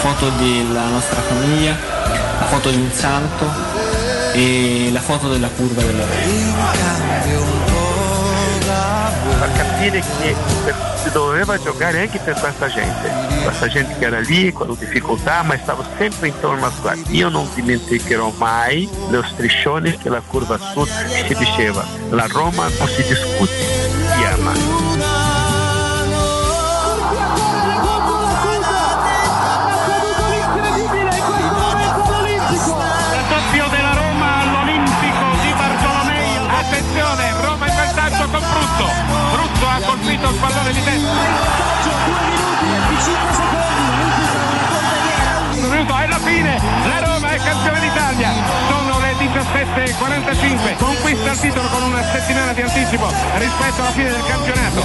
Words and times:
foto. 0.00 0.08
La 0.10 0.16
foto 0.16 0.30
della 0.38 0.86
nostra 0.86 1.20
famiglia, 1.20 1.76
la 2.38 2.46
foto 2.46 2.70
di 2.70 2.76
un 2.76 2.90
santo 2.90 3.46
e 4.32 4.88
la 4.92 5.00
foto 5.00 5.28
della 5.28 5.48
curva 5.48 5.82
della 5.82 6.04
fa 9.38 9.50
capire 9.52 10.00
che 10.00 10.34
si 11.02 11.10
doveva 11.10 11.58
giocare 11.58 12.00
anche 12.00 12.18
per 12.18 12.38
questa 12.38 12.68
gente, 12.68 13.10
questa 13.42 13.68
gente 13.68 13.96
che 13.98 14.04
era 14.04 14.20
lì 14.20 14.52
con 14.52 14.76
difficoltà 14.78 15.42
ma 15.42 15.56
stava 15.56 15.84
sempre 15.96 16.28
intorno 16.28 16.66
a 16.66 16.70
squadra. 16.70 17.02
Io 17.08 17.28
non 17.28 17.48
dimenticherò 17.54 18.32
mai 18.36 18.88
lo 19.08 19.22
striscione 19.22 19.96
che 19.96 20.08
la 20.08 20.22
curva 20.26 20.58
sud 20.58 20.88
si 21.26 21.34
diceva, 21.34 21.86
la 22.10 22.26
Roma 22.26 22.68
non 22.78 22.88
si 22.88 23.02
discute, 23.02 23.52
si 24.14 24.24
ama. 24.24 24.89
Colpito 40.20 40.28
il 40.28 40.36
pallone 40.36 40.72
di 40.72 40.84
testa. 40.84 41.08
Un 45.52 45.70
minuto 45.70 45.96
è 45.96 46.06
la 46.06 46.18
fine, 46.18 46.60
la 46.84 47.00
Roma 47.04 47.30
è 47.30 47.38
campione 47.38 47.80
d'Italia. 47.80 48.30
Sono 48.68 48.98
le 48.98 49.14
17.45. 49.14 50.76
Conquista 50.76 51.30
il 51.32 51.38
titolo 51.38 51.66
con 51.68 51.82
una 51.82 52.02
settimana 52.02 52.52
di 52.52 52.60
anticipo 52.62 53.10
rispetto 53.36 53.80
alla 53.80 53.92
fine 53.92 54.10
del 54.10 54.24
campionato. 54.26 54.84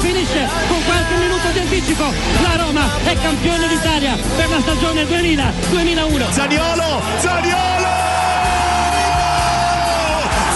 Finisce 0.00 0.48
con 0.68 0.82
qualche 0.84 1.14
minuto 1.16 1.48
di 1.52 1.58
anticipo. 1.60 2.12
La 2.42 2.56
Roma 2.56 2.88
è 3.04 3.16
campione 3.20 3.68
d'Italia 3.68 4.16
per 4.36 4.48
la 4.48 4.60
stagione 4.60 5.04
2000-2001. 5.04 6.32
Zaniolo! 6.32 7.02
Zaniolo! 7.18 7.88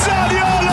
Zaniolo! 0.03 0.73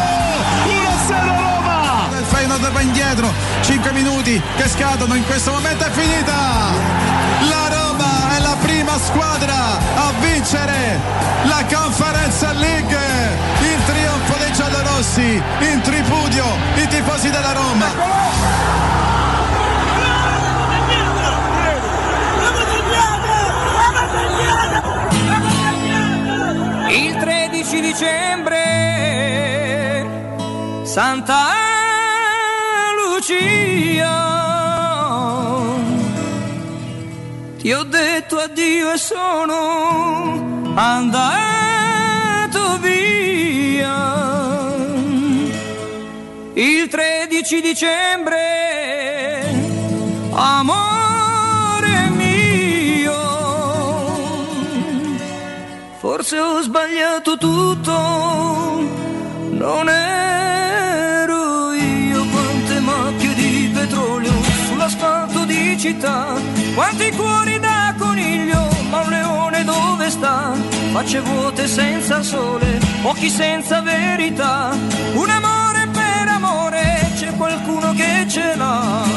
1-0 0.65 1.09
Roma! 1.09 2.07
Il 2.17 2.25
Feyenoord 2.25 2.71
va 2.71 2.81
indietro, 2.81 3.31
5 3.61 3.91
minuti 3.91 4.41
che 4.55 4.67
scadono, 4.67 5.15
in 5.15 5.25
questo 5.25 5.51
momento 5.51 5.83
è 5.83 5.89
finita! 5.91 6.71
La 7.49 7.67
Roma 7.69 8.35
è 8.35 8.39
la 8.39 8.55
prima 8.61 8.97
squadra 8.97 9.53
a 9.95 10.13
vincere 10.19 10.99
la 11.43 11.65
Conference 11.69 12.53
League! 12.53 12.97
Il 13.81 13.87
trionfo 13.87 14.37
dei 14.37 14.53
giallorossi, 14.53 15.41
in 15.59 15.81
tripudio 15.81 16.45
i 16.75 16.87
tifosi 16.87 17.31
della 17.31 17.51
Roma! 17.51 17.87
Il 26.89 27.15
13 27.15 27.81
dicembre, 27.81 28.59
Santa 30.83 31.47
Lucia, 33.15 34.29
ti 37.57 37.73
ho 37.73 37.81
detto 37.83 38.37
addio 38.37 38.91
e 38.91 38.97
sono 38.97 40.73
andato 40.75 42.77
via. 42.79 43.00
Il 46.53 46.87
13 46.89 47.61
dicembre, 47.61 48.37
amore 50.31 52.09
mio. 52.15 53.19
Forse 55.99 56.39
ho 56.39 56.61
sbagliato 56.61 57.37
tutto, 57.37 57.91
non 59.51 59.89
ero 59.89 61.71
io 61.73 62.25
quante 62.27 62.79
macchie 62.79 63.33
di 63.33 63.71
petrolio 63.73 64.31
sull'asfalto 64.67 65.45
di 65.45 65.77
città, 65.79 66.35
quanti 66.75 67.11
cuori 67.11 67.59
da 67.59 67.95
coniglio, 67.97 68.69
ma 68.89 69.01
un 69.01 69.09
leone 69.09 69.63
dove 69.63 70.09
sta? 70.09 70.53
Facce 70.91 71.19
vuote 71.21 71.50
senza 71.71 72.21
sole, 72.21 72.79
occhi 73.03 73.29
senza 73.29 73.79
verità, 73.79 74.77
un 75.13 75.29
amore 75.29 75.87
per 75.93 76.27
amore, 76.27 77.09
c'è 77.15 77.33
qualcuno 77.37 77.93
che 77.93 78.25
ce 78.27 78.55
l'ha. 78.57 79.07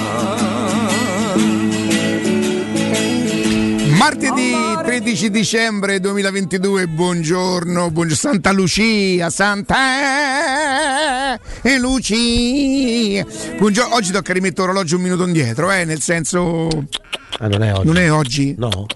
Martedì 3.96 4.54
13 4.84 5.30
dicembre 5.30 5.98
2022, 5.98 6.86
buongiorno, 6.86 7.90
buongiorno, 7.90 8.14
Santa 8.14 8.52
Lucia, 8.52 9.30
Santa 9.30 9.76
e 11.60 11.76
Lucia. 11.78 13.26
Buongiorno, 13.56 13.96
oggi 13.96 14.12
tocca 14.12 14.32
rimettere 14.32 14.68
l'orologio 14.68 14.94
un 14.94 15.02
minuto 15.02 15.26
indietro, 15.26 15.72
eh, 15.72 15.84
nel 15.84 16.00
senso... 16.00 16.68
Ah, 17.38 17.48
non 17.48 17.62
è 17.62 17.72
oggi. 17.74 17.86
Non 17.86 17.96
è 17.96 18.12
oggi? 18.12 18.54
No. 18.58 18.86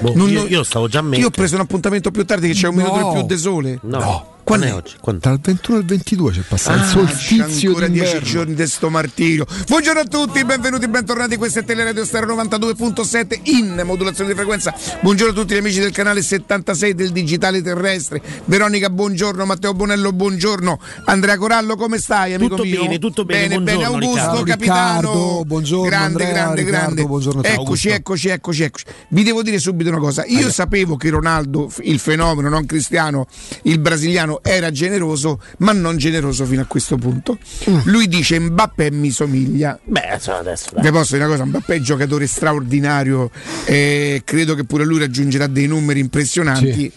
Boh, 0.00 0.14
Non- 0.14 0.28
io, 0.30 0.46
io 0.46 0.62
stavo 0.64 0.88
già 0.88 1.00
a 1.00 1.16
Io 1.16 1.26
ho 1.26 1.30
preso 1.30 1.54
un 1.54 1.60
appuntamento 1.60 2.10
più 2.10 2.24
tardi 2.24 2.48
che 2.48 2.54
c'è 2.54 2.68
un 2.68 2.76
No. 2.76 2.82
minuto 2.82 3.06
in 3.06 3.12
più 3.12 3.34
di 3.34 3.40
sole. 3.40 3.78
No. 3.82 3.98
Quando 3.98 4.31
Quando 4.52 4.66
è 4.68 4.74
oggi? 4.74 4.96
Quando? 5.00 5.20
Dal 5.22 5.38
21 5.40 5.78
al 5.78 5.84
22 5.86 6.30
c'è 6.32 6.40
passato 6.46 6.76
il 6.76 6.82
Ah, 6.82 6.86
solstizio 6.86 7.68
ancora 7.70 7.86
dieci 7.86 8.04
d'inverno. 8.12 8.28
giorni 8.28 8.54
di 8.54 8.66
sto 8.66 8.90
martirio. 8.90 9.46
Buongiorno 9.66 10.00
a 10.00 10.04
tutti, 10.04 10.44
benvenuti, 10.44 10.88
bentornati. 10.88 11.36
Questo 11.36 11.60
è 11.60 11.64
Teleradio 11.64 12.04
Stereo 12.04 12.36
92.7 12.36 13.40
in 13.44 13.80
modulazione 13.86 14.28
di 14.28 14.36
frequenza. 14.36 14.74
Buongiorno 15.00 15.32
a 15.32 15.36
tutti 15.42 15.54
gli 15.54 15.56
amici 15.56 15.80
del 15.80 15.90
canale 15.90 16.20
76 16.20 16.94
del 16.94 17.12
Digitale 17.12 17.62
Terrestre. 17.62 18.20
Veronica, 18.44 18.90
buongiorno. 18.90 19.46
Matteo 19.46 19.72
Bonello, 19.72 20.12
buongiorno. 20.12 20.78
Andrea 21.06 21.38
Corallo, 21.38 21.74
come 21.76 21.96
stai, 21.96 22.34
amico 22.34 22.56
Tutto 22.56 22.68
mio? 22.68 22.82
bene, 22.82 22.98
tutto 22.98 23.24
bene. 23.24 23.48
Bene, 23.58 23.62
bene. 23.62 23.84
Augusto, 23.84 24.44
Riccardo. 24.44 24.44
capitano. 24.44 25.44
Buongiorno, 25.46 25.88
Grande, 25.88 26.04
Andrea, 26.24 26.32
grande, 26.32 26.60
Riccardo, 26.60 26.84
grande. 26.84 27.04
buongiorno. 27.06 27.42
Eccoci, 27.42 27.88
eccoci, 27.88 28.28
eccoci, 28.28 28.62
eccoci. 28.64 28.84
Vi 29.08 29.22
devo 29.22 29.42
dire 29.42 29.58
subito 29.58 29.88
una 29.88 29.98
cosa. 29.98 30.26
Io 30.26 30.50
sapevo 30.50 30.96
che 30.96 31.08
Ronaldo, 31.08 31.72
il 31.84 31.98
fenomeno 31.98 32.50
non 32.50 32.66
cristiano, 32.66 33.26
il 33.62 33.78
brasiliano, 33.78 34.40
era 34.42 34.70
generoso, 34.70 35.40
ma 35.58 35.72
non 35.72 35.96
generoso 35.96 36.44
fino 36.44 36.62
a 36.62 36.64
questo 36.66 36.96
punto. 36.96 37.38
Mm. 37.70 37.78
Lui 37.84 38.08
dice 38.08 38.38
Mbappé 38.38 38.90
mi 38.90 39.10
somiglia. 39.10 39.78
Beh, 39.84 40.14
insomma, 40.14 40.38
adesso 40.38 40.70
dai. 40.74 40.82
Vi 40.84 40.90
posso 40.90 41.12
dire 41.14 41.24
una 41.24 41.34
cosa, 41.34 41.44
Mbappé 41.46 41.74
è 41.74 41.78
un 41.78 41.84
giocatore 41.84 42.26
straordinario 42.26 43.30
e 43.64 44.22
credo 44.24 44.54
che 44.54 44.64
pure 44.64 44.84
lui 44.84 44.98
raggiungerà 44.98 45.46
dei 45.46 45.66
numeri 45.66 46.00
impressionanti. 46.00 46.72
Sì. 46.72 46.92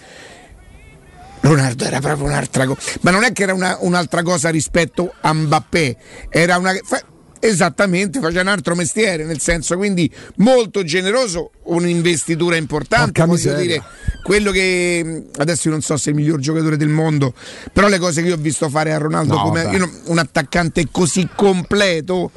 Ronaldo 1.41 1.83
era 1.83 1.99
proprio 1.99 2.25
un'altra 2.25 2.65
cosa, 2.65 2.79
ma 3.01 3.11
non 3.11 3.23
è 3.23 3.31
che 3.31 3.43
era 3.43 3.53
una- 3.53 3.77
un'altra 3.81 4.23
cosa 4.23 4.49
rispetto 4.49 5.13
a 5.21 5.31
Mbappé, 5.31 5.95
era 6.29 6.57
una... 6.57 6.73
fa- 6.83 7.03
Esattamente, 7.39 8.19
faceva 8.19 8.41
un 8.41 8.47
altro 8.47 8.75
mestiere, 8.75 9.23
nel 9.25 9.39
senso 9.39 9.77
quindi 9.77 10.11
molto 10.37 10.83
generoso, 10.83 11.51
un'investitura 11.63 12.55
importante, 12.55 13.23
Porca 13.23 13.25
voglio 13.25 13.53
dire, 13.61 13.83
quello 14.23 14.51
che 14.51 15.25
adesso 15.37 15.67
io 15.67 15.73
non 15.73 15.81
so 15.81 15.97
se 15.97 16.09
è 16.09 16.13
il 16.13 16.19
miglior 16.19 16.39
giocatore 16.39 16.77
del 16.77 16.87
mondo, 16.87 17.33
però 17.71 17.87
le 17.87 17.99
cose 17.99 18.21
che 18.21 18.29
io 18.29 18.35
ho 18.35 18.39
visto 18.39 18.69
fare 18.69 18.93
a 18.93 18.97
Ronaldo 18.97 19.35
No, 19.35 19.41
come 19.43 19.63
io 19.63 19.89
un 20.05 20.17
attaccante 20.17 20.87
così 20.89 21.29
completo, 21.35 22.31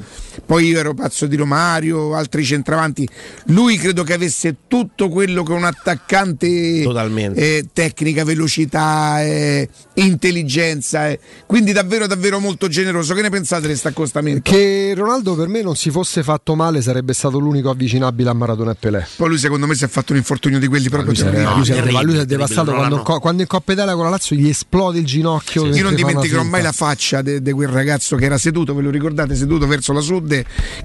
poi 0.45 0.67
io 0.67 0.79
ero 0.79 0.93
pazzo 0.93 1.25
di 1.25 1.35
Romario, 1.35 2.15
altri 2.15 2.43
centravanti, 2.43 3.07
lui 3.47 3.77
credo 3.77 4.03
che 4.03 4.13
avesse 4.13 4.55
tutto 4.67 5.09
quello 5.09 5.43
che 5.43 5.51
un 5.51 5.63
attaccante 5.63 6.81
Totalmente. 6.83 7.57
eh, 7.57 7.65
tecnica, 7.73 8.23
velocità, 8.23 9.21
eh, 9.23 9.69
intelligenza, 9.95 11.09
eh. 11.09 11.19
quindi 11.45 11.71
davvero 11.71 12.07
davvero 12.07 12.39
molto 12.39 12.67
generoso. 12.67 13.13
Che 13.13 13.21
ne 13.21 13.29
pensate 13.29 13.61
di 13.61 13.67
questo 13.67 13.87
accostamento? 13.89 14.49
Che 14.51 14.93
Ronaldo 14.95 15.35
per 15.35 15.47
me 15.47 15.61
non 15.61 15.75
si 15.75 15.89
fosse 15.89 16.23
fatto 16.23 16.55
male 16.55 16.81
sarebbe 16.81 17.13
stato 17.13 17.39
l'unico 17.39 17.69
avvicinabile 17.69 18.29
a 18.29 18.33
Maradona 18.33 18.71
e 18.71 18.75
Pelé. 18.79 19.07
Poi 19.15 19.27
lui 19.29 19.37
secondo 19.37 19.65
me 19.67 19.75
si 19.75 19.83
è 19.83 19.87
fatto 19.87 20.11
un 20.11 20.17
infortunio 20.17 20.59
di 20.59 20.67
quelli 20.67 20.89
proprio 20.89 21.11
Lui 21.11 21.17
si 21.17 21.27
è, 21.27 21.31
terribili. 21.31 21.55
lui 21.55 21.65
terribile, 21.65 22.03
lui 22.03 22.15
si 22.15 22.19
è 22.21 22.25
devastato 22.25 22.73
quando, 22.73 23.01
co- 23.01 23.19
quando 23.19 23.41
in 23.41 23.47
Coppa 23.47 23.71
Italia 23.73 23.93
con 23.93 24.03
la 24.03 24.09
Lazio 24.09 24.35
gli 24.35 24.47
esplode 24.47 24.99
il 24.99 25.05
ginocchio. 25.05 25.65
Io 25.67 25.83
non 25.83 25.95
dimenticherò 25.95 26.43
mai 26.43 26.61
la 26.61 26.71
faccia 26.71 27.21
di 27.21 27.51
quel 27.51 27.69
ragazzo 27.69 28.15
che 28.15 28.25
era 28.25 28.37
seduto, 28.37 28.73
ve 28.73 28.81
lo 28.81 28.89
ricordate, 28.89 29.35
seduto 29.35 29.67
verso 29.67 29.93
la 29.93 30.01
sud, 30.01 30.28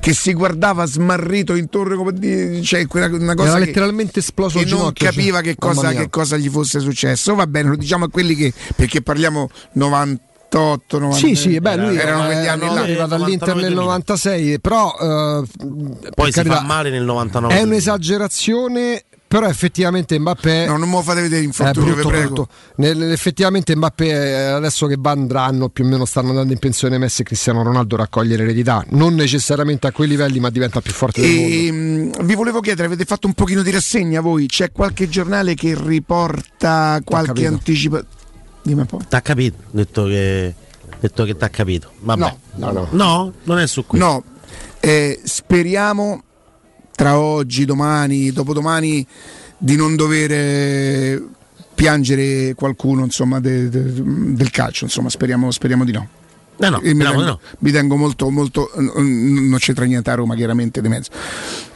che 0.00 0.12
si 0.12 0.32
guardava 0.32 0.85
smarrito 0.87 1.55
intorno 1.55 1.96
come 1.96 2.12
dire, 2.12 2.62
cioè 2.62 2.87
quella, 2.87 3.06
una 3.06 3.35
cosa 3.35 3.50
Era 3.50 3.58
che, 3.61 3.67
letteralmente 3.67 4.20
esploso 4.20 4.58
che 4.58 4.67
non 4.67 4.93
capiva 4.93 5.38
cioè, 5.38 5.46
che 5.46 5.56
cosa, 5.56 5.93
che 5.93 6.11
cosa 6.11 6.37
gli 6.37 6.49
fosse 6.49 6.81
successo. 6.81 7.35
Va 7.35 7.46
bene, 7.46 7.70
lo 7.70 7.76
diciamo 7.76 8.06
a 8.06 8.08
quelli 8.08 8.35
che 8.35 8.52
perché 8.75 9.02
parliamo 9.02 9.49
98, 9.73 10.99
90. 10.99 11.26
Sì, 11.26 11.35
sì, 11.35 11.61
beh, 11.61 11.76
lui 11.76 11.96
erano 11.96 12.26
quegli 12.26 12.46
anni 12.46 12.67
là. 12.67 12.75
è 12.75 12.82
arrivato 12.82 13.14
all'Inter 13.14 13.55
nel 13.56 13.75
96, 13.75 14.61
però 14.61 14.94
eh, 15.00 15.44
Poi 15.58 16.12
per 16.14 16.26
si 16.26 16.32
carità, 16.32 16.56
fa 16.56 16.62
male 16.62 16.90
nel 16.90 17.05
99. 17.05 17.55
è 17.55 17.62
un'esagerazione, 17.62 19.05
però 19.35 19.49
effettivamente 19.49 20.17
Mbappé 20.17 20.67
No, 20.67 20.77
non 20.77 20.89
me 20.89 20.95
lo 20.95 21.03
fate 21.03 21.23
vedere 21.23 21.43
in 21.43 21.51
È 21.51 21.55
fortuna, 21.55 21.87
vi 21.87 21.93
brutto, 21.93 22.09
prego. 22.09 22.33
brutto. 22.35 22.49
Nel- 22.77 23.03
effettivamente 23.11 23.75
Mbappé 23.75 24.07
eh, 24.07 24.45
adesso 24.45 24.87
che 24.87 24.97
andranno 25.03 25.71
più 25.71 25.85
o 25.85 25.89
meno 25.89 26.05
stanno 26.05 26.29
andando 26.29 26.53
in 26.53 26.61
pensione 26.61 26.99
Messi 26.99 27.23
e 27.23 27.25
Cristiano 27.25 27.65
Ronaldo 27.65 27.97
raccoglie 27.97 28.37
l'eredità 28.37 28.85
non 28.91 29.17
necessariamente 29.17 29.89
a 29.89 29.91
quei 29.91 30.07
livelli 30.07 30.39
ma 30.39 30.51
diventa 30.51 30.81
più 30.81 30.93
forte 30.93 31.21
del 31.21 31.31
mondo 31.35 31.49
E, 31.53 31.73
mh, 31.73 32.25
vi 32.27 32.35
volevo 32.37 32.61
chiedere, 32.61 32.87
avete 32.87 33.05
fatto 33.05 33.27
un 33.27 33.33
pochino 33.33 33.63
di 33.63 33.73
rassegna 33.73 34.21
voi? 34.21 34.47
C'è 34.47 34.71
qualche 34.71 35.09
giornale 35.09 35.55
che 35.55 35.77
riporta 35.77 37.01
qualche 37.05 37.45
anticipo? 37.49 38.01
Dimmi 38.63 38.83
un 38.83 38.87
po'. 38.87 39.01
T'ha 39.09 39.21
capito? 39.21 39.57
Detto 39.73 40.05
che. 40.05 40.55
detto 41.01 41.25
che 41.25 41.37
t'ha 41.37 41.51
capito. 41.51 41.91
Vabbè. 41.99 42.21
No, 42.21 42.39
no, 42.55 42.71
no. 42.71 42.89
No, 42.93 43.33
non 43.43 43.59
è 43.59 43.67
su 43.67 43.85
questo. 43.85 44.07
No, 44.07 44.23
eh, 44.79 45.21
speriamo 45.25 46.23
tra 46.94 47.19
oggi, 47.19 47.64
domani, 47.64 48.31
dopodomani 48.32 49.06
di 49.58 49.76
non 49.76 49.96
dover 49.96 50.31
eh, 50.32 51.23
piangere 51.75 52.55
qualcuno 52.55 53.05
insomma, 53.05 53.41
de- 53.41 53.69
de- 53.69 53.93
del 54.35 54.50
calcio, 54.50 54.85
insomma, 54.85 55.08
speriamo, 55.08 55.50
speriamo 55.50 55.85
di 55.85 55.93
no. 55.93 56.08
No, 56.56 56.69
no, 56.69 56.81
E 56.82 56.94
mi, 56.94 57.02
tengo, 57.02 57.23
no. 57.25 57.41
mi 57.58 57.73
tengo 57.73 57.96
molto, 57.96 58.31
molto, 58.31 58.70
non 58.76 59.56
c'entra 59.58 59.85
niente 59.87 60.08
a 60.11 60.14
Roma 60.14 60.37
chiaramente 60.37 60.81
di 60.81 60.88
mezzo. 60.88 61.11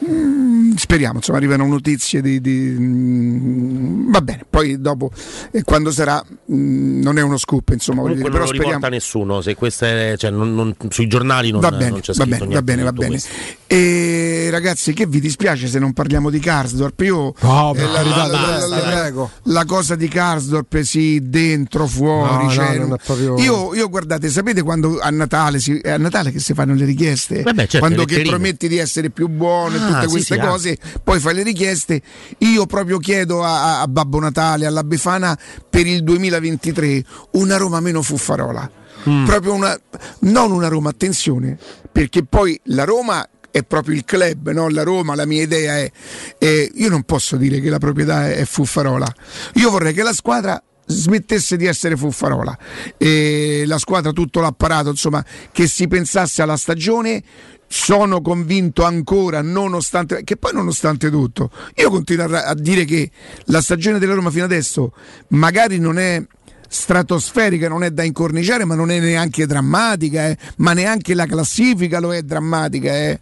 Mm, 0.08 0.46
Speriamo, 0.76 1.16
insomma, 1.16 1.38
arrivano 1.38 1.66
notizie 1.66 2.20
di... 2.22 2.40
di- 2.40 2.76
mm, 2.78 4.12
va 4.12 4.20
bene, 4.20 4.44
poi 4.48 4.80
dopo, 4.80 5.10
eh, 5.50 5.64
quando 5.64 5.90
sarà, 5.90 6.24
mm, 6.52 7.02
non 7.02 7.18
è 7.18 7.22
uno 7.22 7.36
scoop, 7.38 7.70
insomma, 7.70 8.02
Comunque 8.02 8.22
dire, 8.22 8.28
non 8.30 8.38
però 8.46 8.52
lo 8.52 8.56
speriamo... 8.56 8.88
nessuno. 8.88 9.40
Se 9.40 9.56
questa 9.56 9.86
è, 9.88 10.14
cioè, 10.16 10.30
non- 10.30 10.54
non- 10.54 10.76
sui 10.90 11.08
giornali 11.08 11.50
non, 11.50 11.60
va 11.60 11.72
bene, 11.72 11.90
non 11.90 12.00
c'è 12.00 12.12
va 12.12 12.26
bene, 12.26 12.46
va 12.46 12.62
bene, 12.62 12.82
va 12.84 12.92
bene. 12.92 13.20
E 13.70 14.48
ragazzi, 14.50 14.94
che 14.94 15.06
vi 15.06 15.20
dispiace 15.20 15.68
se 15.68 15.78
non 15.78 15.92
parliamo 15.92 16.30
di 16.30 16.38
Karsdorp? 16.38 16.98
Io 17.02 17.34
No, 17.42 17.74
eh, 17.74 17.82
la, 17.82 18.02
la- 18.02 18.66
la- 18.66 19.30
la- 19.42 19.64
cosa 19.66 19.94
di 19.94 20.08
Karsdorp, 20.08 20.80
sì, 20.80 21.20
dentro, 21.28 21.86
fuori. 21.86 22.44
No, 22.44 22.50
cioè, 22.50 22.78
no, 22.78 22.96
proprio- 23.04 23.38
io, 23.38 23.74
io, 23.74 23.90
guardate, 23.90 24.30
sapete 24.30 24.62
quando 24.62 24.98
a 25.00 25.10
Natale, 25.10 25.60
si- 25.60 25.78
a 25.84 25.98
Natale 25.98 26.32
che 26.32 26.40
si 26.40 26.54
fanno 26.54 26.72
le 26.72 26.86
richieste? 26.86 27.42
Vabbè, 27.42 27.66
certo, 27.66 27.78
quando 27.80 28.06
che 28.06 28.22
prometti 28.22 28.68
di 28.68 28.78
essere 28.78 29.10
più 29.10 29.28
buono 29.28 29.74
e 29.76 29.78
Ah, 29.80 29.86
tutte 29.86 30.00
sì, 30.06 30.08
queste 30.12 30.34
sì, 30.36 30.40
ah. 30.40 30.46
cose, 30.48 30.78
poi 31.04 31.20
fai 31.20 31.34
le 31.34 31.42
richieste. 31.42 32.00
Io 32.38 32.64
proprio 32.64 32.96
chiedo 32.96 33.44
a, 33.44 33.80
a- 33.80 33.80
a 33.82 33.86
Babbo 33.86 34.18
Natale, 34.18 34.64
alla 34.64 34.82
Befana 34.82 35.38
per 35.68 35.86
il 35.86 36.02
2023 36.04 37.04
una 37.32 37.58
Roma 37.58 37.80
meno 37.80 38.00
fuffarola. 38.00 38.70
Mm. 39.06 39.26
Proprio 39.26 39.52
una, 39.52 39.78
non 40.20 40.52
una 40.52 40.68
Roma, 40.68 40.88
attenzione, 40.88 41.58
perché 41.92 42.24
poi 42.24 42.58
la 42.64 42.84
Roma 42.84 43.28
è 43.50 43.62
proprio 43.64 43.94
il 43.94 44.04
club, 44.04 44.50
no? 44.52 44.68
la 44.68 44.82
Roma, 44.82 45.14
la 45.14 45.26
mia 45.26 45.42
idea 45.42 45.78
è, 45.78 45.90
eh, 46.38 46.70
io 46.74 46.88
non 46.88 47.02
posso 47.02 47.36
dire 47.36 47.60
che 47.60 47.70
la 47.70 47.78
proprietà 47.78 48.28
è, 48.28 48.36
è 48.36 48.44
fuffarola, 48.44 49.12
io 49.54 49.70
vorrei 49.70 49.92
che 49.92 50.02
la 50.02 50.12
squadra 50.12 50.62
smettesse 50.90 51.56
di 51.56 51.66
essere 51.66 51.96
fuffarola 51.96 52.56
e 52.96 53.64
la 53.66 53.76
squadra 53.76 54.10
tutto 54.12 54.40
l'apparato 54.40 54.88
insomma 54.88 55.22
che 55.52 55.66
si 55.66 55.86
pensasse 55.86 56.40
alla 56.40 56.56
stagione 56.56 57.22
sono 57.66 58.22
convinto 58.22 58.84
ancora 58.84 59.42
nonostante 59.42 60.24
che 60.24 60.38
poi 60.38 60.54
nonostante 60.54 61.10
tutto 61.10 61.50
io 61.74 61.90
continuo 61.90 62.34
a 62.34 62.54
dire 62.54 62.86
che 62.86 63.10
la 63.46 63.60
stagione 63.60 63.98
della 63.98 64.14
Roma 64.14 64.30
fino 64.30 64.44
adesso 64.44 64.94
magari 65.28 65.78
non 65.78 65.98
è 65.98 66.24
stratosferica, 66.68 67.68
non 67.68 67.82
è 67.82 67.90
da 67.90 68.02
incorniciare, 68.02 68.64
ma 68.64 68.74
non 68.74 68.90
è 68.90 69.00
neanche 69.00 69.46
drammatica, 69.46 70.28
eh. 70.28 70.36
ma 70.56 70.74
neanche 70.74 71.14
la 71.14 71.26
classifica 71.26 71.98
lo 71.98 72.14
è 72.14 72.22
drammatica. 72.22 72.94
Eh. 72.94 73.20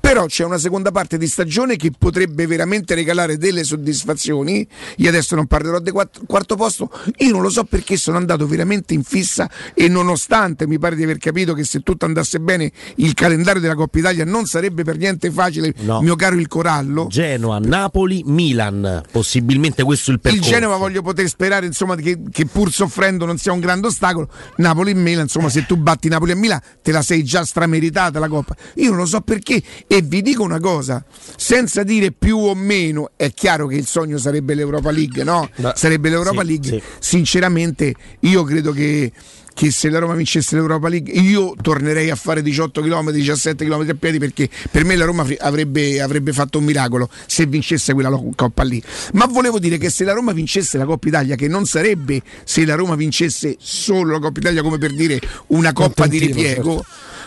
Però 0.00 0.26
c'è 0.26 0.44
una 0.44 0.58
seconda 0.58 0.90
parte 0.90 1.18
di 1.18 1.26
stagione 1.26 1.76
che 1.76 1.90
potrebbe 1.96 2.46
veramente 2.46 2.94
regalare 2.94 3.36
delle 3.36 3.64
soddisfazioni. 3.64 4.66
Io 4.98 5.08
adesso 5.08 5.34
non 5.34 5.46
parlerò 5.46 5.78
del 5.80 5.92
quarto 6.26 6.56
posto, 6.56 6.90
io 7.18 7.32
non 7.32 7.42
lo 7.42 7.50
so 7.50 7.64
perché 7.64 7.96
sono 7.96 8.16
andato 8.16 8.46
veramente 8.46 8.94
in 8.94 9.02
fissa 9.02 9.48
e 9.74 9.88
nonostante 9.88 10.66
mi 10.66 10.78
pare 10.78 10.96
di 10.96 11.02
aver 11.02 11.18
capito 11.18 11.54
che 11.54 11.64
se 11.64 11.80
tutto 11.80 12.04
andasse 12.04 12.40
bene 12.40 12.70
il 12.96 13.14
calendario 13.14 13.60
della 13.60 13.74
Coppa 13.74 13.98
Italia 13.98 14.24
non 14.24 14.46
sarebbe 14.46 14.84
per 14.84 14.96
niente 14.96 15.30
facile, 15.30 15.74
No. 15.80 16.00
mio 16.00 16.16
caro 16.16 16.36
il 16.36 16.48
Corallo. 16.48 17.06
Genoa, 17.08 17.58
Napoli, 17.58 18.22
Milan. 18.24 19.02
Possibilmente 19.10 19.82
questo 19.82 20.10
è 20.10 20.14
il 20.14 20.20
Il 20.22 20.30
percorso. 20.30 20.50
Genova 20.50 20.76
voglio 20.76 21.02
poter 21.02 21.28
sperare 21.28 21.66
insomma, 21.66 21.94
che, 21.96 22.18
che 22.30 22.46
pur 22.46 22.72
soffrendo 22.72 23.24
non 23.24 23.38
sia 23.38 23.52
un 23.52 23.60
grande 23.60 23.86
ostacolo. 23.88 24.28
Napoli 24.56 24.90
e 24.90 24.94
Milan, 24.94 25.22
insomma, 25.24 25.48
se 25.48 25.66
tu 25.66 25.76
batti 25.76 26.08
Napoli 26.08 26.32
e 26.32 26.34
Milan 26.34 26.60
te 26.82 26.92
la 26.92 27.02
sei 27.02 27.22
già 27.24 27.44
strameritata 27.44 28.18
la 28.18 28.28
Coppa. 28.28 28.54
Io 28.76 28.90
non 28.90 28.98
lo 28.98 29.06
so 29.06 29.20
perché 29.20 29.62
e 29.86 30.02
vi 30.02 30.22
dico 30.22 30.42
una 30.42 30.60
cosa, 30.60 31.04
senza 31.36 31.82
dire 31.82 32.12
più 32.12 32.38
o 32.38 32.54
meno, 32.54 33.10
è 33.16 33.32
chiaro 33.32 33.66
che 33.66 33.76
il 33.76 33.86
sogno 33.86 34.18
sarebbe 34.18 34.54
l'Europa 34.54 34.90
League, 34.90 35.22
no? 35.24 35.48
Beh, 35.56 35.72
sarebbe 35.74 36.08
l'Europa 36.08 36.42
sì, 36.42 36.46
League. 36.46 36.68
sì. 36.68 36.82
Sinceramente 36.98 37.94
io 38.20 38.42
credo 38.44 38.72
che 38.72 39.12
che 39.56 39.70
se 39.70 39.88
la 39.88 39.98
Roma 39.98 40.12
vincesse 40.12 40.54
l'Europa 40.54 40.90
League 40.90 41.10
io 41.10 41.54
tornerei 41.58 42.10
a 42.10 42.14
fare 42.14 42.42
18 42.42 42.82
km, 42.82 43.10
17 43.10 43.64
km 43.64 43.88
a 43.88 43.94
piedi 43.94 44.18
perché 44.18 44.50
per 44.70 44.84
me 44.84 44.96
la 44.96 45.06
Roma 45.06 45.26
avrebbe, 45.38 45.98
avrebbe 46.02 46.34
fatto 46.34 46.58
un 46.58 46.64
miracolo 46.64 47.08
se 47.24 47.46
vincesse 47.46 47.94
quella 47.94 48.10
Coppa 48.10 48.62
lì. 48.64 48.82
Ma 49.14 49.24
volevo 49.24 49.58
dire 49.58 49.78
che 49.78 49.88
se 49.88 50.04
la 50.04 50.12
Roma 50.12 50.32
vincesse 50.32 50.76
la 50.76 50.84
Coppa 50.84 51.08
Italia, 51.08 51.36
che 51.36 51.48
non 51.48 51.64
sarebbe 51.64 52.20
se 52.44 52.66
la 52.66 52.74
Roma 52.74 52.96
vincesse 52.96 53.56
solo 53.58 54.12
la 54.12 54.18
Coppa 54.18 54.40
Italia 54.40 54.60
come 54.60 54.76
per 54.76 54.92
dire 54.92 55.18
una 55.46 55.72
Coppa 55.72 56.06
di 56.06 56.18
ripiego, 56.18 56.84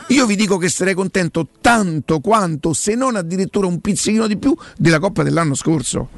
io 0.10 0.25
vi 0.25 0.36
dico 0.36 0.58
che 0.58 0.70
sarei 0.70 0.94
contento 0.94 1.48
tanto 1.62 2.20
quanto, 2.20 2.74
se 2.74 2.96
non 2.96 3.16
addirittura 3.16 3.68
un 3.68 3.80
pizzichino 3.80 4.28
di 4.28 4.38
più, 4.38 4.56
della 4.78 5.00
Coppa 5.00 5.24
dell'anno 5.24 5.56
scorso. 5.56 6.10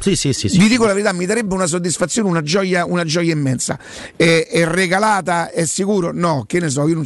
Sì, 0.00 0.14
sì, 0.14 0.32
sì. 0.32 0.48
sì. 0.48 0.58
Vi 0.58 0.68
dico 0.68 0.86
la 0.86 0.92
verità, 0.92 1.12
mi 1.12 1.26
darebbe 1.26 1.54
una 1.54 1.66
soddisfazione, 1.66 2.28
una 2.28 2.42
gioia, 2.42 2.84
una 2.84 3.04
gioia 3.04 3.32
immensa. 3.32 3.78
È, 4.14 4.46
è 4.48 4.64
regalata, 4.64 5.50
è 5.50 5.64
sicuro? 5.66 6.12
No, 6.12 6.44
che 6.46 6.60
ne 6.60 6.68
so, 6.68 6.86
io 6.86 6.94
non, 6.94 7.04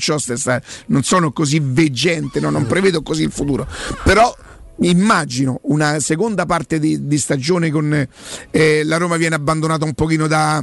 non 0.86 1.02
sono 1.02 1.32
così 1.32 1.60
veggente, 1.62 2.40
no, 2.40 2.50
non 2.50 2.66
prevedo 2.66 3.02
così 3.02 3.22
il 3.22 3.32
futuro. 3.32 3.66
Però 4.04 4.34
immagino 4.80 5.60
una 5.64 6.00
seconda 6.00 6.46
parte 6.46 6.78
di, 6.78 7.06
di 7.06 7.18
stagione 7.18 7.70
con 7.70 8.08
eh, 8.50 8.82
la 8.84 8.96
Roma 8.96 9.16
viene 9.16 9.34
abbandonata 9.34 9.84
un 9.84 9.94
pochino 9.94 10.26
da, 10.26 10.62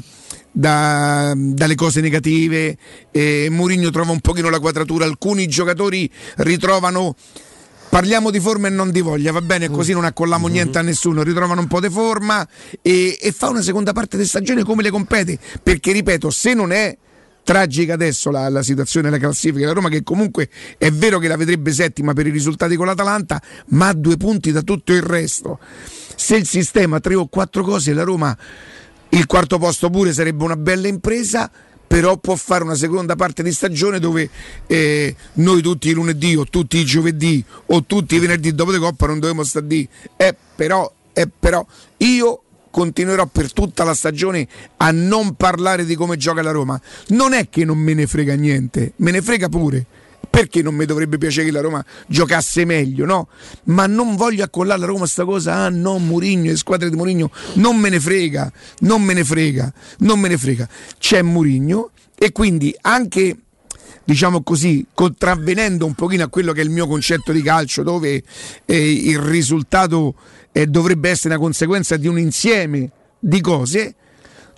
da- 0.52 1.34
dalle 1.36 1.76
cose 1.76 2.02
negative, 2.02 2.78
eh, 3.12 3.48
Mourinho 3.50 3.90
trova 3.92 4.12
un 4.12 4.20
pochino 4.20 4.50
la 4.50 4.60
quadratura, 4.60 5.06
alcuni 5.06 5.48
giocatori 5.48 6.10
ritrovano 6.38 7.16
Parliamo 7.90 8.30
di 8.30 8.40
forma 8.40 8.68
e 8.68 8.70
non 8.70 8.92
di 8.92 9.02
voglia, 9.02 9.32
va 9.32 9.42
bene? 9.42 9.68
Così 9.68 9.94
non 9.94 10.06
accolliamo 10.06 10.48
niente 10.48 10.78
a 10.78 10.84
nessuno. 10.84 11.24
Ritrovano 11.24 11.62
un 11.62 11.68
po' 11.68 11.80
di 11.80 11.90
forma 11.90 12.48
e, 12.84 13.18
e 13.20 13.32
fa 13.32 13.50
una 13.50 13.64
seconda 13.64 13.94
parte 13.94 14.16
di 14.16 14.26
stagione 14.26 14.64
come 14.64 14.84
le 14.84 14.92
compete. 14.92 15.40
Perché, 15.64 15.92
ripeto, 15.92 16.30
se 16.30 16.54
non 16.54 16.72
è 16.72 16.96
tragica 17.44 17.94
adesso 17.94 18.30
la, 18.32 18.50
la 18.50 18.64
situazione 18.64 19.10
della 19.10 19.22
classifica 19.22 19.60
della 19.60 19.74
Roma, 19.74 19.90
che 19.90 20.04
comunque 20.04 20.50
è 20.78 20.92
vero 20.92 21.20
che 21.20 21.28
la 21.28 21.38
vedrebbe 21.38 21.72
settima 21.72 22.14
per 22.14 22.28
i 22.28 22.32
risultati 22.32 22.76
con 22.76 22.86
l'Atalanta, 22.86 23.42
ma 23.70 23.88
ha 23.88 23.94
due 23.94 24.18
punti 24.18 24.52
da 24.52 24.62
tutto 24.62 24.94
il 24.94 25.02
resto. 25.02 25.60
Se 26.16 26.36
il 26.36 26.46
sistema 26.46 27.00
tre 27.00 27.16
o 27.16 27.28
quattro 27.28 27.64
cose, 27.64 27.94
la 27.94 28.04
Roma 28.04 28.38
il 29.10 29.26
quarto 29.26 29.58
posto 29.58 29.90
pure 29.90 30.14
sarebbe 30.14 30.44
una 30.44 30.56
bella 30.56 30.88
impresa 30.88 31.50
però 31.88 32.18
può 32.18 32.36
fare 32.36 32.64
una 32.64 32.76
seconda 32.76 33.16
parte 33.16 33.42
di 33.42 33.52
stagione 33.52 34.00
dove 34.00 34.30
eh, 34.68 35.16
noi 35.34 35.64
tutti 35.64 35.90
i 35.90 35.94
lunedì 35.94 36.36
o 36.36 36.46
tutti 36.46 36.78
i 36.78 36.86
giovedì 36.86 37.44
o 37.68 37.84
tutti 37.84 38.14
i 38.14 38.20
venerdì 38.20 38.54
dopo 38.54 38.72
di 38.72 38.78
coppa 38.78 39.08
non 39.08 39.18
dovremmo 39.18 39.44
stare 39.44 39.66
lì 39.66 39.90
eh, 40.16 40.36
però, 40.56 40.92
eh, 41.14 41.28
però 41.28 41.66
io 41.98 42.44
continuerò 42.70 43.26
per 43.26 43.52
tutta 43.54 43.84
la 43.84 43.94
stagione 43.94 44.48
a 44.78 44.92
non 44.92 45.36
parlare 45.36 45.86
di 45.86 45.96
come 45.96 46.18
gioca 46.18 46.42
la 46.42 46.52
Roma 46.52 46.80
non 47.10 47.34
è 47.34 47.50
che 47.50 47.66
non 47.66 47.78
me 47.78 47.94
ne 47.94 48.08
frega 48.08 48.36
niente 48.36 48.94
me 48.98 49.12
ne 49.12 49.22
frega 49.22 49.50
pure 49.50 49.86
perché 50.30 50.62
non 50.62 50.76
mi 50.76 50.86
dovrebbe 50.86 51.18
piacere 51.18 51.48
che 51.48 51.52
la 51.52 51.62
Roma 51.62 51.84
giocasse 52.08 52.64
meglio, 52.64 53.06
no? 53.06 53.28
Ma 53.66 53.88
non 53.88 54.16
voglio 54.16 54.44
accollare 54.44 54.78
alla 54.78 54.86
Roma 54.86 55.08
sta 55.08 55.26
cosa, 55.26 55.56
ah 55.56 55.70
no, 55.70 55.98
Murigno, 55.98 56.52
le 56.52 56.58
squadre 56.58 56.90
di 56.90 56.96
Murigno, 56.96 57.32
non 57.54 57.78
me 57.78 57.90
ne 57.90 58.00
frega, 58.00 58.52
non 58.82 59.02
me 59.02 59.14
ne 59.14 59.24
frega, 59.24 59.74
non 60.00 60.20
me 60.20 60.28
ne 60.28 60.38
frega. 60.38 60.68
C'è 61.00 61.22
Murigno 61.24 61.90
e 62.16 62.32
quindi 62.32 62.76
anche 62.82 63.36
diciamo 64.04 64.42
così, 64.42 64.86
contravvenendo 64.92 65.86
un 65.86 65.94
pochino 65.94 66.24
a 66.24 66.30
quello 66.30 66.52
che 66.52 66.62
è 66.62 66.64
il 66.64 66.72
mio 66.72 66.88
concetto 66.88 67.32
di 67.32 67.44
calcio, 67.44 67.84
dove 67.84 68.24
eh, 68.66 68.92
il 68.92 69.20
risultato 69.20 70.16
eh, 70.52 70.68
dovrebbe 70.68 71.10
essere 71.10 71.34
una 71.34 71.44
conseguenza 71.44 71.98
di 71.98 72.08
un 72.08 72.20
insieme 72.20 72.90
di 73.20 73.42
cose, 73.42 73.96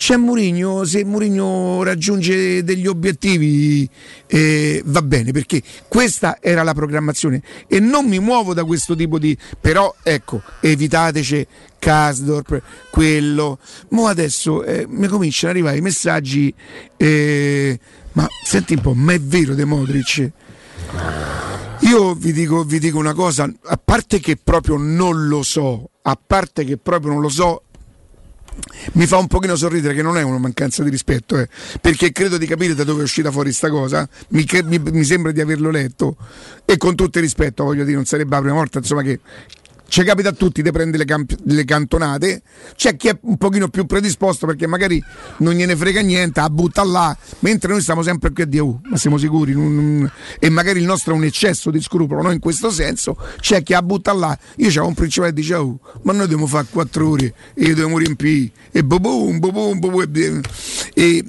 c'è 0.01 0.17
Mourinho, 0.17 0.83
se 0.83 1.05
Mourinho 1.05 1.83
raggiunge 1.83 2.63
degli 2.63 2.87
obiettivi 2.87 3.87
eh, 4.25 4.81
va 4.83 5.03
bene 5.03 5.31
perché 5.31 5.61
questa 5.87 6.39
era 6.41 6.63
la 6.63 6.73
programmazione. 6.73 7.39
E 7.67 7.79
non 7.79 8.07
mi 8.07 8.17
muovo 8.17 8.55
da 8.55 8.63
questo 8.63 8.95
tipo 8.95 9.19
di 9.19 9.37
però 9.59 9.93
ecco 10.01 10.41
evitateci 10.59 11.45
Kasdorp 11.77 12.63
quello. 12.89 13.59
Mo 13.89 14.07
adesso 14.07 14.63
eh, 14.63 14.87
mi 14.89 15.05
cominciano 15.05 15.51
ad 15.51 15.57
arrivare 15.57 15.77
i 15.77 15.81
messaggi 15.81 16.51
eh, 16.97 17.79
ma 18.13 18.27
senti 18.43 18.73
un 18.73 18.81
po' 18.81 18.95
ma 18.95 19.13
è 19.13 19.19
vero 19.19 19.53
De 19.53 19.65
Modric 19.65 20.31
io 21.91 22.13
vi 22.13 22.31
dico, 22.31 22.63
vi 22.63 22.79
dico 22.79 22.97
una 22.97 23.13
cosa 23.13 23.51
a 23.63 23.79
parte 23.83 24.21
che 24.21 24.37
proprio 24.41 24.77
non 24.77 25.27
lo 25.27 25.43
so 25.43 25.89
a 26.03 26.17
parte 26.25 26.63
che 26.63 26.77
proprio 26.77 27.11
non 27.11 27.21
lo 27.21 27.27
so 27.27 27.63
mi 28.93 29.05
fa 29.05 29.17
un 29.17 29.27
pochino 29.27 29.57
sorridere 29.57 29.93
che 29.93 30.01
non 30.01 30.17
è 30.17 30.21
una 30.21 30.37
mancanza 30.37 30.83
di 30.83 30.89
rispetto, 30.89 31.37
eh, 31.37 31.47
perché 31.79 32.11
credo 32.11 32.37
di 32.37 32.45
capire 32.45 32.75
da 32.75 32.83
dove 32.83 32.99
è 32.99 33.03
uscita 33.03 33.31
fuori 33.31 33.53
sta 33.53 33.69
cosa, 33.69 34.07
mi, 34.29 34.45
mi- 34.65 34.79
mi 34.79 35.03
sembra 35.05 35.31
di 35.31 35.39
averlo 35.39 35.69
letto 35.69 36.17
e 36.65 36.75
con 36.75 36.95
tutto 36.95 37.17
il 37.17 37.23
rispetto, 37.23 37.63
voglio 37.63 37.83
dire, 37.83 37.95
non 37.95 38.05
sarebbe 38.05 38.35
la 38.35 38.41
prima 38.41 38.55
volta 38.55 38.79
insomma, 38.79 39.03
che 39.03 39.19
ci 39.91 40.05
capita 40.05 40.29
a 40.29 40.31
tutti 40.31 40.61
di 40.61 40.71
prendere 40.71 40.99
le, 40.99 41.05
camp- 41.05 41.37
le 41.43 41.65
cantonate, 41.65 42.43
c'è 42.77 42.95
chi 42.95 43.09
è 43.09 43.17
un 43.23 43.35
pochino 43.35 43.67
più 43.67 43.85
predisposto 43.85 44.45
perché 44.47 44.65
magari 44.65 45.03
non 45.39 45.53
gliene 45.53 45.75
frega 45.75 45.99
niente, 45.99 46.39
la 46.39 46.49
butta 46.49 46.81
là, 46.85 47.15
mentre 47.39 47.73
noi 47.73 47.81
stiamo 47.81 48.01
sempre 48.01 48.31
qui 48.31 48.43
a 48.43 48.45
dire, 48.45 48.63
"Oh, 48.63 48.79
ma 48.89 48.95
siamo 48.95 49.17
sicuri, 49.17 49.51
non- 49.51 49.75
non- 49.75 50.11
e 50.39 50.49
magari 50.49 50.79
il 50.79 50.85
nostro 50.85 51.13
è 51.13 51.17
un 51.17 51.25
eccesso 51.25 51.71
di 51.71 51.81
scrupolo, 51.81 52.21
no? 52.21 52.31
in 52.31 52.39
questo 52.39 52.71
senso 52.71 53.17
c'è 53.41 53.63
chi 53.63 53.73
la 53.73 53.81
butta 53.83 54.13
là, 54.13 54.29
io 54.55 54.67
c'avevo 54.67 54.87
un 54.87 54.93
principe 54.93 55.25
che 55.25 55.33
diceva, 55.33 55.61
"Oh, 55.61 55.77
ma 56.03 56.13
noi 56.13 56.21
dobbiamo 56.21 56.47
fare 56.47 56.67
quattro 56.69 57.09
ore 57.09 57.33
e 57.53 57.67
dobbiamo 57.67 57.97
riempire, 57.97 58.49
e 58.71 58.85
bobum, 58.85 59.39
bobum, 59.39 59.77
bobum, 59.77 60.05
e, 60.13 60.41
e 60.93 61.25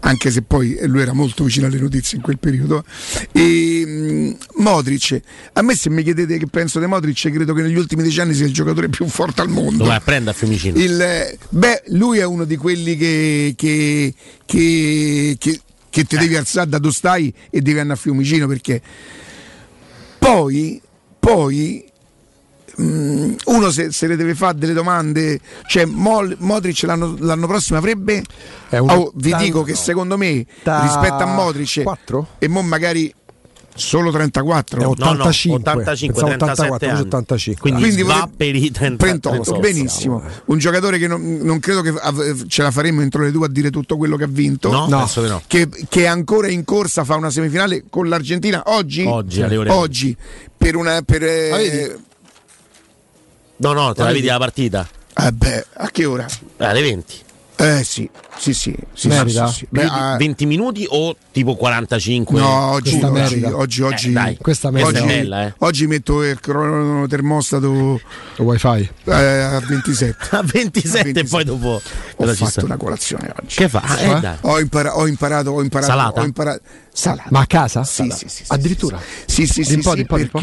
anche 0.00 0.30
se 0.30 0.42
poi 0.42 0.78
lui 0.82 1.00
era 1.00 1.12
molto 1.12 1.44
vicino 1.44 1.66
alle 1.66 1.78
notizie 1.78 2.16
in 2.16 2.22
quel 2.22 2.38
periodo. 2.38 2.84
E, 3.32 3.84
mh, 3.86 4.62
Modric, 4.62 5.20
a 5.54 5.62
me 5.62 5.74
se 5.74 5.90
mi 5.90 6.02
chiedete 6.02 6.38
che 6.38 6.46
penso 6.46 6.78
di 6.78 6.86
Modric, 6.86 7.30
credo 7.30 7.54
che 7.54 7.62
negli 7.62 7.76
ultimi 7.76 8.02
dieci 8.02 8.20
anni 8.20 8.34
sia 8.34 8.46
il 8.46 8.52
giocatore 8.52 8.88
più 8.88 9.06
forte 9.06 9.40
al 9.40 9.48
mondo. 9.48 9.84
Lo 9.84 9.90
vai 9.90 9.96
a 10.24 10.32
Fiumicino. 10.32 10.78
Il, 10.78 11.00
eh, 11.00 11.38
beh, 11.48 11.84
lui 11.88 12.18
è 12.18 12.24
uno 12.24 12.44
di 12.44 12.56
quelli 12.56 12.96
che, 12.96 13.54
che, 13.56 14.14
che, 14.44 15.36
che, 15.38 15.60
che 15.90 16.04
ti 16.04 16.16
devi 16.16 16.36
alzare 16.36 16.68
da 16.68 16.78
dove 16.78 16.94
stai 16.94 17.32
e 17.50 17.60
devi 17.60 17.78
andare 17.78 17.98
a 17.98 18.02
Fiumicino 18.02 18.46
perché 18.46 18.82
poi, 20.18 20.80
poi 21.18 21.84
mm, 21.84 21.85
uno 22.78 23.70
se, 23.70 23.90
se 23.92 24.06
le 24.06 24.16
deve 24.16 24.34
fare 24.34 24.58
delle 24.58 24.72
domande, 24.74 25.40
cioè 25.66 25.84
Mol- 25.86 26.36
Modric 26.40 26.82
l'anno, 26.82 27.16
l'anno 27.18 27.46
prossimo 27.46 27.78
avrebbe, 27.78 28.22
un 28.70 28.90
Oh, 28.90 29.12
vi 29.14 29.28
ottanta- 29.28 29.44
dico 29.44 29.62
che 29.62 29.74
secondo 29.74 30.16
me 30.16 30.44
rispetto 30.62 31.22
a 31.22 31.26
Modric 31.26 31.82
quattro? 31.82 32.26
e 32.38 32.48
mo 32.48 32.60
magari 32.62 33.12
solo 33.78 34.10
34 34.10 34.80
È 34.80 34.86
85, 34.86 35.70
85, 35.70 36.22
pensavo 36.22 36.36
37 36.36 36.86
84, 36.86 36.88
anni. 36.88 37.00
85. 37.06 37.60
Quindi, 37.60 37.80
Quindi 37.82 38.02
va 38.02 38.28
per 38.34 38.54
i 38.56 38.70
30, 38.70 39.04
38, 39.04 39.42
38. 39.42 39.60
benissimo. 39.60 40.22
Un 40.46 40.58
giocatore 40.58 40.98
che 40.98 41.06
non, 41.06 41.40
non 41.42 41.58
credo 41.60 41.82
che 41.82 41.90
av- 42.00 42.46
ce 42.46 42.62
la 42.62 42.70
faremo 42.70 43.02
entro 43.02 43.22
le 43.22 43.30
due 43.32 43.44
a 43.44 43.50
dire 43.50 43.68
tutto 43.70 43.98
quello 43.98 44.16
che 44.16 44.24
ha 44.24 44.28
vinto. 44.30 44.70
No, 44.70 44.86
No. 44.88 45.06
che 45.12 45.20
no. 45.28 45.42
Che, 45.46 45.68
che 45.90 46.02
è 46.04 46.06
ancora 46.06 46.48
in 46.48 46.64
corsa, 46.64 47.04
fa 47.04 47.16
una 47.16 47.28
semifinale 47.30 47.84
con 47.90 48.08
l'Argentina 48.08 48.62
oggi. 48.66 49.04
Oggi, 49.04 49.42
alle 49.42 49.56
ore 49.58 49.70
Oggi, 49.70 50.16
per 50.56 50.74
una. 50.74 51.02
Per, 51.02 51.22
eh? 51.22 51.96
No, 53.58 53.72
no, 53.72 53.92
te 53.94 54.00
la 54.02 54.06
vedi? 54.08 54.20
vedi 54.20 54.26
la 54.32 54.38
partita? 54.38 54.88
eh, 55.18 55.32
beh, 55.32 55.66
a 55.74 55.90
che 55.90 56.04
ora? 56.04 56.26
Eh, 56.58 56.64
alle 56.64 56.82
20. 56.82 57.24
Eh 57.58 57.82
sì, 57.84 58.06
sì, 58.36 58.52
sì. 58.52 58.76
sì, 58.92 59.08
Merita? 59.08 59.46
sì, 59.46 59.52
sì, 59.52 59.58
sì. 59.60 59.66
Beh, 59.70 59.80
Vedi- 59.80 59.94
ah, 59.94 60.16
20 60.18 60.44
minuti 60.44 60.86
o 60.90 61.16
tipo 61.32 61.56
45? 61.56 62.38
No, 62.38 62.46
oggi, 62.72 63.00
oggi, 63.02 63.42
oggi, 63.44 63.80
oggi, 63.82 64.08
Eh, 64.08 64.12
dai, 64.12 64.36
questa 64.36 64.68
è 64.70 64.82
oggi, 64.84 65.02
bella, 65.06 65.46
eh. 65.46 65.54
oggi 65.60 65.86
metto 65.86 66.22
il 66.22 66.38
crono 66.38 67.06
termostato 67.06 67.98
Il 68.36 68.44
wifi. 68.44 68.90
eh, 69.04 69.12
a 69.14 69.58
27. 69.60 70.36
A 70.36 70.42
27 70.42 71.18
e 71.20 71.24
poi 71.24 71.44
dopo 71.44 71.80
Ho 72.16 72.26
fatto 72.26 72.44
sta? 72.50 72.64
una 72.66 72.76
colazione 72.76 73.32
oggi. 73.42 73.56
Che 73.56 73.68
fa? 73.70 73.80
Ah, 73.80 74.00
eh. 74.02 74.36
Ho, 74.42 74.60
impara- 74.60 74.94
ho 74.98 75.06
imparato, 75.06 75.52
ho 75.52 75.62
imparato, 75.62 75.90
Salata? 75.92 76.20
ho 76.20 76.24
imparato. 76.24 76.60
Salata. 76.92 77.28
Ma 77.30 77.40
a 77.40 77.46
casa? 77.46 77.84
Sì, 77.84 78.10
sì, 78.10 78.28
sì, 78.28 78.44
sì, 78.44 78.44
Addirittura? 78.48 79.00
Sì, 79.24 79.46
sì, 79.46 79.64
sì, 79.64 79.74
un 79.76 79.80
po', 79.80 79.90
sì, 79.90 79.94
di 79.96 80.00
un 80.02 80.06
po', 80.08 80.38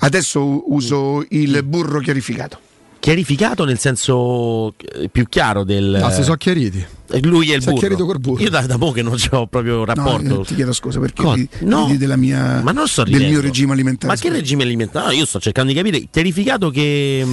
adesso 0.00 0.72
uso 0.72 1.24
il 1.30 1.62
burro 1.64 2.00
chiarificato. 2.00 2.58
Chiarificato 3.00 3.64
nel 3.64 3.78
senso 3.78 4.74
eh, 4.76 5.08
più 5.08 5.24
chiaro 5.26 5.64
del. 5.64 5.94
Ah, 6.02 6.10
si 6.10 6.22
sono 6.22 6.36
chiariti. 6.36 6.84
eh, 7.12 7.20
Lui 7.22 7.50
è 7.50 7.54
il 7.54 7.60
si 7.62 7.68
burro. 7.68 7.78
chiarito 7.78 8.04
col 8.04 8.18
burro. 8.20 8.42
Io 8.42 8.50
da, 8.50 8.60
da 8.66 8.76
poco 8.76 8.92
che 8.92 9.00
non 9.02 9.16
ho 9.30 9.46
proprio 9.46 9.76
No, 9.78 9.84
rapporto. 9.86 10.42
eh, 10.42 10.44
ti 10.44 10.54
chiedo 10.54 10.74
scusa 10.74 11.00
perché 11.00 11.22
Cosa? 11.22 11.36
di, 11.36 11.48
No. 11.60 11.86
di- 11.86 11.96
della 11.96 12.16
mia, 12.16 12.60
Ma 12.62 12.72
non 12.72 12.86
sto 12.86 13.04
del 13.04 13.26
mio 13.26 13.40
regime 13.40 13.72
alimentare. 13.72 14.12
Ma 14.12 14.20
che 14.20 14.28
regime 14.28 14.64
alimentare? 14.64 15.06
No, 15.06 15.12
io 15.12 15.24
sto 15.24 15.40
cercando 15.40 15.72
di 15.72 15.78
capire. 15.78 16.06
Chiarificato 16.10 16.68
che. 16.68 17.24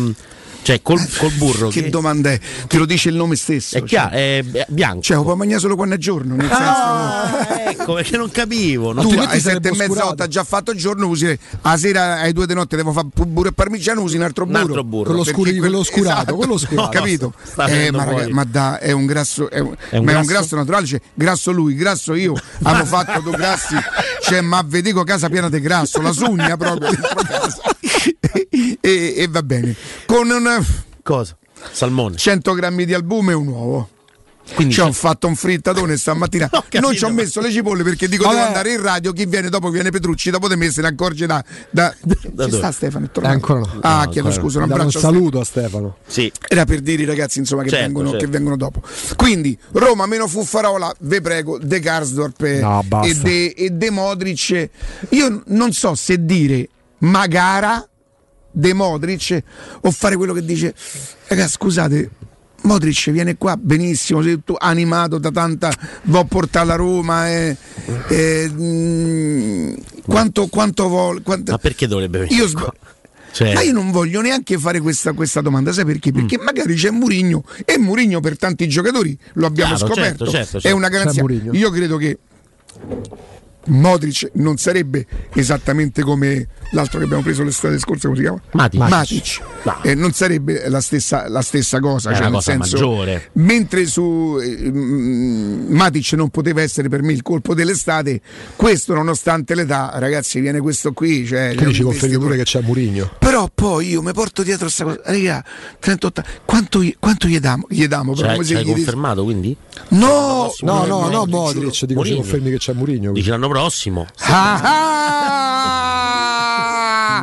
Cioè, 0.68 0.82
col, 0.82 1.00
col 1.18 1.32
burro. 1.32 1.70
Che 1.78 1.84
che- 1.84 1.90
domanda 1.90 2.30
è? 2.30 2.40
Te 2.68 2.78
lo 2.78 2.86
dice 2.86 3.08
il 3.08 3.16
nome 3.16 3.38
stesso. 3.38 3.78
è 3.78 3.84
chiaro, 3.84 4.10
è 4.16 4.42
b- 4.44 4.66
bianco. 4.68 5.02
Cioè, 5.02 5.16
lo 5.16 5.24
puoi 5.24 5.38
mangiare 5.38 5.62
solo 5.62 5.76
quando 5.78 5.96
è 5.96 5.98
giorno. 5.98 6.36
Nel 6.36 6.50
Ah, 6.52 7.70
ecco 7.70 7.94
perché 7.94 8.18
non 8.18 8.30
capivo. 8.30 8.92
non- 8.92 9.04
tu 9.08 9.12
sarebbe 9.14 9.40
sette 9.40 9.70
e 9.70 9.76
mezza 9.78 10.08
otto 10.08 10.24
hai 10.24 10.30
già 10.30 10.44
fatto 10.44 10.72
il 10.72 10.78
giorno, 10.78 11.08
usi 11.08 11.38
a 11.62 11.78
sera 11.78 12.20
alle 12.20 12.34
due 12.34 12.46
di 12.46 12.54
notte 12.54 12.76
devo 12.76 12.92
fare 12.92 13.08
burro 13.14 13.48
e 13.48 13.54
parmigiano, 13.54 14.02
usi 14.02 14.18
un 14.18 14.24
altro 14.24 14.44
Un 14.44 14.52
burro. 14.52 14.64
altro 14.66 14.84
burro. 14.84 15.04
Quello 15.06 15.24
scuri- 15.24 15.58
quello 15.58 15.80
esatto, 15.80 15.96
oscurato, 16.00 16.36
quello 16.36 16.54
oscurato. 16.56 16.88
Ho 16.88 16.90
capito? 16.92 17.34
Eh, 17.68 17.92
ma, 17.92 18.04
raga- 18.04 18.28
ma 18.30 18.44
da, 18.44 18.80
è 18.80 18.92
un 18.92 19.06
grasso, 19.06 19.50
è 19.50 19.60
un, 19.60 19.74
È 19.90 19.98
un 19.98 20.04
ma 20.06 20.12
è 20.12 20.16
un 20.16 20.22
grasso? 20.26 20.26
grasso 20.40 20.56
naturale, 20.58 20.86
cioè, 20.86 21.00
grasso 21.14 21.52
lui, 21.52 21.76
grasso 21.76 22.14
io. 22.14 22.34
Hanno 22.64 22.84
fatto 22.86 23.20
due 23.22 23.32
grassi, 23.38 23.76
cioè, 24.22 24.42
ma 24.42 24.62
vi 24.66 24.82
dico 24.82 25.04
casa 25.04 25.30
piena 25.30 25.50
di 25.50 25.60
grasso, 25.62 26.02
la 26.02 26.12
sugna 26.12 26.58
proprio 26.58 26.90
dentro 26.90 27.16
casa. 27.28 27.62
E, 28.92 29.14
e 29.18 29.28
va 29.30 29.44
bene. 29.44 29.76
Con 30.06 30.30
un 30.30 30.64
Cosa? 31.04 31.36
Salmone. 31.72 32.16
100 32.18 32.54
grammi 32.54 32.86
di 32.86 32.94
albume 32.94 33.32
e 33.32 33.36
un 33.36 33.48
uovo. 33.48 33.90
Quindi 34.54 34.76
Ci 34.76 34.80
ho 34.80 34.90
fatto 34.94 35.28
un 35.28 35.36
frittatone 35.36 35.98
stamattina. 35.98 36.48
capito, 36.50 36.80
non 36.80 36.96
ci 36.96 37.04
ho 37.04 37.10
messo 37.10 37.42
le 37.42 37.52
cipolle 37.52 37.84
perché 37.84 38.08
dico 38.08 38.24
devo 38.24 38.36
Vabbè. 38.36 38.48
andare 38.48 38.72
in 38.72 38.82
radio. 38.82 39.12
Chi 39.12 39.26
viene 39.26 39.50
dopo 39.50 39.70
viene 39.70 39.90
Petrucci. 39.90 40.30
Dopo 40.30 40.48
di 40.48 40.56
me 40.56 40.72
se 40.72 40.80
ne 40.82 40.88
accorge 40.88 41.26
da. 41.26 41.44
da... 41.70 41.94
Ci 42.00 42.30
dove? 42.32 42.52
sta 42.56 42.72
Stefano? 42.72 43.06
È 43.06 43.08
Eh, 43.10 43.12
tornato? 43.12 43.34
ancora 43.34 43.60
no. 43.60 43.80
Ah, 43.82 44.04
No, 44.06 44.10
chiedo 44.10 44.32
scusa, 44.32 44.64
un 44.64 44.72
un 44.72 44.92
saluto 44.92 45.42
a 45.42 45.44
Stefano. 45.44 45.98
Sì. 46.08 46.32
Era 46.48 46.64
per 46.64 46.80
dire 46.80 47.02
i 47.02 47.06
ragazzi 47.06 47.40
insomma, 47.40 47.64
che, 47.64 47.70
Certo, 47.72 47.86
vengono, 47.86 48.10
certo. 48.12 48.24
che 48.24 48.32
vengono 48.32 48.56
dopo. 48.56 48.82
Quindi 49.18 49.58
Roma 49.74 50.06
meno 50.06 50.28
Fuffarola, 50.28 50.96
ve 51.00 51.20
prego, 51.20 51.58
De 51.62 51.80
Karsdorp 51.82 52.42
e- 52.44 52.60
No, 52.62 52.86
e, 53.04 53.14
De, 53.16 53.48
e 53.48 53.70
De 53.72 53.90
Modric. 53.90 54.70
Io 55.10 55.42
non 55.48 55.74
so 55.74 55.94
se 55.96 56.24
dire 56.24 56.70
Magara, 57.00 57.86
De 58.58 58.74
Modric 58.74 59.44
o 59.82 59.92
fare 59.92 60.16
quello 60.16 60.34
che 60.34 60.44
dice, 60.44 60.74
ragazzi 61.28 61.52
scusate. 61.52 62.10
Modric 62.64 63.12
viene 63.12 63.38
qua 63.38 63.56
benissimo, 63.56 64.22
sei 64.24 64.42
tu 64.44 64.56
animato 64.58 65.20
da 65.20 65.30
tanta, 65.30 65.72
va 66.06 66.20
a 66.20 66.24
portare 66.26 66.66
la 66.66 66.76
Roma. 66.76 67.30
eh, 67.30 67.56
eh, 68.10 68.50
mm, 68.52 69.74
quanto, 70.06 70.48
quanto 70.48 70.88
vuole? 70.88 71.22
quanto- 71.22 71.52
Ma 71.52 71.60
perché 71.60 71.86
dovrebbe 71.88 72.18
venire? 72.20 72.36
io 72.36 72.48
sb- 72.48 72.74
Cioè, 73.32 73.54
ma 73.54 73.62
io 73.62 73.74
non 73.74 73.92
voglio 73.92 74.22
neanche 74.22 74.58
fare 74.58 74.80
questa, 74.80 75.14
questa 75.14 75.42
domanda, 75.42 75.72
sai 75.72 75.86
perché? 75.86 76.10
Mm. 76.12 76.16
Perché 76.16 76.38
magari 76.40 76.74
c'è 76.74 76.90
Murigno 76.90 77.44
e 77.64 77.78
Murigno 77.78 78.20
per 78.22 78.38
tanti 78.38 78.68
giocatori 78.68 79.16
lo 79.34 79.46
abbiamo 79.46 79.76
Chiaro, 79.76 79.94
scoperto. 79.94 80.26
certo, 80.26 80.32
certo, 80.32 80.58
È 80.58 80.62
certo. 80.62 80.78
una 80.78 80.90
garanzia. 80.90 81.24
Io 81.52 81.70
credo 81.70 81.98
che 81.98 82.18
Modric 83.68 84.30
non 84.34 84.58
sarebbe 84.58 85.06
esattamente 85.34 86.02
come 86.02 86.48
l'altro 86.72 87.00
che 87.00 87.06
abbiamo 87.06 87.24
preso 87.24 87.44
l'estate 87.44 87.78
scorsa, 87.80 88.08
come 88.08 88.16
si 88.18 88.24
chiama? 88.24 88.42
Matic. 88.52 88.80
Matic. 88.80 89.42
No. 89.64 89.84
Eh, 89.84 89.96
non 89.96 90.12
sarebbe 90.14 90.68
la 90.70 90.82
stessa, 90.82 91.28
la 91.30 91.42
stessa 91.42 91.80
cosa. 91.80 92.12
È 92.12 92.14
cioè, 92.14 92.24
nel 92.24 92.34
cosa 92.34 92.52
senso, 92.52 92.76
maggiore. 92.78 93.30
Mentre 93.34 93.86
su 93.86 94.38
eh, 94.42 94.70
mm, 94.70 95.74
Matic 95.74 96.14
non 96.14 96.30
poteva 96.30 96.62
essere 96.62 96.90
per 96.90 97.02
me 97.02 97.14
il 97.14 97.22
colpo 97.22 97.54
dell'estate, 97.54 98.22
questo 98.56 98.94
nonostante 98.94 99.56
l'età, 99.56 99.92
ragazzi, 99.96 100.40
viene 100.40 100.60
questo 100.60 100.94
qui. 100.94 101.26
Cioè, 101.26 101.54
Quindi 101.56 101.74
ci 101.76 101.84
confermi 101.84 102.18
pure 102.18 102.36
che 102.38 102.44
c'è 102.44 102.62
Murigno. 102.62 103.12
però 103.20 103.50
poi 103.54 103.90
io 103.90 104.02
mi 104.02 104.14
porto 104.14 104.44
dietro 104.44 104.66
questa 104.66 104.84
cosa, 104.84 105.02
raga, 105.06 105.44
38 105.80 106.24
quanto, 106.46 106.82
gli- 106.84 106.96
quanto 107.00 107.28
gli 107.28 107.40
damo? 107.40 107.66
Gli 107.70 107.86
damo 107.88 108.16
cioè, 108.16 108.32
come 108.34 108.44
se 108.44 108.62
gli 108.62 108.66
confermato 108.66 109.24
quindi? 109.24 109.56
No, 109.90 110.52
No, 110.62 110.86
no, 110.86 111.08
no, 111.10 111.26
Modric, 111.26 111.30
Modric, 111.30 111.86
dico 111.86 112.06
ci 112.06 112.16
confermi 112.16 112.50
che 112.52 112.58
c'è 112.58 112.74
Murigno. 112.74 113.12
Dici 113.12 113.30
l'anno 113.30 113.48
prossimo? 113.62 114.06
Ah, 114.20 114.62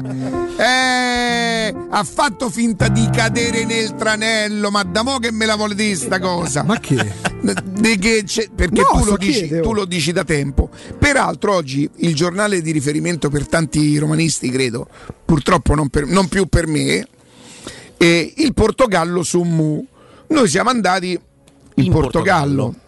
ah! 0.00 0.02
Eh, 0.56 1.74
ha 1.90 2.02
fatto 2.04 2.50
finta 2.50 2.88
di 2.88 3.08
cadere 3.12 3.64
nel 3.64 3.94
tranello, 3.94 4.68
ma 4.72 4.82
da 4.82 5.02
mo 5.04 5.18
che 5.18 5.30
me 5.30 5.46
la 5.46 5.54
vuole 5.54 5.76
dire 5.76 5.94
sta 5.94 6.18
cosa? 6.18 6.64
Ma 6.64 6.80
che? 6.80 7.12
Di 7.40 7.96
che 7.98 8.24
c'è- 8.26 8.48
perché 8.52 8.80
No, 8.80 8.98
tu, 9.00 9.04
lo 9.10 9.16
dici, 9.16 9.32
chiede, 9.46 9.60
oh. 9.60 9.62
tu 9.62 9.72
lo 9.74 9.84
dici 9.84 10.10
da 10.10 10.24
tempo. 10.24 10.70
Peraltro 10.98 11.54
oggi 11.54 11.88
il 11.98 12.14
giornale 12.16 12.60
di 12.62 12.72
riferimento 12.72 13.28
per 13.30 13.46
tanti 13.46 13.96
romanisti, 13.98 14.50
credo, 14.50 14.88
purtroppo 15.24 15.74
non, 15.76 15.88
per- 15.88 16.06
non 16.06 16.26
più 16.26 16.46
per 16.46 16.66
me, 16.66 17.06
è 17.96 18.32
il 18.38 18.52
Portogallo 18.54 19.22
su 19.22 19.40
Mu. 19.42 19.86
Noi 20.28 20.48
siamo 20.48 20.70
andati 20.70 21.10
in, 21.12 21.20
In 21.84 21.92
Portogallo. 21.92 22.62
Portogallo. 22.64 22.82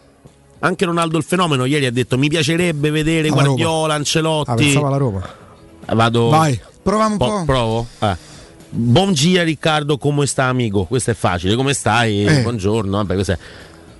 Anche 0.59 0.85
Ronaldo 0.85 1.17
il 1.17 1.23
fenomeno 1.23 1.65
ieri 1.65 1.85
ha 1.85 1.91
detto 1.91 2.17
mi 2.17 2.29
piacerebbe 2.29 2.89
vedere 2.89 3.27
Alla 3.27 3.43
Guardiola, 3.43 3.93
Ah, 3.93 3.97
Ancelotti. 3.97 4.53
pensavo 4.55 4.87
alla 4.87 4.97
Roma. 4.97 5.29
Vado. 5.93 6.29
Vai. 6.29 6.59
Proviamo 6.81 7.11
un 7.11 7.17
Po- 7.17 7.25
po'. 7.27 7.43
provo. 7.45 7.87
Eh. 7.99 8.15
Buon 8.69 9.13
Riccardo, 9.13 9.97
come 9.97 10.25
sta 10.25 10.45
amico? 10.45 10.85
Questo 10.85 11.11
è 11.11 11.13
facile. 11.13 11.55
Come 11.55 11.73
stai? 11.73 12.25
Eh. 12.25 12.41
Buongiorno. 12.41 12.97
Vabbè, 12.97 13.13
questo 13.13 13.31
è. 13.33 13.37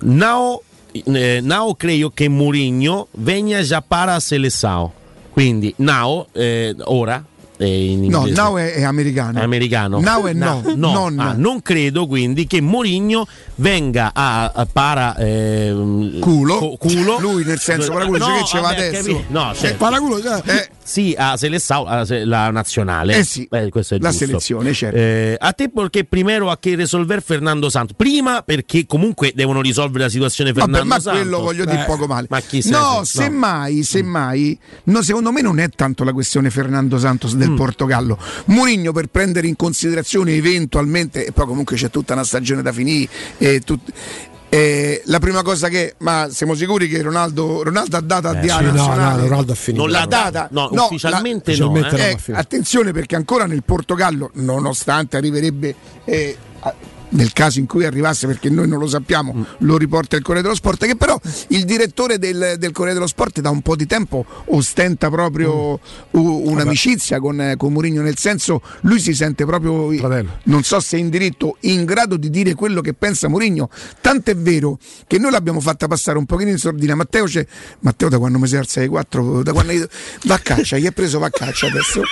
Now, 0.00 0.60
eh, 0.92 1.40
now 1.42 1.74
credo 1.76 2.10
che 2.10 2.28
Mourinho 2.28 3.08
venga 3.12 3.62
già 3.62 3.80
para 3.80 4.14
a 4.14 4.20
seleção. 4.20 4.90
Quindi 5.30 5.72
now, 5.78 6.26
eh, 6.32 6.74
ora, 6.84 7.24
eh, 7.58 7.90
in 7.90 8.06
No, 8.08 8.18
inglese. 8.20 8.40
now 8.40 8.56
è, 8.56 8.72
è 8.74 8.82
americano. 8.84 9.38
È 9.38 9.42
americano. 9.42 10.00
Now 10.00 10.24
è 10.24 10.32
no. 10.32 10.62
no. 10.74 10.90
Non. 10.90 11.18
Ah, 11.18 11.34
non 11.36 11.60
credo 11.60 12.06
quindi 12.06 12.46
che 12.46 12.60
Mourinho 12.60 13.26
venga 13.56 14.12
a, 14.14 14.50
a 14.54 14.66
para 14.70 15.16
ehm, 15.16 16.20
Culo. 16.20 16.56
co- 16.58 16.76
culo. 16.78 17.18
Lui 17.20 17.44
nel 17.44 17.58
senso, 17.58 17.92
paraculo, 17.92 18.18
cioè 18.18 18.38
che 18.38 18.44
ce 18.44 18.60
va 18.60 18.68
adesso? 18.68 19.02
capi- 19.12 19.24
No, 19.28 19.52
cioè, 19.54 19.74
Paraculo, 19.74 20.20
cioè, 20.22 20.40
eh, 20.44 20.68
sì, 20.88 21.14
a 21.18 21.36
Seleção, 21.36 21.84
a 21.86 22.06
se- 22.06 22.24
la 22.24 22.50
nazionale. 22.50 23.16
Eh 23.18 23.22
sì, 23.24 23.46
questo 23.68 23.94
è 23.94 23.98
la 23.98 24.08
giusto. 24.08 24.24
selezione, 24.26 24.72
certo. 24.72 24.96
Eh, 24.96 25.36
a 25.38 25.52
te 25.52 25.68
perché 25.68 26.04
primero 26.04 26.50
a 26.50 26.56
che 26.58 26.74
risolver 26.76 27.22
Fernando 27.22 27.68
Santos? 27.68 27.94
Prima 27.94 28.40
perché 28.42 28.86
comunque 28.86 29.32
devono 29.34 29.60
risolvere 29.60 30.04
la 30.04 30.10
situazione 30.10 30.52
Vabbè, 30.52 30.64
Fernando 30.64 30.88
ma 30.94 30.98
Santos. 30.98 31.20
quello 31.20 31.40
voglio 31.40 31.64
dire 31.66 31.82
Eh, 31.82 31.84
poco 31.84 32.06
male. 32.06 32.26
Ma 32.30 32.40
chi 32.40 32.62
sei? 32.62 32.70
no, 32.72 32.78
No. 32.98 33.04
semmai, 33.04 33.82
semmai, 33.82 34.58
no, 34.84 35.02
secondo 35.02 35.30
me 35.30 35.42
non 35.42 35.58
è 35.60 35.68
tanto 35.68 36.04
la 36.04 36.12
questione 36.14 36.48
Fernando 36.48 36.98
Santos 36.98 37.34
Mm. 37.34 37.38
del 37.38 37.52
Portogallo. 37.52 38.18
Mourinho 38.46 38.92
per 38.92 39.08
prendere 39.08 39.46
in 39.46 39.56
considerazione 39.56 40.32
eventualmente, 40.34 41.26
e 41.26 41.32
poi 41.32 41.44
comunque 41.46 41.76
c'è 41.76 41.90
tutta 41.90 42.14
una 42.14 42.24
stagione 42.24 42.62
da 42.62 42.72
finire, 42.72 43.10
e 43.36 43.60
tut- 43.60 43.92
eh, 44.50 45.02
la 45.06 45.18
prima 45.18 45.42
cosa 45.42 45.68
che, 45.68 45.94
ma 45.98 46.28
siamo 46.30 46.54
sicuri 46.54 46.88
che 46.88 47.02
Ronaldo, 47.02 47.62
Ronaldo 47.62 47.96
ha 47.96 48.00
data 48.00 48.30
a 48.30 48.38
Eh, 48.38 48.40
Diana 48.40 48.70
Sì, 48.70 48.76
no, 48.76 48.94
no? 48.94 49.16
Ronaldo 49.20 49.52
ha 49.52 49.54
finito. 49.54 49.82
Non 49.84 49.92
l'ha 49.92 50.06
data, 50.06 50.48
No, 50.52 50.68
no, 50.72 50.84
ufficialmente 50.86 51.54
la- 51.56 51.64
no. 51.64 51.70
ufficialmente 51.70 51.96
eh. 51.96 52.10
no. 52.12 52.16
Eh, 52.16 52.18
fine. 52.18 52.36
attenzione 52.38 52.92
perché 52.92 53.16
ancora 53.16 53.46
nel 53.46 53.62
Portogallo, 53.62 54.30
nonostante 54.34 55.16
arriverebbe 55.18 55.74
eh, 56.04 56.36
a- 56.38 56.47
nel 57.10 57.32
caso 57.32 57.58
in 57.58 57.66
cui 57.66 57.84
arrivasse, 57.84 58.26
perché 58.26 58.48
noi 58.50 58.68
non 58.68 58.78
lo 58.78 58.86
sappiamo, 58.86 59.32
Mm. 59.34 59.42
lo 59.58 59.76
riporta 59.76 60.16
il 60.16 60.22
Corriere 60.22 60.42
dello 60.42 60.54
Sport, 60.56 60.86
che 60.86 60.96
però 60.96 61.18
il 61.48 61.64
direttore 61.64 62.18
del, 62.18 62.56
del 62.58 62.72
Corriere 62.72 62.94
dello 62.94 63.06
Sport 63.06 63.40
da 63.40 63.50
un 63.50 63.62
po' 63.62 63.76
di 63.76 63.86
tempo 63.86 64.24
ostenta 64.46 65.08
proprio 65.10 65.78
Mm. 65.78 66.20
un'amicizia 66.20 67.20
con, 67.20 67.54
con 67.56 67.72
Mourinho, 67.72 68.02
nel 68.02 68.16
senso 68.18 68.60
lui 68.82 69.00
si 69.00 69.14
sente 69.14 69.44
proprio, 69.44 69.90
Fratello. 69.92 70.38
non 70.44 70.62
so 70.62 70.80
se 70.80 70.96
in 70.96 71.08
diritto, 71.08 71.56
in 71.60 71.84
grado 71.84 72.16
di 72.16 72.30
dire 72.30 72.54
quello 72.54 72.80
che 72.80 72.94
pensa 72.94 73.28
Mourinho. 73.28 73.68
Tant'è 74.00 74.36
vero 74.36 74.78
che 75.06 75.18
noi 75.18 75.30
l'abbiamo 75.30 75.60
fatta 75.60 75.86
passare 75.86 76.18
un 76.18 76.26
pochino 76.26 76.50
in 76.50 76.58
sordina. 76.58 76.94
Matteo, 76.94 77.24
c'è, 77.24 77.46
Matteo 77.80 78.08
da 78.08 78.18
quando 78.18 78.38
mi 78.38 78.46
si 78.46 78.56
alza 78.56 78.80
alle 78.80 78.88
4, 78.88 79.42
da 79.42 79.52
quando 79.52 79.72
va 80.24 80.34
a 80.34 80.38
caccia, 80.38 80.76
gli 80.78 80.86
ha 80.86 80.92
preso 80.92 81.18
va 81.18 81.26
a 81.26 81.30
caccia 81.30 81.66
adesso. 81.66 82.02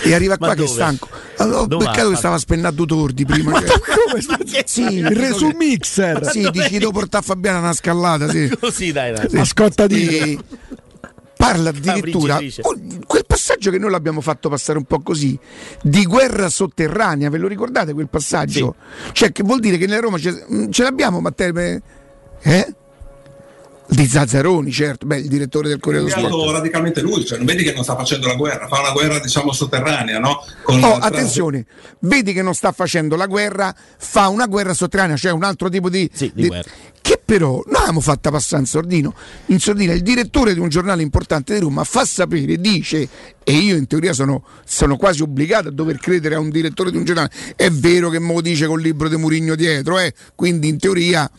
E 0.00 0.14
arriva 0.14 0.36
Ma 0.38 0.46
qua 0.46 0.54
che 0.54 0.62
è 0.62 0.64
dove? 0.64 0.68
stanco. 0.68 1.08
Allora, 1.38 1.66
Dove 1.66 1.84
peccato 1.84 2.04
va? 2.06 2.10
che 2.12 2.16
stava 2.18 2.38
spennando 2.38 2.84
tordi 2.84 3.24
prima. 3.24 3.60
cioè. 3.60 3.80
Sì, 4.64 4.82
Il 4.82 5.10
resu 5.10 5.50
mixer. 5.56 6.30
Sì, 6.30 6.48
dici 6.50 6.78
devo 6.78 6.92
portare 6.92 7.24
a 7.24 7.26
Fabiana 7.26 7.58
una 7.58 7.72
scallata, 7.72 8.28
sì. 8.28 8.48
Così 8.58 8.92
dai, 8.92 9.12
dai. 9.12 9.40
Ascoltatino. 9.40 10.10
E 10.10 10.38
parla 11.36 11.68
addirittura 11.70 12.38
quel- 13.06 13.24
passaggio 13.26 13.70
che 13.70 13.78
noi 13.78 13.90
l'abbiamo 13.90 14.20
fatto 14.20 14.48
passare 14.48 14.76
un 14.78 14.84
po' 14.84 15.00
così 15.00 15.38
di 15.82 16.04
guerra 16.04 16.48
sotterranea 16.48 17.30
ve 17.30 17.38
lo 17.38 17.46
ricordate 17.46 17.92
quel 17.92 18.08
passaggio? 18.08 18.74
cioè 19.12 19.30
che 19.30 19.44
vuol 19.44 19.60
dire 19.60 19.78
che 19.78 19.86
nella 19.86 20.00
Roma 20.00 20.18
ce, 20.18 20.44
ce 20.70 20.82
l'abbiamo 20.82 21.20
Matteo 21.20 21.56
eh? 21.56 22.74
Di 23.90 24.06
Zazzaroni 24.06 24.70
certo 24.70 25.06
beh 25.06 25.18
il 25.18 25.28
direttore 25.28 25.68
del 25.68 25.80
Corriere 25.80 26.06
dello 26.06 26.28
Sport 26.28 26.50
radicalmente 26.52 27.00
lui, 27.00 27.24
cioè 27.24 27.38
non 27.38 27.46
vedi 27.46 27.62
che 27.64 27.72
non 27.72 27.84
sta 27.84 27.96
facendo 27.96 28.26
la 28.26 28.34
guerra, 28.34 28.68
fa 28.68 28.80
una 28.80 28.92
guerra 28.92 29.18
diciamo 29.18 29.52
sotterranea, 29.52 30.18
no? 30.18 30.44
Con- 30.62 30.76
Oh, 30.84 30.98
tra- 30.98 31.06
attenzione, 31.06 31.66
vedi 32.00 32.32
che 32.32 32.42
non 32.42 32.54
sta 32.54 32.72
facendo 32.72 33.16
la 33.16 33.26
guerra, 33.26 33.74
fa 33.96 34.28
una 34.28 34.46
guerra 34.46 34.74
sotterranea, 34.74 35.16
cioè 35.16 35.32
un 35.32 35.42
altro 35.42 35.68
tipo 35.68 35.88
di. 35.90 36.08
Sì, 36.12 36.30
di 36.34 36.46
guerra. 36.46 36.70
Che 37.00 37.20
però 37.24 37.62
noi 37.66 37.80
abbiamo 37.80 38.00
fatta 38.00 38.30
passare 38.30 38.62
in 38.62 38.68
sordino. 38.68 39.14
In 39.46 39.60
sordina 39.60 39.92
il 39.92 40.02
direttore 40.02 40.52
di 40.52 40.60
un 40.60 40.68
giornale 40.68 41.02
importante 41.02 41.54
di 41.54 41.60
Roma 41.60 41.84
fa 41.84 42.04
sapere, 42.04 42.60
dice, 42.60 43.08
e 43.42 43.52
io 43.52 43.76
in 43.76 43.86
teoria 43.86 44.12
sono, 44.12 44.44
sono 44.64 44.96
quasi 44.96 45.22
obbligato 45.22 45.68
a 45.68 45.70
dover 45.70 45.98
credere 45.98 46.34
a 46.34 46.38
un 46.38 46.50
direttore 46.50 46.90
di 46.90 46.98
un 46.98 47.04
giornale. 47.04 47.30
È 47.56 47.70
vero 47.70 48.10
che 48.10 48.18
me 48.18 48.34
lo 48.34 48.40
dice 48.42 48.66
col 48.66 48.82
libro 48.82 49.08
di 49.08 49.16
Murigno 49.16 49.54
dietro, 49.54 49.98
eh? 49.98 50.12
quindi 50.34 50.68
in 50.68 50.78
teoria 50.78 51.30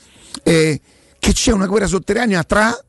eh, 0.44 0.82
che 1.20 1.34
c'è 1.34 1.52
una 1.52 1.68
guerra 1.68 1.88
sotterranea 1.88 2.44
tra. 2.44 2.84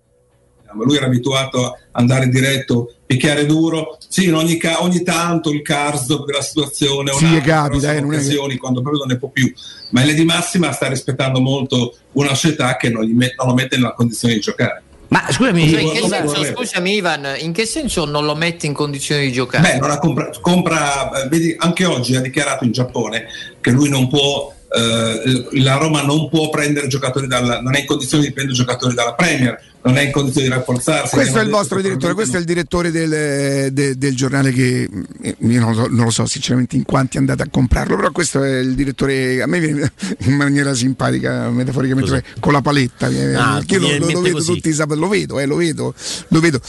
ma 0.73 0.85
lui 0.85 0.97
era 0.97 1.07
abituato 1.07 1.67
a 1.67 1.75
andare 1.93 2.29
diretto, 2.29 2.95
picchiare 3.05 3.45
duro, 3.45 3.99
sì, 4.09 4.27
in 4.27 4.35
ogni, 4.35 4.57
ca- 4.57 4.83
ogni 4.83 5.03
tanto 5.03 5.51
il 5.51 5.63
Karsdorp 5.63 6.27
della 6.27 6.43
situazione, 6.43 7.13
Sì, 7.13 7.25
una- 7.25 7.41
capita, 7.41 7.93
eh, 7.93 8.01
non 8.01 8.13
è 8.13 8.17
occasioni 8.19 8.57
quando 8.57 8.81
proprio 8.81 9.03
non 9.03 9.13
ne 9.13 9.19
può 9.19 9.31
più, 9.31 9.53
ma 9.91 10.01
in 10.03 10.07
linea 10.07 10.21
di 10.23 10.27
massima 10.29 10.71
sta 10.71 10.87
rispettando 10.87 11.41
molto 11.41 11.97
una 12.13 12.35
società 12.37 12.77
che 12.77 12.89
non, 12.89 13.03
gli 13.03 13.13
met- 13.15 13.35
non 13.37 13.49
lo 13.49 13.55
mette 13.55 13.75
nella 13.77 13.95
condizione 13.95 14.35
di 14.35 14.41
giocare. 14.41 14.83
Ma 15.09 15.25
scusami, 15.29 15.69
cioè, 15.69 15.81
in 15.81 15.91
che 15.91 16.07
senso, 16.07 16.45
scusami 16.45 16.95
Ivan, 16.95 17.35
in 17.41 17.53
che 17.53 17.67
senso 17.67 18.05
non 18.05 18.25
lo 18.25 18.37
metti 18.37 18.67
in 18.67 18.73
condizioni 18.73 19.25
di 19.27 19.33
giocare? 19.33 19.73
Beh, 19.73 19.79
non 19.81 19.91
ha 19.91 19.99
compra, 19.99 20.31
compra 20.41 21.25
eh, 21.25 21.29
vedi, 21.29 21.53
anche 21.59 21.85
oggi 21.85 22.15
ha 22.15 22.21
dichiarato 22.21 22.63
in 22.63 22.71
Giappone 22.71 23.27
che 23.61 23.73
lui 23.73 23.89
non 23.89 24.07
può 24.07 24.55
eh, 24.73 25.49
la 25.63 25.75
Roma 25.77 26.03
non 26.03 26.29
può 26.29 26.49
prendere 26.49 26.87
giocatori 26.87 27.27
dalla, 27.27 27.61
non 27.61 27.75
è 27.75 27.81
in 27.81 27.87
condizione 27.87 28.25
di 28.25 28.33
prendere 28.33 28.57
giocatori 28.57 28.95
dalla 28.95 29.15
Premier, 29.15 29.59
non 29.83 29.97
è 29.97 30.03
in 30.03 30.13
condizione 30.13 30.47
di 30.49 30.53
rafforzarsi. 30.53 31.15
Questo 31.15 31.39
è 31.39 31.43
il 31.43 31.49
vostro 31.49 31.81
direttore, 31.81 32.15
questo 32.15 32.37
è 32.37 32.41
il 32.41 32.45
direttore 32.47 32.91
del, 32.91 33.73
de- 33.73 33.97
del 33.97 34.15
giornale 34.15 34.53
che 34.53 34.89
eh, 35.23 35.37
io 35.39 35.61
non 35.61 35.71
lo, 35.75 35.83
so, 35.83 35.87
non 35.91 36.05
lo 36.05 36.11
so 36.11 36.27
sinceramente 36.27 36.77
in 36.77 36.85
quanti 36.85 37.17
andate 37.19 37.43
a 37.43 37.49
comprarlo, 37.51 37.97
però 37.97 38.11
questo 38.13 38.43
è 38.45 38.59
il 38.59 38.75
direttore, 38.75 39.43
a 39.43 39.47
me 39.47 39.59
viene 39.59 39.91
in 40.27 40.35
maniera 40.35 40.73
simpatica, 40.75 41.49
metaforicamente, 41.51 42.11
Cos'è? 42.11 42.23
con 42.39 42.53
la 42.53 42.61
paletta, 42.61 43.07
Ah, 43.07 43.55
perché 43.57 43.75
io 43.77 43.81
lo, 43.81 44.07
lo- 44.07 44.13
lo 44.13 44.21
vedo 44.21 44.37
così. 44.37 44.53
tutti 44.55 44.69
i 44.69 44.73
sabati, 44.73 45.01
lo 45.01 45.09
vedo, 45.09 45.39
eh, 45.41 45.47
lo 45.47 45.57
vedo, 45.57 45.95
lo 46.29 46.41
vedo. 46.41 46.61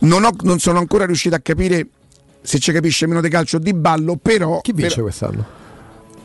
Non, 0.00 0.24
ho- 0.24 0.36
non 0.42 0.58
sono 0.58 0.78
ancora 0.78 1.06
riuscito 1.06 1.34
a 1.36 1.40
capire 1.40 1.86
se 2.42 2.58
ci 2.58 2.72
capisce 2.72 3.06
meno 3.06 3.22
di 3.22 3.28
calcio 3.30 3.56
o 3.56 3.60
di 3.60 3.72
ballo, 3.72 4.16
però... 4.20 4.60
Chi 4.60 4.72
vince 4.72 4.88
però- 4.96 5.02
quest'anno? 5.04 5.62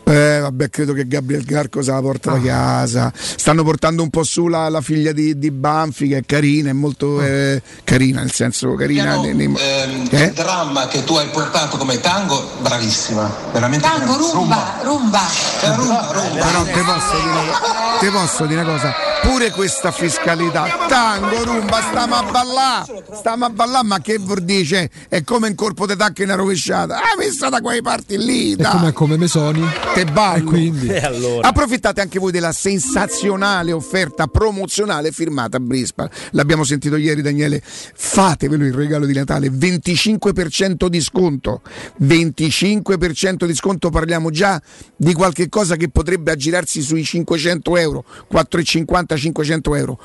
Eh, 0.09 0.39
vabbè, 0.41 0.69
credo 0.69 0.93
che 0.93 1.07
Gabriel 1.07 1.43
Garco 1.43 1.81
se 1.81 1.91
la 1.91 2.01
porta 2.01 2.31
da 2.31 2.39
casa. 2.41 3.11
Stanno 3.15 3.63
portando 3.63 4.01
un 4.03 4.09
po' 4.09 4.23
su 4.23 4.47
la, 4.47 4.67
la 4.69 4.81
figlia 4.81 5.11
di, 5.11 5.37
di 5.37 5.51
Banfi, 5.51 6.07
che 6.07 6.17
è 6.17 6.23
carina, 6.25 6.69
è 6.69 6.73
molto 6.73 7.21
eh, 7.21 7.61
carina, 7.83 8.21
nel 8.21 8.31
senso 8.31 8.73
carina. 8.75 9.17
nei- 9.19 9.33
nei- 9.35 9.47
Ehm, 9.57 10.07
Eh? 10.11 10.23
Il 10.25 10.33
dramma 10.33 10.87
che 10.87 11.03
tu 11.03 11.15
hai 11.15 11.27
portato 11.29 11.77
come 11.77 11.99
tango, 11.99 12.49
bravissima, 12.61 13.31
veramente 13.51 13.87
Tango, 13.87 14.05
bravissima. 14.13 14.33
rumba, 14.39 14.73
rumba. 14.83 15.21
Eh, 15.61 15.75
rumba, 15.75 16.11
rumba. 16.11 16.45
Però 16.45 16.63
te 16.63 16.81
posso, 16.81 17.15
dire, 17.23 17.99
te 17.99 18.09
posso 18.11 18.45
dire 18.45 18.61
una 18.61 18.71
cosa, 18.71 18.93
pure 19.21 19.51
questa 19.51 19.91
fiscalità, 19.91 20.65
tango, 20.87 21.43
rumba, 21.43 21.81
stiamo 21.81 22.15
a 22.15 22.23
ballare, 22.23 23.03
stiamo 23.15 23.45
a 23.45 23.49
ballare, 23.49 23.85
ma 23.85 23.99
che 24.01 24.17
vuol 24.17 24.41
dire? 24.41 24.89
È 25.07 25.23
come 25.23 25.47
un 25.49 25.55
corpo 25.55 25.85
di 25.85 25.95
tacca 25.95 26.23
in 26.23 26.29
una 26.29 26.37
rovesciata, 26.37 26.97
ah, 26.97 27.15
messa 27.17 27.49
da 27.49 27.61
quei 27.61 27.81
parti 27.81 28.17
lì, 28.17 28.53
E 28.53 28.55
dai. 28.55 28.71
come, 28.71 28.93
come 28.93 29.17
Mesoni? 29.17 29.63
Te 30.03 30.11
ballo. 30.11 30.49
quindi? 30.49 30.87
E 30.99 30.99
allora? 30.99 31.47
Approfittate 31.47 32.01
anche 32.01 32.19
voi 32.19 32.31
della 32.31 32.51
sensazionale 32.51 33.71
offerta 33.71 34.27
promozionale 34.27 35.11
firmata 35.11 35.57
a 35.57 35.59
Brisbane. 35.59 36.09
L'abbiamo 36.31 36.63
sentito 36.63 36.95
ieri, 36.95 37.21
Daniele. 37.21 37.61
Fatevelo 37.61 38.65
il 38.65 38.73
regalo 38.73 39.05
di 39.05 39.13
Natale: 39.13 39.49
25% 39.49 40.87
di 40.87 41.01
sconto. 41.01 41.61
25% 42.01 43.45
di 43.45 43.55
sconto. 43.55 43.89
Parliamo 43.89 44.29
già 44.29 44.61
di 44.95 45.13
qualche 45.13 45.49
cosa 45.49 45.75
che 45.75 45.89
potrebbe 45.89 46.31
aggirarsi 46.31 46.81
sui 46.81 47.03
500 47.03 47.77
euro, 47.77 48.05
4,50, 48.31 49.17
500 49.17 49.75
euro. 49.75 49.99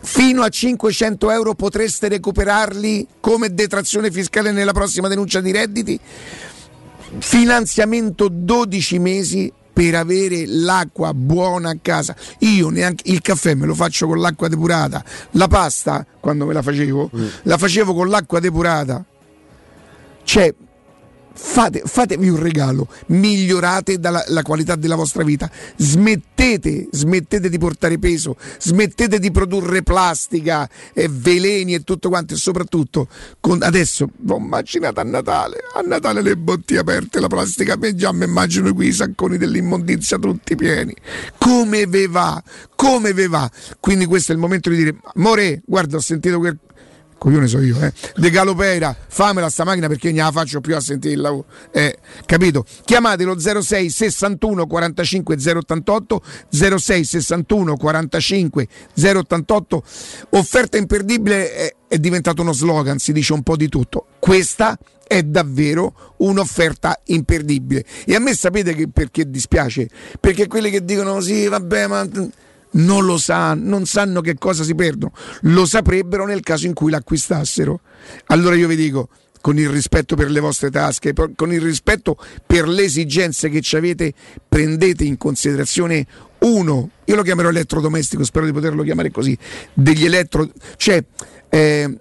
Fino 0.00 0.42
a 0.42 0.48
500 0.48 1.30
euro 1.30 1.54
potreste 1.54 2.08
recuperarli 2.08 3.06
come 3.20 3.52
detrazione 3.52 4.10
fiscale 4.10 4.52
nella 4.52 4.72
prossima 4.72 5.08
denuncia 5.08 5.40
di 5.40 5.50
redditi 5.50 6.00
finanziamento 7.18 8.28
12 8.28 8.98
mesi 8.98 9.52
per 9.72 9.94
avere 9.94 10.44
l'acqua 10.46 11.14
buona 11.14 11.70
a 11.70 11.78
casa. 11.80 12.16
Io 12.40 12.68
neanche 12.68 13.10
il 13.10 13.20
caffè 13.20 13.54
me 13.54 13.64
lo 13.64 13.74
faccio 13.74 14.06
con 14.06 14.18
l'acqua 14.18 14.48
depurata, 14.48 15.04
la 15.32 15.46
pasta 15.46 16.04
quando 16.18 16.46
me 16.46 16.52
la 16.52 16.62
facevo, 16.62 17.10
la 17.42 17.56
facevo 17.56 17.94
con 17.94 18.08
l'acqua 18.08 18.40
depurata. 18.40 19.04
Cioè, 20.24 20.52
fate, 21.38 21.82
fatevi 21.84 22.28
un 22.28 22.40
regalo, 22.40 22.88
migliorate 23.06 23.98
dalla- 23.98 24.24
la 24.28 24.42
qualità 24.42 24.74
della 24.74 24.96
vostra 24.96 25.22
vita, 25.22 25.48
smettete, 25.76 26.88
smettete 26.90 27.48
di 27.48 27.58
portare 27.58 27.98
peso, 27.98 28.36
smettete 28.58 29.20
di 29.20 29.30
produrre 29.30 29.82
plastica 29.82 30.68
e 30.92 31.08
veleni 31.08 31.74
e 31.74 31.84
tutto 31.84 32.08
quanto 32.08 32.34
e 32.34 32.36
soprattutto 32.36 33.06
con- 33.38 33.62
adesso 33.62 34.10
oh, 34.26 34.36
immaginate 34.36 35.00
a 35.00 35.04
Natale, 35.04 35.58
a 35.74 35.80
Natale 35.80 36.22
le 36.22 36.36
bottiglie 36.36 36.80
aperte, 36.80 37.20
la 37.20 37.28
plastica, 37.28 37.76
me 37.76 37.94
già 37.94 38.12
mi 38.12 38.24
immagino 38.24 38.74
qui 38.74 38.88
i 38.88 38.92
sacconi 38.92 39.38
dell'immondizia 39.38 40.18
tutti 40.18 40.56
pieni, 40.56 40.94
come 41.38 41.86
ve 41.86 42.08
va, 42.08 42.42
come 42.74 43.12
ve 43.12 43.28
va, 43.28 43.48
quindi 43.78 44.06
questo 44.06 44.32
è 44.32 44.34
il 44.34 44.40
momento 44.40 44.70
di 44.70 44.76
dire, 44.76 44.96
More, 45.14 45.62
guarda 45.64 45.96
ho 45.96 46.00
sentito 46.00 46.38
quel 46.38 46.58
coglione 47.18 47.46
so 47.46 47.60
io, 47.60 47.80
eh. 47.80 47.92
De 48.16 48.30
Galopera, 48.30 48.96
famela 49.08 49.50
sta 49.50 49.64
macchina 49.64 49.88
perché 49.88 50.10
non 50.12 50.24
la 50.24 50.32
faccio 50.32 50.60
più 50.60 50.74
a 50.76 50.80
sentire 50.80 51.14
il 51.14 51.20
lavoro. 51.20 51.46
Eh, 51.72 51.98
capito? 52.24 52.64
Chiamatelo 52.84 53.38
06 53.38 53.90
61 53.90 54.66
45 54.66 55.36
088 55.36 56.22
06 56.50 57.04
61 57.04 57.76
45 57.76 58.68
088. 58.94 59.82
Offerta 60.30 60.76
imperdibile 60.76 61.52
è, 61.52 61.74
è 61.88 61.98
diventato 61.98 62.42
uno 62.42 62.52
slogan, 62.52 62.98
si 62.98 63.12
dice 63.12 63.32
un 63.32 63.42
po' 63.42 63.56
di 63.56 63.68
tutto. 63.68 64.06
Questa 64.18 64.78
è 65.06 65.22
davvero 65.22 66.14
un'offerta 66.18 67.00
imperdibile. 67.06 67.84
E 68.04 68.14
a 68.14 68.20
me 68.20 68.34
sapete 68.34 68.74
che 68.74 68.88
perché 68.88 69.28
dispiace? 69.28 69.88
Perché 70.20 70.46
quelli 70.46 70.70
che 70.70 70.84
dicono 70.84 71.20
sì, 71.20 71.48
vabbè, 71.48 71.86
ma 71.86 72.06
non 72.72 73.04
lo 73.04 73.18
sanno, 73.18 73.68
non 73.68 73.86
sanno 73.86 74.20
che 74.20 74.36
cosa 74.36 74.62
si 74.64 74.74
perdono, 74.74 75.12
lo 75.42 75.66
saprebbero 75.66 76.26
nel 76.26 76.40
caso 76.40 76.66
in 76.66 76.74
cui 76.74 76.90
l'acquistassero. 76.90 77.80
Allora 78.26 78.54
io 78.54 78.68
vi 78.68 78.76
dico, 78.76 79.08
con 79.40 79.58
il 79.58 79.68
rispetto 79.68 80.16
per 80.16 80.30
le 80.30 80.40
vostre 80.40 80.70
tasche, 80.70 81.12
con 81.34 81.52
il 81.52 81.60
rispetto 81.60 82.16
per 82.46 82.68
le 82.68 82.82
esigenze 82.82 83.48
che 83.48 83.60
ci 83.60 83.76
avete, 83.76 84.12
prendete 84.48 85.04
in 85.04 85.16
considerazione 85.16 86.06
uno, 86.40 86.90
io 87.04 87.14
lo 87.16 87.22
chiamerò 87.22 87.48
elettrodomestico, 87.48 88.24
spero 88.24 88.46
di 88.46 88.52
poterlo 88.52 88.82
chiamare 88.82 89.10
così, 89.10 89.36
degli 89.72 90.04
elettro... 90.04 90.48
cioè... 90.76 91.02
eh, 91.48 91.98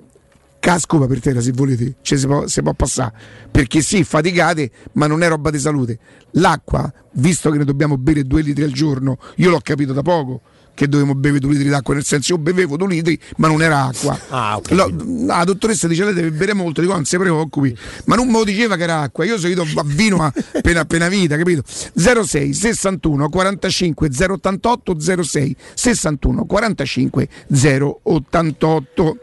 casco 0.59 0.97
per 1.05 1.21
terra 1.21 1.39
se 1.39 1.51
volete, 1.51 1.95
cioè, 2.01 2.17
si, 2.17 2.25
può, 2.25 2.45
si 2.45 2.61
può 2.61 2.73
passare 2.73 3.13
perché 3.49 3.81
sì, 3.81 4.03
faticate, 4.03 4.69
ma 4.93 5.07
non 5.07 5.23
è 5.23 5.27
roba 5.29 5.49
di 5.49 5.59
salute. 5.59 5.97
L'acqua, 6.31 6.91
visto 7.13 7.49
che 7.51 7.57
ne 7.57 7.63
dobbiamo 7.63 7.97
bere 7.97 8.23
due 8.23 8.41
litri 8.41 8.63
al 8.63 8.71
giorno, 8.71 9.17
io 9.35 9.49
l'ho 9.49 9.61
capito 9.61 9.93
da 9.93 10.01
poco 10.01 10.41
che 10.77 10.87
dovevamo 10.87 11.15
bere 11.15 11.39
due 11.39 11.53
litri 11.53 11.69
d'acqua, 11.69 11.95
nel 11.95 12.05
senso 12.05 12.33
io 12.33 12.37
bevevo 12.37 12.77
due 12.77 12.87
litri, 12.87 13.19
ma 13.37 13.47
non 13.47 13.63
era 13.63 13.85
acqua. 13.85 14.17
Ah, 14.29 14.57
ok. 14.57 14.71
Lo- 14.71 14.93
la 15.25 15.43
dottoressa 15.43 15.87
dice 15.87 16.03
lei 16.03 16.13
deve 16.13 16.29
bere 16.29 16.53
molto, 16.53 16.81
dico 16.81 16.93
non 16.93 17.03
si 17.03 17.17
preoccupi, 17.17 17.75
ma 18.05 18.15
non 18.15 18.27
me 18.27 18.33
lo 18.33 18.43
diceva 18.43 18.75
che 18.75 18.83
era 18.83 19.01
acqua, 19.01 19.25
io 19.25 19.39
sono 19.39 19.51
ido 19.51 19.63
a 19.63 19.81
vino 19.83 20.21
a 20.21 20.31
appena, 20.53 20.81
appena 20.81 21.07
vita, 21.07 21.35
capito? 21.35 21.63
06 21.65 22.53
61 22.53 23.27
45 23.29 24.09
088 24.29 25.23
06 25.23 25.55
61 25.73 26.45
45 26.45 27.27
088 28.03 29.17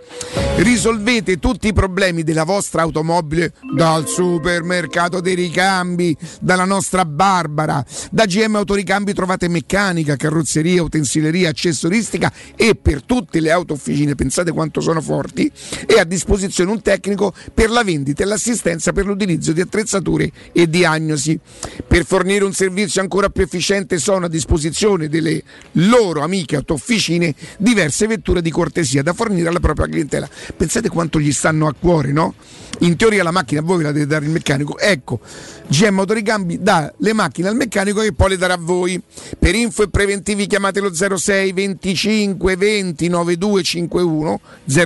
risolvete 0.57 1.39
tutti 1.39 1.69
i 1.69 1.73
problemi 1.73 2.25
della 2.25 2.45
vostra 2.45 2.83
automobile 2.83 3.53
dal 3.77 4.09
supermercato 4.09 5.21
dei 5.21 5.35
ricambi, 5.35 6.17
dalla 6.41 6.65
nostra 6.65 7.05
Barbara, 7.05 7.85
da 8.11 8.25
GM 8.25 8.57
Autoricambi 8.57 9.13
trovate 9.13 9.49
meccanica, 9.49 10.17
carrozzeria, 10.17 10.83
utensileria, 10.83 11.44
accessoristica 11.47 12.33
e 12.57 12.75
per 12.75 13.03
tutte 13.03 13.41
le 13.41 13.51
auto 13.51 13.75
officine, 13.75 14.15
pensate 14.15 14.53
quanto 14.53 14.81
sono 14.81 15.01
forti, 15.01 15.51
e 15.87 15.99
a 15.99 16.05
disposizione 16.05 16.71
un 16.71 16.83
tecnico 16.83 17.33
per 17.53 17.71
la 17.71 17.83
vendita 17.83 18.23
e 18.23 18.27
l'assistenza 18.27 18.93
per 18.93 19.07
l'utilizzo 19.07 19.53
di 19.53 19.61
attrezzature 19.61 20.31
e 20.53 20.69
diagnosi. 20.69 21.39
Per 21.87 22.05
fornire 22.05 22.45
un 22.45 22.53
servizio 22.53 23.01
ancora 23.01 23.29
più 23.29 23.43
efficiente 23.43 23.99
sono 23.99 24.27
a 24.27 24.29
disposizione 24.29 25.09
delle 25.09 25.43
loro 25.73 26.23
amiche 26.23 26.57
autofficine 26.57 27.35
diverse 27.59 28.07
vetture 28.07 28.43
di 28.43 28.51
cortesia 28.51 29.03
da 29.03 29.13
fornire 29.13 29.49
alla 29.49 29.61
propria 29.61 29.87
clientela. 29.87 30.29
Pensate 30.57 30.89
quanto 30.89 31.21
gli 31.21 31.33
stanno 31.33 31.67
a 31.67 31.75
cuore, 31.79 32.13
no? 32.13 32.35
In 32.81 32.97
teoria 32.97 33.23
la 33.23 33.31
macchina 33.31 33.61
voi 33.61 33.83
la 33.83 33.93
deve 33.93 34.07
dare 34.07 34.25
il 34.25 34.31
meccanico. 34.31 34.79
Ecco, 34.79 35.21
GM 35.69 35.99
Autoricambi 35.99 36.63
dà 36.63 36.93
le 36.99 37.13
macchine 37.13 37.49
al 37.49 37.57
meccanico 37.57 38.01
che 38.01 38.13
poi 38.13 38.31
le 38.31 38.37
darà 38.37 38.55
a 38.55 38.59
voi. 38.61 39.01
Per 39.39 39.55
info 39.55 39.83
e 39.83 39.89
preventivi 39.89 40.47
chiamatelo 40.47 40.93
06 40.93 41.53
25 41.53 42.57
20 42.57 43.09
9251 43.09 44.41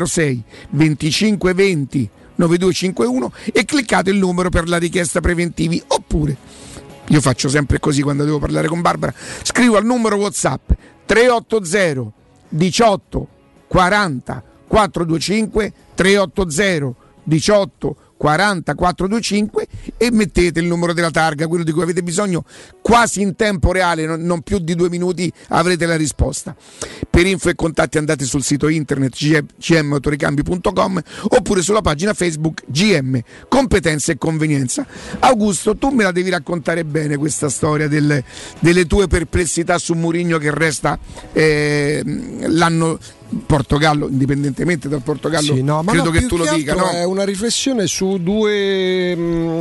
06 0.07 0.43
25 0.71 1.55
20 1.55 2.11
9251 2.39 3.33
e 3.53 3.65
cliccate 3.65 4.11
il 4.11 4.17
numero 4.17 4.49
per 4.49 4.69
la 4.69 4.77
richiesta 4.79 5.21
preventivi 5.21 5.83
oppure 5.89 6.37
io 7.09 7.21
faccio 7.21 7.49
sempre 7.49 7.81
così 7.81 8.03
quando 8.03 8.25
devo 8.25 8.39
parlare 8.39 8.69
con 8.69 8.81
Barbara 8.81 9.13
scrivo 9.43 9.77
al 9.77 9.85
numero 9.85 10.17
whatsapp 10.17 10.71
380 11.07 12.13
18 12.49 13.29
40 13.67 14.43
425 14.69 15.73
380 15.95 17.07
18 17.29 17.95
40 18.19 18.75
425 18.75 19.69
e 19.97 20.11
mettete 20.11 20.61
il 20.61 20.67
numero 20.67 20.93
della 20.93 21.11
targa, 21.11 21.47
quello 21.47 21.65
di 21.65 21.73
cui 21.73 21.83
avete 21.83 22.03
bisogno 22.03 22.45
quasi 22.81 23.21
in 23.21 23.37
tempo 23.37 23.73
reale, 23.73 24.07
non, 24.17 24.43
più 24.43 24.59
di 24.59 24.75
due 24.75 24.89
minuti 24.89 25.33
avrete 25.49 25.87
la 25.87 25.97
risposta. 25.97 26.55
Per 27.09 27.27
info 27.27 27.49
e 27.49 27.55
contatti 27.55 27.99
andate 27.99 28.25
sul 28.25 28.43
sito 28.43 28.69
internet 28.69 29.17
gmautoricambi.com 29.57 31.03
oppure 31.31 31.63
sulla 31.63 31.81
pagina 31.81 32.15
Facebook 32.15 32.63
GM 32.67 33.21
Competenza 33.49 34.13
e 34.13 34.19
Convenienza. 34.19 34.87
Augusto, 35.21 35.77
tu 35.77 35.89
me 35.91 36.05
la 36.05 36.13
devi 36.13 36.31
raccontare 36.31 36.85
bene 36.85 37.17
questa 37.17 37.49
storia 37.49 37.89
delle, 37.89 38.25
delle 38.61 38.87
tue 38.87 39.07
perplessità 39.07 39.79
su 39.79 39.95
Murigno 39.95 40.39
che 40.39 40.53
resta 40.53 40.99
eh, 41.33 42.03
l'anno 42.47 42.99
Portogallo, 43.45 44.09
indipendentemente 44.09 44.89
dal 44.89 45.03
Portogallo, 45.03 45.55
Sì, 45.55 45.63
no, 45.63 45.83
credo 45.85 46.05
no, 46.05 46.11
che 46.11 46.27
tu 46.27 46.37
lo 46.37 46.45
che 46.45 46.57
dica, 46.57 46.73
altro 46.73 46.87
no? 46.87 46.93
È 46.93 47.05
una 47.05 47.25
riflessione 47.25 47.87
su 47.87 48.19
due 48.23 49.15
mh, 49.15 49.59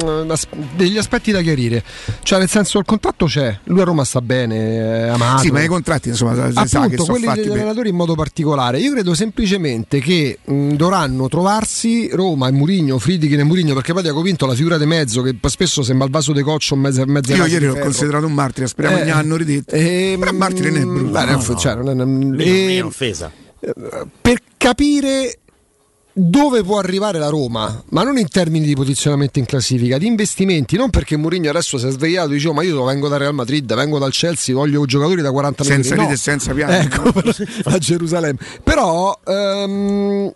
degli 0.76 0.98
aspetti 0.98 1.32
da 1.32 1.42
chiarire. 1.42 1.84
Cioè, 2.24 2.40
nel 2.40 2.50
senso, 2.50 2.80
il 2.80 2.86
contratto 2.86 3.26
c'è, 3.26 3.58
lui 3.66 3.82
a 3.82 3.84
Roma 3.84 4.04
sta 4.04 4.22
bene, 4.22 5.06
è 5.06 5.08
amato. 5.10 5.42
Sì, 5.44 5.52
ma 5.52 5.62
i 5.62 5.68
contratti 5.68 6.10
insomma 6.10 6.34
si 6.48 6.54
sa 6.54 6.64
che 6.64 6.78
Appunto, 6.78 7.04
sono 7.04 7.18
quelli 7.20 7.34
degli 7.34 7.48
per... 7.48 7.52
allenatori 7.58 7.90
in 7.90 7.96
modo 7.96 8.16
particolare. 8.16 8.80
Io 8.80 8.92
credo 8.92 9.14
semplicemente 9.14 10.00
che 10.00 10.40
mh, 10.44 10.74
dovranno 10.74 11.28
trovarsi 11.28 12.10
Roma 12.12 12.48
e 12.48 12.52
Murigno, 12.52 12.98
Friedkin 13.00 13.40
e 13.40 13.44
Murigno, 13.44 13.74
perché 13.74 13.94
poi 13.94 14.02
Diaco 14.02 14.22
Vinto 14.22 14.46
la 14.46 14.54
figura 14.56 14.78
di 14.78 14.86
mezzo 14.86 15.22
che 15.22 15.36
lascio 15.40 15.84
sembra 15.84 16.06
il 16.06 16.12
vaso 16.12 16.32
di 16.34 16.42
coccio 16.42 16.76
in 16.76 16.82
mezzo, 16.82 17.02
in 17.02 17.10
mezzo 17.12 17.34
Io 17.36 17.46
ieri 17.46 17.66
l'ho 17.66 17.74
ferro. 17.74 17.84
considerato 17.86 18.26
un 18.26 18.34
martire, 18.34 18.68
speriamo 18.68 18.98
Eh, 18.98 19.00
che 19.00 19.06
ne 19.06 19.12
hanno 19.12 19.36
ridetto. 19.36 19.76
ehm, 19.76 20.20
Però 20.20 20.32
martire 20.34 20.70
non 20.70 20.80
è 20.82 20.84
brutto. 20.86 21.12
beh, 21.12 21.26
no, 21.26 21.44
no. 21.48 21.56
cioè, 21.58 21.76
non 21.76 21.90
è- 21.90 21.94
Non 21.94 22.36
e- 22.40 22.78
è 22.78 22.84
offesa. 22.84 23.32
per 24.22 24.40
capire 24.58 25.40
dove 26.20 26.64
può 26.64 26.80
arrivare 26.80 27.20
la 27.20 27.30
Roma, 27.30 27.84
ma 27.90 28.02
non 28.02 28.18
in 28.18 28.28
termini 28.28 28.66
di 28.66 28.74
posizionamento 28.74 29.38
in 29.38 29.46
classifica, 29.46 30.00
di 30.00 30.08
investimenti, 30.08 30.76
non 30.76 30.90
perché 30.90 31.16
Mourinho 31.16 31.48
adesso 31.48 31.78
si 31.78 31.86
è 31.86 31.92
svegliato 31.92 32.32
e 32.32 32.34
dice 32.34 32.48
"Oh, 32.48 32.54
ma 32.54 32.64
io 32.64 32.84
vengo 32.86 33.08
dal 33.08 33.20
Real 33.20 33.36
Madrid, 33.36 33.72
vengo 33.76 34.00
dal 34.00 34.12
Chelsea, 34.12 34.56
voglio 34.56 34.84
giocatori 34.86 35.22
da 35.22 35.30
40 35.32 35.64
Senza 35.64 35.90
milioni. 35.94 36.02
ride 36.02 36.14
e 36.14 36.18
senza 36.18 36.54
pianto. 36.54 37.12
Ecco, 37.14 37.34
a 37.70 37.78
Gerusalemme. 37.78 38.40
Però 38.64 39.20
ehm, 39.24 40.34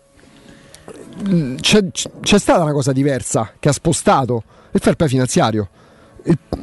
c'è, 1.60 1.84
c'è 1.90 2.38
stata 2.38 2.62
una 2.62 2.72
cosa 2.72 2.92
diversa 2.92 3.52
che 3.58 3.68
ha 3.68 3.72
spostato 3.72 4.44
il 4.70 4.80
fair 4.80 4.94
play 4.94 5.08
finanziario. 5.08 5.68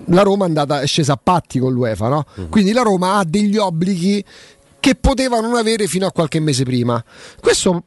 La 0.06 0.22
Roma 0.22 0.46
è, 0.46 0.48
andata, 0.48 0.80
è 0.80 0.88
scesa 0.88 1.14
a 1.14 1.20
patti 1.22 1.60
con 1.60 1.74
l'UEFA, 1.74 2.08
no? 2.08 2.26
quindi 2.50 2.72
la 2.72 2.84
Roma 2.84 3.18
ha 3.18 3.26
degli 3.26 3.58
obblighi 3.58 4.24
che 4.80 4.96
poteva 4.96 5.42
non 5.42 5.56
avere 5.56 5.88
fino 5.88 6.06
a 6.08 6.12
qualche 6.14 6.40
mese 6.40 6.64
prima. 6.64 7.04
Questo 7.42 7.84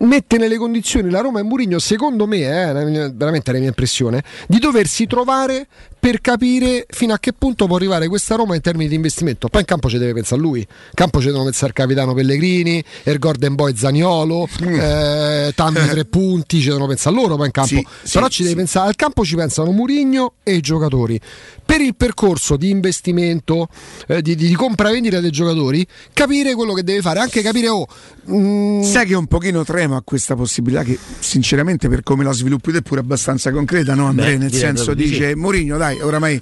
mette 0.00 0.38
nelle 0.38 0.56
condizioni 0.56 1.10
la 1.10 1.20
Roma 1.20 1.40
e 1.40 1.42
Mourinho, 1.42 1.78
secondo 1.78 2.26
me, 2.26 2.38
eh, 2.38 3.10
veramente 3.12 3.52
la 3.52 3.58
mia 3.58 3.68
impressione, 3.68 4.22
di 4.46 4.58
doversi 4.58 5.06
trovare 5.06 5.66
per 6.00 6.22
capire 6.22 6.86
fino 6.88 7.12
a 7.12 7.18
che 7.18 7.34
punto 7.34 7.66
può 7.66 7.76
arrivare 7.76 8.08
questa 8.08 8.34
Roma 8.34 8.54
in 8.54 8.62
termini 8.62 8.88
di 8.88 8.94
investimento. 8.94 9.48
Poi 9.48 9.60
in 9.60 9.66
campo 9.66 9.90
ci 9.90 9.98
deve 9.98 10.14
pensare 10.14 10.40
lui, 10.40 10.60
in 10.60 10.66
campo 10.94 11.20
ci 11.20 11.26
devono 11.26 11.44
pensare 11.44 11.68
il 11.68 11.74
capitano 11.74 12.14
Pellegrini, 12.14 12.82
il 13.04 13.18
Gordon 13.18 13.54
Boy 13.54 13.76
Zaniolo, 13.76 14.48
eh, 14.60 15.52
tanti 15.54 15.86
tre 15.88 16.04
punti, 16.06 16.60
ci 16.60 16.68
devono 16.68 16.86
pensare 16.86 17.14
loro 17.14 17.36
poi 17.36 17.46
in 17.46 17.52
campo. 17.52 17.68
Sì, 17.68 17.86
Però 18.12 18.26
sì, 18.26 18.32
ci 18.32 18.42
deve 18.42 18.54
sì. 18.54 18.60
pensare, 18.60 18.88
al 18.88 18.96
campo 18.96 19.24
ci 19.24 19.36
pensano 19.36 19.70
Mourinho 19.72 20.34
e 20.42 20.54
i 20.54 20.60
giocatori. 20.60 21.20
Per 21.66 21.80
il 21.80 21.94
percorso 21.94 22.56
di 22.56 22.70
investimento, 22.70 23.68
eh, 24.08 24.22
di, 24.22 24.34
di, 24.34 24.48
di 24.48 24.54
compravendita 24.54 25.20
dei 25.20 25.30
giocatori, 25.30 25.86
capire 26.12 26.54
quello 26.54 26.72
che 26.72 26.82
deve 26.82 27.00
fare, 27.00 27.20
anche 27.20 27.42
capire 27.42 27.68
oh, 27.68 27.86
mm, 28.28 28.82
Sai 28.82 29.06
che 29.06 29.14
un 29.14 29.26
pochino 29.26 29.62
tremo 29.90 29.96
a 29.96 30.02
questa 30.02 30.36
possibilità 30.36 30.82
che 30.84 30.98
sinceramente 31.18 31.88
per 31.88 32.02
come 32.02 32.22
la 32.24 32.32
sviluppi 32.32 32.70
è 32.70 32.82
pure 32.82 33.00
abbastanza 33.00 33.50
concreta, 33.50 33.94
no 33.94 34.06
Andrea? 34.06 34.36
Nel 34.38 34.52
senso 34.52 34.94
dice 34.94 35.34
Mourinho, 35.34 35.76
dai, 35.76 36.00
oramai 36.00 36.40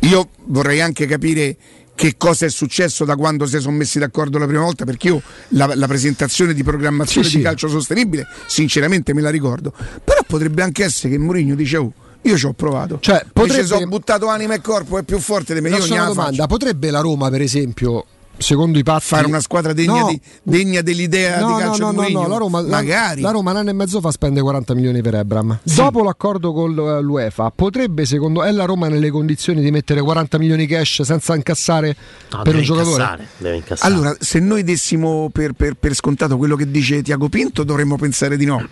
io 0.00 0.28
vorrei 0.46 0.80
anche 0.80 1.06
capire 1.06 1.56
che 1.94 2.16
cosa 2.16 2.44
è 2.46 2.50
successo 2.50 3.04
da 3.04 3.16
quando 3.16 3.46
si 3.46 3.58
sono 3.60 3.76
messi 3.76 3.98
d'accordo 3.98 4.36
la 4.38 4.46
prima 4.46 4.62
volta, 4.62 4.84
perché 4.84 5.08
io 5.08 5.22
la, 5.50 5.72
la 5.74 5.86
presentazione 5.86 6.52
di 6.52 6.62
programmazione 6.64 7.26
Sì, 7.26 7.34
di 7.34 7.38
sì. 7.38 7.44
calcio 7.44 7.68
sostenibile, 7.68 8.26
sinceramente 8.46 9.14
me 9.14 9.20
la 9.20 9.30
ricordo. 9.30 9.72
Però 10.02 10.20
potrebbe 10.26 10.62
anche 10.62 10.84
essere 10.84 11.10
che 11.10 11.18
Mourinho 11.18 11.54
dice 11.54 11.76
"Oh, 11.76 11.92
io 12.22 12.36
ci 12.36 12.46
ho 12.46 12.52
provato. 12.52 12.98
Cioè, 13.00 13.24
potrebbe- 13.32 13.62
ci 13.62 13.68
sono 13.68 13.86
buttato 13.86 14.26
anima 14.26 14.54
e 14.54 14.60
corpo, 14.60 14.98
è 14.98 15.04
più 15.04 15.18
forte 15.20 15.54
di 15.54 15.60
me. 15.60 15.68
Io 15.68 15.84
una 15.84 16.06
domanda: 16.06 16.22
faccio. 16.32 16.46
potrebbe 16.46 16.90
la 16.90 17.00
Roma, 17.00 17.30
per 17.30 17.42
esempio, 17.42 18.04
secondo 18.36 18.78
i 18.78 18.82
patti, 18.82 19.04
Fare 19.04 19.26
una 19.26 19.40
squadra 19.40 19.72
degna, 19.72 20.00
No. 20.00 20.06
di- 20.08 20.20
degna 20.42 20.80
dell'idea 20.82 21.40
No, 21.40 21.54
di 21.56 21.62
calcio 21.62 21.82
no, 21.84 21.90
di 21.90 21.96
no, 21.96 22.02
Mourinho? 22.02 22.22
no, 22.22 22.28
la 22.28 22.36
Roma, 22.36 22.60
la- 22.60 22.68
Magari. 22.68 23.20
La, 23.20 23.30
Roma 23.30 23.50
un 23.52 23.56
anno 23.58 23.70
e 23.70 23.72
mezzo 23.72 24.00
fa 24.00 24.10
spende 24.10 24.40
40 24.40 24.74
milioni 24.74 25.00
per 25.02 25.14
Ebram. 25.14 25.58
Dopo 25.62 26.02
l'accordo 26.02 26.52
con 26.52 26.76
eh, 26.78 27.00
l'UEFA, 27.00 27.50
potrebbe, 27.54 28.04
secondo 28.06 28.42
è 28.42 28.50
la 28.50 28.64
Roma 28.64 28.88
nelle 28.88 29.10
condizioni 29.10 29.60
di 29.62 29.70
mettere 29.70 30.00
40 30.00 30.38
milioni 30.38 30.66
cash 30.66 31.02
senza 31.02 31.34
incassare 31.34 31.96
No, 32.30 32.42
per 32.42 32.54
un 32.56 32.62
giocatore? 32.62 32.90
incassare, 33.02 33.26
deve 33.38 33.56
incassare. 33.56 33.92
Allora, 33.92 34.16
se 34.18 34.38
noi 34.40 34.62
dessimo 34.64 35.30
per, 35.32 35.52
per- 35.52 35.74
per 35.74 35.94
scontato 35.94 36.36
quello 36.36 36.56
che 36.56 36.70
dice 36.70 37.02
Tiago 37.02 37.28
Pinto, 37.28 37.62
dovremmo 37.64 37.96
pensare 37.96 38.36
di 38.36 38.44
no. 38.44 38.66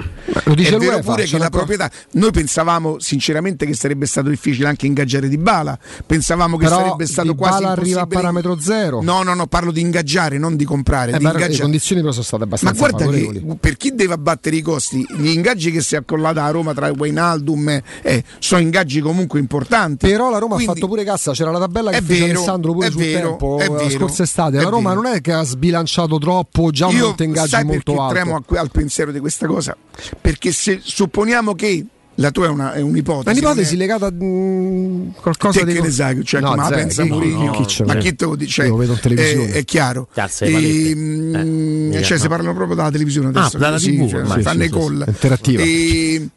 lo 0.44 0.55
dice 0.55 0.75
È 0.77 0.79
vero 0.79 0.98
pure 1.01 1.25
che 1.25 1.38
la 1.38 1.51
proprietà. 1.51 1.90
Noi 2.12 2.31
pensavamo 2.31 2.96
sinceramente 2.98 3.66
che 3.66 3.75
sarebbe 3.75 4.07
stato 4.07 4.29
difficile 4.29 4.68
anche 4.68 4.87
ingaggiare 4.87 5.29
Di 5.29 5.38
Bala. 5.38 5.79
Pensavamo 6.05 6.57
che 6.57 6.64
Però 6.64 6.79
sarebbe 6.79 7.07
stato 7.07 7.33
Dybala 7.33 7.48
quasi 7.51 7.64
arriva 7.64 7.81
a 7.81 8.03
impossibile. 8.03 8.20
parametro 8.20 8.59
zero. 8.61 9.03
No, 9.03 9.22
no, 9.22 9.35
no, 9.35 9.46
parlo 9.52 9.70
di 9.70 9.82
ingaggiare, 9.82 10.38
non 10.38 10.56
di 10.56 10.64
comprare. 10.64 11.10
Eh, 11.12 11.18
di 11.18 11.24
ma 11.24 11.28
ingaggiare. 11.32 11.52
le 11.52 11.60
condizioni 11.60 12.00
però 12.00 12.12
sono 12.12 12.24
state 12.24 12.38
Ma 12.46 12.48
abbastanza 12.48 12.78
guarda 12.78 12.98
favorevoli. 13.04 13.44
che 13.46 13.56
per 13.60 13.76
chi 13.76 13.94
deve 13.94 14.14
abbattere 14.14 14.56
i 14.56 14.62
costi, 14.62 15.04
gli 15.18 15.26
ingaggi 15.28 15.70
che 15.70 15.82
si 15.82 15.94
è 15.94 15.98
accollata 15.98 16.42
a 16.42 16.50
Roma 16.50 16.72
tra 16.72 16.90
Wijnaldum 16.90 17.68
e 17.68 17.82
eh, 18.00 18.24
sono 18.38 18.62
ingaggi 18.62 19.00
comunque 19.00 19.38
importanti. 19.40 20.06
Però 20.08 20.30
la 20.30 20.38
Roma 20.38 20.54
Quindi- 20.54 20.70
ha 20.72 20.74
fatto 20.74 20.88
pure 20.88 21.04
cassa, 21.04 21.32
c'era 21.32 21.50
la 21.50 21.58
tabella 21.58 21.90
che 21.90 21.98
È 21.98 22.02
fece 22.02 22.20
vero, 22.26 22.38
Alessandro 22.38 22.72
pure 22.72 22.90
sul 22.90 23.00
vero, 23.02 23.28
tempo 23.28 23.58
la 23.58 23.68
vero, 23.68 23.90
scorsa 23.90 24.22
estate. 24.22 24.56
La 24.56 24.70
Roma 24.70 24.88
vero. 24.94 25.02
non 25.02 25.12
è 25.12 25.20
che 25.20 25.32
ha 25.32 25.42
sbilanciato 25.42 26.16
troppo, 26.18 26.70
già 26.70 26.86
un 26.86 26.94
Io 26.94 27.06
monte 27.08 27.24
ingaggi 27.24 27.62
molto 27.64 28.00
alto. 28.00 28.14
tremo 28.14 28.36
a- 28.36 28.58
al 28.58 28.70
pensiero 28.70 29.12
di 29.12 29.20
questa 29.20 29.46
cosa? 29.46 29.76
Perché 30.18 30.50
se 30.52 30.80
supponiamo 30.82 31.54
che 31.54 31.84
la 32.16 32.31
tua 32.31 32.46
è, 32.46 32.48
una, 32.48 32.72
è 32.75 32.81
un'ipotesi. 32.81 33.38
Un'ipotesi 33.38 33.75
è- 33.75 33.79
legata 33.79 34.07
a 34.07 34.12
mm, 34.12 35.09
qualcosa 35.20 35.61
Te 35.61 35.64
di 35.66 35.72
che 35.72 35.81
ne 35.81 35.90
sai, 35.90 36.22
cioè, 36.25 36.40
No, 36.40 36.55
ma 36.55 36.64
zero, 36.64 36.77
pensa 36.77 37.03
chi- 37.03 37.09
Mourinho, 37.09 37.53
chi 37.53 37.66
ce 37.66 37.85
ma 37.85 37.94
chi 37.96 38.14
te 38.14 38.25
lo 38.27 38.37
dice? 38.37 38.62
Io 38.64 38.68
lo 38.70 38.77
vedo 38.77 38.92
in 38.92 39.01
televisione. 39.01 39.48
È, 39.48 39.53
è 39.53 39.64
chiaro. 39.64 40.09
Cazzo, 40.12 40.44
i 40.44 40.53
paletti. 40.53 40.90
Ehm, 40.90 41.90
Eh, 41.94 42.03
cioè, 42.03 42.16
si 42.18 42.25
no. 42.25 42.29
parlano 42.29 42.55
proprio 42.55 42.77
dalla 42.77 42.90
televisione 42.90 43.29
adesso. 43.29 43.57
Ah, 43.57 43.61
dalla 43.61 43.79
sì, 43.79 43.96
TV, 43.96 44.09
cioè, 44.09 44.20
ormai, 44.20 44.37
si 44.38 44.42
fanno 44.42 44.61
sì, 44.61 44.66
i 44.66 44.70
sì, 44.70 44.79
call. 44.79 45.03
sì, 45.05 45.09
interattiva. 45.11 45.62
E 45.62 46.29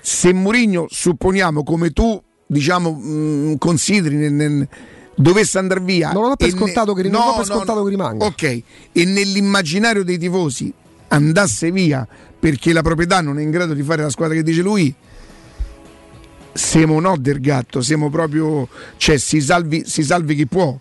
se 0.00 0.32
Mourinho, 0.32 0.86
supponiamo 0.88 1.62
come 1.64 1.90
tu, 1.90 2.20
diciamo, 2.46 2.92
mh, 2.92 3.58
consideri 3.58 4.14
nel- 4.16 4.32
nel- 4.32 4.68
dovesse 5.14 5.58
andare 5.58 5.80
via 5.80 6.10
Non 6.12 6.22
lo 6.22 6.28
do 6.30 6.36
per 6.36 6.48
e 6.48 6.52
ne- 6.52 6.56
scontato 6.58 6.94
che 6.94 7.02
ri- 7.02 7.10
non 7.10 7.24
do 7.26 7.34
per 7.36 7.44
scontato 7.44 7.82
che 7.84 7.90
rimanga. 7.90 8.24
ok 8.24 8.42
e 8.92 9.04
nell'immaginario 9.04 10.04
dei 10.04 10.16
tifosi 10.18 10.72
andasse 11.12 11.70
via 11.70 12.06
perché 12.38 12.72
la 12.72 12.82
proprietà 12.82 13.20
non 13.20 13.38
è 13.38 13.42
in 13.42 13.50
grado 13.50 13.74
di 13.74 13.82
fare 13.82 14.02
la 14.02 14.10
squadra 14.10 14.34
che 14.34 14.42
dice 14.42 14.62
lui 14.62 14.92
siamo 16.54 17.00
no 17.00 17.16
del 17.18 17.40
gatto 17.40 17.80
siamo 17.80 18.10
proprio 18.10 18.68
cioè 18.96 19.16
si 19.18 19.40
salvi, 19.40 19.84
si 19.86 20.02
salvi 20.02 20.34
chi 20.34 20.46
può 20.46 20.76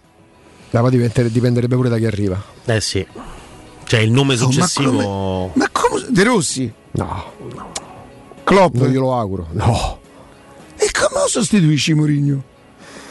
La 0.71 0.79
poi 0.81 0.91
dipenderebbe 1.31 1.75
pure 1.75 1.89
da 1.89 1.97
chi 1.97 2.05
arriva. 2.05 2.41
Eh 2.65 2.79
sì. 2.81 3.05
Cioè 3.83 3.99
il 3.99 4.11
nome 4.11 4.35
Oh, 4.35 4.45
ma 4.47 4.51
successivo. 4.51 5.51
ma 5.55 5.69
come 5.71 6.05
De 6.09 6.23
Rossi 6.23 6.73
No, 6.93 7.31
Klopp 8.43 8.75
non 8.75 8.87
glielo 8.89 9.13
auguro. 9.17 9.47
No. 9.51 9.99
e 10.77 10.89
come 10.91 11.21
lo 11.21 11.27
sostituisci 11.27 11.93
Mourinho 11.93 12.43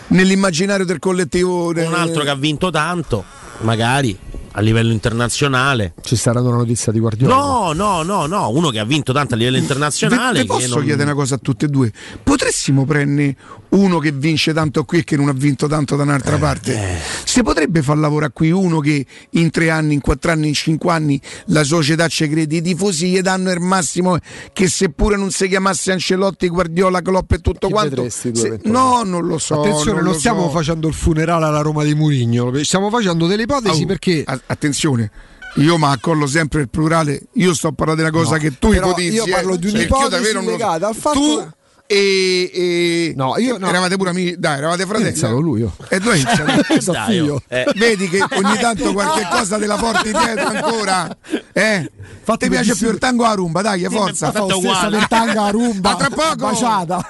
nell'immaginario 0.09 0.85
del 0.85 0.99
collettivo 0.99 1.69
Un 1.69 1.95
altro 1.95 2.23
che 2.25 2.31
ha 2.31 2.35
vinto 2.35 2.71
tanto, 2.71 3.25
magari 3.61 4.19
a 4.53 4.61
livello 4.61 4.93
internazionale. 4.93 5.95
Ci 6.03 6.17
saranno 6.17 6.49
una 6.49 6.57
notizia 6.59 6.91
di 6.93 6.99
Guardiola. 6.99 7.35
No, 7.35 7.73
no, 7.73 8.03
no, 8.03 8.27
no, 8.27 8.49
uno 8.51 8.71
che 8.71 8.79
ha 8.79 8.85
vinto 8.85 9.13
tanto 9.13 9.35
a 9.35 9.37
livello 9.37 9.57
internazionale. 9.57 10.41
Vi 10.41 10.47
che 10.47 10.53
posso 10.53 10.75
non- 10.77 10.85
chiedere 10.85 11.05
una 11.11 11.15
cosa 11.15 11.37
a 11.37 11.39
tutte 11.39 11.67
e 11.67 11.69
due? 11.69 11.93
Potressimo 12.23 12.85
prendere 12.85 13.37
uno 13.71 13.99
che 13.99 14.11
vince 14.13 14.53
tanto 14.53 14.85
qui 14.85 14.99
e 14.99 15.05
che 15.05 15.17
non 15.17 15.29
ha 15.29 15.33
vinto 15.33 15.67
tanto 15.67 15.97
da 15.97 16.03
un'altra 16.03 16.39
parte? 16.39 16.99
Si 17.25 17.43
potrebbe 17.43 17.83
far 17.83 17.99
lavorare 17.99 18.33
qui 18.33 18.51
uno 18.51 18.81
che 18.81 19.05
in 19.31 19.51
tre 19.51 19.71
anni, 19.71 19.95
in 19.95 20.01
quattro 20.01 20.33
anni, 20.33 20.49
in 20.49 20.55
cinque 20.55 20.91
anni 20.93 21.21
la 21.47 21.63
società 21.65 22.09
ci 22.09 22.29
crede, 22.29 22.57
i 22.57 22.63
tifosi 22.63 23.09
gli 23.11 23.21
danno 23.21 23.51
il 23.53 23.61
massimo 23.61 24.17
che 24.53 24.69
seppure 24.69 25.17
non 25.17 25.31
si 25.31 25.47
chiamasse 25.49 25.93
Ancelotti, 25.93 26.49
Guardiola, 26.49 27.01
Klopp 27.01 27.33
e 27.33 27.39
tutto 27.39 27.67
Chi 27.69 27.73
quanto. 27.73 28.09
se- 28.09 28.61
no, 28.65 29.03
non 29.05 29.27
lo 29.27 29.39
so. 29.39 29.61
Attenzione, 29.61 30.01
non, 30.01 30.11
lo 30.13 30.19
stiamo 30.19 30.43
so. 30.45 30.51
facendo 30.51 30.89
il 30.89 30.95
funerale 30.95 31.45
alla 31.45 31.61
Roma 31.61 31.85
di 31.85 31.95
Murigno, 31.95 32.53
stiamo 32.65 32.91
facendo 32.91 33.27
delle 33.27 33.43
ipotesi 33.43 33.83
Oh, 33.83 33.87
perché 33.87 34.23
a- 34.27 34.41
attenzione. 34.47 35.11
Io 35.57 35.79
ma 35.79 35.91
accollo 35.91 36.29
sempre 36.29 36.61
il 36.61 36.69
plurale, 36.69 37.23
io 37.35 37.55
sto 37.55 37.73
parlando 37.73 38.03
di 38.05 38.09
una 38.09 38.17
cosa 38.17 38.37
No, 38.37 38.41
che 38.41 38.57
tu 38.59 38.73
ipotizzi. 38.73 39.15
io 39.15 39.27
parlo 39.29 39.55
eh, 39.55 39.59
di 39.59 39.71
perché 39.73 39.79
un'ipotesi 39.95 40.33
non 40.33 40.45
so. 40.45 40.51
legata 40.51 40.87
al 40.87 40.95
fatto- 40.95 41.19
Tu 41.19 41.51
e, 41.93 42.51
e- 42.55 43.13
No, 43.17 43.37
io 43.39 43.59
no. 43.59 43.69
eravate 43.69 43.97
pure 43.97 44.11
amici, 44.11 44.37
dai, 44.39 44.59
eravate 44.59 44.85
fratelli. 44.85 45.09
iniziato 45.09 45.41
lui 45.41 45.61
io. 45.61 45.75
E 45.89 45.99
tu 45.99 46.09
hai 46.09 46.21
iniziato. 46.71 47.33
Oh, 47.33 47.43
eh. 47.49 47.67
Vedi 47.75 48.09
che 48.09 48.23
ogni 48.31 48.57
tanto 48.61 48.93
qualche 48.93 49.27
cosa 49.29 49.59
te 49.59 49.67
la 49.67 49.75
porti 49.77 50.13
dietro 50.13 50.47
ancora? 50.47 51.17
Eh? 51.53 51.91
Fatti 52.23 52.45
Ti 52.45 52.49
piace 52.51 52.65
bellissimo. 52.67 52.75
più 52.77 52.89
il 52.91 52.99
tango 52.99 53.25
a 53.25 53.33
rumba, 53.35 53.61
dai, 53.63 53.85
forza. 53.91 54.27
Fatto 54.31 54.47
Fa 54.47 54.53
lo 54.55 54.61
stesso 54.61 54.69
uguale. 54.77 54.97
del 54.99 55.07
tanga 55.09 55.43
a 55.45 55.51
rumba. 55.51 55.91
A 55.91 55.97
tra 55.97 56.09
poco. 56.11 56.37
Baciata. 56.37 57.09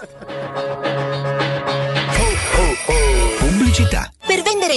Pubblicità. 3.39 4.11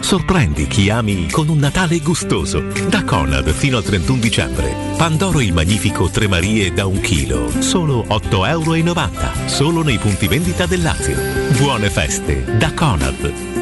Sorprendi 0.00 0.66
chi 0.66 0.90
ami 0.90 1.30
con 1.30 1.48
un 1.48 1.58
Natale 1.58 1.98
gustoso. 2.00 2.62
Da 2.88 3.04
Conad 3.04 3.48
fino 3.50 3.78
al 3.78 3.84
31 3.84 4.20
dicembre. 4.20 4.74
Pandoro 4.96 5.40
il 5.40 5.52
Magnifico 5.52 6.08
Tre 6.08 6.28
Marie 6.28 6.72
da 6.72 6.86
un 6.86 7.00
chilo. 7.00 7.50
Solo 7.60 8.04
8,90 8.08 8.48
euro. 8.48 9.48
Solo 9.48 9.82
nei 9.82 9.98
punti 9.98 10.28
vendita 10.28 10.66
del 10.66 10.82
Lazio. 10.82 11.16
Buone 11.56 11.88
feste 11.88 12.56
da 12.58 12.72
Conad. 12.74 13.61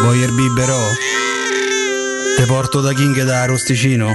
Voyer 0.00 0.30
biberò? 0.32 0.78
Te 2.36 2.44
porto 2.46 2.80
da 2.80 2.92
King 2.92 3.20
da 3.24 3.42
Arosticino? 3.42 4.12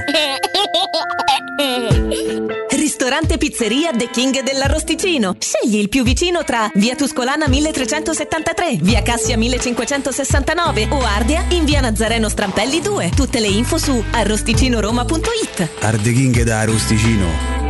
Ristorante 2.69 3.37
Pizzeria 3.37 3.91
The 3.91 4.09
King 4.09 4.41
dell'Arrosticino. 4.43 5.35
Scegli 5.37 5.77
il 5.77 5.89
più 5.89 6.03
vicino 6.03 6.43
tra 6.43 6.69
Via 6.73 6.95
Tuscolana 6.95 7.47
1373, 7.47 8.77
Via 8.81 9.01
Cassia 9.01 9.37
1569 9.37 10.87
o 10.91 11.01
Ardea 11.03 11.43
in 11.49 11.65
Via 11.65 11.81
Nazareno 11.81 12.29
Strampelli 12.29 12.79
2. 12.79 13.11
Tutte 13.13 13.39
le 13.39 13.47
info 13.47 13.77
su 13.77 14.01
arrosticinoroma.it. 14.09 15.69
Arde 15.81 16.13
King 16.13 16.43
da 16.43 16.59
Arosticino. 16.59 17.27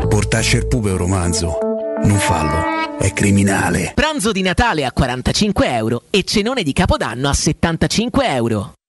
Portasce 0.08 0.58
il 0.58 0.68
pupe 0.68 0.92
un 0.92 0.98
romanzo. 0.98 1.58
Non 2.04 2.20
fallo, 2.20 2.83
è 3.04 3.12
criminale. 3.12 3.92
Pranzo 3.94 4.32
di 4.32 4.42
Natale 4.42 4.86
a 4.86 4.94
45 4.94 5.76
euro 5.76 6.04
e 6.10 6.24
cenone 6.24 6.64
di 6.64 6.72
Capodanno 6.72 7.28
a 7.28 7.34
75 7.34 8.28
euro. 8.28 8.74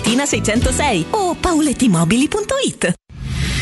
Tiburtina 0.00 0.26
606 0.26 1.06
o 1.12 1.34
paulettimobili.it. 1.34 2.94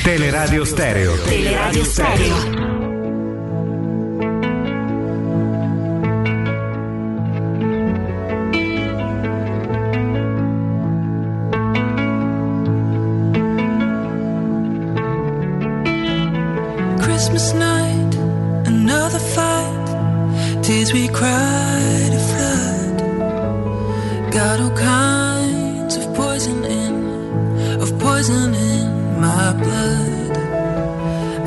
Teleradio 0.05 0.65
Stereo. 0.65 1.17
Teleradio 1.17 1.85
Stereo. 1.85 2.37
Christmas 17.01 17.53
night, 17.55 18.15
another 18.67 19.19
fight. 19.19 20.63
Tears 20.63 20.93
we 20.93 21.09
cried 21.09 22.13
a 22.13 22.21
flood. 22.31 23.03
Got 24.33 24.61
all 24.61 24.71
kinds. 24.71 25.48
Of 25.97 26.15
poison 26.15 26.65
in, 26.65 27.81
of 27.81 27.99
poison 27.99 28.55
in 28.55 29.21
my 29.21 29.53
blood. 29.55 30.37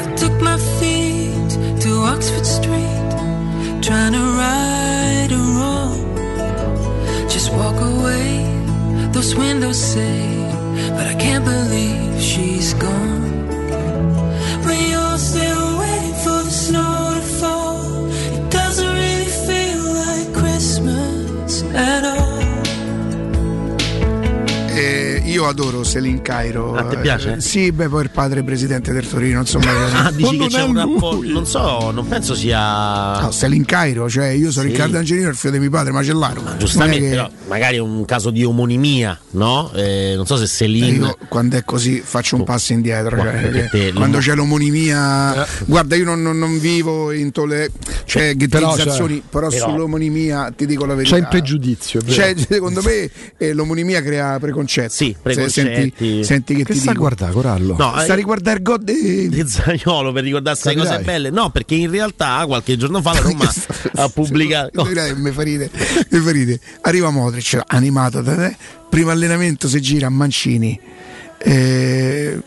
I 0.01 0.15
took 0.15 0.41
my 0.41 0.57
feet 0.79 1.49
to 1.81 1.89
Oxford 2.11 2.45
Street, 2.45 3.11
trying 3.81 4.13
to 4.13 4.23
right 4.41 5.29
a 5.31 5.41
wrong. 5.57 5.99
Just 7.29 7.53
walk 7.53 7.79
away, 7.79 8.29
those 9.11 9.35
windows 9.35 9.79
say, 9.79 10.23
but 10.95 11.05
I 11.05 11.15
can't 11.15 11.45
believe 11.45 12.19
she's 12.19 12.73
gone. 12.73 13.47
But 14.63 14.77
you're 14.89 15.17
still 15.17 15.50
io 25.41 25.47
adoro 25.47 25.83
Selin 25.83 26.21
Cairo. 26.21 26.75
A 26.75 26.83
te 26.83 26.97
piace? 26.97 27.33
Eh, 27.33 27.41
sì, 27.41 27.71
beh, 27.71 27.89
poi 27.89 28.03
il 28.03 28.11
padre 28.11 28.43
presidente 28.43 28.91
del 28.93 29.07
Torino, 29.07 29.39
insomma. 29.39 29.69
Ah, 30.01 30.11
dici 30.11 30.37
Non 30.37 30.47
che 30.47 30.53
c'è 30.53 30.61
è 30.61 30.63
un 30.63 30.75
rapporto. 30.75 31.21
Non 31.31 31.45
so, 31.45 31.91
non 31.91 32.07
penso 32.07 32.33
sia. 32.35 33.19
No, 33.19 33.31
Selin 33.31 33.65
Cairo, 33.65 34.09
cioè 34.09 34.27
io 34.27 34.51
sono 34.51 34.65
Sì. 34.65 34.71
Riccardo 34.71 34.97
Angelino, 34.97 35.29
il 35.29 35.35
figlio 35.35 35.53
di 35.53 35.59
mio 35.59 35.69
padre, 35.69 35.91
macellaro. 35.91 36.41
Giustamente, 36.57 36.99
Non 36.99 37.07
è 37.07 37.09
che- 37.09 37.15
però, 37.15 37.29
magari 37.47 37.75
è 37.77 37.79
un 37.79 38.05
caso 38.05 38.29
di 38.29 38.43
omonimia, 38.43 39.19
no? 39.31 39.71
Eh, 39.73 40.13
non 40.15 40.25
so 40.25 40.37
se 40.37 40.47
Selin. 40.47 41.01
Io 41.01 41.17
quando 41.27 41.57
è 41.57 41.63
così 41.63 42.01
faccio 42.03 42.35
un 42.35 42.43
passo 42.43 42.73
indietro. 42.73 43.15
Guarda, 43.15 43.51
cioè, 43.51 43.69
te- 43.69 43.93
quando 43.93 44.19
c'è 44.19 44.33
l'omonimia, 44.35 45.45
guarda, 45.65 45.95
io 45.95 46.05
non, 46.05 46.21
non- 46.21 46.37
non 46.37 46.59
vivo 46.59 47.11
in 47.11 47.31
tolle, 47.31 47.69
cioè 48.05 48.35
ghettizzazioni, 48.35 49.21
però, 49.27 49.49
però- 49.49 49.67
sull'omonimia 49.67 50.53
ti 50.55 50.65
dico 50.65 50.85
la 50.85 50.95
verità. 50.95 51.15
C'è 51.15 51.21
in 51.21 51.27
pregiudizio. 51.29 52.01
Cioè, 52.01 52.33
secondo 52.37 52.81
me 52.81 53.09
eh, 53.37 53.53
l'omonimia 53.53 54.01
crea 54.01 54.39
preconcetti. 54.39 54.93
Sì, 54.93 55.15
preconcetti. 55.33 55.93
Senti, 55.97 56.23
senti 56.23 56.55
che, 56.55 56.63
Che 56.63 56.73
ti 56.73 56.79
sta 56.79 56.89
a 56.89 56.93
dico. 56.93 57.03
guardare, 57.05 57.31
Corallo? 57.33 57.75
No, 57.77 57.91
sta 57.91 57.99
a 57.99 58.13
eh, 58.13 58.15
riguardare 58.15 58.57
il 58.57 58.63
God 58.63 58.83
di... 58.91 59.29
di 59.29 59.47
Zagnolo 59.47 60.11
per 60.11 60.23
ricordarsi 60.23 60.67
le 60.69 60.75
cose 60.75 60.99
belle. 60.99 61.29
No, 61.29 61.49
perché 61.49 61.75
in 61.75 61.89
realtà 61.89 62.43
qualche 62.45 62.77
giorno 62.77 63.01
fa 63.01 63.13
la 63.13 63.19
Roma 63.21 63.49
ha 63.95 64.09
pubblicato. 64.09 64.83
Mi 64.83 65.31
fa 65.31 65.41
ridere, 65.41 65.69
mi 66.09 66.19
fa 66.19 66.31
ridere. 66.31 66.59
Arriva 66.81 67.09
Modric, 67.09 67.59
animato 67.67 68.21
da 68.21 68.35
te. 68.35 68.55
Primo 68.89 69.09
allenamento 69.11 69.67
si 69.67 69.81
gira 69.81 70.07
a 70.07 70.09
Mancini. 70.09 70.79
Eh, 71.37 72.39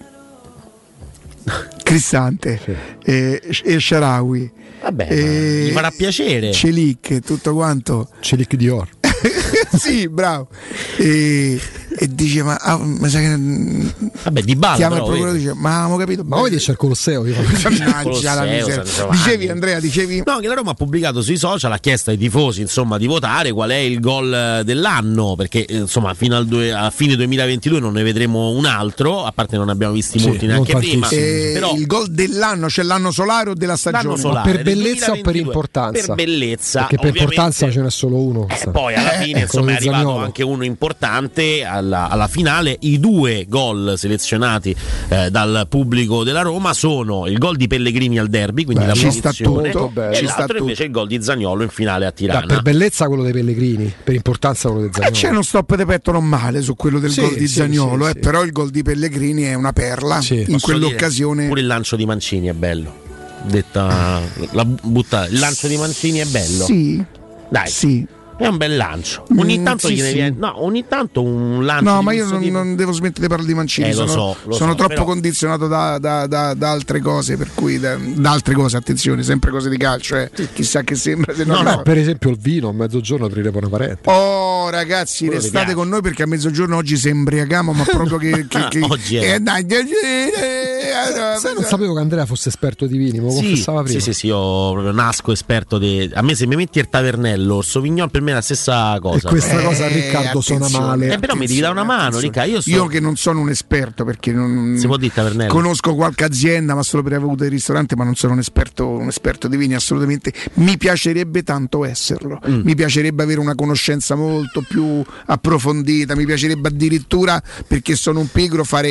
Cristante 1.82 2.58
eh, 3.04 3.40
e 3.64 3.80
Sharawi. 3.80 4.50
Vabbè, 4.82 5.06
Eh, 5.10 5.22
ma 5.22 5.68
gli 5.68 5.72
farà 5.72 5.90
piacere. 5.90 6.52
Celic, 6.52 7.20
tutto 7.20 7.52
quanto. 7.54 8.08
Celic 8.20 8.54
Dior. 8.56 8.88
sì, 9.78 10.08
bravo. 10.08 10.48
E, 10.96 11.60
e 11.96 12.08
dice: 12.12 12.42
Ma, 12.42 12.56
ah, 12.56 12.76
ma 12.78 13.08
sai 13.08 13.24
che. 13.24 14.08
Vabbè, 14.24 14.42
di 14.42 14.56
balla. 14.56 14.76
Chiama 14.76 14.96
il 14.96 15.02
però, 15.02 15.12
procuratore 15.12 15.30
e 15.30 15.32
vedi. 15.32 15.44
dice: 15.44 15.54
Ma 15.60 15.70
avevamo 15.74 15.96
capito. 15.96 16.22
Ma 16.24 16.42
vedi 16.42 16.56
c'è 16.56 16.70
il 16.72 16.76
Colosseo. 16.76 17.22
Mannaggia 17.62 18.34
la 18.34 18.42
miseria. 18.44 18.84
Dicevi, 19.10 19.48
Andrea, 19.48 19.80
dicevi. 19.80 20.22
No, 20.24 20.38
che 20.38 20.48
la 20.48 20.54
Roma 20.54 20.72
ha 20.72 20.74
pubblicato 20.74 21.22
sui 21.22 21.36
social, 21.36 21.72
ha 21.72 21.78
chiesto 21.78 22.10
ai 22.10 22.18
tifosi 22.18 22.60
insomma, 22.62 22.98
di 22.98 23.06
votare 23.06 23.52
qual 23.52 23.70
è 23.70 23.76
il 23.76 24.00
gol 24.00 24.32
eh, 24.32 24.64
dell'anno, 24.64 25.34
perché 25.36 25.64
eh, 25.64 25.76
insomma 25.78 26.14
fino 26.14 26.36
al 26.36 26.46
due- 26.46 26.72
a 26.72 26.90
fine 26.90 27.14
2022 27.16 27.78
non 27.80 27.92
ne 27.92 28.02
vedremo 28.02 28.50
un 28.50 28.64
altro, 28.66 29.24
a 29.24 29.32
parte 29.32 29.56
non 29.56 29.68
abbiamo 29.68 29.92
visti 29.94 30.18
Sì, 30.18 30.26
molti 30.26 30.46
neanche 30.46 30.74
prima. 30.76 31.08
Eh, 31.08 31.50
Però 31.54 31.74
il 31.74 31.86
gol 31.86 32.08
dell'anno, 32.10 32.66
c'è 32.66 32.82
l'anno 32.82 33.10
solare 33.10 33.50
o 33.50 33.54
della 33.54 33.76
stagione? 33.76 34.16
solare 34.18 34.50
per 34.52 34.62
bellezza 34.64 35.12
o 35.12 35.14
per 35.14 35.32
2022? 35.32 35.38
importanza? 35.44 36.06
Per 36.06 36.14
bellezza. 36.14 36.80
Perché 36.80 36.96
per 36.96 37.06
importanza 37.08 37.70
ce 37.70 37.80
n'è 37.80 37.90
solo 37.90 38.16
uno. 38.18 38.46
E 38.48 38.70
poi 38.70 38.94
alla 38.94 39.10
fine 39.10 39.40
Eh, 39.40 39.42
insomma, 39.42 39.72
è 39.72 39.74
arrivato 39.76 40.16
anche 40.18 40.42
uno 40.42 40.64
importante 40.64 41.64
alla, 41.84 42.08
alla 42.08 42.26
finale. 42.28 42.76
I 42.80 42.98
due 42.98 43.44
gol 43.48 43.94
selezionati 43.96 44.74
eh, 45.08 45.30
dal 45.30 45.66
pubblico 45.68 46.24
della 46.24 46.42
Roma 46.42 46.72
sono 46.74 47.26
il 47.26 47.38
gol 47.38 47.56
di 47.56 47.66
Pellegrini 47.66 48.18
al 48.18 48.28
derby, 48.28 48.64
quindi 48.64 48.82
Beh, 48.84 48.88
la 48.90 48.94
ci 48.94 49.10
sta 49.10 49.32
tutto, 49.32 49.90
beh, 49.92 50.10
e 50.10 50.14
ci 50.16 50.24
sta 50.26 50.38
l'altro 50.38 50.46
tutto. 50.46 50.58
invece 50.62 50.84
il 50.84 50.90
gol 50.90 51.06
di 51.06 51.22
Zagnolo 51.22 51.62
in 51.62 51.68
finale 51.68 52.06
a 52.06 52.10
Tirana. 52.12 52.46
per 52.46 52.62
bellezza 52.62 53.06
quello 53.06 53.22
dei 53.22 53.32
Pellegrini, 53.32 53.92
per 54.02 54.14
importanza 54.14 54.68
quello 54.70 54.84
di 54.84 54.88
Eh, 54.88 54.92
Zaniolo. 54.94 55.16
c'è 55.16 55.28
uno 55.28 55.42
stop 55.42 55.74
de 55.76 55.84
petto 55.86 56.12
non 56.12 56.24
male 56.24 56.62
su 56.62 56.74
quello 56.74 56.98
del 56.98 57.10
Sì, 57.10 57.20
gol 57.20 57.34
di 57.34 57.46
sì, 57.46 57.54
Zagnolo, 57.54 58.04
sì, 58.04 58.10
eh, 58.10 58.14
sì. 58.14 58.20
però 58.20 58.42
il 58.42 58.52
gol 58.52 58.70
di 58.70 58.82
Pellegrini 58.82 59.42
è 59.42 59.54
una 59.54 59.72
perla. 59.72 60.20
In 60.30 60.44
Posso 60.46 60.58
quell'occasione. 60.66 61.34
dire, 61.36 61.48
Pure 61.48 61.60
il 61.60 61.66
lancio 61.66 61.96
di 61.96 62.06
Mancini 62.06 62.48
è 62.48 62.52
bello. 62.52 63.02
Detta 63.46 64.20
la 64.52 64.64
butta, 64.64 65.26
il 65.26 65.38
lancio 65.38 65.66
di 65.68 65.76
Mancini 65.76 66.18
è 66.18 66.24
bello. 66.24 66.64
Sì. 66.64 67.04
Dai. 67.50 67.68
Sì. 67.68 68.06
È 68.36 68.46
un 68.46 68.56
bel 68.56 68.76
lancio. 68.76 69.24
Ogni 69.38 69.58
Mm, 69.58 69.64
tanto 69.64 69.86
sì, 69.86 69.94
gliene 69.94 70.08
sì. 70.08 70.14
viene. 70.14 70.36
No, 70.38 70.62
ogni 70.64 70.84
tanto 70.88 71.22
un 71.22 71.64
lancio. 71.64 71.84
No, 71.90 71.98
di 72.00 72.04
ma 72.04 72.12
io 72.12 72.26
non, 72.26 72.40
tipo- 72.40 72.52
non 72.52 72.74
devo 72.76 72.92
smettere 72.92 73.20
di 73.22 73.26
parlare 73.28 73.46
di 73.48 73.54
Mancini. 73.54 73.88
Eh, 73.88 73.94
lo 73.94 74.06
sono 74.06 74.10
so, 74.10 74.36
lo 74.48 74.54
sono 74.54 74.70
so, 74.70 74.76
troppo 74.76 74.92
però- 74.94 75.04
condizionato 75.04 75.68
da, 75.68 75.98
da- 75.98 76.26
da- 76.26 76.54
da 76.54 76.70
altre 76.70 77.00
cose, 77.00 77.36
per 77.36 77.50
cui 77.54 77.78
da, 77.78 77.96
da 77.96 78.30
altre 78.32 78.54
cose, 78.54 78.76
attenzione, 78.76 79.22
sempre 79.22 79.50
cose 79.50 79.68
di 79.70 79.76
calcio. 79.76 80.16
Eh. 80.16 80.30
Chissà 80.52 80.82
che 80.82 80.94
sembra. 80.96 81.32
Se 81.34 81.44
no, 81.44 81.54
No, 81.54 81.62
no. 81.62 81.70
no, 81.76 81.82
per 81.82 81.96
esempio 81.96 82.30
il 82.30 82.38
vino 82.38 82.68
a 82.68 82.72
mezzogiorno 82.72 83.26
apriremo 83.26 83.58
una 83.58 83.68
parete. 83.68 83.98
Oh 84.10 84.68
ragazzi, 84.70 85.26
Quello 85.26 85.40
restate 85.40 85.74
con 85.74 85.88
noi 85.88 86.00
perché 86.02 86.24
a 86.24 86.26
mezzogiorno 86.26 86.76
oggi 86.76 86.96
si 86.96 87.08
embriaghiamo, 87.08 87.72
ma 87.72 87.84
proprio 87.84 88.18
che. 88.18 88.46
che, 88.48 88.66
che 88.68 88.80
Oggi 88.82 89.16
è. 89.16 89.34
eh, 89.34 89.40
dai, 89.40 89.64
eh, 89.66 89.76
eh, 89.76 90.53
allora, 90.94 91.36
Sai, 91.38 91.54
non 91.54 91.64
sapevo 91.64 91.94
che 91.94 92.00
Andrea 92.00 92.26
fosse 92.26 92.48
esperto 92.48 92.86
di 92.86 92.96
vini, 92.96 93.18
me 93.18 93.24
lo 93.26 93.30
Sì, 93.30 93.36
confessava 93.42 93.82
prima. 93.82 93.98
sì, 93.98 94.04
sì, 94.04 94.12
sì, 94.18 94.26
io 94.26 94.72
proprio 94.72 94.92
nasco 94.92 95.32
esperto 95.32 95.78
di. 95.78 96.10
A 96.14 96.22
me 96.22 96.34
se 96.34 96.46
mi 96.46 96.56
metti 96.56 96.78
il 96.78 96.88
tavernello, 96.88 97.58
il 97.58 97.64
Sauvignon 97.64 98.10
per 98.10 98.22
me 98.22 98.30
è 98.30 98.34
la 98.34 98.40
stessa 98.40 98.96
cosa. 99.00 99.26
E 99.28 99.30
questa 99.30 99.60
Eh, 99.60 99.64
cosa 99.64 99.84
a 99.84 99.88
Riccardo 99.88 100.40
suona 100.40 100.68
male. 100.68 101.12
Eh, 101.14 101.18
però 101.18 101.34
mi 101.34 101.46
devi 101.46 101.60
dare 101.60 101.72
una 101.72 101.84
mano, 101.84 102.16
attenzione. 102.16 102.26
Ricca. 102.26 102.44
Io, 102.44 102.60
so- 102.60 102.70
Io 102.70 102.86
che 102.86 103.00
non 103.00 103.16
sono 103.16 103.40
un 103.40 103.48
esperto 103.50 104.04
perché 104.04 104.32
non 104.32 104.76
Si 104.78 104.86
può 104.86 104.96
dire 104.96 105.12
tavernello? 105.12 105.52
conosco 105.52 105.94
qualche 105.94 106.24
azienda, 106.24 106.74
ma 106.74 106.82
solo 106.82 107.02
per 107.02 107.12
aver 107.14 107.24
avuto 107.26 107.44
il 107.44 107.50
ristorante, 107.50 107.96
ma 107.96 108.04
non 108.04 108.14
sono 108.14 108.32
un 108.34 108.38
esperto, 108.38 108.86
un 108.88 109.08
esperto 109.08 109.48
di 109.48 109.56
vini 109.56 109.74
assolutamente. 109.74 110.32
Mi 110.54 110.76
piacerebbe 110.76 111.42
tanto 111.42 111.84
esserlo. 111.84 112.40
Mm. 112.48 112.60
Mi 112.64 112.74
piacerebbe 112.74 113.22
avere 113.22 113.40
una 113.40 113.54
conoscenza 113.54 114.14
molto 114.14 114.62
più 114.66 115.02
approfondita. 115.26 116.14
Mi 116.14 116.24
piacerebbe 116.24 116.68
addirittura 116.68 117.42
perché 117.66 117.94
sono 117.96 118.20
un 118.20 118.28
pigro 118.30 118.64
fare 118.64 118.90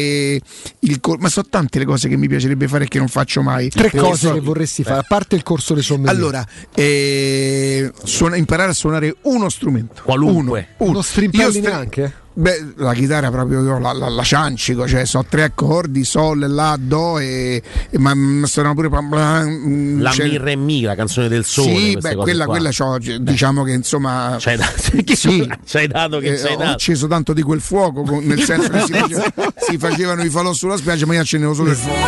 il 0.80 1.00
corso. 1.00 1.22
Ma 1.22 1.30
sono 1.30 1.48
tante 1.50 1.80
le 1.80 1.86
cose 1.86 1.92
che 2.08 2.18
mi 2.18 2.28
piacerebbe 2.28 2.68
fare 2.68 2.86
e 2.86 2.88
che 2.88 2.98
non 3.00 3.08
faccio 3.08 3.42
mai. 3.42 3.70
Tre 3.70 3.84
Perché 3.84 3.98
cose 3.98 4.28
so- 4.28 4.34
che 4.34 4.40
vorresti 4.40 4.84
fare, 4.84 5.00
a 5.00 5.06
parte 5.08 5.36
il 5.36 5.44
corso 5.44 5.74
dei 5.74 5.84
sommelier. 5.84 6.16
Allora, 6.16 6.46
eh, 6.74 7.92
suona- 8.04 8.36
imparare 8.36 8.72
a 8.72 8.74
suonare 8.74 9.16
uno 9.22 9.50
strumento. 9.50 10.02
Qualunque. 10.04 10.68
Uno. 10.78 10.90
Uno 10.92 11.02
strimpelli 11.02 11.44
Io 11.44 11.52
stre- 11.52 11.62
neanche? 11.72 12.14
Beh, 12.36 12.74
la 12.78 12.94
chitarra 12.94 13.30
proprio 13.30 13.62
io 13.64 13.78
la, 13.78 13.92
la, 13.94 14.10
la 14.10 14.24
ciancico, 14.24 14.88
cioè 14.88 15.06
so 15.06 15.24
tre 15.30 15.44
accordi, 15.44 16.04
sol, 16.04 16.40
la, 16.50 16.76
do 16.80 17.20
e, 17.20 17.62
e 17.90 17.98
ma, 18.00 18.14
ma 18.16 18.48
suonano 18.48 18.74
pure 18.74 18.90
mm, 18.90 20.02
La 20.02 20.10
cioè- 20.12 20.28
Mirra 20.28 20.50
e 20.50 20.56
Mi, 20.56 20.82
la 20.82 20.96
canzone 20.96 21.28
del 21.28 21.46
sole. 21.46 21.76
Sì, 21.76 21.98
beh, 21.98 22.16
quella, 22.16 22.46
qua. 22.46 22.54
quella 22.56 22.70
c'ho, 22.72 22.98
diciamo 23.20 23.64
che 23.64 23.72
insomma 23.74 24.38
C'hai 24.40 24.58
dato, 24.58 24.82
sì, 25.14 25.48
c'hai 25.66 25.88
dato 25.88 26.18
che 26.20 26.34
eh, 26.34 26.38
c'hai 26.42 26.54
ho 26.54 26.58
dato. 26.58 26.72
acceso 26.72 27.08
tanto 27.08 27.34
di 27.34 27.44
quel 27.44 27.62
fuoco, 27.62 28.02
con- 28.02 28.24
nel 28.24 28.42
senso 28.44 28.70
che 28.70 28.80
si, 28.82 28.94
faceva- 28.94 29.34
si 29.70 29.78
facevano 29.78 30.24
i 30.24 30.30
falò 30.30 30.54
sulla 30.54 30.78
spiaggia, 30.78 31.06
ma 31.06 31.14
io 31.14 31.22
accendevo 31.22 31.54
solo 31.54 31.70
il 31.70 31.76
fuoco. 31.76 32.00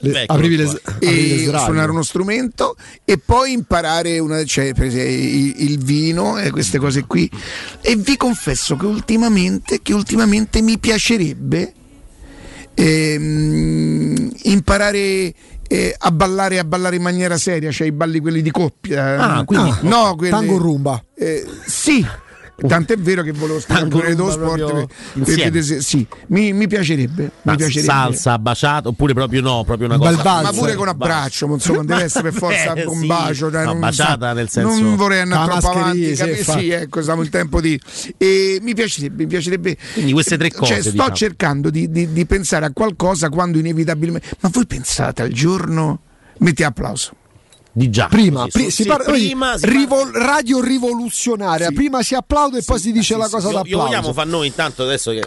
Le- 0.00 0.24
aprivi 0.26 0.56
le, 0.56 0.64
aprivi 0.64 1.44
le 1.46 1.52
e 1.52 1.58
suonare 1.58 1.90
uno 1.90 2.02
strumento 2.02 2.76
e 3.04 3.18
poi 3.18 3.52
imparare 3.52 4.18
una, 4.18 4.44
cioè, 4.44 4.72
esempio, 4.76 5.02
il, 5.12 5.70
il 5.70 5.78
vino 5.78 6.36
e 6.38 6.50
queste 6.50 6.78
cose 6.78 7.04
qui. 7.06 7.30
E 7.80 7.94
vi 7.96 8.16
confesso 8.16 8.76
che 8.76 8.86
ultimamente, 8.86 9.50
che 9.82 9.92
ultimamente 9.92 10.62
mi 10.62 10.78
piacerebbe 10.78 11.72
ehm, 12.74 14.30
imparare 14.44 15.34
eh, 15.68 15.94
a 15.98 16.10
ballare 16.10 16.58
a 16.58 16.64
ballare 16.64 16.96
in 16.96 17.02
maniera 17.02 17.36
seria, 17.38 17.70
cioè 17.70 17.86
i 17.86 17.92
balli 17.92 18.20
quelli 18.20 18.42
di 18.42 18.50
coppia. 18.50 19.36
Ah, 19.38 19.44
quindi- 19.44 19.70
Ah, 19.70 19.78
no, 19.82 20.14
quelli, 20.16 20.32
Tango 20.32 20.58
rumba. 20.58 21.02
eh, 21.16 21.46
sì. 21.66 22.04
Tant'è 22.66 22.96
vero 22.96 23.22
che 23.22 23.32
volevo 23.32 23.60
Tango 23.60 23.98
pure 23.98 24.14
rumba 24.14 24.32
sport. 24.32 24.86
per- 25.24 25.50
per 25.50 25.62
sì, 25.82 26.06
mi, 26.28 26.52
mi 26.52 26.66
piacerebbe. 26.66 27.30
Ma 27.42 27.52
mi 27.52 27.58
piacerebbe. 27.58 27.86
salsa, 27.92 28.38
baciato, 28.38 28.88
oppure 28.90 29.14
proprio 29.14 29.40
no, 29.40 29.64
proprio 29.64 29.88
una 29.88 29.98
cosa. 29.98 30.42
Ma 30.42 30.50
pure 30.52 30.74
con 30.74 30.88
abbraccio, 30.88 31.46
ma 31.48 31.54
insomma, 31.54 31.84
deve 31.84 32.04
essere 32.04 32.30
per 32.30 32.38
forza 32.38 32.72
Eh, 32.74 32.84
un 32.86 33.00
sì. 33.00 33.06
bacio. 33.06 33.50
Cioè, 33.50 33.64
No, 33.64 33.70
non, 33.72 33.80
baciata 33.80 34.32
nel 34.32 34.48
senso- 34.48 34.80
non 34.80 34.96
vorrei 34.96 35.20
andare 35.20 35.50
troppo 35.58 35.70
avanti. 35.70 36.16
sì. 36.16 36.42
Sì, 36.42 36.70
ecco, 36.70 37.02
siamo 37.02 37.22
il 37.22 37.28
tempo 37.28 37.60
di. 37.60 37.78
E 38.16 38.58
mi 38.62 38.74
piacerebbe, 38.74 39.22
mi 39.24 39.28
piacerebbe. 39.28 39.76
Quindi 39.94 40.12
queste 40.12 40.36
tre 40.36 40.50
Cioè, 40.50 40.58
cose, 40.58 40.80
sto 40.82 40.90
diciamo. 40.90 41.14
cercando 41.14 41.70
di, 41.70 41.90
di- 41.90 42.12
di 42.12 42.26
pensare 42.26 42.66
a 42.66 42.70
qualcosa 42.72 43.28
quando 43.28 43.58
inevitabilmente. 43.58 44.28
Ma 44.40 44.48
voi 44.52 44.66
pensate 44.66 45.22
al 45.22 45.30
giorno. 45.30 46.00
Metti 46.38 46.64
applauso. 46.64 47.12
Di 47.74 47.88
già. 47.88 48.06
Prima, 48.08 48.44
Sì, 48.44 48.50
pri- 48.50 48.62
sì, 48.64 48.70
si 48.70 48.82
sì, 48.82 48.88
parla- 48.88 49.10
prima 49.12 49.56
si 49.56 49.66
rivol- 49.66 50.10
radio 50.12 50.60
rivoluzionaria. 50.60 51.70
Prima 51.72 52.02
si 52.02 52.14
applaude 52.14 52.58
e 52.58 52.62
poi 52.64 52.78
si 52.78 52.92
dice 52.92 53.16
la 53.16 53.28
cosa 53.28 53.48
d'applauso. 53.50 53.76
vogliamo 53.86 54.12
fare 54.12 54.28
noi 54.28 54.46
intanto 54.48 54.82
adesso 54.82 55.10
che. 55.12 55.26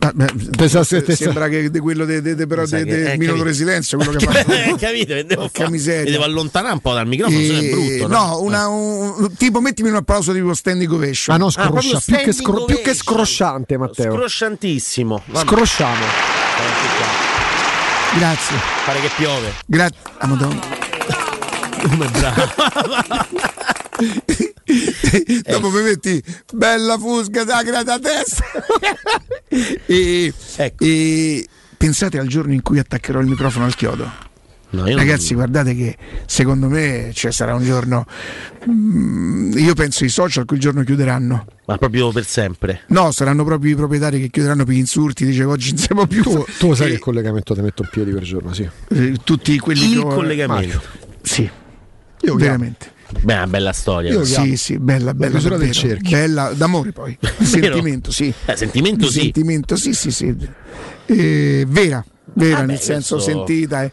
Ah, 0.00 0.10
beh, 0.14 0.26
Pensa- 0.54 0.84
se- 0.84 1.02
sembra 1.16 1.48
che 1.48 1.70
di 1.70 1.78
quello 1.78 2.04
de, 2.04 2.20
de- 2.20 2.34
de- 2.34 2.46
però 2.46 2.66
de- 2.66 2.76
che- 2.76 2.84
del 2.84 3.06
eh, 3.06 3.16
minuto 3.16 3.38
capito. 3.38 3.44
di 3.44 3.54
silenzio 3.54 3.96
quello 3.96 4.12
che 4.18 4.26
fa 4.26 4.32
Eh, 4.44 4.74
capite? 4.76 5.14
Mi 5.14 5.24
devo, 5.24 5.40
Porca 5.42 5.64
fa- 5.64 5.70
miseria. 5.70 6.04
mi 6.04 6.10
devo 6.10 6.24
allontanare 6.24 6.74
un 6.74 6.80
po' 6.80 6.92
dal 6.92 7.06
microfono, 7.06 7.40
se 7.40 7.52
no 7.52 7.58
è 7.58 7.70
brutto. 7.70 8.06
no, 8.08 8.26
no? 8.26 8.40
una- 8.42 8.68
un- 8.68 9.32
tipo 9.38 9.62
mettimi 9.62 9.88
un 9.88 9.94
applauso 9.96 10.34
tipo 10.34 10.52
standing 10.52 10.92
ovation 10.92 11.34
Ah 11.34 11.38
no, 11.38 11.46
Ah, 11.46 11.50
scroscia, 11.50 11.70
proprio 11.70 12.00
più, 12.04 12.16
che 12.18 12.32
scro- 12.34 12.64
più 12.66 12.80
che 12.82 12.92
scrosciante 12.94 13.78
Matteo. 13.78 14.12
Scrosciantissimo. 14.12 15.22
Vabbè, 15.24 15.46
Scrosciamo. 15.46 16.04
Grazie 18.16 18.56
Pare 18.84 19.00
che 19.00 19.10
piove. 19.16 19.52
grazie 19.66 19.98
ah, 20.18 20.26
madonna. 20.26 20.60
Come 21.82 22.08
bravo. 22.08 22.42
dopo 25.44 25.70
mi 25.70 25.82
metti 25.82 26.22
bella 26.52 26.96
fusca 26.98 27.44
da 27.44 27.62
grata 27.62 27.98
testa 27.98 28.44
e, 29.86 30.32
Ecco. 30.56 30.84
e 30.84 31.46
pensate 31.76 32.18
al 32.18 32.26
giorno 32.26 32.52
in 32.54 32.62
cui 32.62 32.78
attaccherò 32.78 33.20
il 33.20 33.26
microfono 33.26 33.66
al 33.66 33.74
chiodo 33.76 34.10
No, 34.82 34.96
Ragazzi, 34.96 35.34
guardate 35.34 35.74
che 35.74 35.96
secondo 36.26 36.68
me 36.68 37.10
cioè, 37.14 37.30
sarà 37.32 37.54
un 37.54 37.62
giorno. 37.64 38.04
mm, 38.68 39.56
io 39.58 39.74
penso 39.74 40.04
i 40.04 40.08
social 40.08 40.44
quel 40.44 40.60
giorno 40.60 40.82
chiuderanno. 40.82 41.44
Ma 41.66 41.78
proprio 41.78 42.10
per 42.12 42.24
sempre. 42.26 42.82
No, 42.88 43.10
saranno 43.10 43.44
proprio 43.44 43.72
i 43.72 43.74
proprietari 43.76 44.20
che 44.20 44.28
chiuderanno 44.28 44.64
per 44.64 44.74
gli 44.74 44.78
insulti. 44.78 45.24
Dice 45.24 45.44
oggi 45.44 45.70
non 45.70 45.78
siamo 45.78 46.06
più. 46.06 46.22
Tu, 46.22 46.44
tu 46.58 46.74
sai 46.74 46.88
E- 46.88 46.90
che 46.92 46.98
collegamento 46.98 47.54
ti 47.54 47.60
metto 47.62 47.82
in 47.82 47.88
piedi 47.90 48.10
per 48.10 48.22
giorno, 48.22 48.52
sì. 48.52 48.68
eh, 48.90 49.14
tutti 49.24 49.58
quelli 49.58 49.84
Il 49.86 49.92
che 49.92 49.98
ho- 49.98 50.08
collegamento. 50.14 50.82
Sì, 51.22 51.48
Io 52.22 52.34
veramente. 52.36 52.92
Beh, 53.22 53.34
una 53.34 53.46
bella 53.46 53.72
storia. 53.72 54.10
Io- 54.12 54.24
Sì, 54.24 54.56
sì, 54.56 54.78
bella, 54.78 55.14
bella. 55.14 55.30
chiusura 55.32 55.56
del 55.56 55.70
cerchio. 55.70 56.16
Bella, 56.18 56.52
d'amore 56.54 56.90
poi. 56.92 57.16
sentimento, 57.40 58.10
sì. 58.10 58.32
Eh, 58.44 58.56
sentimento 58.56 59.06
sì. 59.08 59.20
sentimento, 59.20 59.76
sì, 59.76 59.94
sì, 59.94 60.10
sì. 60.10 60.34
Eh, 61.06 61.64
vera, 61.68 62.04
vera, 62.34 62.58
Ah, 62.58 62.62
nel 62.62 62.76
beh, 62.76 62.82
senso 62.82 63.14
questo- 63.16 63.32
sentita. 63.32 63.82
eh. 63.82 63.90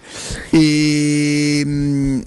E, 0.50 1.62
mm, 1.66 2.22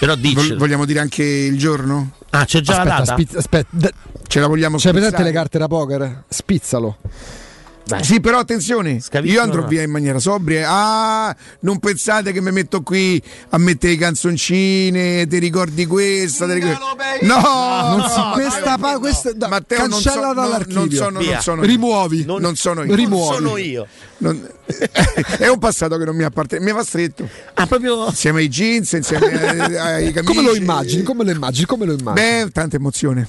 Però 0.00 0.14
dici. 0.14 0.54
vogliamo 0.54 0.84
dire 0.84 1.00
anche 1.00 1.22
il 1.24 1.58
giorno? 1.58 2.12
Ah, 2.30 2.44
c'è 2.44 2.60
già 2.60 2.72
Aspetta, 2.82 2.98
la 2.98 3.04
data? 3.04 3.38
aspetta. 3.38 3.68
d- 3.70 3.92
Ce 4.28 4.40
la 4.40 4.46
vogliamo 4.46 4.76
C'hai 4.76 4.92
presente 4.92 5.16
spizzare? 5.16 5.24
le 5.24 5.32
carte 5.34 5.58
da 5.58 5.68
poker? 5.68 6.24
Spizzalo. 6.28 6.98
Dai. 7.88 8.04
Sì, 8.04 8.20
però 8.20 8.38
attenzione, 8.38 9.00
Scavicchio 9.00 9.38
io 9.38 9.42
andrò 9.42 9.62
no. 9.62 9.66
via 9.68 9.80
in 9.82 9.90
maniera 9.90 10.18
sobria. 10.18 10.68
Ah, 10.68 11.34
non 11.60 11.78
pensate 11.78 12.32
che 12.32 12.42
mi 12.42 12.52
metto 12.52 12.82
qui 12.82 13.20
a 13.48 13.56
mettere 13.56 13.94
i 13.94 13.96
canzoncine, 13.96 15.26
ti 15.26 15.38
ricordi 15.38 15.86
questa? 15.86 16.44
ti 16.46 16.52
ricordi- 16.52 16.76
No, 17.22 17.34
Non 17.40 18.08
si- 18.10 18.18
no, 18.20 18.30
questa 18.34 18.76
Matteo, 18.76 18.78
pa- 18.92 18.98
questa- 18.98 19.32
da- 19.32 19.48
Matteo, 19.48 19.78
non 19.78 19.88
cancella 19.88 20.14
so- 20.14 20.26
no, 20.26 20.34
dall'archivio. 20.34 20.80
Non 20.80 20.90
sono, 20.90 21.20
non 21.22 21.40
sono 21.40 21.60
io. 21.62 21.66
Rimuovi. 21.66 22.24
Non, 22.26 22.40
non 22.42 22.56
sono 22.56 22.82
io. 22.84 22.94
Rimuovi. 22.94 23.34
Sono 23.36 23.56
io. 23.56 23.86
Non- 24.18 24.48
è 25.38 25.48
un 25.48 25.58
passato 25.58 25.96
che 25.96 26.04
non 26.04 26.14
mi 26.14 26.24
appartiene, 26.24 26.62
mi 26.62 26.72
va 26.72 26.82
stretto. 26.84 27.26
Ah, 27.54 27.66
proprio. 27.66 28.06
Insieme 28.08 28.40
ai 28.40 28.48
jeans, 28.48 28.92
insieme 28.92 29.26
ai, 29.48 29.76
ai 30.04 30.12
camici. 30.12 30.34
Come 30.34 30.42
lo 30.46 30.54
immagini? 30.54 31.02
Come 31.04 31.24
lo 31.24 31.30
immagini? 31.30 31.64
Come 31.66 31.86
lo 31.86 31.92
immagini? 31.98 32.26
Beh, 32.44 32.50
tanta 32.52 32.76
emozione. 32.76 33.26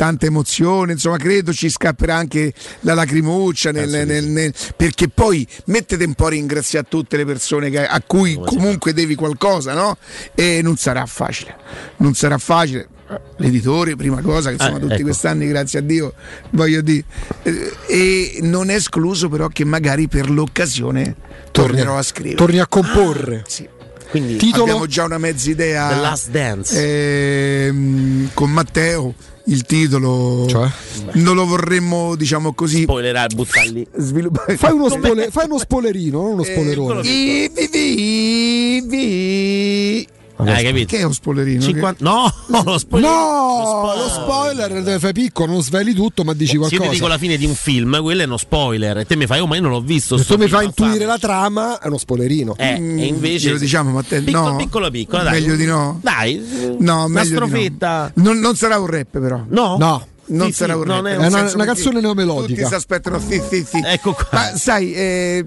Tanta 0.00 0.24
emozione, 0.24 0.92
insomma, 0.92 1.18
credo 1.18 1.52
ci 1.52 1.68
scapperà 1.68 2.14
anche 2.14 2.54
la 2.80 2.94
lacrimuccia 2.94 3.70
nel- 3.70 4.06
nel- 4.06 4.24
nel- 4.24 4.54
perché 4.74 5.10
poi 5.10 5.46
mettete 5.66 6.04
un 6.04 6.14
po' 6.14 6.24
a 6.24 6.30
ringraziare 6.30 6.86
tutte 6.88 7.18
le 7.18 7.26
persone 7.26 7.68
che- 7.68 7.86
a 7.86 8.00
cui 8.06 8.34
comunque 8.42 8.94
devi 8.94 9.14
qualcosa, 9.14 9.74
no? 9.74 9.98
E 10.34 10.60
non 10.62 10.78
sarà 10.78 11.04
facile, 11.04 11.54
non 11.98 12.14
sarà 12.14 12.38
facile. 12.38 12.88
L'editore, 13.36 13.94
prima 13.94 14.22
cosa, 14.22 14.48
che 14.48 14.54
insomma 14.54 14.78
Ah, 14.78 14.80
tutti 14.80 14.94
ecco. 14.94 15.02
quest'anni, 15.02 15.46
grazie 15.48 15.80
a 15.80 15.82
Dio, 15.82 16.14
voglio 16.52 16.80
dire, 16.80 17.04
eh, 17.42 17.72
e 17.86 18.38
non 18.40 18.70
è 18.70 18.76
escluso 18.76 19.28
però 19.28 19.48
che 19.48 19.66
magari 19.66 20.08
per 20.08 20.30
l'occasione 20.30 21.14
tornerò 21.50 21.98
a 21.98 22.02
scrivere. 22.02 22.36
Torni 22.36 22.58
a 22.58 22.66
comporre. 22.66 23.44
Sì. 23.46 23.68
Quindi 24.08 24.36
Titolo? 24.36 24.62
Abbiamo 24.62 24.86
già 24.86 25.04
una 25.04 25.18
mezza 25.18 25.50
idea. 25.50 25.88
The 25.90 25.94
Last 26.00 26.30
Dance. 26.30 27.66
Ehm, 27.66 28.30
con 28.34 28.50
Matteo 28.50 29.14
il 29.44 29.62
titolo 29.64 30.46
Cioè? 30.48 30.68
non 31.14 31.34
lo 31.34 31.46
vorremmo 31.46 32.14
diciamo 32.14 32.52
così 32.52 32.82
spoilerà 32.82 33.26
buttar 33.26 33.66
lì. 33.66 33.86
sviluppare 33.96 34.56
Fai 34.56 34.72
uno, 34.72 34.88
spole- 34.88 35.30
fai 35.30 35.46
uno 35.46 35.58
spoilerino, 35.58 36.20
non 36.20 36.32
uno 36.32 36.42
spoilerone. 36.44 37.00
I- 37.08 37.50
vi- 37.54 37.68
vi- 37.72 38.80
vi- 38.86 40.08
Hai 40.46 40.64
capito? 40.64 40.94
che 40.94 40.98
è 40.98 41.02
un 41.04 41.12
spoilerino 41.14 41.60
50 41.62 42.04
No, 42.04 42.32
no, 42.48 42.62
lo 42.64 42.78
spoiler. 42.78 43.10
No, 43.10 43.92
lo 43.96 44.08
spoiler 44.08 44.82
te 44.84 44.98
fai 44.98 45.12
piccolo, 45.12 45.52
non 45.52 45.62
sveli 45.62 45.92
tutto, 45.94 46.24
ma 46.24 46.32
dici 46.32 46.52
Se 46.52 46.56
io 46.56 46.62
ti 46.68 46.76
qualcosa. 46.76 46.94
dico 46.94 47.06
la 47.08 47.18
fine 47.18 47.36
di 47.36 47.44
un 47.46 47.54
film, 47.54 48.00
quello 48.02 48.22
è 48.22 48.24
uno 48.24 48.36
spoiler. 48.36 48.98
E 48.98 49.04
te 49.06 49.16
mi 49.16 49.26
fai, 49.26 49.40
oh, 49.40 49.46
ma 49.46 49.56
io 49.56 49.62
non 49.62 49.70
l'ho 49.72 49.80
visto. 49.80 50.16
Se 50.16 50.24
tu 50.24 50.36
mi 50.36 50.48
fai 50.48 50.66
intuire 50.66 51.04
la 51.04 51.18
trama, 51.18 51.78
è 51.80 51.86
uno 51.86 51.98
spoilerino. 51.98 52.54
Eh, 52.56 52.74
e 52.74 53.06
invece. 53.06 53.48
glielo 53.48 53.58
diciamo 53.58 53.90
Matteo 53.90 54.22
Piccolo, 54.22 54.48
no 54.50 54.56
piccolo, 54.56 54.90
piccolo, 54.90 55.22
dai. 55.22 55.32
meglio 55.40 55.56
di 55.56 55.64
no 55.66 55.98
Dai, 56.02 56.76
no 56.78 57.04
una 57.04 57.22
di 57.22 57.30
no. 57.30 57.36
strofetta. 57.36 58.12
non, 58.16 58.38
non 58.38 58.56
sarà 58.56 58.78
un 58.78 58.86
rap 58.86 59.18
però 59.18 59.44
No, 59.48 59.76
No. 59.78 60.06
non 60.26 60.46
Sì, 60.48 60.52
sarà 60.54 60.72
sì, 60.74 60.78
un 60.78 60.84
rap 60.84 61.06
è 61.06 61.16
una- 61.16 61.28
senso 61.30 61.54
una 61.56 61.64
perché 61.64 61.64
canzone 61.66 62.00
neomelodica. 62.00 62.54
tutti 62.54 62.66
si 62.68 62.74
aspettano 62.74 63.18
sì, 63.20 63.42
sì, 63.48 63.64
sì. 63.68 63.82
Ecco 63.84 64.12
qua. 64.12 64.26
ma 64.32 64.56
sai 64.56 64.92
eh, 64.94 65.44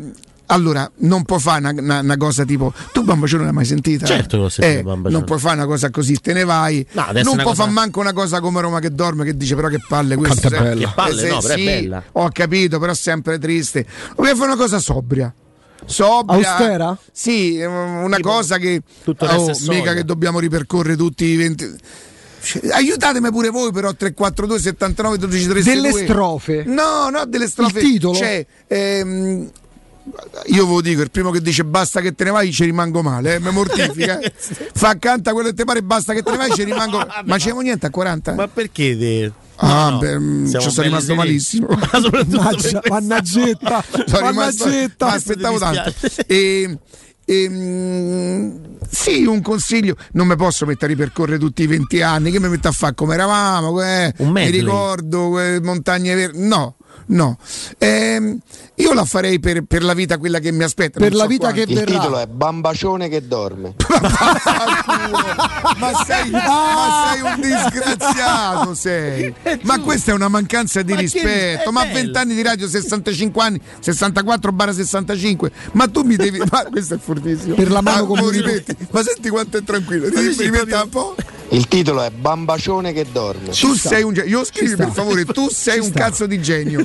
allora 0.53 0.89
non 0.97 1.23
può 1.23 1.37
fare 1.39 1.59
una, 1.59 1.71
una- 1.81 1.99
una 1.99 2.17
cosa 2.17 2.45
tipo 2.45 2.73
tu 2.93 3.03
Bambacione 3.03 3.43
l'hai 3.43 3.53
mai 3.53 3.65
sentita? 3.65 4.05
Certo 4.05 4.37
che 4.37 4.43
l'ho 4.43 4.49
sentita, 4.49 4.79
Eh, 4.79 4.83
Bambacione. 4.83 5.11
non 5.13 5.23
puoi 5.23 5.39
fare 5.39 5.55
una 5.55 5.65
cosa 5.65 5.89
così 5.89 6.19
te 6.19 6.33
ne 6.33 6.43
vai 6.43 6.85
No, 6.91 7.05
non 7.11 7.35
può 7.35 7.43
cosa- 7.43 7.55
fare 7.63 7.71
manco 7.71 7.99
una 7.99 8.13
cosa 8.13 8.39
come 8.39 8.61
Roma 8.61 8.79
che 8.79 8.89
dorme 8.91 9.25
che 9.25 9.35
dice 9.35 9.55
però 9.55 9.67
che 9.67 9.79
palle 9.87 10.15
questo 10.15 10.47
Quanto 10.49 10.57
è 10.57 10.61
bella. 10.69 10.87
Che 10.87 10.93
palle, 10.95 11.27
Eh, 11.27 11.29
no, 11.29 11.39
però 11.41 11.53
è 11.53 11.57
sì, 11.57 11.63
bella. 11.65 12.03
ho 12.13 12.29
capito 12.31 12.79
però 12.79 12.91
è 12.91 12.95
sempre 12.95 13.37
triste 13.39 13.85
voglio 14.15 14.35
fare 14.35 14.51
una 14.51 14.57
cosa 14.61 14.79
sobria 14.79 15.33
sobria 15.85 16.49
Austera? 16.55 16.97
sì 17.11 17.59
una 17.61 18.15
Tipo, 18.15 18.29
cosa 18.29 18.57
che 18.57 18.81
tutto 19.03 19.25
oh, 19.25 19.49
è 19.49 19.55
mica 19.67 19.93
che 19.93 20.03
dobbiamo 20.05 20.39
ripercorrere 20.39 20.95
tutti 20.95 21.25
i 21.25 21.35
20 21.35 21.75
Cioè, 22.43 22.71
Aiutatemi 22.71 23.31
pure 23.31 23.49
voi 23.49 23.71
però 23.71 23.93
342 23.93 24.59
79 24.59 25.17
12 25.17 25.47
32 25.47 25.73
Delle 25.73 26.03
strofe. 26.05 26.63
No, 26.65 27.09
no, 27.09 27.25
delle 27.25 27.47
strofe. 27.47 27.79
Il 27.79 27.85
titolo? 27.85 28.15
Cioè, 28.15 28.45
ehm, 28.67 29.49
io 30.47 30.65
ve 30.67 30.73
lo 30.73 30.81
dico, 30.81 31.01
il 31.01 31.11
primo 31.11 31.31
che 31.31 31.41
dice 31.41 31.63
basta 31.63 32.01
che 32.01 32.13
te 32.13 32.23
ne 32.25 32.31
vai 32.31 32.51
ci 32.51 32.65
rimango 32.65 33.01
male, 33.01 33.35
eh, 33.35 33.39
mi 33.39 33.51
mortifica. 33.51 34.19
eh. 34.19 34.33
Fa 34.73 34.97
canta 34.99 35.31
quello 35.33 35.49
che 35.49 35.55
ti 35.55 35.63
pare 35.63 35.81
basta 35.81 36.13
che 36.13 36.21
te 36.21 36.31
ne 36.31 36.37
vai 36.37 36.51
ci 36.51 36.63
rimango 36.63 37.05
Ma 37.25 37.37
c'è 37.37 37.51
niente 37.53 37.85
a 37.85 37.89
40? 37.89 38.33
Ma 38.33 38.47
perché? 38.47 38.97
te- 38.97 39.31
Ah, 39.57 39.89
No, 39.91 39.97
beh, 39.99 40.19
mm, 40.19 40.45
ci 40.59 40.69
sono 40.71 40.87
rimasto 40.87 41.13
malissimo. 41.15 41.67
Ma 41.69 41.89
Mannaggia, 42.01 42.81
mannaggetta, 42.89 43.83
Sono 44.07 44.27
rimasto- 44.29 44.65
mannaggetta. 44.65 45.05
ma 45.05 45.11
aspettavo 45.13 45.57
tanto. 45.59 45.93
dispiace. 46.01 46.25
E, 46.27 46.77
ehm, 47.25 48.77
sì, 48.89 49.25
un 49.25 49.41
consiglio, 49.41 49.95
non 50.13 50.27
mi 50.27 50.35
posso 50.35 50.65
mettere 50.65 50.91
a 50.93 50.95
ripercorrere 50.95 51.37
tutti 51.37 51.63
i 51.63 51.67
20 51.67 52.01
anni, 52.01 52.31
che 52.31 52.39
mi 52.39 52.49
metto 52.49 52.67
a 52.67 52.71
fare 52.71 52.93
come 52.95 53.13
eravamo, 53.13 53.81
eh, 53.81 54.13
Un 54.17 54.31
mi 54.31 54.49
ricordo, 54.49 55.39
eh, 55.39 55.59
montagne 55.61 56.15
verdi, 56.15 56.47
no. 56.47 56.75
No, 57.05 57.37
Ehm, 57.79 58.37
io 58.75 58.93
la 58.93 59.03
farei 59.05 59.39
per, 59.39 59.63
per 59.63 59.83
la 59.83 59.93
vita 59.93 60.17
quella 60.17 60.39
che 60.39 60.51
mi 60.51 60.63
aspetta. 60.63 60.99
Per 60.99 61.13
la 61.13 61.23
so 61.23 61.27
vita 61.27 61.51
che 61.51 61.65
quanti. 61.65 61.73
verrà. 61.73 61.99
titolo 61.99 62.17
è 62.19 62.27
Bambacione 62.27 63.09
che 63.09 63.27
dorme. 63.27 63.73
ma, 65.77 65.91
sei, 66.05 66.29
ma 66.31 67.11
sei 67.11 67.21
un 67.21 67.41
disgraziato 67.41 68.73
sei. 68.73 69.33
Ma 69.63 69.79
questa 69.79 70.11
è 70.11 70.13
una 70.13 70.27
mancanza 70.27 70.81
di 70.81 70.91
Ma 70.91 70.97
che- 70.97 71.03
rispetto. 71.03 71.71
Ma 71.71 71.81
a 71.81 71.85
bello. 71.85 71.95
20 71.99 72.17
anni 72.17 72.35
di 72.35 72.41
radio, 72.41 72.67
65 72.67 73.41
anni, 73.43 73.61
64 73.79 74.51
barra 74.51 74.73
65. 74.73 75.51
Ma 75.73 75.87
tu 75.87 76.01
mi 76.03 76.15
devi. 76.15 76.39
Ma 76.49 76.65
questo 76.69 76.95
è 76.95 76.97
fortissimo. 76.97 77.55
Per 77.55 77.69
la 77.71 77.81
mano 77.81 78.01
ma, 78.01 78.07
come 78.07 78.21
mo 78.21 78.27
un- 78.27 78.33
ripeti. 78.33 78.75
Ma 78.91 79.03
senti 79.03 79.29
quanto 79.29 79.57
è 79.57 79.63
tranquillo. 79.63 80.09
Ti 80.09 80.19
ripeta 80.21 80.47
proprio- 80.65 80.83
un 80.83 80.89
po'. 80.89 81.15
Il 81.49 81.67
titolo 81.67 82.01
è 82.01 82.09
Bambacione 82.09 82.93
che 82.93 83.05
dorme. 83.11 83.49
Tu 83.51 83.73
sei 83.75 84.01
un 84.03 84.13
genio. 84.13 84.39
Io 84.39 84.43
scrivi 84.45 84.73
sta. 84.73 84.85
per 84.85 84.93
favore, 84.93 85.25
tu 85.25 85.49
sei 85.51 85.77
un 85.79 85.85
sta. 85.89 85.99
cazzo 85.99 86.25
di 86.25 86.41
genio. 86.41 86.82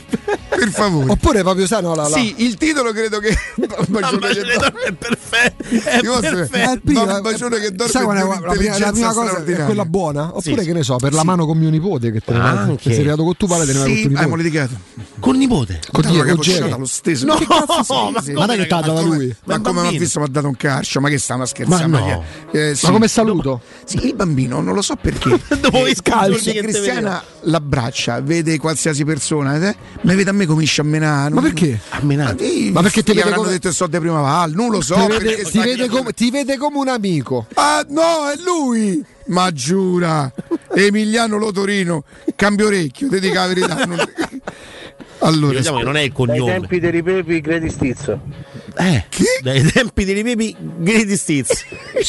Per 0.48 0.70
favore. 0.70 1.10
Oppure 1.12 1.42
proprio 1.42 1.66
sai, 1.66 1.82
no, 1.82 1.94
la, 1.94 2.08
la- 2.08 2.16
Sì, 2.16 2.34
il 2.38 2.56
titolo 2.56 2.92
credo 2.92 3.18
che. 3.20 3.36
Mamma, 3.88 4.32
ce 4.32 4.42
ne 4.42 4.54
dorme, 4.58 4.80
è 4.86 4.92
perfetto. 4.92 5.62
È 5.68 6.00
perfetto. 6.00 6.56
Eh, 6.56 6.72
il 6.72 6.80
primo- 6.82 7.04
Bambacione 7.06 7.58
che 7.60 7.70
dorme 7.72 7.92
sai 7.92 8.02
qual 8.04 8.16
è 8.16 8.20
la, 8.20 8.52
prima, 8.52 8.78
la 8.78 8.90
prima 8.92 9.12
cosa 9.12 9.44
è 9.44 9.64
quella 9.64 9.84
buona? 9.84 10.36
Oppure 10.36 10.60
Sì, 10.62 10.66
che 10.66 10.72
ne 10.72 10.82
so, 10.82 10.96
per 10.96 11.12
la 11.12 11.22
mano 11.24 11.46
con 11.46 11.56
mio 11.58 11.70
nipote 11.70 12.10
che 12.10 12.20
te 12.20 12.32
ne 12.32 12.38
vai, 12.38 12.56
Anche. 12.56 12.76
che 12.82 12.90
sei 12.90 12.98
arrivato 13.00 13.22
con 13.24 13.36
tuo 13.36 13.46
padre 13.46 13.66
te 13.66 13.72
ne 13.72 13.78
vai 13.78 13.96
Sì, 13.96 14.02
con 14.02 14.12
tuo 14.12 14.20
nipote. 14.22 14.42
litigato. 14.42 14.74
Col 15.20 15.36
nipote. 15.36 15.80
Con 15.92 16.04
ma 16.04 16.10
con 16.10 16.26
capocciata 16.26 16.76
lo 16.76 16.86
stesso. 16.86 17.24
No, 17.26 17.34
Che 17.36 18.32
ma 18.32 18.46
dai 18.46 18.58
che 18.58 18.66
t'ha 18.66 18.80
come- 18.82 19.02
lui? 19.02 19.36
Ma 19.44 19.60
come 19.60 19.80
mi 19.82 19.86
ha 19.88 19.98
visto 19.98 20.18
mi 20.20 20.26
ha 20.26 20.28
dato 20.28 20.46
un 20.48 20.56
calcio? 20.56 21.00
Ma 21.00 21.08
che 21.08 21.18
sta 21.18 21.34
una 21.34 21.46
scherzata? 21.46 21.86
Ma. 21.86 22.20
Eh. 22.52 22.76
Ma 22.82 22.90
come 22.90 23.08
saluto? 23.08 23.60
Sì, 23.84 24.06
il 24.06 24.14
bambino 24.14 24.60
non 24.60 24.74
lo 24.74 24.82
so 24.82 24.96
perché. 24.96 25.38
Dopo 25.60 25.86
i 25.86 25.94
scalci 25.94 26.40
Se 26.42 26.52
che 26.52 26.60
te 26.60 26.66
Cristiana 26.66 27.22
l'abbraccia, 27.48 28.20
vede 28.20 28.58
qualsiasi 28.58 29.04
persona, 29.04 29.56
eh, 29.56 29.76
ma 30.02 30.14
vede 30.14 30.30
a 30.30 30.32
me 30.32 30.46
comincia 30.46 30.82
a 30.82 30.84
menare. 30.84 31.34
Ma 31.34 31.40
perché? 31.40 31.78
A 31.90 32.00
menare. 32.02 32.36
sì, 32.38 32.70
Ma 32.70 32.82
perché 32.82 33.02
ti 33.02 33.12
vede 33.12 33.32
come- 33.32 33.48
detto 33.50 33.72
so 33.72 33.86
di 33.86 33.98
prima 33.98 34.20
val, 34.20 34.52
non 34.52 34.70
lo 34.70 34.80
so. 34.80 34.94
ti, 34.94 35.06
vede, 35.24 35.42
ti, 35.44 35.58
vede 35.58 35.88
come, 35.88 36.12
ti 36.12 36.30
vede 36.30 36.56
come 36.56 36.78
un 36.78 36.88
amico. 36.88 37.46
Ah 37.54 37.84
no, 37.88 38.28
è 38.32 38.36
lui! 38.44 39.04
Ma 39.26 39.50
giura! 39.52 40.32
Emiliano 40.74 41.36
Lotorino, 41.38 42.04
cambio 42.36 42.66
orecchio, 42.66 43.08
ti 43.08 43.20
dico 43.20 43.34
la 43.34 43.46
verità. 43.46 43.84
non- 43.84 43.98
Allora, 45.20 45.58
Diciamo 45.58 45.78
che 45.78 45.84
non 45.84 45.96
è 45.96 46.02
il 46.02 46.12
cognome. 46.12 46.52
tempi 46.52 46.78
dei 46.78 46.90
ripepi 46.92 47.40
credi 47.40 47.70
stizzo. 47.70 48.20
Eh, 48.80 49.04
dai 49.42 49.62
tempi 49.72 50.04
dei 50.04 50.14
Ripepi 50.14 50.56
Grady 50.78 51.16
Stiz. 51.16 51.64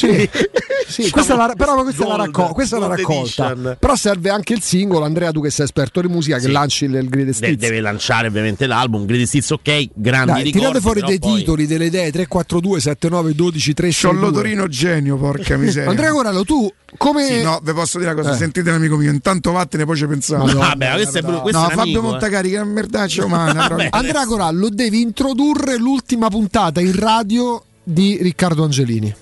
Sì, 0.89 1.03
sì, 1.03 1.09
questa 1.11 1.33
è 1.33 1.37
la- 1.37 1.53
però 1.55 1.81
questa 1.83 2.03
è 2.03 2.07
la, 2.07 2.15
Gold, 2.15 2.35
racco- 2.35 2.53
questa 2.53 2.77
è 2.77 2.79
la 2.79 2.85
Gold 2.87 2.99
raccolta. 2.99 3.51
Edition. 3.51 3.77
Però 3.79 3.95
serve 3.95 4.29
anche 4.31 4.53
il 4.53 4.61
singolo. 4.61 5.05
Andrea, 5.05 5.31
tu 5.31 5.41
che 5.41 5.51
sei 5.51 5.65
esperto 5.65 6.01
di 6.01 6.07
musica, 6.07 6.37
che 6.37 6.43
Sì. 6.43 6.51
lanci 6.51 6.85
il, 6.85 6.95
il 6.95 7.09
Greatest 7.09 7.41
De- 7.41 7.49
Hits. 7.49 7.59
deve 7.61 7.79
lanciare 7.79 8.27
ovviamente 8.27 8.65
l'album 8.65 9.05
Grady 9.05 9.25
Stiz, 9.27 9.51
ok, 9.51 9.89
grandi 9.93 10.31
Dai, 10.31 10.43
ricordi. 10.43 10.51
tirate 10.51 10.79
fuori 10.79 11.01
dei 11.01 11.19
poi- 11.19 11.35
titoli, 11.39 11.67
delle 11.67 11.85
idee 11.85 12.11
342 12.11 12.79
79 12.79 13.33
12 13.35 13.73
3 13.73 13.89
C'ho 13.89 14.11
l'odorino 14.13 14.67
genio, 14.67 15.17
porca 15.17 15.57
miseria. 15.57 15.89
Andrea 15.89 16.11
Corallo, 16.11 16.43
tu 16.43 16.71
come 16.97 17.23
Sì, 17.27 17.43
no, 17.43 17.59
vi 17.63 17.71
posso 17.73 17.99
dire 17.99 18.11
una 18.11 18.21
cosa, 18.21 18.33
Eh. 18.33 18.37
sentite 18.37 18.71
l'amico 18.71 18.95
mio, 18.95 19.11
intanto 19.11 19.51
vattene 19.51 19.85
poi 19.85 19.95
ci 19.95 20.07
pensate. 20.07 20.43
Madonna, 20.43 20.67
Vabbè, 20.69 20.91
questo 20.93 21.17
è 21.19 21.21
questo 21.21 21.59
no, 21.59 21.65
è 21.67 21.69
Fabio 21.69 21.81
amico, 21.81 21.99
eh. 21.99 22.01
Montacari, 22.01 22.49
che 22.49 22.55
è 22.55 22.61
una 22.61 22.71
merdaccia 22.71 23.25
umana. 23.25 23.67
Andrea 23.91 24.25
Corallo 24.25 24.69
devi 24.69 25.01
introdurre 25.01 25.77
l'ultima 25.77 26.29
puntata 26.29 26.57
in 26.67 26.95
radio 26.95 27.63
di 27.83 28.17
Riccardo 28.21 28.63
Angelini. 28.63 29.13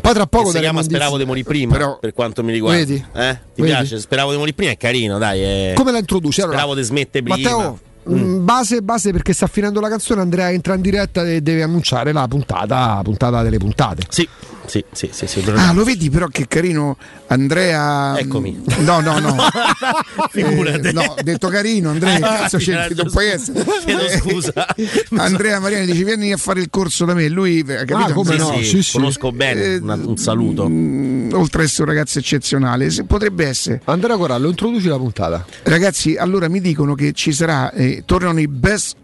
Poi 0.00 0.12
tra 0.12 0.26
poco 0.26 0.50
si 0.50 0.58
chiama 0.58 0.82
Speravo 0.82 1.16
di 1.16 1.24
morire 1.24 1.46
prima, 1.46 1.72
Però- 1.72 1.98
per 1.98 2.12
quanto 2.12 2.42
mi 2.44 2.52
riguarda. 2.52 2.78
Vedi? 2.78 2.94
Eh? 3.14 3.32
Ti 3.54 3.62
Vedi? 3.62 3.72
piace? 3.72 3.98
Speravo 3.98 4.30
di 4.30 4.36
morire 4.36 4.54
prima, 4.54 4.72
è 4.72 4.76
carino, 4.76 5.18
dai. 5.18 5.40
È... 5.40 5.72
Come 5.74 5.90
la 5.92 5.98
introduci? 5.98 6.40
Allora, 6.40 6.56
Speravo 6.56 6.78
di 6.78 6.82
smette 6.84 7.22
prima. 7.22 7.36
Matteo, 7.36 7.78
mm, 8.10 8.44
base, 8.44 8.82
base 8.82 9.12
perché 9.12 9.32
sta 9.32 9.46
finendo 9.46 9.80
la 9.80 9.88
canzone, 9.88 10.20
Andrea 10.20 10.50
entra 10.50 10.74
in 10.74 10.80
diretta 10.82 11.24
e 11.26 11.40
deve 11.40 11.62
annunciare 11.62 12.12
la 12.12 12.26
puntata, 12.28 13.00
puntata 13.02 13.42
delle 13.42 13.58
puntate. 13.58 14.02
Sì, 14.08 14.28
sì, 14.66 14.84
sì, 14.92 15.08
sì, 15.12 15.26
sì, 15.26 15.42
Ah, 15.54 15.72
lo 15.72 15.84
vedi 15.84 16.10
però 16.10 16.26
che 16.28 16.46
carino 16.48 16.96
Andrea. 17.28 18.18
Eccomi. 18.18 18.62
No, 18.78 19.00
no, 19.00 19.18
no. 19.18 19.36
Figurati. 20.30 20.88
Eh, 20.88 20.92
no, 20.92 21.14
detto 21.22 21.48
carino, 21.48 21.90
Andrea, 21.90 22.14
che 22.14 22.20
cazzo 22.20 22.58
chiedo 22.58 23.02
Non 23.02 23.10
puoi 23.12 23.26
essere. 23.28 23.64
chiedo 23.84 24.02
Eh, 24.06 24.18
scusa. 24.18 24.66
Andrea 25.16 25.60
Mariani 25.60 25.86
dice 25.86 26.04
vieni 26.04 26.32
a 26.32 26.36
fare 26.36 26.60
il 26.60 26.68
corso 26.70 27.04
da 27.04 27.14
me. 27.14 27.28
Lui, 27.28 27.60
eh, 27.60 27.84
capito? 27.84 27.96
Ah, 27.96 28.12
come 28.12 28.32
Sì, 28.32 28.38
no? 28.38 28.56
sì, 28.58 28.64
Sì, 28.64 28.82
sì. 28.82 28.92
conosco 28.96 29.32
bene, 29.32 29.62
Eh, 29.62 29.76
una- 29.76 29.94
un 29.94 30.16
saluto. 30.16 30.68
Mm, 30.68 31.32
oltre 31.32 31.62
ad 31.62 31.66
essere 31.68 31.82
un 31.88 31.94
ragazzo 31.94 32.18
eccezionale, 32.18 32.90
se- 32.90 33.04
potrebbe 33.04 33.46
essere. 33.46 33.80
Andrea 33.84 34.16
Corallo, 34.16 34.48
introduci 34.48 34.86
la 34.88 34.96
puntata. 34.98 35.44
Ragazzi, 35.64 36.16
allora 36.16 36.48
mi 36.48 36.60
dicono 36.60 36.94
che 36.94 37.12
ci 37.12 37.32
sarà, 37.32 37.72
eh, 37.72 38.02
tornano 38.06 38.40
i 38.40 38.48
Best 38.48 38.96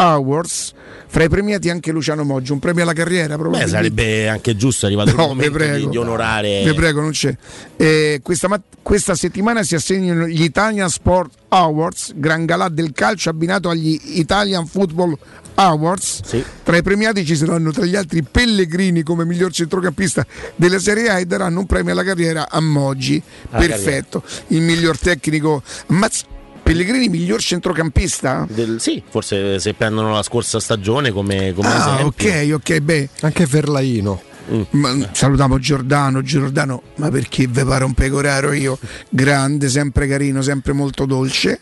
Awards, 0.00 0.74
fra 1.08 1.24
i 1.24 1.28
premiati 1.28 1.70
anche 1.70 1.90
Luciano 1.90 2.22
Moggi, 2.22 2.52
un 2.52 2.60
premio 2.60 2.84
alla 2.84 2.92
carriera 2.92 3.34
Beh, 3.34 3.36
probabilmente. 3.40 3.70
sarebbe 3.76 4.28
anche 4.28 4.54
giusto, 4.56 4.86
arrivato 4.86 5.10
il 5.10 5.16
No, 5.16 5.26
momento 5.28 5.52
prego. 5.52 5.76
di, 5.76 5.88
di 5.88 5.96
onorare. 5.96 6.62
Vi 6.64 6.74
prego, 6.74 7.00
non 7.00 7.10
c'è. 7.10 7.36
Eh, 7.76 8.20
questa, 8.22 8.46
mat- 8.46 8.62
questa 8.82 9.14
settimana 9.16 9.62
si 9.64 9.74
assegnano 9.74 10.26
gli 10.28 10.42
Italian 10.42 10.88
Sport 10.88 11.32
Awards, 11.48 12.12
gran 12.14 12.44
galà 12.44 12.68
del 12.68 12.92
calcio 12.92 13.30
abbinato 13.30 13.68
agli 13.70 13.98
Italian 14.14 14.66
Football 14.66 15.18
Awards. 15.54 16.20
Sì. 16.24 16.44
Tra 16.62 16.76
i 16.76 16.82
premiati 16.82 17.24
ci 17.26 17.34
saranno 17.34 17.72
tra 17.72 17.84
gli 17.84 17.96
altri 17.96 18.22
Pellegrini 18.22 19.02
come 19.02 19.24
miglior 19.24 19.50
centrocampista 19.50 20.24
della 20.54 20.78
Serie 20.78 21.08
A 21.08 21.18
e 21.18 21.24
daranno 21.26 21.58
un 21.58 21.66
premio 21.66 21.92
alla 21.92 22.04
carriera 22.04 22.48
a 22.48 22.60
Moggi. 22.60 23.20
Alla 23.50 23.66
Perfetto. 23.66 24.22
Il 24.48 24.60
miglior 24.60 24.96
tecnico. 24.98 25.62
Mazz- 25.88 26.24
Pellegrini 26.68 27.08
miglior 27.08 27.40
centrocampista? 27.40 28.46
Del- 28.46 28.78
sì, 28.78 29.02
forse 29.08 29.58
se 29.58 29.72
prendono 29.72 30.12
la 30.12 30.22
scorsa 30.22 30.60
stagione 30.60 31.10
come, 31.12 31.54
come 31.54 31.66
Ah, 31.72 31.78
esempio. 31.78 32.28
ok, 32.28 32.52
ok, 32.56 32.78
beh. 32.80 33.08
Anche 33.22 33.46
Verlaino. 33.46 34.20
Ma, 34.70 35.08
salutiamo 35.12 35.58
Giordano, 35.58 36.22
Giordano, 36.22 36.82
ma 36.96 37.08
perché 37.10 37.46
ve 37.48 37.64
pare 37.64 37.84
un 37.84 37.92
pecoraro 37.94 38.52
io? 38.52 38.78
Grande, 39.10 39.68
sempre 39.68 40.06
carino, 40.06 40.40
sempre 40.42 40.72
molto 40.72 41.04
dolce. 41.04 41.60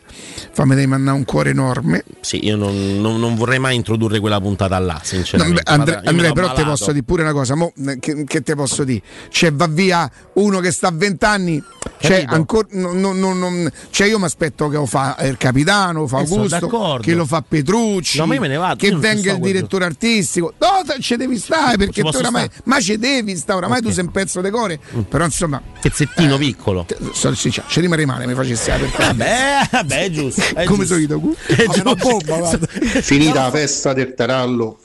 Fammi 0.52 0.74
dai 0.74 0.86
mandare 0.86 1.16
un 1.16 1.24
cuore 1.24 1.50
enorme. 1.50 2.04
Sì, 2.20 2.44
io 2.44 2.56
non, 2.56 3.00
non- 3.00 3.18
non 3.18 3.34
vorrei 3.34 3.58
mai 3.58 3.74
introdurre 3.76 4.20
quella 4.20 4.40
puntata 4.40 4.78
là, 4.78 4.94
No, 4.94 5.00
sinceramente. 5.02 5.62
Andre- 5.64 6.00
mi 6.02 6.08
Andrea, 6.08 6.28
do 6.28 6.34
però 6.34 6.46
ti 6.48 6.60
malato. 6.62 6.70
posso 6.70 6.92
dire 6.92 7.04
pure 7.04 7.22
una 7.22 7.32
cosa, 7.32 7.54
mo, 7.54 7.72
che, 8.00 8.24
che 8.24 8.40
te 8.42 8.54
posso 8.54 8.84
dire? 8.84 9.02
Cioè, 9.30 9.52
va 9.52 9.66
via 9.66 10.10
uno 10.34 10.60
che 10.60 10.70
sta 10.70 10.88
a 10.88 10.92
20 10.92 11.24
anni, 11.24 11.62
cioè, 11.98 12.24
ancora, 12.26 12.68
non- 12.70 13.70
cioè 13.90 14.06
io 14.06 14.18
mi 14.18 14.24
aspetto 14.24 14.68
che 14.68 14.76
lo 14.76 14.86
fa 14.86 15.16
il 15.22 15.36
capitano, 15.36 16.06
fa 16.06 16.18
Eh, 16.18 16.20
Augusto, 16.20 16.98
che 17.02 17.14
lo 17.14 17.24
fa 17.26 17.42
Petrucci, 17.46 18.18
No, 18.18 18.26
ma 18.26 18.74
che 18.76 18.94
venga 18.96 19.32
il 19.32 19.40
direttore 19.40 19.84
artistico. 19.84 20.54
No, 20.58 20.68
te- 20.86 21.00
ci 21.00 21.16
devi 21.16 21.36
stare 21.38 21.76
perché 21.76 22.02
tu 22.02 22.08
oramai, 22.08 22.44
stare? 22.44 22.62
Ma 22.76 22.80
ci 22.82 22.98
devi 22.98 23.36
stare, 23.36 23.58
oramai 23.58 23.80
tu 23.80 23.88
Ok. 23.88 23.94
sei 23.94 24.04
un 24.04 24.10
pezzo 24.10 24.40
di 24.40 24.50
core, 24.50 24.78
però 25.08 25.24
insomma, 25.24 25.60
Pezzettino 25.80 26.36
piccolo. 26.38 26.86
so- 27.12 27.34
sì, 27.34 27.50
cioè, 27.50 27.64
ci 27.68 27.80
rimane 27.80 28.04
male, 28.06 28.26
mi 28.26 28.34
facessi 28.34 28.68
la 28.70 28.76
perché 28.76 28.96
Vabbè, 29.04 29.68
vabbè, 29.70 30.04
è 30.04 30.10
giusto. 30.10 30.42
È 30.54 30.64
come 30.64 30.84
sono 30.84 31.00
io? 31.00 31.34
È 31.46 31.64
giusto. 31.64 31.94
bomba. 31.96 32.58
Finita 33.00 33.42
la 33.44 33.50
festa 33.50 33.92
del 33.92 34.14
tarallo, 34.14 34.78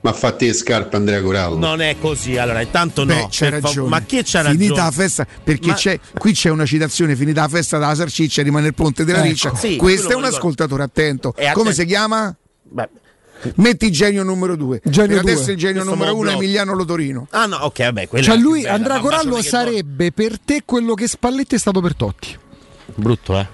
ma 0.00 0.12
fate 0.12 0.46
le 0.46 0.52
scarpe 0.52 0.96
Andrea 0.96 1.20
Corallo. 1.22 1.56
Non 1.58 1.80
è 1.80 1.96
così, 2.00 2.36
allora 2.36 2.60
intanto 2.60 3.04
Beh, 3.04 3.20
no. 3.20 3.26
c'è 3.28 3.50
per 3.50 3.60
fa- 3.60 3.66
ragione. 3.68 3.88
Ma 3.88 4.00
chi 4.02 4.22
c'ha 4.24 4.42
ragione? 4.42 4.56
Finita 4.64 4.84
la 4.84 4.90
festa, 4.90 5.26
perché 5.44 5.68
Ma- 5.68 5.74
c'è, 5.74 6.00
qui 6.18 6.32
c'è 6.32 6.50
una 6.50 6.64
citazione: 6.66 7.16
finita 7.16 7.42
la 7.42 7.48
festa 7.48 7.78
della 7.78 7.94
salsiccia, 7.94 8.42
rimane 8.42 8.68
il 8.68 8.74
ponte 8.74 9.04
della 9.04 9.18
Ecco, 9.18 9.28
riccia. 9.28 9.54
sì, 9.56 9.76
Questo 9.76 10.02
è 10.10 10.14
un 10.14 10.20
ricordo. 10.22 10.36
ascoltatore 10.36 10.82
attento. 10.84 11.30
E 11.36 11.50
Come 11.52 11.70
attento. 11.70 11.72
si 11.72 11.84
chiama? 11.86 12.36
Beh, 12.70 12.88
Metti 13.56 13.90
genio 13.90 14.22
numero 14.22 14.56
2. 14.56 14.80
Genio 14.84 15.20
adesso 15.20 15.44
due. 15.44 15.52
il 15.52 15.58
genio 15.58 15.82
Questo 15.84 15.94
numero 15.94 16.16
1 16.16 16.30
è. 16.30 16.32
Emiliano 16.34 16.74
Lotorino. 16.74 17.26
Ah 17.30 17.46
no, 17.46 17.56
ok, 17.56 17.78
vabbè, 17.82 18.08
quella 18.08 18.24
Cioè 18.24 18.36
lui, 18.36 18.66
Andrea 18.66 18.98
Corallo, 19.00 19.30
dorme. 19.30 19.42
sarebbe 19.42 20.12
per 20.12 20.38
te 20.38 20.62
quello 20.64 20.94
che 20.94 21.06
Spalletti 21.06 21.54
è 21.54 21.58
stato 21.58 21.80
per 21.80 21.94
Totti. 21.94 22.36
Brutto, 22.94 23.38
eh. 23.38 23.46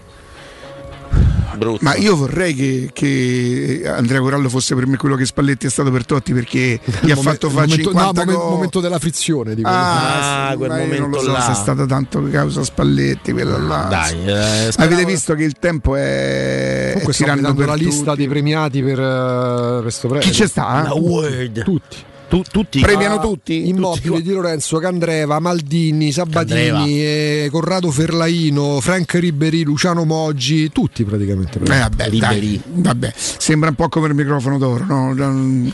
Brutto. 1.57 1.79
Ma 1.83 1.95
io 1.97 2.17
vorrei 2.17 2.55
che, 2.55 2.91
che 2.93 3.83
Andrea 3.87 4.21
Corallo 4.21 4.49
fosse 4.49 4.75
per 4.75 4.87
me 4.87 4.97
quello 4.97 5.17
che 5.17 5.25
Spalletti 5.25 5.67
è 5.67 5.71
stato 5.71 5.91
per 5.91 6.05
Totti 6.05 6.33
perché 6.33 6.81
gli 7.01 7.11
ha 7.13 7.17
fatto 7.17 7.49
fare 7.51 7.67
momento, 7.67 7.91
50 7.91 8.25
no, 8.25 8.33
gol. 8.33 8.51
momento 8.51 8.81
della 8.81 8.99
frizione. 8.99 9.55
Dico. 9.55 9.69
Ah, 9.71 10.49
sì, 10.51 10.57
quel 10.57 10.71
io 10.71 10.77
non 10.77 10.87
lo 10.87 10.95
momento 10.97 11.19
so 11.21 11.33
là. 11.33 11.41
se 11.41 11.53
è 11.53 11.55
stata 11.55 11.87
tanto 11.87 12.23
causa 12.31 12.63
Spalletti 12.65 13.33
quella 13.33 13.59
là. 13.59 13.87
Dai, 13.89 14.27
eh, 14.27 14.73
Avete 14.77 15.05
visto 15.05 15.35
che 15.35 15.45
il 15.45 15.55
tempo 15.59 15.97
è, 15.97 16.91
Comunque 16.93 17.13
è 17.13 17.17
tirando 17.17 17.55
per 17.55 17.67
la 17.67 17.75
lista 17.75 18.05
tutti. 18.11 18.17
dei 18.17 18.29
premiati 18.29 18.83
per 18.83 18.99
eh, 19.01 19.79
questo 19.83 20.09
premio. 20.09 20.27
Chi 20.29 20.35
c'è 20.35 20.47
sta? 20.47 20.91
Word. 20.95 21.63
Tutti. 21.63 21.97
Tu- 22.35 22.43
tutti 22.51 22.81
Premiano 22.81 23.15
Ah, 23.15 23.21
tutti? 23.21 23.69
Immobile 23.69 24.21
di 24.21 24.33
Lorenzo, 24.33 24.79
Candreva, 24.79 25.39
Maldini, 25.39 26.11
Sabatini, 26.11 27.01
eh, 27.01 27.49
Corrado 27.49 27.93
Ferlaino, 27.93 28.81
Frank 28.81 29.15
Riberi, 29.15 29.63
Luciano 29.63 30.05
Moggi, 30.05 30.69
tutti 30.73 31.05
praticamente. 31.05 31.61
Eh, 31.61 31.79
vabbè, 31.79 32.11
dai, 32.11 32.61
vabbè, 32.65 33.13
sembra 33.15 33.69
un 33.69 33.77
po' 33.77 33.89
come 33.89 34.09
il 34.09 34.15
microfono 34.15 34.59
d'oro. 34.59 34.85
No? 34.85 35.71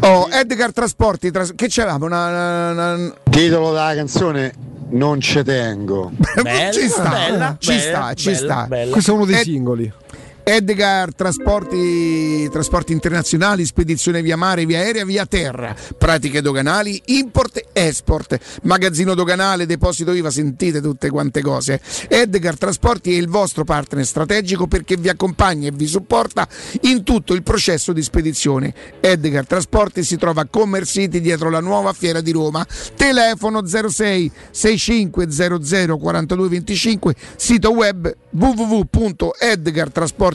Oh, 0.00 0.28
Edgar 0.30 0.72
Trasporti, 0.72 1.32
tras- 1.32 1.54
che 1.56 1.66
c'avevamo? 1.68 2.04
Una, 2.06 2.28
una- 2.28 2.70
una- 2.94 3.14
Titolo 3.28 3.68
della 3.72 3.92
canzone 3.96 4.52
Non 4.92 5.20
ce 5.20 5.42
tengo. 5.44 6.10
Bella, 6.42 6.70
ci 6.72 6.88
sta, 6.88 7.08
bella, 7.10 7.56
ci 7.60 7.68
bella, 7.70 7.80
sta, 7.80 8.14
ci 8.14 8.24
bella, 8.30 8.38
sta. 8.38 8.66
bella. 8.68 8.92
Questo 8.92 9.10
è 9.10 9.14
uno 9.14 9.24
dei 9.24 9.36
Ed- 9.36 9.42
singoli. 9.42 9.92
Edgar 10.42 11.14
Trasporti, 11.14 12.48
trasporti 12.50 12.92
internazionali, 12.92 13.64
spedizione 13.64 14.20
via 14.22 14.36
mare, 14.36 14.66
via 14.66 14.80
aerea, 14.80 15.04
via 15.04 15.24
terra, 15.26 15.76
pratiche 15.96 16.40
doganali, 16.40 17.00
import, 17.06 17.68
export, 17.72 18.38
magazzino 18.62 19.14
doganale, 19.14 19.66
deposito 19.66 20.12
IVA, 20.12 20.30
sentite 20.30 20.80
tutte 20.80 21.10
quante 21.10 21.42
cose. 21.42 21.80
Edgar 22.08 22.56
Trasporti 22.56 23.14
è 23.14 23.18
il 23.18 23.28
vostro 23.28 23.64
partner 23.64 24.06
strategico 24.06 24.66
perché 24.66 24.96
vi 24.96 25.08
accompagna 25.08 25.68
e 25.68 25.72
vi 25.72 25.86
supporta 25.86 26.48
in 26.82 27.04
tutto 27.04 27.34
il 27.34 27.42
processo 27.42 27.92
di 27.92 28.02
spedizione. 28.02 28.72
Edgar 29.00 29.46
Trasporti 29.46 30.02
si 30.02 30.16
trova 30.16 30.42
a 30.42 30.48
Commerce 30.48 31.00
City 31.00 31.20
dietro 31.20 31.50
la 31.50 31.60
nuova 31.60 31.92
fiera 31.92 32.20
di 32.20 32.32
Roma. 32.32 32.66
Telefono 32.96 33.66
06 33.66 34.30
6500 34.50 35.96
4225, 35.96 37.14
sito 37.36 37.72
web 37.72 38.12
www.edgartrasporti.com 38.30 40.29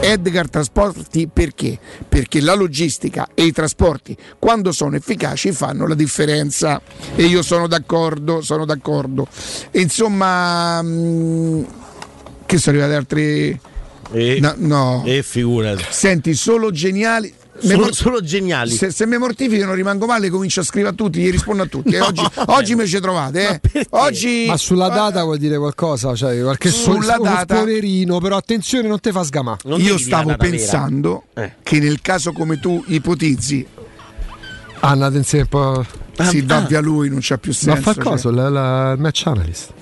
Edgar 0.00 0.48
Trasporti 0.48 1.28
perché? 1.30 1.78
Perché 2.08 2.40
la 2.40 2.54
logistica 2.54 3.28
e 3.34 3.44
i 3.44 3.52
trasporti 3.52 4.16
quando 4.38 4.72
sono 4.72 4.96
efficaci 4.96 5.52
fanno 5.52 5.86
la 5.86 5.94
differenza 5.94 6.80
e 7.14 7.24
io 7.24 7.42
sono 7.42 7.66
d'accordo, 7.66 8.40
sono 8.40 8.64
d'accordo. 8.64 9.26
Insomma, 9.72 10.80
mm, 10.82 11.62
che 12.46 12.58
sono 12.58 12.76
arrivati 12.78 12.96
altri... 12.96 13.60
E, 14.10 14.38
No, 14.40 14.54
no. 14.56 15.02
e 15.04 15.22
figurati. 15.22 15.84
Senti, 15.90 16.32
solo 16.34 16.70
geniali. 16.70 17.30
Me 17.60 17.70
Solo, 17.70 17.82
mor- 17.82 17.94
solo 17.94 18.20
geniali. 18.22 18.70
se, 18.70 18.90
se 18.92 19.04
mi 19.06 19.18
mortifico 19.18 19.64
non 19.64 19.74
rimango 19.74 20.06
male, 20.06 20.30
comincio 20.30 20.60
a 20.60 20.62
scrivere 20.62 20.92
a 20.92 20.96
tutti, 20.96 21.20
gli 21.20 21.30
rispondo 21.30 21.64
a 21.64 21.66
tutti. 21.66 21.94
E 21.94 22.00
oggi, 22.00 22.24
oggi 22.46 22.74
me 22.76 22.86
ci 22.86 23.00
trovate, 23.00 23.60
eh. 23.72 23.86
Oggi 23.90 24.44
Ma 24.46 24.56
sulla 24.56 24.88
data 24.88 25.24
vuol 25.24 25.38
dire 25.38 25.58
qualcosa? 25.58 26.14
Cioè, 26.14 26.40
qualche 26.42 26.70
Sulla 26.70 27.14
so- 27.14 27.20
uno 27.22 27.30
data- 27.30 27.56
spoilerino, 27.56 28.18
però 28.20 28.36
attenzione, 28.36 28.86
non 28.86 29.00
te 29.00 29.10
fa 29.10 29.24
sgamà. 29.24 29.56
Non 29.64 29.80
io 29.80 29.94
la 29.94 29.98
stavo 29.98 30.36
pensando 30.36 31.24
Eh. 31.34 31.54
che 31.62 31.80
nel 31.80 32.00
caso 32.00 32.32
come 32.32 32.60
tu 32.60 32.82
ipotizzi 32.86 33.66
Anna, 34.80 35.06
attenzione 35.06 35.42
un 35.42 35.48
po'. 35.48 35.84
si 36.30 36.40
va 36.42 36.56
ah. 36.58 36.60
via 36.60 36.80
lui, 36.80 37.08
non 37.08 37.18
c'ha 37.20 37.38
più 37.38 37.50
Ma 37.50 37.56
senso. 37.74 37.82
fa 37.82 37.94
cioè. 37.94 38.02
cosa? 38.04 38.30
La, 38.30 38.48
la- 38.48 38.92
il 38.92 39.00
match 39.00 39.22
analyst. 39.26 39.72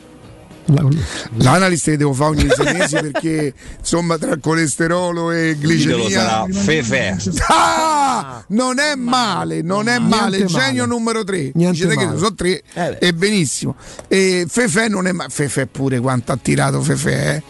L'analista 1.37 1.91
che 1.93 1.97
devo 1.97 2.13
fare 2.13 2.31
ogni 2.31 2.49
sei 2.49 2.75
mesi 2.75 2.97
perché 2.97 3.55
insomma 3.79 4.19
tra 4.19 4.37
colesterolo 4.39 5.31
e 5.31 5.57
glicemia 5.61 6.47
Fefe. 6.51 7.17
Ah, 7.49 8.45
non 8.49 8.79
è 8.79 8.95
male, 8.97 9.63
non 9.63 9.89
è 9.89 9.99
male. 9.99 10.39
Niente 10.39 10.53
Genio 10.53 10.83
male. 10.87 10.99
numero 10.99 11.25
3. 11.25 11.53
Niente 11.55 11.87
Dicete 11.87 11.97
che 11.97 12.17
sono 12.17 12.35
tre 12.35 12.63
Eh 12.73 12.97
e 13.01 13.15
benissimo. 13.15 13.77
E 14.09 14.47
Fefe 14.49 14.89
non 14.89 15.07
è 15.07 15.13
male. 15.13 15.29
Fefe 15.31 15.67
pure 15.67 16.01
quanto 16.01 16.33
ha 16.33 16.37
tirato 16.37 16.81
Fefe, 16.81 17.35
eh? 17.35 17.43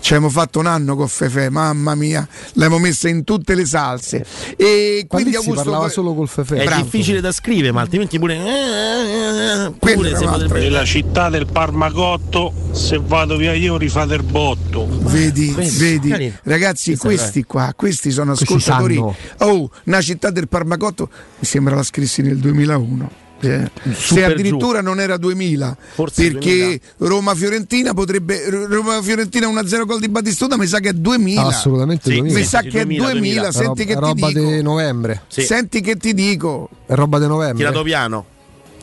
Ci 0.00 0.14
abbiamo 0.14 0.30
fatto 0.32 0.58
un 0.58 0.66
anno 0.66 0.96
con 0.96 1.06
Fefe, 1.08 1.50
mamma 1.50 1.94
mia, 1.94 2.26
l'abbiamo 2.54 2.78
messa 2.78 3.08
in 3.08 3.22
tutte 3.22 3.54
le 3.54 3.66
salse. 3.66 4.24
E 4.56 5.04
quindi 5.06 5.36
Augusto 5.36 5.62
parlava 5.62 5.88
solo 5.88 6.14
col 6.14 6.26
Fefe. 6.28 6.56
È 6.56 6.64
Bravo. 6.64 6.82
difficile 6.82 7.20
da 7.20 7.30
scrivere, 7.32 7.70
ma 7.70 7.82
altrimenti 7.82 8.18
pure. 8.18 8.34
eh, 8.36 9.72
Quello 9.78 9.96
Pure 9.96 10.16
se 10.16 10.24
potrebbe. 10.24 10.58
Nella 10.60 10.84
città 10.84 11.28
del 11.28 11.46
Parmacotto, 11.46 12.52
se 12.72 12.98
vado 13.04 13.36
via 13.36 13.52
io 13.52 13.76
rifate 13.76 14.14
il 14.14 14.22
botto. 14.22 14.86
Vedi, 14.90 15.52
Vedi, 15.52 15.76
vedi, 15.78 16.08
carino. 16.08 16.34
ragazzi, 16.44 16.96
Questo 16.96 17.06
questi 17.06 17.44
qua, 17.44 17.72
questi 17.76 18.10
sono 18.10 18.32
ascoltatori. 18.32 18.96
Oh, 19.38 19.70
una 19.84 20.00
città 20.00 20.30
del 20.30 20.48
Parmacotto, 20.48 21.08
mi 21.38 21.46
sembra 21.46 21.74
la 21.74 21.82
scrissi 21.82 22.22
nel 22.22 22.38
2001. 22.38 23.19
Eh, 23.42 23.70
Se 23.94 24.22
addirittura 24.24 24.82
non 24.82 25.00
era 25.00 25.16
2000, 25.16 25.76
Forse 25.94 26.30
perché 26.30 26.78
Roma-Fiorentina 26.98 27.94
potrebbe 27.94 28.48
Roma-Fiorentina 28.50 29.46
1-0 29.48 29.84
gol 29.86 29.98
di 30.00 30.08
Battistuta, 30.08 30.56
mi 30.58 30.66
sa 30.66 30.78
che 30.80 30.90
è 30.90 30.92
2000. 30.92 31.40
Ah, 31.40 31.46
assolutamente 31.46 32.10
Sì, 32.10 32.16
2000. 32.16 32.38
Mi 32.38 32.44
sa 32.44 32.60
Sì, 32.60 32.68
che 32.68 32.80
è 32.80 32.84
2000, 32.84 33.10
2000, 33.12 33.40
2000. 33.50 33.52
senti 33.52 33.82
È 33.82 33.86
che 33.86 33.94
ti 33.94 33.98
roba 34.00 34.26
dico. 34.28 34.40
di 34.50 34.62
novembre. 34.62 35.22
Sì. 35.28 35.42
Senti 35.42 35.80
che 35.80 35.96
ti 35.96 36.12
dico. 36.14 36.68
È 36.86 36.94
roba 36.94 37.18
di 37.18 37.26
novembre. 37.26 37.56
Tirato 37.56 37.82
piano. 37.82 38.24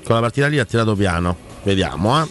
Con 0.03 0.15
la 0.15 0.21
partita 0.21 0.47
lì 0.47 0.57
ha 0.57 0.65
tirato 0.65 0.95
piano. 0.95 1.35
Vediamo, 1.63 2.21
eh. 2.23 2.27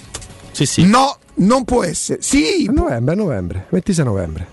Sì, 0.50 0.66
sì. 0.66 0.84
No, 0.84 1.18
non 1.36 1.64
può 1.64 1.84
essere. 1.84 2.20
Sì, 2.22 2.64
È 2.66 2.70
novembre, 2.72 3.12
è 3.14 3.16
novembre, 3.16 3.66
26 3.70 4.04
novembre. 4.04 4.48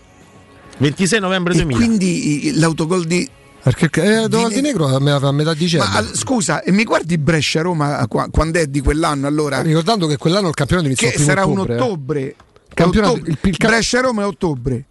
26 0.78 1.20
novembre 1.20 1.54
e 1.54 1.56
2000. 1.58 1.78
quindi 1.86 2.48
i- 2.48 2.60
l'autogol 2.60 3.06
di 3.06 3.28
Perché 3.64 4.24
eh, 4.24 4.28
Donald 4.28 4.50
Di 4.50 4.56
Di 4.56 4.62
Negro 4.62 4.88
a 4.94 5.00
me- 5.00 5.12
a 5.12 5.32
metà 5.32 5.54
dicembre. 5.54 5.90
Ma 5.90 6.06
scusa, 6.14 6.62
e 6.64 6.72
mi 6.72 6.84
guardi 6.84 7.18
Brescia-Roma 7.18 8.06
qua- 8.08 8.28
quando 8.30 8.60
è 8.60 8.68
di 8.68 8.82
quell'anno 8.82 9.26
allora? 9.26 9.62
Ricordando 9.62 10.06
che 10.08 10.18
quell'anno 10.18 10.50
il 10.50 10.54
campionato 10.54 10.88
iniziò 10.88 11.10
Che 11.10 11.18
sarà 11.18 11.48
ottobre, 11.48 11.74
un 11.74 11.80
eh. 11.80 11.82
ottobre. 11.82 12.36
Campionato- 12.74 13.14
Ottobre. 13.14 13.32
il- 13.32 13.38
il 13.50 13.58
ca- 13.58 13.68
Brescia-Roma 13.70 14.24
è 14.24 14.26
ottobre. 14.26 14.86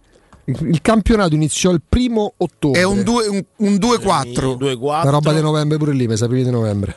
Il, 0.45 0.57
il 0.71 0.81
campionato 0.81 1.35
iniziò 1.35 1.71
il 1.71 1.81
primo 1.87 2.33
ottobre. 2.37 2.79
È 2.79 2.83
un, 2.83 3.03
due- 3.03 3.27
un- 3.27 3.43
un 3.57 3.73
2-4. 3.75 4.55
2-4. 4.57 5.03
La 5.05 5.09
roba 5.11 5.33
di 5.33 5.41
novembre 5.41 5.77
pure 5.77 5.93
lì, 5.93 6.07
mi 6.07 6.17
sa 6.17 6.25
primi 6.27 6.43
di 6.43 6.49
novembre. 6.49 6.95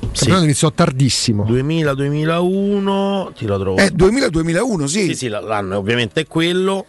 Il 0.00 0.08
campionato 0.12 0.44
iniziò 0.44 0.72
tardissimo. 0.72 1.44
2000-2001. 1.44 3.32
Ti 3.34 3.46
lo 3.46 3.58
trovo. 3.58 3.76
È 3.78 3.86
2000-2001, 3.90 4.84
sì. 4.86 5.04
Sì, 5.06 5.14
sì, 5.14 5.28
l'anno 5.28 5.76
ovviamente 5.78 6.22
è 6.22 6.26
quello. 6.26 6.84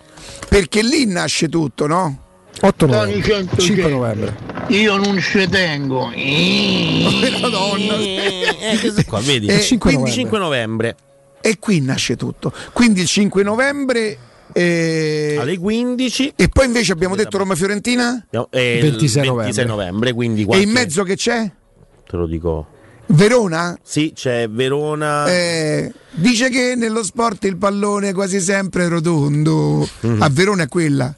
Perché 0.49 0.81
lì 0.81 1.05
nasce 1.05 1.47
tutto, 1.49 1.85
no? 1.87 2.17
8 2.59 2.85
Tony 2.85 2.91
novembre. 2.91 3.21
100 3.23 3.61
5 3.61 3.83
che- 3.83 3.89
novembre. 3.89 4.37
Io 4.67 4.97
non 4.97 5.19
ci 5.19 5.47
tengo. 5.49 6.07
Madonna. 7.41 7.95
Eh, 7.97 8.77
questo 8.79 9.03
qua, 9.07 9.19
vedi? 9.19 9.47
Eh, 9.47 9.59
5 9.61 9.91
quindi- 9.91 10.09
novembre. 10.09 10.11
5 10.11 10.39
novembre 10.39 10.95
E 11.41 11.57
qui 11.59 11.81
nasce 11.81 12.15
tutto. 12.15 12.53
Quindi 12.73 13.01
il 13.01 13.07
5 13.07 13.43
novembre. 13.43 14.17
eh, 14.53 15.37
alle 15.39 15.57
15. 15.57 16.33
E 16.35 16.49
poi 16.49 16.65
invece 16.65 16.91
abbiamo 16.91 17.15
detto 17.15 17.37
Roma-Fiorentina? 17.37 18.21
Abbiamo- 18.25 18.47
eh, 18.51 18.75
il 18.75 18.81
26 18.91 19.21
novembre. 19.25 19.43
26 19.45 19.65
novembre, 19.65 20.13
quindi 20.13 20.41
E 20.41 20.45
qualche- 20.45 20.65
in 20.65 20.71
mezzo 20.71 21.03
che 21.03 21.15
c'è? 21.15 21.49
Te 22.07 22.17
lo 22.17 22.27
dico. 22.27 22.67
Verona? 23.07 23.77
Sì, 23.81 24.11
c'è 24.13 24.47
Verona. 24.49 25.25
Eh, 25.27 25.91
dice 26.11 26.49
che 26.49 26.75
nello 26.75 27.03
sport 27.03 27.43
il 27.45 27.57
pallone 27.57 28.13
quasi 28.13 28.39
sempre 28.39 28.85
è 28.85 28.87
rotondo. 28.89 29.87
Mhm. 30.01 30.21
A 30.21 30.29
Verona 30.29 30.63
è 30.63 30.67
quella. 30.67 31.13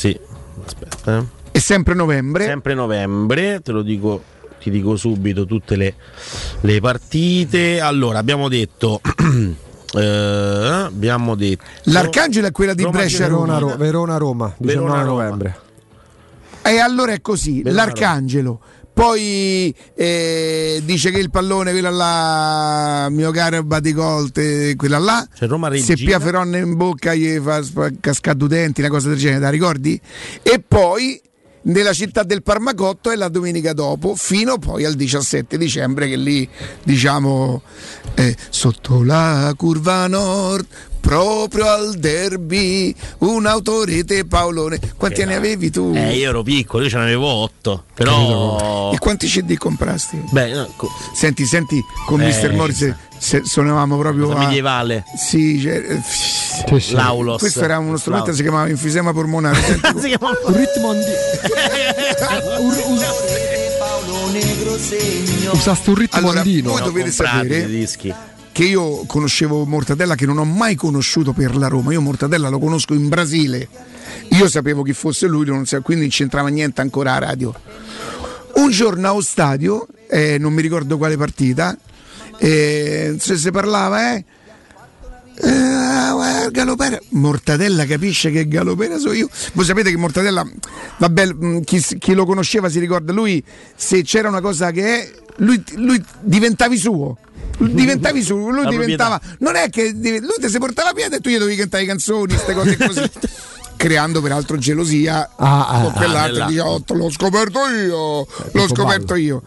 Sì. 0.00 0.18
Aspetta. 0.64 1.18
eh. 1.18 1.24
È 1.52 1.58
sempre 1.58 1.92
novembre. 1.92 2.46
Sempre 2.46 2.72
novembre, 2.72 3.60
te 3.60 3.70
lo 3.70 3.82
dico, 3.82 4.22
ti 4.58 4.70
dico 4.70 4.96
subito 4.96 5.44
tutte 5.44 5.76
le, 5.76 5.94
le 6.62 6.80
partite. 6.80 7.80
Allora, 7.80 8.18
abbiamo 8.18 8.48
detto. 8.48 9.02
eh, 9.92 10.00
abbiamo 10.00 11.34
detto. 11.34 11.64
L'Arcangelo 11.84 12.46
è 12.46 12.50
quella 12.50 12.72
di 12.72 12.84
Roma- 12.84 12.96
Brescia 12.96 13.24
Verona, 13.24 13.58
Roma. 13.58 13.72
Ro- 13.72 13.76
Verona 13.78 14.16
Roma, 14.16 14.54
19 14.56 14.88
Verona, 14.88 15.02
Roma. 15.04 15.22
novembre. 15.22 15.58
E 16.62 16.78
allora 16.78 17.12
è 17.12 17.20
così, 17.20 17.60
Verona, 17.62 17.84
l'Arcangelo. 17.84 18.60
Poi 19.00 19.74
eh, 19.94 20.82
dice 20.84 21.10
che 21.10 21.18
il 21.18 21.30
pallone, 21.30 21.70
quella 21.72 21.88
là, 21.88 23.08
mio 23.08 23.30
caro 23.30 23.62
Baticolte, 23.62 24.76
quella 24.76 24.98
là, 24.98 25.26
C'è 25.34 25.46
Roma 25.46 25.68
se 25.72 25.92
Regina. 25.92 26.10
Pia 26.10 26.20
Feronna 26.20 26.58
in 26.58 26.76
bocca 26.76 27.14
gli 27.14 27.38
fa 27.38 27.62
cascare 27.98 28.46
denti, 28.46 28.82
una 28.82 28.90
cosa 28.90 29.08
del 29.08 29.16
genere, 29.16 29.40
la 29.40 29.48
ricordi? 29.48 29.98
E 30.42 30.60
poi 30.60 31.18
nella 31.62 31.94
città 31.94 32.24
del 32.24 32.42
Parmacotto 32.42 33.10
è 33.10 33.16
la 33.16 33.28
domenica 33.28 33.72
dopo, 33.72 34.14
fino 34.16 34.58
poi 34.58 34.84
al 34.84 34.96
17 34.96 35.56
dicembre, 35.56 36.06
che 36.06 36.16
lì 36.16 36.46
diciamo 36.82 37.62
eh, 38.16 38.36
sotto 38.50 39.02
la 39.02 39.50
curva 39.56 40.06
nord. 40.08 40.66
Proprio 41.00 41.66
al 41.66 41.94
derby, 41.94 42.94
un'autorete 43.18 44.26
Paolone. 44.26 44.78
Quanti 44.96 45.22
anni 45.22 45.34
avevi 45.34 45.70
tu? 45.70 45.92
Eh, 45.94 46.16
io 46.16 46.28
ero 46.28 46.42
piccolo, 46.42 46.84
io 46.84 46.90
ce 46.90 46.96
ne 46.98 47.02
avevo 47.04 47.26
8. 47.26 47.84
Però. 47.94 48.90
E 48.92 48.98
quanti 48.98 49.26
CD 49.26 49.56
comprasti? 49.56 50.22
Beh, 50.30 50.52
no, 50.52 50.72
co- 50.76 50.88
Senti, 51.14 51.44
senti, 51.46 51.80
con 52.06 52.20
Eh, 52.20 52.26
Mister 52.26 52.52
Morris 52.52 52.94
se- 53.18 53.42
suonavamo 53.44 53.98
proprio 53.98 54.30
a- 54.32 54.38
medievale. 54.38 55.04
Sì, 55.16 55.60
cioè, 55.60 55.72
eh, 55.74 56.00
Sì, 56.06 56.80
sì. 56.80 56.94
L'Aulos. 56.94 57.38
questo 57.40 57.62
era 57.64 57.78
uno 57.78 57.96
strumento 57.96 58.30
che 58.30 58.36
si 58.36 58.42
chiamava 58.42 58.68
enfisema 58.68 59.12
polmonare. 59.12 59.60
Senti, 59.62 59.88
Si 60.00 60.08
chiama- 60.08 60.30
Un 60.46 60.56
ritmo 60.56 60.90
andi- 60.90 61.04
Usaste 65.52 65.90
un 65.90 65.96
ritmo 65.96 66.18
Allora, 66.18 66.40
andino. 66.40 66.70
voi 66.70 66.82
dovete 66.82 67.10
sapere. 67.10 67.66
Che 68.60 68.66
io 68.66 69.04
conoscevo 69.06 69.64
Mortadella 69.64 70.14
che 70.14 70.26
non 70.26 70.36
ho 70.36 70.44
mai 70.44 70.74
conosciuto 70.74 71.32
per 71.32 71.56
la 71.56 71.66
Roma. 71.66 71.94
Io 71.94 72.02
Mortadella 72.02 72.50
lo 72.50 72.58
conosco 72.58 72.92
in 72.92 73.08
Brasile. 73.08 73.66
Io 74.32 74.50
sapevo 74.50 74.82
chi 74.82 74.92
fosse 74.92 75.26
lui, 75.26 75.46
quindi 75.46 76.04
non 76.04 76.10
c'entrava 76.10 76.48
niente 76.48 76.82
ancora 76.82 77.14
a 77.14 77.18
radio. 77.20 77.54
Un 78.56 78.70
giorno 78.70 79.08
allo 79.08 79.22
stadio, 79.22 79.86
eh, 80.10 80.36
non 80.36 80.52
mi 80.52 80.60
ricordo 80.60 80.98
quale 80.98 81.16
partita, 81.16 81.74
eh, 82.36 83.16
se 83.18 83.38
si 83.38 83.50
parlava, 83.50 84.12
eh. 84.12 84.24
eh, 85.36 86.10
guarda, 86.12 86.48
Galopera. 86.50 87.00
Mortadella 87.12 87.86
capisce 87.86 88.30
che 88.30 88.46
Galopera 88.46 88.98
sono 88.98 89.14
io. 89.14 89.30
Voi 89.54 89.64
sapete 89.64 89.90
che 89.90 89.96
Mortadella, 89.96 90.46
vabbè, 90.98 91.32
mh, 91.32 91.60
chi, 91.62 91.82
chi 91.98 92.12
lo 92.12 92.26
conosceva 92.26 92.68
si 92.68 92.78
ricorda, 92.78 93.14
lui 93.14 93.42
se 93.74 94.02
c'era 94.02 94.28
una 94.28 94.42
cosa 94.42 94.70
che 94.70 94.84
è, 94.84 95.10
lui, 95.36 95.64
lui 95.76 96.04
diventavi 96.20 96.76
suo. 96.76 97.16
Diventavi 97.58 98.22
su, 98.22 98.36
lui 98.50 98.64
La 98.64 98.70
diventava. 98.70 99.18
proprietà. 99.18 99.44
Non 99.44 99.56
è 99.56 99.68
che 99.70 99.90
lui 99.92 100.34
ti 100.40 100.48
si 100.48 100.58
portava 100.58 100.90
a 100.90 100.92
piede 100.92 101.16
e 101.16 101.20
tu 101.20 101.28
gli 101.30 101.38
dovevi 101.38 101.56
cantare 101.56 101.84
canzoni, 101.84 102.32
queste 102.32 102.54
cose 102.54 102.76
così. 102.76 103.10
Creando 103.80 104.20
peraltro 104.20 104.58
gelosia 104.58 105.30
Ah, 105.36 105.68
ah, 105.68 105.80
con 105.84 105.92
quell'altro 105.92 106.44
che 106.44 106.50
dice 106.52 106.60
"Oh, 106.60 106.82
l'ho 106.86 107.10
scoperto 107.10 107.58
io, 107.66 107.96
l'ho 107.96 108.26
Pippo 108.52 108.74
scoperto 108.74 109.14
io. 109.14 109.42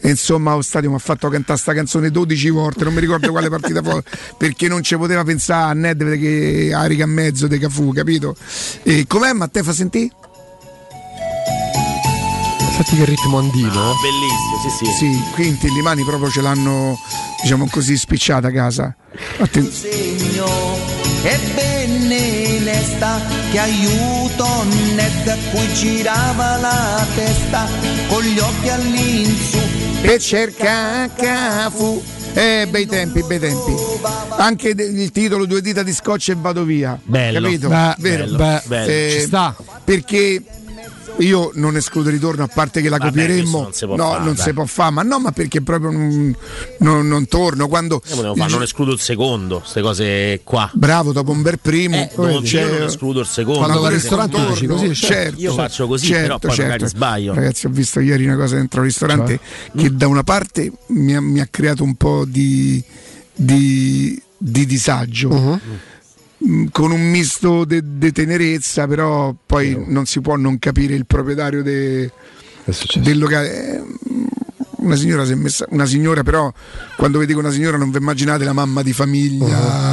E 0.00 0.10
insomma, 0.10 0.52
allo 0.52 0.60
stadio 0.62 0.90
mi 0.90 0.96
ha 0.96 0.98
fatto 1.00 1.28
cantare 1.30 1.58
sta 1.58 1.72
canzone 1.72 2.10
12 2.10 2.50
volte, 2.50 2.84
non 2.84 2.92
mi 2.92 3.00
ricordo 3.00 3.30
quale 3.30 3.48
partita 3.48 3.82
fu, 3.82 3.98
perché 4.36 4.68
non 4.68 4.82
ci 4.82 4.94
poteva 4.96 5.24
pensare 5.24 5.70
a 5.70 5.72
Nedved 5.72 6.20
che 6.20 6.70
arica 6.74 7.04
a 7.04 7.06
mezzo 7.06 7.46
di 7.46 7.58
Cafu, 7.58 7.92
capito? 7.94 8.36
E 8.82 9.06
com'è 9.08 9.32
Matteo 9.32 9.64
fa 9.64 9.72
sentire? 9.72 10.10
Senti 12.78 12.96
che 12.96 13.04
ritmo 13.06 13.38
andino. 13.38 13.90
Ah, 13.90 13.94
bellissimo, 14.00 14.60
sì, 14.62 14.84
sì. 14.86 14.92
Sì, 14.92 15.22
qui 15.34 15.48
in 15.48 15.58
Tillimani 15.58 16.04
proprio 16.04 16.30
ce 16.30 16.40
l'hanno, 16.40 16.96
diciamo 17.42 17.66
così, 17.68 17.96
spicciata 17.96 18.48
a 18.48 18.52
casa. 18.52 18.94
Atten- 19.38 19.68
segno 19.70 20.46
e 21.24 21.38
bene 21.54 22.60
lesta 22.60 23.20
che 23.50 23.58
aiuto 23.58 24.46
Ned 24.94 25.26
a 25.26 25.36
cui 25.50 25.74
girava 25.74 26.56
la 26.58 27.04
testa 27.16 27.66
con 28.06 28.22
gli 28.22 28.38
occhi 28.38 28.68
all'insù 28.68 29.58
per 30.00 30.20
cercare 30.20 31.10
Cafu. 31.16 32.00
Eh, 32.34 32.68
bei 32.70 32.86
tempi, 32.86 33.24
bei 33.24 33.40
tempi. 33.40 33.74
Anche 34.36 34.68
il 34.68 35.10
titolo 35.10 35.46
Due 35.46 35.60
dita 35.60 35.82
di 35.82 35.92
scotch 35.92 36.28
e 36.28 36.36
vado 36.38 36.62
via. 36.62 36.96
Bello. 37.02 37.40
Capito? 37.40 37.66
Beh, 37.68 37.94
Vero? 37.98 38.24
bello, 38.24 38.36
Beh, 38.36 38.62
bello. 38.66 38.90
Eh, 38.92 39.08
ci 39.10 39.20
sta. 39.26 39.56
Perché 39.82 40.42
io 41.18 41.50
non 41.54 41.76
escludo 41.76 42.10
ritorno, 42.10 42.42
a 42.44 42.48
parte 42.48 42.80
che 42.80 42.88
la 42.88 42.96
Vabbè, 42.98 43.10
copieremmo. 43.10 43.62
non 43.62 43.72
si 43.72 43.84
può 43.86 43.96
no, 43.96 44.10
fare, 44.12 44.24
non 44.24 44.36
si 44.36 44.52
può 44.52 44.64
fare, 44.66 44.90
ma 44.92 45.02
no, 45.02 45.18
ma 45.18 45.32
perché 45.32 45.62
proprio 45.62 45.90
non, 45.90 46.34
non- 46.78 47.08
non 47.08 47.26
torno. 47.26 47.68
Quando 47.68 48.00
Io 48.14 48.34
fare, 48.34 48.50
non 48.50 48.62
escludo 48.62 48.92
il 48.92 49.00
secondo, 49.00 49.58
queste 49.60 49.80
cose 49.80 50.40
qua. 50.44 50.70
Bravo, 50.74 51.12
dopo 51.12 51.30
un 51.30 51.42
bel 51.42 51.58
primo, 51.58 51.96
Eh, 51.96 52.40
c'è- 52.42 52.62
io 52.62 52.78
non 52.78 52.82
escludo 52.86 53.20
il 53.20 53.26
secondo. 53.26 53.60
Quando 53.60 53.80
va 53.80 53.88
al 53.88 53.94
ristorante 53.94 54.36
torno, 54.36 54.50
dici 54.50 54.66
così, 54.66 54.94
certo, 54.94 55.40
Io 55.40 55.52
faccio 55.54 55.86
così, 55.86 56.10
però 56.12 56.38
poi 56.38 56.56
magari 56.56 56.86
sbaglio. 56.86 57.34
Ragazzi, 57.34 57.66
ho 57.66 57.70
visto 57.70 58.00
ieri 58.00 58.24
una 58.26 58.36
cosa 58.36 58.56
dentro 58.56 58.80
al 58.80 58.86
ristorante 58.86 59.40
Cioè? 59.72 59.82
che 59.82 59.94
da 59.94 60.06
una 60.06 60.22
parte 60.22 60.70
mi 60.88 61.14
ha, 61.14 61.20
mi 61.20 61.40
ha 61.40 61.48
creato 61.50 61.82
un 61.84 61.94
po' 61.94 62.24
di 62.26 62.82
di, 63.34 64.20
di 64.36 64.66
disagio. 64.66 65.28
Uh-huh. 65.28 65.52
Mm, 65.54 65.74
Con 66.70 66.92
un 66.92 67.10
misto 67.10 67.64
di 67.64 68.12
tenerezza, 68.12 68.86
però 68.86 69.34
poi 69.44 69.84
non 69.88 70.06
si 70.06 70.20
può 70.20 70.36
non 70.36 70.58
capire 70.58 70.94
il 70.94 71.04
proprietario 71.04 71.62
de- 71.62 72.10
del 73.02 73.18
locale. 73.18 73.76
Eh, 73.76 73.82
Una 74.80 74.94
signora, 74.94 75.24
si 75.26 75.32
è 75.32 75.34
messa, 75.34 75.66
una 75.70 75.84
signora, 75.86 76.22
però, 76.22 76.50
quando 76.96 77.18
vi 77.18 77.26
dico 77.26 77.40
una 77.40 77.50
signora, 77.50 77.76
non 77.76 77.90
vi 77.90 77.98
immaginate 77.98 78.44
la 78.44 78.52
mamma 78.52 78.82
di 78.82 78.92
famiglia 78.92 79.46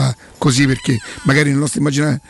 Uh-huh. 0.08 0.14
così, 0.38 0.68
perché 0.68 1.00
magari 1.24 1.50
nel 1.50 1.58
nostro 1.58 1.80
immaginare. 1.82 2.22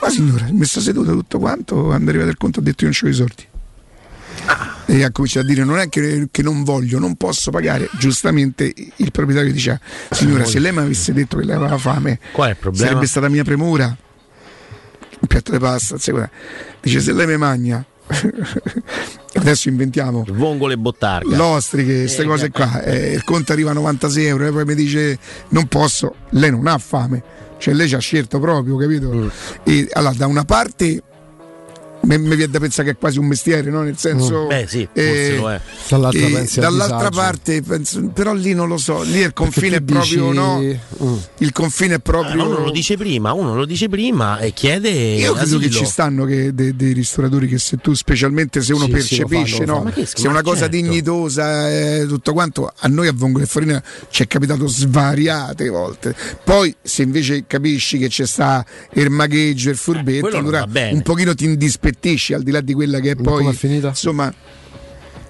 La 0.00 0.08
signora 0.08 0.46
si 0.46 0.50
è 0.50 0.54
messa 0.54 0.80
seduta 0.80 1.12
tutto 1.12 1.38
quanto, 1.38 1.82
quando 1.84 2.06
è 2.06 2.08
arrivato 2.08 2.30
il 2.30 2.38
conto 2.38 2.60
ha 2.60 2.62
detto 2.62 2.84
io 2.84 2.90
non 2.90 2.98
c'ho 2.98 3.08
i 3.08 3.12
soldi. 3.14 3.44
E 4.86 5.04
ha 5.04 5.12
cominciato 5.12 5.46
a 5.46 5.48
dire 5.48 5.64
non 5.64 5.78
è 5.78 5.88
che, 5.88 6.28
che 6.30 6.42
non 6.42 6.64
voglio, 6.64 6.98
non 6.98 7.14
posso 7.14 7.50
pagare. 7.50 7.88
Giustamente 7.98 8.72
il 8.96 9.10
proprietario 9.12 9.52
diceva, 9.52 9.78
signora, 10.10 10.44
se 10.44 10.58
lei 10.58 10.72
mi 10.72 10.78
avesse 10.78 11.12
detto 11.12 11.36
che 11.38 11.44
lei 11.44 11.54
aveva 11.54 11.78
fame, 11.78 12.18
Qual 12.32 12.48
è 12.48 12.50
il 12.50 12.56
problema? 12.56 12.86
sarebbe 12.88 13.06
stata 13.06 13.28
mia 13.28 13.44
premura. 13.44 13.86
Un 13.86 15.28
piatto 15.28 15.52
di 15.52 15.58
pasta, 15.58 15.96
dice 16.80 17.00
se 17.00 17.12
lei 17.12 17.26
mi 17.26 17.36
magna, 17.36 17.84
adesso 19.34 19.68
inventiamo. 19.68 20.24
Vongole 20.28 20.74
e 20.74 20.78
bottarga. 20.78 21.36
L'ostriche, 21.36 22.00
queste 22.00 22.22
Eh, 22.22 22.26
cose 22.26 22.50
qua, 22.50 22.82
eh, 22.82 23.12
il 23.12 23.22
conto 23.24 23.52
arriva 23.52 23.70
a 23.70 23.74
96 23.74 24.24
euro 24.24 24.46
e 24.46 24.50
poi 24.50 24.64
mi 24.64 24.74
dice 24.74 25.18
non 25.48 25.66
posso, 25.66 26.14
lei 26.30 26.50
non 26.50 26.66
ha 26.66 26.78
fame, 26.78 27.22
cioè 27.58 27.74
lei 27.74 27.86
ci 27.88 27.94
ha 27.94 27.98
scelto 27.98 28.40
proprio, 28.40 28.76
capito? 28.76 29.12
Mm. 29.12 29.28
E 29.64 29.88
allora 29.92 30.14
da 30.14 30.26
una 30.26 30.44
parte 30.44 31.02
mi 32.02 32.18
mi 32.18 32.34
viene 32.36 32.48
da 32.50 32.58
pensare 32.58 32.88
che 32.88 32.94
è 32.94 32.98
quasi 32.98 33.18
un 33.18 33.26
mestiere, 33.26 33.70
no? 33.70 33.82
Nel 33.82 33.96
senso. 33.98 34.44
Mm. 34.44 34.48
Beh, 34.48 34.66
sì, 34.68 34.88
forse 34.92 35.32
eh, 35.34 35.36
lo 35.36 35.50
è. 35.50 35.60
Dall'altra 35.88 36.20
e 36.20 36.34
al 36.36 36.48
dall'altra 36.54 37.10
parte, 37.10 37.62
penso- 37.62 38.08
però 38.14 38.32
lì 38.32 38.54
non 38.54 38.68
lo 38.68 38.78
so, 38.78 39.02
lì 39.02 39.18
il 39.20 39.32
confine 39.32 39.76
è 39.76 39.80
proprio 39.82 40.24
dici- 40.30 40.34
no. 40.36 40.60
Mm. 41.04 41.16
Il 41.38 41.52
confine 41.52 41.94
è 41.96 41.98
proprio. 42.00 42.46
uno 42.46 42.58
lo 42.64 42.70
dice 42.70 42.96
prima, 42.96 43.32
uno 43.32 43.54
lo 43.54 43.64
dice 43.64 43.88
prima 43.88 44.38
e 44.38 44.52
chiede. 44.52 44.88
Io 44.90 45.32
credo 45.34 45.58
che 45.58 45.66
asilo. 45.66 45.84
ci 45.84 45.90
stanno 45.90 46.24
che 46.24 46.54
de- 46.54 46.74
dei 46.74 46.92
ristoratori 46.92 47.46
che 47.46 47.58
se 47.58 47.76
tu, 47.76 47.92
specialmente 47.94 48.60
se 48.62 48.72
uno 48.72 48.84
Sì, 48.86 49.00
sì, 49.00 49.18
lo 49.20 49.26
percepisce, 49.26 49.64
no? 49.64 49.82
che 49.94 50.06
se 50.06 50.22
è 50.26 50.28
una 50.28 50.42
cosa 50.42 50.60
certo. 50.60 50.76
dignitosa, 50.76 51.70
eh, 51.70 52.06
tutto 52.08 52.32
quanto, 52.32 52.72
a 52.74 52.88
noi 52.88 53.08
a 53.08 53.12
Vongole 53.14 53.44
e 53.44 53.46
Farina 53.46 53.82
ci 54.10 54.22
è 54.22 54.26
capitato 54.26 54.66
svariate 54.66 55.68
volte. 55.68 56.14
Poi 56.44 56.74
se 56.82 57.02
invece 57.02 57.44
capisci 57.46 57.98
che 57.98 58.08
c'è 58.08 58.26
sta 58.26 58.64
il 58.94 59.10
magheggio 59.10 59.68
e 59.68 59.72
il 59.72 59.78
furbetto, 59.78 60.28
Eh, 60.30 60.36
allora 60.38 60.66
un 60.90 61.02
pochino 61.02 61.34
ti 61.34 61.44
indispettisci 61.90 62.32
al 62.32 62.42
di 62.42 62.50
là 62.50 62.60
di 62.60 62.72
quella 62.72 63.00
che 63.00 63.12
è 63.12 63.14
poi... 63.16 63.38
Come 63.38 63.50
è 63.50 63.54
finita? 63.54 63.88
Insomma, 63.88 64.32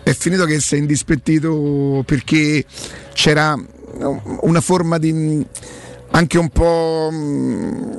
è 0.02 0.12
finito 0.12 0.44
che 0.44 0.60
sei 0.60 0.80
indispettito 0.80 2.02
perché 2.06 2.64
c'era 3.12 3.58
una 4.40 4.60
forma 4.60 4.98
di 4.98 5.44
anche 6.12 6.38
un 6.38 6.48
po' 6.48 7.08
mm, 7.12 7.92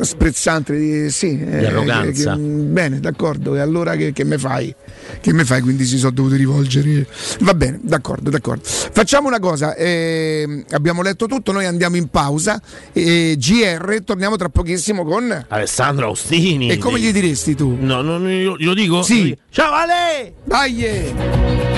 sprezzante 0.00 0.76
di, 0.76 1.10
sì, 1.10 1.40
eh, 1.40 1.66
arroganza. 1.66 2.34
che- 2.34 2.40
bene 2.40 3.00
d'accordo 3.00 3.54
e 3.56 3.60
allora 3.60 3.96
che, 3.96 4.12
che 4.12 4.24
me 4.24 4.38
fai 4.38 4.74
che 5.20 5.32
me 5.32 5.44
fai 5.44 5.60
quindi 5.60 5.84
si 5.84 5.98
sono 5.98 6.12
dovuti 6.12 6.36
rivolgere 6.36 7.06
va 7.40 7.54
bene 7.54 7.80
d'accordo 7.82 8.30
d'accordo 8.30 8.62
facciamo 8.64 9.26
una 9.26 9.40
cosa 9.40 9.74
ehm, 9.74 10.64
abbiamo 10.70 11.02
letto 11.02 11.26
tutto 11.26 11.50
noi 11.50 11.66
andiamo 11.66 11.96
in 11.96 12.08
pausa 12.08 12.60
e 12.92 13.36
GR 13.38 14.02
torniamo 14.04 14.36
tra 14.36 14.48
pochissimo 14.48 15.04
con 15.04 15.44
Alessandro 15.48 16.06
Austini. 16.06 16.70
e 16.70 16.78
come 16.78 17.00
gli 17.00 17.10
diresti 17.12 17.54
tu? 17.54 17.76
No, 17.80 18.02
no, 18.02 18.20
glielo 18.20 18.74
dico? 18.74 19.02
Sì. 19.02 19.36
Ciao 19.50 19.72
Ale! 19.72 20.34
Dai! 20.44 21.77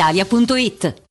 brispalitalia.it. 0.01 1.10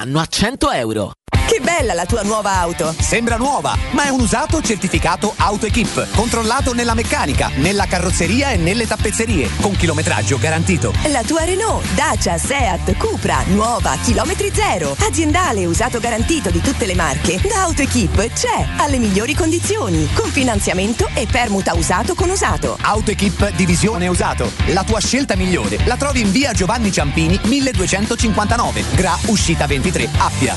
a 0.01 0.05
100 0.05 0.73
euro. 0.81 1.13
Che 1.51 1.59
bella 1.59 1.93
la 1.93 2.05
tua 2.05 2.21
nuova 2.21 2.59
auto! 2.59 2.95
Sembra 2.97 3.35
nuova, 3.35 3.75
ma 3.91 4.05
è 4.05 4.09
un 4.09 4.21
usato 4.21 4.61
certificato 4.61 5.33
AutoEquip, 5.35 6.15
controllato 6.15 6.73
nella 6.73 6.93
meccanica, 6.93 7.51
nella 7.55 7.87
carrozzeria 7.87 8.51
e 8.51 8.55
nelle 8.55 8.87
tappezzerie, 8.87 9.49
con 9.59 9.75
chilometraggio 9.75 10.37
garantito. 10.37 10.93
La 11.07 11.23
tua 11.23 11.43
Renault, 11.43 11.85
Dacia, 11.93 12.37
Seat, 12.37 12.95
Cupra, 12.95 13.43
nuova, 13.47 13.97
chilometri 14.01 14.49
zero, 14.53 14.95
aziendale 14.99 15.65
usato 15.65 15.99
garantito 15.99 16.49
di 16.51 16.61
tutte 16.61 16.85
le 16.85 16.95
marche, 16.95 17.41
da 17.45 17.63
AutoEquip 17.63 18.31
c'è, 18.31 18.67
alle 18.77 18.97
migliori 18.97 19.35
condizioni, 19.35 20.07
con 20.13 20.29
finanziamento 20.29 21.09
e 21.13 21.27
permuta 21.29 21.75
usato 21.75 22.15
con 22.15 22.29
usato. 22.29 22.77
AutoEquip 22.79 23.51
Divisione 23.55 24.07
Usato, 24.07 24.49
la 24.67 24.85
tua 24.85 25.01
scelta 25.01 25.35
migliore. 25.35 25.79
La 25.83 25.97
trovi 25.97 26.21
in 26.21 26.31
via 26.31 26.53
Giovanni 26.53 26.93
Ciampini 26.93 27.37
1259, 27.43 28.85
Gra 28.95 29.17
Uscita 29.25 29.67
23, 29.67 30.07
Appia. 30.17 30.55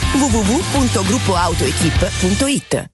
www.gruppoautoequip.it 0.73 2.94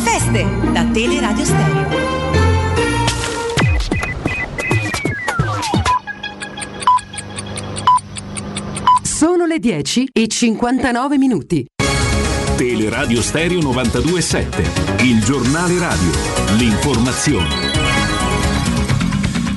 Buone 0.00 0.18
feste 0.18 0.72
da 0.72 0.84
Teleradio 0.86 1.44
Stereo. 1.44 1.88
Sono 9.02 9.44
le 9.44 9.58
10 9.58 10.08
e 10.12 10.26
59 10.26 11.18
minuti. 11.18 11.66
Teleradio 12.56 13.20
Stereo 13.20 13.60
92.7, 13.60 15.04
il 15.04 15.22
giornale 15.22 15.78
radio, 15.78 16.10
l'informazione. 16.56 17.99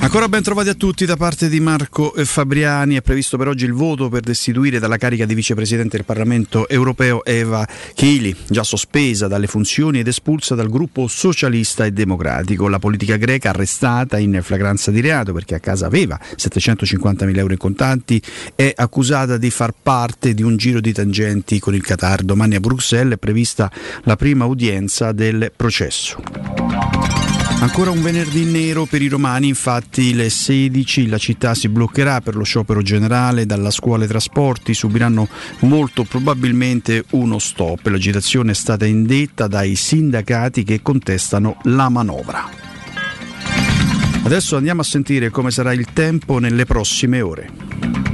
Ancora 0.04 0.28
ben 0.28 0.42
trovati 0.42 0.68
a 0.68 0.74
tutti 0.74 1.06
da 1.06 1.16
parte 1.16 1.48
di 1.48 1.60
Marco 1.60 2.12
Fabriani. 2.14 2.96
È 2.96 3.00
previsto 3.00 3.38
per 3.38 3.48
oggi 3.48 3.64
il 3.64 3.72
voto 3.72 4.10
per 4.10 4.20
destituire 4.20 4.78
dalla 4.78 4.98
carica 4.98 5.24
di 5.24 5.34
vicepresidente 5.34 5.96
del 5.96 6.04
Parlamento 6.04 6.68
europeo 6.68 7.24
Eva 7.24 7.66
Chili, 7.94 8.36
già 8.46 8.62
sospesa 8.64 9.28
dalle 9.28 9.46
funzioni 9.46 10.00
ed 10.00 10.06
espulsa 10.06 10.54
dal 10.54 10.68
gruppo 10.68 11.08
socialista 11.08 11.86
e 11.86 11.92
democratico. 11.92 12.68
La 12.68 12.78
politica 12.78 13.16
greca 13.16 13.48
arrestata 13.48 14.18
in 14.18 14.40
flagranza 14.42 14.90
di 14.90 15.00
reato 15.00 15.32
perché 15.32 15.54
a 15.54 15.58
casa 15.58 15.86
aveva 15.86 16.20
750.000 16.36 17.38
euro 17.38 17.54
in 17.54 17.58
contanti 17.58 18.22
è 18.54 18.74
accusata 18.76 19.38
di 19.38 19.50
far 19.50 19.72
parte 19.72 20.34
di 20.34 20.42
un 20.42 20.58
giro 20.58 20.80
di 20.80 20.92
tangenti 20.92 21.58
con 21.58 21.74
il 21.74 21.82
Qatar. 21.82 22.24
Domani 22.24 22.56
a 22.56 22.60
Bruxelles 22.60 23.14
è 23.14 23.16
prevista 23.18 23.72
la 24.02 24.16
prima 24.16 24.44
udienza 24.44 25.12
del 25.12 25.50
processo. 25.56 27.13
Ancora 27.64 27.90
un 27.90 28.02
venerdì 28.02 28.44
nero 28.44 28.84
per 28.84 29.00
i 29.00 29.08
romani, 29.08 29.48
infatti 29.48 30.12
le 30.12 30.28
16 30.28 31.06
la 31.08 31.16
città 31.16 31.54
si 31.54 31.70
bloccherà 31.70 32.20
per 32.20 32.36
lo 32.36 32.44
sciopero 32.44 32.82
generale, 32.82 33.46
dalla 33.46 33.70
scuola 33.70 34.04
e 34.04 34.06
trasporti 34.06 34.74
subiranno 34.74 35.26
molto 35.60 36.04
probabilmente 36.04 37.06
uno 37.12 37.38
stop. 37.38 37.86
L'agitazione 37.86 38.50
è 38.50 38.54
stata 38.54 38.84
indetta 38.84 39.46
dai 39.46 39.76
sindacati 39.76 40.62
che 40.62 40.82
contestano 40.82 41.56
la 41.62 41.88
manovra. 41.88 42.50
Adesso 44.24 44.56
andiamo 44.56 44.82
a 44.82 44.84
sentire 44.84 45.30
come 45.30 45.50
sarà 45.50 45.72
il 45.72 45.86
tempo 45.94 46.38
nelle 46.38 46.66
prossime 46.66 47.22
ore. 47.22 48.13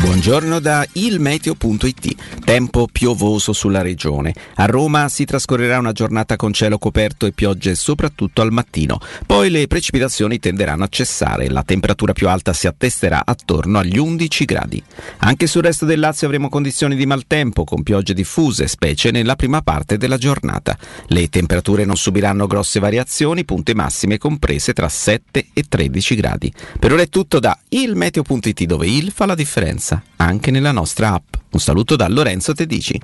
Buongiorno 0.00 0.60
da 0.60 0.86
ilmeteo.it. 0.90 2.40
Tempo 2.42 2.88
piovoso 2.90 3.52
sulla 3.52 3.82
regione. 3.82 4.34
A 4.54 4.64
Roma 4.64 5.10
si 5.10 5.26
trascorrerà 5.26 5.78
una 5.78 5.92
giornata 5.92 6.36
con 6.36 6.54
cielo 6.54 6.78
coperto 6.78 7.26
e 7.26 7.32
piogge 7.32 7.74
soprattutto 7.74 8.40
al 8.40 8.50
mattino. 8.50 8.98
Poi 9.26 9.50
le 9.50 9.66
precipitazioni 9.66 10.38
tenderanno 10.38 10.84
a 10.84 10.88
cessare. 10.88 11.50
La 11.50 11.62
temperatura 11.64 12.14
più 12.14 12.30
alta 12.30 12.54
si 12.54 12.66
attesterà 12.66 13.22
attorno 13.26 13.78
agli 13.78 13.98
11 13.98 14.44
gradi. 14.46 14.82
Anche 15.18 15.46
sul 15.46 15.64
resto 15.64 15.84
del 15.84 16.00
Lazio 16.00 16.26
avremo 16.26 16.48
condizioni 16.48 16.96
di 16.96 17.04
maltempo 17.04 17.64
con 17.64 17.82
piogge 17.82 18.14
diffuse, 18.14 18.68
specie 18.68 19.10
nella 19.10 19.36
prima 19.36 19.60
parte 19.60 19.98
della 19.98 20.16
giornata. 20.16 20.78
Le 21.08 21.28
temperature 21.28 21.84
non 21.84 21.96
subiranno 21.96 22.46
grosse 22.46 22.80
variazioni, 22.80 23.44
punte 23.44 23.74
massime 23.74 24.16
comprese 24.16 24.72
tra 24.72 24.88
7 24.88 25.48
e 25.52 25.64
13 25.68 26.14
gradi. 26.14 26.50
Per 26.78 26.90
ora 26.90 27.02
è 27.02 27.08
tutto 27.10 27.38
da 27.38 27.58
ilmeteo.it 27.68 28.64
dove 28.64 28.86
il 28.86 29.12
fa 29.14 29.26
la 29.26 29.34
differenza 29.34 29.88
anche 30.16 30.50
nella 30.50 30.72
nostra 30.72 31.12
app. 31.12 31.34
Un 31.50 31.60
saluto 31.60 31.96
da 31.96 32.08
Lorenzo 32.08 32.52
Tedici. 32.52 33.00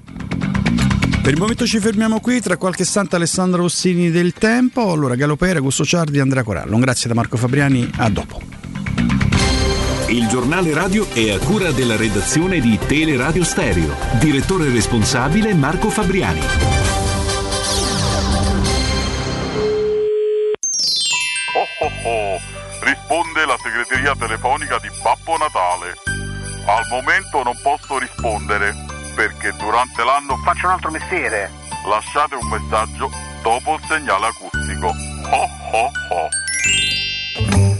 Per 1.22 1.34
il 1.34 1.40
momento 1.40 1.66
ci 1.66 1.80
fermiamo 1.80 2.20
qui, 2.20 2.40
tra 2.40 2.56
qualche 2.56 2.82
istante 2.82 3.16
Alessandro 3.16 3.62
Rossini 3.62 4.10
del 4.10 4.32
Tempo, 4.32 4.92
allora 4.92 5.16
Galopera, 5.16 5.58
Gusto 5.58 5.84
Ciardi 5.84 6.18
e 6.18 6.20
Andrea 6.20 6.44
Corallo. 6.44 6.74
Un 6.74 6.80
grazie 6.80 7.08
da 7.08 7.14
Marco 7.14 7.36
Fabriani, 7.36 7.90
a 7.96 8.08
dopo. 8.08 8.40
Il 10.08 10.28
giornale 10.28 10.72
radio 10.72 11.04
è 11.12 11.32
a 11.32 11.38
cura 11.38 11.72
della 11.72 11.96
redazione 11.96 12.60
di 12.60 12.78
Teleradio 12.78 13.42
Stereo. 13.42 13.92
Direttore 14.20 14.70
responsabile 14.70 15.52
Marco 15.52 15.90
Fabriani. 15.90 16.40
Oh 21.56 21.84
oh 21.84 22.08
oh, 22.08 22.40
risponde 22.82 23.44
la 23.46 23.58
segreteria 23.60 24.14
telefonica 24.14 24.78
di 24.78 24.88
Babbo 25.02 25.36
Natale. 25.38 26.15
Al 26.66 26.84
momento 26.88 27.44
non 27.44 27.56
posso 27.62 27.98
rispondere 27.98 28.74
perché 29.14 29.52
durante 29.56 30.02
l'anno 30.02 30.36
faccio 30.44 30.66
un 30.66 30.72
altro 30.72 30.90
mestiere. 30.90 31.50
Lasciate 31.88 32.34
un 32.34 32.48
messaggio 32.48 33.08
dopo 33.42 33.74
il 33.74 33.80
segnale 33.86 34.26
acustico. 34.26 34.86
Ho 34.86 35.48
ho 35.72 35.90
ho. 36.10 37.75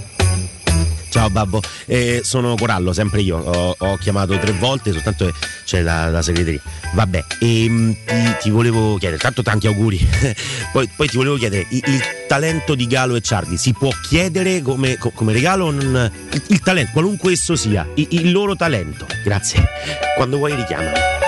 Ciao 1.17 1.31
Babbo, 1.31 1.62
eh, 1.87 2.21
sono 2.23 2.55
Corallo, 2.57 2.93
sempre 2.93 3.23
io. 3.23 3.39
Ho, 3.39 3.75
ho 3.79 3.97
chiamato 3.97 4.39
tre 4.39 4.53
volte, 4.53 4.93
soltanto 4.93 5.33
c'è 5.64 5.81
la, 5.81 6.11
la 6.11 6.21
segreteria. 6.21 6.61
Vabbè, 6.93 7.25
ehm, 7.39 7.97
ti, 8.05 8.37
ti 8.43 8.51
volevo 8.51 8.99
chiedere, 8.99 9.19
tanto 9.19 9.43
tanti 9.43 9.67
auguri. 9.67 9.99
poi, 10.73 10.87
poi 10.95 11.09
ti 11.09 11.17
volevo 11.17 11.37
chiedere, 11.37 11.69
il, 11.71 11.83
il 11.87 12.03
talento 12.29 12.75
di 12.75 12.87
Galo 12.87 13.17
e 13.17 13.23
Ciardi 13.23 13.57
si 13.57 13.73
può 13.73 13.89
chiedere 14.07 14.61
come, 14.61 14.99
co- 14.99 15.09
come 15.09 15.33
regalo? 15.33 15.71
Non, 15.71 16.12
il, 16.33 16.43
il 16.49 16.61
talento, 16.61 16.91
qualunque 16.93 17.33
esso 17.33 17.57
sia, 17.57 17.89
il, 17.95 18.09
il 18.11 18.31
loro 18.31 18.55
talento. 18.55 19.07
Grazie. 19.25 19.67
Quando 20.17 20.37
vuoi 20.37 20.55
richiamami. 20.55 21.26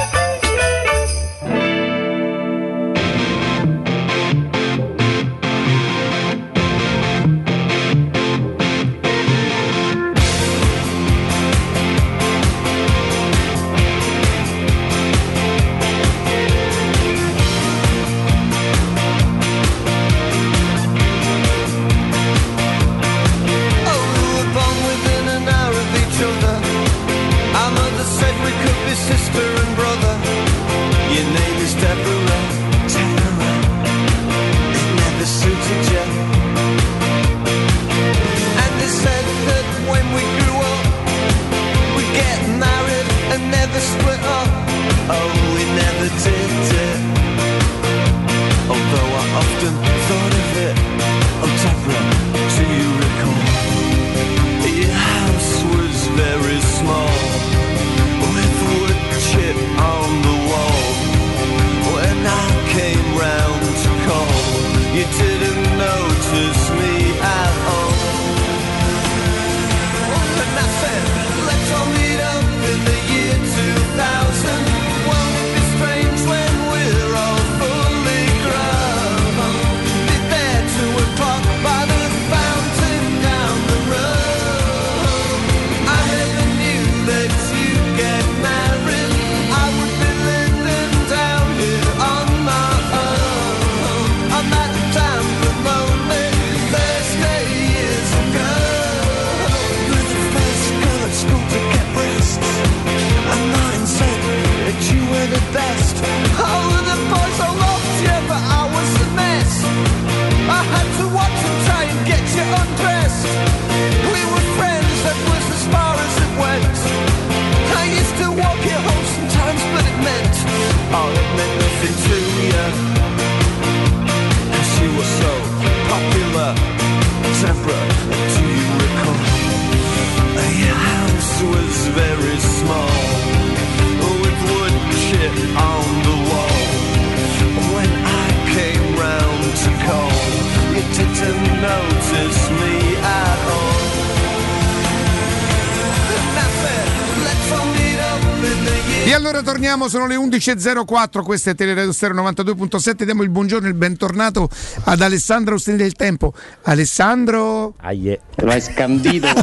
Torniamo, 149.79 149.89
sono 149.89 150.07
le 150.07 150.17
11.04, 150.17 151.23
questa 151.23 151.51
è 151.53 151.55
Teleradio 151.55 151.93
Stereo 151.93 152.23
92.7, 152.23 153.05
diamo 153.05 153.23
il 153.23 153.29
buongiorno 153.31 153.67
e 153.67 153.71
il 153.71 153.77
bentornato 153.77 154.49
ad 154.85 155.01
Alessandro 155.01 155.55
Ostini 155.55 155.77
del 155.77 155.93
Tempo. 155.93 156.33
Alessandro... 156.63 157.75
Aie. 157.81 158.21
Lo 158.37 158.51
hai 158.51 158.61
scandito 158.61 159.27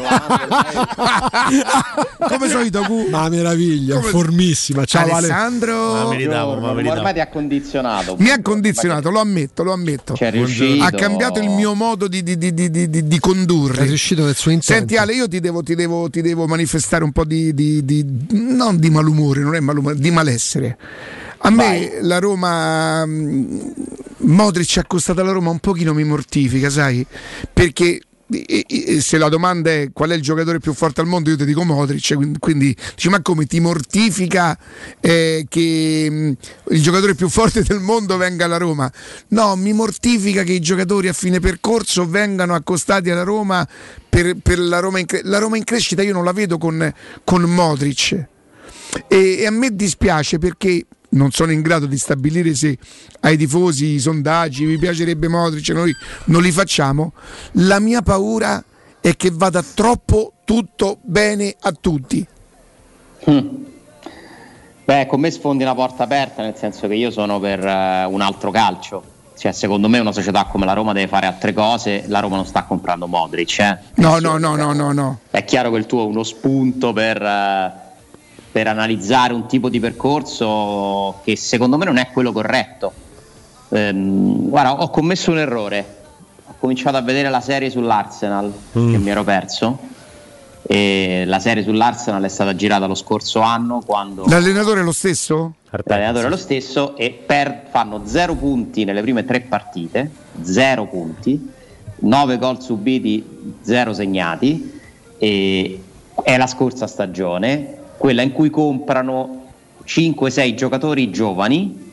Come 2.28 2.50
solito, 2.50 2.84
Gu. 2.86 3.08
Ma 3.10 3.28
meraviglia, 3.30 4.00
formissima. 4.02 4.86
Ciao 4.86 5.04
Ale. 5.04 5.14
Alessandro... 5.14 6.10
Ma 6.60 6.74
ma. 6.74 6.92
Ormai 6.92 7.14
ti 7.14 7.20
ha 7.20 7.28
condizionato. 7.28 8.16
Mi 8.20 8.30
ha 8.30 8.42
condizionato, 8.42 9.10
lo 9.10 9.20
ammetto, 9.20 9.64
lo 9.64 9.72
ammetto. 9.74 10.14
C'è 10.14 10.32
riuscito. 10.32 10.84
Ha 10.84 10.92
cambiato 10.92 11.40
il 11.40 11.50
mio 11.50 11.74
modo 11.74 12.08
di, 12.08 12.24
di- 12.24 12.38
di- 12.38 12.54
di- 12.54 12.70
di- 12.70 12.90
di- 12.90 13.08
di 13.08 13.20
condurre. 13.20 13.84
È 13.84 13.88
riuscito 13.88 14.24
nel 14.26 14.36
suo 14.36 14.52
intento. 14.52 14.74
Senti 14.74 14.98
Ale, 14.98 15.14
io 15.14 15.28
ti 15.28 15.40
devo, 15.40 15.62
ti 15.64 15.76
devo- 15.76 16.10
ti 16.10 16.22
devo 16.22 16.46
manifestare 16.48 17.04
un 17.04 17.12
po' 17.12 17.24
di, 17.26 17.54
di- 17.54 17.84
di- 17.86 18.06
non 18.32 18.78
di 18.80 18.90
malumore, 18.90 19.42
non 19.42 19.56
è 19.56 19.60
malumore, 19.60 19.96
di 19.96 20.12
malessere. 20.26 20.78
A 21.40 21.50
me 21.52 22.00
la 22.02 22.18
Roma, 22.18 23.06
mh, 23.06 23.74
Modric 24.20 24.78
accostata 24.78 25.22
alla 25.22 25.32
Roma 25.32 25.52
un 25.52 25.60
pochino 25.60 25.94
mi 25.94 26.04
mortifica, 26.04 26.70
sai? 26.70 27.06
Perché 27.54 28.02
se 29.02 29.20
la 29.20 29.30
domanda 29.30 29.70
è 29.70 29.90
qual 29.94 30.10
è 30.10 30.16
il 30.16 30.22
giocatore 30.24 30.58
più 30.58 30.74
forte 30.74 31.00
al 31.02 31.06
mondo, 31.06 31.30
io 31.30 31.38
ti 31.38 31.46
dico 31.46 31.64
Modric, 31.64 32.40
quindi, 32.40 32.76
dici 32.96 33.10
ma 33.10 33.22
come 33.22 33.46
ti 33.46 33.60
mortifica 33.60 34.58
eh, 35.00 35.46
che 35.48 36.08
mh, 36.10 36.36
il 36.74 36.82
giocatore 36.82 37.14
più 37.14 37.30
forte 37.30 37.62
del 37.62 37.80
mondo 37.80 38.18
venga 38.18 38.46
alla 38.46 38.58
Roma? 38.58 38.92
No, 39.28 39.56
mi 39.56 39.74
mortifica 39.74 40.42
che 40.42 40.54
i 40.54 40.60
giocatori 40.60 41.08
a 41.08 41.14
fine 41.14 41.40
percorso 41.40 42.10
vengano 42.10 42.56
accostati 42.56 43.12
alla 43.12 43.22
Roma 43.22 43.68
per, 44.10 44.36
per 44.42 44.58
la, 44.58 44.80
Roma 44.80 44.98
in, 44.98 45.06
la 45.22 45.38
Roma 45.38 45.58
in 45.58 45.64
crescita, 45.64 46.02
io 46.02 46.14
non 46.14 46.24
la 46.24 46.34
vedo 46.34 46.58
con, 46.58 46.92
con 47.24 47.44
Modric. 47.44 48.34
E, 49.08 49.38
e 49.40 49.46
a 49.46 49.52
me 49.52 49.76
dispiace 49.76 50.38
perché 50.38 50.86
non 51.10 51.32
sono 51.32 51.52
in 51.52 51.62
grado 51.62 51.86
di 51.86 51.98
stabilire 51.98 52.54
se 52.56 52.78
ai 53.22 53.38
tifosi 53.38 53.94
i 53.94 54.00
sondaggi 54.00 54.66
vi 54.66 54.78
piacerebbe 54.78 55.28
Modric, 55.28 55.70
noi 55.70 55.94
non 56.26 56.42
li 56.42 56.52
facciamo. 56.52 57.14
La 57.54 57.80
mia 57.80 58.02
paura 58.02 58.64
è 59.00 59.16
che 59.16 59.32
vada 59.32 59.64
troppo 59.64 60.34
tutto 60.44 60.98
bene 61.02 61.56
a 61.60 61.72
tutti. 61.72 62.26
Beh, 64.86 65.08
con 65.08 65.20
me 65.20 65.32
sfondi 65.32 65.64
una 65.64 65.74
porta 65.74 66.04
aperta, 66.04 66.44
nel 66.44 66.56
senso 66.56 66.88
che 66.88 66.94
io 66.94 67.10
sono 67.10 67.40
per 67.40 67.66
eh, 67.66 68.06
un 68.06 68.22
altro 68.22 68.52
calcio. 68.52 69.14
Cioè, 69.38 69.52
secondo 69.52 69.90
me 69.90 70.00
una 70.00 70.12
società 70.12 70.46
come 70.46 70.66
la 70.66 70.74
Roma 70.74 70.94
deve 70.94 71.08
fare 71.08 71.26
altre 71.26 71.54
cose, 71.54 72.04
la 72.08 72.20
Roma 72.20 72.36
non 72.36 72.46
sta 72.46 72.64
comprando 72.64 73.08
Modric. 73.08 73.60
Eh. 73.60 73.78
No, 73.96 74.20
no, 74.20 74.38
no, 74.38 74.56
no, 74.56 74.74
no, 74.74 74.92
no. 74.92 75.20
È 75.30 75.44
chiaro 75.44 75.72
che 75.72 75.78
il 75.78 75.86
tuo 75.88 76.04
è 76.04 76.06
uno 76.06 76.24
spunto 76.24 76.94
per, 76.94 77.22
eh, 77.22 77.74
per 78.56 78.68
analizzare 78.68 79.34
un 79.34 79.48
tipo 79.48 79.68
di 79.68 79.82
percorso 79.82 81.20
che 81.26 81.36
secondo 81.36 81.76
me 81.76 81.84
non 81.84 81.98
è 81.98 82.08
quello 82.14 82.32
corretto. 82.32 82.94
Ehm, 83.68 84.48
guarda, 84.48 84.82
ho 84.82 84.90
commesso 84.90 85.32
un 85.32 85.40
errore. 85.40 85.86
Ho 86.46 86.54
cominciato 86.58 86.96
a 86.96 87.02
vedere 87.02 87.28
la 87.30 87.42
serie 87.42 87.70
sull'Arsenal 87.70 88.54
che 88.72 88.80
mi 88.80 89.10
ero 89.10 89.26
perso. 89.26 89.78
E 90.62 91.24
la 91.26 91.40
serie 91.40 91.64
sull'Arsenal 91.64 92.24
è 92.24 92.30
stata 92.30 92.56
girata 92.56 92.86
lo 92.86 92.96
scorso 92.96 93.42
anno 93.42 93.82
quando 93.86 94.24
L'allenatore 94.26 94.80
è 94.80 94.84
lo 94.84 94.94
stesso? 94.94 95.56
l'allenatore 95.84 96.28
è 96.28 96.30
lo 96.30 96.38
stesso 96.38 96.96
e 96.96 97.12
per- 97.12 97.64
fanno 97.70 98.04
0 98.06 98.36
punti 98.36 98.86
nelle 98.86 99.02
prime 99.02 99.26
tre 99.26 99.42
partite, 99.42 100.10
0 100.44 100.86
punti, 100.86 101.52
9 101.98 102.38
gol 102.38 102.62
subiti, 102.62 103.58
0 103.64 103.94
segnati 103.94 104.80
e 105.18 105.84
è 106.24 106.38
la 106.38 106.48
scorsa 106.48 106.88
stagione, 106.88 107.84
quella 107.98 108.22
in 108.22 108.32
cui 108.32 108.50
comprano 108.50 109.44
5-6 109.86 110.54
giocatori 110.54 111.10
giovani 111.12 111.84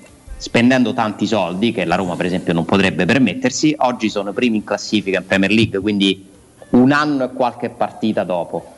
spendendo 0.43 0.93
tanti 0.93 1.25
soldi 1.25 1.71
che 1.71 1.85
la 1.85 1.95
Roma 1.95 2.17
per 2.17 2.27
esempio 2.27 2.53
non 2.53 2.65
potrebbe 2.65 3.05
permettersi, 3.05 3.77
oggi 3.79 4.09
sono 4.09 4.33
primi 4.33 4.57
in 4.57 4.65
classifica 4.65 5.19
in 5.19 5.27
Premier 5.27 5.53
League, 5.53 5.79
quindi 5.79 6.27
un 6.71 6.91
anno 6.91 7.23
e 7.23 7.33
qualche 7.33 7.69
partita 7.69 8.25
dopo. 8.25 8.75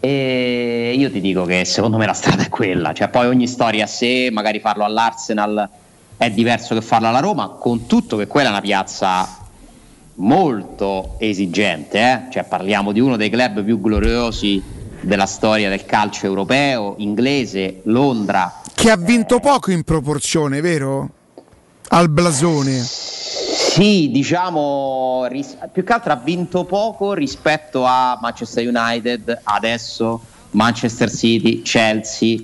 E 0.00 0.94
io 0.96 1.08
ti 1.12 1.20
dico 1.20 1.44
che 1.44 1.64
secondo 1.64 1.98
me 1.98 2.06
la 2.06 2.14
strada 2.14 2.42
è 2.42 2.48
quella, 2.48 2.92
cioè 2.94 3.08
poi 3.10 3.28
ogni 3.28 3.46
storia 3.46 3.84
a 3.84 3.86
sé, 3.86 4.28
magari 4.32 4.58
farlo 4.58 4.82
all'Arsenal 4.82 5.68
è 6.16 6.30
diverso 6.32 6.74
che 6.74 6.80
farlo 6.80 7.06
alla 7.06 7.20
Roma, 7.20 7.46
con 7.46 7.86
tutto 7.86 8.16
che 8.16 8.26
quella 8.26 8.48
è 8.48 8.50
una 8.50 8.60
piazza 8.60 9.46
molto 10.14 11.14
esigente, 11.18 12.00
eh? 12.00 12.32
cioè 12.32 12.42
parliamo 12.42 12.90
di 12.90 12.98
uno 12.98 13.16
dei 13.16 13.30
club 13.30 13.62
più 13.62 13.80
gloriosi 13.80 14.60
della 15.00 15.26
storia 15.26 15.68
del 15.68 15.84
calcio 15.84 16.26
europeo, 16.26 16.94
inglese, 16.98 17.80
Londra. 17.84 18.60
Che 18.74 18.90
ha 18.90 18.96
vinto 18.96 19.38
poco 19.40 19.70
in 19.70 19.82
proporzione, 19.82 20.60
vero? 20.60 21.10
Al 21.88 22.08
blasone. 22.08 22.82
Sì, 22.82 24.10
diciamo, 24.10 25.26
ris- 25.28 25.56
più 25.72 25.84
che 25.84 25.92
altro 25.92 26.12
ha 26.12 26.16
vinto 26.16 26.64
poco 26.64 27.12
rispetto 27.12 27.84
a 27.84 28.18
Manchester 28.20 28.66
United, 28.66 29.40
adesso 29.44 30.20
Manchester 30.50 31.10
City, 31.10 31.62
Chelsea, 31.62 32.38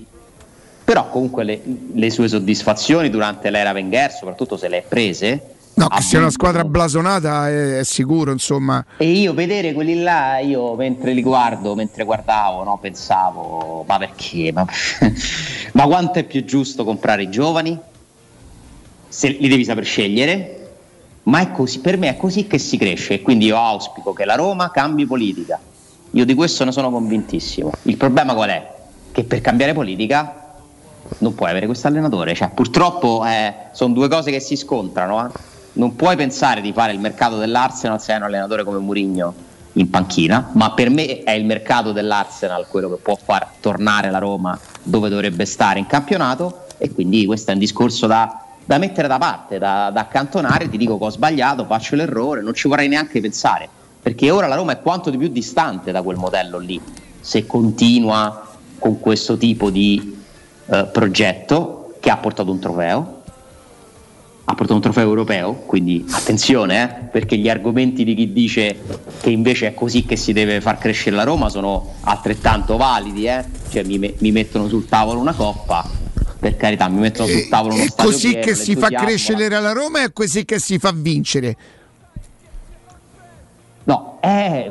però 0.84 1.08
comunque 1.08 1.44
le, 1.44 1.60
le 1.94 2.10
sue 2.10 2.28
soddisfazioni 2.28 3.10
durante 3.10 3.50
l'era 3.50 3.72
Wenger, 3.72 4.12
soprattutto 4.12 4.56
se 4.56 4.68
le 4.68 4.78
è 4.78 4.82
prese, 4.86 5.53
No, 5.76 5.88
che 5.88 6.02
sia 6.02 6.20
una 6.20 6.30
squadra 6.30 6.64
blasonata 6.64 7.48
è, 7.48 7.78
è 7.78 7.84
sicuro, 7.84 8.30
insomma. 8.30 8.84
E 8.96 9.10
io 9.10 9.34
vedere 9.34 9.72
quelli 9.72 10.00
là, 10.02 10.38
io 10.38 10.74
mentre 10.76 11.12
li 11.12 11.22
guardo, 11.22 11.74
mentre 11.74 12.04
guardavo, 12.04 12.62
no, 12.62 12.78
pensavo, 12.78 13.84
ma 13.86 13.98
perché? 13.98 14.52
Ma, 14.52 14.64
ma 15.72 15.84
quanto 15.86 16.20
è 16.20 16.24
più 16.24 16.44
giusto 16.44 16.84
comprare 16.84 17.24
i 17.24 17.30
giovani? 17.30 17.76
Se 19.08 19.28
li 19.28 19.48
devi 19.48 19.64
saper 19.64 19.84
scegliere, 19.84 20.70
ma 21.24 21.40
è 21.40 21.50
così, 21.50 21.80
per 21.80 21.98
me 21.98 22.08
è 22.10 22.16
così 22.16 22.46
che 22.46 22.58
si 22.58 22.76
cresce 22.76 23.14
e 23.14 23.22
quindi 23.22 23.46
io 23.46 23.56
auspico 23.56 24.12
che 24.12 24.24
la 24.24 24.36
Roma 24.36 24.70
cambi 24.70 25.06
politica. 25.06 25.58
Io 26.10 26.24
di 26.24 26.34
questo 26.34 26.64
ne 26.64 26.70
sono 26.70 26.90
convintissimo. 26.90 27.72
Il 27.82 27.96
problema 27.96 28.34
qual 28.34 28.50
è? 28.50 28.74
Che 29.10 29.24
per 29.24 29.40
cambiare 29.40 29.72
politica 29.72 30.56
non 31.18 31.34
puoi 31.34 31.50
avere 31.50 31.66
questo 31.66 31.88
allenatore, 31.88 32.34
cioè 32.34 32.50
purtroppo 32.50 33.24
eh, 33.26 33.52
sono 33.72 33.92
due 33.92 34.08
cose 34.08 34.30
che 34.30 34.38
si 34.38 34.54
scontrano. 34.54 35.26
eh. 35.26 35.52
Non 35.74 35.96
puoi 35.96 36.16
pensare 36.16 36.60
di 36.60 36.72
fare 36.72 36.92
il 36.92 37.00
mercato 37.00 37.36
dell'Arsenal 37.36 38.00
se 38.00 38.12
hai 38.12 38.18
un 38.18 38.24
allenatore 38.24 38.64
come 38.64 38.78
Mourinho 38.78 39.34
in 39.74 39.90
panchina, 39.90 40.50
ma 40.52 40.72
per 40.72 40.88
me 40.90 41.22
è 41.22 41.32
il 41.32 41.44
mercato 41.44 41.92
dell'Arsenal 41.92 42.66
quello 42.68 42.88
che 42.90 43.00
può 43.02 43.16
far 43.16 43.48
tornare 43.60 44.10
la 44.10 44.18
Roma 44.18 44.58
dove 44.82 45.08
dovrebbe 45.08 45.44
stare 45.44 45.78
in 45.78 45.86
campionato. 45.86 46.66
E 46.78 46.90
quindi 46.92 47.24
questo 47.26 47.50
è 47.50 47.54
un 47.54 47.60
discorso 47.60 48.06
da 48.06 48.44
da 48.64 48.78
mettere 48.78 49.08
da 49.08 49.18
parte, 49.18 49.58
da, 49.58 49.90
da 49.92 50.00
accantonare, 50.00 50.68
ti 50.68 50.78
dico 50.78 50.96
che 50.96 51.04
ho 51.04 51.10
sbagliato, 51.10 51.66
faccio 51.66 51.96
l'errore, 51.96 52.40
non 52.40 52.54
ci 52.54 52.66
vorrei 52.66 52.88
neanche 52.88 53.20
pensare, 53.20 53.68
perché 54.00 54.30
ora 54.30 54.46
la 54.46 54.54
Roma 54.54 54.72
è 54.72 54.80
quanto 54.80 55.10
di 55.10 55.18
più 55.18 55.28
distante 55.28 55.92
da 55.92 56.02
quel 56.02 56.16
modello 56.16 56.58
lì, 56.58 56.80
se 57.20 57.46
continua 57.46 58.46
con 58.78 59.00
questo 59.00 59.36
tipo 59.36 59.70
di 59.70 60.22
eh, 60.66 60.88
progetto 60.90 61.94
che 62.00 62.10
ha 62.10 62.16
portato 62.16 62.50
un 62.50 62.58
trofeo, 62.58 63.13
ha 64.46 64.54
portato 64.54 64.74
un 64.74 64.80
trofeo 64.80 65.08
europeo, 65.08 65.54
quindi 65.54 66.04
attenzione, 66.10 66.82
eh, 66.82 67.04
perché 67.06 67.36
gli 67.38 67.48
argomenti 67.48 68.04
di 68.04 68.14
chi 68.14 68.32
dice 68.32 68.76
che 69.20 69.30
invece 69.30 69.68
è 69.68 69.74
così 69.74 70.04
che 70.04 70.16
si 70.16 70.34
deve 70.34 70.60
far 70.60 70.76
crescere 70.76 71.16
la 71.16 71.24
Roma 71.24 71.48
sono 71.48 71.94
altrettanto 72.02 72.76
validi, 72.76 73.26
eh. 73.26 73.42
cioè 73.70 73.84
mi, 73.84 73.98
me- 73.98 74.14
mi 74.18 74.32
mettono 74.32 74.68
sul 74.68 74.86
tavolo 74.86 75.18
una 75.18 75.32
coppa, 75.32 75.88
per 76.38 76.56
carità, 76.56 76.88
mi 76.88 77.00
mettono 77.00 77.26
sul 77.28 77.48
tavolo 77.48 77.74
uno 77.74 77.84
È 77.84 77.88
così 77.96 78.38
che 78.38 78.54
si 78.54 78.76
fa 78.76 78.88
crescere 78.88 79.48
la 79.48 79.72
Roma 79.72 80.02
e 80.02 80.04
è 80.04 80.12
così 80.12 80.44
che 80.44 80.58
si 80.58 80.78
fa 80.78 80.92
vincere. 80.94 81.56
No, 83.84 84.18
eh, 84.20 84.70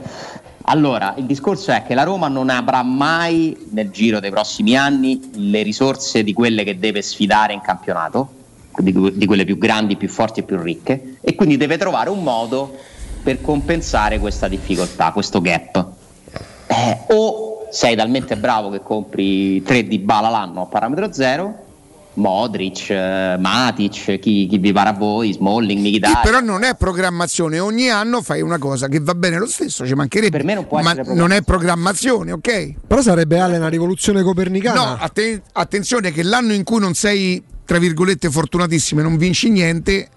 allora 0.66 1.16
il 1.18 1.26
discorso 1.26 1.72
è 1.72 1.84
che 1.84 1.96
la 1.96 2.04
Roma 2.04 2.28
non 2.28 2.50
avrà 2.50 2.84
mai 2.84 3.58
nel 3.72 3.90
giro 3.90 4.20
dei 4.20 4.30
prossimi 4.30 4.78
anni 4.78 5.32
le 5.34 5.64
risorse 5.64 6.24
di 6.24 6.34
quelle 6.34 6.64
che 6.64 6.78
deve 6.78 7.02
sfidare 7.02 7.54
in 7.54 7.62
campionato, 7.62 8.42
di, 8.78 9.12
di 9.14 9.26
quelle 9.26 9.46
più 9.46 9.58
grandi, 9.58 9.96
più 9.96 10.10
forti 10.10 10.42
e 10.42 10.44
più 10.44 10.60
ricche, 10.62 11.18
e 11.22 11.36
quindi 11.36 11.58
deve 11.58 11.78
trovare 11.78 12.10
un 12.10 12.24
modo 12.24 12.76
per 13.22 13.42
compensare 13.42 14.20
questa 14.20 14.48
difficoltà, 14.48 15.12
questo 15.12 15.42
gap. 15.42 15.86
Eh, 16.68 16.98
o 17.14 17.68
sei 17.72 17.96
talmente 17.96 18.36
bravo 18.38 18.70
che 18.70 18.82
compri 18.82 19.62
3 19.64 19.88
di 19.88 20.00
bala 20.00 20.30
l'anno 20.30 20.64
a 20.64 20.66
parametro 20.66 21.12
zero, 21.12 21.64
Modric, 22.16 22.90
eh, 22.92 23.38
Matic, 23.40 24.20
chi, 24.20 24.46
chi 24.48 24.58
vi 24.58 24.72
pare 24.72 24.90
a 24.90 24.94
voi, 24.94 25.34
Smalling, 25.34 25.80
Mkhitaryan. 25.80 26.22
però 26.22 26.40
non 26.42 26.64
è 26.64 26.76
programmazione, 26.76 27.60
ogni 27.60 27.90
anno 27.90 28.22
fai 28.22 28.42
una 28.42 28.60
cosa 28.60 28.88
che 28.88 29.00
va 29.00 29.16
bene 29.16 29.40
lo 29.40 29.48
stesso, 29.48 29.86
ci 29.86 29.94
mancherebbe. 29.94 30.30
Per 30.38 30.46
me 30.46 30.54
non 30.54 30.68
può 30.68 30.82
Ma 30.82 30.92
essere 30.92 31.16
non 31.16 31.32
è 31.32 31.42
programmazione, 31.42 32.32
ok? 32.32 32.74
Però 32.88 33.02
sarebbe 33.02 33.40
Ale 33.40 33.58
una 33.58 33.70
rivoluzione 33.70 34.22
copernicana. 34.22 34.84
No, 34.84 34.98
atten- 35.00 35.42
attenzione 35.54 36.12
che 36.12 36.22
l'anno 36.22 36.54
in 36.54 36.64
cui 36.64 36.80
non 36.80 36.94
sei, 36.94 37.42
tra 37.66 37.78
virgolette, 37.80 38.30
fortunatissimo 38.30 39.00
e 39.00 39.04
non 39.04 39.18
vinci 39.18 39.50
niente, 39.50 40.10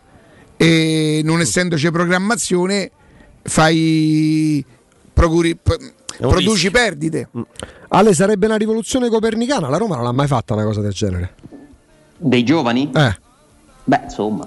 e 0.56 1.20
non 1.24 1.40
essendoci 1.40 1.90
programmazione, 1.90 2.90
fai 3.42 4.64
procuri- 5.12 5.56
produci 6.18 6.50
rischio. 6.50 6.70
perdite. 6.70 7.28
Ale 7.88 8.14
sarebbe 8.14 8.46
una 8.46 8.56
rivoluzione 8.56 9.08
copernicana. 9.08 9.68
La 9.68 9.76
Roma 9.76 9.96
non 9.96 10.06
ha 10.06 10.12
mai 10.12 10.26
fatta 10.26 10.54
una 10.54 10.64
cosa 10.64 10.80
del 10.80 10.92
genere. 10.92 11.34
Dei 12.16 12.42
giovani? 12.44 12.90
Eh. 12.94 13.16
Beh, 13.84 14.00
insomma, 14.04 14.46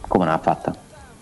come 0.00 0.24
l'ha 0.24 0.38
fatta? 0.42 0.74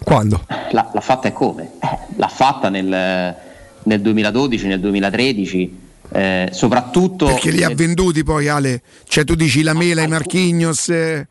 Quando? 0.02 0.44
La- 0.70 0.90
l'ha 0.92 1.00
fatta 1.00 1.28
e 1.28 1.32
come? 1.32 1.72
Eh, 1.80 1.98
l'ha 2.16 2.28
fatta 2.28 2.68
nel, 2.68 3.34
nel 3.82 4.00
2012, 4.00 4.66
nel 4.66 4.80
2013, 4.80 5.82
eh, 6.12 6.48
soprattutto... 6.52 7.26
Perché 7.26 7.50
li 7.50 7.62
ha 7.62 7.74
venduti 7.74 8.22
poi, 8.22 8.48
Ale. 8.48 8.82
Cioè, 9.06 9.24
tu 9.24 9.34
dici 9.34 9.62
la 9.62 9.74
mela, 9.74 10.02
i 10.02 10.08
Marchignos. 10.08 10.88
eh, 10.88 11.26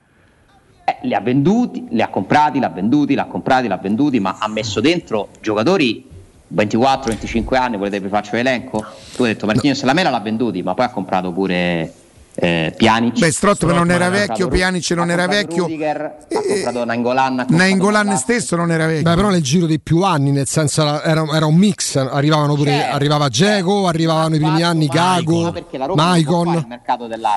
Eh, 0.85 0.97
li 1.03 1.13
ha 1.13 1.21
venduti, 1.21 1.85
li 1.91 2.01
ha 2.01 2.09
comprati, 2.09 2.59
l'ha 2.59 2.69
venduti, 2.69 3.13
l'ha 3.13 3.25
comprati, 3.25 3.67
l'ha 3.67 3.77
venduti, 3.77 4.19
ma 4.19 4.35
ha 4.39 4.49
messo 4.49 4.81
dentro 4.81 5.29
giocatori 5.39 6.05
24-25 6.53 7.55
anni, 7.55 7.77
volete 7.77 7.97
che 7.97 8.03
vi 8.03 8.09
faccio 8.09 8.35
l'elenco? 8.35 8.85
Tu 9.15 9.23
hai 9.23 9.33
detto 9.33 9.45
Marchino 9.45 9.73
se 9.75 9.85
la 9.85 9.93
mela 9.93 10.09
l'ha 10.09 10.19
venduti, 10.19 10.61
ma 10.61 10.73
poi 10.73 10.85
ha 10.85 10.89
comprato 10.89 11.31
pure 11.31 11.91
eh, 12.35 12.73
Pjanic. 12.75 13.19
Beh, 13.19 13.31
Strottman 13.31 13.75
non 13.75 13.91
era 13.91 14.09
vecchio, 14.09 14.47
Pjanic 14.47 14.89
non 14.91 15.11
era 15.11 15.27
vecchio. 15.27 15.63
Rudiger, 15.63 16.01
ha 16.01 16.41
comprato 16.41 16.85
Nainggolan, 16.85 17.33
ha 17.39 17.45
comprato 17.45 17.53
Nainggolan 17.63 18.05
Malacia. 18.05 18.21
stesso 18.23 18.55
non 18.55 18.71
era 18.71 18.85
vecchio. 18.87 19.03
Beh, 19.03 19.15
però 19.15 19.29
nel 19.29 19.41
giro 19.43 19.65
di 19.65 19.79
più 19.79 20.01
anni, 20.01 20.31
nel 20.31 20.47
senso 20.47 20.81
era, 20.81 21.27
era- 21.33 21.45
un 21.45 21.55
mix. 21.55 21.95
Arrivavano 21.95 22.55
pure, 22.55 22.71
Certo, 22.71 22.95
arrivava 22.95 23.29
Geco, 23.29 23.87
arrivavano 23.87 24.35
i 24.35 24.39
primi 24.39 24.63
anni 24.63 24.87
Gago, 24.87 25.53
Maicon. 25.93 26.79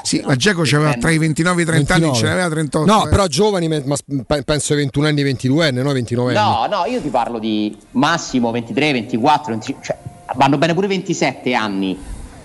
Sì, 0.03 0.23
ma 0.25 0.37
Geco 0.37 0.63
aveva 0.63 0.95
tra 0.95 1.11
i 1.11 1.19
29 1.19 1.61
e 1.61 1.63
i 1.63 1.67
30 1.67 1.95
anni, 1.95 2.03
29. 2.05 2.17
ce 2.17 2.25
n'aveva 2.27 2.49
38. 2.55 2.93
No, 2.93 3.07
eh. 3.07 3.09
però 3.09 3.27
giovani, 3.27 3.69
ma 3.69 3.97
pe- 4.27 4.43
penso 4.43 4.73
ai 4.73 4.79
21 4.81 5.07
anni, 5.09 5.23
22 5.23 5.67
anni, 5.69 5.83
no 5.83 5.93
29 5.93 6.37
anni. 6.37 6.51
No, 6.71 6.77
no, 6.79 6.85
io 6.87 7.01
ti 7.01 7.09
parlo 7.09 7.39
di 7.39 7.77
massimo 7.93 8.51
23, 8.51 8.93
24, 8.93 9.51
25, 9.53 9.85
cioè 9.85 9.97
vanno 10.35 10.59
bene 10.59 10.75
pure 10.75 10.87
27 10.87 11.55
anni, 11.55 11.99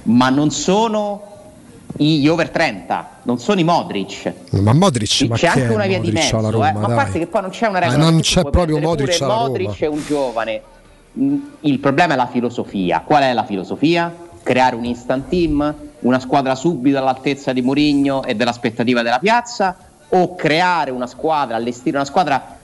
ma 0.04 0.30
non 0.30 0.52
sono 0.52 1.31
gli 1.98 2.28
over 2.28 2.50
30, 2.50 3.10
non 3.24 3.40
sono 3.40 3.60
i 3.60 3.64
Modric. 3.64 4.34
Ma 4.52 4.74
Modric, 4.74 5.28
ma 5.28 5.36
c'è 5.36 5.48
anche 5.48 5.74
una 5.74 5.86
via 5.86 6.00
di 6.00 6.08
Modric 6.08 6.14
mezzo, 6.14 6.38
alla 6.38 6.48
eh, 6.48 6.52
Roma, 6.52 6.72
ma 6.72 6.94
a 6.94 6.96
parte 6.96 7.20
che 7.20 7.28
poi 7.28 7.42
non 7.42 7.50
c'è 7.50 7.68
una 7.68 7.80
Ma 7.80 7.86
regola. 7.86 8.04
non 8.04 8.16
perché 8.16 8.34
tu 8.34 8.42
c'è 8.42 8.50
proprio 8.50 8.80
Modric 8.80 9.18
pure 9.18 9.30
Modric 9.34 9.68
Roma. 9.68 9.78
è 9.80 9.88
un 9.88 10.04
giovane. 10.06 10.62
Mm, 11.20 11.38
Il 11.62 11.80
problema 11.80 12.14
è 12.14 12.18
la 12.18 12.28
filosofia. 12.28 13.02
Qual 13.06 13.24
è 13.24 13.34
la 13.34 13.44
filosofia? 13.44 14.14
Creare 14.44 14.76
un 14.76 14.86
instant 14.86 15.30
team, 15.30 15.76
una 16.00 16.20
squadra 16.20 16.56
subito 16.56 16.98
all'altezza 16.98 17.54
di 17.54 17.62
Mourinho 17.62 18.24
e 18.24 18.36
dell'aspettativa 18.36 19.02
della 19.02 19.20
piazza, 19.20 19.76
o 20.10 20.36
creare 20.36 20.92
una 20.92 21.08
squadra, 21.08 21.56
allestire 21.56 21.96
una 21.96 22.06
squadra 22.06 22.58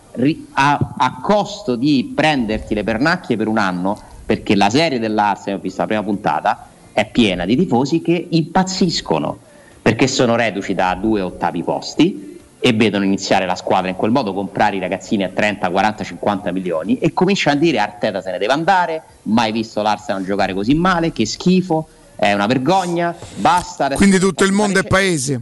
a, 0.54 0.94
a 0.98 1.20
costo 1.22 1.76
di 1.76 2.12
prenderti 2.16 2.74
le 2.74 2.84
pernacchie 2.84 3.38
per 3.38 3.48
un 3.48 3.58
anno, 3.58 4.00
perché 4.26 4.56
la 4.56 4.70
serie 4.70 5.00
dell'Arsenal, 5.00 5.60
ho 5.60 5.62
visto 5.62 5.82
la 5.82 5.88
prima 5.88 6.04
puntata, 6.04 6.68
è 6.98 7.06
piena 7.06 7.46
di 7.46 7.56
tifosi 7.56 8.02
che 8.02 8.26
impazziscono 8.28 9.38
perché 9.84 10.08
sono 10.08 10.36
reduci 10.36 10.74
da 10.74 10.98
due 11.00 11.22
ottavi 11.22 11.62
posti 11.62 12.40
e 12.60 12.74
vedono 12.74 13.06
iniziare 13.06 13.46
la 13.46 13.54
squadra 13.54 13.90
in 13.90 13.96
quel 13.96 14.10
modo, 14.10 14.34
comprare 14.34 14.78
i 14.78 14.80
ragazzini 14.80 15.24
a 15.24 15.30
30, 15.30 15.70
40, 15.70 16.04
50 16.04 16.52
milioni 16.52 16.98
e 16.98 17.14
cominciano 17.14 17.56
a 17.56 17.60
dire 17.60 17.78
Arteta 17.78 18.20
se 18.20 18.32
ne 18.32 18.40
deve 18.40 18.54
andare, 18.54 19.04
mai 19.24 19.52
visto 19.52 19.84
l'Arsenal 19.84 20.26
giocare 20.26 20.56
così 20.56 20.74
male, 20.74 21.12
che 21.12 21.28
schifo, 21.28 21.88
è 22.16 22.34
una 22.34 22.48
vergogna, 22.48 23.16
basta. 23.36 23.90
Quindi 23.90 24.18
tutto 24.18 24.44
il 24.44 24.52
mondo 24.52 24.80
è 24.80 24.84
paese. 24.84 25.40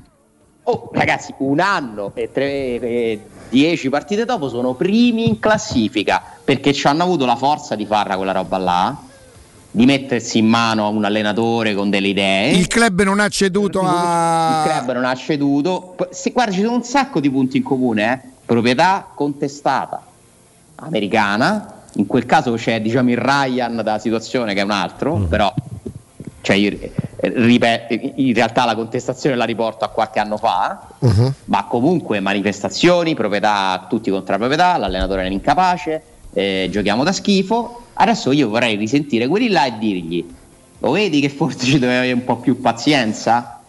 Oh, 0.64 0.90
ragazzi, 0.92 1.34
un 1.38 1.62
anno 1.62 2.12
e, 2.16 2.34
tre, 2.34 2.50
e 2.82 3.20
dieci 3.48 3.88
partite 3.88 4.26
dopo 4.26 4.50
sono 4.50 4.74
primi 4.74 5.26
in 5.26 5.40
classifica 5.40 6.22
perché 6.44 6.74
ci 6.74 6.86
hanno 6.86 7.04
avuto 7.04 7.26
la 7.26 7.38
forza 7.38 7.76
di 7.76 7.86
farla 7.86 8.18
quella 8.18 8.34
roba 8.34 8.58
là, 8.58 8.98
di 9.76 9.86
mettersi 9.86 10.38
in 10.38 10.48
mano 10.48 10.86
a 10.86 10.88
un 10.88 11.04
allenatore 11.04 11.76
con 11.76 11.90
delle 11.90 12.08
idee. 12.08 12.52
Il 12.52 12.68
club 12.68 13.02
non 13.04 13.20
ha 13.20 13.28
ceduto 13.28 13.82
Il 13.82 13.88
a. 13.90 14.64
club 14.66 14.94
non 14.94 15.04
ha 15.04 15.14
ceduto. 15.16 15.98
Se, 16.12 16.32
guarda, 16.32 16.54
ci 16.54 16.62
sono 16.62 16.76
un 16.76 16.84
sacco 16.84 17.20
di 17.20 17.30
punti 17.30 17.58
in 17.58 17.64
comune. 17.64 18.14
eh. 18.14 18.28
Proprietà 18.46 19.06
contestata 19.14 20.02
americana. 20.76 21.84
In 21.96 22.08
quel 22.08 22.26
caso 22.26 22.54
c'è 22.54 22.80
diciamo 22.80 23.10
il 23.12 23.18
Ryan 23.18 23.82
da 23.84 24.00
situazione 24.00 24.54
che 24.54 24.62
è 24.62 24.64
un 24.64 24.72
altro, 24.72 25.16
però 25.30 25.54
cioè, 26.40 26.56
io, 26.56 26.70
eh, 26.70 26.92
ripeto, 27.36 27.94
in 28.16 28.34
realtà 28.34 28.64
la 28.64 28.76
contestazione 28.76 29.36
la 29.36 29.46
riporto 29.46 29.84
a 29.84 29.90
qualche 29.90 30.20
anno 30.20 30.38
fa. 30.38 30.88
Ma 31.46 31.66
comunque 31.66 32.22
manifestazioni, 32.22 33.14
proprietà, 33.14 33.88
tutti 33.90 34.10
contro 34.10 34.32
la 34.32 34.38
proprietà, 34.38 34.78
l'allenatore 34.78 35.22
era 35.26 35.30
incapace, 35.34 36.02
eh, 36.36 36.68
giochiamo 36.70 37.04
da 37.04 37.12
schifo. 37.12 37.84
Adesso 37.94 38.32
io 38.32 38.50
vorrei 38.50 38.76
risentire 38.76 39.28
quelli 39.28 39.50
là 39.50 39.66
e 39.66 39.78
dirgli: 39.80 40.24
Lo 40.80 40.92
vedi 40.92 41.22
che 41.22 41.30
forse 41.30 41.66
ci 41.66 41.80
dovevi 41.80 41.98
avere 41.98 42.12
un 42.14 42.24
po' 42.24 42.38
più 42.38 42.60
pazienza? 42.60 43.62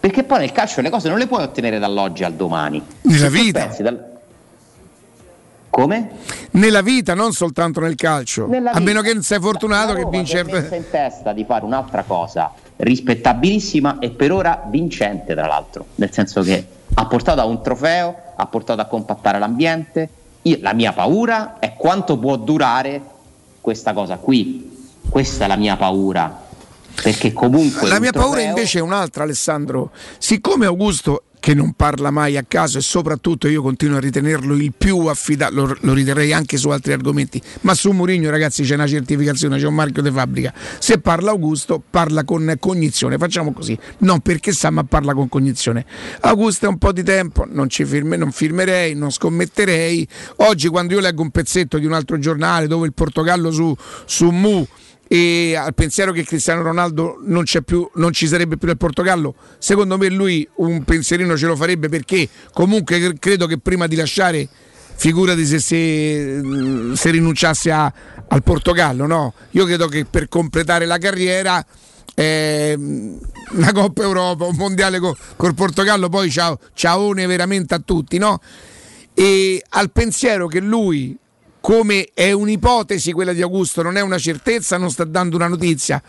Perché 0.00 0.24
poi 0.24 0.40
nel 0.40 0.52
calcio 0.52 0.80
le 0.80 0.90
cose 0.90 1.08
non 1.08 1.18
le 1.18 1.26
puoi 1.26 1.42
ottenere 1.42 1.78
dall'oggi 1.78 2.24
al 2.24 2.34
domani. 2.34 2.82
Nella 3.02 3.28
vita. 3.28 3.70
dal- 3.78 4.12
Come? 5.70 6.10
Nella 6.52 6.82
vita, 6.82 7.14
non 7.14 7.32
soltanto 7.32 7.80
nel 7.80 7.96
calcio. 7.96 8.44
A 8.44 8.80
meno 8.80 9.00
che 9.00 9.12
non 9.12 9.22
sei 9.22 9.40
fortunato 9.40 9.92
che 9.92 10.24
si 10.24 10.36
è 10.36 10.42
messa 10.44 10.58
vince. 10.60 10.76
in 10.76 10.84
testa 10.90 11.32
di 11.32 11.44
fare 11.44 11.64
un'altra 11.64 12.04
cosa 12.04 12.52
rispettabilissima 12.76 13.98
e 13.98 14.10
per 14.10 14.32
ora 14.32 14.64
vincente 14.68 15.34
tra 15.34 15.46
l'altro 15.46 15.86
nel 15.96 16.12
senso 16.12 16.42
che 16.42 16.66
ha 16.94 17.06
portato 17.06 17.40
a 17.40 17.44
un 17.44 17.62
trofeo 17.62 18.14
ha 18.34 18.46
portato 18.46 18.80
a 18.80 18.86
compattare 18.86 19.38
l'ambiente 19.38 20.08
Io- 20.46 20.58
la 20.60 20.72
mia 20.74 20.92
paura 20.92 21.58
è 21.58 21.74
quanto 21.74 22.18
può 22.18 22.36
durare 22.36 23.00
questa 23.60 23.92
cosa 23.92 24.16
qui 24.16 24.70
questa 25.08 25.44
è 25.44 25.48
la 25.48 25.56
mia 25.56 25.76
paura 25.76 26.42
perché 27.02 27.32
comunque 27.32 27.88
La 27.88 27.98
mia 27.98 28.12
paura 28.12 28.40
invece 28.40 28.78
è 28.78 28.80
un'altra, 28.80 29.24
Alessandro. 29.24 29.90
Siccome 30.16 30.64
Augusto, 30.66 31.24
che 31.44 31.52
non 31.52 31.74
parla 31.74 32.10
mai 32.10 32.38
a 32.38 32.44
caso 32.48 32.78
e 32.78 32.80
soprattutto 32.80 33.48
io 33.48 33.60
continuo 33.60 33.98
a 33.98 34.00
ritenerlo 34.00 34.54
il 34.54 34.72
più 34.72 34.96
affidato, 35.00 35.54
lo, 35.54 35.76
lo 35.78 35.92
riterrei 35.92 36.32
anche 36.32 36.56
su 36.56 36.70
altri 36.70 36.94
argomenti, 36.94 37.38
ma 37.60 37.74
su 37.74 37.90
Mourinho 37.90 38.30
ragazzi 38.30 38.62
c'è 38.62 38.76
una 38.76 38.86
certificazione, 38.86 39.58
c'è 39.58 39.66
un 39.66 39.74
marchio 39.74 40.00
di 40.00 40.10
fabbrica. 40.10 40.54
Se 40.78 41.00
parla 41.00 41.32
Augusto, 41.32 41.82
parla 41.90 42.24
con 42.24 42.56
cognizione, 42.58 43.18
facciamo 43.18 43.52
così, 43.52 43.78
non 43.98 44.20
perché 44.20 44.52
sa, 44.52 44.70
ma 44.70 44.84
parla 44.84 45.12
con 45.12 45.28
cognizione. 45.28 45.84
Augusto 46.20 46.64
è 46.64 46.68
un 46.70 46.78
po' 46.78 46.92
di 46.92 47.02
tempo, 47.02 47.44
non, 47.46 47.68
ci 47.68 47.84
firme- 47.84 48.16
non 48.16 48.32
firmerei, 48.32 48.94
non 48.94 49.10
scommetterei. 49.10 50.08
Oggi 50.36 50.68
quando 50.68 50.94
io 50.94 51.00
leggo 51.00 51.20
un 51.20 51.30
pezzetto 51.30 51.76
di 51.76 51.84
un 51.84 51.92
altro 51.92 52.18
giornale 52.18 52.68
dove 52.68 52.86
il 52.86 52.94
Portogallo 52.94 53.50
su, 53.50 53.76
su 54.06 54.30
Mu 54.30 54.66
e 55.06 55.54
al 55.56 55.74
pensiero 55.74 56.12
che 56.12 56.24
Cristiano 56.24 56.62
Ronaldo 56.62 57.18
non, 57.24 57.44
più, 57.64 57.88
non 57.94 58.12
ci 58.12 58.26
sarebbe 58.26 58.56
più 58.56 58.66
nel 58.68 58.76
Portogallo, 58.76 59.34
secondo 59.58 59.98
me 59.98 60.08
lui 60.08 60.48
un 60.56 60.82
pensierino 60.84 61.36
ce 61.36 61.46
lo 61.46 61.56
farebbe 61.56 61.88
perché 61.88 62.28
comunque 62.52 62.98
cre- 62.98 63.18
credo 63.18 63.46
che 63.46 63.58
prima 63.58 63.86
di 63.86 63.96
lasciare, 63.96 64.48
figurati 64.96 65.44
se, 65.44 65.58
se, 65.58 66.40
se 66.94 67.10
rinunciasse 67.10 67.70
a- 67.70 67.92
al 68.28 68.42
Portogallo, 68.42 69.06
no? 69.06 69.34
Io 69.50 69.64
credo 69.66 69.86
che 69.88 70.04
per 70.04 70.28
completare 70.28 70.86
la 70.86 70.98
carriera 70.98 71.64
eh, 72.14 72.74
una 72.78 73.72
Coppa 73.72 74.02
Europa, 74.02 74.44
un 74.44 74.56
mondiale 74.56 74.98
co- 75.00 75.16
col 75.36 75.54
Portogallo, 75.54 76.08
poi 76.08 76.30
ciao, 76.30 76.58
ciaone 76.72 77.26
veramente 77.26 77.74
a 77.74 77.82
tutti, 77.84 78.18
no? 78.18 78.40
E 79.12 79.62
al 79.70 79.90
pensiero 79.92 80.46
che 80.46 80.60
lui, 80.60 81.16
come 81.64 82.10
è 82.12 82.30
un'ipotesi 82.30 83.12
quella 83.12 83.32
di 83.32 83.40
Augusto, 83.40 83.80
non 83.80 83.96
è 83.96 84.02
una 84.02 84.18
certezza, 84.18 84.76
non 84.76 84.90
sta 84.90 85.04
dando 85.04 85.36
una 85.36 85.48
notizia. 85.48 86.02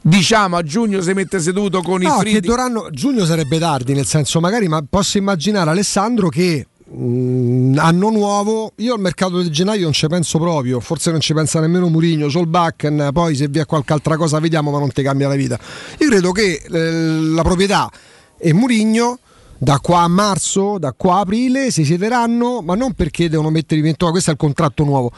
Diciamo 0.00 0.56
a 0.56 0.62
giugno 0.62 1.02
si 1.02 1.12
mette 1.12 1.40
seduto 1.40 1.82
con 1.82 2.00
i 2.00 2.06
No, 2.06 2.20
fridi. 2.20 2.40
che 2.40 2.46
dovranno, 2.46 2.88
giugno 2.90 3.26
sarebbe 3.26 3.58
tardi, 3.58 3.92
nel 3.92 4.06
senso 4.06 4.40
magari, 4.40 4.66
ma 4.66 4.82
posso 4.88 5.18
immaginare 5.18 5.68
Alessandro 5.68 6.30
che 6.30 6.66
mm, 6.90 7.76
anno 7.76 8.08
nuovo, 8.08 8.72
io 8.76 8.94
al 8.94 9.00
mercato 9.00 9.42
di 9.42 9.50
gennaio 9.50 9.82
non 9.82 9.92
ci 9.92 10.06
penso 10.06 10.38
proprio, 10.38 10.80
forse 10.80 11.10
non 11.10 11.20
ci 11.20 11.34
pensa 11.34 11.60
nemmeno 11.60 11.88
Murigno, 11.88 12.30
Solbakken, 12.30 13.10
poi 13.12 13.36
se 13.36 13.46
vi 13.48 13.58
è 13.58 13.66
qualche 13.66 13.92
altra 13.92 14.16
cosa 14.16 14.38
vediamo 14.38 14.70
ma 14.70 14.78
non 14.78 14.90
ti 14.90 15.02
cambia 15.02 15.28
la 15.28 15.34
vita. 15.34 15.58
Io 15.98 16.08
credo 16.08 16.32
che 16.32 16.62
eh, 16.66 16.90
la 17.34 17.42
proprietà 17.42 17.90
e 18.38 18.54
Murigno 18.54 19.18
da 19.58 19.80
qua 19.80 20.02
a 20.02 20.08
marzo, 20.08 20.78
da 20.78 20.92
qua 20.92 21.16
a 21.16 21.20
aprile 21.20 21.70
si 21.70 21.84
siederanno, 21.84 22.60
ma 22.62 22.76
non 22.76 22.94
perché 22.94 23.28
devono 23.28 23.50
mettere 23.50 23.80
in 23.80 23.86
vento, 23.86 24.08
questo 24.10 24.30
è 24.30 24.32
il 24.34 24.38
contratto 24.38 24.84
nuovo, 24.84 25.10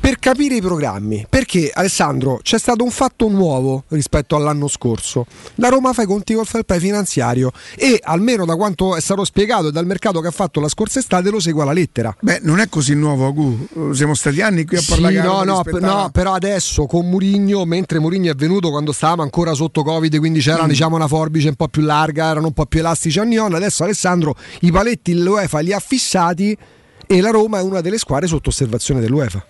per 0.00 0.18
capire 0.18 0.56
i 0.56 0.60
programmi. 0.60 1.26
Perché 1.28 1.70
Alessandro 1.72 2.40
c'è 2.42 2.58
stato 2.58 2.84
un 2.84 2.90
fatto 2.90 3.28
nuovo 3.28 3.84
rispetto 3.88 4.36
all'anno 4.36 4.68
scorso. 4.68 5.26
La 5.56 5.68
Roma 5.68 5.92
fa 5.92 6.02
i 6.02 6.06
conti 6.06 6.34
col 6.34 6.46
fair 6.46 6.62
play 6.64 6.78
finanziario 6.78 7.50
e 7.76 7.98
almeno 8.02 8.44
da 8.44 8.54
quanto 8.56 8.96
è 8.96 9.00
stato 9.00 9.24
spiegato 9.24 9.68
e 9.68 9.72
dal 9.72 9.86
mercato 9.86 10.20
che 10.20 10.28
ha 10.28 10.32
fatto 10.32 10.60
la 10.60 10.68
scorsa 10.68 10.98
estate 11.00 11.30
lo 11.30 11.40
segue 11.40 11.62
alla 11.62 11.72
lettera. 11.72 12.14
Beh, 12.20 12.40
non 12.42 12.60
è 12.60 12.68
così 12.68 12.94
nuovo, 12.94 13.26
Agu. 13.26 13.92
Siamo 13.92 14.14
stati 14.14 14.40
anni 14.40 14.64
qui 14.64 14.76
a 14.76 14.80
Sì, 14.80 14.90
parlare 14.90 15.20
no, 15.20 15.42
no, 15.42 15.62
p- 15.62 15.78
no, 15.80 16.10
però 16.12 16.32
adesso 16.32 16.86
con 16.86 17.08
Murigno, 17.08 17.64
mentre 17.64 17.98
Murigno 17.98 18.32
è 18.32 18.34
venuto 18.34 18.70
quando 18.70 18.92
stavamo 18.92 19.22
ancora 19.22 19.52
sotto 19.54 19.82
Covid, 19.82 20.16
quindi 20.18 20.40
c'era 20.40 20.64
Mm. 20.64 20.68
diciamo 20.68 20.96
una 20.96 21.08
forbice 21.08 21.48
un 21.48 21.54
po' 21.56 21.68
più 21.68 21.82
larga, 21.82 22.30
erano 22.30 22.46
un 22.46 22.52
po' 22.52 22.66
più 22.66 22.78
elastici 22.80 23.18
a 23.18 23.24
Nion, 23.24 23.54
adesso 23.54 23.84
Alessandro 23.84 24.34
i 24.60 24.70
paletti 24.70 25.14
l'UEFA 25.20 25.58
li 25.60 25.72
ha 25.72 25.78
fissati 25.80 26.56
e 27.06 27.20
la 27.20 27.30
Roma 27.30 27.58
è 27.58 27.62
una 27.62 27.80
delle 27.80 27.98
squadre 27.98 28.26
sotto 28.26 28.48
osservazione 28.50 29.00
dell'UEFA. 29.00 29.44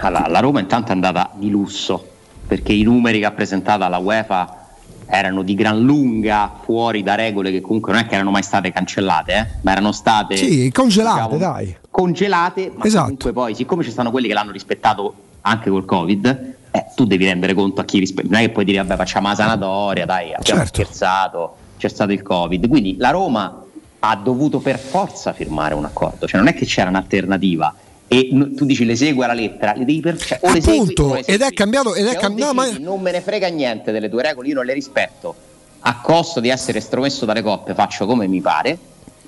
Allora, 0.00 0.28
la 0.28 0.40
Roma 0.40 0.60
intanto 0.60 0.90
è 0.90 0.94
andata 0.94 1.30
di 1.34 1.50
lusso 1.50 2.08
perché 2.46 2.72
i 2.72 2.82
numeri 2.82 3.18
che 3.20 3.24
ha 3.26 3.30
presentato 3.32 3.84
alla 3.84 3.98
UEFA 3.98 4.58
erano 5.06 5.42
di 5.42 5.54
gran 5.54 5.80
lunga 5.82 6.50
fuori 6.62 7.02
da 7.02 7.14
regole 7.14 7.50
che 7.50 7.60
comunque 7.60 7.92
non 7.92 8.02
è 8.02 8.06
che 8.06 8.14
erano 8.14 8.30
mai 8.30 8.42
state 8.42 8.72
cancellate, 8.72 9.32
eh, 9.34 9.46
ma 9.62 9.72
erano 9.72 9.92
state 9.92 10.36
Sì, 10.36 10.70
congelate, 10.72 11.34
diciamo, 11.34 11.36
dai. 11.38 11.76
congelate, 11.90 12.72
ma 12.74 12.84
Esatto. 12.84 13.02
comunque 13.04 13.32
poi, 13.32 13.54
siccome 13.54 13.82
ci 13.82 13.90
stanno 13.90 14.10
quelli 14.10 14.28
che 14.28 14.34
l'hanno 14.34 14.50
rispettato 14.52 15.14
anche 15.42 15.70
col 15.70 15.84
Covid, 15.84 16.54
eh, 16.70 16.84
tu 16.94 17.04
devi 17.04 17.24
rendere 17.26 17.54
conto 17.54 17.80
a 17.80 17.84
chi 17.84 17.98
rispetta. 17.98 18.28
Non 18.30 18.40
è 18.40 18.44
che 18.46 18.50
puoi 18.50 18.64
dire, 18.64 18.78
vabbè, 18.78 18.96
facciamo 18.96 19.28
la 19.28 19.34
sanatoria, 19.34 20.06
dai, 20.06 20.32
abbiamo 20.34 20.60
Certo. 20.60 20.82
scherzato, 20.82 21.56
c'è 21.78 21.88
stato 21.88 22.12
il 22.12 22.22
Covid. 22.22 22.66
Quindi 22.68 22.96
la 22.98 23.10
Roma 23.10 23.62
ha 24.00 24.16
dovuto 24.16 24.58
per 24.58 24.78
forza 24.78 25.32
firmare 25.32 25.74
un 25.74 25.84
accordo, 25.84 26.26
cioè 26.26 26.38
non 26.40 26.48
è 26.48 26.54
che 26.54 26.64
c'era 26.66 26.88
un'alternativa. 26.88 27.74
E 28.14 28.28
tu 28.54 28.64
dici 28.64 28.84
le 28.84 28.94
segui 28.96 29.24
alla 29.24 29.32
lettera, 29.32 29.72
le 29.74 29.84
devi 29.84 30.00
per 30.00 30.16
cioè, 30.18 30.38
o 30.42 30.52
le 30.52 30.58
Appunto, 30.58 31.14
segui. 31.16 31.22
ed 31.26 31.40
è 31.40 31.50
cambiato, 31.52 31.94
ed 31.94 32.06
è 32.06 32.16
o 32.16 32.20
cambiato, 32.20 32.60
decidi, 32.62 32.82
non 32.84 33.00
me 33.00 33.10
ne 33.10 33.20
frega 33.20 33.48
niente 33.48 33.90
delle 33.90 34.08
tue 34.08 34.22
regole, 34.22 34.48
io 34.48 34.54
non 34.54 34.64
le 34.64 34.72
rispetto. 34.72 35.34
A 35.80 36.00
costo 36.00 36.38
di 36.40 36.48
essere 36.48 36.78
estromesso 36.78 37.24
dalle 37.24 37.42
coppe 37.42 37.74
faccio 37.74 38.06
come 38.06 38.26
mi 38.28 38.40
pare, 38.40 38.78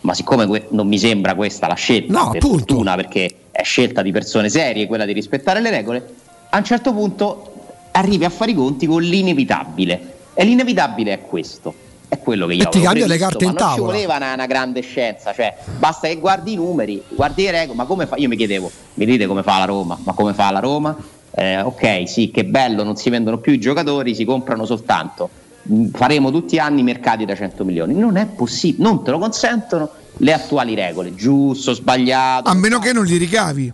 ma 0.03 0.15
siccome 0.15 0.47
que- 0.47 0.67
non 0.71 0.87
mi 0.87 0.99
sembra 0.99 1.35
questa 1.35 1.67
la 1.67 1.75
scelta, 1.75 2.13
No, 2.13 2.31
per 2.31 2.43
appunto. 2.43 2.59
fortuna, 2.59 2.95
perché 2.95 3.31
è 3.51 3.63
scelta 3.65 4.03
di 4.03 4.13
persone 4.13 4.49
serie 4.49 4.87
quella 4.87 5.05
di 5.05 5.13
rispettare 5.13 5.61
le 5.61 5.71
regole, 5.71 6.07
a 6.51 6.57
un 6.59 6.65
certo 6.65 6.93
punto 6.93 7.53
arrivi 7.91 8.25
a 8.25 8.31
fare 8.31 8.53
i 8.53 8.55
conti 8.55 8.87
con 8.87 9.03
l'inevitabile. 9.03 10.15
E 10.35 10.45
l'inevitabile 10.45 11.13
è 11.15 11.21
questo. 11.23 11.75
È 12.09 12.19
quello 12.19 12.47
che 12.47 12.55
io 12.55 12.63
E 12.65 12.69
ti 12.69 12.81
cambia 12.81 13.07
le 13.07 13.19
carte 13.19 13.45
ma 13.45 13.51
in 13.51 13.57
non 13.57 13.69
tavola. 13.69 13.75
ci 13.75 13.81
voleva 13.81 14.17
una, 14.17 14.35
una 14.35 14.47
grande 14.47 14.81
scienza, 14.81 15.33
cioè 15.33 15.57
basta 15.79 16.07
che 16.07 16.17
guardi 16.19 16.53
i 16.53 16.57
numeri, 16.57 17.03
guardi 17.09 17.43
le 17.45 17.51
regole, 17.51 17.77
ma 17.77 17.85
come 17.85 18.07
fa? 18.07 18.17
Io 18.17 18.29
mi 18.29 18.37
chiedevo, 18.37 18.71
mi 18.95 19.05
dite 19.07 19.27
come 19.27 19.43
fa 19.43 19.59
la 19.59 19.65
Roma? 19.65 19.99
Ma 20.05 20.13
come 20.13 20.33
fa 20.33 20.51
la 20.53 20.61
Roma? 20.61 20.97
Eh, 21.39 21.61
ok, 21.61 22.09
sì, 22.09 22.31
che 22.31 22.45
bello, 22.45 22.83
non 22.85 22.97
si 22.97 23.11
vendono 23.11 23.39
più 23.39 23.53
i 23.53 23.59
giocatori, 23.59 24.15
si 24.15 24.25
comprano 24.25 24.65
soltanto. 24.65 25.29
Mm, 25.71 25.89
Faremo 25.89 26.31
tutti 26.31 26.55
gli 26.57 26.59
anni 26.61 26.83
mercati 26.85 27.25
da 27.25 27.35
100 27.35 27.65
milioni. 27.65 27.93
Non 27.95 28.17
è 28.17 28.27
possibile, 28.27 28.85
non 28.85 29.03
te 29.03 29.11
lo 29.11 29.19
consentono 29.19 29.91
le 30.19 30.33
attuali 30.33 30.75
regole, 30.75 31.15
giusto, 31.15 31.75
sbagliato. 31.75 32.49
A 32.49 32.55
meno 32.55 32.79
che 32.79 32.93
non 32.93 33.05
li 33.05 33.17
ricavi. 33.17 33.73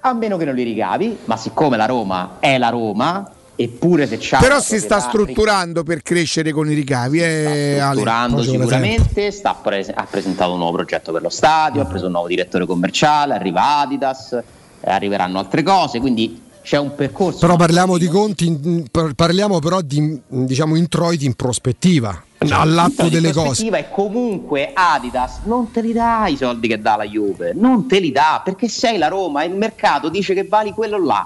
A 0.00 0.12
meno 0.14 0.36
che 0.36 0.44
non 0.44 0.54
li 0.54 0.64
ricavi, 0.64 1.18
ma 1.26 1.36
siccome 1.36 1.76
la 1.76 1.86
Roma 1.86 2.38
è 2.40 2.58
la 2.58 2.70
Roma, 2.70 3.30
eppure 3.54 4.06
se 4.06 4.16
c'ha 4.18 4.38
Però 4.38 4.60
si 4.60 4.78
sta 4.78 4.98
strutturando 5.00 5.82
per 5.82 6.02
crescere 6.02 6.52
con 6.52 6.70
i 6.70 6.74
ricavi. 6.74 7.20
Eh, 7.20 7.78
Ale. 7.78 7.90
strutturando 7.92 8.42
tempo. 8.42 8.50
sicuramente, 8.52 9.30
sta 9.30 9.54
pre- 9.54 9.92
ha 9.94 10.06
presentato 10.10 10.52
un 10.52 10.58
nuovo 10.58 10.76
progetto 10.76 11.12
per 11.12 11.22
lo 11.22 11.28
stadio, 11.28 11.82
ha 11.82 11.84
preso 11.84 12.06
un 12.06 12.12
nuovo 12.12 12.28
direttore 12.28 12.66
commerciale, 12.66 13.34
arriva 13.34 13.78
Adidas, 13.80 14.32
eh, 14.32 14.90
arriveranno 14.90 15.38
altre 15.38 15.62
cose, 15.62 16.00
quindi 16.00 16.40
c'è 16.62 16.78
un 16.78 16.94
percorso. 16.94 17.40
Però 17.40 17.56
parliamo 17.56 17.98
di 17.98 18.06
conti, 18.06 18.84
parliamo 19.16 19.58
però 19.58 19.80
di 19.80 20.20
diciamo 20.26 20.76
introiti 20.76 21.24
in 21.26 21.34
prospettiva, 21.34 22.22
all'atto 22.50 23.04
Di 23.04 23.10
delle 23.10 23.32
cose. 23.32 23.46
prospettiva 23.46 23.78
E 23.78 23.90
comunque 23.90 24.70
Adidas 24.72 25.40
non 25.44 25.70
te 25.72 25.80
li 25.80 25.92
dà 25.92 26.26
i 26.28 26.36
soldi 26.36 26.68
che 26.68 26.80
dà 26.80 26.96
la 26.96 27.04
Juve, 27.04 27.52
non 27.54 27.86
te 27.88 27.98
li 27.98 28.12
dà 28.12 28.40
perché 28.44 28.68
sei 28.68 28.96
la 28.96 29.08
Roma 29.08 29.42
e 29.42 29.46
il 29.48 29.56
mercato 29.56 30.08
dice 30.08 30.34
che 30.34 30.44
vali 30.44 30.70
quello 30.72 31.04
là. 31.04 31.22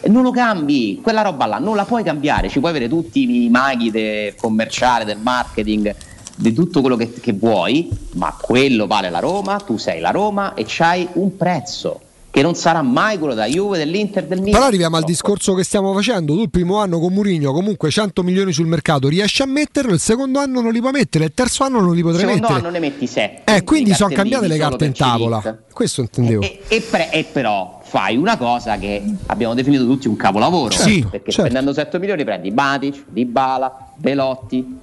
E 0.00 0.08
non 0.08 0.22
lo 0.22 0.30
cambi, 0.30 1.00
quella 1.02 1.22
roba 1.22 1.46
là 1.46 1.58
non 1.58 1.76
la 1.76 1.84
puoi 1.84 2.02
cambiare, 2.02 2.48
ci 2.48 2.58
puoi 2.58 2.70
avere 2.70 2.88
tutti 2.88 3.44
i 3.44 3.48
maghi 3.50 3.90
del 3.90 4.34
commerciale, 4.34 5.04
del 5.04 5.18
marketing, 5.18 5.94
di 6.34 6.52
tutto 6.52 6.80
quello 6.80 6.96
che, 6.96 7.12
che 7.12 7.32
vuoi, 7.32 7.88
ma 8.14 8.34
quello 8.40 8.86
vale 8.86 9.10
la 9.10 9.18
Roma, 9.20 9.58
tu 9.58 9.76
sei 9.76 10.00
la 10.00 10.10
Roma 10.10 10.54
e 10.54 10.64
c'hai 10.66 11.06
un 11.14 11.36
prezzo 11.36 12.00
che 12.32 12.40
non 12.40 12.54
sarà 12.54 12.80
mai 12.80 13.18
quello 13.18 13.34
della 13.34 13.46
Juve, 13.46 13.76
dell'Inter, 13.76 14.24
del 14.26 14.38
Milan. 14.38 14.54
Però 14.54 14.64
arriviamo 14.64 14.96
al 14.96 15.04
discorso 15.04 15.52
che 15.52 15.64
stiamo 15.64 15.92
facendo. 15.92 16.32
Tu 16.34 16.40
il 16.40 16.48
primo 16.50 16.78
anno 16.78 16.98
con 16.98 17.12
Murigno 17.12 17.52
comunque 17.52 17.90
100 17.90 18.22
milioni 18.22 18.54
sul 18.54 18.66
mercato 18.66 19.08
riesci 19.08 19.42
a 19.42 19.46
metterlo, 19.46 19.92
il 19.92 20.00
secondo 20.00 20.38
anno 20.38 20.62
non 20.62 20.72
li 20.72 20.80
puoi 20.80 20.92
mettere, 20.92 21.26
il 21.26 21.32
terzo 21.34 21.62
anno 21.64 21.80
non 21.82 21.92
li 21.92 21.98
Il 21.98 22.04
potrai 22.04 22.20
secondo 22.20 22.40
mettere. 22.48 22.60
anno 22.60 22.70
ne 22.70 22.78
metti 22.78 23.06
7. 23.06 23.42
Eh, 23.54 23.64
quindi 23.64 23.92
sono 23.92 24.14
cambiate 24.14 24.48
le 24.48 24.56
carte 24.56 24.86
in 24.86 24.92
tavola. 24.94 25.58
Questo 25.70 26.00
intendevo. 26.00 26.40
E, 26.40 26.62
e 26.68 26.80
pre- 26.80 27.10
e 27.10 27.24
però 27.24 27.81
fai 27.92 28.16
una 28.16 28.38
cosa 28.38 28.78
che 28.78 29.04
abbiamo 29.26 29.52
definito 29.52 29.84
tutti 29.84 30.08
un 30.08 30.16
capolavoro. 30.16 30.70
Certo, 30.70 31.10
perché 31.10 31.30
certo. 31.30 31.42
spendendo 31.42 31.74
7 31.74 31.98
milioni 31.98 32.24
prendi 32.24 32.50
Matic, 32.50 33.04
Dybala, 33.08 33.90
Belotti, 33.96 34.80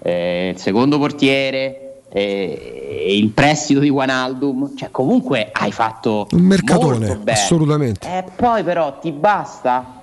eh, 0.00 0.50
il 0.54 0.60
secondo 0.60 0.96
portiere, 0.96 2.02
eh, 2.08 3.16
il 3.18 3.30
prestito 3.30 3.80
di 3.80 3.88
Wijnaldum. 3.88 4.76
Cioè 4.76 4.92
comunque 4.92 5.50
hai 5.52 5.72
fatto 5.72 6.28
Un 6.30 6.42
mercatone, 6.42 6.98
molto 6.98 7.16
bene. 7.24 7.32
assolutamente. 7.36 8.06
E 8.06 8.24
poi 8.36 8.62
però 8.62 8.96
ti 9.00 9.10
basta? 9.10 10.00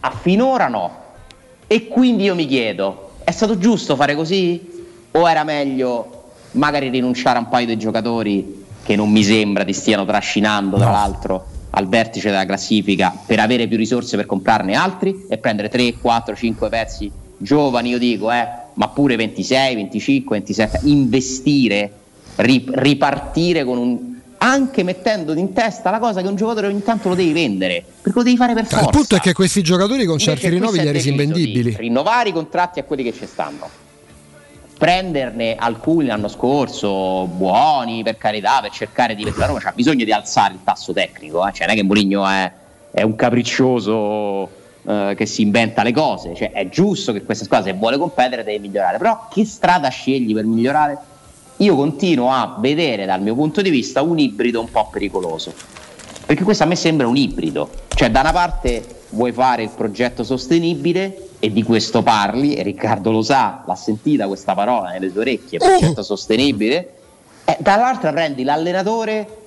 A 0.00 0.10
finora 0.10 0.68
no. 0.68 0.90
E 1.66 1.88
quindi 1.88 2.24
io 2.24 2.34
mi 2.34 2.46
chiedo, 2.46 3.10
è 3.22 3.32
stato 3.32 3.58
giusto 3.58 3.96
fare 3.96 4.14
così? 4.14 4.86
O 5.10 5.28
era 5.28 5.44
meglio 5.44 6.22
magari 6.52 6.88
rinunciare 6.88 7.36
a 7.36 7.42
un 7.42 7.50
paio 7.50 7.66
di 7.66 7.76
giocatori 7.76 8.64
che 8.82 8.96
non 8.96 9.10
mi 9.10 9.22
sembra 9.22 9.62
ti 9.62 9.74
stiano 9.74 10.06
trascinando, 10.06 10.78
tra 10.78 10.90
l'altro, 10.90 11.54
al 11.76 11.88
vertice 11.88 12.30
della 12.30 12.46
classifica 12.46 13.14
per 13.24 13.38
avere 13.38 13.68
più 13.68 13.76
risorse 13.76 14.16
per 14.16 14.26
comprarne 14.26 14.74
altri 14.74 15.26
e 15.28 15.38
prendere 15.38 15.68
3, 15.68 15.94
4, 16.00 16.34
5 16.34 16.68
pezzi 16.68 17.10
giovani, 17.38 17.90
io 17.90 17.98
dico, 17.98 18.32
eh, 18.32 18.46
ma 18.74 18.88
pure 18.88 19.16
26, 19.16 19.74
25, 19.74 20.36
27, 20.36 20.80
investire, 20.84 21.92
ri- 22.36 22.66
ripartire 22.66 23.64
con 23.64 23.78
un 23.78 24.14
anche 24.38 24.82
mettendo 24.82 25.32
in 25.34 25.54
testa 25.54 25.90
la 25.90 25.98
cosa 25.98 26.20
che 26.20 26.28
un 26.28 26.36
giocatore 26.36 26.66
ogni 26.66 26.82
tanto 26.82 27.08
lo 27.08 27.14
devi 27.14 27.32
vendere, 27.32 27.82
perché 28.02 28.18
lo 28.18 28.24
devi 28.24 28.36
fare 28.36 28.52
per 28.52 28.66
forza. 28.66 28.84
Il 28.84 28.90
punto 28.90 29.16
è 29.16 29.20
che 29.20 29.32
questi 29.32 29.62
giocatori 29.62 30.04
con 30.04 30.18
certi 30.18 30.48
rinnovi 30.48 30.74
si 30.74 30.78
è 30.78 30.82
li 30.82 30.88
hai 30.88 30.94
resi 30.94 31.08
invendibili. 31.08 31.74
Rinnovare 31.76 32.28
i 32.28 32.32
contratti 32.32 32.78
a 32.78 32.84
quelli 32.84 33.02
che 33.02 33.14
ci 33.14 33.26
stanno. 33.26 33.68
Prenderne 34.78 35.54
alcuni 35.54 36.06
l'anno 36.06 36.28
scorso 36.28 37.26
buoni 37.26 38.02
per 38.02 38.18
carità, 38.18 38.60
per 38.60 38.70
cercare 38.70 39.14
di 39.14 39.24
la 39.24 39.46
Roma 39.46 39.58
c'ha 39.58 39.72
bisogno 39.72 40.04
di 40.04 40.12
alzare 40.12 40.52
il 40.52 40.60
tasso 40.62 40.92
tecnico, 40.92 41.46
eh. 41.46 41.52
cioè 41.52 41.66
non 41.66 41.76
è 41.76 41.78
che 41.78 41.84
Mourinho 41.84 42.26
è, 42.26 42.52
è 42.90 43.02
un 43.02 43.14
capriccioso 43.14 44.50
eh, 44.86 45.14
che 45.16 45.24
si 45.24 45.42
inventa 45.42 45.82
le 45.82 45.92
cose, 45.92 46.34
cioè 46.34 46.52
è 46.52 46.68
giusto 46.68 47.12
che 47.12 47.24
questa 47.24 47.44
squadra 47.44 47.72
se 47.72 47.78
vuole 47.78 47.96
competere 47.96 48.44
deve 48.44 48.58
migliorare, 48.58 48.98
però 48.98 49.26
che 49.30 49.46
strada 49.46 49.88
scegli 49.88 50.34
per 50.34 50.44
migliorare? 50.44 50.98
Io 51.58 51.74
continuo 51.74 52.30
a 52.30 52.56
vedere 52.58 53.06
dal 53.06 53.22
mio 53.22 53.34
punto 53.34 53.62
di 53.62 53.70
vista 53.70 54.02
un 54.02 54.18
ibrido 54.18 54.60
un 54.60 54.70
po' 54.70 54.90
pericoloso. 54.92 55.54
Perché 56.26 56.44
questo 56.44 56.64
a 56.64 56.66
me 56.66 56.76
sembra 56.76 57.06
un 57.06 57.16
ibrido, 57.16 57.70
cioè 57.94 58.10
da 58.10 58.20
una 58.20 58.32
parte 58.32 58.84
vuoi 59.10 59.32
fare 59.32 59.62
il 59.62 59.70
progetto 59.74 60.22
sostenibile 60.22 61.30
e 61.46 61.52
di 61.52 61.62
questo 61.62 62.02
parli, 62.02 62.54
e 62.54 62.64
Riccardo 62.64 63.12
lo 63.12 63.22
sa, 63.22 63.62
l'ha 63.64 63.76
sentita 63.76 64.26
questa 64.26 64.54
parola 64.54 64.90
nelle 64.90 65.12
tue 65.12 65.20
orecchie, 65.20 65.58
progetto 65.58 66.02
sostenibile, 66.02 66.94
e 67.44 67.56
dall'altra 67.60 68.10
prendi 68.10 68.42
l'allenatore 68.42 69.44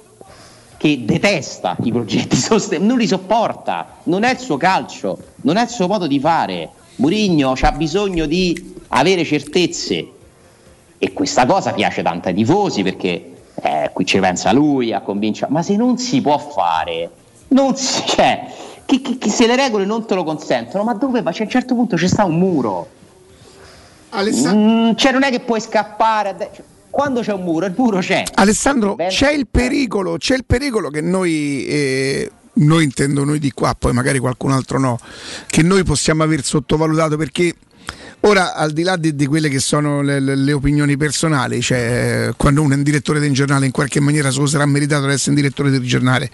che 0.78 1.04
detesta 1.04 1.76
i 1.84 1.92
progetti 1.92 2.38
sostenibili, 2.38 2.90
non 2.90 2.98
li 3.00 3.08
sopporta, 3.08 3.98
non 4.04 4.24
è 4.24 4.32
il 4.32 4.40
suo 4.40 4.56
calcio, 4.56 5.18
non 5.42 5.58
è 5.58 5.64
il 5.64 5.68
suo 5.68 5.88
modo 5.88 6.08
di 6.08 6.22
fare. 6.22 6.70
Murigno 6.96 7.54
ha 7.60 7.72
bisogno 7.74 8.26
di 8.26 8.76
avere 8.90 9.26
certezze. 9.26 10.08
E 10.98 11.14
questa 11.14 11.46
cosa 11.46 11.74
piace 11.74 12.02
tanto 12.02 12.30
ai 12.30 12.34
tifosi 12.34 12.82
perché 12.82 13.32
eh, 13.62 13.90
qui 13.92 14.06
ci 14.06 14.20
pensa 14.20 14.54
lui 14.54 14.94
a 14.94 15.02
convincere, 15.02 15.52
ma 15.52 15.62
se 15.62 15.76
non 15.76 15.98
si 15.98 16.22
può 16.22 16.38
fare, 16.38 17.10
non 17.50 17.76
si, 17.76 18.04
cioè, 18.08 18.48
che, 18.90 19.02
che- 19.02 19.18
che 19.20 19.30
se 19.30 19.46
le 19.46 19.56
regole 19.56 19.86
non 19.86 20.06
te 20.08 20.16
lo 20.16 20.24
consentono, 20.24 20.84
ma 20.84 20.94
dove 20.96 21.22
va? 21.22 21.32
Cioè, 21.32 21.42
a 21.42 21.46
un 21.46 21.52
certo 21.52 21.76
punto 21.76 21.96
c'è 21.96 22.08
sta 22.08 22.24
un 22.26 22.38
muro. 22.40 22.90
Mm, 24.56 24.96
cioè 24.96 25.12
non 25.12 25.22
è 25.24 25.30
che 25.30 25.42
puoi 25.42 25.62
scappare, 25.62 26.36
de- 26.36 26.50
cioè, 26.56 26.66
quando 26.90 27.22
c'è 27.22 27.32
un 27.34 27.44
muro, 27.44 27.68
il 27.68 27.74
muro 27.78 28.00
c'è. 28.00 28.24
Alessandro, 28.34 28.96
c'è 28.96 29.32
il 29.32 29.46
pericolo, 29.50 30.18
c'è 30.18 30.36
il 30.36 30.44
pericolo 30.46 30.90
che 30.90 31.02
noi, 31.02 31.66
eh, 31.68 32.32
noi 32.54 32.84
intendo 32.84 33.24
noi 33.24 33.38
di 33.38 33.52
qua, 33.52 33.76
poi 33.78 33.94
magari 33.94 34.18
qualcun 34.18 34.52
altro 34.52 34.80
no, 34.80 34.98
che 35.48 35.62
noi 35.62 35.84
possiamo 35.84 36.24
aver 36.24 36.44
sottovalutato 36.44 37.16
perché 37.18 37.54
ora 38.22 38.54
al 38.54 38.72
di 38.72 38.84
là 38.84 38.98
di, 38.98 39.16
di 39.16 39.26
quelle 39.26 39.50
che 39.50 39.60
sono 39.60 40.02
le, 40.02 40.20
le- 40.20 40.36
le 40.36 40.52
opinioni 40.52 40.98
personali, 40.98 41.62
cioè 41.62 42.32
quando 42.36 42.62
uno 42.62 42.74
è 42.74 42.78
un 42.78 42.84
direttore 42.84 43.20
di 43.20 43.28
un 43.28 43.34
giornale 43.34 43.66
in 43.66 43.72
qualche 43.72 44.00
maniera 44.00 44.30
se 44.32 44.40
lo 44.40 44.46
sarà 44.46 44.66
meritato 44.66 45.06
di 45.06 45.14
essere 45.14 45.30
un 45.32 45.36
direttore 45.38 45.70
del 45.70 45.82
giornale, 45.84 46.30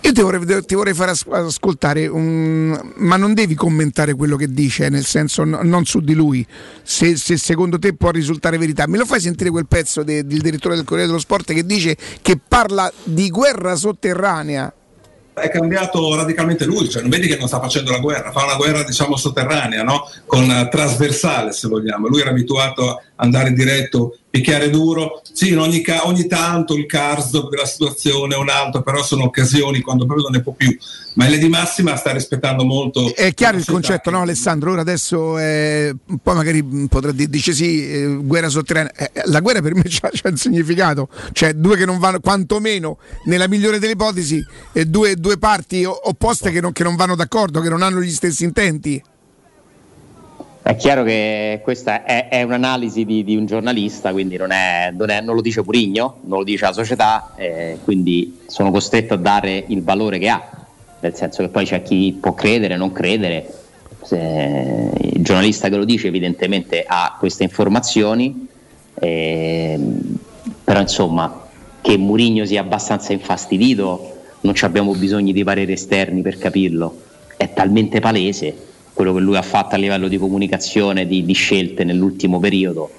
io 0.00 0.12
ti 0.12 0.20
vorrei, 0.20 0.64
ti 0.64 0.74
vorrei 0.74 0.94
far 0.94 1.08
as- 1.10 1.26
ascoltare, 1.28 2.06
un, 2.06 2.92
ma 2.96 3.16
non 3.16 3.34
devi 3.34 3.54
commentare 3.54 4.14
quello 4.14 4.36
che 4.36 4.48
dice, 4.52 4.88
nel 4.88 5.04
senso 5.04 5.44
no- 5.44 5.60
non 5.62 5.84
su 5.84 6.00
di 6.00 6.14
lui, 6.14 6.46
se, 6.82 7.16
se 7.16 7.36
secondo 7.36 7.78
te 7.78 7.94
può 7.94 8.10
risultare 8.10 8.56
verità. 8.58 8.86
Me 8.86 8.98
lo 8.98 9.04
fai 9.04 9.20
sentire 9.20 9.50
quel 9.50 9.66
pezzo 9.66 10.02
de- 10.02 10.24
del 10.24 10.40
direttore 10.40 10.76
del 10.76 10.84
Corriere 10.84 11.08
dello 11.08 11.20
Sport 11.20 11.52
che 11.52 11.66
dice 11.66 11.96
che 12.22 12.38
parla 12.46 12.90
di 13.02 13.28
guerra 13.28 13.74
sotterranea? 13.74 14.72
È 15.40 15.50
cambiato 15.50 16.14
radicalmente 16.14 16.64
lui, 16.64 16.88
cioè 16.88 17.02
non 17.02 17.10
vedi 17.10 17.26
che 17.26 17.36
non 17.36 17.48
sta 17.48 17.60
facendo 17.60 17.90
la 17.90 17.98
guerra, 17.98 18.32
fa 18.32 18.44
una 18.44 18.56
guerra 18.56 18.82
diciamo 18.82 19.16
sotterranea, 19.16 19.82
no? 19.82 20.10
con 20.26 20.50
eh, 20.50 20.68
trasversale 20.68 21.52
se 21.52 21.68
vogliamo, 21.68 22.08
lui 22.08 22.20
era 22.20 22.30
abituato 22.30 23.02
andare 23.18 23.52
diretto, 23.52 24.16
picchiare 24.30 24.70
duro, 24.70 25.22
sì 25.32 25.48
in 25.48 25.58
ogni, 25.58 25.80
ca- 25.80 26.06
ogni 26.06 26.26
tanto 26.26 26.74
il 26.74 26.86
Karsdorp 26.86 27.50
della 27.50 27.64
situazione 27.64 28.34
è 28.34 28.38
un 28.38 28.48
altro, 28.48 28.82
però 28.82 29.02
sono 29.02 29.24
occasioni 29.24 29.80
quando 29.80 30.04
proprio 30.04 30.28
non 30.28 30.36
ne 30.36 30.42
può 30.42 30.52
più, 30.52 30.76
ma 31.14 31.24
linea 31.24 31.38
di 31.38 31.48
massima 31.48 31.96
sta 31.96 32.12
rispettando 32.12 32.64
molto 32.64 33.14
È 33.14 33.32
chiaro 33.34 33.56
il 33.56 33.64
concetto, 33.64 34.10
no 34.10 34.20
Alessandro? 34.20 34.72
Ora 34.72 34.82
adesso 34.82 35.38
eh, 35.38 35.94
poi 36.22 36.34
magari 36.34 36.62
potrà 36.88 37.12
dire, 37.12 37.28
dice 37.28 37.52
sì, 37.52 37.90
eh, 37.90 38.06
guerra 38.20 38.48
sotterranea. 38.48 38.92
Eh, 38.94 39.10
eh, 39.12 39.22
la 39.26 39.40
guerra 39.40 39.62
per 39.62 39.74
me 39.74 39.82
c'ha, 39.88 40.10
c'ha 40.12 40.28
un 40.28 40.36
significato, 40.36 41.08
cioè 41.32 41.54
due 41.54 41.76
che 41.76 41.84
non 41.84 41.98
vanno, 41.98 42.20
quantomeno 42.20 42.98
nella 43.24 43.48
migliore 43.48 43.78
delle 43.78 43.92
ipotesi, 43.92 44.44
e 44.72 44.84
due, 44.86 45.16
due 45.16 45.38
parti 45.38 45.84
opposte 45.84 46.50
che 46.50 46.60
non, 46.60 46.72
che 46.72 46.84
non 46.84 46.96
vanno 46.96 47.16
d'accordo, 47.16 47.60
che 47.60 47.68
non 47.68 47.82
hanno 47.82 48.00
gli 48.00 48.12
stessi 48.12 48.44
intenti. 48.44 49.02
È 50.68 50.76
chiaro 50.76 51.02
che 51.02 51.60
questa 51.62 52.04
è, 52.04 52.28
è 52.28 52.42
un'analisi 52.42 53.06
di, 53.06 53.24
di 53.24 53.36
un 53.36 53.46
giornalista, 53.46 54.12
quindi 54.12 54.36
non, 54.36 54.50
è- 54.50 54.92
non 54.94 55.08
è- 55.08 55.22
non 55.22 55.34
lo 55.34 55.40
dice 55.40 55.62
Purigno, 55.62 56.16
non 56.24 56.40
lo 56.40 56.44
dice 56.44 56.66
la 56.66 56.74
società, 56.74 57.32
eh, 57.36 57.78
quindi 57.84 58.40
sono 58.44 58.70
costretto 58.70 59.14
a 59.14 59.16
dare 59.16 59.64
il 59.68 59.82
valore 59.82 60.18
che 60.18 60.28
ha, 60.28 60.46
nel 61.00 61.14
senso 61.14 61.42
che 61.42 61.48
poi 61.48 61.64
c'è 61.64 61.80
chi 61.80 62.18
può 62.20 62.34
credere, 62.34 62.76
non 62.76 62.92
credere. 62.92 63.50
Se- 64.02 64.90
il 65.14 65.22
giornalista 65.24 65.70
che 65.70 65.76
lo 65.76 65.86
dice 65.86 66.08
evidentemente 66.08 66.84
ha 66.86 67.16
queste 67.18 67.44
informazioni, 67.44 68.46
ehm, 68.92 70.18
però 70.64 70.80
insomma 70.80 71.46
che 71.80 71.96
Murigno 71.96 72.44
sia 72.44 72.60
abbastanza 72.60 73.14
infastidito 73.14 74.16
non 74.42 74.52
abbiamo 74.60 74.94
bisogno 74.94 75.32
di 75.32 75.42
pareri 75.44 75.72
esterni 75.72 76.20
per 76.20 76.36
capirlo, 76.36 76.94
è 77.38 77.54
talmente 77.54 78.00
palese 78.00 78.66
quello 78.98 79.14
che 79.14 79.20
lui 79.20 79.36
ha 79.36 79.42
fatto 79.42 79.76
a 79.76 79.78
livello 79.78 80.08
di 80.08 80.18
comunicazione, 80.18 81.06
di, 81.06 81.24
di 81.24 81.32
scelte 81.32 81.84
nell'ultimo 81.84 82.40
periodo. 82.40 82.90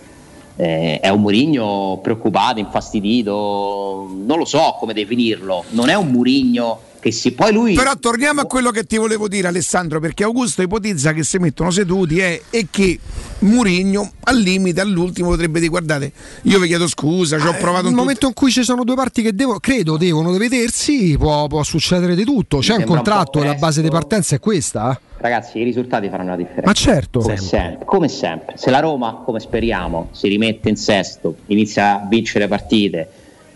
Eh, 0.56 1.02
è 1.02 1.10
un 1.10 1.20
Murigno 1.20 2.00
preoccupato, 2.02 2.60
infastidito, 2.60 4.10
non 4.26 4.38
lo 4.38 4.46
so 4.46 4.78
come 4.80 4.94
definirlo, 4.94 5.66
non 5.72 5.90
è 5.90 5.96
un 5.96 6.08
Murigno 6.08 6.80
che 7.00 7.12
si... 7.12 7.32
Poi 7.32 7.52
lui... 7.54 7.74
Però 7.74 7.96
torniamo 7.98 8.42
a 8.42 8.46
quello 8.46 8.72
che 8.72 8.84
ti 8.84 8.98
volevo 8.98 9.28
dire 9.28 9.48
Alessandro, 9.48 10.00
perché 10.00 10.24
Augusto 10.24 10.62
ipotizza 10.62 11.14
che 11.14 11.24
si 11.24 11.38
mettono 11.38 11.72
seduti 11.72 12.18
eh, 12.18 12.44
e 12.50 12.68
che 12.70 13.00
Murigno 13.40 14.12
al 14.26 14.38
limite 14.38 14.82
all'ultimo 14.82 15.30
potrebbe 15.30 15.60
dire 15.60 15.70
guardate, 15.70 16.12
io 16.44 16.60
vi 16.60 16.68
chiedo 16.68 16.88
scusa, 16.88 17.40
ci 17.40 17.48
ho 17.48 17.54
provato 17.54 17.84
Nel 17.84 17.94
un 17.94 17.98
momento 18.00 18.28
in 18.28 18.34
cui 18.34 18.52
ci 18.52 18.64
sono 18.64 18.84
due 18.84 18.96
parti 18.96 19.22
che 19.22 19.34
devo- 19.34 19.60
credo 19.60 19.98
devono 19.98 20.32
vedersi, 20.32 21.16
può, 21.18 21.48
può 21.48 21.64
succedere 21.64 22.16
di 22.16 22.24
tutto. 22.26 22.58
C'è 22.58 22.74
un 22.74 22.78
sembra 22.80 22.90
un 22.90 22.96
contratto, 22.96 23.44
la 23.44 23.54
base 23.56 23.82
di 23.82 23.88
presto. 23.88 24.08
partenza 24.08 24.36
è 24.36 24.40
questa. 24.40 24.92
eh? 24.92 25.08
Ragazzi, 25.22 25.60
i 25.60 25.64
risultati 25.64 26.08
faranno 26.10 26.30
la 26.30 26.36
differenza. 26.38 26.66
Ma 26.66 26.74
certo. 26.74 27.20
Come 27.20 27.38
Sempre. 27.38 27.58
sempre. 27.60 27.86
come 27.86 28.08
sempre. 28.08 28.54
Se 28.58 28.70
la 28.70 28.80
Roma, 28.80 29.22
come 29.26 29.40
speriamo, 29.40 30.10
si 30.12 30.28
rimette 30.30 30.70
in 30.70 30.78
sesto, 30.78 31.36
inizia 31.48 32.02
a 32.02 32.08
vincere 32.08 32.48
partite, 32.48 33.10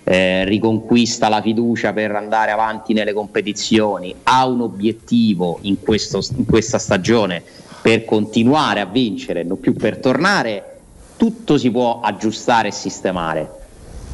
eh, 0.03 0.43
riconquista 0.45 1.29
la 1.29 1.41
fiducia 1.41 1.93
per 1.93 2.11
andare 2.15 2.51
avanti 2.51 2.93
nelle 2.93 3.13
competizioni, 3.13 4.13
ha 4.23 4.45
un 4.45 4.61
obiettivo 4.61 5.59
in, 5.61 5.79
questo- 5.79 6.21
in 6.35 6.45
questa 6.45 6.77
stagione 6.77 7.41
per 7.81 8.05
continuare 8.05 8.79
a 8.81 8.85
vincere, 8.85 9.43
non 9.43 9.59
più 9.59 9.73
per 9.73 9.97
tornare, 9.97 10.77
tutto 11.17 11.57
si 11.57 11.69
può 11.71 12.01
aggiustare 12.01 12.69
e 12.69 12.71
sistemare. 12.71 13.49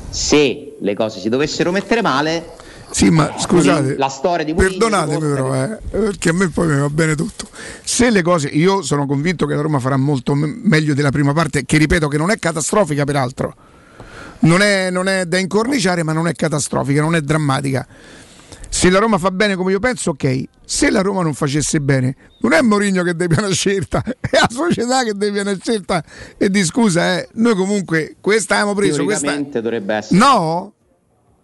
Se 0.10 0.76
le 0.80 0.94
cose 0.96 1.20
si 1.20 1.30
dovessero 1.30 1.72
mettere 1.72 2.02
male, 2.02 2.58
Sì, 2.92 3.12
ma 3.12 3.32
scusate, 3.38 3.96
la 3.98 4.08
storia 4.10 4.44
di 4.44 4.54
Mourinho 4.54 4.78
perdonatemi 4.88 5.32
però, 5.32 5.54
eh, 5.56 5.78
perché 5.92 6.30
a 6.30 6.34
me 6.34 6.50
poi 6.50 6.68
mi 6.68 6.80
va 6.80 6.90
bene 6.90 7.14
tutto. 7.16 7.48
Se 7.84 8.10
le 8.10 8.24
cose, 8.24 8.48
io 8.48 8.82
sono 8.82 9.06
convinto 9.06 9.46
che 9.46 9.54
la 9.54 9.62
Roma 9.62 9.78
farà 9.80 9.98
molto 9.98 10.34
me- 10.34 10.60
meglio 10.64 10.96
della 10.96 11.12
prima 11.12 11.32
parte, 11.34 11.66
che 11.66 11.78
ripeto 11.78 12.08
che 12.08 12.18
non 12.18 12.32
è 12.32 12.40
catastrofica 12.40 13.04
peraltro, 13.04 13.54
non 14.40 14.62
è, 14.62 14.90
non 14.90 15.08
è 15.08 15.26
da 15.26 15.38
incorniciare, 15.38 16.04
ma 16.04 16.14
non 16.14 16.28
è 16.28 16.34
catastrofica, 16.34 17.02
non 17.02 17.16
è 17.16 17.22
drammatica. 17.22 17.86
Se 18.72 18.90
la 18.92 19.00
Roma 19.00 19.18
fa 19.18 19.32
bene 19.32 19.56
come 19.56 19.72
io 19.72 19.80
penso, 19.80 20.12
ok. 20.12 20.44
Se 20.64 20.92
la 20.92 21.02
Roma 21.02 21.24
non 21.24 21.34
facesse 21.34 21.82
bene, 21.82 22.16
non 22.42 22.54
è 22.54 22.62
Mourinho 22.62 23.02
che 23.04 23.16
deve 23.16 23.36
una 23.42 23.50
scelta, 23.50 24.04
è 24.04 24.30
la 24.32 24.48
società 24.50 25.04
che 25.04 25.14
deve 25.14 25.42
una 25.42 25.58
scelta. 25.60 26.04
E 26.38 26.50
di 26.50 26.64
scusa, 26.64 27.18
eh, 27.18 27.30
noi 27.34 27.56
comunque 27.56 28.16
questa 28.22 28.56
abbiamo 28.56 28.76
preso, 28.76 29.04
questa... 29.04 29.22
teoricamente 29.26 29.62
dovrebbe 29.62 29.96
essere 29.96 30.20
No, 30.20 30.74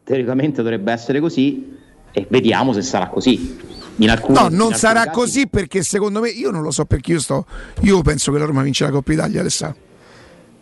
teoricamente 0.04 0.62
dovrebbe 0.62 0.92
essere 0.92 1.20
così 1.20 1.76
e 2.12 2.28
vediamo 2.30 2.74
se 2.74 2.84
sarà 2.84 3.08
così. 3.08 3.58
In 3.98 4.10
alcuni, 4.10 4.38
No, 4.38 4.50
non 4.50 4.74
sarà 4.74 5.06
casi- 5.06 5.12
così 5.12 5.48
perché 5.48 5.82
secondo 5.82 6.20
me, 6.20 6.30
io 6.30 6.52
non 6.52 6.62
lo 6.62 6.72
so 6.72 6.86
perché 6.86 7.14
io 7.14 7.20
sto. 7.20 7.46
Io 7.82 8.02
penso 8.02 8.32
che 8.32 8.38
la 8.38 8.46
Roma 8.46 8.62
vince 8.62 8.84
la 8.84 8.92
Coppa 8.92 9.14
Italia, 9.14 9.40
Alessandro. 9.40 9.80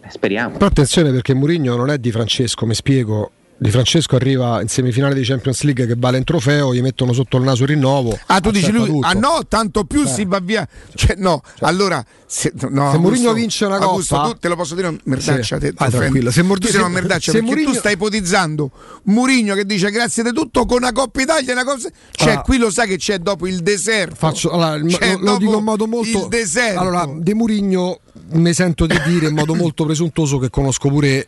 Speriamo. 0.10 0.54
Però 0.54 0.66
attenzione 0.68 1.12
perché 1.12 1.34
Mourinho 1.34 1.76
non 1.76 1.90
è 1.90 1.98
di 1.98 2.12
Francesco, 2.12 2.66
mi 2.66 2.76
spiego. 2.76 3.32
Di 3.56 3.70
Francesco 3.70 4.18
arriva 4.18 4.62
in 4.62 4.68
semifinale 4.68 5.14
di 5.14 5.24
Champions 5.24 5.62
League 5.62 5.86
che 5.86 5.94
vale 5.96 6.18
un 6.18 6.26
trofeo, 6.26 6.74
gli 6.74 6.82
mettono 6.82 7.14
sotto 7.14 7.38
il 7.38 7.44
naso 7.44 7.62
il 7.64 7.70
rinnovo. 7.70 8.18
Ah, 8.26 8.42
tu 8.42 8.52
dici 8.52 8.72
lui, 8.72 8.88
tutto. 8.88 9.08
ah 9.08 9.14
no, 9.14 9.40
tanto 9.48 9.86
più 9.86 10.02
Eh. 10.02 10.08
si 10.08 10.26
va 10.26 10.40
via. 10.42 10.68
Cioè, 10.94 11.16
no, 11.18 11.42
allora, 11.60 12.04
se, 12.26 12.52
no, 12.72 12.92
Se 12.92 12.98
Mourinho 12.98 13.32
vince 13.32 13.64
una 13.64 13.78
Augusto, 13.78 14.16
Coppa- 14.16 14.28
tu 14.32 14.38
te 14.40 14.48
lo 14.50 14.58
posso 14.58 14.76
dire, 14.76 14.94
merdaccia. 15.06 15.60
Sì. 15.60 15.68
Te, 15.68 15.74
Ah, 15.78 15.90
tranquillo. 15.90 16.30
Se 16.32 16.42
Mourinho- 16.42 16.78
una 16.80 16.88
se- 16.88 16.92
merdaccia 16.94 17.32
se 17.32 17.38
perché 17.38 17.54
tu 17.54 17.60
Mourinho- 17.62 17.80
stai 17.80 17.94
ipotizzando 17.94 18.72
Mourinho 19.04 19.56
che 19.56 19.66
dice 19.66 19.92
grazie 19.92 20.24
di 20.24 20.34
tutto 20.34 20.66
con 20.66 20.78
una 20.78 20.92
Coppa 20.92 21.22
Italia, 21.22 21.54
una 21.54 21.64
cosa. 21.64 21.90
Cioè, 22.12 22.28
Allora, 22.30 22.42
qui 22.42 22.58
lo 22.58 22.70
sai 22.70 22.88
che 22.90 22.98
c'è 22.98 23.20
dopo 23.20 23.48
il 23.48 23.60
deserto. 23.62 24.16
Faccio, 24.16 24.50
allora, 24.50 24.76
lo, 24.76 24.88
lo 25.20 25.38
dico 25.38 25.58
in 25.60 25.64
modo 25.64 25.88
molto. 25.88 26.18
Il 26.24 26.28
deserto. 26.28 26.80
Allora, 26.82 27.08
De 27.16 27.34
Murigno 27.34 28.00
mi 28.32 28.54
sento 28.54 28.86
di 28.86 28.98
dire 29.06 29.28
in 29.28 29.36
modo 29.36 29.54
molto 29.56 29.86
presuntuoso 29.86 30.38
che 30.38 30.50
conosco 30.50 30.90
pure. 30.90 31.28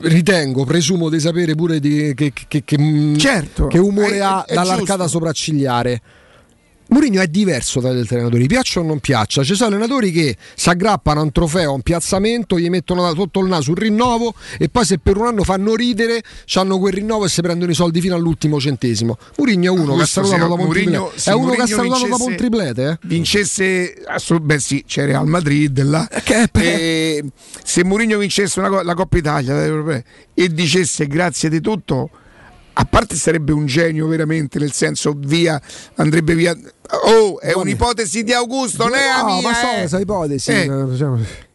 ritengo, 0.00 0.64
presumo 0.64 1.08
di 1.08 1.20
sapere 1.20 1.54
pure 1.54 1.78
di, 1.78 2.12
che, 2.14 2.32
che- 2.48 2.62
che- 2.64 3.14
Certo, 3.16 3.66
che 3.68 3.78
umore 3.78 4.16
è- 4.16 4.18
ha 4.18 4.44
è 4.44 4.54
dall'arcata 4.54 5.02
giusto. 5.04 5.18
sopraccigliare. 5.18 6.00
Mourinho 6.92 7.22
è 7.22 7.26
diverso 7.26 7.80
dagli 7.80 8.00
altri 8.00 8.16
allenatori, 8.16 8.46
piaccia 8.46 8.80
o 8.80 8.82
non 8.82 9.00
piaccia. 9.00 9.42
Ci 9.42 9.54
sono 9.54 9.70
allenatori 9.70 10.12
che 10.12 10.36
si 10.54 10.68
aggrappano 10.68 11.20
a 11.20 11.22
un 11.22 11.32
trofeo, 11.32 11.70
a 11.70 11.72
un 11.72 11.80
piazzamento, 11.80 12.58
gli 12.58 12.68
mettono 12.68 13.10
sotto 13.14 13.40
il 13.40 13.48
naso 13.48 13.70
un 13.70 13.76
rinnovo 13.76 14.34
e 14.58 14.68
poi 14.68 14.84
se 14.84 14.98
per 14.98 15.16
un 15.16 15.26
anno 15.26 15.42
fanno 15.42 15.74
ridere, 15.74 16.22
hanno 16.54 16.78
quel 16.78 16.92
rinnovo 16.92 17.24
e 17.24 17.30
si 17.30 17.40
prendono 17.40 17.70
i 17.70 17.74
soldi 17.74 18.02
fino 18.02 18.14
all'ultimo 18.14 18.60
centesimo. 18.60 19.16
Mourinho 19.38 19.74
è 19.74 19.78
uno 19.78 19.96
che 19.96 20.02
ha 20.02 20.06
salutato 20.06 20.46
dopo 20.46 20.60
un 20.60 20.66
Mourinho- 20.66 21.06
triplete. 21.08 21.30
È 21.30 21.32
uno 21.32 21.52
che 21.52 21.62
ha 21.62 21.66
salutato 21.66 22.06
dopo 22.08 22.24
un 22.26 22.36
triplete, 22.36 22.88
eh? 22.88 22.98
vincesse 23.06 23.94
beh 24.42 24.58
sì 24.58 24.84
c'è 24.86 25.06
Real 25.06 25.26
Madrid 25.26 25.82
là 25.82 26.06
E 26.52 27.24
se 27.64 27.84
Mourinho 27.84 28.18
vincesse 28.18 28.60
una 28.60 28.82
la 28.82 28.94
Coppa 28.94 29.16
Italia 29.16 29.64
europee, 29.64 30.04
e 30.34 30.48
dicesse 30.48 31.06
grazie 31.06 31.48
di 31.48 31.62
tutto 31.62 32.10
a 32.74 32.84
parte 32.84 33.16
sarebbe 33.16 33.52
un 33.52 33.66
genio 33.66 34.06
veramente, 34.06 34.58
nel 34.58 34.72
senso 34.72 35.14
via, 35.16 35.60
andrebbe 35.96 36.34
via. 36.34 36.56
Oh, 37.04 37.40
è 37.40 37.52
un'ipotesi 37.52 38.22
di 38.22 38.32
Augusto, 38.32 38.84
non 38.84 38.94
è 38.94 39.20
No, 39.20 39.38
mia, 39.38 39.48
ma 39.48 39.86
so, 39.86 39.96
eh. 39.96 40.00
ipotesi. 40.00 40.50
Eh. 40.50 41.50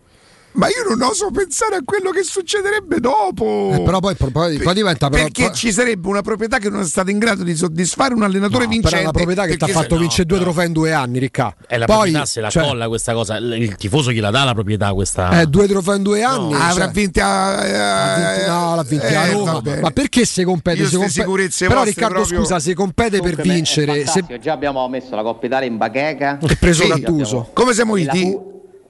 Eh, 0.57 0.59
Ma 0.59 0.67
io 0.67 0.95
non 0.95 1.01
oso 1.07 1.29
pensare 1.31 1.75
a 1.75 1.81
quello 1.85 2.09
che 2.09 2.23
succederebbe 2.23 2.99
dopo. 2.99 3.71
Eh, 3.73 3.81
però 3.81 3.99
poi, 3.99 4.15
poi- 4.15 4.57
poi 4.57 4.73
diventa 4.73 5.09
però, 5.09 5.23
perché 5.23 5.51
ci 5.53 5.71
sarebbe 5.71 6.07
una 6.07 6.21
proprietà 6.21 6.57
che 6.57 6.69
non 6.69 6.81
è 6.81 6.85
stata 6.85 7.11
in 7.11 7.19
grado 7.19 7.43
di 7.43 7.55
soddisfare 7.55 8.13
un 8.13 8.23
allenatore 8.23 8.63
No, 8.65 8.69
vincente. 8.71 8.89
però 8.89 8.97
è 8.99 9.03
una 9.03 9.11
proprietà 9.11 9.45
che 9.45 9.57
ti 9.57 9.63
ha 9.63 9.67
fatto 9.67 9.95
se- 9.95 10.01
vincere 10.01 10.25
due 10.25 10.39
trofei 10.39 10.65
in 10.67 10.73
due 10.73 10.91
anni, 10.93 11.19
Ricca. 11.19 11.55
È 11.67 11.77
la 11.77 11.85
Poi, 11.85 11.95
proprietà 11.97 12.25
se 12.25 12.41
la 12.41 12.49
cioè, 12.49 12.63
colla 12.67 12.87
questa 12.87 13.13
cosa. 13.13 13.37
Il, 13.37 13.75
tifoso 13.75 14.09
chi 14.11 14.19
la 14.19 14.31
dà 14.31 14.43
la 14.43 14.53
proprietà 14.53 14.93
questa. 14.93 15.41
eh, 15.41 15.45
due 15.45 15.67
trofei 15.67 15.97
in 15.97 16.03
due 16.03 16.23
anni. 16.23 16.53
Ah, 16.53 16.69
avrà 16.69 16.85
cioè, 16.85 16.93
vinto 16.93 17.21
a, 17.21 17.55
ha 17.57 18.35
vinto- 18.35 18.51
no, 18.51 18.75
l'ha 18.75 18.83
vinto 18.83 19.05
eh, 19.05 19.15
a 19.15 19.31
Roma. 19.31 19.61
Ma 19.81 19.91
perché 19.91 20.25
se 20.25 20.43
compete? 20.43 20.79
Io 20.79 20.85
se 20.87 20.95
compete- 20.95 21.13
sicurezze 21.21 21.67
Però 21.67 21.83
Riccardo, 21.83 22.15
proprio- 22.15 22.39
scusa, 22.39 22.59
se 22.59 22.73
compete 22.73 23.21
per 23.21 23.35
beh, 23.35 23.41
vincere, 23.43 24.05
se 24.07 24.23
Già 24.41 24.53
abbiamo 24.53 24.87
messo 24.89 25.15
la 25.15 25.21
Coppa 25.21 25.45
Italia 25.45 25.67
in 25.67 25.77
bacheca. 25.77 26.39
E 26.41 26.55
preso 26.55 26.83
Sì. 26.83 26.89
Gattuso. 26.89 27.49
Come 27.53 27.73
siamo 27.73 27.95
E 27.95 28.01
iti? 28.01 28.37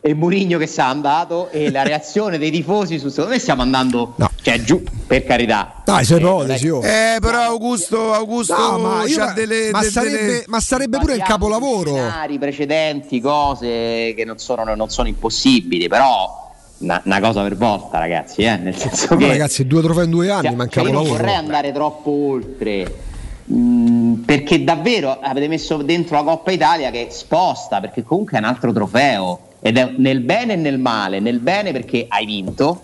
E 0.08 0.14
Murigno 0.14 0.58
che 0.58 0.70
è 0.74 0.82
andato 0.82 1.50
e 1.50 1.70
la 1.70 1.84
reazione 1.84 2.38
dei 2.38 2.50
tifosi 2.50 2.98
su 2.98 3.10
secondo 3.10 3.32
me 3.32 3.40
stiamo 3.40 3.62
andando? 3.62 4.16
Cioè 4.42 4.62
giù 4.62 4.82
per 5.06 5.26
carità. 5.26 5.82
Dai, 5.84 6.06
sei 6.06 6.18
Eh, 6.18 6.22
ipotesi, 6.22 6.70
oh. 6.70 6.82
Eh, 6.82 7.18
però 7.20 7.40
Augusto, 7.42 8.14
Augusto 8.14 8.56
No, 8.58 8.78
ma, 8.78 9.04
io- 9.06 9.34
delle, 9.36 9.70
ma 9.72 9.82
de- 9.82 9.90
sarebbe, 9.90 10.16
delle- 10.18 10.44
ma 10.48 10.60
sarebbe 10.62 10.98
pure 11.00 11.16
il 11.16 11.22
capolavoro. 11.24 11.92
scenari 11.96 12.38
precedenti 12.40 13.20
cose 13.20 14.14
che 14.16 14.24
non 14.26 14.38
sono, 14.38 14.64
non 14.76 14.90
sono 14.90 15.10
impossibili 15.10 15.90
però 15.90 16.46
una, 16.78 17.02
una 17.04 17.20
cosa 17.20 17.42
per 17.44 17.58
volta 17.58 17.98
ragazzi 18.00 18.44
eh, 18.44 18.56
nel 18.56 18.78
senso 18.78 19.08
Ma 19.10 19.18
che 19.18 19.28
ragazzi, 19.28 19.68
due 19.68 19.82
trofei 19.82 20.06
in 20.06 20.12
due 20.12 20.30
anni, 20.32 20.46
cioè, 20.48 20.56
ma 20.56 20.64
un 20.64 20.70
cioè, 20.70 20.84
io 20.86 20.92
non 20.94 21.06
vorrei 21.06 21.34
andare 21.36 21.72
troppo 21.74 22.10
oltre. 22.12 22.96
Mh, 23.44 24.14
perché 24.26 24.64
davvero 24.64 25.18
avete 25.22 25.48
messo 25.50 25.78
dentro 25.78 26.16
la 26.18 26.24
Coppa 26.24 26.52
Italia 26.52 26.92
che 26.92 27.08
sposta 27.12 27.80
perché 27.82 28.04
comunque 28.04 28.38
è 28.38 28.40
un 28.42 28.46
altro 28.48 28.72
trofeo 28.72 29.40
ed 29.68 29.76
è 29.78 29.94
nel 29.98 30.22
bene 30.22 30.54
e 30.54 30.56
nel 30.56 30.80
male 30.80 31.20
nel 31.20 31.40
bene 31.40 31.74
perché 31.74 32.06
hai 32.08 32.26
vinto 32.26 32.80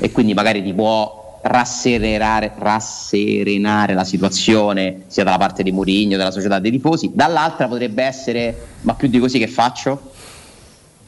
e 0.00 0.10
quindi 0.10 0.34
magari 0.34 0.64
ti 0.64 0.74
può 0.74 1.38
rasserenare, 1.42 2.50
la 3.94 4.04
situazione 4.04 5.02
sia 5.06 5.22
dalla 5.22 5.36
parte 5.36 5.62
di 5.62 5.70
Murigno, 5.70 6.16
della 6.16 6.32
società 6.32 6.58
dei 6.58 6.72
tifosi. 6.72 7.12
Dall'altra 7.14 7.68
potrebbe 7.68 8.02
essere 8.02 8.66
ma 8.80 8.94
più 8.94 9.06
di 9.08 9.20
così 9.20 9.38
che 9.38 9.46
faccio? 9.46 10.10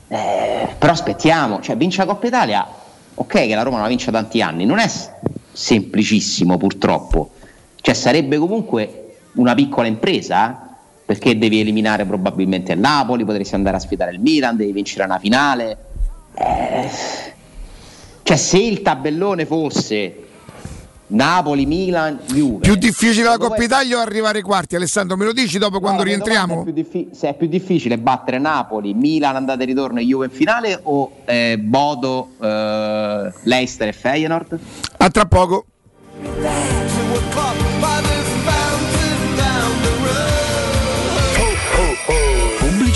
Eh, 0.07 0.69
però 0.79 0.93
aspettiamo, 0.93 1.61
cioè 1.61 1.77
vince 1.77 1.99
la 1.99 2.07
Coppa 2.07 2.29
Italia, 2.29 2.65
ok 3.15 3.33
che 3.33 3.55
la 3.55 3.63
Roma 3.63 3.77
non 3.77 3.85
la 3.85 3.91
vince 3.91 4.13
da 4.13 4.21
tanti 4.21 4.41
anni, 4.41 4.65
non 4.65 4.79
è 4.79 4.89
semplicissimo 5.51 6.57
purtroppo, 6.57 7.31
cioè 7.81 7.95
sarebbe 7.95 8.39
comunque 8.39 9.17
una 9.33 9.55
piccola 9.55 9.89
impresa 9.89 10.61
eh, 10.63 10.66
perché 11.07 11.39
devi 11.39 11.61
eliminare 11.61 12.05
probabilmente 12.05 12.73
il 12.73 12.81
Napoli, 12.81 13.25
potresti 13.25 13.55
andare 13.55 13.77
a 13.77 13.81
sfidare 13.81 14.11
il 14.11 14.21
Milan, 14.21 14.57
devi 14.57 14.73
vincere 14.73 15.05
una 15.05 15.21
finale. 15.21 15.77
Eh, 16.35 16.91
cioè 18.25 18.37
se 18.37 18.59
il 18.59 18.83
tabellone 18.83 19.47
fosse 19.47 20.25
Napoli, 21.09 21.65
Milan, 21.65 22.19
Juve. 22.33 22.59
più 22.59 22.75
difficile 22.75 23.29
la 23.29 23.39
Coppa 23.39 23.63
Italia 23.63 23.99
o 23.99 24.01
arrivare 24.01 24.39
ai 24.39 24.43
quarti? 24.45 24.75
Alessandro, 24.75 25.17
me 25.17 25.25
lo 25.25 25.33
dici 25.33 25.59
dopo 25.59 25.79
quando 25.79 25.99
No, 26.03 26.09
rientriamo? 26.09 26.61
è 26.61 26.65
più 26.65 26.73
diffi- 26.73 27.09
se 27.13 27.29
è 27.29 27.35
più 27.37 27.47
difficile 27.47 27.97
battere 27.99 28.41
Napoli, 28.41 28.93
Milan 28.93 29.37
andata 29.37 29.63
e 29.63 29.67
ritorno 29.67 30.01
e 30.01 30.05
Juve 30.05 30.25
in 30.25 30.33
finale 30.33 30.81
o 30.83 31.13
eh, 31.25 31.57
Bodo, 31.57 32.31
eh, 32.41 33.33
Leicester 33.45 33.87
e 33.87 33.93
Feyenoord? 33.93 34.59
A 34.97 35.09
tra 35.11 35.27
poco. 35.27 35.67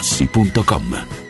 artigianamaterassi.com. 0.00 1.29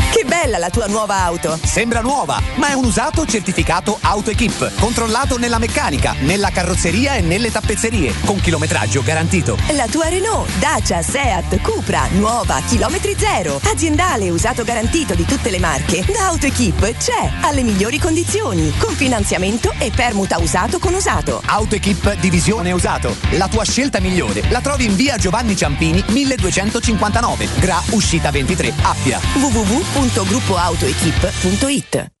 Che 0.11 0.25
bella 0.25 0.57
la 0.57 0.69
tua 0.69 0.87
nuova 0.87 1.23
auto! 1.23 1.57
Sembra 1.63 2.01
nuova, 2.01 2.39
ma 2.55 2.67
è 2.67 2.73
un 2.73 2.83
usato 2.83 3.25
certificato 3.25 3.97
AutoEquip, 4.01 4.79
controllato 4.79 5.37
nella 5.37 5.57
meccanica, 5.57 6.13
nella 6.19 6.49
carrozzeria 6.49 7.15
e 7.15 7.21
nelle 7.21 7.49
tappezzerie, 7.49 8.13
con 8.25 8.39
chilometraggio 8.41 9.03
garantito. 9.03 9.57
La 9.71 9.87
tua 9.87 10.09
Renault, 10.09 10.51
Dacia, 10.57 11.01
Seat, 11.01 11.61
Cupra, 11.61 12.07
nuova, 12.11 12.61
chilometri 12.67 13.15
zero. 13.17 13.61
Aziendale 13.63 14.29
usato 14.29 14.65
garantito 14.65 15.15
di 15.15 15.23
tutte 15.23 15.49
le 15.49 15.59
marche. 15.59 16.03
Da 16.05 16.27
AutoEquip 16.27 16.97
c'è, 16.97 17.31
alle 17.41 17.63
migliori 17.63 17.97
condizioni, 17.97 18.73
con 18.77 18.93
finanziamento 18.93 19.73
e 19.77 19.91
permuta 19.95 20.39
usato 20.39 20.77
con 20.77 20.93
usato. 20.93 21.41
AutoEquip 21.45 22.15
Divisione 22.15 22.73
Usato. 22.73 23.15
La 23.31 23.47
tua 23.47 23.63
scelta 23.63 24.01
migliore 24.01 24.43
la 24.49 24.59
trovi 24.59 24.85
in 24.85 24.95
via 24.95 25.15
Giovanni 25.15 25.55
Ciampini 25.55 26.03
1259, 26.07 27.47
Gra 27.59 27.81
Uscita 27.91 28.29
23, 28.29 28.73
Appia. 28.81 29.19
www.gruppoautoequip.it 30.09 32.20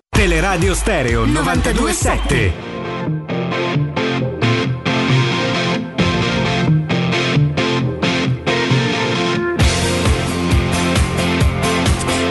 Teleradio 0.15 0.75
Stereo 0.75 1.25
927. 1.25 2.53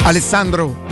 Alessandro. 0.05 0.90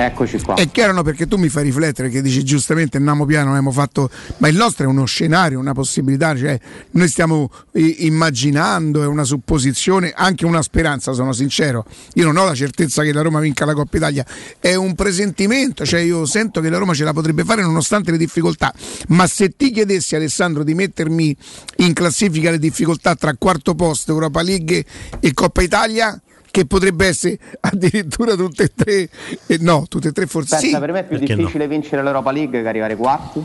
Eccoci 0.00 0.40
qua. 0.40 0.54
È 0.54 0.70
chiaro 0.70 0.92
no, 0.92 1.02
perché 1.02 1.26
tu 1.26 1.36
mi 1.38 1.48
fai 1.48 1.64
riflettere 1.64 2.08
che 2.08 2.22
dici 2.22 2.44
giustamente 2.44 2.98
andiamo 2.98 3.26
piano, 3.26 3.48
abbiamo 3.50 3.72
fatto, 3.72 4.08
ma 4.36 4.46
il 4.46 4.56
nostro 4.56 4.84
è 4.84 4.86
uno 4.86 5.04
scenario, 5.06 5.58
una 5.58 5.72
possibilità, 5.72 6.36
cioè 6.36 6.56
noi 6.92 7.08
stiamo 7.08 7.50
i- 7.72 8.06
immaginando, 8.06 9.02
è 9.02 9.06
una 9.06 9.24
supposizione, 9.24 10.12
anche 10.14 10.46
una 10.46 10.62
speranza, 10.62 11.12
sono 11.12 11.32
sincero. 11.32 11.84
Io 12.14 12.24
non 12.24 12.36
ho 12.36 12.44
la 12.44 12.54
certezza 12.54 13.02
che 13.02 13.12
la 13.12 13.22
Roma 13.22 13.40
vinca 13.40 13.64
la 13.64 13.74
Coppa 13.74 13.96
Italia, 13.96 14.24
è 14.60 14.76
un 14.76 14.94
presentimento, 14.94 15.84
cioè 15.84 15.98
io 15.98 16.24
sento 16.26 16.60
che 16.60 16.70
la 16.70 16.78
Roma 16.78 16.94
ce 16.94 17.02
la 17.02 17.12
potrebbe 17.12 17.42
fare 17.42 17.62
nonostante 17.62 18.12
le 18.12 18.18
difficoltà, 18.18 18.72
ma 19.08 19.26
se 19.26 19.56
ti 19.56 19.72
chiedessi 19.72 20.14
Alessandro 20.14 20.62
di 20.62 20.74
mettermi 20.74 21.36
in 21.78 21.92
classifica 21.92 22.52
le 22.52 22.60
difficoltà 22.60 23.16
tra 23.16 23.34
quarto 23.36 23.74
posto, 23.74 24.12
Europa 24.12 24.42
League 24.42 24.84
e 25.18 25.32
Coppa 25.34 25.62
Italia, 25.62 26.20
che 26.50 26.66
potrebbe 26.66 27.06
essere 27.06 27.38
addirittura 27.60 28.34
tutte 28.34 28.64
e 28.64 28.72
tre, 28.74 29.08
eh, 29.46 29.58
no, 29.60 29.86
tutte 29.88 30.08
e 30.08 30.12
tre 30.12 30.26
forse 30.26 30.56
Pensa, 30.56 30.74
sì. 30.74 30.80
per 30.80 30.92
me 30.92 31.00
è 31.00 31.04
più 31.04 31.18
difficile 31.18 31.68
vincere 31.68 32.02
l'Europa 32.02 32.30
League 32.30 32.62
che 32.62 32.68
arrivare 32.68 32.96
quarti. 32.96 33.44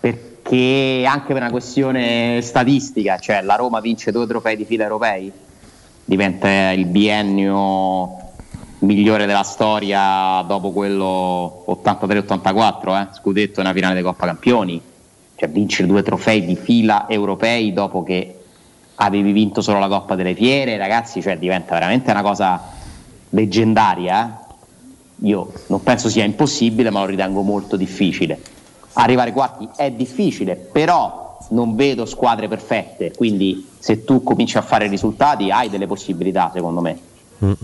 Perché 0.00 1.04
anche 1.06 1.32
per 1.32 1.42
una 1.42 1.50
questione 1.50 2.40
statistica, 2.42 3.18
cioè 3.18 3.42
la 3.42 3.54
Roma 3.54 3.80
vince 3.80 4.10
due 4.10 4.26
trofei 4.26 4.56
di 4.56 4.64
fila 4.64 4.82
europei, 4.82 5.30
diventa 6.04 6.70
il 6.72 6.86
biennio 6.86 8.20
migliore 8.80 9.26
della 9.26 9.44
storia 9.44 10.42
dopo 10.46 10.72
quello 10.72 11.64
83-84, 11.68 13.00
eh? 13.00 13.14
scudetto 13.14 13.62
nella 13.62 13.74
finale 13.74 13.94
di 13.94 14.02
Coppa 14.02 14.26
Campioni, 14.26 14.80
cioè 15.36 15.48
vincere 15.48 15.86
due 15.86 16.02
trofei 16.02 16.44
di 16.44 16.56
fila 16.56 17.08
europei 17.08 17.72
dopo 17.72 18.02
che 18.02 18.41
avevi 18.96 19.32
vinto 19.32 19.60
solo 19.60 19.78
la 19.78 19.88
Coppa 19.88 20.14
delle 20.14 20.34
Fiere, 20.34 20.76
ragazzi, 20.76 21.22
cioè 21.22 21.38
diventa 21.38 21.74
veramente 21.74 22.10
una 22.10 22.22
cosa 22.22 22.60
leggendaria. 23.30 24.28
eh. 24.28 25.26
Io 25.26 25.52
non 25.68 25.82
penso 25.82 26.08
sia 26.08 26.24
impossibile, 26.24 26.90
ma 26.90 27.00
lo 27.00 27.06
ritengo 27.06 27.42
molto 27.42 27.76
difficile. 27.76 28.40
Arrivare 28.94 29.28
ai 29.28 29.34
quarti 29.34 29.68
è 29.76 29.90
difficile, 29.90 30.56
però 30.56 31.38
non 31.50 31.74
vedo 31.74 32.04
squadre 32.06 32.48
perfette, 32.48 33.12
quindi 33.16 33.68
se 33.78 34.04
tu 34.04 34.22
cominci 34.22 34.58
a 34.58 34.62
fare 34.62 34.86
risultati 34.86 35.50
hai 35.50 35.68
delle 35.68 35.86
possibilità, 35.86 36.50
secondo 36.52 36.80
me. 36.80 36.98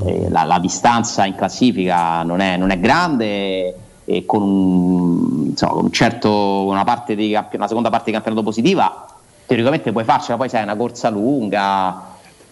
Eh, 0.04 0.28
la, 0.28 0.42
la 0.42 0.58
distanza 0.58 1.24
in 1.24 1.36
classifica 1.36 2.22
non 2.24 2.40
è, 2.40 2.56
non 2.56 2.70
è 2.70 2.80
grande 2.80 3.76
e 4.04 4.24
con, 4.26 4.42
un, 4.42 5.46
insomma, 5.50 5.72
con 5.72 5.84
un 5.84 5.92
certo, 5.92 6.64
una, 6.64 6.82
parte 6.82 7.14
di 7.14 7.32
una 7.52 7.68
seconda 7.68 7.88
parte 7.88 8.06
di 8.06 8.12
campionato 8.12 8.42
positiva 8.42 9.06
teoricamente 9.48 9.92
puoi 9.92 10.04
farcela, 10.04 10.36
poi 10.36 10.50
sai 10.50 10.60
è 10.60 10.64
una 10.64 10.76
corsa 10.76 11.08
lunga, 11.08 12.02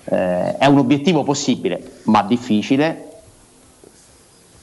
eh, 0.05 0.56
è 0.56 0.64
un 0.64 0.78
obiettivo 0.78 1.24
possibile, 1.24 2.01
ma 2.05 2.23
difficile. 2.23 3.02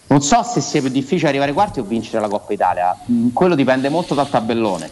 Non 0.08 0.22
so 0.24 0.42
se 0.42 0.60
sia 0.60 0.82
più 0.82 0.90
difficile 0.90 1.30
arrivare 1.30 1.54
quarti 1.54 1.80
o 1.80 1.84
vincere 1.84 2.20
la 2.20 2.28
Coppa 2.28 2.52
Italia, 2.54 2.98
Mm, 3.10 3.30
quello 3.34 3.54
dipende 3.54 3.90
molto 3.90 4.16
dal 4.16 4.30
tabellone. 4.30 4.90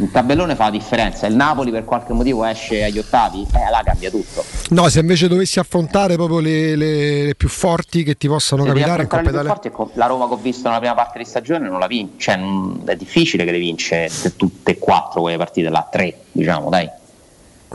Il 0.00 0.10
tabellone 0.12 0.54
fa 0.54 0.64
la 0.64 0.70
differenza, 0.70 1.26
il 1.26 1.34
Napoli 1.34 1.70
per 1.72 1.84
qualche 1.84 2.12
motivo 2.12 2.44
esce 2.44 2.84
agli 2.84 2.98
ottavi, 2.98 3.46
eh, 3.52 3.70
là 3.70 3.82
cambia 3.84 4.10
tutto. 4.10 4.44
No, 4.70 4.88
se 4.88 5.00
invece 5.00 5.26
dovessi 5.26 5.58
affrontare 5.58 6.14
proprio 6.14 6.38
le, 6.38 6.76
le- 6.76 7.24
le 7.24 7.34
più 7.34 7.48
forti 7.48 8.04
che 8.04 8.16
ti 8.16 8.28
possano 8.28 8.62
Se 8.62 8.68
capitare 8.68 9.02
in 9.02 9.08
Coppa 9.08 9.22
più 9.22 9.30
Italia. 9.32 9.50
forti, 9.52 9.70
la 9.94 10.06
Roma 10.06 10.28
che 10.28 10.34
ho 10.34 10.36
visto 10.36 10.68
nella 10.68 10.78
prima 10.78 10.94
parte 10.94 11.18
di 11.18 11.24
stagione 11.24 11.68
non 11.68 11.80
la 11.80 11.86
vince, 11.88 12.14
cioè, 12.18 12.36
non- 12.36 12.82
è 12.84 12.94
difficile 12.94 13.44
che 13.44 13.50
le 13.50 13.58
vince 13.58 14.08
tutte 14.36 14.70
e 14.72 14.78
quattro 14.78 15.20
quelle 15.22 15.36
partite 15.36 15.68
là, 15.68 15.86
tre 15.90 16.14
diciamo 16.30 16.68
dai. 16.70 16.88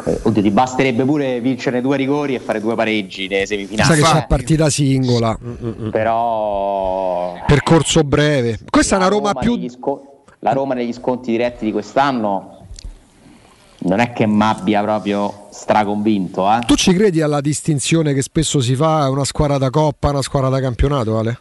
Eh, 0.05 0.19
oddio, 0.23 0.41
ti 0.41 0.49
basterebbe 0.49 1.03
pure 1.03 1.39
vincere 1.41 1.79
due 1.81 1.97
rigori 1.97 2.33
e 2.35 2.39
fare 2.39 2.59
due 2.61 2.73
pareggi 2.73 3.27
nelle 3.27 3.45
semifinali. 3.45 3.87
Sai 3.87 3.97
che 4.01 4.03
c'è 4.09 4.17
Eh, 4.23 4.25
partita 4.27 4.69
singola, 4.69 5.37
Però 5.91 7.35
percorso 7.45 8.03
breve. 8.03 8.59
Questa 8.69 8.95
è 8.95 8.97
una 8.97 9.07
Roma 9.07 9.33
più. 9.33 9.55
negli 9.55 9.69
sco- 9.69 10.12
la 10.43 10.51
Roma 10.51 10.73
negli 10.73 10.91
sconti 10.91 11.31
diretti 11.31 11.63
di 11.63 11.71
quest'anno 11.71 12.57
non 13.85 13.99
è 13.99 14.11
che 14.13 14.25
mi 14.27 14.43
abbia 14.43 14.81
proprio 14.81 15.47
straconvinto, 15.51 16.49
eh. 16.51 16.59
Tu 16.65 16.75
ci 16.75 16.93
credi 16.93 17.21
alla 17.21 17.39
distinzione 17.41 18.13
che 18.13 18.21
spesso 18.21 18.59
si 18.61 18.75
fa 18.75 19.09
una 19.09 19.23
squadra 19.23 19.57
da 19.57 19.69
coppa, 19.69 20.09
una 20.09 20.21
squadra 20.21 20.49
da 20.49 20.59
campionato, 20.59 21.17
Ale? 21.17 21.39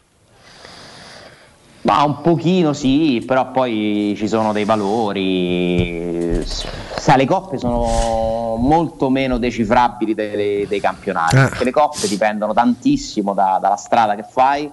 Ma 1.82 2.04
un 2.04 2.20
pochino 2.20 2.72
sì, 2.72 3.22
però 3.26 3.50
poi 3.50 4.14
ci 4.16 4.28
sono 4.28 4.52
dei 4.52 4.64
valori. 4.64 6.40
Sai, 6.44 7.16
le 7.16 7.26
coppe 7.26 7.58
sono 7.58 8.54
molto 8.56 9.10
meno 9.10 9.38
decifrabili 9.38 10.14
dei, 10.14 10.66
dei 10.68 10.80
campionati, 10.80 11.36
Eh. 11.36 11.40
perché 11.48 11.64
le 11.64 11.72
coppe 11.72 12.06
dipendono 12.06 12.52
tantissimo 12.52 13.34
da- 13.34 13.58
dalla 13.60 13.76
strada 13.76 14.14
che 14.14 14.24
fai 14.28 14.70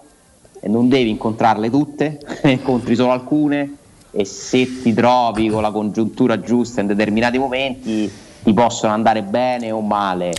e 0.61 0.67
non 0.67 0.87
devi 0.87 1.09
incontrarle 1.09 1.69
tutte, 1.71 2.19
ne 2.43 2.51
incontri 2.61 2.93
solo 2.95 3.11
alcune 3.11 3.77
e 4.11 4.25
se 4.25 4.81
ti 4.81 4.93
trovi 4.93 5.49
con 5.49 5.61
la 5.61 5.71
congiuntura 5.71 6.39
giusta 6.39 6.81
in 6.81 6.87
determinati 6.87 7.37
momenti 7.37 8.11
ti 8.43 8.53
possono 8.53 8.93
andare 8.93 9.21
bene 9.23 9.71
o 9.71 9.81
male. 9.81 10.31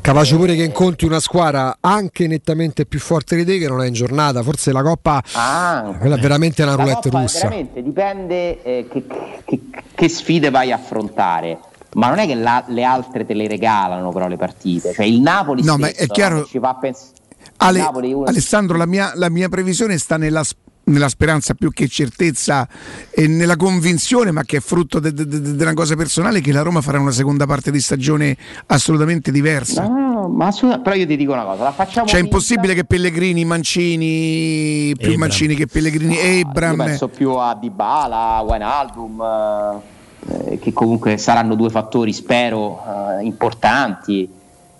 Capace 0.00 0.34
pure 0.34 0.56
che 0.56 0.64
incontri 0.64 1.06
una 1.06 1.20
squadra 1.20 1.76
anche 1.78 2.26
nettamente 2.26 2.86
più 2.86 2.98
forte 2.98 3.36
di 3.36 3.44
te 3.44 3.58
che 3.58 3.68
non 3.68 3.82
è 3.82 3.86
in 3.86 3.92
giornata. 3.92 4.42
Forse 4.42 4.72
la 4.72 4.82
Coppa 4.82 5.22
Ah, 5.34 5.94
quella 6.00 6.16
è 6.16 6.18
veramente 6.18 6.62
una 6.62 6.74
La 6.74 6.82
roulette 6.82 7.08
russa. 7.10 7.38
Veramente 7.48 7.82
dipende 7.84 8.62
eh, 8.64 8.88
che, 8.90 9.04
che- 9.44 9.60
che 9.94 10.08
sfide 10.08 10.50
vai 10.50 10.72
a 10.72 10.76
affrontare. 10.76 11.58
Ma 11.94 12.08
non 12.08 12.18
è 12.18 12.26
che 12.26 12.34
la- 12.34 12.64
le 12.66 12.82
altre 12.82 13.24
te 13.24 13.34
le 13.34 13.46
regalano 13.46 14.10
però 14.10 14.26
le 14.26 14.36
partite. 14.36 14.92
Cioè 14.92 15.04
il 15.04 15.20
Napoli 15.20 15.62
No, 15.62 15.76
ma 15.76 15.86
stesso, 15.86 16.02
è 16.02 16.06
chiaro- 16.08 16.38
no, 16.38 16.44
ci 16.46 16.58
fa 16.58 16.74
pens- 16.74 17.12
Ale- 17.58 17.80
è 17.80 17.88
Alessandro, 18.26 18.76
la 18.76 18.86
mia, 18.86 19.12
la 19.14 19.28
mia 19.30 19.48
previsione 19.48 19.98
sta 19.98 20.16
nella, 20.16 20.42
nella 20.84 21.08
speranza 21.08 21.54
più 21.54 21.70
che 21.70 21.86
certezza 21.88 22.66
e 23.10 23.26
nella 23.28 23.56
convinzione, 23.56 24.30
ma 24.32 24.42
che 24.42 24.56
è 24.56 24.60
frutto 24.60 24.98
de- 24.98 25.12
de- 25.12 25.26
de- 25.26 25.62
una 25.62 25.74
cosa 25.74 25.94
personale, 25.96 26.40
che 26.40 26.52
la 26.52 26.62
Roma 26.62 26.80
farà 26.80 26.98
una 26.98 27.12
seconda 27.12 27.46
parte 27.46 27.70
di 27.70 27.80
stagione 27.80 28.36
assolutamente 28.66 29.30
diversa. 29.30 29.86
No, 29.86 30.28
ma 30.28 30.46
assolut- 30.46 30.80
però 30.80 30.96
io 30.96 31.06
ti 31.06 31.16
dico 31.16 31.32
una 31.32 31.44
cosa, 31.44 31.62
la 31.64 31.72
facciamo 31.72 32.06
Cioè 32.06 32.18
è 32.20 32.22
impossibile 32.22 32.74
che 32.74 32.84
Pellegrini, 32.84 33.44
Mancini, 33.44 34.94
più 34.96 35.06
Ebram. 35.06 35.20
Mancini 35.20 35.54
che 35.54 35.66
Pellegrini, 35.66 36.14
Io 36.14 36.20
Ebram. 36.20 36.76
penso 36.84 37.08
più 37.08 37.30
a 37.32 37.54
Dybala, 37.54 38.36
a 38.36 38.40
Wijnaldum, 38.42 39.80
eh, 40.48 40.58
che 40.58 40.72
comunque 40.72 41.16
saranno 41.16 41.54
due 41.54 41.70
fattori, 41.70 42.12
spero, 42.12 42.82
eh, 43.20 43.24
importanti. 43.24 44.28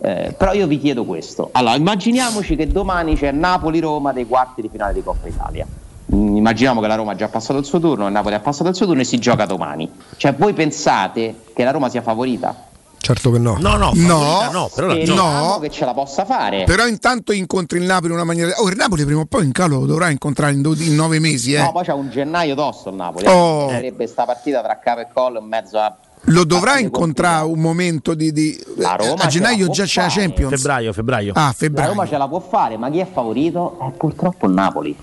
Eh, 0.04 0.34
però 0.36 0.52
io 0.52 0.66
vi 0.66 0.80
chiedo 0.80 1.04
questo. 1.04 1.50
Allora, 1.52 1.76
immaginiamoci 1.76 2.56
che 2.56 2.66
domani 2.66 3.14
c'è 3.16 3.30
Napoli-Roma 3.30 4.12
dei 4.12 4.26
quarti 4.26 4.60
di 4.60 4.68
finale 4.68 4.94
di 4.94 5.02
Coppa 5.02 5.28
Italia. 5.28 5.64
Mm, 6.14 6.36
Immaginiamo 6.36 6.80
che 6.80 6.86
la 6.88 6.94
Roma 6.96 7.12
ha 7.12 7.16
già 7.16 7.28
passato 7.28 7.58
il 7.58 7.64
suo 7.64 7.78
turno, 7.80 8.06
il 8.06 8.12
Napoli 8.12 8.34
ha 8.34 8.40
passato 8.40 8.68
il 8.68 8.74
suo 8.76 8.86
turno 8.86 9.00
e 9.00 9.04
si 9.04 9.18
gioca 9.18 9.46
domani. 9.46 9.90
Cioè, 10.16 10.34
voi 10.34 10.52
pensate 10.52 11.36
che 11.54 11.64
la 11.64 11.70
Roma 11.70 11.88
sia 11.88 12.02
favorita? 12.02 12.66
Certo 12.98 13.32
che 13.32 13.38
no. 13.38 13.56
No, 13.58 13.76
no, 13.76 13.90
No, 13.96 14.48
no, 14.52 14.70
però 14.72 14.86
la 14.86 14.94
no. 15.04 15.58
che 15.60 15.70
ce 15.70 15.84
la 15.84 15.92
possa 15.92 16.24
fare. 16.24 16.62
Però 16.64 16.86
intanto 16.86 17.32
incontri 17.32 17.78
il 17.78 17.84
Napoli 17.84 18.08
in 18.10 18.14
una 18.14 18.24
maniera. 18.24 18.52
Oh, 18.58 18.68
il 18.68 18.76
Napoli 18.76 19.04
prima 19.04 19.20
o 19.20 19.24
poi 19.24 19.44
in 19.44 19.50
calo 19.50 19.80
lo 19.80 19.86
dovrà 19.86 20.08
incontrare 20.10 20.52
in, 20.52 20.62
dodi- 20.62 20.86
in 20.86 20.94
nove 20.94 21.18
mesi. 21.18 21.52
Eh. 21.52 21.62
No, 21.62 21.72
poi 21.72 21.82
c'è 21.82 21.92
un 21.92 22.10
gennaio 22.10 22.54
tosto 22.54 22.90
il 22.90 22.94
Napoli. 22.94 23.26
Oh. 23.26 23.66
Eh. 23.70 23.72
Sarebbe 23.72 24.06
sta 24.06 24.24
partita 24.24 24.62
tra 24.62 24.78
capo 24.78 25.00
e 25.00 25.08
collo 25.12 25.40
in 25.40 25.46
mezzo 25.46 25.78
a. 25.78 25.96
Lo 26.26 26.44
dovrà 26.44 26.78
incontrare 26.78 27.44
un 27.44 27.58
momento 27.58 28.14
di. 28.14 28.30
di- 28.30 28.56
La 28.76 28.94
Roma 28.94 29.24
a 29.24 29.26
gennaio 29.26 29.56
ce 29.56 29.66
la 29.66 29.72
già 29.72 29.84
c'è 29.84 30.02
la. 30.02 30.08
Champions. 30.08 30.54
Febbraio, 30.54 30.92
febbraio. 30.92 31.32
Ah, 31.34 31.46
La 31.46 31.52
febbraio. 31.56 31.88
Roma 31.88 32.06
ce 32.06 32.16
la 32.18 32.28
può 32.28 32.38
fare, 32.38 32.76
ma 32.76 32.88
chi 32.88 32.98
è 32.98 33.08
favorito? 33.12 33.80
È 33.80 33.90
purtroppo 33.96 34.46
il 34.46 34.52
Napoli. 34.52 34.96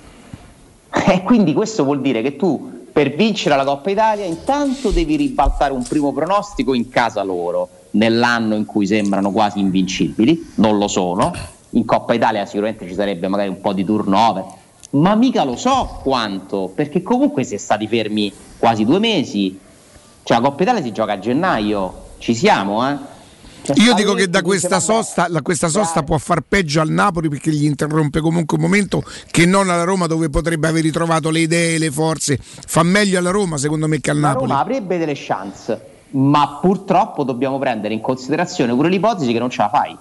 E 1.12 1.24
quindi 1.24 1.54
questo 1.54 1.84
vuol 1.84 2.02
dire 2.02 2.22
che 2.22 2.36
tu 2.36 2.86
per 2.92 3.16
vincere 3.16 3.56
la 3.56 3.64
Coppa 3.64 3.90
Italia 3.90 4.26
intanto 4.26 4.92
devi 4.92 5.16
ribaltare 5.16 5.74
un 5.74 5.82
primo 5.82 6.14
pronostico 6.14 6.76
in 6.76 6.88
casa 6.90 7.24
loro, 7.24 7.68
nell'anno 7.92 8.54
in 8.54 8.66
cui 8.66 8.86
sembrano 8.86 9.32
quasi 9.32 9.60
invincibili, 9.60 10.52
non 10.56 10.78
lo 10.78 10.88
sono. 10.88 11.34
In 11.72 11.84
Coppa 11.84 12.14
Italia 12.14 12.46
sicuramente 12.46 12.88
ci 12.88 12.94
sarebbe 12.94 13.28
magari 13.28 13.50
un 13.50 13.60
po' 13.60 13.74
di 13.74 13.84
turnover, 13.84 14.46
ma 14.92 15.16
mica 15.16 15.44
lo 15.44 15.56
so 15.56 16.00
quanto, 16.04 16.72
perché 16.76 17.02
comunque 17.02 17.44
si 17.44 17.56
è 17.56 17.58
stati 17.58 17.88
fermi 17.88 18.32
quasi 18.60 18.86
due 18.86 19.00
mesi. 19.00 19.58
Cioè 20.22 20.38
la 20.40 20.48
Coppa 20.48 20.62
Italia 20.62 20.84
si 20.84 20.92
gioca 20.92 21.14
a 21.14 21.20
gennaio, 21.20 21.94
ci 22.20 22.36
siamo, 22.36 22.88
eh? 22.88 22.96
Cioè, 23.74 23.86
Io 23.86 23.94
dico 23.94 24.14
che 24.14 24.30
da 24.30 24.42
questa 24.42 24.68
"Vabbè, 24.68 24.82
sosta, 24.82 25.28
la- 25.30 25.42
questa 25.42 25.68
sosta 25.68 26.04
può 26.04 26.18
far 26.18 26.42
peggio 26.42 26.82
al 26.82 26.90
Napoli 26.90 27.30
perché 27.30 27.52
gli 27.52 27.66
interrompe 27.66 28.20
comunque 28.20 28.58
un 28.58 28.64
momento 28.64 29.04
che 29.30 29.46
non 29.46 29.70
alla 29.70 29.84
Roma 29.84 30.08
dove 30.08 30.30
potrebbe 30.30 30.68
aver 30.68 30.84
ritrovato 30.84 31.30
le 31.30 31.40
idee, 31.42 31.78
le 31.78 31.92
forze. 31.92 32.40
Fa 32.42 32.84
meglio 32.84 33.20
alla 33.20 33.32
Roma 33.32 33.58
secondo 33.58 33.88
me 33.88 34.00
che 34.00 34.10
al 34.10 34.20
La 34.20 34.30
Napoli. 34.30 34.50
Roma 34.50 34.62
avrebbe 34.62 34.98
delle 34.98 35.14
chance, 35.16 35.82
ma 36.12 36.58
purtroppo 36.62 37.24
dobbiamo 37.24 37.60
prendere 37.60 37.94
in 37.94 38.02
considerazione 38.02 38.74
pure 38.74 38.90
l'ipotesi 38.90 39.32
che 39.32 39.40
non 39.40 39.50
ce 39.50 39.62
la 39.62 39.70
fai. 39.70 39.96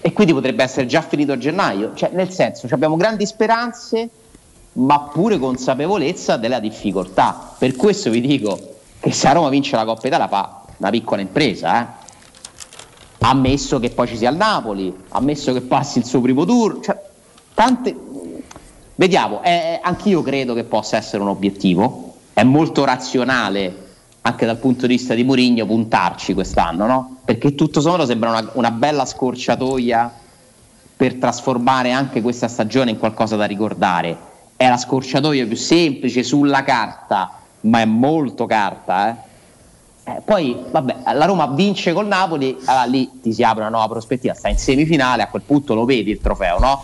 E 0.00 0.12
quindi 0.12 0.32
potrebbe 0.32 0.62
essere 0.62 0.86
già 0.86 1.02
finito 1.02 1.32
a 1.32 1.38
gennaio. 1.38 1.92
Cioè, 1.94 2.10
nel 2.14 2.30
senso, 2.30 2.66
abbiamo 2.70 2.96
grandi 2.96 3.26
speranze, 3.26 4.08
ma 4.74 5.00
pure 5.00 5.38
consapevolezza 5.38 6.36
della 6.36 6.60
difficoltà. 6.60 7.54
Per 7.58 7.74
questo 7.74 8.08
vi 8.08 8.20
dico 8.20 8.76
che 9.00 9.12
se 9.12 9.26
la 9.26 9.32
Roma 9.34 9.48
vince 9.48 9.76
la 9.76 9.84
Coppa 9.84 10.06
Italia 10.06 10.28
fa 10.28 10.62
una 10.78 10.90
piccola 10.90 11.20
impresa, 11.20 11.80
eh. 11.82 11.97
Ammesso 13.20 13.78
che 13.78 13.90
poi 13.90 14.06
ci 14.06 14.16
sia 14.16 14.30
il 14.30 14.36
Napoli, 14.36 14.94
ammesso 15.10 15.52
che 15.52 15.60
passi 15.60 15.98
il 15.98 16.04
suo 16.04 16.20
primo 16.20 16.44
tour, 16.44 16.80
cioè, 16.80 16.96
tante, 17.52 17.94
Vediamo, 18.98 19.44
eh, 19.44 19.78
anch'io 19.80 20.22
credo 20.22 20.54
che 20.54 20.64
possa 20.64 20.96
essere 20.96 21.22
un 21.22 21.28
obiettivo, 21.28 22.14
è 22.32 22.42
molto 22.42 22.84
razionale 22.84 23.86
anche 24.22 24.44
dal 24.44 24.56
punto 24.56 24.88
di 24.88 24.96
vista 24.96 25.14
di 25.14 25.22
Mourinho 25.22 25.64
puntarci 25.66 26.34
quest'anno, 26.34 26.84
no? 26.84 27.16
Perché 27.24 27.54
tutto 27.54 27.80
sommato 27.80 28.06
sembra 28.06 28.30
una, 28.30 28.50
una 28.54 28.72
bella 28.72 29.06
scorciatoia 29.06 30.12
per 30.96 31.14
trasformare 31.14 31.92
anche 31.92 32.20
questa 32.20 32.48
stagione 32.48 32.90
in 32.90 32.98
qualcosa 32.98 33.36
da 33.36 33.44
ricordare. 33.44 34.16
È 34.56 34.68
la 34.68 34.76
scorciatoia 34.76 35.46
più 35.46 35.54
semplice 35.54 36.24
sulla 36.24 36.64
carta, 36.64 37.38
ma 37.60 37.80
è 37.80 37.84
molto 37.84 38.46
carta, 38.46 39.10
eh? 39.10 39.14
Eh, 40.08 40.22
poi, 40.24 40.56
vabbè, 40.70 41.12
la 41.12 41.26
Roma 41.26 41.48
vince 41.48 41.92
col 41.92 42.06
Napoli, 42.06 42.56
allora 42.64 42.84
lì 42.84 43.10
ti 43.20 43.30
si 43.30 43.42
apre 43.42 43.60
una 43.60 43.68
nuova 43.68 43.88
prospettiva, 43.88 44.32
sta 44.32 44.48
in 44.48 44.56
semifinale, 44.56 45.22
a 45.22 45.28
quel 45.28 45.42
punto 45.42 45.74
lo 45.74 45.84
vedi 45.84 46.10
il 46.10 46.20
trofeo, 46.20 46.58
no? 46.58 46.82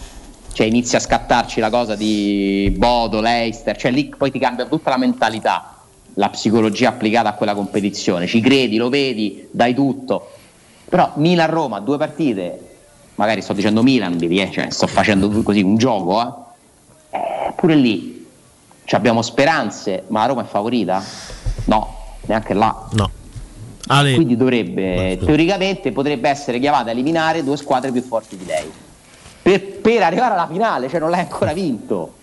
Cioè 0.53 0.67
inizia 0.67 0.99
a 0.99 1.01
scattarci 1.01 1.59
la 1.59 1.71
cosa 1.71 1.95
di 1.95 2.71
Bodo, 2.77 3.23
Leicester, 3.23 3.77
cioè 3.79 3.91
lì 3.93 4.13
poi 4.15 4.31
ti 4.31 4.39
cambia 4.39 4.67
tutta 4.67 4.91
la 4.91 4.99
mentalità, 4.99 5.75
la 6.15 6.29
psicologia 6.29 6.91
applicata 6.91 7.31
a 7.31 7.33
quella 7.33 7.55
competizione, 7.55 8.27
ci 8.27 8.41
credi, 8.41 8.77
lo 8.77 8.91
vedi, 8.91 9.49
dai 9.51 9.73
tutto. 9.73 10.33
Però 10.87 11.13
Milan-Roma, 11.15 11.81
due 11.81 11.97
partite, 11.97 12.77
magari 13.15 13.41
sto 13.41 13.55
dicendo 13.55 13.83
Milan, 13.83 14.19
eh, 14.21 14.51
cioè, 14.51 14.69
sto 14.69 14.87
facendo 14.87 15.31
così 15.43 15.63
un 15.63 15.79
gioco, 15.79 16.21
eh. 16.21 17.17
Eh, 17.17 17.53
pure 17.57 17.75
lì 17.75 18.27
abbiamo 18.91 19.23
speranze, 19.23 20.05
ma 20.09 20.21
la 20.21 20.27
Roma 20.27 20.43
è 20.43 20.47
favorita? 20.47 21.03
No, 21.65 22.03
neanche 22.27 22.55
là. 22.55 22.89
No. 22.93 23.11
Ale, 23.87 24.15
Quindi 24.15 24.37
dovrebbe, 24.37 25.19
teoricamente, 25.23 25.93
potrebbe 25.93 26.29
essere 26.31 26.59
chiamata 26.59 26.89
a 26.89 26.93
eliminare 26.93 27.45
due 27.45 27.57
squadre 27.59 27.93
più 27.93 28.03
forti 28.03 28.37
di 28.37 28.47
lei. 28.47 28.71
Per, 29.43 29.63
per 29.81 30.03
arrivare 30.03 30.33
alla 30.33 30.49
finale, 30.51 30.89
cioè 30.89 31.01
non 31.01 31.11
l'hai 31.11 31.21
ancora 31.21 31.53
vinto. 31.53 32.15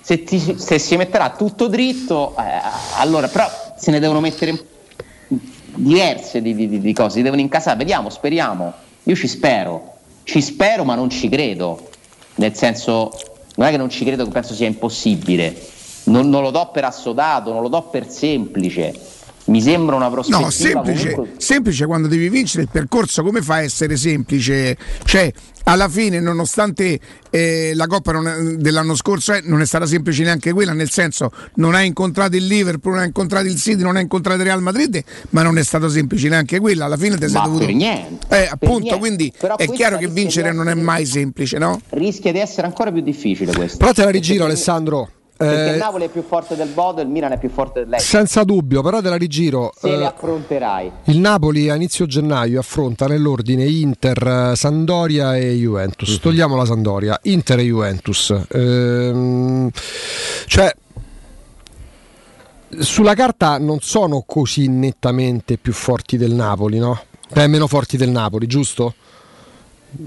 Se, 0.00 0.24
ti- 0.24 0.56
se 0.58 0.78
si 0.80 0.96
metterà 0.96 1.30
tutto 1.30 1.68
dritto, 1.68 2.34
eh, 2.38 2.42
allora 2.98 3.28
però 3.28 3.48
se 3.76 3.90
ne 3.92 4.00
devono 4.00 4.18
mettere 4.20 4.64
diverse 5.74 6.42
di, 6.42 6.54
di- 6.54 6.80
di- 6.80 6.92
cose, 6.92 7.16
si 7.18 7.22
devono 7.22 7.40
incassare. 7.40 7.76
Vediamo, 7.76 8.10
speriamo. 8.10 8.72
Io 9.04 9.14
ci 9.14 9.28
spero, 9.28 9.94
ci 10.24 10.40
spero, 10.42 10.82
ma 10.84 10.94
non 10.96 11.08
ci 11.10 11.28
credo. 11.28 11.88
Nel 12.36 12.54
senso, 12.56 13.12
non 13.56 13.68
è 13.68 13.70
che 13.70 13.76
non 13.76 13.90
ci 13.90 14.04
credo, 14.04 14.24
che 14.24 14.30
penso 14.30 14.54
sia 14.54 14.66
impossibile. 14.66 15.56
Non, 16.04 16.28
non 16.28 16.42
lo 16.42 16.50
do 16.50 16.68
per 16.72 16.84
assodato, 16.84 17.52
non 17.52 17.62
lo 17.62 17.68
do 17.68 17.82
per 17.82 18.08
semplice. 18.08 18.92
Mi 19.46 19.60
sembra 19.62 19.94
una 19.94 20.10
prospettiva 20.10 20.44
No, 20.46 20.50
semplice, 20.50 21.10
comunque- 21.12 21.40
semplice 21.40 21.86
quando 21.86 22.08
devi 22.08 22.28
vincere 22.28 22.62
il 22.64 22.68
percorso, 22.70 23.22
come 23.22 23.42
fa 23.42 23.54
a 23.54 23.62
essere 23.62 23.96
semplice? 23.96 24.76
Cioè, 25.04 25.32
alla 25.68 25.88
fine, 25.88 26.18
nonostante 26.20 26.98
eh, 27.30 27.72
la 27.74 27.86
Coppa 27.86 28.10
non 28.12 28.26
è- 28.26 28.36
dell'anno 28.56 28.96
scorso 28.96 29.32
eh, 29.34 29.42
non 29.44 29.60
è 29.60 29.66
stata 29.66 29.86
semplice 29.86 30.24
neanche 30.24 30.52
quella, 30.52 30.72
nel 30.72 30.90
senso 30.90 31.30
non 31.54 31.74
hai 31.76 31.86
incontrato 31.86 32.34
il 32.36 32.44
Liverpool, 32.46 32.94
non 32.94 33.02
hai 33.02 33.08
incontrato 33.08 33.46
il 33.46 33.56
City, 33.56 33.82
non 33.82 33.94
hai 33.94 34.02
incontrato 34.02 34.40
il 34.40 34.46
Real 34.46 34.62
Madrid, 34.62 35.00
ma 35.30 35.42
non 35.42 35.58
è 35.58 35.62
stato 35.62 35.88
semplice 35.88 36.28
neanche 36.28 36.58
quella, 36.58 36.86
alla 36.86 36.96
fine 36.96 37.16
ti 37.16 37.26
sei 37.26 37.32
Ma 37.32 37.44
dovuto... 37.44 37.66
per 37.66 37.74
niente, 37.74 38.24
Eh, 38.26 38.28
per 38.28 38.48
appunto, 38.50 38.78
niente. 38.80 38.98
quindi 38.98 39.32
Però 39.38 39.56
è 39.56 39.68
chiaro 39.70 39.96
che 39.98 40.08
vincere 40.08 40.52
non 40.52 40.68
è 40.68 40.74
mai 40.74 41.06
semplice, 41.06 41.58
no? 41.58 41.80
rischia 41.90 42.32
di 42.32 42.38
essere 42.40 42.66
ancora 42.66 42.90
più 42.90 43.00
difficile 43.02 43.52
questo. 43.52 43.78
Però 43.78 43.92
te 43.92 44.02
la 44.04 44.10
rigiro 44.10 44.44
Alessandro. 44.44 45.10
Perché 45.36 45.68
Eh, 45.68 45.72
il 45.72 45.76
Napoli 45.78 46.04
è 46.04 46.08
più 46.08 46.22
forte 46.22 46.56
del 46.56 46.68
Bodo 46.68 47.00
e 47.00 47.04
il 47.04 47.10
Milan 47.10 47.32
è 47.32 47.38
più 47.38 47.50
forte 47.50 47.80
del 47.80 47.90
Lecce. 47.90 48.04
senza 48.06 48.42
dubbio, 48.42 48.80
però 48.82 49.02
te 49.02 49.10
la 49.10 49.16
rigiro. 49.16 49.70
Se 49.78 49.92
Eh, 49.92 49.96
le 49.98 50.06
affronterai. 50.06 50.90
il 51.04 51.18
Napoli 51.18 51.68
a 51.68 51.74
inizio 51.74 52.06
gennaio 52.06 52.58
affronta 52.60 53.06
nell'ordine 53.06 53.64
Inter, 53.66 54.26
eh, 54.52 54.56
Sandoria 54.56 55.36
e 55.36 55.52
Juventus. 55.52 56.18
Togliamo 56.20 56.56
la 56.56 56.64
Sandoria, 56.64 57.18
Inter 57.24 57.58
e 57.58 57.64
Juventus. 57.64 58.34
Ehm, 58.50 59.68
cioè, 60.46 60.74
sulla 62.78 63.14
carta 63.14 63.58
non 63.58 63.78
sono 63.80 64.22
così 64.26 64.68
nettamente 64.68 65.56
più 65.58 65.72
forti 65.72 66.16
del 66.16 66.32
Napoli, 66.32 66.78
no? 66.78 66.98
Beh, 67.32 67.46
meno 67.46 67.66
forti 67.66 67.96
del 67.96 68.10
Napoli, 68.10 68.46
giusto? 68.46 68.94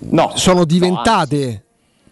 No. 0.10 0.32
Sono 0.36 0.66
diventate 0.66 1.64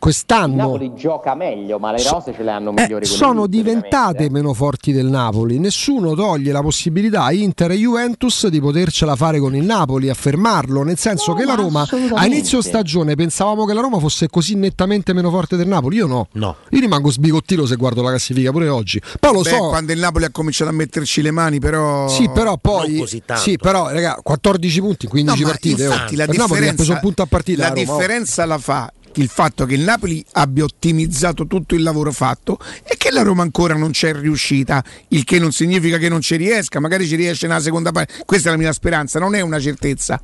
quest'anno 0.07 0.55
Napoli 0.55 0.93
gioca 0.95 1.35
meglio, 1.35 1.79
ma 1.79 1.91
le 1.91 2.01
rose 2.01 2.34
ce 2.34 2.41
le 2.41 2.51
hanno 2.51 2.69
eh, 2.69 2.81
migliori. 2.81 3.05
quelle 3.05 3.05
sono 3.05 3.45
diventate 3.45 4.29
meno 4.29 4.53
forti 4.53 4.93
del 4.93 5.07
Napoli. 5.07 5.59
Nessuno 5.59 6.13
toglie 6.13 6.53
la 6.53 6.61
possibilità 6.61 7.23
a 7.23 7.34
Inter 7.34 7.71
e 7.71 7.75
Juventus 7.75 8.47
di 8.47 8.61
potercela 8.61 9.17
fare 9.17 9.39
con 9.39 9.53
il 9.53 9.65
Napoli, 9.65 10.09
affermarlo. 10.09 10.84
Nel 10.84 10.97
senso 10.97 11.34
che 11.34 11.43
la 11.43 11.55
Roma 11.55 11.85
a 12.13 12.25
inizio 12.25 12.61
stagione 12.61 13.15
pensavamo 13.15 13.65
che 13.65 13.73
la 13.73 13.81
Roma 13.81 13.99
fosse 13.99 14.29
così 14.29 14.55
nettamente 14.55 15.11
meno 15.11 15.29
forte 15.29 15.57
del 15.57 15.67
Napoli. 15.67 15.97
Io 15.97 16.07
no. 16.07 16.27
No. 16.34 16.55
Io 16.69 16.79
rimango 16.79 17.11
sbigottito 17.11 17.65
se 17.65 17.75
guardo 17.75 18.01
la 18.01 18.09
classifica 18.09 18.51
pure 18.51 18.69
oggi. 18.69 19.01
Poi 19.19 19.34
lo 19.34 19.41
Beh, 19.41 19.49
so. 19.49 19.67
quando 19.67 19.91
il 19.91 19.99
Napoli 19.99 20.23
ha 20.23 20.29
cominciato 20.29 20.69
a 20.69 20.73
metterci 20.73 21.21
le 21.21 21.31
mani, 21.31 21.59
però. 21.59 22.07
Sì, 22.07 22.29
però 22.29 22.55
poi. 22.55 22.91
Non 22.91 22.99
così 23.01 23.23
tanto. 23.25 23.43
Sì, 23.43 23.57
però, 23.57 23.89
raga, 23.89 24.17
14 24.23 24.79
punti 24.79 25.05
in 25.05 25.11
15 25.11 25.41
No, 25.41 25.47
partite. 25.49 25.88
oh. 25.88 25.91
infatti 25.91 26.15
la 26.15 26.23
Il 26.23 26.29
Napoli 26.29 26.41
ha 26.41 26.45
preso 26.45 26.71
differenza, 26.71 26.93
un 26.93 26.99
punto 27.01 27.21
a 27.23 27.25
partita. 27.25 27.61
la 27.63 27.67
la 27.67 27.73
Roma, 27.73 27.91
oh. 27.91 27.97
differenza 27.97 28.45
la 28.45 28.57
fa 28.57 28.91
il 29.18 29.30
fatto 29.30 29.65
che 29.65 29.76
il 29.76 29.81
Napoli 29.81 30.23
abbia 30.34 30.64
ottimizzato 30.64 31.48
tutto 31.48 31.76
il 31.76 31.84
lavoro 31.84 32.11
fatto 32.11 32.60
e 32.84 32.95
che 32.98 33.11
la 33.11 33.22
Roma 33.22 33.44
ancora 33.44 33.76
non 33.76 33.91
c'è 33.91 34.14
riuscita, 34.14 34.84
il 35.10 35.23
che 35.23 35.39
non 35.39 35.52
significa 35.52 35.98
che 35.98 36.10
non 36.10 36.22
ci 36.22 36.35
riesca, 36.35 36.80
magari 36.80 37.07
ci 37.07 37.15
riesce 37.15 37.48
nella 37.48 37.60
seconda 37.60 37.91
parte. 37.91 38.23
Questa 38.26 38.49
è 38.49 38.52
la 38.52 38.57
mia 38.57 38.73
speranza, 38.73 39.19
non 39.19 39.35
è 39.35 39.41
una 39.41 39.60
certezza. 39.60 40.19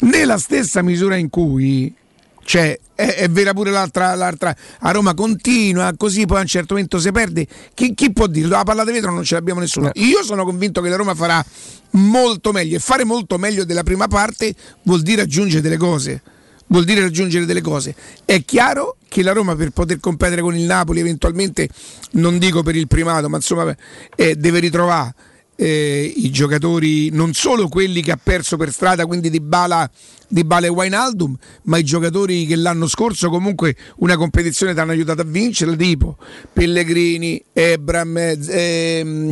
Nella 0.00 0.38
stessa 0.38 0.82
misura 0.82 1.16
in 1.16 1.30
cui 1.30 1.94
cioè, 2.48 2.78
è, 2.94 3.04
è 3.14 3.28
vera 3.28 3.52
pure 3.52 3.70
l'altra, 3.70 4.14
l'altra. 4.14 4.56
A 4.80 4.90
Roma 4.90 5.12
continua 5.12 5.92
così, 5.96 6.24
poi 6.24 6.38
a 6.38 6.40
un 6.40 6.46
certo 6.46 6.72
momento 6.74 6.98
si 6.98 7.12
perde. 7.12 7.46
Chi, 7.74 7.94
chi 7.94 8.10
può 8.10 8.26
dirlo? 8.26 8.56
La 8.56 8.64
palla 8.64 8.84
di 8.84 8.92
vetro 8.92 9.12
non 9.12 9.22
ce 9.22 9.34
l'abbiamo 9.34 9.60
nessuno. 9.60 9.90
Io 9.94 10.22
sono 10.22 10.44
convinto 10.44 10.80
che 10.80 10.88
la 10.88 10.96
Roma 10.96 11.14
farà 11.14 11.44
molto 11.90 12.52
meglio 12.52 12.76
e 12.76 12.78
fare 12.80 13.04
molto 13.04 13.36
meglio 13.36 13.64
della 13.64 13.82
prima 13.82 14.08
parte 14.08 14.54
vuol 14.84 15.02
dire 15.02 15.22
aggiungere 15.22 15.60
delle 15.60 15.76
cose. 15.76 16.22
Vuol 16.68 16.84
dire 16.84 17.00
raggiungere 17.00 17.46
delle 17.46 17.60
cose. 17.60 17.94
È 18.24 18.44
chiaro 18.44 18.96
che 19.08 19.22
la 19.22 19.32
Roma 19.32 19.56
per 19.56 19.70
poter 19.70 20.00
competere 20.00 20.42
con 20.42 20.56
il 20.56 20.64
Napoli, 20.64 21.00
eventualmente, 21.00 21.68
non 22.12 22.38
dico 22.38 22.62
per 22.62 22.76
il 22.76 22.86
primato, 22.86 23.28
ma 23.28 23.36
insomma, 23.36 23.74
eh, 24.16 24.36
deve 24.36 24.60
ritrovare 24.60 25.14
eh, 25.60 26.12
i 26.16 26.30
giocatori, 26.30 27.10
non 27.10 27.32
solo 27.32 27.66
quelli 27.66 28.00
che 28.00 28.12
ha 28.12 28.18
perso 28.22 28.56
per 28.56 28.70
strada, 28.70 29.06
quindi 29.06 29.28
di 29.28 29.40
Bala, 29.40 29.90
di 30.28 30.44
Bala 30.44 30.66
e 30.66 30.68
Wijnaldum, 30.68 31.36
ma 31.62 31.78
i 31.78 31.82
giocatori 31.82 32.46
che 32.46 32.54
l'anno 32.54 32.86
scorso 32.86 33.28
comunque 33.28 33.74
una 33.96 34.16
competizione 34.16 34.72
ti 34.72 34.78
hanno 34.78 34.92
aiutato 34.92 35.22
a 35.22 35.24
vincere, 35.24 35.74
tipo 35.74 36.16
Pellegrini, 36.52 37.42
Ebram, 37.52 38.16
eh, 38.18 38.38
ehm. 38.48 39.30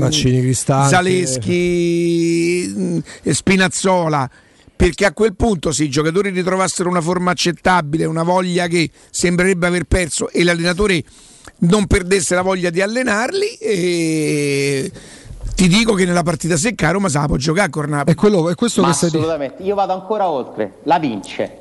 Zaleschi, 0.88 2.74
mh, 2.74 3.30
Spinazzola. 3.30 4.28
Perché 4.76 5.06
a 5.06 5.12
quel 5.12 5.34
punto, 5.34 5.72
se 5.72 5.84
i 5.84 5.88
giocatori 5.88 6.28
ritrovassero 6.30 6.88
una 6.90 7.00
forma 7.00 7.30
accettabile, 7.30 8.04
una 8.04 8.22
voglia 8.22 8.66
che 8.66 8.90
sembrerebbe 9.10 9.66
aver 9.66 9.84
perso 9.84 10.28
e 10.30 10.44
l'allenatore 10.44 11.02
non 11.60 11.86
perdesse 11.86 12.34
la 12.34 12.42
voglia 12.42 12.68
di 12.68 12.82
allenarli, 12.82 13.54
e 13.54 14.92
ti 15.54 15.68
dico 15.68 15.94
che 15.94 16.04
nella 16.04 16.22
partita 16.22 16.58
secca 16.58 16.90
Roma 16.90 17.08
se 17.08 17.18
la 17.18 17.26
può 17.26 17.36
giocare 17.36 17.70
con 17.70 17.88
Napoli. 17.88 18.12
È, 18.12 18.14
quello, 18.14 18.50
è 18.50 18.54
questo 18.54 18.82
Ma 18.82 18.88
che 18.88 18.94
stai 18.94 19.08
assolutamente, 19.08 19.62
io 19.62 19.74
vado 19.74 19.94
ancora 19.94 20.28
oltre, 20.28 20.80
la 20.82 20.98
vince. 20.98 21.58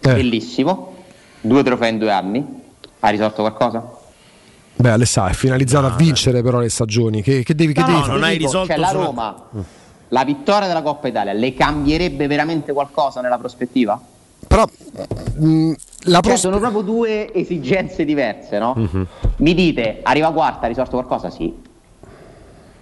Eh. 0.00 0.14
Bellissimo, 0.14 0.96
due 1.40 1.62
trofei 1.62 1.92
in 1.92 1.98
due 1.98 2.12
anni, 2.12 2.44
ha 3.00 3.08
risolto 3.08 3.40
qualcosa? 3.40 3.96
Beh, 4.76 4.90
Alessà, 4.90 5.28
è 5.28 5.32
finalizzato 5.32 5.86
a 5.86 5.96
vincere 5.96 6.42
però 6.42 6.58
le 6.58 6.68
stagioni. 6.68 7.22
Che, 7.22 7.42
che 7.42 7.54
devi, 7.54 7.72
che 7.72 7.80
No, 7.80 7.86
devi 7.86 7.98
no, 7.98 8.04
fare? 8.04 8.14
non 8.18 8.24
hai 8.28 8.36
risolto 8.38 8.66
Cioè, 8.68 8.76
la 8.78 8.90
Roma, 8.90 9.48
la 10.10 10.24
vittoria 10.24 10.66
della 10.68 10.82
Coppa 10.82 11.08
Italia, 11.08 11.32
le 11.32 11.54
cambierebbe 11.54 12.26
veramente 12.26 12.72
qualcosa 12.72 13.20
nella 13.20 13.38
prospettiva? 13.38 14.00
Però 14.46 14.64
mh, 15.36 15.72
la 16.04 16.12
Cioè, 16.14 16.20
pros- 16.22 16.40
sono 16.40 16.58
proprio 16.58 16.82
due 16.82 17.32
esigenze 17.34 18.04
diverse, 18.04 18.58
no? 18.58 18.74
Mhm. 18.76 19.06
Mi 19.36 19.54
dite, 19.54 20.00
arriva 20.02 20.32
quarta, 20.32 20.66
ha 20.66 20.68
risolto 20.68 20.92
qualcosa? 20.92 21.30
Sì. 21.30 21.68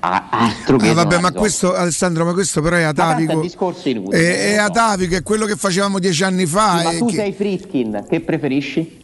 Ah, 0.00 0.28
altro 0.30 0.76
che 0.76 0.90
Ah, 0.90 0.94
vabbè, 0.94 1.14
ma 1.14 1.16
risolto. 1.16 1.38
questo 1.40 1.74
Alessandro, 1.74 2.24
ma 2.24 2.32
questo 2.32 2.62
però 2.62 2.76
è 2.76 2.80
è 2.80 2.82
atavico. 2.84 3.32
inutile, 3.32 4.16
È, 4.16 4.52
è 4.52 4.56
so. 4.56 4.62
atavico, 4.62 5.16
è 5.16 5.22
quello 5.24 5.44
che 5.44 5.56
facevamo 5.56 5.98
dieci 5.98 6.22
anni 6.22 6.46
fa. 6.46 6.78
Sì, 6.78 6.84
ma 6.84 6.90
tu 6.98 7.06
che- 7.06 7.14
sei 7.16 7.32
Fritkin, 7.32 8.06
che 8.08 8.20
preferisci? 8.20 9.02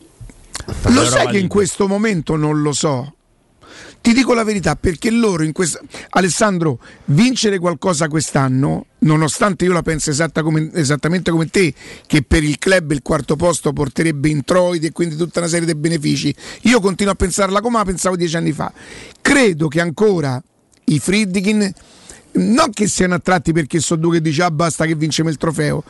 Lo 0.85 1.05
sai 1.05 1.27
che 1.27 1.39
in 1.39 1.49
questo 1.49 1.89
momento 1.89 2.37
non 2.37 2.63
lo 2.63 2.73
so. 2.73 3.13
Ti 4.01 4.13
dico 4.13 4.35
la 4.35 4.45
verità, 4.45 4.77
perché 4.77 5.11
loro 5.11 5.43
in 5.43 5.53
questa. 5.53 5.81
Alessandro, 6.11 6.79
vincere 7.07 7.59
qualcosa 7.59 8.09
quest'anno, 8.09 8.87
nonostante 9.01 9.65
io 9.65 9.73
la 9.73 9.83
penso 9.83 10.11
esatta 10.11 10.43
come- 10.43 10.71
esattamente 10.75 11.31
come 11.31 11.47
te, 11.47 11.73
che 12.07 12.23
per 12.23 12.43
il 12.45 12.59
club 12.59 12.93
il 12.93 13.03
quarto 13.03 13.37
posto 13.37 13.73
porterebbe 13.73 14.29
introiti 14.29 14.87
e 14.87 14.93
quindi 14.93 15.17
tutta 15.17 15.41
una 15.41 15.49
serie 15.49 15.67
di 15.67 15.75
benefici, 15.75 16.35
io 16.63 16.81
continuo 16.81 17.13
a 17.13 17.17
pensarla 17.17 17.61
come 17.61 17.79
la 17.79 17.85
pensavo 17.85 18.17
dieci 18.17 18.37
anni 18.37 18.53
fa. 18.53 18.73
Credo 19.21 19.69
che 19.69 19.81
ancora 19.81 20.43
i 20.87 20.99
Friedkin 20.99 21.73
non 22.35 22.71
che 22.73 22.87
siano 22.89 23.15
attratti 23.15 23.53
perché 23.53 23.81
so 23.81 23.97
due 23.97 24.15
che 24.15 24.21
dice 24.21 24.43
ah 24.43 24.51
basta 24.51 24.87
che 24.87 24.95
vinciamo 24.95 25.29
il 25.29 25.37
trofeo 25.37 25.85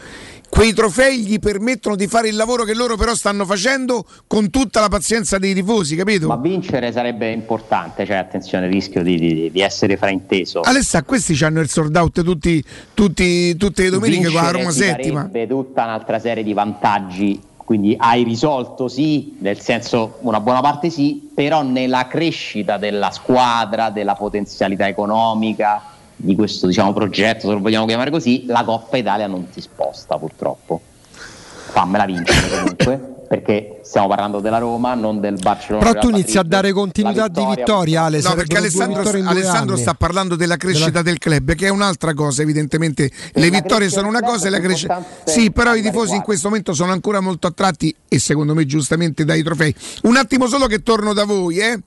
quei 0.55 0.73
trofei 0.73 1.25
gli 1.25 1.41
permettono 1.41 1.97
di 1.97 2.07
fare 2.07 2.29
il 2.29 2.37
lavoro 2.37 2.63
che 2.63 2.75
loro 2.75 2.97
però 2.97 3.13
stanno 3.17 3.45
facendo 3.45 4.05
con 4.29 4.51
tutta 4.51 4.79
la 4.79 4.87
pazienza 4.87 5.37
dei 5.37 5.53
tifosi 5.53 5.97
capito? 5.97 6.29
Ma 6.29 6.37
vincere 6.37 6.93
sarebbe 6.93 7.33
importante, 7.33 8.07
cioè 8.07 8.19
attenzione, 8.19 8.69
rischio 8.69 9.03
di, 9.03 9.17
di- 9.19 9.51
di 9.51 9.61
essere 9.61 9.97
frainteso. 9.97 10.61
Alessa 10.61 11.03
questi 11.03 11.37
hanno 11.43 11.59
il 11.59 11.69
sold 11.69 11.97
out 11.97 12.23
tutti, 12.23 12.63
tutti- 12.95 13.57
tutte 13.57 13.83
le 13.83 13.91
domeniche 13.91 14.27
con 14.27 14.35
la 14.35 14.53
Vincere 14.53 14.59
Roma 14.59 14.71
ti 14.71 14.79
settima 14.79 15.31
tutta 15.49 15.83
un'altra 15.83 16.21
serie 16.21 16.45
di 16.45 16.53
vantaggi, 16.53 17.41
quindi 17.57 17.97
hai 17.99 18.23
risolto 18.23 18.87
sì, 18.87 19.35
nel 19.41 19.59
senso 19.59 20.19
una 20.21 20.39
buona 20.39 20.61
parte 20.61 20.89
sì, 20.89 21.31
però 21.35 21.63
nella 21.63 22.07
crescita 22.07 22.77
della 22.77 23.11
squadra, 23.11 23.91
della 23.91 24.15
potenzialità 24.15 24.87
economica 24.87 25.94
di 26.25 26.35
questo 26.35 26.67
diciamo, 26.67 26.93
progetto, 26.93 27.47
se 27.49 27.53
lo 27.53 27.61
vogliamo 27.61 27.87
chiamare 27.87 28.11
così, 28.11 28.45
la 28.47 28.65
Coppa 28.65 28.97
Italia 28.97 29.27
non 29.27 29.49
ti 29.51 29.61
sposta 29.61 30.17
purtroppo. 30.17 30.81
Fammela 31.71 32.05
vincere 32.07 32.49
comunque, 32.57 33.15
perché 33.29 33.81
stiamo 33.83 34.07
parlando 34.09 34.41
della 34.41 34.59
Roma, 34.59 34.95
non 34.95 35.21
del 35.21 35.35
Barcellona. 35.41 35.85
Però 35.85 36.01
tu 36.01 36.09
inizi 36.09 36.39
a 36.39 36.43
dare 36.43 36.73
continuità 36.73 37.23
La 37.23 37.29
di 37.29 37.41
vittoria- 37.41 37.55
vittoria, 37.65 38.03
Ale. 38.05 38.21
No, 38.23 38.35
perché 38.35 38.57
Alessandro, 38.57 39.03
Alessandro 39.29 39.77
sta 39.77 39.93
parlando 39.95 40.37
della 40.37 40.57
crescita 40.57 40.89
Della- 40.91 41.03
del 41.03 41.19
club, 41.19 41.55
che 41.55 41.67
è 41.67 41.71
un'altra 41.71 42.15
cosa, 42.15 42.43
evidentemente. 42.43 43.11
Le 43.33 43.51
la 43.51 43.61
vittorie 43.61 43.91
sono 43.91 44.09
una 44.09 44.21
cosa 44.23 44.47
e 44.47 44.51
la 44.51 44.61
crescita. 44.61 45.05
Sì, 45.25 45.51
però 45.51 45.75
i 45.75 45.83
tifosi 45.83 46.15
in 46.15 46.23
questo 46.23 46.49
momento 46.49 46.73
sono 46.75 46.93
ancora 46.93 47.21
molto 47.21 47.49
attratti 47.49 47.95
e 48.09 48.19
secondo 48.19 48.55
me 48.55 48.65
giustamente 48.67 49.25
dai 49.25 49.43
trofei. 49.43 49.75
Un 50.05 50.17
attimo 50.17 50.47
solo 50.47 50.67
che 50.67 50.83
torno 50.83 51.13
da 51.13 51.25
voi, 51.25 51.59
eh. 51.59 51.79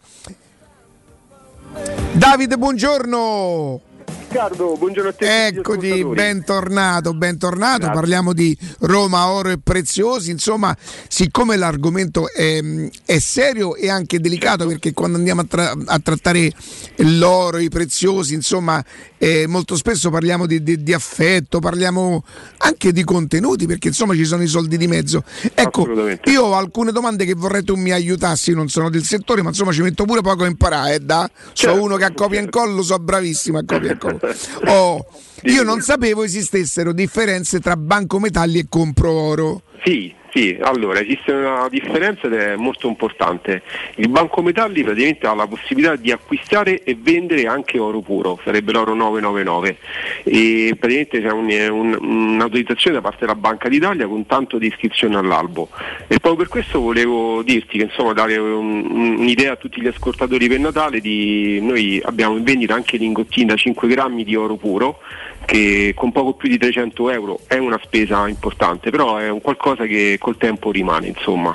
Davide, 2.14 2.58
buongiorno. 2.58 3.82
Riccardo, 4.30 4.76
buongiorno 4.78 5.10
a 5.10 5.14
te. 5.14 5.46
Eccoti, 5.48 6.04
bentornato, 6.04 7.14
bentornato. 7.14 7.78
Grazie. 7.80 7.94
Parliamo 7.96 8.34
di 8.34 8.56
Roma, 8.80 9.30
oro 9.30 9.50
e 9.52 9.58
preziosi. 9.58 10.32
Insomma, 10.32 10.76
siccome 11.08 11.56
l'argomento 11.56 12.30
è, 12.34 12.60
è 13.06 13.20
serio 13.20 13.76
e 13.76 13.90
anche 13.90 14.20
delicato, 14.20 14.58
Certo. 14.58 14.68
perché 14.68 14.94
quando 14.94 15.18
andiamo 15.18 15.42
a, 15.42 15.46
tra- 15.46 15.74
a 15.86 16.00
trattare 16.00 16.52
l'oro, 16.98 17.58
i 17.60 17.70
preziosi, 17.70 18.34
insomma, 18.34 18.84
eh, 19.18 19.48
molto 19.48 19.78
spesso 19.78 20.10
parliamo 20.10 20.46
di, 20.46 20.62
di- 20.62 20.84
di 20.84 20.94
affetto, 20.94 21.60
parliamo 21.60 22.24
anche 22.58 22.92
di 22.92 23.06
contenuti, 23.06 23.66
perché 23.66 23.88
insomma 23.88 24.14
ci 24.14 24.26
sono 24.26 24.44
i 24.44 24.48
soldi 24.48 24.76
di 24.78 24.88
mezzo. 24.88 25.24
Ecco, 25.54 25.88
io 26.26 26.44
ho 26.44 26.54
alcune 26.56 26.92
domande 26.92 27.24
che 27.24 27.34
vorrei 27.34 27.64
tu 27.64 27.76
mi 27.76 27.92
aiutassi. 27.92 28.52
Non 28.52 28.68
sono 28.68 28.90
del 28.90 29.04
settore, 29.04 29.42
ma 29.42 29.50
insomma 29.50 29.72
ci 29.72 29.82
metto 29.82 30.04
pure 30.04 30.20
poco 30.20 30.44
a 30.44 30.48
imparare. 30.48 30.96
eh, 30.96 31.00
da. 31.00 31.30
So 31.54 31.54
Certo, 31.54 31.82
uno 31.82 31.96
che 31.96 32.04
a 32.04 32.12
copia 32.14 32.40
e 32.40 32.44
incollo, 32.44 32.82
so 32.84 32.98
bravissimo 33.00 33.58
a 33.60 33.64
copia 33.66 33.90
e 33.90 33.94
incollo. 33.94 34.17
Oh, 34.66 35.06
io 35.44 35.64
non 35.64 35.82
sapevo 35.82 36.24
esistessero 36.24 36.94
differenze 36.94 37.60
tra 37.60 37.78
banco 37.78 38.20
metalli 38.20 38.60
e 38.60 38.66
compro 38.70 39.12
oro. 39.12 39.62
Sì, 39.84 40.14
sì, 40.34 40.58
allora 40.62 41.00
esiste 41.00 41.32
una 41.32 41.68
differenza 41.70 42.28
ed 42.28 42.34
è 42.34 42.56
molto 42.56 42.88
importante. 42.88 43.62
Il 43.96 44.10
banco 44.10 44.42
metalli 44.42 44.84
praticamente 44.84 45.26
ha 45.28 45.34
la 45.34 45.48
possibilità 45.48 45.96
di 45.96 46.12
acquistare 46.12 46.84
e 46.84 46.98
vendere 47.00 47.46
anche 47.48 47.80
oro 47.80 48.02
puro, 48.02 48.40
sarebbe 48.44 48.72
l'oro 48.72 48.94
999 48.94 49.78
e 50.24 50.76
praticamente 50.78 51.22
c'è 51.22 51.32
un- 51.32 51.98
un- 52.00 52.34
un'autorizzazione 52.34 52.96
da 52.98 53.02
parte 53.02 53.20
della 53.22 53.36
Banca 53.36 53.70
d'Italia 53.70 54.08
con 54.08 54.26
tanto 54.26 54.58
di 54.58 54.68
iscrizione 54.68 55.16
all'albo. 55.16 55.70
E 56.08 56.18
proprio 56.20 56.36
per 56.36 56.48
questo 56.48 56.82
volevo 56.82 57.42
dirti 57.44 57.78
che 57.78 57.86
insomma 57.86 58.14
dare 58.14 58.38
un- 58.38 58.86
un- 58.90 59.16
un'idea 59.20 59.54
a 59.54 59.56
tutti 59.56 59.80
gli 59.82 59.88
ascoltatori 59.88 60.48
per 60.48 60.60
Natale 60.60 61.00
di 61.00 61.60
noi 61.62 62.02
abbiamo 62.04 62.36
in 62.36 62.44
vendita 62.44 62.74
anche 62.74 62.98
lingottini 62.98 63.46
da 63.46 63.56
5 63.56 63.88
grammi 63.88 64.24
di 64.24 64.36
oro 64.36 64.56
puro 64.56 65.00
che 65.46 65.94
con 65.96 66.12
poco 66.12 66.34
più 66.34 66.50
di 66.50 66.58
300 66.58 67.10
euro 67.10 67.40
è 67.48 67.58
una 67.58 67.80
spesa 67.82 68.28
importante, 68.28 68.90
però 68.90 69.16
è 69.18 69.30
un 69.30 69.40
qualcosa 69.40 69.67
che 69.76 70.18
col 70.20 70.38
tempo 70.38 70.72
rimane, 70.72 71.08
insomma. 71.08 71.54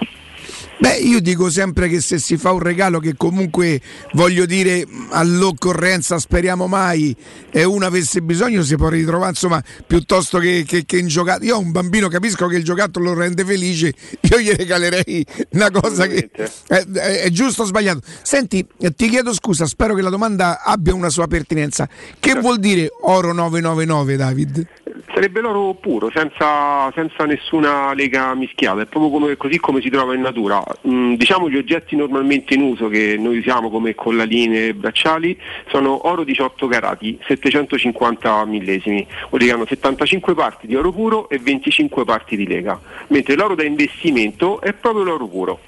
Beh, 0.83 0.97
io 0.97 1.21
dico 1.21 1.49
sempre 1.49 1.87
che 1.89 2.01
se 2.01 2.19
si 2.19 2.37
fa 2.37 2.51
un 2.51 2.59
regalo 2.59 2.99
che 2.99 3.15
comunque 3.17 3.81
voglio 4.15 4.47
dire 4.47 4.85
all'occorrenza, 5.11 6.19
speriamo 6.19 6.67
mai, 6.67 7.15
e 7.53 7.63
uno 7.63 7.87
avesse 7.87 8.21
bisogno 8.21 8.63
si 8.63 8.75
può 8.75 8.89
ritrovare, 8.89 9.31
insomma, 9.31 9.63
piuttosto 9.87 10.39
che, 10.41 10.65
che, 10.67 10.85
che 10.85 10.99
in 10.99 11.07
giocattolo. 11.07 11.45
Io 11.45 11.55
ho 11.55 11.61
un 11.61 11.71
bambino, 11.71 12.09
capisco 12.09 12.49
che 12.49 12.57
il 12.57 12.65
giocattolo 12.65 13.13
lo 13.13 13.21
rende 13.21 13.45
felice, 13.45 13.95
io 14.23 14.41
gli 14.41 14.51
regalerei 14.51 15.25
una 15.51 15.71
cosa 15.71 16.09
che 16.09 16.29
è, 16.33 16.85
è- 16.85 17.21
è 17.23 17.31
giusto 17.31 17.63
o 17.63 17.65
sbagliato. 17.65 18.01
Senti, 18.23 18.67
ti 18.97 19.09
chiedo 19.09 19.33
scusa, 19.33 19.67
spero 19.67 19.95
che 19.95 20.03
la 20.03 20.11
domanda 20.11 20.63
abbia 20.65 20.95
una 20.95 21.11
sua 21.11 21.29
pertinenza. 21.29 21.89
Che 22.19 22.35
vuol 22.41 22.59
dire 22.59 22.89
oro 23.03 23.33
999, 23.33 24.17
David? 24.17 24.67
Sarebbe 25.15 25.43
l'oro 25.43 25.75
puro, 25.75 26.11
senza, 26.11 26.91
senza 26.95 27.27
nessuna 27.27 27.93
lega 27.93 28.35
mischiata, 28.35 28.81
è 28.81 28.87
proprio 28.87 29.11
come- 29.11 29.37
così 29.37 29.59
come 29.59 29.83
si 29.83 29.91
trova 29.91 30.15
in 30.15 30.23
natura. 30.23 30.63
Mm, 30.89 31.15
diciamo 31.15 31.51
gli 31.51 31.59
oggetti 31.59 31.97
normalmente 31.97 32.55
in 32.55 32.63
uso 32.63 32.89
che 32.89 33.17
noi 33.19 33.37
usiamo 33.37 33.69
come 33.69 33.95
collaline 33.95 34.69
e 34.69 34.75
bracciali 34.75 35.39
sono 35.69 36.09
oro 36.09 36.25
18 36.25 36.67
carati, 36.67 37.19
750 37.27 38.43
millesimi, 38.47 39.07
vuol 39.29 39.41
dire 39.43 39.51
che 39.51 39.57
hanno 39.57 39.67
75 39.67 40.33
parti 40.33 40.67
di 40.67 40.77
oro 40.77 40.91
puro 40.93 41.29
e 41.29 41.39
25 41.39 42.05
parti 42.05 42.35
di 42.35 42.47
lega, 42.47 42.81
mentre 43.09 43.37
l'oro 43.37 43.55
da 43.55 43.65
investimento 43.65 44.63
è 44.63 44.73
proprio 44.73 45.05
l'oro 45.05 45.27
puro. 45.27 45.61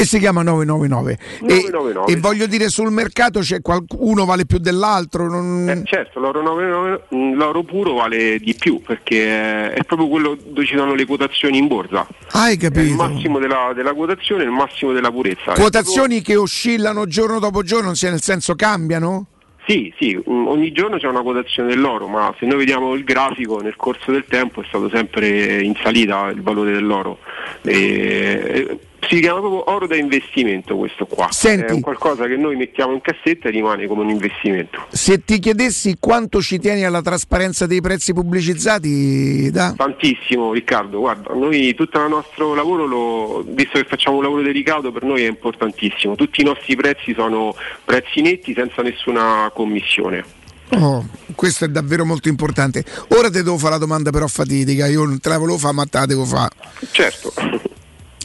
E 0.00 0.04
si 0.06 0.18
chiama 0.18 0.42
999. 0.42 1.12
E- 1.12 1.18
999, 1.46 2.12
E, 2.12 2.16
voglio 2.20 2.46
dire, 2.46 2.68
sul 2.68 2.90
mercato 2.90 3.40
c'è 3.40 3.60
qualcuno 3.60 4.24
vale 4.24 4.46
più 4.46 4.58
dell'altro. 4.58 5.28
non- 5.28 5.68
Eh, 5.68 5.82
certo, 5.84 6.20
l'oro, 6.20 6.42
99 6.42 7.02
mm, 7.14 7.34
l'oro 7.34 7.62
puro 7.64 7.92
vale 7.94 8.38
di 8.38 8.54
più 8.54 8.80
perché 8.80 9.72
è 9.72 9.82
proprio 9.84 10.08
quello 10.08 10.36
dove 10.42 10.64
ci 10.66 10.74
sono 10.76 10.94
le 10.94 11.04
quotazioni 11.04 11.58
in 11.58 11.66
borsa. 11.66 12.06
Hai 12.32 12.50
È 12.50 12.54
il 12.54 12.58
capito? 12.58 12.94
massimo 12.94 13.38
della, 13.38 13.72
della 13.74 13.92
quotazione 13.92 14.42
e 14.42 14.46
il 14.46 14.52
massimo 14.52 14.92
della 14.92 15.10
purezza. 15.10 15.52
Quotazioni 15.52 16.22
che 16.22 16.36
oscillano 16.36 17.06
giorno 17.06 17.38
dopo 17.38 17.62
giorno, 17.62 17.94
sia 17.94 18.10
nel 18.10 18.22
senso 18.22 18.54
cambiano? 18.54 19.26
Sì, 19.66 19.92
sì, 19.98 20.16
mm, 20.16 20.46
ogni 20.48 20.72
giorno 20.72 20.96
c'è 20.96 21.06
una 21.06 21.20
quotazione 21.20 21.68
dell'oro, 21.68 22.08
ma 22.08 22.34
se 22.38 22.46
noi 22.46 22.56
vediamo 22.56 22.94
il 22.94 23.04
grafico 23.04 23.60
nel 23.60 23.76
corso 23.76 24.10
del 24.10 24.24
tempo 24.26 24.62
è 24.62 24.64
stato 24.66 24.88
sempre 24.88 25.62
in 25.62 25.74
salita 25.82 26.28
il 26.28 26.40
valore 26.42 26.72
dell'oro. 26.72 27.18
E- 27.62 27.74
e- 27.74 28.78
si 29.08 29.20
chiama 29.20 29.40
proprio 29.40 29.70
oro 29.70 29.86
da 29.86 29.96
investimento 29.96 30.76
questo 30.76 31.06
qua. 31.06 31.28
Senti. 31.30 31.76
È 31.76 31.80
qualcosa 31.80 32.26
che 32.26 32.36
noi 32.36 32.56
mettiamo 32.56 32.92
in 32.92 33.00
cassetta 33.00 33.48
e 33.48 33.50
rimane 33.50 33.86
come 33.86 34.02
un 34.02 34.10
investimento. 34.10 34.86
Se 34.90 35.24
ti 35.24 35.38
chiedessi 35.38 35.96
quanto 35.98 36.40
ci 36.40 36.58
tieni 36.58 36.84
alla 36.84 37.02
trasparenza 37.02 37.66
dei 37.66 37.80
prezzi 37.80 38.12
pubblicizzati, 38.12 39.50
da? 39.50 39.74
Tantissimo 39.76 40.52
Riccardo, 40.52 41.00
guarda, 41.00 41.32
noi 41.34 41.74
tutto 41.74 42.00
il 42.02 42.08
nostro 42.08 42.54
lavoro, 42.54 42.86
lo- 42.86 43.44
visto 43.46 43.78
che 43.78 43.84
facciamo 43.84 44.18
un 44.18 44.22
lavoro 44.22 44.42
delicato, 44.42 44.92
per 44.92 45.02
noi 45.04 45.24
è 45.24 45.28
importantissimo. 45.28 46.14
Tutti 46.14 46.40
i 46.40 46.44
nostri 46.44 46.76
prezzi 46.76 47.14
sono 47.14 47.54
prezzi 47.84 48.20
netti 48.20 48.54
senza 48.54 48.82
nessuna 48.82 49.50
commissione. 49.54 50.38
Oh, 50.72 51.04
questo 51.34 51.64
è 51.64 51.68
davvero 51.68 52.04
molto 52.04 52.28
importante. 52.28 52.84
Ora 53.08 53.28
ti 53.28 53.42
devo 53.42 53.58
fare 53.58 53.72
la 53.72 53.78
domanda 53.78 54.10
però 54.10 54.26
fatidica, 54.28 54.86
io 54.86 55.04
non 55.04 55.18
te 55.18 55.28
la 55.28 55.38
volevo 55.38 55.58
fare 55.58 55.74
ma 55.74 55.84
te 55.84 55.98
la 55.98 56.06
devo 56.06 56.24
fare. 56.24 56.54
Certo. 56.92 57.32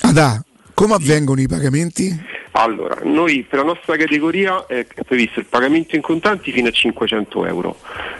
Adà, 0.02 0.43
come 0.76 0.93
avvengono 0.93 1.41
i 1.41 1.47
pagamenti? 1.47 2.34
Allora, 2.57 2.99
noi 3.03 3.45
per 3.49 3.60
la 3.60 3.65
nostra 3.65 3.97
categoria 3.97 4.65
è 4.65 4.85
previsto 5.06 5.41
il 5.41 5.45
pagamento 5.45 5.95
in 5.97 6.02
contanti 6.02 6.53
fino 6.53 6.69
a 6.69 6.72
500 6.72 7.45
euro. 7.47 7.77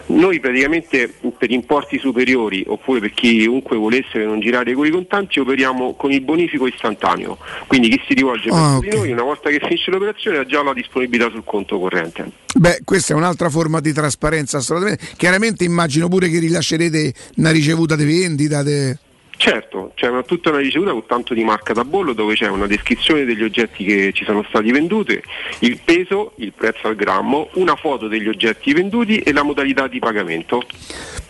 Noi 0.08 0.42
praticamente 0.42 1.14
per 1.38 1.52
importi 1.52 1.98
superiori, 2.00 2.62
oppure 2.68 3.00
per 3.00 3.12
chiunque 3.12 3.78
volesse 3.78 4.20
non 4.26 4.42
girare 4.42 4.74
con 4.74 4.86
i 4.86 4.90
contanti, 4.90 5.40
operiamo 5.40 5.94
con 5.96 6.12
il 6.12 6.20
bonifico 6.20 6.68
istantaneo. 6.68 7.38
Quindi 7.68 7.88
chi 7.88 8.02
si 8.08 8.14
rivolge 8.14 8.50
Ah, 8.50 8.56
verso 8.56 8.76
ok. 8.78 8.90
di 8.90 8.96
noi, 8.98 9.12
una 9.14 9.24
volta 9.24 9.50
che 9.50 9.60
finisce 9.60 9.90
l'operazione, 9.90 10.38
ha 10.40 10.46
già 10.46 10.62
la 10.64 10.74
disponibilità 10.74 11.30
sul 11.32 11.44
conto 11.46 11.80
corrente. 11.80 12.30
Beh, 12.56 12.82
questa 12.84 13.14
è 13.14 13.16
un'altra 13.16 13.50
forma 13.50 13.80
di 13.80 13.94
trasparenza, 13.94 14.58
assolutamente. 14.58 15.06
Chiaramente 15.16 15.64
immagino 15.64 16.10
pure 16.10 16.28
che 16.28 16.40
rilascerete 16.40 17.14
una 17.38 17.52
ricevuta 17.52 17.96
di 17.96 18.04
vendita. 18.04 18.64
de- 18.64 18.98
Certo, 19.38 19.92
c'è 19.96 20.08
una, 20.08 20.24
tutta 20.24 20.50
una 20.50 20.60
ricevuta 20.60 20.92
con 20.92 21.06
tanto 21.06 21.34
di 21.34 21.44
marca 21.44 21.74
da 21.74 21.84
bollo 21.84 22.14
dove 22.14 22.36
c'è 22.36 22.48
una 22.48 22.68
descrizione 22.68 23.26
degli 23.26 23.44
oggetti 23.44 23.84
che 23.84 24.12
ci 24.14 24.24
sono 24.24 24.46
stati 24.48 24.72
venduti, 24.72 25.22
il 25.60 25.80
peso, 25.84 26.34
il 26.38 26.54
prezzo 26.54 26.88
al 26.88 26.96
grammo, 26.96 27.50
una 27.54 27.76
foto 27.76 28.08
degli 28.08 28.28
oggetti 28.28 28.74
venduti 28.74 29.20
e 29.20 29.34
la 29.34 29.44
modalità 29.44 29.88
di 29.88 30.00
pagamento. 30.00 30.64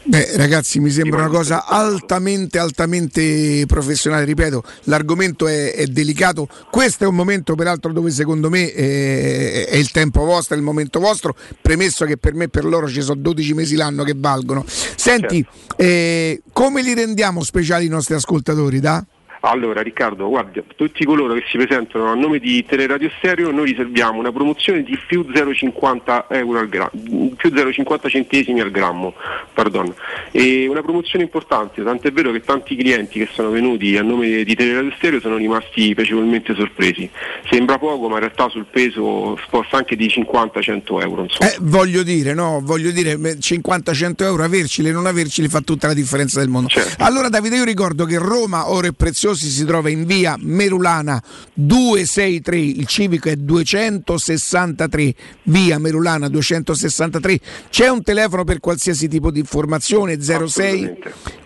Beh, 0.07 0.37
ragazzi, 0.37 0.79
mi 0.79 0.91
sembra 0.91 1.21
una 1.21 1.29
cosa 1.29 1.65
altamente, 1.65 2.59
altamente 2.59 3.63
professionale. 3.65 4.23
Ripeto, 4.25 4.63
l'argomento 4.83 5.47
è, 5.47 5.73
è 5.73 5.87
delicato. 5.87 6.47
Questo 6.69 7.05
è 7.05 7.07
un 7.07 7.15
momento, 7.15 7.55
peraltro, 7.55 7.91
dove 7.91 8.11
secondo 8.11 8.51
me 8.51 8.71
eh, 8.71 9.65
è 9.65 9.75
il 9.75 9.89
tempo 9.89 10.23
vostro, 10.23 10.53
è 10.53 10.59
il 10.59 10.63
momento 10.63 10.99
vostro. 10.99 11.35
Premesso 11.59 12.05
che 12.05 12.17
per 12.17 12.35
me 12.35 12.43
e 12.43 12.49
per 12.49 12.65
loro 12.65 12.87
ci 12.87 13.01
sono 13.01 13.19
12 13.19 13.55
mesi 13.55 13.75
l'anno 13.75 14.03
che 14.03 14.13
valgono. 14.15 14.63
Senti, 14.67 15.43
eh, 15.75 16.43
come 16.53 16.83
li 16.83 16.93
rendiamo 16.93 17.41
speciali 17.43 17.87
nostri 17.95 18.13
ascoltatori? 18.15 18.79
Da? 18.79 19.03
Allora 19.45 19.81
Riccardo, 19.81 20.27
guarda, 20.27 20.61
tutti 20.75 21.05
coloro 21.05 21.35
che 21.35 21.43
si 21.47 21.57
presentano 21.57 22.07
a 22.07 22.15
nome 22.15 22.39
di 22.39 22.65
Teleradio 22.65 23.11
Stereo 23.17 23.51
noi 23.51 23.67
riserviamo 23.67 24.19
una 24.19 24.31
promozione 24.31 24.81
di 24.81 24.97
più 25.07 25.21
0,50 25.21 26.25
euro 26.29 26.59
al 26.59 26.67
grammo, 26.67 27.31
più 27.35 27.49
0,50 27.51 28.09
centesimi 28.09 28.59
al 28.61 28.71
grammo, 28.71 29.13
pardon. 29.53 29.93
E 30.31 30.67
una 30.67 30.81
promozione 30.81 31.25
importante, 31.25 31.83
tant'è 31.83 32.11
vero 32.11 32.31
che 32.31 32.41
tanti 32.41 32.75
clienti 32.75 33.19
che 33.19 33.29
sono 33.31 33.51
venuti 33.51 33.95
a 33.97 34.01
nome 34.01 34.43
di 34.43 34.55
Teleradio 34.55 34.91
Stereo 34.97 35.19
sono 35.19 35.37
rimasti 35.37 35.93
piacevolmente 35.93 36.55
sorpresi. 36.55 37.09
Sembra 37.49 37.77
poco, 37.77 38.07
ma 38.07 38.15
in 38.15 38.21
realtà 38.21 38.49
sul 38.49 38.65
peso 38.69 39.37
sposta 39.45 39.77
anche 39.77 39.95
di 39.95 40.07
50-100 40.07 41.01
euro. 41.01 41.25
Eh, 41.39 41.57
voglio 41.61 42.01
dire, 42.01 42.33
no, 42.33 42.61
voglio 42.63 42.89
dire, 42.89 43.15
50-100 43.15 44.23
euro 44.23 44.43
avercili 44.43 44.89
e 44.89 44.91
non 44.91 45.05
avercili 45.05 45.47
fa 45.47 45.61
tutta 45.61 45.87
la 45.87 45.93
differenza 45.93 46.39
del 46.39 46.49
mondo. 46.49 46.69
Allora 46.99 47.29
Davide, 47.29 47.57
io 47.57 47.63
ricordo 47.63 48.05
che 48.05 48.17
Roma 48.17 48.69
Oro 48.69 48.87
e 48.87 48.93
Preziosi 49.35 49.49
si 49.49 49.65
trova 49.65 49.89
in 49.89 50.05
via 50.05 50.37
Merulana 50.39 51.21
263, 51.53 52.57
il 52.57 52.87
civico 52.87 53.27
è 53.27 53.35
263, 53.35 55.13
via 55.43 55.77
Merulana 55.77 56.29
263. 56.29 57.39
C'è 57.69 57.89
un 57.89 58.01
telefono 58.01 58.45
per 58.45 58.61
qualsiasi 58.61 59.09
tipo 59.09 59.31
di 59.31 59.39
informazione 59.39 60.21
06 60.21 60.99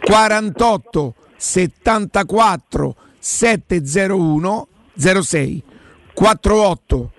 48 0.04 1.16
74 1.36 2.96
701 3.18 4.68
06 4.96 5.64
48 6.14 7.12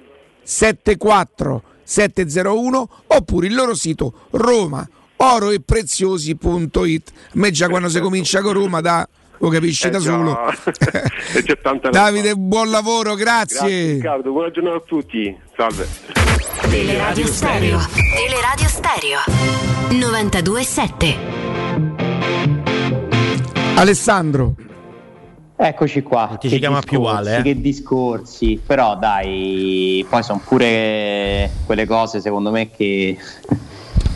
74 0.44 1.62
701 1.82 2.90
oppure 3.08 3.46
il 3.48 3.54
loro 3.54 3.74
sito 3.74 4.28
Roma 4.30 4.88
oroepreziosi.it 5.16 7.12
a 7.14 7.30
me 7.32 7.50
già 7.50 7.68
quando 7.68 7.88
si 7.88 7.98
comincia 7.98 8.40
con 8.40 8.52
Roma 8.52 8.80
da 8.80 9.06
lo 9.40 9.48
capisci 9.48 9.86
Eh 9.86 9.90
da 9.90 9.98
già, 9.98 10.12
solo. 10.12 10.38
Davide 11.90 12.34
buon 12.34 12.70
lavoro 12.70 13.14
Grazie 13.14 13.58
grazie, 13.60 13.92
Riccardo, 13.94 14.32
buona 14.32 14.50
giornata 14.50 14.76
a 14.76 14.82
tutti. 14.86 15.36
Salve. 15.56 15.88
Teleradio 16.68 17.26
Stereo. 17.26 17.78
Teleradio 18.14 18.68
Stereo. 18.68 19.18
927. 19.90 21.16
Alessandro 23.74 24.54
Eccoci 25.62 26.02
qua. 26.02 26.38
ti 26.40 26.48
ci 26.48 26.58
chiama 26.58 26.80
più 26.80 27.02
Ale, 27.02 27.38
eh? 27.38 27.42
Che 27.42 27.60
discorsi, 27.60 28.58
però 28.64 28.96
dai, 28.96 30.06
poi 30.08 30.22
sono 30.22 30.40
pure 30.42 31.50
quelle 31.66 31.84
cose 31.86 32.20
secondo 32.20 32.50
me 32.50 32.70
che, 32.70 33.18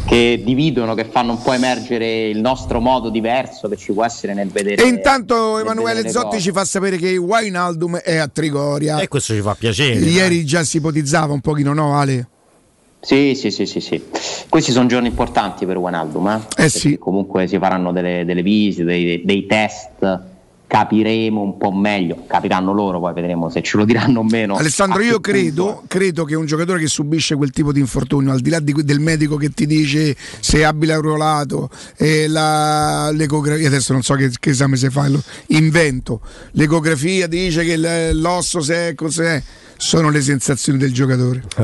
che 0.06 0.42
dividono, 0.44 0.94
che 0.94 1.04
fanno 1.04 1.32
un 1.32 1.42
po' 1.42 1.52
emergere 1.52 2.28
il 2.28 2.38
nostro 2.40 2.80
modo 2.80 3.08
diverso 3.08 3.68
che 3.68 3.76
ci 3.76 3.92
può 3.92 4.04
essere 4.04 4.34
nel 4.34 4.48
vedere. 4.48 4.82
e 4.82 4.86
intanto 4.86 5.58
Emanuele 5.58 6.08
Zotti 6.10 6.26
cose. 6.36 6.40
ci 6.40 6.52
fa 6.52 6.64
sapere 6.64 6.96
che 6.98 7.16
Wijnaldum 7.16 7.96
è 7.98 8.16
a 8.16 8.28
Trigoria 8.28 9.00
E 9.00 9.08
questo 9.08 9.34
ci 9.34 9.40
fa 9.40 9.54
piacere. 9.58 9.98
ieri 10.00 10.44
già 10.44 10.62
si 10.62 10.76
ipotizzava 10.76 11.32
un 11.32 11.40
pochino 11.40 11.72
no 11.72 11.96
Ale? 11.98 12.28
Sì, 13.00 13.34
sì, 13.34 13.50
sì, 13.50 13.66
sì, 13.66 13.80
sì. 13.80 14.02
Questi 14.48 14.72
sono 14.72 14.86
giorni 14.86 15.08
importanti 15.08 15.66
per 15.66 15.76
Wijnaldum, 15.76 16.26
eh? 16.28 16.40
Perché 16.54 16.98
Comunque 16.98 17.46
si 17.46 17.58
faranno 17.58 17.92
delle, 17.92 18.24
delle 18.24 18.42
visite, 18.42 18.84
dei, 18.84 19.22
dei 19.24 19.44
test, 19.46 20.20
capiremo 20.66 21.40
un 21.40 21.56
po' 21.56 21.70
meglio, 21.72 22.24
capiranno 22.26 22.72
loro, 22.72 22.98
poi 22.98 23.12
vedremo 23.12 23.48
se 23.48 23.62
ce 23.62 23.76
lo 23.76 23.84
diranno 23.84 24.20
o 24.20 24.24
meno. 24.24 24.56
Alessandro, 24.56 25.02
io 25.02 25.20
credo, 25.20 25.84
credo 25.86 26.24
che 26.24 26.34
un 26.34 26.46
giocatore 26.46 26.80
che 26.80 26.88
subisce 26.88 27.36
quel 27.36 27.50
tipo 27.50 27.72
di 27.72 27.80
infortunio, 27.80 28.32
al 28.32 28.40
di 28.40 28.50
là 28.50 28.60
di 28.60 28.72
del 28.84 29.00
medico 29.00 29.36
che 29.36 29.50
ti 29.50 29.66
dice 29.66 30.16
se 30.40 30.58
è 30.58 30.62
abile 30.62 30.94
a 30.94 30.96
ruolato, 30.96 31.70
e 31.96 32.26
la- 32.28 33.10
l'ecografia, 33.12 33.68
adesso 33.68 33.92
non 33.92 34.02
so 34.02 34.14
che, 34.14 34.30
che 34.40 34.50
esame 34.50 34.76
si 34.76 34.88
fa, 34.90 35.08
invento, 35.48 36.20
l'ecografia 36.52 37.26
dice 37.26 37.64
che 37.64 38.12
l'osso 38.12 38.60
se 38.60 38.88
è 38.88 38.94
cos'è, 38.94 39.42
sono 39.76 40.10
le 40.10 40.20
sensazioni 40.22 40.78
del 40.78 40.92
giocatore. 40.92 41.42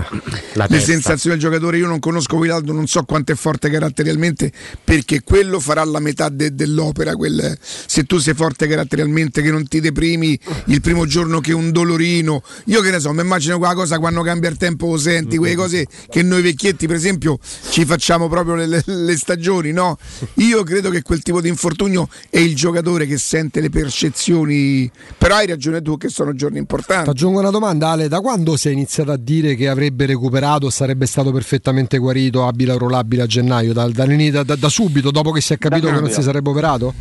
La 0.54 0.64
le 0.68 0.76
testa. 0.76 0.92
sensazioni 0.92 1.36
del 1.38 1.44
giocatore, 1.44 1.78
io 1.78 1.86
non 1.86 1.98
conosco 1.98 2.36
Guilaldo, 2.36 2.72
non 2.72 2.86
so 2.86 3.02
quanto 3.04 3.32
è 3.32 3.34
forte 3.34 3.70
caratterialmente, 3.70 4.52
perché 4.82 5.22
quello 5.22 5.60
farà 5.60 5.84
la 5.84 6.00
metà 6.00 6.28
de- 6.28 6.54
dell'opera. 6.54 7.14
quel- 7.14 7.56
se 7.60 8.04
tu 8.04 8.18
sei 8.18 8.34
forte 8.34 8.66
caratterialmente, 8.66 9.42
che 9.42 9.50
non 9.50 9.66
ti 9.68 9.80
deprimi 9.80 10.38
il 10.66 10.80
primo 10.80 11.06
giorno 11.06 11.40
che 11.40 11.52
un 11.52 11.70
dolorino. 11.70 12.42
Io 12.66 12.80
che 12.80 12.90
ne 12.90 13.00
so, 13.00 13.12
mi 13.12 13.20
immagino 13.22 13.58
quella 13.58 13.74
cosa 13.74 13.98
quando 13.98 14.22
cambia 14.22 14.48
il 14.50 14.56
tempo 14.56 14.86
lo 14.90 14.96
senti, 14.98 15.36
quelle 15.36 15.54
cose 15.54 15.86
che 16.08 16.22
noi 16.22 16.42
vecchietti, 16.42 16.86
per 16.86 16.96
esempio, 16.96 17.38
ci 17.70 17.84
facciamo 17.84 18.28
proprio 18.28 18.54
le, 18.56 18.66
le- 18.66 18.82
le 18.86 19.16
stagioni, 19.16 19.72
no? 19.72 19.98
Io 20.34 20.62
credo 20.64 20.90
che 20.90 21.02
quel 21.02 21.22
tipo 21.22 21.40
di 21.40 21.48
infortunio 21.48 22.08
è 22.28 22.38
il 22.38 22.54
giocatore 22.56 23.06
che 23.06 23.18
sente 23.18 23.60
le 23.60 23.70
percezioni. 23.70 24.90
Però 25.18 25.36
hai 25.36 25.46
ragione 25.46 25.80
tu 25.82 25.96
che 25.96 26.08
sono 26.08 26.34
giorni 26.34 26.54
Ti 26.54 26.60
importanti. 26.60 27.10
aggiungo 27.10 27.38
una 27.40 27.50
domanda, 27.50 27.90
Ale. 27.90 27.99
Da 28.08 28.20
quando 28.20 28.56
si 28.56 28.68
è 28.68 28.72
iniziato 28.72 29.12
a 29.12 29.16
dire 29.16 29.54
che 29.54 29.68
avrebbe 29.68 30.06
recuperato, 30.06 30.70
sarebbe 30.70 31.06
stato 31.06 31.30
perfettamente 31.32 31.98
guarito, 31.98 32.46
abile 32.46 32.72
o 32.72 32.88
labile 32.88 33.22
a 33.22 33.26
gennaio? 33.26 33.72
Da, 33.72 33.88
da- 33.88 34.42
da- 34.42 34.56
da 34.56 34.68
subito, 34.68 35.10
dopo 35.10 35.30
che 35.30 35.40
si 35.40 35.52
è 35.52 35.58
capito 35.58 35.86
che 35.86 36.00
non 36.00 36.10
si 36.10 36.22
sarebbe 36.22 36.50
operato? 36.50 36.94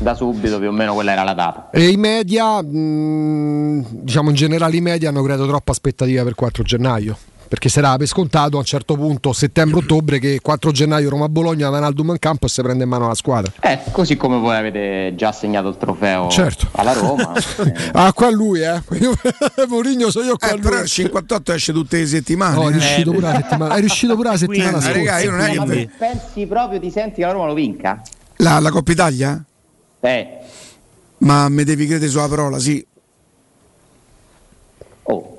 Da 0.00 0.14
subito 0.14 0.58
più 0.58 0.68
o 0.68 0.72
meno 0.72 0.94
quella 0.94 1.12
era 1.12 1.24
la 1.24 1.34
data. 1.34 1.70
E 1.72 1.88
i 1.88 1.96
media, 1.96 2.62
mh, 2.62 3.86
diciamo 4.02 4.30
in 4.30 4.36
generale 4.36 4.76
i 4.76 4.80
media 4.80 5.08
hanno 5.08 5.22
creato 5.22 5.46
troppa 5.46 5.72
aspettativa 5.72 6.22
per 6.22 6.34
4 6.34 6.62
gennaio. 6.62 7.16
Perché 7.48 7.70
si 7.70 7.78
era 7.78 7.96
per 7.96 8.06
scontato 8.06 8.56
a 8.56 8.58
un 8.58 8.64
certo 8.66 8.94
punto, 8.94 9.32
settembre-ottobre, 9.32 10.18
che 10.18 10.38
4 10.42 10.70
gennaio 10.70 11.08
Roma-Bologna, 11.08 11.70
Vanaldum 11.70 12.10
in 12.10 12.18
campo 12.18 12.44
e 12.44 12.48
si 12.50 12.60
prende 12.60 12.84
in 12.84 12.90
mano 12.90 13.08
la 13.08 13.14
squadra. 13.14 13.50
Eh, 13.60 13.78
così 13.90 14.16
come 14.18 14.36
voi 14.38 14.54
avete 14.54 15.14
già 15.16 15.28
assegnato 15.28 15.68
il 15.68 15.78
trofeo 15.78 16.28
Certo. 16.28 16.68
alla 16.72 16.92
Roma. 16.92 17.32
Ah, 17.92 18.12
qua 18.12 18.30
lui, 18.30 18.60
eh. 18.60 18.82
Mourinho 19.66 20.10
so 20.10 20.22
io 20.22 20.36
qua 20.36 20.48
Eh, 20.48 20.52
lui. 20.52 20.60
però 20.60 20.78
il 20.80 20.86
58 20.86 21.52
esce 21.54 21.72
tutte 21.72 21.98
le 21.98 22.06
settimane. 22.06 22.54
No, 22.54 22.64
è 22.64 22.66
eh. 22.68 22.72
riuscito 22.72 23.10
pure 23.12 23.22
la 23.26 23.34
settimana, 23.36 23.74
è 23.74 23.80
riuscito 23.80 24.14
pure 24.14 24.28
la 24.28 24.36
settimana 24.36 24.70
Quindi, 24.78 24.84
scorsa. 24.86 24.98
raga, 25.12 25.18
io 25.24 25.30
non 25.30 25.40
è 25.40 25.50
che- 25.50 25.56
Ma 25.58 25.64
tu 25.64 25.90
pensi 25.98 26.46
proprio, 26.46 26.80
ti 26.80 26.90
senti 26.90 27.14
che 27.20 27.26
la 27.26 27.32
Roma 27.32 27.46
lo 27.46 27.54
vinca? 27.54 28.02
La, 28.36 28.58
la 28.60 28.70
Coppa 28.70 28.92
Italia? 28.92 29.42
Eh, 30.00 30.38
Ma 31.18 31.48
mi 31.48 31.64
devi 31.64 31.86
credere 31.86 32.10
sulla 32.10 32.28
parola, 32.28 32.58
sì. 32.58 32.86
oh, 35.04 35.37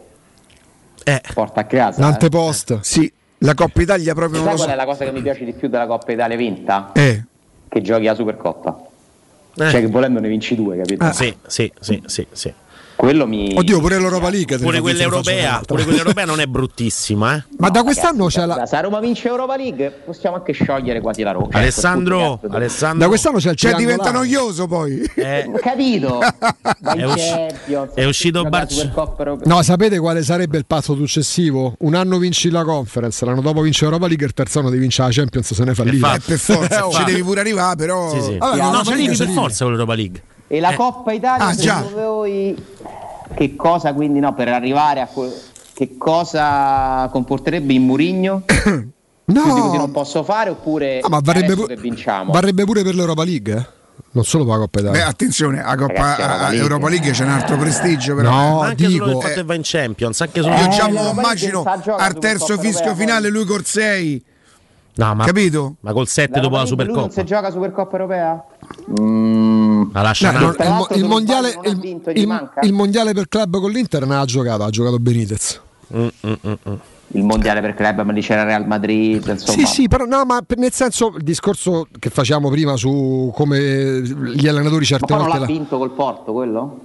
Eh, 1.16 1.22
porta 1.34 1.62
a 1.62 1.64
casa. 1.66 1.98
eh. 2.00 2.02
L'antepost. 2.02 2.80
Sì, 2.82 3.12
la 3.40 3.54
Coppa 3.54 3.82
Italia 3.82 4.14
proprio 4.14 4.42
Sai 4.44 4.56
qual 4.56 4.68
so. 4.68 4.74
è 4.74 4.76
la 4.76 4.86
cosa 4.86 5.06
che 5.06 5.12
mi 5.12 5.22
piace 5.22 5.46
di 5.46 5.54
più 5.54 5.68
della 5.70 5.88
Coppa 5.88 6.12
Italia 6.12 6.36
vinta? 6.38 6.92
Eh. 6.94 7.24
Che 7.68 7.82
giochi 7.82 8.06
la 8.06 8.16
Supercoppa. 8.16 8.80
Eh. 9.56 9.70
Cioè 9.70 9.80
che 9.82 9.88
volendo 9.88 10.20
ne 10.20 10.28
vinci 10.28 10.56
due, 10.56 10.78
capito? 10.78 11.12
sì, 11.12 11.36
sì, 11.48 11.72
sì, 11.80 12.02
sì, 12.06 12.28
sì. 12.32 12.54
Quello 13.00 13.26
mi... 13.26 13.54
Oddio, 13.56 13.80
pure 13.80 13.98
l'Europa 13.98 14.30
League. 14.30 14.58
Pure 14.58 14.82
quella 14.82 15.04
europea, 15.04 15.62
pure 15.66 15.84
quella 15.84 16.00
europea 16.00 16.26
non 16.26 16.42
è 16.42 16.48
bruttissima, 16.48 17.38
eh. 17.38 17.44
Ma 17.58 17.70
da 17.70 17.82
quest'anno 17.82 18.26
c'è 18.26 18.46
la. 18.46 18.66
Se 18.66 18.76
la 18.76 18.82
Roma 18.82 19.00
vince 19.00 19.30
Europa 19.30 19.56
League 19.56 20.02
possiamo 20.04 20.36
anche 20.36 20.52
sciogliere 20.52 21.00
quasi 21.00 21.22
la 21.24 21.32
Roma. 21.32 21.48
Alessandro, 21.54 22.42
Ecco, 22.44 22.54
Alessandro 22.58 23.00
Da 23.00 23.08
quest'anno 23.08 23.38
c'è 23.38 23.52
il 23.52 23.56
Cioè 23.56 23.74
diventa 23.76 24.12
noioso 24.12 24.68
poi. 24.68 25.00
eh, 25.16 25.50
Capito? 25.64 26.20
Vai 26.82 27.00
È 27.00 27.06
usci- 27.06 27.30
Champions, 27.30 27.94
è 27.94 28.04
uscito 28.04 28.38
gioca 28.44 28.50
la 28.50 28.58
Barce- 28.58 28.76
Supercoppa 28.82 29.24
Europea. 29.24 29.54
No, 29.56 29.62
sapete 29.62 29.98
quale 30.00 30.22
sarebbe 30.22 30.58
il 30.58 30.66
passo 30.66 30.94
successivo? 30.96 31.76
Un 31.80 31.94
anno 31.96 32.18
vinci 32.18 32.50
la 32.50 32.66
conference, 32.66 33.24
l'anno 33.24 33.40
dopo 33.40 33.62
vinci 33.62 33.84
l'Europa 33.84 34.08
League, 34.08 34.26
il 34.26 34.34
terzo 34.34 34.60
anno 34.60 34.68
devi 34.70 34.82
vincere 34.82 35.08
la 35.08 35.14
Champions, 35.14 35.54
se 35.54 35.64
ne 35.64 35.74
fa 35.74 35.84
lì. 35.86 35.98
fa- 36.00 36.16
Eh, 36.16 36.20
per 36.20 36.38
forza, 36.38 36.84
Eh, 36.86 36.92
ci 36.92 37.04
devi 37.06 37.24
pure 37.24 37.40
arrivare, 37.40 37.78
però. 37.78 38.10
sì, 38.12 38.20
sì. 38.20 38.32
Sì, 38.32 38.38
no, 38.40 38.56
no, 38.56 38.72
no, 38.72 38.84
ci 38.84 38.92
arrivi 38.92 39.10
lì 39.12 39.16
per 39.18 39.30
forza 39.30 39.64
con 39.64 39.72
l'Europa 39.74 39.96
League. 39.96 40.22
E 40.52 40.60
la 40.60 40.74
Coppa 40.74 41.12
Italia, 41.14 41.46
Ah, 41.46 41.54
già. 41.56 41.86
voi, 41.94 42.56
che 43.36 43.56
cosa 43.56 43.94
quindi 43.94 44.20
no, 44.20 44.34
per 44.34 44.48
arrivare 44.48 45.00
a 45.02 45.06
que- 45.08 45.32
che 45.74 45.96
cosa 45.98 47.08
comporterebbe 47.12 47.72
in 47.74 47.84
Murigno? 47.86 48.42
Quindi 49.30 49.44
così 49.62 49.78
non 49.78 49.86
No, 49.86 49.90
posso 49.92 50.24
fare 50.24 50.50
oppure 50.50 51.02
Ah, 51.02 51.08
ma 51.08 51.20
varrebbe, 51.22 51.54
pu- 51.54 51.68
che 51.68 51.76
vinciamo? 51.76 52.32
varrebbe 52.32 52.64
pure 52.64 52.82
per 52.82 52.96
l'Europa 52.96 53.24
League, 53.24 53.54
eh? 53.56 53.66
non 54.14 54.24
solo 54.24 54.44
per 54.44 54.54
la 54.54 54.60
Coppa 54.62 54.82
Beh, 54.82 54.88
Italia. 54.88 55.06
attenzione, 55.08 55.62
la 55.62 55.76
Coppa 55.76 55.94
Ragazzi, 56.16 56.22
Europa 56.22 56.34
a- 56.34 56.40
League. 56.50 56.58
Europa 56.62 56.90
League 56.90 57.12
c'è 57.12 57.24
un 57.26 57.30
altro 57.30 57.58
prestigio, 57.58 58.16
però. 58.16 58.32
No, 58.32 58.64
eh. 58.64 58.68
Anche 58.70 58.84
solo 58.86 58.96
il 58.96 59.04
dico, 59.10 59.20
fatto 59.22 59.34
che 59.36 59.44
va 59.44 59.54
in 59.54 59.62
Champions, 59.64 60.22
anche 60.22 60.42
solo 60.42 60.56
Io 60.56 60.66
Eh, 60.66 60.70
già 60.70 60.88
me 60.90 61.04
lo 61.04 61.10
immagino 61.12 61.62
al 61.64 62.18
terzo 62.18 62.46
Supercoppa 62.46 62.62
fischio 62.68 62.96
finale 62.96 63.30
lui 63.30 63.46
col 63.46 63.64
6. 63.66 64.26
No, 64.96 65.14
ma, 65.14 65.26
Capito? 65.26 65.76
ma 65.82 65.94
col 65.94 66.08
7 66.08 66.32
La 66.38 66.40
dopo 66.42 66.56
la 66.56 66.62
lui 66.64 66.70
non 66.76 66.80
si 66.82 66.90
Supercoppa. 66.92 67.24
gioca 67.24 67.52
Supercoppa 67.52 67.92
Europea? 67.98 68.44
Mm. 69.00 69.59
La 69.94 70.02
lascia 70.02 70.32
No, 70.32 70.52
Tra 70.54 70.66
il, 70.66 71.02
il 71.02 71.06
mondiale, 71.06 71.58
il- 71.64 71.78
vinto, 71.80 72.10
il- 72.10 72.28
manca? 72.28 72.62
il 72.62 72.74
mondiale 72.74 73.14
per 73.14 73.28
club 73.28 73.60
con 73.60 73.72
l'Inter 73.72 74.06
non 74.06 74.18
ha 74.18 74.26
giocato, 74.26 74.64
ha 74.64 74.70
giocato 74.70 74.98
Benitez. 75.00 75.62
Mm, 75.96 76.08
mm, 76.26 76.32
mm, 76.48 76.54
mm. 76.70 76.74
Il 77.14 77.24
mondiale 77.24 77.60
per 77.62 77.74
club, 77.74 78.04
ma 78.04 78.12
lì 78.12 78.22
c'era 78.22 78.44
Real 78.44 78.68
Madrid, 78.68 79.26
insomma. 79.28 79.58
Sì, 79.58 79.66
sì, 79.66 79.88
però 79.88 80.06
no, 80.06 80.24
ma 80.26 80.40
nel 80.58 80.72
senso 80.72 81.14
il 81.18 81.24
discorso 81.24 81.88
che 81.98 82.12
facciamo 82.12 82.50
prima 82.52 82.76
su 82.76 83.32
come 83.34 84.02
gli 84.04 84.48
allenatori 84.48 84.82
Ma 84.82 84.86
certe 84.86 85.14
non 85.14 85.22
volte 85.24 85.34
l'ha 85.34 85.40
la- 85.40 85.52
vinto 85.52 85.78
col 85.80 85.90
Porto 85.92 86.34
quello? 86.34 86.80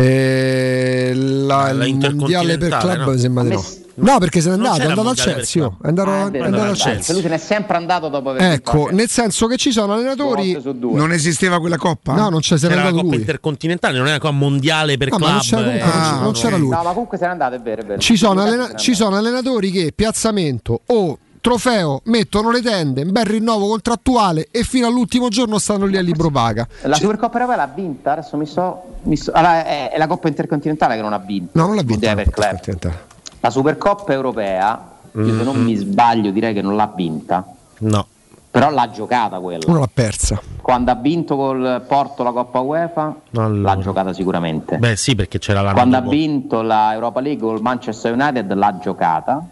Eh, 0.00 1.12
la- 1.14 1.72
La 1.72 1.86
il 1.86 1.96
mondiale 2.14 2.56
per 2.58 2.76
club 2.76 2.96
no? 2.98 3.10
mi 3.10 3.18
sembra 3.18 3.42
di 3.44 3.50
no. 3.50 3.64
No, 4.00 4.18
perché 4.18 4.40
se 4.40 4.50
n'è 4.50 4.56
Non 4.56 4.66
andato, 4.66 4.80
è 4.82 4.84
andato 4.90 5.00
al 5.00 5.06
oh, 5.08 5.76
È 5.82 5.88
andato, 5.88 6.10
Ah, 6.10 6.30
è 6.30 6.30
è 6.30 6.40
andato 6.44 6.62
al 6.62 6.68
è. 6.76 6.76
Chelsea. 6.76 7.14
Lui 7.14 7.22
se 7.24 7.28
n'è 7.30 7.36
sempre 7.38 7.76
andato 7.78 8.08
dopo 8.08 8.30
aver 8.30 8.52
Ecco, 8.52 8.90
nel 8.92 9.08
senso 9.08 9.48
che 9.48 9.56
ci 9.56 9.72
sono 9.72 9.94
allenatori. 9.94 10.56
Non 10.80 11.10
esisteva 11.10 11.58
quella 11.58 11.78
Coppa? 11.78 12.14
No, 12.14 12.28
non 12.28 12.38
c'è, 12.38 12.56
se 12.58 12.68
n'è 12.68 12.72
Era 12.74 12.82
la 12.82 12.88
andato 12.90 13.02
Coppa 13.02 13.14
lui. 13.16 13.24
intercontinentale, 13.24 13.98
non 13.98 14.06
era 14.06 14.20
qua 14.20 14.30
mondiale 14.30 14.96
per 14.98 15.10
No, 15.10 15.16
club. 15.16 15.28
ma 15.28 15.34
non 15.34 15.42
c'era, 15.42 15.60
eh. 15.60 15.64
comunque, 15.64 15.88
non, 15.90 16.00
Ah, 16.00 16.20
non 16.20 16.32
c'era 16.32 16.56
lui. 16.56 16.68
No, 16.68 16.82
ma 16.84 16.90
comunque 16.92 17.18
se 17.18 17.24
n'è 17.24 17.30
andato, 17.32 17.54
è 17.56 17.60
vero, 17.60 17.82
è 17.82 17.84
vero. 17.86 18.00
Ci 18.00 18.16
sono, 18.16 18.40
allena- 18.40 18.74
ci 18.76 18.90
andato. 18.90 18.94
sono 18.94 19.16
allenatori 19.16 19.70
che 19.72 19.92
piazzamento 19.92 20.80
o 20.86 21.18
trofeo 21.40 22.00
mettono 22.04 22.50
le 22.50 22.60
tende, 22.62 23.02
un 23.02 23.12
bel 23.12 23.24
rinnovo 23.24 23.68
contrattuale 23.68 24.48
e 24.50 24.62
fino 24.62 24.86
all'ultimo 24.86 25.28
giorno 25.28 25.58
stanno 25.58 25.86
lì 25.86 25.96
a 25.96 26.02
libro 26.02 26.30
paga. 26.30 26.66
La 26.82 26.94
Supercoppa 26.96 27.38
Europea 27.38 27.56
l'ha 27.56 27.72
vinta, 27.74 28.12
adesso 28.12 28.36
mi 28.36 28.46
so... 28.46 28.82
mi 29.02 29.16
so- 29.16 29.32
allora, 29.32 29.64
è, 29.64 29.90
è 29.90 29.98
la 29.98 30.06
Coppa 30.06 30.28
Intercontinentale 30.28 30.96
che 30.96 31.02
non 31.02 31.12
ha 31.12 31.18
vinto. 31.18 31.50
No, 31.58 31.66
non 31.66 31.76
l'ha 31.76 31.82
vinta. 31.82 32.14
Club. 32.14 32.92
La 33.40 33.50
Supercoppa 33.50 34.12
Europea, 34.12 34.90
io 35.12 35.36
se 35.36 35.42
non 35.44 35.62
mi 35.62 35.74
sbaglio 35.76 36.30
direi 36.30 36.52
che 36.54 36.62
non 36.62 36.74
l'ha 36.76 36.90
vinta, 36.94 37.44
No. 37.80 38.06
però 38.50 38.70
l'ha 38.70 38.90
giocata 38.90 39.38
quella. 39.38 39.64
Uno 39.68 39.78
l'ha 39.80 39.90
persa. 39.92 40.40
Quando 40.60 40.90
ha 40.90 40.94
vinto 40.96 41.36
col 41.36 41.82
Porto 41.86 42.22
la 42.22 42.32
Coppa 42.32 42.58
UEFA, 42.60 43.14
Allora. 43.36 43.74
l'ha 43.74 43.80
giocata 43.80 44.12
sicuramente. 44.12 44.76
Beh, 44.78 44.96
sì, 44.96 45.14
perché 45.14 45.38
c'era 45.38 45.60
l'anno 45.62 45.74
Quando 45.74 45.96
ha 45.96 46.00
vinto 46.00 46.62
la 46.62 46.92
Europa 46.92 47.20
League 47.20 47.40
col 47.46 47.60
Manchester 47.62 48.12
United 48.12 48.52
l'ha 48.52 48.78
giocata. 48.80 49.46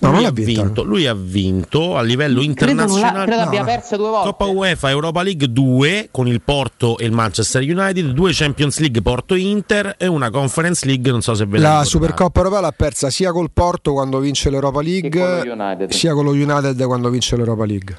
No, 0.00 0.12
lui 0.12 0.24
ha 0.24 0.30
vinta. 0.30 0.62
vinto. 0.62 0.82
Lui 0.84 1.06
ha 1.06 1.14
vinto 1.14 1.96
a 1.96 2.02
livello 2.02 2.40
Credo, 2.40 2.52
non 2.52 2.64
l'ha- 2.66 2.72
internazionale. 2.82 3.26
credo 3.26 3.40
abbia 3.42 3.58
No. 3.60 3.64
perso 3.66 3.96
due 3.96 4.08
volte. 4.08 4.28
Coppa 4.30 4.44
UEFA 4.46 4.90
Europa 4.90 5.22
League 5.22 5.48
2 5.50 6.08
con 6.10 6.26
il 6.28 6.40
Porto 6.40 6.98
e 6.98 7.04
il 7.04 7.12
Manchester 7.12 7.62
United, 7.62 8.06
due 8.10 8.30
Champions 8.32 8.78
League 8.78 9.02
Porto 9.02 9.34
Inter 9.34 9.94
e 9.98 10.06
una 10.06 10.30
Conference 10.30 10.86
League, 10.86 11.10
non 11.10 11.20
so 11.22 11.34
se 11.34 11.44
ve 11.46 11.58
la 11.58 11.62
La 11.62 11.68
ricordate. 11.80 11.88
Supercoppa 11.88 12.38
europea 12.40 12.60
l'ha 12.60 12.74
persa 12.76 13.10
sia 13.10 13.32
col 13.32 13.50
Porto 13.52 13.92
quando 13.92 14.18
vince 14.18 14.50
l'Europa 14.50 14.80
League, 14.82 15.10
con 15.10 15.86
sia 15.90 16.12
con 16.14 16.24
lo 16.24 16.30
United 16.30 16.82
quando 16.84 17.08
vince 17.10 17.36
l'Europa 17.36 17.64
League. 17.64 17.96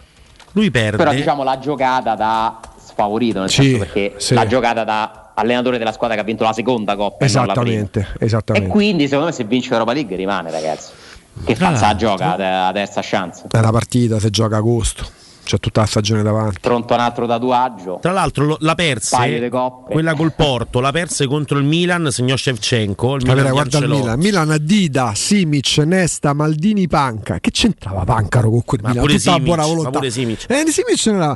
Lui 0.53 0.71
perde. 0.71 0.97
Però 0.97 1.11
diciamo 1.11 1.43
l'ha 1.43 1.59
giocata 1.59 2.15
da 2.15 2.59
sfavorito, 2.84 3.39
nel 3.39 3.49
Sì, 3.49 3.63
senso 3.63 3.77
perché 3.80 4.13
sì. 4.17 4.34
l'ha 4.34 4.47
giocata 4.47 4.84
da 4.84 5.31
allenatore 5.35 5.77
della 5.77 5.91
squadra 5.93 6.15
che 6.15 6.21
ha 6.21 6.26
vinto 6.26 6.43
la 6.43 6.51
seconda 6.53 6.95
Coppa 6.97 7.23
e 7.26 7.31
non 7.31 7.45
la 7.45 7.53
prima. 7.53 7.67
Esattamente, 7.76 8.07
E 8.19 8.26
esattamente. 8.26 8.67
quindi 8.69 9.03
secondo 9.05 9.26
me 9.27 9.31
se 9.31 9.43
vince 9.45 9.69
l'Europa 9.69 9.93
League 9.93 10.15
rimane 10.15 10.49
ragazzi. 10.51 10.91
Che 11.45 11.55
la 11.55 11.87
l'altro- 11.87 12.07
gioca 12.09 12.37
la 12.37 12.65
la 12.65 12.71
terza 12.73 13.01
chance. 13.03 13.43
È 13.49 13.57
una 13.57 13.71
partita, 13.71 14.19
si 14.19 14.29
gioca 14.29 14.55
a 14.55 14.59
agosto, 14.59 15.09
c'è 15.49 15.59
tutta 15.59 15.81
la 15.81 15.88
stagione 15.88 16.21
davanti. 16.21 16.59
Pronto 16.61 16.93
un 16.93 16.99
altro 16.99 17.26
tatuaggio. 17.26 17.97
Tra 17.99 18.11
l'altro 18.11 18.45
lo- 18.45 18.57
la 18.59 18.76
perse, 18.76 19.49
quella 19.89 20.13
col 20.13 20.34
Porto, 20.35 20.80
la 20.80 20.91
perse 20.91 21.26
contro 21.26 21.57
il 21.57 21.65
Milan, 21.65 22.11
segnò 22.11 22.35
Shevchenko, 22.35 23.15
il 23.15 23.21
Milan 23.23 23.38
Allora, 23.39 23.51
guarda 23.51 23.77
il. 23.80 23.88
Milan, 23.89 24.19
Milan, 24.19 24.57
Dida, 24.61 25.13
Simic, 25.15 25.77
Nesta, 25.80 26.34
Maldini, 26.34 26.88
Panca. 26.88 27.39
Che 27.39 27.49
c'entrava 27.49 28.03
Pancaro 28.03 28.51
con 28.51 28.63
quel 28.63 28.81
Ma 28.84 28.89
Milan? 28.89 29.03
pure 29.05 29.17
Tutta 29.17 29.30
la 29.31 29.35
Simic, 29.38 29.47
buona 29.55 29.61
ma 29.63 29.67
volontà. 29.73 29.97
pure 29.97 30.09
Simic. 30.11 30.45
Eh, 30.47 30.63
Simic 30.67 31.05
non 31.07 31.15
era. 31.15 31.35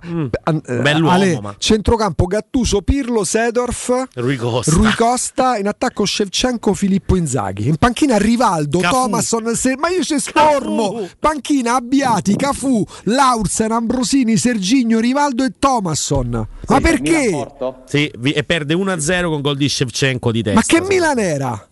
eh, 0.64 0.82
bell'uomo, 0.82 1.10
Ale, 1.16 1.40
ma- 1.42 1.56
Centrocampo 1.58 2.26
Gattuso, 2.28 2.82
Pirlo, 2.84 3.24
Sedorf. 3.24 4.08
Rui 4.14 4.36
Costa. 4.38 4.72
Rui 4.76 4.94
Costa, 4.94 5.58
in 5.58 5.68
attacco 5.68 6.06
Shevchenko, 6.06 6.76
Filippo 6.76 7.16
Inzaghi. 7.16 7.68
In 7.68 7.78
panchina 7.78 8.18
Rivaldo, 8.18 8.78
Cafu. 8.78 8.94
Thomasson, 8.94 9.56
se- 9.56 9.76
ma 9.76 9.90
io 9.90 10.04
ci 10.04 10.20
sformo. 10.20 11.08
Panchina 11.20 11.76
Abbiati, 11.76 12.36
Cafu, 12.36 12.86
Laursen, 13.06 13.72
Ambrosini, 14.04 14.36
Serginio, 14.36 15.00
Rivaldo 15.00 15.46
e 15.46 15.54
Thomasson. 15.58 16.48
Ma 16.68 16.82
perché? 16.82 17.48
Sì, 17.86 18.12
e 18.22 18.44
perde 18.44 18.74
1-0 18.76 19.30
con 19.30 19.42
gol 19.42 19.56
di 19.56 19.70
Shevchenko 19.70 20.32
di 20.32 20.44
testa. 20.44 20.60
Ma 20.60 20.66
che 20.66 20.86
Milan 20.86 21.18
era? 21.18 21.68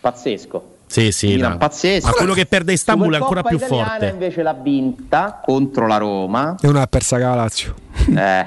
Pazzesco. 0.00 0.74
Sì, 0.86 1.12
sì, 1.12 1.28
Milan 1.28 1.52
no. 1.52 1.58
pazzesco. 1.58 2.06
Ma 2.08 2.12
quello 2.12 2.34
che 2.34 2.46
perde 2.46 2.72
Istanbul 2.72 3.14
è 3.14 3.16
ancora 3.16 3.42
più 3.42 3.56
italiana 3.56 3.88
forte. 3.90 4.08
invece 4.08 4.42
l'ha 4.42 4.52
vinta 4.54 5.40
contro 5.42 5.86
la 5.86 5.96
Roma. 5.96 6.56
E 6.60 6.68
una 6.68 6.82
ha 6.82 6.86
persa 6.88 7.16
la 7.18 7.34
Lazio. 7.34 7.74
Eh. 8.14 8.46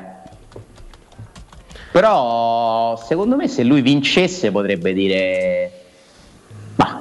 Però 1.91 3.01
secondo 3.07 3.35
me 3.35 3.47
se 3.47 3.63
lui 3.63 3.81
vincesse 3.81 4.51
potrebbe 4.51 4.93
dire 4.93 5.71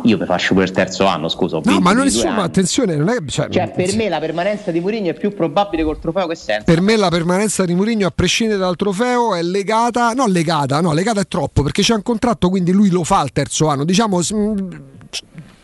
io 0.03 0.17
vi 0.17 0.25
faccio 0.25 0.55
pure 0.55 0.67
il 0.67 0.73
terzo 0.73 1.07
anno, 1.07 1.29
scusa. 1.29 1.61
No, 1.63 1.81
ma 1.81 1.93
non 1.93 2.05
nessuno, 2.05 2.33
ma 2.33 2.43
attenzione, 2.43 2.97
non 2.97 3.09
è 3.09 3.19
cioè, 3.27 3.49
Cioè, 3.49 3.71
per 3.71 3.95
me 3.95 4.09
la 4.09 4.19
permanenza 4.19 4.71
di 4.71 4.81
Mourinho 4.81 5.11
è 5.11 5.15
più 5.15 5.33
probabile 5.35 5.85
col 5.85 5.99
trofeo 5.99 6.27
che 6.27 6.35
senza. 6.35 6.65
Per 6.65 6.81
me 6.81 6.97
la 6.97 7.09
permanenza 7.09 7.65
di 7.65 7.75
Mourinho, 7.75 8.07
a 8.07 8.11
prescindere 8.11 8.59
dal 8.59 8.77
trofeo, 8.77 9.35
è 9.35 9.43
legata. 9.43 10.13
No, 10.13 10.27
legata, 10.27 10.81
no, 10.81 10.93
legata 10.93 11.21
è 11.21 11.27
troppo 11.29 11.63
perché 11.63 11.83
c'è 11.83 11.95
un 11.95 12.03
contratto, 12.03 12.49
quindi 12.49 12.73
lui 12.73 12.91
lo 12.91 13.05
fa 13.05 13.21
al 13.21 13.33
terzo 13.33 13.69
anno. 13.69 13.85
Diciamo, 13.85 14.21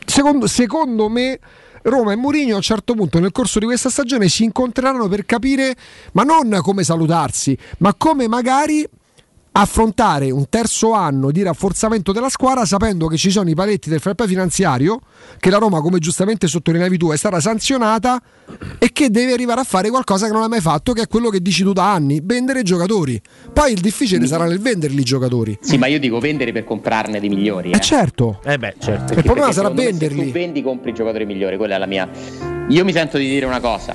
secondo, 0.05 0.47
secondo 0.47 1.09
me. 1.09 1.39
Roma 1.87 2.13
e 2.13 2.17
Mourinho 2.17 2.55
a 2.55 2.57
un 2.57 2.63
certo 2.63 2.95
punto 2.95 3.19
nel 3.19 3.31
corso 3.31 3.59
di 3.59 3.67
questa 3.67 3.91
stagione 3.91 4.29
si 4.29 4.43
incontreranno 4.43 5.07
per 5.07 5.27
capire, 5.27 5.77
ma 6.13 6.23
non 6.23 6.61
come 6.63 6.83
salutarsi, 6.83 7.55
ma 7.81 7.93
come 7.93 8.27
magari 8.27 8.89
affrontare 9.57 10.33
un 10.33 10.49
terzo 10.49 10.93
anno 10.95 11.31
di 11.31 11.41
rafforzamento 11.43 12.11
della 12.11 12.29
squadra 12.29 12.65
sapendo 12.65 13.07
che 13.07 13.17
ci 13.17 13.31
sono 13.31 13.49
i 13.49 13.55
paletti 13.55 13.89
del 13.89 14.01
fair 14.01 14.17
play 14.17 14.27
finanziario 14.27 14.99
che 15.39 15.49
la 15.49 15.59
Roma 15.59 15.81
come 15.81 16.01
giustamente 16.01 16.49
sottolineavi 16.49 16.97
tu 16.99 17.13
è 17.13 17.17
stata 17.17 17.39
sanzionata 17.39 18.21
e 18.79 18.91
che 18.93 19.11
deve 19.11 19.33
arrivare 19.33 19.61
a 19.61 19.65
fare 19.65 19.91
qualcosa 19.91 20.27
che 20.27 20.33
non 20.33 20.43
ha 20.43 20.49
mai 20.49 20.61
fatto 20.61 20.93
che 20.93 21.03
è 21.03 21.07
quello 21.07 21.29
che 21.29 21.41
dici 21.41 21.63
tu 21.63 21.73
da 21.73 21.93
anni 21.93 22.21
vendere 22.21 22.63
giocatori 22.65 23.21
poi 23.53 23.73
il 23.73 23.81
difficile 23.81 24.27
sarà 24.27 24.47
nel 24.47 24.59
venderli 24.59 25.01
i 25.01 25.05
giocatori 25.05 25.57
Sì, 25.61 25.79
ma 25.79 25.87
io 25.87 26.01
dico 26.01 26.19
vendere 26.19 26.51
per 26.51 26.65
comprarne 26.65 27.21
di 27.21 27.29
migliori. 27.29 27.71
eh 27.71 27.79
certo 27.81 28.41
Eh 28.45 28.59
beh, 28.59 28.75
certo. 28.81 29.13
il 29.13 29.23
problema 29.23 29.47
Perché 29.47 29.53
sarà 29.53 29.71
venderli 29.71 30.19
Se 30.19 30.25
tu 30.27 30.33
vendi, 30.33 30.63
compri 30.63 30.91
i 30.91 30.95
giocatori 30.95 31.27
migliori, 31.27 31.57
quella 31.57 31.77
è 31.77 31.79
la 31.79 31.87
mia. 31.87 32.09
Io 32.69 32.85
mi 32.85 32.93
sento 32.93 33.19
di 33.19 33.29
dire 33.29 33.47
una 33.47 33.61
cosa: 33.61 33.95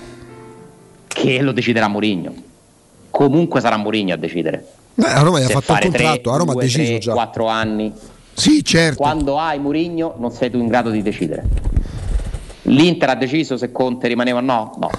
che 1.08 1.42
lo 1.42 1.52
deciderà 1.52 1.88
Mourinho. 1.88 2.34
Comunque 3.10 3.60
sarà 3.60 3.78
Mourinho 3.78 4.14
a 4.14 4.18
decidere. 4.18 4.66
Beh, 5.00 5.14
a 5.14 5.22
Roma 5.22 5.40
gli 5.40 5.44
ha 5.44 5.48
fatto 5.48 5.72
un 5.72 5.80
contratto 5.80 6.32
a 6.32 6.38
Roma 6.38 6.52
due, 6.54 6.62
ha 6.62 6.66
deciso 6.66 6.84
tre, 6.90 6.98
già 7.00 7.14
quattro 7.14 7.48
anni. 7.48 7.94
Sì, 8.34 8.64
certo. 8.64 8.98
Quando 8.98 9.40
hai 9.40 9.60
Mourinho 9.60 10.16
non 10.18 10.32
sei 10.32 10.50
tu 10.50 10.58
in 10.58 10.68
grado 10.68 10.90
di 10.90 11.02
decidere. 11.02 11.48
L'Inter 12.64 13.10
ha 13.10 13.16
deciso 13.16 13.58
se 13.58 13.72
Conte 13.72 14.08
rimaneva 14.08 14.40
o 14.40 14.42
no? 14.42 14.76
No, 14.80 14.90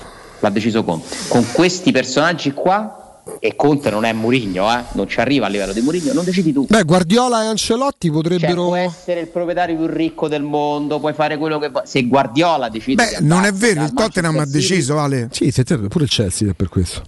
l'ha 0.41 0.51
deciso 0.51 0.83
Conte. 0.85 1.15
Con 1.29 1.47
questi 1.53 1.93
personaggi 1.93 2.53
qua, 2.53 3.23
e 3.39 3.55
Conte 3.55 3.91
non 3.91 4.05
è 4.05 4.13
Mourinho, 4.13 4.71
eh, 4.73 4.83
non 4.93 5.07
ci 5.07 5.21
arriva 5.21 5.47
a 5.47 5.49
livello 5.49 5.73
di 5.73 5.81
Mourinho, 5.83 6.13
non 6.15 6.25
decidi 6.25 6.53
tu. 6.53 6.67
beh 6.67 6.83
Guardiola 6.83 7.43
e 7.43 7.47
Ancelotti 7.47 8.07
Cioè, 8.09 8.17
potrebbero 8.17 8.67
puoi 8.67 8.81
essere 8.85 9.21
il 9.21 9.29
proprietario 9.29 9.77
più 9.77 9.87
ricco 9.87 10.29
del 10.29 10.43
mondo, 10.43 10.99
puoi 10.99 11.13
fare 11.13 11.37
quello 11.37 11.59
che 11.59 11.69
vuoi. 11.69 11.83
Se 11.85 12.07
Guardiola 12.07 12.69
decide 12.71 13.05
Beh, 13.05 13.19
non 13.21 13.45
è 13.45 13.53
vero, 13.53 13.83
il 13.85 13.93
Tottenham 13.93 14.39
ha 14.39 14.47
deciso, 14.47 14.99
Ale. 14.99 15.29
sì, 15.31 15.51
sì, 15.51 15.65
certo, 15.65 15.89
pure 15.89 16.05
il 16.05 16.11
Chelsea 16.11 16.51
è 16.51 16.55
per 16.55 16.69
questo 16.69 17.03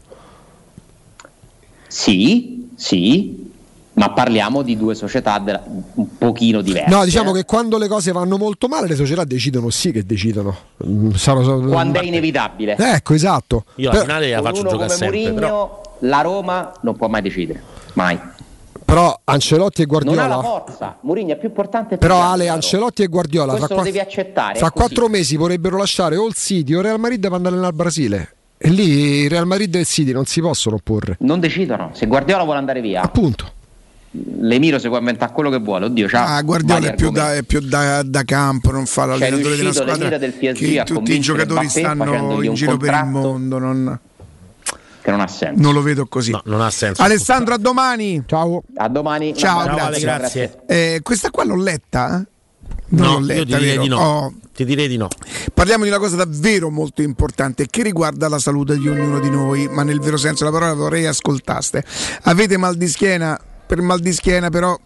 Sì, 1.89 2.62
sì, 2.83 3.51
ma 3.95 4.11
parliamo 4.11 4.63
di 4.63 4.77
due 4.77 4.95
società 4.95 5.39
della- 5.39 5.63
un 5.67 6.17
pochino 6.19 6.61
diverse. 6.63 6.91
No, 6.91 7.05
diciamo 7.05 7.31
eh. 7.31 7.35
che 7.35 7.45
quando 7.45 7.79
le 7.79 7.87
cose 7.87 8.11
vanno 8.11 8.37
molto 8.39 8.67
male, 8.67 8.89
le 8.89 8.97
società 8.97 9.23
decidono 9.25 9.71
sì 9.71 9.93
che 9.93 10.05
decidono. 10.05 10.57
Mm, 10.85 11.11
sarò- 11.13 11.43
sarò- 11.45 11.61
quando 11.69 12.01
è 12.01 12.05
inevitabile. 12.05 12.75
Ecco, 12.77 13.15
esatto. 13.15 13.65
Io 13.77 13.91
alla 13.91 13.99
Per- 14.01 14.07
finale 14.09 14.31
la 14.31 14.43
faccio 14.43 14.61
uno 14.61 14.71
giocare 14.71 14.89
come 14.89 14.99
sempre. 14.99 15.21
Mourinho, 15.21 15.41
Però 15.41 15.83
la 16.01 16.21
Roma 16.23 16.73
non 16.81 16.97
può 16.97 17.07
mai 17.09 17.23
decidere, 17.23 17.63
mai. 17.93 18.19
Però 18.85 19.21
Ancelotti 19.25 19.83
e 19.83 19.87
Non 19.87 19.97
ha 19.97 20.03
la 20.03 20.13
Guardiola. 20.27 20.43
forza. 20.43 20.97
Mourinho 21.03 21.33
è 21.33 21.39
più 21.39 21.49
importante. 21.49 21.97
Però 21.99 22.21
Ale, 22.21 22.49
Ancelotti 22.49 23.03
e 23.03 23.07
Guardiola 23.07 23.53
Questo 23.53 23.67
fra, 23.67 23.75
lo 23.77 23.81
qua- 23.83 23.91
devi 23.91 24.03
accettare, 24.05 24.59
fra 24.59 24.71
quattro 24.71 25.09
mesi 25.09 25.37
vorrebbero 25.37 25.77
lasciare 25.79 26.17
o 26.17 26.27
il 26.27 26.35
City 26.35 26.75
o 26.75 26.81
Real 26.81 26.99
Madrid 26.99 27.21
per 27.21 27.33
andare 27.33 27.57
al 27.57 27.73
Brasile. 27.75 28.35
E 28.65 28.69
lì 28.71 29.23
il 29.23 29.31
Real 29.31 29.47
Madrid 29.47 29.75
e 29.75 29.81
il 29.81 29.87
City 29.87 30.13
non 30.13 30.25
si 30.25 30.41
possono 30.41 30.77
opporre. 30.77 31.17
Non 31.21 31.41
decidono. 31.41 31.91
Se 31.95 32.07
Guardiola 32.07 32.45
vuole 32.45 32.59
andare 32.61 32.81
via, 32.81 33.03
appunto. 33.03 33.51
L'Emiro 34.41 34.79
si 34.79 34.89
può 34.89 34.99
inventare 34.99 35.33
quello 35.33 35.49
che 35.51 35.59
vuole. 35.59 35.87
Oddio, 35.87 36.07
c'ha 36.07 36.37
Ah, 36.37 36.43
Guardiola 36.43 36.89
è 36.89 36.95
più, 36.95 37.11
da, 37.11 37.35
è 37.35 37.43
più 37.43 37.61
da, 37.61 38.03
da 38.03 38.23
campo, 38.25 38.71
non 38.71 38.87
fa 38.87 39.07
l'allenatore 39.07 39.57
della 39.57 39.73
squadra. 39.73 40.17
del 40.19 40.33
PSG 40.33 40.59
che 40.73 40.81
a 40.81 40.85
tutti 40.85 41.15
i 41.15 41.19
giocatori 41.21 41.65
Mbappé 41.65 41.81
stanno 41.81 42.43
in 42.43 42.55
giro 42.55 42.77
per 42.77 42.93
il 42.95 43.07
mondo. 43.07 43.59
Non, 43.59 43.99
che 45.01 45.11
non 45.11 45.21
ha 45.21 45.27
senso. 45.27 45.61
non 45.61 45.73
lo 45.75 45.83
vedo 45.83 46.07
così. 46.07 46.31
non 46.45 46.61
ha 46.61 46.71
senso. 46.71 47.03
Alessandro, 47.03 47.55
a 47.55 47.59
domani. 47.59 48.23
Ciao. 48.27 48.63
A 48.77 48.89
domani. 48.89 49.35
Ciao, 49.35 49.67
No, 49.67 49.75
grazie. 49.75 50.01
grazie. 50.01 50.59
Eh, 50.69 51.01
questa 51.03 51.31
qua 51.31 51.45
l'ho 51.45 51.57
letta? 51.57 52.21
eh? 52.21 52.31
Non 52.93 53.07
No, 53.07 53.19
letta, 53.21 53.41
io 53.41 53.45
ti 53.45 53.57
direi 53.57 53.79
di 53.79 53.89
no. 53.89 53.99
Oh, 53.99 54.33
Ti 54.55 54.65
direi 54.65 54.89
di 54.89 54.97
no. 54.97 55.09
Parliamo 55.55 55.85
di 55.85 55.91
una 55.91 55.99
cosa 55.99 56.17
davvero 56.17 56.71
molto 56.71 57.01
importante 57.03 57.67
che 57.67 57.83
riguarda 57.83 58.29
la 58.29 58.39
salute 58.39 58.79
di 58.79 58.89
ognuno 58.89 59.19
di 59.19 59.31
noi, 59.31 59.67
ma 59.69 59.83
nel 59.83 60.01
vero 60.01 60.17
senso 60.17 60.45
della 60.45 60.57
parola 60.57 60.75
vorrei 60.75 61.07
ascoltaste. 61.07 61.85
Avete 62.23 62.57
mal 62.59 62.77
di 62.77 62.89
schiena? 62.89 63.41
Per 63.67 63.81
mal 63.81 64.01
di 64.01 64.13
schiena 64.13 64.51
però 64.51 64.79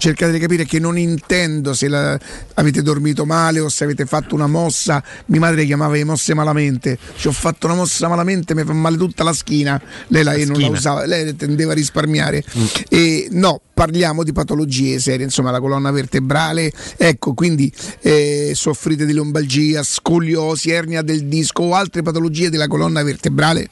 cercate 0.00 0.32
di 0.32 0.38
capire 0.38 0.64
che 0.64 0.78
non 0.78 0.96
intendo 0.96 1.74
se 1.74 1.86
la- 1.88 2.18
avete 2.54 2.80
dormito 2.80 3.26
male 3.26 3.60
o 3.60 3.68
se 3.68 3.84
avete 3.84 4.06
fatto 4.06 4.34
una 4.34 4.46
mossa. 4.46 5.02
Mia 5.26 5.40
madre 5.40 5.66
chiamava 5.66 5.92
le 5.94 6.04
mosse 6.04 6.32
malamente. 6.32 6.98
Ci 7.16 7.28
ho 7.28 7.32
fatto 7.32 7.66
una 7.66 7.76
mossa 7.76 8.08
malamente, 8.08 8.54
mi 8.54 8.64
fa 8.64 8.72
male 8.72 8.96
tutta 8.96 9.22
la 9.22 9.34
schiena. 9.34 9.80
Lei 10.08 10.24
la, 10.24 10.32
non 10.32 10.46
la 10.46 10.54
schiena. 10.54 10.76
usava, 10.76 11.04
lei 11.04 11.36
tendeva 11.36 11.72
a 11.72 11.74
risparmiare. 11.74 12.42
E 12.88 13.28
no, 13.32 13.60
parliamo 13.74 14.22
di 14.24 14.32
patologie 14.32 14.98
serie, 14.98 15.24
insomma 15.26 15.50
la 15.50 15.60
colonna 15.60 15.90
vertebrale, 15.90 16.72
ecco 16.96 17.34
quindi 17.34 17.70
eh, 18.00 18.52
soffrite 18.54 19.04
di 19.04 19.12
lombalgia, 19.12 19.82
scoliosi, 19.82 20.70
ernia 20.70 21.02
del 21.02 21.24
disco 21.26 21.62
o 21.64 21.74
altre 21.74 22.02
patologie 22.02 22.48
della 22.48 22.68
colonna 22.68 23.02
vertebrale, 23.02 23.68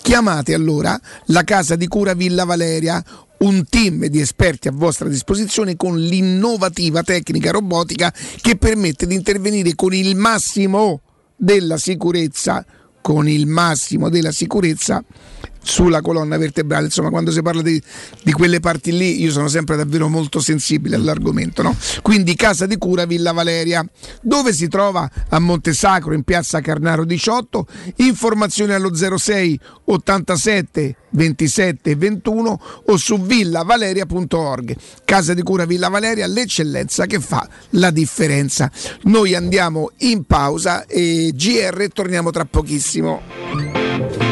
chiamate 0.00 0.54
allora 0.54 0.98
la 1.26 1.42
casa 1.44 1.76
di 1.76 1.86
cura 1.88 2.14
Villa 2.14 2.44
Valeria, 2.44 3.04
un 3.42 3.64
team 3.68 4.06
di 4.06 4.20
esperti 4.20 4.68
a 4.68 4.72
vostra 4.72 5.08
disposizione 5.08 5.76
con 5.76 5.98
l'innovativa 5.98 7.02
tecnica 7.02 7.50
robotica 7.50 8.12
che 8.40 8.56
permette 8.56 9.06
di 9.06 9.14
intervenire 9.14 9.74
con 9.74 9.92
il 9.92 10.16
massimo 10.16 11.00
della 11.36 11.76
sicurezza, 11.76 12.64
con 13.00 13.28
il 13.28 13.46
massimo 13.46 14.08
della 14.08 14.32
sicurezza 14.32 15.04
sulla 15.62 16.00
colonna 16.00 16.36
vertebrale, 16.36 16.86
insomma 16.86 17.10
quando 17.10 17.30
si 17.30 17.40
parla 17.42 17.62
di, 17.62 17.80
di 18.22 18.32
quelle 18.32 18.60
parti 18.60 18.92
lì 18.92 19.22
io 19.22 19.30
sono 19.30 19.48
sempre 19.48 19.76
davvero 19.76 20.08
molto 20.08 20.40
sensibile 20.40 20.96
all'argomento, 20.96 21.62
no? 21.62 21.76
Quindi 22.02 22.34
Casa 22.34 22.66
di 22.66 22.76
Cura 22.76 23.06
Villa 23.06 23.32
Valeria, 23.32 23.84
dove 24.20 24.52
si 24.52 24.68
trova 24.68 25.08
a 25.28 25.38
Montesacro 25.38 26.14
in 26.14 26.22
piazza 26.22 26.60
Carnaro 26.60 27.04
18, 27.04 27.66
informazioni 27.96 28.72
allo 28.72 28.92
06 28.94 29.60
87 29.84 30.96
27 31.12 31.94
21 31.96 32.60
o 32.86 32.96
su 32.96 33.20
villavaleria.org. 33.20 34.76
Casa 35.04 35.34
di 35.34 35.42
Cura 35.42 35.64
Villa 35.64 35.88
Valeria, 35.88 36.26
l'eccellenza 36.26 37.06
che 37.06 37.20
fa 37.20 37.46
la 37.70 37.90
differenza. 37.90 38.70
Noi 39.02 39.34
andiamo 39.34 39.90
in 39.98 40.24
pausa 40.24 40.86
e 40.86 41.32
GR 41.34 41.88
torniamo 41.92 42.30
tra 42.30 42.44
pochissimo. 42.44 44.31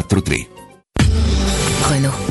343. 0.03 0.47
Fanno 1.81 2.30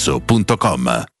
showroomdelmaterasso.com. 0.01 1.20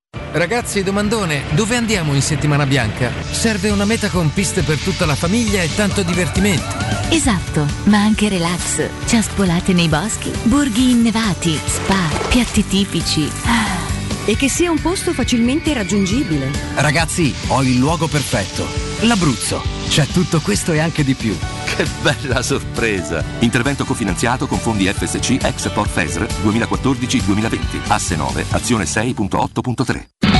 Ragazzi, 0.33 0.81
domandone, 0.81 1.43
dove 1.55 1.75
andiamo 1.75 2.13
in 2.13 2.21
settimana 2.21 2.65
bianca? 2.65 3.11
Serve 3.31 3.69
una 3.69 3.85
meta 3.85 4.09
con 4.09 4.31
piste 4.31 4.61
per 4.61 4.77
tutta 4.77 5.05
la 5.05 5.15
famiglia 5.15 5.61
e 5.61 5.73
tanto 5.73 6.03
divertimento. 6.03 6.63
Esatto, 7.09 7.65
ma 7.85 7.97
anche 7.99 8.29
relax. 8.29 8.89
Ciaspolate 9.05 9.73
nei 9.73 9.89
boschi, 9.89 10.31
borghi 10.43 10.91
innevati, 10.91 11.57
spa, 11.65 12.09
piatti 12.29 12.65
tipici. 12.65 13.29
E 14.25 14.35
che 14.35 14.49
sia 14.49 14.71
un 14.71 14.79
posto 14.79 15.13
facilmente 15.13 15.73
raggiungibile. 15.73 16.51
Ragazzi, 16.75 17.33
ho 17.47 17.63
il 17.63 17.77
luogo 17.77 18.07
perfetto. 18.07 18.65
L'Abruzzo. 19.05 19.61
C'è 19.87 20.05
tutto 20.05 20.39
questo 20.41 20.71
e 20.71 20.79
anche 20.79 21.03
di 21.03 21.15
più. 21.15 21.37
Che 21.65 21.85
bella 22.01 22.41
sorpresa! 22.41 23.23
Intervento 23.39 23.83
cofinanziato 23.83 24.47
con 24.47 24.59
fondi 24.59 24.85
FSC 24.85 25.43
Export 25.43 25.89
FESR 25.89 26.25
2014-2020. 26.43 27.89
Asse 27.89 28.15
9, 28.15 28.45
azione 28.51 28.83
6.8.3. 28.83 30.10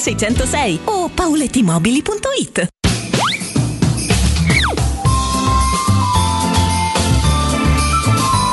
606 0.00 0.80
o 0.84 1.08
paolettimobili.it. 1.08 2.66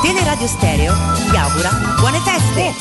Teleradio 0.01 0.47
Stereo 0.47 0.93
vi 1.29 1.37
augura 1.37 1.69
buone 1.99 2.19
feste! 2.19 2.73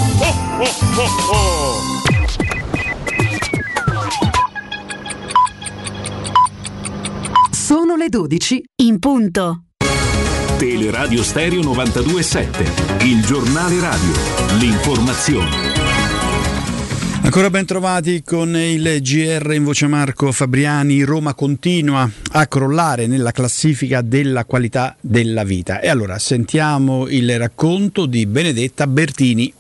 Sono 7.51 7.97
le 7.97 8.09
12 8.09 8.65
in 8.83 8.99
punto. 8.99 9.65
Teleradio 10.59 11.23
Stereo 11.23 11.61
92.7, 11.61 13.05
il 13.07 13.25
giornale 13.25 13.81
radio, 13.81 14.13
l'informazione. 14.59 15.90
Ancora 17.23 17.51
ben 17.51 17.67
trovati 17.67 18.23
con 18.25 18.57
il 18.57 19.01
GR 19.03 19.53
in 19.53 19.63
voce 19.63 19.87
Marco 19.87 20.33
Fabriani. 20.33 21.03
Roma 21.03 21.35
continua 21.35 22.11
a 22.33 22.47
crollare 22.47 23.07
nella 23.07 23.31
classifica 23.31 24.01
della 24.01 24.45
qualità 24.45 24.97
della 25.01 25.45
vita. 25.45 25.81
E 25.81 25.89
allora 25.89 26.19
sentiamo 26.19 27.07
il 27.09 27.39
racconto 27.39 28.07
di 28.07 28.27
Benedetta 28.27 28.87
Bertini. 28.87 29.53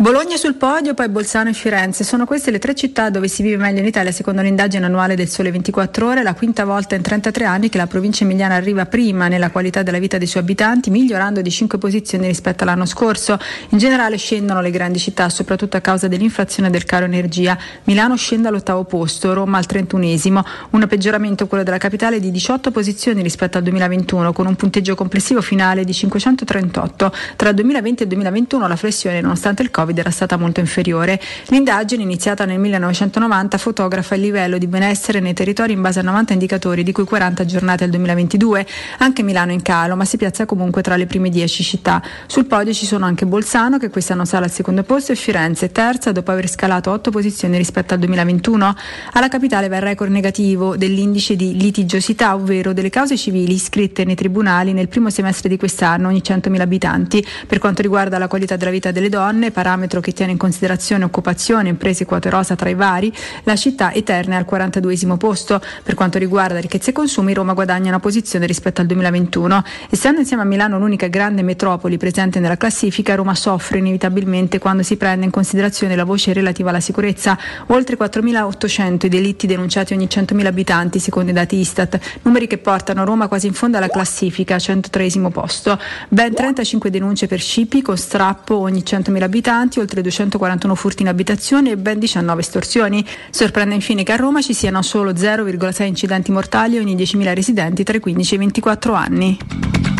Bologna 0.00 0.36
sul 0.36 0.54
podio, 0.54 0.94
poi 0.94 1.08
Bolzano 1.08 1.48
e 1.48 1.52
Firenze. 1.54 2.04
Sono 2.04 2.24
queste 2.24 2.52
le 2.52 2.60
tre 2.60 2.72
città 2.72 3.10
dove 3.10 3.26
si 3.26 3.42
vive 3.42 3.56
meglio 3.56 3.80
in 3.80 3.86
Italia 3.86 4.12
secondo 4.12 4.42
l'indagine 4.42 4.86
annuale 4.86 5.16
del 5.16 5.28
Sole 5.28 5.50
24 5.50 6.06
Ore, 6.06 6.22
la 6.22 6.34
quinta 6.34 6.64
volta 6.64 6.94
in 6.94 7.02
33 7.02 7.44
anni 7.44 7.68
che 7.68 7.78
la 7.78 7.88
provincia 7.88 8.22
emiliana 8.22 8.54
arriva 8.54 8.86
prima 8.86 9.26
nella 9.26 9.50
qualità 9.50 9.82
della 9.82 9.98
vita 9.98 10.16
dei 10.16 10.28
suoi 10.28 10.44
abitanti, 10.44 10.90
migliorando 10.90 11.42
di 11.42 11.50
5 11.50 11.78
posizioni 11.78 12.28
rispetto 12.28 12.62
all'anno 12.62 12.86
scorso. 12.86 13.40
In 13.70 13.78
generale 13.78 14.18
scendono 14.18 14.60
le 14.60 14.70
grandi 14.70 15.00
città, 15.00 15.28
soprattutto 15.30 15.76
a 15.76 15.80
causa 15.80 16.06
dell'inflazione 16.06 16.70
del 16.70 16.84
caro 16.84 17.04
energia. 17.04 17.58
Milano 17.82 18.14
scende 18.14 18.46
all'ottavo 18.46 18.84
posto, 18.84 19.34
Roma 19.34 19.58
al 19.58 19.66
trentunesimo, 19.66 20.44
un 20.70 20.86
peggioramento 20.86 21.48
quello 21.48 21.64
della 21.64 21.78
capitale 21.78 22.20
di 22.20 22.30
18 22.30 22.70
posizioni 22.70 23.20
rispetto 23.20 23.58
al 23.58 23.64
2021, 23.64 24.32
con 24.32 24.46
un 24.46 24.54
punteggio 24.54 24.94
complessivo 24.94 25.42
finale 25.42 25.82
di 25.82 25.92
538. 25.92 27.12
Tra 27.34 27.48
il 27.48 27.56
2020 27.56 28.02
e 28.02 28.04
il 28.04 28.10
2021 28.12 28.68
la 28.68 28.76
flessione, 28.76 29.20
nonostante 29.20 29.62
il 29.62 29.72
Covid, 29.72 29.86
Covid 29.88 29.98
era 29.98 30.10
stata 30.10 30.36
molto 30.36 30.60
inferiore. 30.60 31.18
L'indagine, 31.46 32.02
iniziata 32.02 32.44
nel 32.44 32.58
1990, 32.58 33.56
fotografa 33.56 34.14
il 34.14 34.20
livello 34.20 34.58
di 34.58 34.66
benessere 34.66 35.20
nei 35.20 35.32
territori 35.32 35.72
in 35.72 35.80
base 35.80 36.00
a 36.00 36.02
90 36.02 36.34
indicatori, 36.34 36.82
di 36.82 36.92
cui 36.92 37.04
40 37.04 37.42
aggiornati 37.42 37.84
al 37.84 37.90
2022. 37.90 38.66
Anche 38.98 39.22
Milano 39.22 39.52
in 39.52 39.62
calo, 39.62 39.96
ma 39.96 40.04
si 40.04 40.18
piazza 40.18 40.44
comunque 40.44 40.82
tra 40.82 40.96
le 40.96 41.06
prime 41.06 41.30
10 41.30 41.62
città. 41.62 42.02
Sul 42.26 42.44
podio 42.44 42.74
ci 42.74 42.84
sono 42.84 43.06
anche 43.06 43.24
Bolzano, 43.24 43.78
che 43.78 43.88
quest'anno 43.88 44.24
sale 44.24 44.44
al 44.44 44.50
secondo 44.50 44.82
posto, 44.82 45.12
e 45.12 45.14
Firenze, 45.14 45.72
terza, 45.72 46.12
dopo 46.12 46.30
aver 46.30 46.48
scalato 46.48 46.90
8 46.90 47.10
posizioni 47.10 47.56
rispetto 47.56 47.94
al 47.94 48.00
2021. 48.00 48.74
Alla 49.12 49.28
capitale 49.28 49.68
va 49.68 49.76
il 49.76 49.82
record 49.82 50.10
negativo 50.10 50.76
dell'indice 50.76 51.34
di 51.36 51.56
litigiosità, 51.56 52.34
ovvero 52.34 52.72
delle 52.72 52.90
cause 52.90 53.16
civili 53.16 53.54
iscritte 53.54 54.04
nei 54.04 54.14
tribunali 54.14 54.72
nel 54.72 54.88
primo 54.88 55.08
semestre 55.08 55.48
di 55.48 55.56
quest'anno, 55.56 56.08
ogni 56.08 56.20
100.000 56.22 56.60
abitanti. 56.60 57.26
Per 57.46 57.58
quanto 57.58 57.80
riguarda 57.80 58.18
la 58.18 58.28
qualità 58.28 58.56
della 58.56 58.70
vita 58.70 58.90
delle 58.90 59.08
donne, 59.08 59.50
parametro 59.50 59.76
parametro 59.78 60.00
che 60.00 60.12
tiene 60.12 60.32
in 60.32 60.38
considerazione 60.38 61.04
occupazione, 61.04 61.68
imprese 61.68 62.04
quote 62.04 62.28
rosa 62.28 62.56
tra 62.56 62.68
i 62.68 62.74
vari, 62.74 63.12
la 63.44 63.54
città 63.54 63.92
eterna 63.92 64.34
è 64.34 64.38
al 64.38 64.44
42 64.44 65.16
posto. 65.16 65.60
Per 65.82 65.94
quanto 65.94 66.18
riguarda 66.18 66.58
ricchezza 66.58 66.90
e 66.90 66.92
consumi, 66.92 67.32
Roma 67.32 67.52
guadagna 67.52 67.88
una 67.88 68.00
posizione 68.00 68.46
rispetto 68.46 68.80
al 68.80 68.88
2021. 68.88 69.62
Essendo 69.90 70.20
insieme 70.20 70.42
a 70.42 70.46
Milano 70.46 70.78
l'unica 70.78 71.06
grande 71.06 71.42
metropoli 71.42 71.96
presente 71.96 72.40
nella 72.40 72.56
classifica, 72.56 73.14
Roma 73.14 73.34
soffre 73.34 73.78
inevitabilmente 73.78 74.58
quando 74.58 74.82
si 74.82 74.96
prende 74.96 75.24
in 75.24 75.30
considerazione 75.30 75.94
la 75.94 76.04
voce 76.04 76.32
relativa 76.32 76.70
alla 76.70 76.80
sicurezza. 76.80 77.38
Oltre 77.66 77.96
4.800 77.96 79.06
i 79.06 79.08
delitti 79.08 79.46
denunciati 79.46 79.92
ogni 79.94 80.06
100.000 80.06 80.46
abitanti, 80.46 80.98
secondo 80.98 81.30
i 81.30 81.34
dati 81.34 81.56
Istat, 81.56 81.98
numeri 82.22 82.46
che 82.46 82.58
portano 82.58 83.04
Roma 83.04 83.28
quasi 83.28 83.46
in 83.46 83.54
fondo 83.54 83.76
alla 83.76 83.88
classifica, 83.88 84.58
103 84.58 85.06
posto. 85.30 85.78
Ben 86.08 86.34
35 86.34 86.90
denunce 86.90 87.26
per 87.26 87.40
scippi 87.40 87.82
con 87.82 87.96
strappo 87.96 88.56
ogni 88.56 88.80
100.000 88.80 89.22
abitanti 89.22 89.67
abitanti, 89.68 89.78
oltre 89.78 90.00
241 90.00 90.74
furti 90.74 91.02
in 91.02 91.08
abitazione 91.08 91.70
e 91.70 91.76
ben 91.76 91.98
19 91.98 92.40
estorsioni. 92.40 93.04
Sorprende 93.30 93.74
infine 93.74 94.02
che 94.02 94.12
a 94.12 94.16
Roma 94.16 94.40
ci 94.40 94.54
siano 94.54 94.82
solo 94.82 95.12
0,6 95.12 95.84
incidenti 95.84 96.32
mortali 96.32 96.78
ogni 96.78 96.96
10.000 96.96 97.34
residenti 97.34 97.84
tra 97.84 97.96
i 97.96 98.00
15 98.00 98.32
e 98.32 98.36
i 98.36 98.38
24 98.38 98.92
anni. 98.94 99.97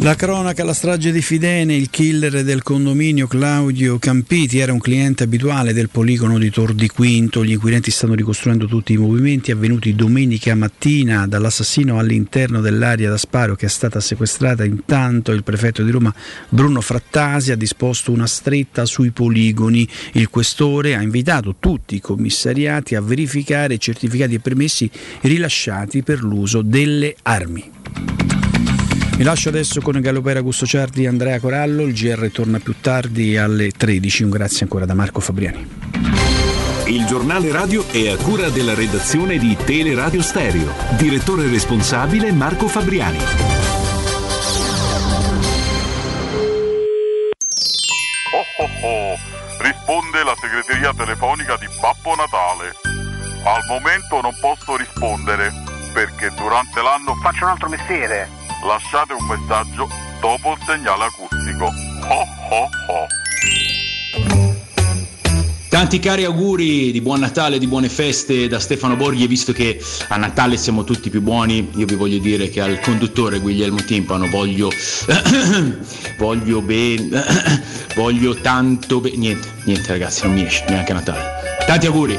La 0.00 0.14
cronaca, 0.14 0.62
la 0.62 0.74
strage 0.74 1.10
di 1.10 1.22
Fidene, 1.22 1.74
il 1.74 1.90
killer 1.90 2.44
del 2.44 2.62
condominio 2.62 3.26
Claudio 3.26 3.98
Campiti 3.98 4.58
era 4.58 4.72
un 4.72 4.78
cliente 4.78 5.24
abituale 5.24 5.72
del 5.72 5.88
poligono 5.88 6.38
di 6.38 6.50
Tor 6.50 6.74
di 6.74 6.86
Quinto. 6.88 7.44
Gli 7.44 7.52
inquirenti 7.52 7.90
stanno 7.90 8.14
ricostruendo 8.14 8.66
tutti 8.66 8.92
i 8.92 8.98
movimenti 8.98 9.50
avvenuti 9.50 9.94
domenica 9.94 10.54
mattina 10.54 11.26
dall'assassino 11.26 11.98
all'interno 11.98 12.60
dell'area 12.60 13.08
da 13.08 13.16
sparo 13.16 13.56
che 13.56 13.66
è 13.66 13.68
stata 13.70 13.98
sequestrata. 13.98 14.64
Intanto 14.64 15.32
il 15.32 15.42
prefetto 15.42 15.82
di 15.82 15.90
Roma 15.90 16.14
Bruno 16.50 16.82
Frattasi 16.82 17.50
ha 17.50 17.56
disposto 17.56 18.12
una 18.12 18.26
stretta 18.26 18.84
sui 18.84 19.10
poligoni. 19.10 19.88
Il 20.12 20.28
questore 20.28 20.94
ha 20.94 21.02
invitato 21.02 21.56
tutti 21.58 21.96
i 21.96 22.00
commissariati 22.00 22.94
a 22.94 23.00
verificare 23.00 23.78
certificati 23.78 24.34
e 24.34 24.40
permessi 24.40 24.88
rilasciati 25.22 26.02
per 26.02 26.22
l'uso 26.22 26.62
delle 26.62 27.16
armi. 27.22 28.45
Mi 29.16 29.24
lascio 29.24 29.48
adesso 29.48 29.80
con 29.80 29.98
Galopera 29.98 30.42
Gusto 30.42 30.66
Ciardi 30.66 31.04
e 31.04 31.08
Andrea 31.08 31.40
Corallo, 31.40 31.84
il 31.84 31.94
GR 31.94 32.30
torna 32.30 32.58
più 32.58 32.74
tardi 32.82 33.38
alle 33.38 33.70
13, 33.70 34.24
un 34.24 34.28
grazie 34.28 34.64
ancora 34.64 34.84
da 34.84 34.92
Marco 34.92 35.20
Fabriani. 35.20 35.66
Il 36.84 37.06
giornale 37.06 37.50
radio 37.50 37.88
è 37.88 38.10
a 38.10 38.16
cura 38.18 38.50
della 38.50 38.74
redazione 38.74 39.38
di 39.38 39.56
Teleradio 39.56 40.20
Stereo. 40.20 40.70
Direttore 40.98 41.48
responsabile 41.48 42.30
Marco 42.30 42.68
Fabriani. 42.68 43.16
Oh 48.34 48.62
oh 48.62 48.86
oh, 48.86 49.16
risponde 49.62 50.24
la 50.24 50.34
segreteria 50.38 50.92
telefonica 50.92 51.56
di 51.56 51.66
Babbo 51.80 52.14
Natale. 52.16 52.74
Al 53.44 53.64
momento 53.66 54.20
non 54.20 54.36
posso 54.38 54.76
rispondere 54.76 55.50
perché 55.94 56.30
durante 56.36 56.82
l'anno 56.82 57.14
faccio 57.14 57.44
un 57.44 57.50
altro 57.52 57.70
mestiere 57.70 58.44
lasciate 58.64 59.12
un 59.12 59.26
messaggio 59.26 59.88
dopo 60.20 60.52
il 60.52 60.58
segnale 60.64 61.04
acustico. 61.04 61.64
Ho 61.64 62.26
ho 62.50 62.68
ho. 62.88 63.06
Tanti 65.68 65.98
cari 65.98 66.24
auguri 66.24 66.90
di 66.90 67.02
buon 67.02 67.20
Natale, 67.20 67.58
di 67.58 67.66
buone 67.66 67.90
feste 67.90 68.48
da 68.48 68.58
Stefano 68.58 68.96
Borghi 68.96 69.24
e 69.24 69.26
visto 69.26 69.52
che 69.52 69.78
a 70.08 70.16
Natale 70.16 70.56
siamo 70.56 70.84
tutti 70.84 71.10
più 71.10 71.20
buoni, 71.20 71.68
io 71.74 71.84
vi 71.84 71.96
voglio 71.96 72.16
dire 72.18 72.48
che 72.48 72.62
al 72.62 72.80
conduttore 72.80 73.40
Guglielmo 73.40 73.84
Timpano 73.84 74.26
voglio 74.28 74.70
voglio 76.16 76.62
bene 76.62 77.22
voglio 77.94 78.34
tanto 78.36 79.00
bene 79.00 79.16
niente, 79.16 79.48
niente 79.64 79.88
ragazzi, 79.88 80.24
non 80.24 80.34
mi 80.34 80.46
esce 80.46 80.64
neanche 80.68 80.92
a 80.92 80.94
Natale. 80.94 81.24
Tanti 81.66 81.86
auguri. 81.86 82.18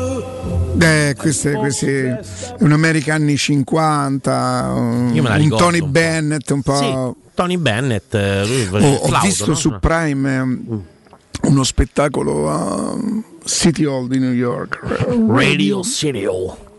choir. 0.81 1.09
Eh, 1.09 1.15
queste, 1.15 1.53
queste 1.53 2.19
un 2.59 2.71
America 2.71 3.13
anni 3.13 3.37
50, 3.37 4.73
un, 4.75 5.11
ricordo 5.13 5.57
Tony. 5.57 5.81
Bennett, 5.81 6.49
un 6.49 6.61
po'. 6.61 6.75
Sì, 6.75 7.29
Tony 7.33 7.57
Bennett, 7.57 8.13
eh, 8.13 8.45
lui 8.45 8.67
Oh, 8.83 8.95
ho 8.95 9.07
flauto, 9.07 9.25
visto 9.25 9.47
no? 9.47 9.55
su 9.55 9.79
Prime 9.79 10.35
eh, 10.35 11.47
uno 11.47 11.63
spettacolo 11.63 12.49
a 12.49 12.97
City 13.45 13.85
Hall 13.85 14.07
di 14.07 14.19
New 14.19 14.33
York. 14.33 14.79
Radio 15.27 15.81
City 15.83 16.25
Hall. 16.25 16.69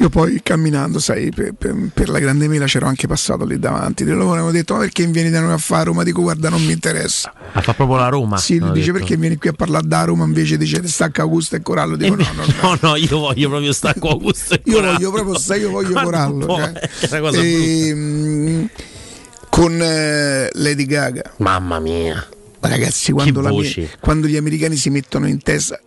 Io 0.00 0.08
poi 0.10 0.40
camminando, 0.44 1.00
sai, 1.00 1.30
per, 1.30 1.54
per- 1.58 1.74
per 1.92 2.08
la 2.08 2.20
grande 2.20 2.46
mela 2.46 2.66
c'ero 2.66 2.86
anche 2.86 3.08
passato 3.08 3.44
lì 3.44 3.58
davanti. 3.58 4.04
E 4.04 4.06
loro 4.06 4.34
hanno 4.34 4.52
detto: 4.52 4.74
Ma 4.74 4.80
perché 4.80 5.04
vieni 5.06 5.28
da 5.28 5.40
noi 5.40 5.52
a 5.52 5.58
fare 5.58 5.84
Roma? 5.86 6.04
Dico, 6.04 6.22
guarda, 6.22 6.48
non 6.48 6.64
mi 6.64 6.70
interessa. 6.72 7.32
Ah, 7.52 7.60
fa 7.62 7.74
proprio 7.74 7.96
la 7.98 8.08
Roma. 8.08 8.36
Sì, 8.36 8.58
hanno 8.62 8.70
dice 8.70 8.86
detto. 8.92 8.98
perché 8.98 9.16
vieni 9.16 9.36
qui 9.36 9.48
a 9.48 9.54
parlare 9.54 9.88
da 9.88 10.04
Roma 10.04 10.24
invece 10.24 10.56
dice 10.56 10.86
stacca 10.86 11.22
Augusto 11.22 11.56
e 11.56 11.62
Corallo. 11.62 11.96
Dico 11.96 12.14
no, 12.14 12.24
no, 12.34 12.44
no. 12.44 12.46
No, 12.80 12.90
no, 12.90 12.96
io 12.96 13.18
voglio 13.18 13.48
proprio 13.48 13.72
stacco 13.72 14.08
Augusto 14.10 14.54
e 14.54 14.60
Io 14.64 14.74
Corallo. 14.74 14.92
voglio 14.92 15.10
proprio, 15.10 15.38
sai, 15.38 15.60
io 15.62 15.70
voglio 15.70 15.92
Ma 15.94 16.02
non 16.02 16.10
Corallo. 16.10 16.46
cioè. 16.46 16.72
è 16.72 17.08
una 17.10 17.20
cosa 17.20 17.40
Ehm, 17.42 18.68
con 19.48 19.78
eh, 19.82 20.48
Lady 20.52 20.84
Gaga. 20.86 21.32
Mamma 21.38 21.80
mia. 21.80 22.24
Ragazzi, 22.60 23.10
quando, 23.12 23.40
mia- 23.40 23.88
quando 24.00 24.26
gli 24.28 24.36
americani 24.36 24.76
si 24.76 24.90
mettono 24.90 25.26
in 25.26 25.42
testa. 25.42 25.80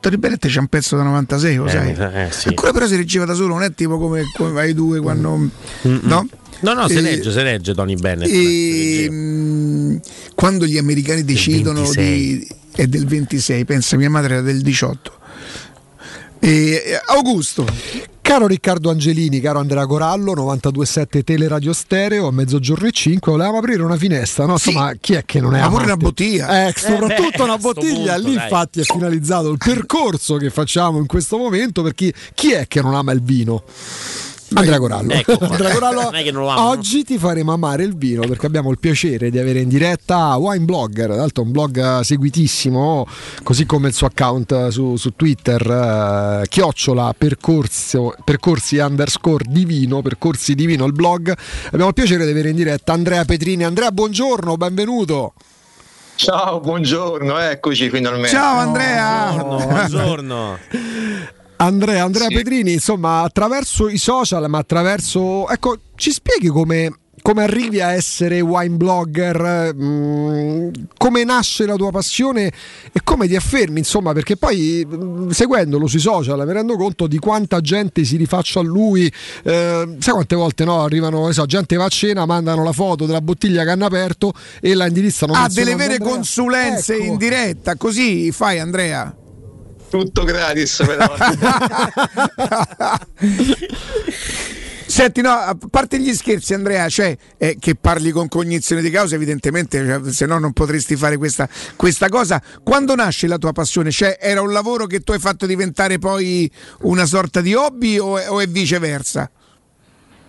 Tony 0.00 0.16
Bennett 0.16 0.46
c'è 0.46 0.58
un 0.58 0.66
pezzo 0.66 0.96
da 0.96 1.02
96, 1.02 1.56
lo 1.56 1.66
Eh, 1.66 1.70
sai? 1.70 1.90
eh, 1.92 2.28
sì. 2.30 2.48
Ancora 2.48 2.72
però 2.72 2.86
si 2.86 2.96
reggeva 2.96 3.24
da 3.24 3.34
solo, 3.34 3.48
non 3.54 3.62
è 3.62 3.72
tipo 3.74 3.98
come, 3.98 4.22
come 4.36 4.50
vai 4.52 4.74
due 4.74 5.00
quando. 5.00 5.36
Mm-mm. 5.36 6.00
No? 6.02 6.26
No, 6.60 6.72
no, 6.72 6.88
si 6.88 6.96
E- 6.96 7.00
regge, 7.00 7.30
si 7.30 7.42
regge 7.42 7.74
Tony 7.74 7.94
Bennett. 7.96 8.30
E, 8.32 9.06
mm, 9.10 9.96
quando 10.34 10.66
gli 10.66 10.78
americani 10.78 11.24
decidono 11.24 11.88
di. 11.90 12.46
è 12.74 12.86
del 12.86 13.06
26, 13.06 13.64
pensa, 13.64 13.96
mia 13.96 14.08
madre 14.10 14.34
era 14.34 14.42
del 14.42 14.60
18. 14.62 15.12
E, 16.44 16.82
eh, 16.84 17.00
Augusto, 17.06 17.64
Caro 18.20 18.46
Riccardo 18.46 18.90
Angelini, 18.90 19.40
caro 19.40 19.60
Andrea 19.60 19.86
Corallo, 19.86 20.34
92.7 20.34 21.24
Teleradio 21.24 21.72
Stereo, 21.72 22.26
a 22.26 22.32
mezzogiorno 22.32 22.86
e 22.86 22.90
5, 22.90 23.32
volevamo 23.32 23.56
aprire 23.56 23.82
una 23.82 23.96
finestra, 23.96 24.44
no? 24.44 24.52
Insomma, 24.52 24.92
chi 25.00 25.14
è 25.14 25.24
che 25.24 25.40
non 25.40 25.54
è 25.54 25.60
Ma 25.60 25.68
pure 25.68 25.84
amante? 25.84 25.92
una 25.92 25.96
bottiglia. 25.96 26.66
Eh, 26.66 26.74
soprattutto 26.76 27.38
beh, 27.38 27.42
una 27.44 27.56
bottiglia, 27.56 28.12
punto, 28.12 28.28
lì 28.28 28.34
dai. 28.34 28.44
infatti 28.44 28.80
è 28.80 28.82
finalizzato 28.82 29.48
il 29.52 29.56
percorso 29.56 30.36
che 30.36 30.50
facciamo 30.50 30.98
in 30.98 31.06
questo 31.06 31.38
momento 31.38 31.80
per 31.80 31.94
chi, 31.94 32.12
chi 32.34 32.52
è 32.52 32.68
che 32.68 32.82
non 32.82 32.94
ama 32.94 33.12
il 33.12 33.22
vino? 33.22 33.62
Andrea 34.54 34.78
Corallo. 34.78 35.12
Ecco 35.12 35.36
qua. 35.38 35.48
Andrea 35.48 35.72
Corallo, 35.72 36.02
Non 36.02 36.14
è 36.14 36.22
che 36.22 36.30
non 36.30 36.42
lo 36.42 36.48
amano. 36.48 36.68
oggi 36.68 37.04
ti 37.04 37.18
faremo 37.18 37.52
amare 37.52 37.84
il 37.84 37.96
vino 37.96 38.26
perché 38.26 38.46
abbiamo 38.46 38.70
il 38.70 38.78
piacere 38.78 39.30
di 39.30 39.38
avere 39.38 39.60
in 39.60 39.68
diretta 39.68 40.34
Wine 40.36 40.64
Blogger, 40.64 41.06
tra 41.06 41.16
l'altro 41.16 41.42
un 41.42 41.50
blog 41.50 42.00
seguitissimo, 42.00 43.06
così 43.42 43.66
come 43.66 43.88
il 43.88 43.94
suo 43.94 44.06
account 44.06 44.68
su, 44.68 44.96
su 44.96 45.14
Twitter, 45.16 46.40
eh, 46.42 46.46
chiocciola 46.48 47.14
percorso- 47.16 48.14
percorsi 48.24 48.76
underscore 48.78 49.44
divino, 49.48 50.02
percorsi 50.02 50.54
divino 50.54 50.84
il 50.86 50.92
blog. 50.92 51.34
Abbiamo 51.66 51.88
il 51.88 51.94
piacere 51.94 52.24
di 52.24 52.30
avere 52.30 52.50
in 52.50 52.56
diretta 52.56 52.92
Andrea 52.92 53.24
Petrini. 53.24 53.64
Andrea, 53.64 53.90
buongiorno, 53.90 54.56
benvenuto. 54.56 55.34
Ciao, 56.16 56.60
buongiorno, 56.60 57.38
eccoci 57.38 57.90
finalmente. 57.90 58.28
Ciao 58.28 58.58
Andrea! 58.58 59.32
Buongiorno. 59.32 60.58
Andrea, 61.64 62.04
Andrea 62.04 62.28
Sì. 62.28 62.34
Petrini, 62.34 62.72
insomma, 62.74 63.22
attraverso 63.22 63.88
i 63.88 63.98
social, 63.98 64.48
ma 64.48 64.58
attraverso... 64.58 65.48
Ecco, 65.48 65.78
ci 65.96 66.10
spieghi 66.10 66.48
come, 66.48 66.92
come 67.22 67.42
arrivi 67.42 67.80
a 67.80 67.92
essere 67.92 68.40
wine 68.42 68.76
blogger, 68.76 69.74
mm, 69.74 70.68
come 70.98 71.24
nasce 71.24 71.64
la 71.64 71.76
tua 71.76 71.90
passione 71.90 72.52
e 72.92 73.00
come 73.02 73.26
ti 73.26 73.34
affermi, 73.34 73.78
insomma, 73.78 74.12
perché 74.12 74.36
poi 74.36 74.86
mm, 74.86 75.30
seguendolo 75.30 75.86
sui 75.86 76.00
social 76.00 76.44
mi 76.46 76.52
rendo 76.52 76.76
conto 76.76 77.06
di 77.06 77.18
quanta 77.18 77.60
gente 77.60 78.04
si 78.04 78.16
rifaccia 78.16 78.60
a 78.60 78.62
lui, 78.62 79.10
eh, 79.44 79.96
sai 79.98 80.12
quante 80.12 80.36
volte 80.36 80.64
no, 80.64 80.82
arrivano, 80.82 81.32
so, 81.32 81.46
gente 81.46 81.76
va 81.76 81.86
a 81.86 81.88
cena, 81.88 82.26
mandano 82.26 82.62
la 82.62 82.72
foto 82.72 83.06
della 83.06 83.22
bottiglia 83.22 83.64
che 83.64 83.70
hanno 83.70 83.86
aperto 83.86 84.34
e 84.60 84.74
la 84.74 84.86
indirizzano. 84.86 85.32
Ha 85.32 85.48
delle 85.48 85.76
vere 85.76 85.94
Andrea. 85.94 86.12
consulenze 86.12 86.94
Ecco. 86.96 87.04
in 87.04 87.16
diretta, 87.16 87.76
così 87.76 88.30
fai 88.32 88.58
Andrea. 88.58 89.14
Tutto 89.94 90.24
gratis, 90.24 90.82
però. 90.84 91.14
Senti, 94.86 95.20
no, 95.20 95.30
a 95.30 95.56
parte 95.70 96.00
gli 96.00 96.12
scherzi, 96.12 96.52
Andrea, 96.52 96.88
cioè 96.88 97.16
eh, 97.38 97.58
che 97.60 97.76
parli 97.76 98.10
con 98.10 98.26
cognizione 98.26 98.82
di 98.82 98.90
causa, 98.90 99.14
evidentemente, 99.14 99.86
cioè, 99.86 100.00
se 100.10 100.26
no 100.26 100.40
non 100.40 100.52
potresti 100.52 100.96
fare 100.96 101.16
questa, 101.16 101.48
questa 101.76 102.08
cosa. 102.08 102.42
Quando 102.64 102.96
nasce 102.96 103.28
la 103.28 103.38
tua 103.38 103.52
passione? 103.52 103.92
Cioè, 103.92 104.18
era 104.20 104.42
un 104.42 104.50
lavoro 104.50 104.86
che 104.86 104.98
tu 105.02 105.12
hai 105.12 105.20
fatto 105.20 105.46
diventare 105.46 106.00
poi 106.00 106.50
una 106.80 107.06
sorta 107.06 107.40
di 107.40 107.54
hobby 107.54 107.96
o 107.96 108.18
è, 108.18 108.28
o 108.28 108.40
è 108.40 108.48
viceversa? 108.48 109.30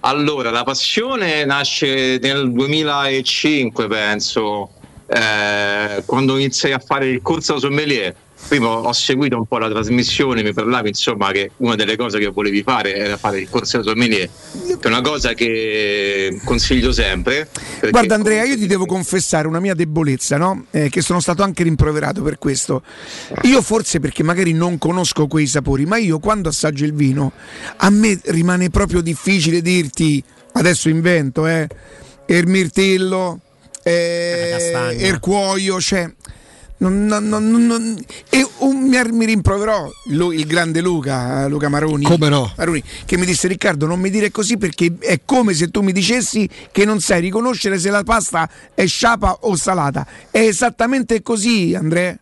Allora, 0.02 0.52
la 0.52 0.64
passione 0.64 1.44
nasce 1.44 2.20
nel 2.22 2.52
2005, 2.52 3.88
penso, 3.88 4.70
eh, 5.08 6.04
quando 6.06 6.38
iniziai 6.38 6.74
a 6.74 6.80
fare 6.80 7.08
il 7.08 7.24
corso 7.24 7.54
da 7.54 7.60
sommelier. 7.60 8.16
Prima 8.48 8.68
ho 8.68 8.94
seguito 8.94 9.38
un 9.38 9.48
po' 9.48 9.58
la 9.58 9.70
trasmissione, 9.70 10.44
mi 10.44 10.54
parlavi 10.54 10.90
insomma 10.90 11.32
che 11.32 11.52
una 11.58 11.74
delle 11.74 11.96
cose 11.96 12.20
che 12.20 12.28
volevi 12.28 12.62
fare 12.62 12.94
era 12.94 13.18
fare 13.18 13.40
il 13.40 13.50
corso 13.50 13.82
sommelier, 13.82 14.30
che 14.68 14.78
è 14.80 14.88
una 14.88 15.02
cosa 15.02 15.34
che 15.34 16.40
consiglio 16.44 16.92
sempre. 16.92 17.50
Guarda 17.90 18.14
Andrea, 18.14 18.44
io 18.44 18.56
ti 18.56 18.68
devo 18.68 18.86
confessare 18.86 19.48
una 19.48 19.60
mia 19.60 19.74
debolezza, 19.74 20.38
no? 20.38 20.66
Eh, 20.70 20.90
che 20.90 21.02
sono 21.02 21.20
stato 21.22 21.42
anche 21.42 21.64
rimproverato 21.64 22.22
per 22.22 22.38
questo. 22.38 22.84
Io 23.44 23.64
forse 23.64 24.00
perché 24.00 24.22
magari 24.22 24.54
non 24.54 24.78
conosco 24.78 25.26
quei 25.26 25.48
sapori, 25.48 25.86
ma 25.86 25.98
io 25.98 26.20
quando 26.20 26.50
assaggio 26.50 26.86
il 26.86 26.94
vino, 26.94 27.32
a 27.78 27.90
me 27.90 28.20
rimane 28.26 28.70
proprio 28.70 29.02
difficile 29.02 29.62
dirti, 29.62 30.24
adesso 30.54 30.88
invento, 30.88 31.48
eh, 31.48 31.68
il 32.28 32.48
mirtillo, 32.48 33.40
eh, 33.82 34.96
il 35.00 35.20
cuoio, 35.20 35.82
cioè... 35.82 36.14
Non, 36.78 37.06
non- 37.06 37.28
non- 37.30 37.50
non- 37.50 37.66
non- 37.66 38.04
e 38.30 38.46
un- 38.60 38.90
mi, 38.90 38.98
mi 39.12 39.26
rimproverò 39.26 39.90
Lu- 40.08 40.32
il 40.32 40.46
grande 40.46 40.82
Luca, 40.82 41.46
eh, 41.46 41.48
Luca 41.48 41.70
Maroni, 41.70 42.04
Come 42.04 42.28
no? 42.28 42.52
Maroni, 42.58 42.84
che 43.06 43.18
mi 43.18 43.26
disse 43.26 43.48
Riccardo 43.48 43.86
non 43.86 44.00
mi 44.02 44.10
dire 44.10 44.30
così 44.30 44.58
perché 44.58 44.94
è 45.00 45.22
come 45.24 45.54
se 45.54 45.70
tu 45.70 45.80
mi 45.82 45.94
dicessi 45.94 46.48
che 46.74 46.84
non 46.84 47.00
sai 47.00 47.22
riconoscere 47.22 47.80
se 47.80 47.90
la 47.90 48.04
pasta 48.04 48.50
è 48.74 48.86
sciapa 48.86 49.38
o 49.42 49.56
salata. 49.56 50.06
È 50.30 50.40
esattamente 50.40 51.22
così, 51.22 51.74
Andrea. 51.76 52.18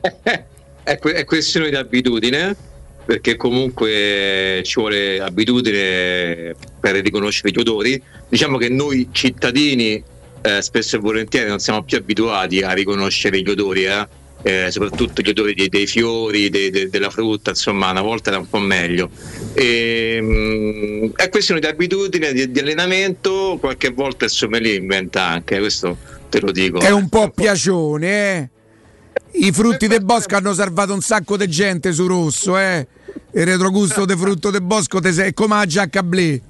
È, 0.84 0.98
que- 0.98 1.12
è 1.14 1.24
questione 1.24 1.68
di 1.70 1.76
abitudine, 1.76 2.56
perché 3.04 3.36
comunque 3.36 4.62
ci 4.64 4.80
vuole 4.80 5.20
abitudine 5.20 6.54
per 6.80 6.96
riconoscere 6.96 7.50
gli 7.52 7.58
odori. 7.60 8.02
Diciamo 8.28 8.58
che 8.58 8.68
noi 8.68 9.08
cittadini 9.12 10.02
eh, 10.42 10.62
spesso 10.62 10.96
e 10.96 10.98
volentieri 10.98 11.48
non 11.48 11.58
siamo 11.58 11.82
più 11.82 11.96
abituati 11.96 12.60
a 12.60 12.72
riconoscere 12.72 13.40
gli 13.40 13.48
odori, 13.48 13.84
eh. 13.84 14.20
Eh, 14.44 14.72
soprattutto 14.72 15.22
gli 15.22 15.28
odori 15.28 15.54
dei, 15.54 15.68
dei 15.68 15.86
fiori, 15.86 16.50
dei- 16.50 16.70
de- 16.70 16.90
della 16.90 17.10
frutta, 17.10 17.50
insomma, 17.50 17.90
una 17.90 18.02
volta 18.02 18.30
era 18.30 18.40
un 18.40 18.48
po' 18.48 18.58
meglio. 18.58 19.08
E, 19.54 20.18
mm, 20.20 21.10
è 21.14 21.28
questione 21.28 21.60
di 21.60 21.66
abitudine, 21.66 22.32
di, 22.32 22.50
di 22.50 22.58
allenamento, 22.58 23.56
qualche 23.60 23.90
volta 23.90 24.24
il 24.24 24.32
sommelier 24.32 24.80
inventa 24.80 25.24
anche, 25.24 25.58
questo 25.60 25.96
te 26.28 26.40
lo 26.40 26.50
dico. 26.50 26.80
È 26.80 26.90
un 26.90 27.08
po' 27.08 27.30
piacione, 27.30 28.36
eh. 28.36 28.48
I 29.34 29.52
frutti 29.52 29.86
del 29.86 30.04
bosco 30.04 30.34
hanno 30.34 30.52
salvato 30.52 30.92
un 30.92 31.00
sacco 31.00 31.36
di 31.36 31.46
gente 31.46 31.92
su 31.92 32.06
rosso, 32.08 32.58
eh. 32.58 32.86
Il 33.34 33.46
retrogusto 33.46 34.04
del 34.04 34.18
frutto 34.18 34.50
del 34.50 34.62
bosco 34.62 35.00
sei 35.12 35.32
come 35.34 35.54
la 35.54 35.66
giacca 35.66 36.02
blé. 36.02 36.40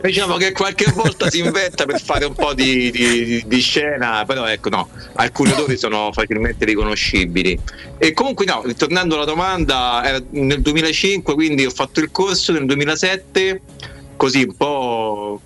Diciamo 0.00 0.36
che 0.36 0.52
qualche 0.52 0.90
volta 0.94 1.28
si 1.28 1.40
inventa 1.40 1.84
per 1.84 2.00
fare 2.00 2.24
un 2.24 2.34
po' 2.34 2.54
di, 2.54 2.90
di- 2.90 3.42
di 3.44 3.60
scena, 3.60 4.24
però 4.26 4.46
ecco 4.46 4.68
no, 4.68 4.88
alcuni 5.14 5.50
odori 5.50 5.76
sono 5.76 6.10
facilmente 6.12 6.64
riconoscibili. 6.64 7.58
E 7.98 8.12
comunque 8.12 8.46
no, 8.46 8.64
tornando 8.76 9.16
alla 9.16 9.24
domanda, 9.24 10.02
era 10.04 10.22
nel 10.30 10.60
2005, 10.60 11.34
quindi 11.34 11.66
ho 11.66 11.70
fatto 11.70 12.00
il 12.00 12.10
corso 12.10 12.52
nel 12.52 12.64
2007, 12.66 13.60
così 14.16 14.42
un 14.42 14.56
po' 14.56 15.40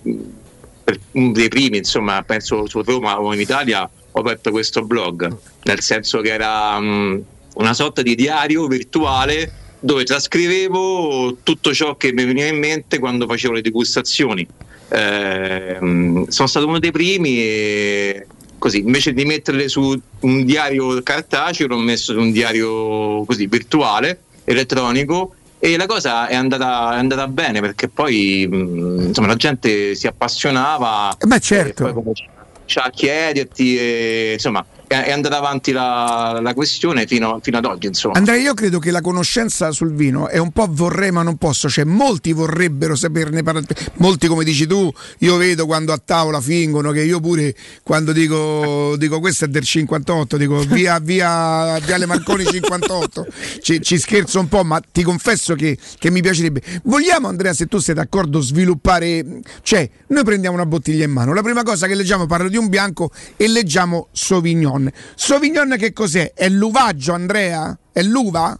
per 0.83 0.99
uno 1.11 1.31
dei 1.31 1.47
primi, 1.47 1.77
insomma, 1.77 2.21
penso 2.23 2.67
su 2.67 2.81
Roma 2.83 3.19
o 3.19 3.33
in 3.33 3.39
Italia, 3.39 3.89
ho 4.11 4.19
aperto 4.19 4.51
questo 4.51 4.83
blog, 4.83 5.35
nel 5.63 5.81
senso 5.81 6.21
che 6.21 6.31
era 6.31 6.79
mh, 6.79 7.23
una 7.55 7.73
sorta 7.73 8.01
di 8.01 8.13
diario 8.13 8.67
virtuale 8.67 9.51
dove 9.83 10.05
trascrivevo 10.05 11.39
tutto 11.43 11.73
ciò 11.73 11.97
che 11.97 12.13
mi 12.13 12.23
veniva 12.23 12.47
in 12.47 12.57
mente 12.57 12.99
quando 12.99 13.27
facevo 13.27 13.55
le 13.55 13.61
degustazioni. 13.61 14.47
Ehm, 14.87 16.25
sono 16.27 16.47
stato 16.47 16.67
uno 16.67 16.79
dei 16.79 16.91
primi 16.91 17.39
e 17.39 18.27
così, 18.57 18.79
invece 18.79 19.11
di 19.11 19.25
metterle 19.25 19.67
su 19.67 19.99
un 20.21 20.45
diario 20.45 21.03
cartaceo, 21.03 21.67
l'ho 21.67 21.79
messo 21.79 22.13
su 22.13 22.19
un 22.19 22.31
diario 22.31 23.25
così 23.25 23.45
virtuale, 23.47 24.21
elettronico. 24.45 25.35
E 25.59 25.75
la 25.75 25.85
cosa 25.85 26.27
è 26.27 26.35
andata, 26.35 26.95
è 26.95 26.99
andata 26.99 27.27
bene 27.27 27.59
perché 27.59 27.89
poi 27.89 28.47
mh, 28.49 29.07
insomma, 29.07 29.27
la 29.27 29.35
gente 29.35 29.95
si 29.95 30.07
appassionava. 30.07 31.17
Ma 31.27 31.39
certo. 31.39 31.89
E 31.89 31.91
poi 31.91 32.03
cominciava 32.03 32.87
a 32.87 32.89
chiederti, 32.89 33.77
e, 33.77 34.31
insomma, 34.33 34.65
è, 35.01 35.11
andata 35.11 35.37
avanti 35.37 35.71
la, 35.71 36.39
la 36.41 36.53
questione 36.53 37.05
fino, 37.07 37.39
fino 37.41 37.57
ad 37.57 37.65
oggi. 37.65 37.87
Insomma. 37.87 38.17
Andrea, 38.17 38.37
io 38.37 38.53
credo 38.53 38.79
che 38.79 38.91
la 38.91 39.01
conoscenza 39.01 39.71
sul 39.71 39.93
vino 39.93 40.27
è 40.27 40.37
un 40.37 40.51
po' 40.51 40.67
vorrei 40.69 41.11
ma 41.11 41.23
non 41.23 41.37
posso, 41.37 41.69
cioè 41.69 41.83
molti 41.83 42.33
vorrebbero 42.33 42.95
saperne 42.95 43.43
parlare, 43.43 43.67
molti 43.95 44.27
come 44.27 44.43
dici 44.43 44.65
tu, 44.67 44.91
io 45.19 45.37
vedo 45.37 45.65
quando 45.65 45.93
a 45.93 46.01
tavola 46.03 46.41
fingono 46.41 46.91
che 46.91 47.01
io 47.03 47.19
pure 47.19 47.55
quando 47.83 48.11
dico, 48.11 48.95
dico 48.97 49.19
questo 49.19 49.45
è 49.45 49.47
del 49.47 49.63
58, 49.63 50.37
dico 50.37 50.59
via, 50.59 50.99
via 50.99 51.79
Viale 51.79 52.05
Marconi 52.05 52.45
58, 52.45 53.27
ci, 53.61 53.81
ci 53.81 53.97
scherzo 53.97 54.39
un 54.39 54.47
po', 54.47 54.63
ma 54.63 54.81
ti 54.91 55.03
confesso 55.03 55.55
che, 55.55 55.77
che 55.97 56.11
mi 56.11 56.21
piacerebbe. 56.21 56.61
Vogliamo 56.83 57.27
Andrea, 57.27 57.53
se 57.53 57.67
tu 57.67 57.77
sei 57.77 57.95
d'accordo, 57.95 58.39
sviluppare, 58.39 59.41
cioè 59.61 59.89
noi 60.07 60.23
prendiamo 60.23 60.55
una 60.55 60.65
bottiglia 60.65 61.05
in 61.05 61.11
mano, 61.11 61.33
la 61.33 61.41
prima 61.41 61.63
cosa 61.63 61.87
che 61.87 61.95
leggiamo 61.95 62.25
parla 62.25 62.49
di 62.49 62.57
un 62.57 62.69
bianco 62.69 63.11
e 63.37 63.47
leggiamo 63.47 64.07
Sauvignon. 64.11 64.82
Sauvignon 65.15 65.75
che 65.77 65.93
cos'è? 65.93 66.33
È 66.33 66.49
l'uvaggio 66.49 67.13
Andrea? 67.13 67.77
È 67.91 68.01
l'uva? 68.01 68.55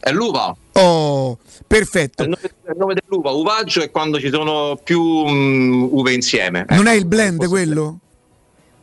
È 0.00 0.10
l'uva. 0.10 0.54
Oh, 0.72 1.38
perfetto. 1.66 2.22
Il 2.22 2.28
nome, 2.28 2.40
il 2.42 2.76
nome 2.76 2.94
dell'uva, 2.94 3.30
uvaggio 3.30 3.82
è 3.82 3.90
quando 3.90 4.20
ci 4.20 4.30
sono 4.30 4.78
più 4.82 5.02
mm, 5.26 5.88
uve 5.90 6.12
insieme. 6.12 6.66
Non 6.68 6.86
è 6.86 6.90
Ecco, 6.90 6.98
il 7.00 7.06
blend 7.06 7.46
quello? 7.48 7.98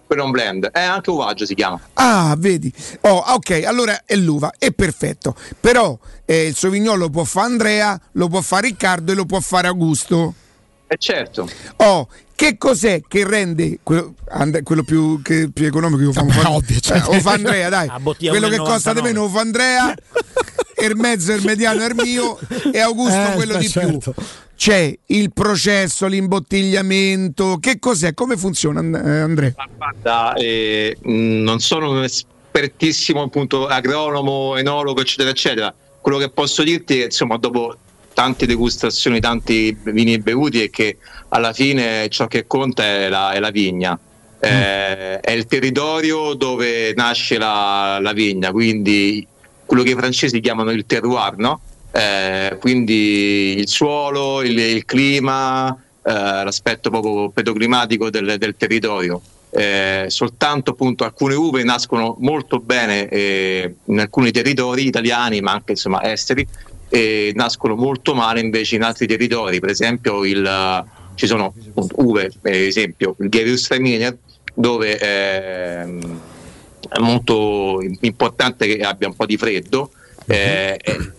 Quello 0.05 0.21
è 0.21 0.25
un 0.25 0.31
blend, 0.31 0.69
è 0.69 0.81
anche 0.81 1.09
uvaggio 1.09 1.45
si 1.45 1.55
chiama. 1.55 1.79
Ah, 1.93 2.35
vedi. 2.37 2.71
Oh, 3.01 3.23
ok, 3.27 3.63
allora 3.65 4.03
è 4.05 4.15
l'uva, 4.15 4.53
è 4.57 4.71
perfetto. 4.71 5.35
Però 5.59 5.97
eh, 6.25 6.47
il 6.47 6.55
Sauvignon 6.55 6.97
lo 6.97 7.09
può 7.09 7.23
fare 7.23 7.47
Andrea, 7.47 7.99
lo 8.11 8.27
può 8.27 8.41
fare 8.41 8.67
Riccardo 8.67 9.11
e 9.13 9.15
lo 9.15 9.25
può 9.25 9.39
fare 9.39 9.67
Augusto. 9.67 10.33
E 10.87 10.97
certo. 10.97 11.49
Oh, 11.77 12.07
che 12.35 12.57
cos'è 12.57 13.01
che 13.07 13.25
rende 13.27 13.79
quello, 13.81 14.13
And- 14.29 14.61
quello 14.63 14.83
più, 14.83 15.21
che- 15.21 15.49
più 15.53 15.65
economico? 15.65 16.01
Lo 16.03 16.11
fa, 16.11 16.23
Vabbè, 16.23 16.47
ovvio, 16.47 16.79
cioè- 16.79 17.01
Eh, 17.09 17.21
fa 17.21 17.31
Andrea, 17.31 17.69
dai. 17.69 17.89
Bottiglia 17.99 18.31
Quello 18.31 18.47
che 18.49 18.55
1,99. 18.57 18.73
costa 18.73 18.93
di 18.93 19.01
meno 19.01 19.21
lo 19.23 19.29
fa 19.29 19.39
Andrea, 19.39 19.93
il 20.83 20.95
mezzo, 20.95 21.31
il 21.31 21.43
mediano 21.45 21.81
è 21.81 21.87
il 21.87 21.95
mio 21.95 22.37
e 22.71 22.79
Augusto 22.79 23.31
Eh, 23.31 23.33
quello 23.35 23.57
di 23.57 23.69
certo. 23.69 24.11
più. 24.11 24.23
C'è 24.57 24.97
il 25.07 25.33
processo, 25.33 26.07
l'imbottigliamento, 26.07 27.57
che 27.59 27.77
cos'è? 27.79 28.13
Come 28.13 28.37
funziona 28.37 28.79
eh, 28.81 29.19
Andrea? 29.19 29.53
Guarda, 29.77 30.33
eh, 30.33 30.97
non 31.03 31.59
sono 31.59 31.91
un 31.91 32.03
espertissimo 32.03 33.21
appunto 33.23 33.67
agronomo, 33.67 34.55
enologo, 34.55 35.01
eccetera, 35.01 35.29
eccetera. 35.29 35.73
Quello 36.01 36.17
che 36.17 36.29
posso 36.29 36.63
dirti 36.63 36.95
è 36.95 36.97
che 36.99 37.03
insomma, 37.05 37.37
dopo 37.37 37.75
tante 38.15 38.47
degustazioni, 38.47 39.19
tanti 39.19 39.77
vini 39.83 40.13
e 40.13 40.19
bevuti 40.19 40.63
e 40.63 40.69
che 40.71 40.97
alla 41.29 41.53
fine 41.53 42.07
ciò 42.09 42.25
che 42.25 42.47
conta 42.47 42.83
è 42.83 43.09
la, 43.09 43.33
è 43.33 43.39
la 43.39 43.51
vigna. 43.51 43.99
Eh, 44.39 45.19
è 45.19 45.31
il 45.31 45.45
territorio 45.47 46.33
dove 46.33 46.93
nasce 46.95 47.37
la, 47.37 47.99
la 47.99 48.13
vigna, 48.13 48.51
quindi 48.51 49.25
quello 49.65 49.83
che 49.83 49.91
i 49.91 49.95
francesi 49.95 50.39
chiamano 50.39 50.71
il 50.71 50.85
terroir, 50.85 51.37
no? 51.37 51.59
Eh, 51.91 52.57
quindi 52.59 53.55
il 53.57 53.67
suolo, 53.67 54.43
il, 54.43 54.57
il 54.57 54.85
clima, 54.85 55.71
eh, 56.03 56.11
l'aspetto 56.11 56.89
proprio 56.89 57.29
pedoclimatico 57.29 58.09
del, 58.09 58.35
del 58.37 58.55
territorio. 58.57 59.21
Eh, 59.49 60.05
soltanto 60.09 60.71
appunto 60.71 61.05
alcune 61.05 61.33
uve 61.33 61.63
nascono 61.63 62.17
molto 62.19 62.59
bene 62.59 63.07
eh, 63.07 63.75
in 63.85 63.99
alcuni 63.99 64.31
territori 64.31 64.85
italiani, 64.85 65.39
ma 65.41 65.53
anche 65.53 65.71
insomma 65.71 66.03
esteri, 66.03 66.45
e 66.89 67.31
nascono 67.35 67.75
molto 67.75 68.13
male 68.13 68.39
invece 68.39 68.75
in 68.75 68.83
altri 68.83 69.07
territori. 69.07 69.59
Per 69.59 69.69
esempio, 69.69 70.23
il, 70.25 70.85
ci 71.15 71.27
sono 71.27 71.53
uve, 71.95 72.31
per 72.41 72.53
esempio 72.53 73.15
il 73.19 73.29
Gewürztraminer, 73.29 74.17
dove 74.53 74.97
ehm, 74.99 76.19
è 76.89 76.99
molto 76.99 77.79
importante 78.01 78.67
che 78.67 78.79
abbia 78.83 79.07
un 79.07 79.15
po' 79.15 79.25
di 79.25 79.37
freddo. 79.37 79.91
eh, 80.27 80.79
eh, 80.81 81.11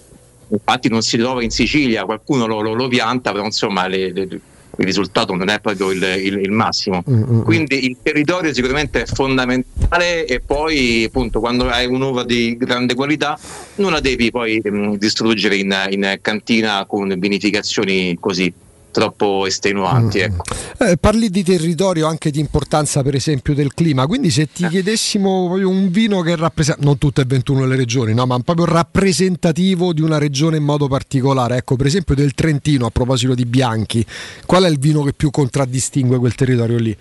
infatti 0.49 0.89
non 0.89 1.03
si 1.03 1.17
trova 1.19 1.43
in 1.43 1.51
Sicilia, 1.51 2.05
qualcuno 2.05 2.47
lo, 2.47 2.61
lo- 2.61 2.73
lo 2.75 2.89
pianta, 2.89 3.33
però 3.33 3.45
insomma 3.45 3.87
le- 3.89 4.13
le- 4.13 4.41
il 4.79 4.85
risultato 4.85 5.35
non 5.35 5.49
è 5.49 5.61
proprio 5.61 5.91
il, 5.91 6.03
il- 6.03 6.39
il 6.41 6.51
massimo. 6.51 7.03
Quindi 7.45 7.87
il 7.87 7.97
territorio 8.03 8.53
sicuramente 8.53 9.03
è 9.03 9.07
fondamentale 9.07 10.27
e 10.27 10.41
poi 10.41 11.05
appunto 11.05 11.41
quando 11.41 11.69
hai 11.69 11.87
un'uva 11.87 12.25
di 12.25 12.57
grande 12.57 12.95
qualità 12.95 13.39
non 13.77 13.93
la 13.93 14.01
devi 14.01 14.31
poi 14.31 14.61
mm, 14.69 14.95
distruggere 14.95 15.57
in, 15.57 15.75
in 15.91 16.19
cantina 16.21 16.85
con 16.87 17.15
vinificazioni 17.19 18.17
così 18.21 18.53
troppo 18.97 19.47
estenuanti. 19.47 20.21
Ecco. 20.21 20.43
Eh, 20.79 20.97
parli 20.97 21.29
di 21.29 21.45
territorio 21.45 22.07
anche 22.07 22.31
di 22.31 22.41
importanza 22.41 23.03
per 23.03 23.15
esempio 23.15 23.53
del 23.53 23.75
clima, 23.75 24.07
quindi 24.07 24.31
se 24.31 24.49
ti 24.51 24.67
chiedessimo 24.67 25.47
proprio 25.49 25.69
un 25.69 25.91
vino 25.91 26.23
che 26.23 26.35
rappresenta, 26.35 26.83
non 26.83 26.97
tutte 26.97 27.21
e 27.21 27.25
21 27.27 27.67
le 27.67 27.77
regioni, 27.77 28.15
no, 28.15 28.25
ma 28.25 28.39
proprio 28.39 28.65
rappresentativo 28.65 29.93
di 29.93 30.01
una 30.01 30.17
regione 30.17 30.57
in 30.57 30.65
modo 30.65 30.89
particolare, 30.89 31.59
ecco 31.59 31.77
per 31.77 31.87
esempio 31.87 32.15
del 32.15 32.33
Trentino 32.33 32.87
a 32.87 32.91
proposito 32.91 33.35
di 33.35 33.45
bianchi, 33.45 34.05
qual 34.47 34.65
è 34.65 34.69
il 34.69 34.79
vino 34.79 35.03
che 35.03 35.13
più 35.13 35.31
contraddistingue 35.31 36.19
quel 36.19 36.35
territorio 36.35 36.79
lì? 36.79 36.97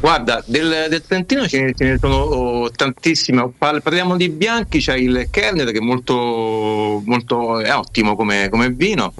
Guarda, 0.00 0.42
del, 0.46 0.86
del 0.88 1.02
Trentino 1.06 1.46
ce 1.46 1.60
ne, 1.60 1.74
ce 1.74 1.84
ne 1.84 1.98
sono 1.98 2.16
oh, 2.16 2.70
tantissime. 2.70 3.50
Par- 3.56 3.80
parliamo 3.80 4.16
di 4.16 4.28
bianchi, 4.28 4.78
c'è 4.78 4.94
il 4.94 5.28
Kerner 5.30 5.72
che 5.72 5.78
è 5.78 5.80
molto, 5.80 7.02
molto 7.04 7.60
è 7.60 7.74
ottimo 7.74 8.14
come, 8.14 8.48
come 8.50 8.70
vino. 8.70 9.12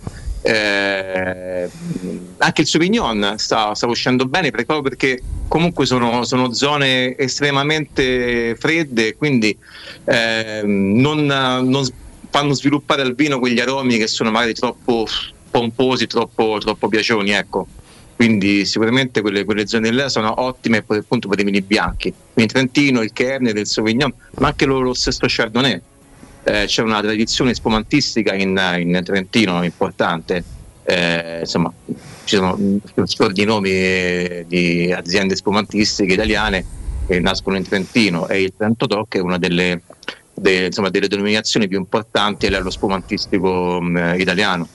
Eh, 0.49 1.69
anche 2.39 2.61
il 2.61 2.67
Sauvignon 2.69 3.35
sta, 3.37 3.75
sta 3.75 3.87
uscendo 3.89 4.27
bene 4.27 4.53
proprio 4.53 4.81
perché 4.81 5.21
comunque 5.49 5.87
sono, 5.87 6.23
sono 6.23 6.53
zone 6.53 7.17
estremamente 7.17 8.55
fredde, 8.57 9.17
quindi 9.17 9.57
ehm, 10.05 11.01
non, 11.01 11.25
non 11.27 11.85
fanno 12.31 12.55
sviluppare 12.55 13.03
al 13.03 13.17
vino 13.17 13.41
quegli 13.41 13.59
aromi 13.59 13.97
che 13.99 14.07
sono 14.07 14.31
magari 14.31 14.55
troppo 14.55 15.07
pomposi, 15.51 16.07
troppo, 16.07 16.59
troppo 16.61 16.89
piacioni. 16.89 17.31
Ecco 17.31 17.67
quindi 18.15 18.65
sicuramente 18.65 19.21
quelle, 19.21 19.45
quelle 19.45 19.67
zone 19.67 19.91
là 19.91 20.09
sono 20.09 20.41
ottime 20.41 20.83
per, 20.83 20.99
appunto 20.99 21.29
per 21.29 21.41
i 21.41 21.45
vini 21.45 21.61
bianchi 21.61 22.13
quindi 22.33 22.53
Trentino, 22.53 23.03
il 23.03 23.13
Kerner, 23.13 23.55
il 23.57 23.67
Sauvignon 23.67 24.13
ma 24.39 24.47
anche 24.47 24.65
lo, 24.65 24.79
lo 24.81 24.95
stesso 24.95 25.27
Chardonnay 25.27 25.81
Eh, 26.49 26.67
c'è 26.67 26.83
una 26.83 27.01
tradizione 27.01 27.55
spumantistica 27.55 28.33
in, 28.33 28.57
in 28.79 29.01
Trentino 29.05 29.65
importante. 29.65 30.45
Eh, 30.85 31.41
insomma 31.41 31.73
ci 32.23 32.37
sono 32.37 32.55
un 32.57 33.07
score 33.07 33.33
di 33.33 33.45
nomi 33.45 33.71
eh, 33.71 34.45
di 34.47 34.93
aziende 34.93 35.35
spumantistiche 35.35 36.13
italiane 36.13 36.65
che 37.09 37.19
nascono 37.19 37.57
in 37.57 37.65
Trentino 37.65 38.29
e 38.29 38.43
il 38.43 38.53
Trento 38.57 38.87
Doc 38.87 39.17
è 39.17 39.19
una 39.19 39.39
delle, 39.39 39.83
de- 40.33 40.67
insomma, 40.67 40.89
delle 40.91 41.09
denominazioni 41.09 41.67
più 41.67 41.79
importanti 41.79 42.47
a 42.47 42.51
livello 42.51 42.71
spumantistico 42.71 43.81
mh, 43.81 44.15
italiano 44.19 44.69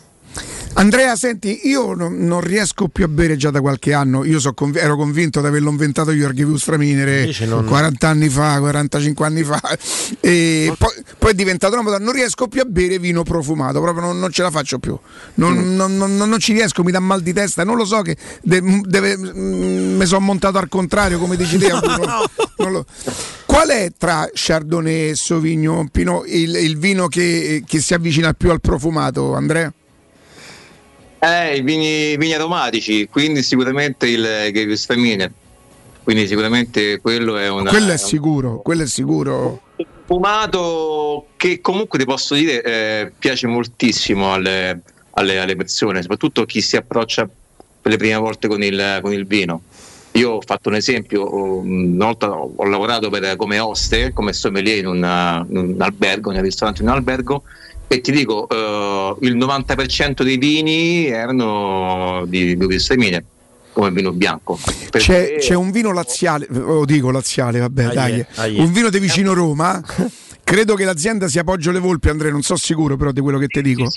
Andrea, 0.73 1.17
senti, 1.17 1.67
io 1.67 1.93
non, 1.93 2.15
non 2.25 2.39
riesco 2.39 2.87
più 2.87 3.03
a 3.03 3.07
bere 3.09 3.35
già 3.35 3.51
da 3.51 3.59
qualche 3.59 3.91
anno. 3.93 4.23
Io 4.23 4.39
so 4.39 4.53
ero 4.75 4.95
convinto 4.95 5.41
di 5.41 5.47
averlo 5.47 5.69
inventato 5.69 6.11
io 6.11 6.25
Archivius 6.27 6.63
Traminere 6.63 7.19
Invece 7.21 7.45
non- 7.45 7.65
40 7.65 8.07
anni 8.07 8.29
fa, 8.29 8.57
45 8.59 9.25
anni 9.25 9.43
fa. 9.43 9.59
E 10.21 10.73
poi, 10.77 10.89
poi 11.17 11.31
è 11.31 11.33
diventato 11.33 11.73
una 11.73 11.83
moda. 11.83 11.97
Non 11.99 12.13
riesco 12.13 12.47
più 12.47 12.61
a 12.61 12.65
bere 12.65 12.99
vino 12.99 13.23
profumato, 13.23 13.81
proprio 13.81 14.05
non, 14.05 14.17
non 14.19 14.31
ce 14.31 14.43
la 14.43 14.49
faccio 14.49 14.79
più. 14.79 14.97
Non, 15.35 15.75
non- 15.75 15.97
non- 15.97 16.15
non 16.15 16.39
ci 16.39 16.53
riesco, 16.53 16.83
mi 16.83 16.91
dà 16.91 16.99
mal 17.01 17.21
di 17.21 17.33
testa. 17.33 17.65
Non 17.65 17.75
lo 17.75 17.83
so 17.85 18.01
che 18.01 18.15
de- 18.41 18.81
deve- 18.85 19.17
mm, 19.17 19.97
mi 19.97 20.05
sono 20.05 20.21
montato 20.25 20.57
al 20.57 20.69
contrario, 20.69 21.19
come 21.19 21.35
dici 21.35 21.57
te. 21.57 21.67
Lo- 22.69 22.85
Qual 23.45 23.67
è 23.67 23.91
tra 23.97 24.29
Chardonnay 24.33 25.09
e 25.09 25.15
Sauvignon 25.15 25.89
Pinot 25.89 26.23
il, 26.27 26.55
il 26.55 26.77
vino 26.77 27.07
che, 27.09 27.61
che 27.67 27.81
si 27.81 27.93
avvicina 27.93 28.31
più 28.33 28.49
al 28.51 28.61
profumato, 28.61 29.33
Andrea? 29.35 29.71
Eh, 31.23 31.57
i 31.57 31.61
vini, 31.61 32.17
vini 32.17 32.33
aromatici, 32.33 33.07
quindi 33.07 33.43
sicuramente 33.43 34.07
il 34.07 34.49
Gewürztraminer. 34.51 35.31
Quindi 36.03 36.25
sicuramente 36.25 36.99
quello 36.99 37.37
è 37.37 37.47
una, 37.47 37.69
quello 37.69 37.91
è 37.91 37.97
sicuro, 37.97 38.59
quello 38.61 38.81
è 38.81 38.87
sicuro. 38.87 39.61
un 39.75 39.85
fumato 40.03 41.27
che 41.37 41.61
comunque 41.61 41.99
ti 41.99 42.05
posso 42.05 42.33
dire 42.33 42.63
eh, 42.63 43.11
piace 43.19 43.45
moltissimo 43.45 44.33
alle, 44.33 44.81
alle- 45.11 45.39
alle 45.39 45.55
persone, 45.55 46.01
soprattutto 46.01 46.43
chi 46.45 46.59
si 46.59 46.75
approccia 46.75 47.29
per 47.81 47.91
le 47.91 47.97
prime 47.97 48.15
volte 48.15 48.47
con 48.47 48.63
il, 48.63 48.99
con 49.03 49.13
il 49.13 49.27
vino. 49.27 49.61
Io 50.13 50.31
ho 50.31 50.41
fatto 50.43 50.69
un 50.69 50.75
esempio, 50.75 51.21
ho- 51.21 51.57
una 51.59 52.05
volta 52.05 52.31
ho, 52.31 52.51
ho 52.55 52.65
lavorato 52.65 53.09
per- 53.11 53.35
come 53.35 53.59
oste, 53.59 54.11
come 54.11 54.33
sommelier 54.33 54.79
in, 54.79 54.87
una- 54.87 55.45
in 55.47 55.55
un 55.57 55.75
albergo, 55.81 56.31
in 56.31 56.37
un 56.37 56.43
ristorante 56.43 56.81
in 56.81 56.87
un 56.87 56.95
albergo 56.95 57.43
e 57.91 57.99
ti 57.99 58.11
dico, 58.13 58.47
eh, 58.47 59.15
il 59.19 59.35
90% 59.35 60.23
dei 60.23 60.37
vini 60.37 61.07
erano 61.07 62.23
di 62.25 62.55
Gewürztraminer 62.57 63.23
come 63.73 63.91
vino 63.91 64.13
bianco. 64.13 64.57
C'è, 64.89 65.35
c'è 65.39 65.55
un 65.55 65.71
vino 65.71 65.91
laziale, 65.91 66.47
lo 66.49 66.85
dico 66.85 67.11
laziale, 67.11 67.59
vabbè, 67.59 67.83
Aie, 67.83 67.93
dai. 67.93 68.25
aie. 68.35 68.59
Un 68.61 68.71
vino 68.71 68.89
di 68.89 68.99
vicino 68.99 69.33
Roma. 69.33 69.83
Credo 70.43 70.75
che 70.75 70.85
l'azienda 70.85 71.27
sia 71.27 71.43
Poggio 71.43 71.71
le 71.71 71.79
Volpi, 71.79 72.07
Andrea, 72.09 72.31
non 72.31 72.41
so 72.41 72.55
sicuro 72.55 72.95
però 72.95 73.11
di 73.11 73.19
quello 73.19 73.37
che 73.37 73.47
ti 73.47 73.61
dico. 73.61 73.87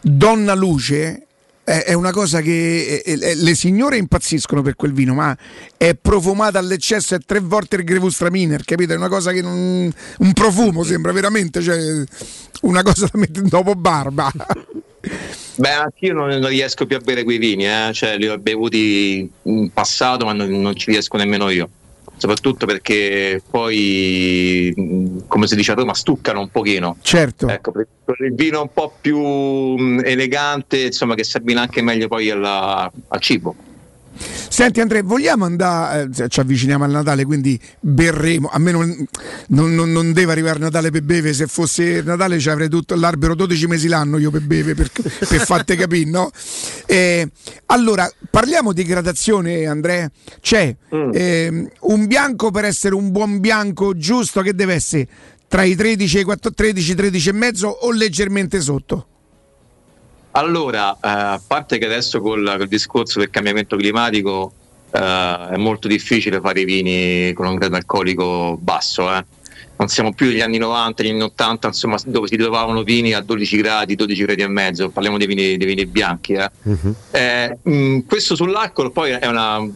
Donna 0.00 0.54
Luce 0.54 1.26
è, 1.64 1.92
una 1.92 2.10
cosa 2.10 2.40
che 2.40 3.02
eh, 3.04 3.18
eh, 3.20 3.34
le 3.34 3.54
signore 3.54 3.96
impazziscono 3.96 4.62
per 4.62 4.74
quel 4.76 4.92
vino, 4.92 5.14
ma 5.14 5.36
è 5.76 5.94
profumata 5.94 6.58
all'eccesso, 6.58 7.14
è 7.14 7.18
tre 7.24 7.40
volte 7.40 7.76
il 7.76 7.84
Grevustraminer, 7.84 8.64
capito? 8.64 8.92
È 8.92 8.96
una 8.96 9.08
cosa 9.08 9.32
che 9.32 9.42
non. 9.42 9.92
un 10.18 10.32
profumo 10.32 10.82
sembra 10.82 11.12
veramente, 11.12 11.62
cioè 11.62 11.78
una 12.62 12.82
cosa 12.82 13.08
da 13.10 13.18
mettere 13.18 13.46
dopo 13.46 13.74
barba. 13.74 14.30
Beh, 15.56 15.72
anch'io 15.72 16.14
non, 16.14 16.28
non 16.28 16.48
riesco 16.48 16.86
più 16.86 16.96
a 16.96 17.00
bere 17.00 17.22
quei 17.22 17.38
vini, 17.38 17.66
eh. 17.66 17.90
cioè, 17.92 18.16
li 18.16 18.28
ho 18.28 18.38
bevuti 18.38 19.30
in 19.42 19.70
passato, 19.72 20.24
ma 20.24 20.32
non, 20.32 20.48
non 20.48 20.74
ci 20.74 20.90
riesco 20.90 21.16
nemmeno 21.16 21.50
io. 21.50 21.68
Soprattutto 22.20 22.66
perché 22.66 23.42
poi, 23.50 24.74
come 25.26 25.46
si 25.46 25.56
dice 25.56 25.72
a 25.72 25.74
Roma, 25.74 25.94
stuccano 25.94 26.40
un 26.40 26.50
pochino. 26.50 26.98
Certo. 27.00 27.48
Ecco, 27.48 27.72
il 27.78 28.34
vino 28.34 28.60
un 28.60 28.68
po' 28.74 28.92
più 29.00 29.18
elegante, 30.02 30.82
insomma, 30.82 31.14
che 31.14 31.24
si 31.24 31.38
abbina 31.38 31.62
anche 31.62 31.80
meglio 31.80 32.08
poi 32.08 32.28
alla- 32.28 32.92
al 33.08 33.20
cibo. 33.20 33.54
Senti 34.22 34.80
Andrea, 34.80 35.02
vogliamo 35.02 35.46
andare, 35.46 36.10
eh, 36.14 36.28
ci 36.28 36.40
avviciniamo 36.40 36.84
al 36.84 36.90
Natale, 36.90 37.24
quindi 37.24 37.58
berremo, 37.78 38.50
a 38.52 38.58
me 38.58 38.70
non, 38.72 39.06
non- 39.48 39.72
non- 39.74 40.12
deve 40.12 40.32
arrivare 40.32 40.58
Natale 40.58 40.90
per 40.90 41.02
bere, 41.02 41.32
se 41.32 41.46
fosse 41.46 42.02
Natale 42.02 42.38
ci 42.38 42.50
avrei 42.50 42.68
tutto 42.68 42.96
l'albero 42.96 43.34
12 43.34 43.66
mesi 43.66 43.88
l'anno 43.88 44.18
io 44.18 44.30
per 44.30 44.42
bere, 44.42 44.74
per, 44.74 44.90
per 44.90 45.40
fatte 45.40 45.74
capire, 45.76 46.10
no? 46.10 46.30
Eh, 46.90 47.30
allora, 47.66 48.10
parliamo 48.28 48.72
di 48.72 48.82
gradazione 48.82 49.64
Andrea, 49.64 50.10
c'è 50.40 50.74
ehm, 50.90 51.70
un 51.82 52.06
bianco 52.08 52.50
per 52.50 52.64
essere 52.64 52.96
un 52.96 53.12
buon 53.12 53.38
bianco 53.38 53.96
giusto 53.96 54.40
che 54.40 54.56
deve 54.56 54.74
essere 54.74 55.06
tra 55.46 55.62
i 55.62 55.76
13 55.76 56.16
e 56.16 56.20
i 56.22 56.24
14, 56.24 56.52
13, 56.72 56.94
13 56.96 57.28
e 57.28 57.32
mezzo 57.32 57.68
o 57.68 57.92
leggermente 57.92 58.60
sotto? 58.60 59.06
Allora, 60.32 60.94
eh, 60.94 60.98
a 61.02 61.40
parte 61.46 61.78
che 61.78 61.84
adesso 61.84 62.20
col, 62.20 62.54
col 62.56 62.66
discorso 62.66 63.20
del 63.20 63.30
cambiamento 63.30 63.76
climatico 63.76 64.52
eh, 64.90 65.48
è 65.52 65.56
molto 65.56 65.86
difficile 65.86 66.40
fare 66.40 66.62
i 66.62 66.64
vini 66.64 67.32
con 67.34 67.46
un 67.46 67.54
grado 67.54 67.76
alcolico 67.76 68.58
basso, 68.60 69.14
eh. 69.14 69.24
Non 69.80 69.88
siamo 69.88 70.12
più 70.12 70.26
negli 70.26 70.42
anni 70.42 70.58
90, 70.58 71.02
negli 71.02 71.12
anni 71.12 71.22
80, 71.22 71.68
insomma, 71.68 71.96
dove 72.04 72.28
si 72.28 72.36
trovavano 72.36 72.82
vini 72.82 73.14
a 73.14 73.20
12 73.20 73.56
gradi, 73.56 73.96
12 73.96 74.22
gradi 74.24 74.42
e 74.42 74.48
mezzo, 74.48 74.90
parliamo 74.90 75.16
dei 75.16 75.26
vini, 75.26 75.56
dei 75.56 75.66
vini 75.66 75.86
bianchi. 75.86 76.34
eh. 76.34 76.50
Eh, 77.10 77.58
mh, 77.62 78.00
questo 78.06 78.36
sull'alcol 78.36 78.92
poi 78.92 79.12
è 79.12 79.26
una 79.26 79.66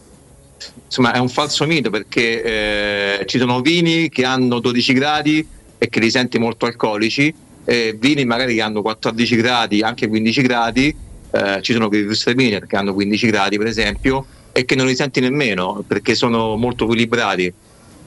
insomma 0.85 1.11
è 1.11 1.17
un 1.17 1.27
falso 1.27 1.65
mito 1.65 1.89
perché 1.89 3.19
eh, 3.19 3.25
ci 3.25 3.39
sono 3.39 3.59
vini 3.61 4.07
che 4.09 4.23
hanno 4.23 4.59
12 4.59 4.93
gradi 4.93 5.45
e 5.77 5.89
che 5.89 5.99
li 5.99 6.09
senti 6.09 6.39
molto 6.39 6.65
alcolici 6.65 7.33
eh, 7.65 7.97
vini 7.99 8.25
magari 8.25 8.55
che 8.55 8.61
hanno 8.61 8.81
14 8.81 9.35
gradi, 9.35 9.81
anche 9.81 10.07
15 10.07 10.41
gradi, 10.43 10.95
eh, 11.31 11.59
ci 11.61 11.73
sono 11.73 11.87
Würsteminer 11.87 12.67
che 12.67 12.75
hanno 12.77 12.93
15 12.93 13.25
gradi 13.27 13.57
per 13.57 13.67
esempio 13.67 14.25
e 14.51 14.63
che 14.65 14.75
non 14.75 14.85
li 14.85 14.95
senti 14.95 15.19
nemmeno 15.19 15.83
perché 15.85 16.15
sono 16.15 16.55
molto 16.55 16.85
equilibrati. 16.85 17.53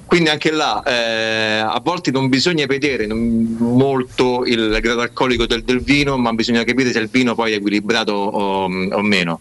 Quindi 0.08 0.30
anche 0.30 0.50
là 0.50 0.82
eh, 0.84 1.58
a 1.58 1.78
volte 1.84 2.10
non 2.10 2.30
bisogna 2.30 2.64
vedere 2.64 3.06
molto 3.12 4.42
il 4.46 4.78
grado 4.80 5.02
alcolico 5.02 5.44
del, 5.44 5.62
del 5.62 5.80
vino, 5.82 6.16
ma 6.16 6.32
bisogna 6.32 6.64
capire 6.64 6.90
se 6.92 6.98
il 6.98 7.08
vino 7.08 7.34
poi 7.34 7.52
è 7.52 7.56
equilibrato 7.56 8.12
o, 8.12 8.64
o 8.64 9.02
meno. 9.02 9.38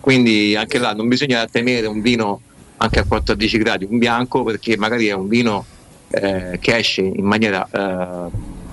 Quindi 0.00 0.54
anche 0.56 0.76
là 0.76 0.92
non 0.92 1.08
bisogna 1.08 1.46
temere 1.46 1.86
un 1.86 2.02
vino 2.02 2.42
anche 2.76 2.98
a 2.98 3.04
14 3.04 3.56
gradi, 3.56 3.86
un 3.88 3.96
bianco, 3.96 4.42
perché 4.42 4.76
magari 4.76 5.06
è 5.06 5.14
un 5.14 5.26
vino 5.26 5.64
eh, 6.10 6.58
che 6.60 6.76
esce 6.76 7.00
in 7.00 7.24
maniera 7.24 7.66
eh, 7.72 8.30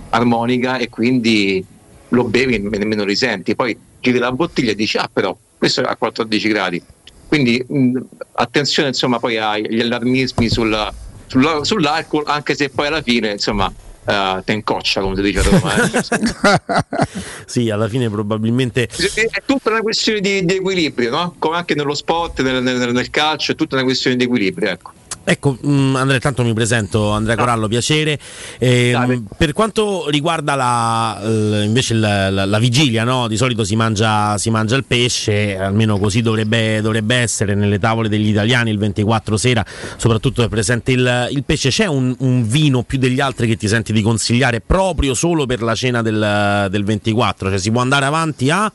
armonica 0.09 0.79
e 0.79 0.89
quindi 0.89 1.63
lo 2.09 2.25
bevi 2.25 2.55
e 2.55 2.59
nemmeno 2.59 3.05
risenti. 3.05 3.55
Poi 3.55 3.77
giri 4.01 4.17
la 4.17 4.33
bottiglia 4.33 4.71
e 4.71 4.75
dici, 4.75 4.97
ah 4.97 5.09
però 5.11 5.33
questo 5.57 5.79
è 5.81 5.85
a 5.85 5.95
14 5.95 6.49
gradi. 6.49 6.83
Quindi 7.25 7.63
mh, 7.65 7.99
attenzione 8.33 8.89
insomma 8.89 9.17
poi 9.17 9.37
agli 9.37 9.79
allarmismi 9.79 10.49
sul- 10.49 10.93
sulla- 11.31 11.63
sull'alcol, 11.63 12.23
anche 12.27 12.55
se 12.55 12.69
poi 12.69 12.87
alla 12.87 13.01
fine 13.01 13.31
insomma 13.31 13.71
eh, 14.05 14.41
te 14.43 14.51
incoccia 14.53 14.99
come 15.01 15.15
si 15.15 15.21
dice 15.21 15.39
a 15.39 15.43
Roma. 15.43 15.73
eh. 15.75 16.85
Sì, 17.45 17.69
alla 17.69 17.87
fine 17.87 18.09
probabilmente 18.09 18.87
È 18.87 19.43
tutta 19.45 19.69
una 19.71 19.81
questione 19.81 20.19
di, 20.21 20.43
di 20.45 20.55
equilibrio, 20.55 21.09
no? 21.11 21.35
Come 21.37 21.57
anche 21.57 21.75
nello 21.75 21.93
sport, 21.93 22.41
nel, 22.41 22.61
nel- 22.63 22.91
nel 22.93 23.09
calcio, 23.09 23.51
è 23.51 23.55
tutta 23.55 23.75
una 23.75 23.83
questione 23.83 24.15
di 24.15 24.23
equilibrio, 24.23 24.69
ecco. 24.69 24.91
Ecco, 25.23 25.55
mh, 25.61 25.95
Andrea, 25.97 26.19
tanto 26.19 26.43
mi 26.43 26.51
presento 26.53 27.11
Andrea 27.11 27.35
Corallo, 27.35 27.67
piacere. 27.67 28.17
Ehm, 28.57 29.25
per 29.37 29.53
quanto 29.53 30.09
riguarda 30.09 30.55
la, 30.55 31.19
l- 31.23 31.63
invece 31.63 31.93
la, 31.93 32.29
la- 32.31 32.45
la 32.45 32.57
vigilia, 32.59 33.03
no? 33.03 33.27
di 33.27 33.37
solito 33.37 33.63
si 33.63 33.75
mangia, 33.75 34.37
si 34.39 34.49
mangia 34.49 34.75
il 34.75 34.83
pesce, 34.83 35.57
almeno 35.57 35.99
così 35.99 36.21
dovrebbe, 36.21 36.81
dovrebbe 36.81 37.15
essere 37.15 37.53
nelle 37.53 37.77
tavole 37.77 38.09
degli 38.09 38.29
italiani 38.29 38.71
il 38.71 38.79
24 38.79 39.37
sera, 39.37 39.63
soprattutto 39.95 40.43
è 40.43 40.49
presente 40.49 40.91
il, 40.91 41.27
il 41.31 41.43
pesce. 41.43 41.69
C'è 41.69 41.85
un, 41.85 42.15
un 42.19 42.47
vino 42.47 42.81
più 42.81 42.97
degli 42.97 43.19
altri 43.19 43.47
che 43.47 43.57
ti 43.57 43.67
senti 43.67 43.93
di 43.93 44.01
consigliare 44.01 44.59
proprio 44.59 45.13
solo 45.13 45.45
per 45.45 45.61
la 45.61 45.75
cena 45.75 46.01
del, 46.01 46.67
del 46.71 46.83
24? 46.83 47.49
Cioè 47.49 47.59
si 47.59 47.69
può 47.71 47.81
andare 47.81 48.05
avanti 48.05 48.49
a... 48.49 48.71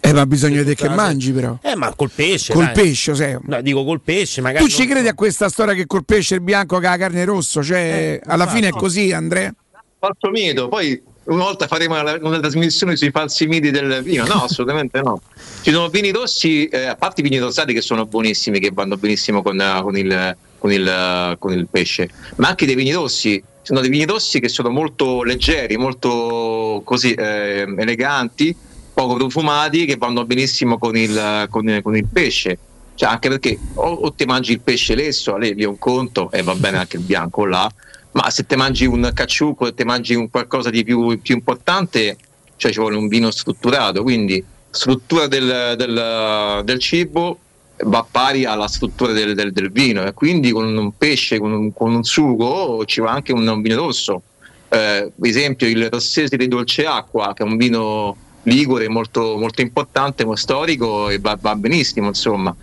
Eh, 0.00 0.12
ma 0.12 0.26
bisogna 0.26 0.56
vedere 0.56 0.74
che 0.74 0.88
mangi, 0.88 1.30
però. 1.30 1.58
Eh, 1.62 1.76
ma 1.76 1.92
col 1.94 2.10
pesce. 2.10 2.52
Col 2.52 2.64
dai. 2.64 2.72
pesce, 2.72 3.14
sai. 3.14 3.36
No, 3.42 3.60
dico 3.60 3.84
col 3.84 4.00
pesce, 4.00 4.40
magari. 4.40 4.64
Tu 4.64 4.70
ci 4.70 4.86
credi 4.86 5.08
a 5.08 5.14
questa 5.14 5.48
storia 5.48 5.74
che 5.74 5.86
col 5.86 6.04
pesce 6.04 6.34
il 6.34 6.40
bianco 6.40 6.78
che 6.78 6.86
ha 6.86 6.90
la 6.90 6.96
carne 6.96 7.24
rosso? 7.24 7.62
Cioè, 7.62 8.20
alla 8.24 8.46
fine 8.46 8.68
è 8.68 8.70
così, 8.70 9.12
Andrea? 9.12 9.54
Falso 9.98 10.30
mito, 10.30 10.68
poi 10.68 11.00
una 11.24 11.44
volta 11.44 11.66
faremo 11.66 12.00
una, 12.00 12.16
una 12.20 12.40
trasmissione 12.40 12.96
sui 12.96 13.10
falsi 13.10 13.46
miti 13.46 13.70
del 13.70 14.02
vino. 14.02 14.24
No, 14.24 14.44
assolutamente 14.44 15.00
no. 15.00 15.20
Ci 15.62 15.70
sono 15.70 15.88
vini 15.88 16.10
rossi, 16.10 16.66
eh, 16.66 16.86
a 16.86 16.96
parte 16.96 17.20
i 17.20 17.24
vini 17.24 17.38
rosati 17.38 17.72
che 17.72 17.82
sono 17.82 18.06
buonissimi, 18.06 18.58
che 18.58 18.70
vanno 18.72 18.96
benissimo 18.96 19.42
con, 19.42 19.60
eh, 19.60 19.80
con 19.82 19.96
il, 19.96 20.36
con, 20.58 20.72
il, 20.72 20.88
eh, 20.88 21.36
con 21.38 21.52
il 21.52 21.68
pesce, 21.70 22.08
ma 22.36 22.48
anche 22.48 22.66
dei 22.66 22.74
vini 22.74 22.92
rossi. 22.92 23.42
Ci 23.62 23.66
sono 23.66 23.80
dei 23.80 23.90
vini 23.90 24.06
rossi 24.06 24.40
che 24.40 24.48
sono 24.48 24.70
molto 24.70 25.22
leggeri, 25.22 25.76
molto 25.76 26.80
così 26.82 27.12
eh, 27.12 27.66
eleganti, 27.76 28.56
poco 28.92 29.14
profumati, 29.14 29.84
che 29.84 29.96
vanno 29.96 30.24
benissimo 30.24 30.78
con 30.78 30.96
il, 30.96 31.46
con, 31.50 31.80
con 31.82 31.96
il 31.96 32.06
pesce. 32.06 32.58
Cioè, 32.94 33.08
anche 33.08 33.28
perché 33.28 33.58
o, 33.74 33.88
o 33.88 34.12
ti 34.12 34.24
mangi 34.24 34.52
il 34.52 34.60
pesce 34.60 34.94
lesso, 34.94 35.36
lì 35.36 35.54
è 35.54 35.64
un 35.64 35.78
conto, 35.78 36.30
e 36.30 36.42
va 36.42 36.54
bene 36.54 36.78
anche 36.78 36.96
il 36.98 37.02
bianco 37.02 37.46
là, 37.46 37.70
ma 38.12 38.28
se 38.28 38.44
ti 38.44 38.56
mangi 38.56 38.86
un 38.86 39.10
cacciucco 39.14 39.68
e 39.68 39.74
ti 39.74 39.84
mangi 39.84 40.14
un 40.14 40.28
qualcosa 40.28 40.68
di 40.68 40.84
più, 40.84 41.18
più 41.20 41.34
importante, 41.34 42.16
cioè 42.56 42.72
ci 42.72 42.78
vuole 42.78 42.96
un 42.96 43.08
vino 43.08 43.30
strutturato, 43.30 44.02
quindi 44.02 44.44
struttura 44.68 45.26
del, 45.26 45.74
del- 45.76 46.62
del 46.64 46.78
cibo 46.78 47.38
va 47.84 48.06
pari 48.08 48.44
alla 48.44 48.68
struttura 48.68 49.12
del, 49.12 49.34
del- 49.34 49.52
del 49.52 49.72
vino 49.72 50.04
e 50.04 50.12
quindi 50.12 50.50
con 50.50 50.76
un 50.76 50.96
pesce, 50.98 51.38
con 51.38 51.52
un, 51.52 51.72
con 51.72 51.94
un 51.94 52.04
sugo 52.04 52.84
ci 52.84 53.00
va 53.00 53.12
anche 53.12 53.32
un, 53.32 53.46
un 53.48 53.62
vino 53.62 53.76
rosso. 53.76 54.22
Eh, 54.68 55.10
per 55.18 55.28
esempio 55.28 55.66
il 55.66 55.88
Rossesi 55.88 56.36
di 56.36 56.46
Dolce 56.46 56.84
Acqua, 56.84 57.32
che 57.34 57.42
è 57.42 57.46
un 57.46 57.56
vino 57.56 58.16
ligure 58.44 58.88
molto, 58.88 59.36
molto 59.36 59.60
importante, 59.60 60.24
molto 60.24 60.40
storico 60.40 61.08
e 61.08 61.18
va, 61.18 61.36
va 61.40 61.54
benissimo, 61.56 62.08
insomma. 62.08 62.54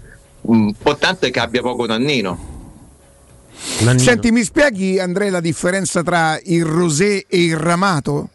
Importante 0.42 1.28
è 1.28 1.32
che 1.32 1.40
abbia 1.40 1.62
poco 1.62 1.86
tannino. 1.86 2.56
Senti, 3.96 4.32
mi 4.32 4.44
spieghi, 4.44 5.00
Andrea, 5.00 5.32
la 5.32 5.40
differenza 5.40 6.04
tra 6.04 6.40
il 6.44 6.64
rosé 6.64 7.26
e 7.28 7.44
il 7.44 7.58
ramato? 7.58 8.30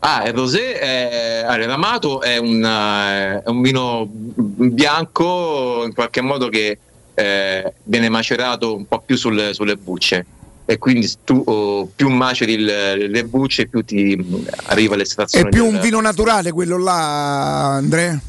Ah, 0.00 0.26
il 0.26 0.34
rosé, 0.34 0.78
è, 0.78 1.44
ah, 1.46 1.56
il 1.56 1.66
ramato 1.66 2.20
è 2.20 2.36
un, 2.36 2.62
eh, 2.62 3.42
è 3.42 3.48
un 3.48 3.62
vino 3.62 4.06
bianco 4.08 5.84
in 5.84 5.94
qualche 5.94 6.20
modo 6.20 6.48
che 6.48 6.78
eh, 7.14 7.72
viene 7.84 8.08
macerato 8.08 8.76
un 8.76 8.86
po' 8.86 9.00
più 9.00 9.16
sulle, 9.16 9.54
sulle 9.54 9.76
bucce 9.76 10.26
e 10.66 10.78
quindi 10.78 11.10
tu 11.24 11.42
oh, 11.46 11.86
più 11.94 12.08
maceri 12.08 12.54
il- 12.54 13.06
le 13.08 13.24
bucce 13.24 13.66
più 13.68 13.82
ti 13.84 14.18
arriva 14.66 14.96
l'estrazione. 14.96 15.46
È 15.48 15.50
più 15.50 15.64
del- 15.64 15.74
un 15.74 15.80
vino 15.80 16.00
naturale 16.00 16.50
quello 16.52 16.76
là, 16.76 17.74
Andrea? 17.74 18.20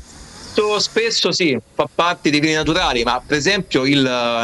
Molto 0.60 0.80
spesso 0.80 1.32
sì, 1.32 1.58
fa 1.76 1.88
parte 1.94 2.30
dei 2.30 2.40
vini 2.40 2.54
naturali, 2.54 3.04
ma 3.04 3.22
per 3.26 3.38
esempio 3.38 3.86
il, 3.86 3.98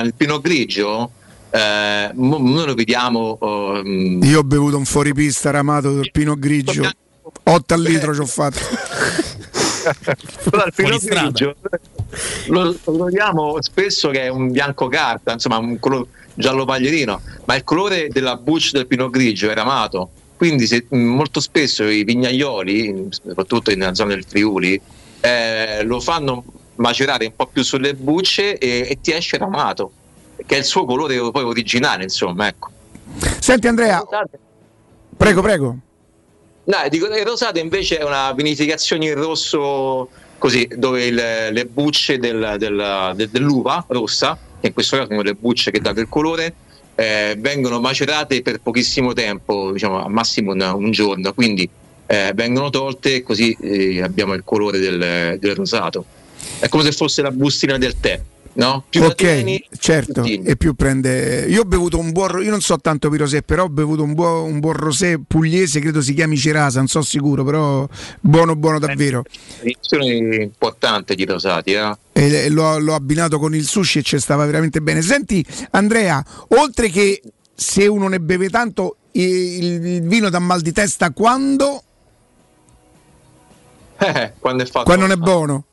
il 0.03 0.13
Pinot 0.15 0.41
Grigio, 0.41 1.09
eh, 1.49 2.11
noi 2.13 2.65
lo 2.65 2.73
vediamo... 2.75 3.37
oh, 3.39 3.81
Io 3.81 4.39
ho 4.39 4.43
bevuto 4.43 4.77
un 4.77 4.85
fuoripista 4.85 5.49
ramato 5.49 5.93
del 5.93 6.11
Pinot 6.11 6.37
Grigio. 6.37 6.87
8 7.45 7.73
al 7.73 7.81
litro 7.81 8.13
ci 8.13 8.19
ho 8.19 8.25
fatto. 8.25 8.59
Però 10.49 10.65
il 10.65 10.73
Pinot 10.75 11.03
Grigio 11.03 11.55
lo, 12.47 12.63
lo 12.63 12.75
troviamo 12.95 13.61
spesso 13.61 14.09
che 14.09 14.21
è 14.21 14.27
un 14.29 14.51
bianco 14.51 14.87
carta, 14.87 15.33
insomma 15.33 15.57
un 15.57 15.79
colore 15.79 16.07
giallo 16.35 16.65
paglierino, 16.65 17.21
ma 17.45 17.55
il 17.55 17.63
colore 17.63 18.07
della 18.09 18.35
buccia 18.37 18.77
del 18.77 18.87
Pinot 18.87 19.09
Grigio 19.11 19.49
è 19.49 19.53
ramato. 19.53 20.09
Quindi 20.35 20.65
se- 20.67 20.85
molto 20.89 21.39
spesso 21.39 21.83
i 21.85 22.03
vignaioli, 22.03 23.07
soprattutto 23.09 23.71
nella 23.73 23.93
zona 23.93 24.13
del 24.13 24.25
Friuli, 24.27 24.79
eh, 25.21 25.83
lo 25.83 25.99
fanno 26.01 26.43
macerare 26.75 27.25
un 27.25 27.35
po' 27.35 27.47
più 27.47 27.63
sulle 27.63 27.93
bucce 27.93 28.57
e, 28.57 28.87
e 28.89 28.97
ti 28.99 29.11
esce 29.13 29.37
ramato, 29.37 29.91
che 30.45 30.55
è 30.55 30.57
il 30.57 30.65
suo 30.65 30.85
colore 30.85 31.15
poi 31.31 31.43
originale, 31.43 32.03
insomma, 32.03 32.47
ecco. 32.47 32.69
Senti 33.39 33.67
Andrea, 33.67 34.03
prego, 35.15 35.41
prego. 35.41 35.77
No, 36.65 36.77
dico 36.89 37.05
il 37.07 37.23
rosato 37.25 37.59
invece 37.59 37.99
è 37.99 38.03
una 38.03 38.31
vinificazione 38.33 39.05
in 39.05 39.15
rosso 39.15 40.09
così, 40.37 40.67
dove 40.75 41.05
il- 41.05 41.49
le 41.51 41.65
bucce 41.65 42.17
del- 42.17 42.55
del- 42.57 43.13
del- 43.15 43.29
dell'uva 43.29 43.83
rossa, 43.87 44.37
che 44.63 44.67
in 44.67 44.73
questo 44.73 44.95
caso 44.95 45.09
sono 45.09 45.21
le 45.21 45.33
bucce 45.33 45.71
che 45.71 45.81
danno 45.81 45.99
il 45.99 46.07
colore, 46.07 46.53
eh, 46.95 47.35
vengono 47.37 47.81
macerate 47.81 48.41
per 48.41 48.61
pochissimo 48.61 49.11
tempo, 49.11 49.73
diciamo 49.73 50.05
al 50.05 50.11
massimo 50.11 50.53
un, 50.53 50.61
un 50.61 50.91
giorno, 50.91 51.33
quindi 51.33 51.69
eh, 52.05 52.31
vengono 52.33 52.69
tolte 52.69 53.23
così 53.23 53.55
eh, 53.59 54.01
abbiamo 54.01 54.33
il 54.33 54.43
colore 54.45 54.79
del, 54.79 55.37
del 55.37 55.55
rosato. 55.55 56.05
È 56.59 56.69
come 56.69 56.83
se 56.83 56.93
fosse 56.93 57.21
la 57.21 57.31
bustina 57.31 57.77
del 57.77 57.99
tè, 57.99 58.21
no? 58.53 58.83
Più 58.89 59.03
ok, 59.03 59.15
tieni, 59.15 59.67
certo, 59.77 60.23
e 60.23 60.55
più 60.57 60.73
prende. 60.75 61.45
Io 61.47 61.61
ho 61.61 61.65
bevuto 61.65 61.97
un 61.97 62.11
buon. 62.11 62.43
Io 62.43 62.49
non 62.49 62.61
so 62.61 62.77
tanto 62.77 63.09
per 63.09 63.19
rosé, 63.19 63.41
però 63.41 63.63
ho 63.63 63.69
bevuto 63.69 64.03
un 64.03 64.13
buon, 64.13 64.51
un 64.51 64.59
buon 64.59 64.73
rosé 64.73 65.19
pugliese, 65.25 65.79
credo 65.79 66.01
si 66.01 66.13
chiami 66.13 66.37
Cerasa, 66.37 66.79
non 66.79 66.87
so 66.87 67.01
sicuro, 67.01 67.43
però 67.43 67.87
buono, 68.19 68.55
buono 68.55 68.79
davvero. 68.79 69.23
Edizione 69.61 70.43
importante 70.43 71.15
di 71.15 71.25
rosati, 71.25 71.71
eh? 71.73 71.97
E 72.13 72.49
l'ho, 72.49 72.77
l'ho 72.79 72.93
abbinato 72.93 73.39
con 73.39 73.55
il 73.55 73.65
sushi 73.65 73.99
e 73.99 74.03
ci 74.03 74.19
stava 74.19 74.45
veramente 74.45 74.81
bene. 74.81 75.01
Senti, 75.01 75.45
Andrea, 75.71 76.23
oltre 76.49 76.89
che 76.89 77.21
se 77.55 77.87
uno 77.87 78.07
ne 78.07 78.19
beve 78.19 78.49
tanto, 78.49 78.97
il, 79.11 79.85
il 79.85 80.01
vino 80.03 80.29
dà 80.29 80.39
mal 80.39 80.61
di 80.61 80.71
testa 80.71 81.11
quando? 81.11 81.83
Eh, 83.97 84.33
quando 84.39 84.63
è 84.63 84.65
fatto 84.65 84.85
Quando 84.85 85.05
non 85.05 85.11
è 85.11 85.17
buono. 85.17 85.65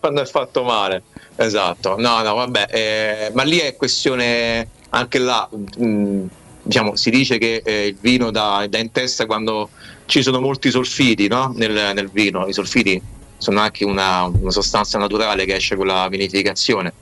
quando 0.00 0.20
è 0.20 0.26
fatto 0.26 0.62
male. 0.62 1.02
Esatto, 1.40 1.96
no, 1.98 2.20
no, 2.20 2.34
vabbè, 2.34 2.66
eh, 2.70 3.30
ma 3.32 3.44
lì 3.44 3.56
è 3.56 3.74
questione 3.74 4.68
anche 4.90 5.18
là, 5.18 5.48
mh, 5.50 6.24
diciamo, 6.62 6.96
si 6.96 7.08
dice 7.08 7.38
che 7.38 7.62
eh, 7.64 7.86
il 7.86 7.96
vino 7.98 8.30
dà, 8.30 8.66
dà 8.68 8.76
in 8.76 8.92
testa 8.92 9.24
quando 9.24 9.70
ci 10.04 10.20
sono 10.20 10.38
molti 10.38 10.70
solfiti 10.70 11.28
no? 11.28 11.54
nel, 11.56 11.92
nel 11.94 12.10
vino. 12.10 12.46
I 12.46 12.52
solfiti 12.52 13.00
sono 13.38 13.60
anche 13.60 13.86
una, 13.86 14.24
una 14.24 14.50
sostanza 14.50 14.98
naturale 14.98 15.46
che 15.46 15.54
esce 15.54 15.76
con 15.76 15.86
la 15.86 16.08
vinificazione. 16.10 16.92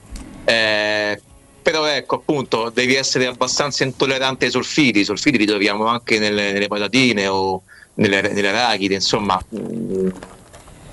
Eh, 0.45 1.21
però 1.61 1.85
ecco, 1.85 2.15
appunto, 2.15 2.71
devi 2.73 2.95
essere 2.95 3.25
abbastanza 3.25 3.83
intollerante 3.83 4.45
ai 4.45 4.51
solfiti. 4.51 5.01
I 5.01 5.03
solfiti 5.03 5.37
li 5.37 5.45
troviamo 5.45 5.85
anche 5.87 6.17
nelle, 6.17 6.53
nelle 6.53 6.67
patatine 6.67 7.27
o 7.27 7.63
nelle, 7.95 8.21
nelle 8.21 8.47
arachidi, 8.47 8.93
insomma, 8.93 9.37
mh, 9.49 10.07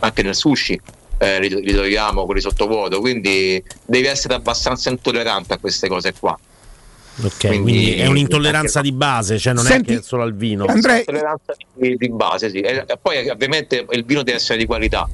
anche 0.00 0.22
nel 0.24 0.34
sushi 0.34 0.80
eh, 1.18 1.40
li, 1.40 1.48
li 1.48 1.72
troviamo 1.72 2.24
quelli 2.24 2.40
sottovuoto, 2.40 3.00
quindi 3.00 3.62
devi 3.84 4.06
essere 4.06 4.34
abbastanza 4.34 4.90
intollerante 4.90 5.54
a 5.54 5.58
queste 5.58 5.88
cose 5.88 6.12
qua. 6.18 6.38
Ok, 7.22 7.46
quindi, 7.46 7.94
è 7.94 8.06
un'intolleranza 8.06 8.82
di 8.82 8.92
base, 8.92 9.38
cioè 9.38 9.54
non 9.54 9.64
Senti, 9.64 9.92
è 9.92 9.94
che 9.94 10.00
è 10.00 10.02
solo 10.02 10.22
al 10.22 10.34
vino. 10.34 10.66
Andrea- 10.66 11.02
Tolleranza 11.02 11.54
di, 11.72 11.96
di 11.96 12.10
base, 12.10 12.50
sì. 12.50 12.60
E, 12.60 12.84
e 12.86 12.98
poi 13.00 13.26
ovviamente 13.30 13.86
il 13.90 14.04
vino 14.04 14.22
deve 14.22 14.36
essere 14.36 14.58
di 14.58 14.66
qualità, 14.66 15.08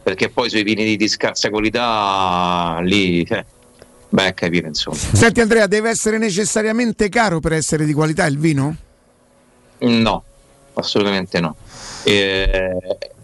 perché 0.00 0.28
poi 0.28 0.48
sui 0.48 0.62
vini 0.62 0.84
di, 0.84 0.96
di 0.96 1.08
scarsa 1.08 1.50
qualità 1.50 2.78
lì, 2.82 3.22
eh, 3.22 3.44
beh, 4.08 4.34
capire 4.34 4.68
insomma. 4.68 4.96
Senti 4.96 5.40
Andrea, 5.40 5.66
deve 5.66 5.90
essere 5.90 6.16
necessariamente 6.18 7.08
caro 7.08 7.40
per 7.40 7.54
essere 7.54 7.84
di 7.84 7.92
qualità 7.92 8.24
il 8.26 8.38
vino? 8.38 8.76
No, 9.78 10.22
assolutamente 10.74 11.40
no. 11.40 11.56
Eh, 12.04 12.76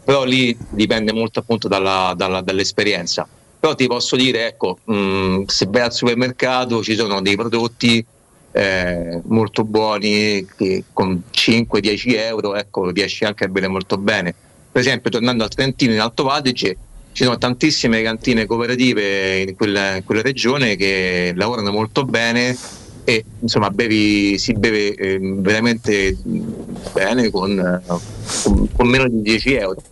però 0.04 0.24
lì 0.24 0.56
dipende 0.70 1.12
molto 1.12 1.40
appunto 1.40 1.68
dalla- 1.68 2.14
dalla- 2.16 2.40
dall'esperienza. 2.42 3.26
Però 3.58 3.74
ti 3.74 3.86
posso 3.86 4.14
dire, 4.16 4.46
ecco, 4.46 4.78
mh, 4.84 5.44
se 5.46 5.66
vai 5.70 5.82
al 5.82 5.92
supermercato 5.92 6.82
ci 6.82 6.94
sono 6.94 7.22
dei 7.22 7.34
prodotti 7.34 8.04
eh, 8.52 9.20
molto 9.24 9.64
buoni 9.64 10.46
che 10.56 10.84
con 10.92 11.22
5-10 11.30 12.14
euro 12.16 12.54
ecco, 12.54 12.90
riesci 12.90 13.24
anche 13.24 13.44
a 13.44 13.48
bere 13.48 13.66
molto 13.68 13.96
bene. 13.96 14.34
Per 14.70 14.80
esempio, 14.82 15.10
tornando 15.10 15.44
al 15.44 15.48
Trentino 15.48 15.92
in 15.92 16.00
Alto 16.00 16.28
Adige, 16.28 16.76
ci 17.12 17.24
sono 17.24 17.38
tantissime 17.38 18.02
cantine 18.02 18.44
cooperative 18.44 19.38
in 19.40 19.56
quella, 19.56 19.96
in 19.96 20.04
quella 20.04 20.20
regione 20.20 20.76
che 20.76 21.32
lavorano 21.34 21.70
molto 21.70 22.04
bene 22.04 22.56
e 23.04 23.24
insomma 23.40 23.70
bevi, 23.70 24.36
si 24.38 24.52
beve 24.52 24.94
eh, 24.94 25.18
veramente 25.20 26.16
bene 26.92 27.30
con, 27.30 27.82
con- 28.42 28.68
con 28.72 28.88
meno 28.88 29.08
di 29.08 29.22
10 29.22 29.54
euro. 29.54 29.82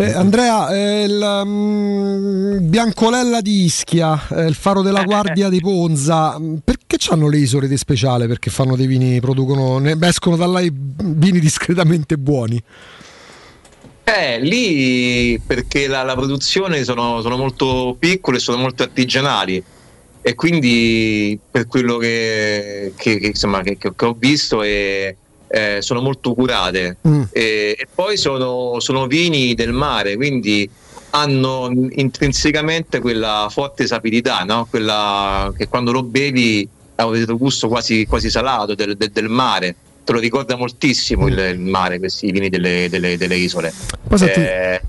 Eh, 0.00 0.12
Andrea, 0.12 0.68
eh, 0.70 1.02
il 1.06 1.42
mm, 1.44 2.68
Biancolella 2.68 3.40
di 3.40 3.64
Ischia, 3.64 4.28
eh, 4.30 4.44
il 4.46 4.54
faro 4.54 4.80
della 4.80 5.02
guardia 5.02 5.48
di 5.48 5.58
Ponza, 5.60 6.38
mm, 6.38 6.58
perché 6.62 6.98
hanno 7.10 7.28
le 7.28 7.38
isole 7.38 7.66
di 7.66 7.76
speciale? 7.76 8.28
Perché 8.28 8.48
fanno 8.48 8.76
dei 8.76 8.86
vini, 8.86 9.18
producono, 9.20 9.78
ne 9.78 9.96
escono 10.02 10.36
da 10.36 10.46
là 10.46 10.60
i 10.60 10.70
vini 10.72 11.40
discretamente 11.40 12.16
buoni. 12.16 12.62
Eh, 14.04 14.40
lì 14.40 15.40
perché 15.44 15.88
la, 15.88 16.04
la 16.04 16.14
produzione 16.14 16.84
sono, 16.84 17.20
sono 17.20 17.36
molto 17.36 17.96
piccole, 17.98 18.38
sono 18.38 18.56
molto 18.58 18.84
artigianali 18.84 19.60
e 20.22 20.34
quindi 20.36 21.38
per 21.50 21.66
quello 21.66 21.96
che, 21.96 22.92
che- 22.96 23.18
che, 23.18 23.26
insomma, 23.26 23.62
che 23.62 23.76
ho 23.96 24.16
visto 24.16 24.62
è- 24.62 25.14
eh, 25.48 25.78
sono 25.80 26.00
molto 26.00 26.34
curate 26.34 26.96
e, 27.32 27.76
e 27.78 27.86
poi 27.94 28.16
sono, 28.16 28.80
sono 28.80 29.06
vini 29.06 29.54
del 29.54 29.72
mare, 29.72 30.16
quindi 30.16 30.68
hanno 31.10 31.70
intrinsecamente 31.90 33.00
quella 33.00 33.48
forte 33.50 33.86
sapidità, 33.86 34.40
no? 34.44 34.66
quella 34.68 35.52
che 35.56 35.66
quando 35.68 35.90
lo 35.92 36.02
bevi 36.02 36.68
ha 36.96 37.06
un 37.06 37.12
retrogusto 37.14 37.68
quasi, 37.68 38.06
quasi 38.06 38.28
salato 38.28 38.74
del, 38.74 38.96
del- 38.96 39.10
del 39.10 39.28
mare. 39.28 39.74
Te 40.04 40.12
lo 40.12 40.18
ricorda 40.20 40.56
moltissimo 40.56 41.26
il, 41.28 41.38
il 41.38 41.58
mare, 41.60 41.98
questi 41.98 42.30
vini 42.30 42.48
delle, 42.48 42.88
delle- 42.90 43.16
delle 43.16 43.36
isole. 43.36 43.72
Eh, 44.34 44.82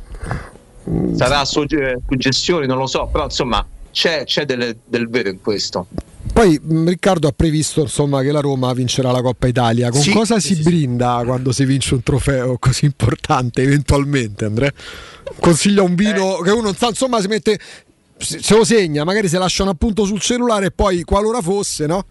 sarà 1.16 1.46
sugge- 1.46 2.00
suggestione, 2.08 2.66
non 2.66 2.78
lo 2.78 2.88
so, 2.88 3.08
però 3.12 3.26
insomma 3.26 3.66
c'è, 3.92 4.24
c'è 4.26 4.46
del, 4.46 4.76
del 4.86 5.08
vero 5.10 5.30
in 5.30 5.40
questo. 5.42 5.88
Poi 6.32 6.60
mh, 6.62 6.88
Riccardo 6.90 7.28
ha 7.28 7.32
previsto 7.36 7.82
insomma, 7.82 8.22
che 8.22 8.32
la 8.32 8.40
Roma 8.40 8.72
vincerà 8.74 9.12
la 9.12 9.22
Coppa 9.22 9.48
Italia. 9.48 9.90
Con 9.90 10.02
Sì, 10.02 10.12
cosa 10.12 10.40
si 10.40 10.56
brinda 10.56 11.22
quando 11.26 11.52
si 11.52 11.66
vince 11.66 11.96
un 11.96 12.04
trofeo 12.04 12.58
così 12.58 12.86
importante 12.86 13.62
eventualmente, 13.62 14.46
Andrea? 14.46 14.72
Consiglia 15.40 15.82
un 15.84 15.96
vino 15.96 16.40
Eh. 16.40 16.44
che 16.44 16.52
uno 16.52 16.62
non 16.62 16.76
sa, 16.76 16.88
insomma 16.88 17.20
si 17.22 17.28
mette 17.28 17.60
se 18.18 18.40
se 18.42 18.56
lo 18.56 18.64
segna, 18.66 19.04
magari 19.04 19.28
se 19.30 19.38
lascia 19.38 19.64
un 19.64 19.70
appunto 19.70 20.04
sul 20.06 20.20
cellulare 20.20 20.68
e 20.68 20.72
poi 20.72 21.04
qualora 21.04 21.42
fosse, 21.42 21.86
no? 21.88 22.06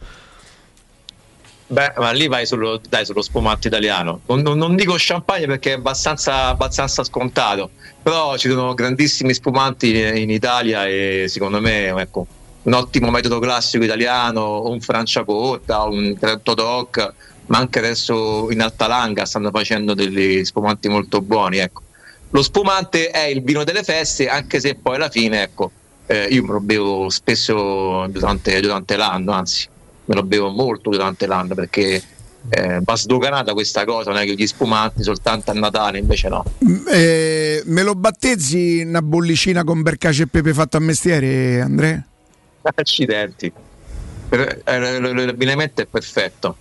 Beh, 1.71 1.93
ma 1.99 2.11
lì 2.13 2.29
vai 2.29 2.47
sullo, 2.47 2.81
dai, 2.89 3.05
sullo 3.05 3.21
spumante 3.21 3.69
italiano. 3.69 4.21
Non, 4.27 4.41
non- 4.41 4.57
non 4.57 4.75
dico 4.75 4.95
champagne 4.97 5.45
perché 5.47 5.73
è 5.73 5.75
abbastanza, 5.75 6.47
abbastanza 6.47 7.05
scontato, 7.05 7.71
però 8.03 8.39
ci 8.39 8.49
sono 8.49 8.73
grandissimi 8.73 9.35
spumanti 9.35 9.91
in, 9.95 10.17
in 10.17 10.31
Italia 10.31 10.87
e 10.87 11.27
secondo 11.29 11.61
me 11.61 11.89
ecco, 11.89 12.27
un 12.69 12.75
ottimo 12.75 13.11
metodo 13.11 13.39
classico 13.39 13.83
italiano, 13.83 14.69
un 14.69 14.79
Franciacorta, 14.81 15.85
un 15.85 16.15
Trento 16.19 16.53
Doc, 16.53 17.13
ma 17.47 17.59
anche 17.59 17.79
adesso 17.79 18.51
in 18.51 18.61
Altalanga 18.61 19.25
stanno 19.25 19.51
facendo 19.51 19.95
degli 19.95 20.45
spumanti 20.45 20.89
molto 20.89 21.23
buoni. 21.23 21.59
Ecco. 21.59 21.83
Lo 22.31 22.43
spumante 22.43 23.09
è 23.09 23.25
il 23.25 23.43
vino 23.43 23.65
delle 23.65 23.83
feste, 23.83 24.29
anche 24.29 24.61
se 24.61 24.75
poi 24.75 24.97
alla 24.97 25.09
fine 25.09 25.45
ecco, 25.45 25.71
eh, 26.07 26.25
io 26.31 26.45
me 26.45 26.53
lo 26.53 26.61
bevo 26.61 27.09
spesso 27.09 28.07
durante, 28.11 28.61
durante 28.61 28.97
l'anno, 28.97 29.33
anzi 29.33 29.67
me 30.05 30.15
lo 30.15 30.23
bevo 30.23 30.51
molto 30.51 30.91
durante 30.91 31.27
l'anno 31.27 31.55
perché 31.55 32.03
eh, 32.51 32.81
va 32.83 32.97
sdoganata 32.97 33.55
questa 33.55 33.87
cosa, 33.87 34.11
non 34.11 34.21
è 34.21 34.27
che 34.27 34.35
gli 34.35 34.47
spumanti 34.47 35.03
soltanto 35.03 35.53
a 35.53 35.55
Natale, 35.55 35.99
invece 35.99 36.29
no. 36.29 36.45
Mm, 36.63 36.87
eh, 36.87 37.63
me 37.65 37.83
lo 37.83 37.95
battezzi 37.95 38.83
una 38.87 39.01
bollicina 39.01 39.65
con 39.65 39.81
bercace 39.81 40.25
e 40.25 40.27
pepe 40.27 40.53
fatto 40.53 40.77
a 40.77 40.81
mestiere, 40.81 41.63
Andrea? 41.63 42.05
Accidenti. 42.75 43.53
Eh, 44.31 44.63
L'abbinamento 44.65 45.83
è 45.83 45.87
perfetto. 45.87 46.57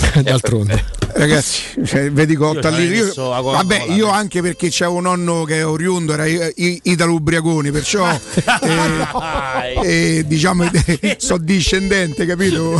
D'altronde. 0.22 0.98
Ragazzi, 1.12 1.84
cioè, 1.84 2.10
vedi 2.10 2.34
cotta 2.34 2.68
lì. 2.70 2.86
Io, 2.86 3.12
vabbè, 3.14 3.86
io 3.88 4.08
anche 4.08 4.40
perché 4.40 4.68
c'avevo 4.70 4.98
un 4.98 5.02
nonno 5.04 5.44
che 5.44 5.58
è 5.58 5.66
oriundo, 5.66 6.12
era 6.12 6.24
Italo 6.26 7.14
Ubriaconi, 7.14 7.70
perciò 7.70 8.08
eh, 8.62 10.18
eh, 10.18 10.24
diciamo 10.26 10.70
eh, 10.70 11.16
so 11.18 11.36
discendente, 11.36 12.26
capito? 12.26 12.78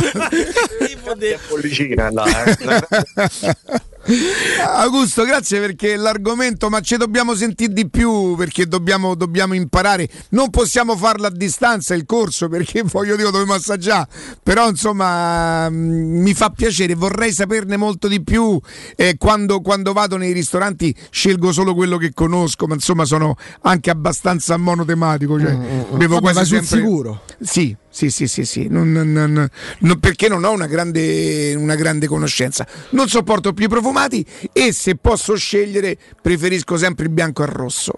Là, 2.11 2.43
eh. 2.45 3.89
Augusto, 4.65 5.23
grazie 5.25 5.59
perché 5.59 5.95
l'argomento, 5.95 6.69
ma 6.69 6.79
ci 6.79 6.97
dobbiamo 6.97 7.35
sentire 7.35 7.71
di 7.71 7.89
più 7.89 8.35
perché 8.35 8.65
dobbiamo, 8.65 9.15
dobbiamo 9.15 9.53
imparare. 9.53 10.09
Non 10.29 10.49
possiamo 10.49 10.95
farlo 10.97 11.27
a 11.27 11.31
distanza 11.31 11.93
il 11.93 12.05
corso 12.05 12.47
perché 12.47 12.83
voglio 12.91 13.15
dire 13.15 13.29
dobbiamo 13.29 13.53
assaggiare, 13.53 14.07
però 14.41 14.67
insomma 14.67 15.69
mm, 15.69 16.21
mi 16.21 16.33
fa 16.33 16.49
piacere, 16.49 16.95
vorrei 16.95 17.31
saperne 17.31 17.77
molto 17.77 18.07
di 18.07 18.23
più. 18.23 18.59
Eh, 18.95 19.17
quando, 19.17 19.61
quando 19.61 19.93
vado 19.93 20.17
nei 20.17 20.33
ristoranti 20.33 20.95
scelgo 21.09 21.51
solo 21.51 21.75
quello 21.75 21.97
che 21.97 22.11
conosco, 22.13 22.65
ma 22.65 22.73
insomma 22.73 23.05
sono 23.05 23.35
anche 23.61 23.89
abbastanza 23.89 24.57
monotematico. 24.57 25.39
Cioè, 25.39 25.53
bevo 25.53 26.19
Vabbè, 26.19 26.21
quasi 26.21 26.35
vai 26.35 26.45
sul 26.45 26.57
sempre- 26.63 26.77
sicuro. 26.79 27.21
Sì, 27.39 27.75
sì, 27.91 28.09
sì, 28.09 28.25
sì, 28.27 28.45
sì. 28.45 28.67
Non- 28.69 28.89
non- 28.91 29.49
non- 29.79 29.99
perché 29.99 30.29
non 30.29 30.45
ho 30.45 30.51
una 30.51 30.65
grande, 30.67 31.53
una 31.55 31.75
grande 31.75 32.07
conoscenza. 32.07 32.65
Non 32.91 33.09
sopporto 33.09 33.51
più 33.53 33.65
i 33.65 33.69
profumati 33.69 34.25
e 34.53 34.71
se 34.71 34.95
posso 34.95 35.35
scegliere 35.35 35.97
preferisco 36.21 36.77
sempre 36.77 37.05
il 37.05 37.11
bianco 37.11 37.43
al 37.43 37.49
rosso. 37.49 37.93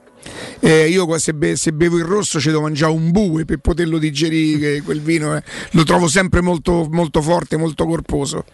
Eh, 0.60 0.88
io 0.90 1.18
se, 1.20 1.34
be- 1.34 1.56
se 1.56 1.74
bevo 1.74 1.98
il 1.98 2.06
rosso 2.06 2.40
ci 2.40 2.48
devo 2.48 2.62
mangiare 2.62 2.92
un 2.92 3.12
bue 3.12 3.46
per 3.46 3.58
poterlo 3.58 3.98
digerire, 4.00 4.76
che 4.76 4.82
quel 4.82 5.02
vino 5.02 5.36
eh, 5.36 5.44
lo 5.72 5.84
trovo 5.84 6.08
sempre 6.08 6.42
molto, 6.42 6.88
molto 6.90 7.22
forte, 7.22 7.56
molto 7.58 7.86
corposo. 7.86 8.46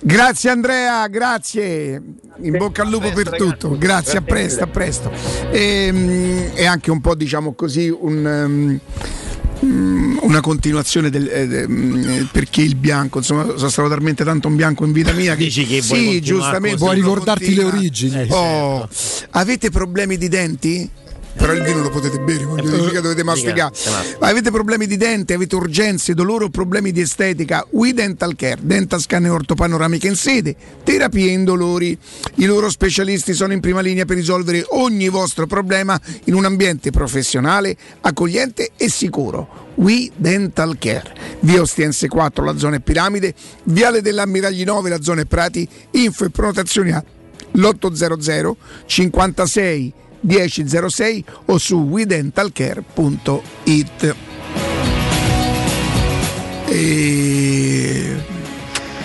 Grazie 0.00 0.50
Andrea, 0.50 1.06
grazie. 1.08 2.00
In 2.40 2.56
bocca 2.56 2.82
al 2.82 2.90
lupo 2.90 3.10
per 3.10 3.30
tutto. 3.36 3.76
Grazie, 3.76 4.18
a 4.18 4.22
presto, 4.22 4.62
a 4.62 4.66
presto. 4.68 5.10
E, 5.50 6.52
e 6.54 6.64
anche 6.66 6.90
un 6.90 7.00
po', 7.00 7.16
diciamo 7.16 7.54
così, 7.54 7.88
un, 7.88 8.80
um, 9.60 10.18
una 10.22 10.40
continuazione 10.40 11.10
del 11.10 11.26
eh, 11.26 11.62
eh, 11.62 12.26
perché 12.30 12.62
il 12.62 12.76
bianco, 12.76 13.18
insomma, 13.18 13.56
sono 13.56 13.68
stato 13.68 13.88
talmente 13.88 14.24
tanto 14.24 14.46
un 14.46 14.54
bianco 14.54 14.84
in 14.84 14.92
vita 14.92 15.12
mia 15.12 15.34
che, 15.34 15.44
Dici 15.48 15.66
che 15.66 15.80
vuoi 15.80 16.12
sì, 16.12 16.20
giustamente 16.20 16.78
così. 16.78 16.94
Ricordarti 16.94 17.54
le 17.54 17.62
continua. 17.62 17.78
origini? 17.78 18.26
Oh, 18.30 18.88
avete 19.30 19.70
problemi 19.70 20.16
di 20.16 20.28
denti? 20.28 20.90
Però 21.38 21.52
il 21.52 21.62
vino 21.62 21.80
lo 21.80 21.88
potete 21.88 22.18
bere, 22.18 22.44
voglio 22.44 22.68
dire, 22.68 22.82
mica 22.82 23.00
dovete 23.00 23.22
masticare. 23.22 23.72
Ma 24.18 24.26
avete 24.26 24.50
problemi 24.50 24.86
di 24.86 24.96
dente, 24.96 25.34
avete 25.34 25.54
urgenze, 25.54 26.12
dolore 26.12 26.44
o 26.44 26.48
problemi 26.50 26.90
di 26.90 27.00
estetica? 27.00 27.64
We 27.70 27.94
Dental 27.94 28.34
Care, 28.34 28.58
Dental 28.60 29.00
Scan 29.00 29.24
e 29.24 29.28
ortopanoramica 29.28 30.08
in 30.08 30.16
sede, 30.16 30.56
terapie 30.82 31.30
indolori. 31.30 31.96
I 32.34 32.44
loro 32.44 32.68
specialisti 32.68 33.34
sono 33.34 33.52
in 33.52 33.60
prima 33.60 33.80
linea 33.80 34.04
per 34.04 34.16
risolvere 34.16 34.64
ogni 34.70 35.08
vostro 35.08 35.46
problema 35.46 35.98
in 36.24 36.34
un 36.34 36.44
ambiente 36.44 36.90
professionale, 36.90 37.76
accogliente 38.00 38.72
e 38.76 38.90
sicuro. 38.90 39.66
We 39.76 40.10
Dental 40.16 40.76
Care. 40.76 41.14
Via 41.40 41.60
Ostiense 41.60 42.08
4, 42.08 42.44
la 42.44 42.58
zona 42.58 42.76
è 42.76 42.80
Piramide, 42.80 43.32
Viale 43.62 44.02
dell'Ammiragli 44.02 44.64
9, 44.64 44.88
la 44.88 45.00
zona 45.00 45.20
è 45.20 45.24
Prati, 45.24 45.68
info 45.92 46.24
e 46.24 46.30
prenotazioni 46.30 46.90
a 46.90 47.02
l'800 47.52 48.52
56 48.84 49.94
1006 50.22 51.24
o 51.46 51.58
su 51.58 51.80
widentalcare.it. 51.80 54.14
E... 56.70 58.16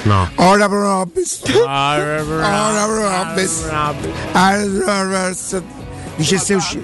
No. 0.06 0.30
Ora 0.36 0.68
probis. 0.68 1.42
Ora 1.66 2.22
probis. 2.26 3.64
Ora 4.34 5.34
Dice 6.18 6.38
se 6.38 6.56
uscito. 6.56 6.84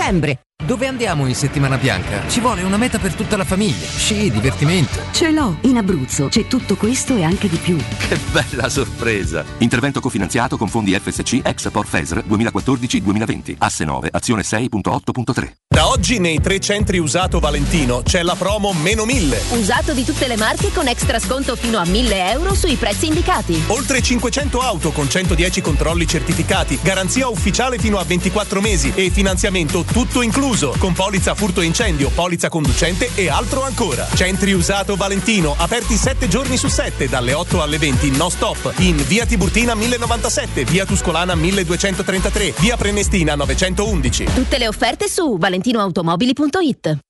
dicembre. 0.00 0.40
Dove 0.66 0.86
andiamo 0.86 1.26
in 1.26 1.34
settimana 1.34 1.78
bianca? 1.78 2.28
Ci 2.28 2.40
vuole 2.40 2.62
una 2.62 2.76
meta 2.76 2.98
per 2.98 3.14
tutta 3.14 3.38
la 3.38 3.44
famiglia. 3.44 3.86
Sci, 3.86 4.30
divertimento. 4.30 5.00
Ce 5.10 5.30
l'ho, 5.30 5.56
in 5.62 5.78
Abruzzo 5.78 6.28
c'è 6.28 6.46
tutto 6.46 6.76
questo 6.76 7.16
e 7.16 7.24
anche 7.24 7.48
di 7.48 7.56
più. 7.56 7.78
Che 7.78 8.18
bella 8.30 8.68
sorpresa! 8.68 9.42
Intervento 9.58 10.00
cofinanziato 10.00 10.58
con 10.58 10.68
fondi 10.68 10.92
FSC 10.92 11.40
ex 11.42 11.70
Port 11.70 11.88
FESR 11.88 12.24
2014-2020. 12.28 13.54
Asse 13.56 13.84
9, 13.86 14.10
azione 14.12 14.42
6.8.3. 14.42 15.52
Da 15.66 15.88
oggi 15.88 16.18
nei 16.18 16.40
tre 16.40 16.58
centri 16.58 16.98
usato 16.98 17.38
Valentino 17.38 18.02
c'è 18.02 18.22
la 18.22 18.34
promo 18.34 18.74
meno 18.74 19.06
1000. 19.06 19.40
Usato 19.52 19.94
di 19.94 20.04
tutte 20.04 20.26
le 20.26 20.36
marche 20.36 20.70
con 20.72 20.88
extra 20.88 21.18
sconto 21.18 21.56
fino 21.56 21.78
a 21.78 21.86
1000 21.86 22.32
euro 22.32 22.54
sui 22.54 22.74
prezzi 22.74 23.06
indicati. 23.06 23.62
Oltre 23.68 24.02
500 24.02 24.60
auto 24.60 24.90
con 24.90 25.08
110 25.08 25.62
controlli 25.62 26.06
certificati, 26.06 26.78
garanzia 26.82 27.28
ufficiale 27.28 27.78
fino 27.78 27.98
a 27.98 28.04
24 28.04 28.60
mesi 28.60 28.92
e 28.94 29.10
finanziamento 29.10 29.84
tutto 29.84 30.20
incluso 30.20 30.48
con 30.50 30.94
polizza 30.94 31.36
furto 31.36 31.60
incendio, 31.60 32.10
polizza 32.10 32.48
conducente 32.48 33.10
e 33.14 33.28
altro 33.28 33.62
ancora. 33.62 34.08
Centri 34.14 34.52
usato 34.52 34.96
Valentino, 34.96 35.54
aperti 35.56 35.94
7 35.94 36.26
giorni 36.26 36.56
su 36.56 36.66
7 36.66 37.08
dalle 37.08 37.34
8 37.34 37.62
alle 37.62 37.78
20 37.78 38.10
no 38.16 38.28
stop 38.28 38.72
in 38.78 38.96
via 39.06 39.24
Tiburtina 39.26 39.76
1097, 39.76 40.64
via 40.64 40.84
Tuscolana 40.84 41.36
1233, 41.36 42.54
via 42.58 42.76
Prenestina 42.76 43.36
911. 43.36 44.24
Tutte 44.34 44.58
le 44.58 44.66
offerte 44.66 45.08
su 45.08 45.36
valentinoautomobili.it. 45.38 47.09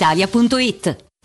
brispalitalia.it. 0.00 1.09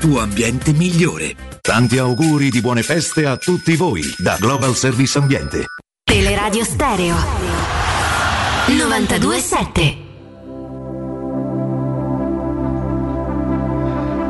tuo 0.00 0.20
ambiente 0.20 0.72
migliore. 0.72 1.36
Tanti 1.60 1.98
auguri 1.98 2.48
di 2.48 2.62
buone 2.62 2.82
feste 2.82 3.26
a 3.26 3.36
tutti 3.36 3.76
voi 3.76 4.02
da 4.16 4.36
Global 4.40 4.74
Service 4.74 5.18
Ambiente. 5.18 5.66
Teleradio 6.02 6.64
Stereo 6.64 7.14
927 8.66 9.96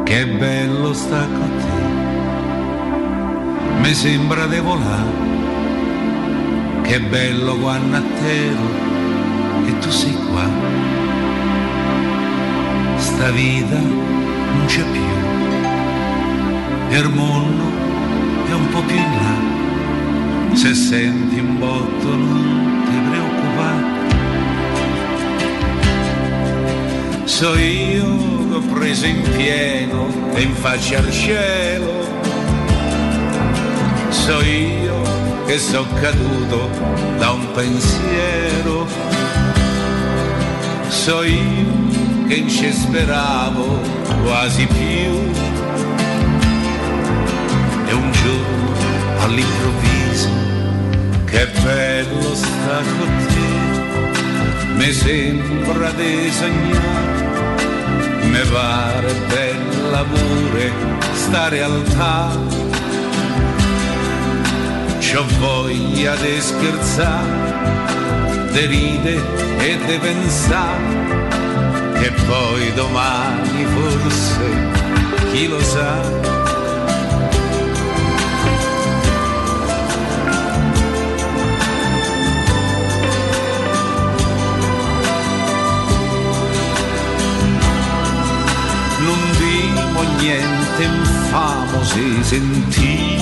Che 0.05 0.27
bello 0.27 0.93
sta 0.93 1.25
con 1.25 1.51
te, 1.57 1.65
mi 3.79 3.95
sembra 3.95 4.47
di 4.47 4.59
volare. 4.59 5.29
Che 6.83 7.01
bello 7.01 7.57
quando 7.59 7.97
a 7.97 8.03
e 9.67 9.79
tu 9.79 9.91
sei 9.91 10.15
qua. 10.15 10.49
Sta 12.97 13.31
vita 13.31 13.79
non 14.53 14.67
c'è 14.67 14.83
più, 14.91 15.30
e 16.91 16.99
il 16.99 17.09
mondo 17.09 17.63
è 18.49 18.53
un 18.53 18.69
po' 18.71 18.83
più 18.83 18.97
in 18.97 19.13
là. 19.23 20.57
Se 20.57 20.75
senti 20.75 21.39
un 21.39 21.59
botto 21.59 22.17
non 22.17 22.83
ti 22.85 22.97
preoccupare. 23.09 23.99
So 27.25 27.57
io 27.57 28.49
che 28.49 28.55
ho 28.55 28.61
preso 28.75 29.07
in 29.07 29.23
pieno 29.37 30.09
e 30.35 30.43
in 30.43 30.53
faccia 30.55 30.99
al 30.99 31.11
cielo. 31.13 32.05
So 34.09 34.43
io 34.43 35.01
che 35.47 35.59
sono 35.59 35.87
caduto 36.01 36.69
da 37.19 37.31
un 37.31 37.53
pensiero. 37.53 38.87
So 40.89 41.23
io 41.23 42.27
che 42.27 42.49
ci 42.49 42.73
speravo 42.73 43.79
quasi 44.25 44.67
più. 44.67 45.50
E 47.91 47.93
un 47.93 48.11
giorno 48.13 49.25
all'improvviso, 49.25 50.31
che 51.27 51.49
bello 51.63 52.35
sta 52.35 52.79
con 52.97 53.13
te, 53.27 53.49
mi 54.77 54.93
sembra 54.93 55.91
di 55.91 56.31
sognare 56.31 57.21
mi 58.31 58.41
pare 58.53 59.13
bella 59.29 60.05
pure 60.05 60.73
sta 61.15 61.49
realtà. 61.49 62.31
C'ho 64.99 65.25
voglia 65.39 66.15
di 66.17 66.41
scherzare, 66.41 67.73
di 68.53 68.67
ride 68.67 69.21
e 69.59 69.79
di 69.85 69.99
pensare, 69.99 71.29
che 72.01 72.13
poi 72.27 72.73
domani 72.75 73.65
forse, 73.65 74.69
chi 75.33 75.49
lo 75.49 75.61
sa, 75.61 76.30
niente 90.81 90.83
infamo 90.83 91.85
sentì 92.23 93.19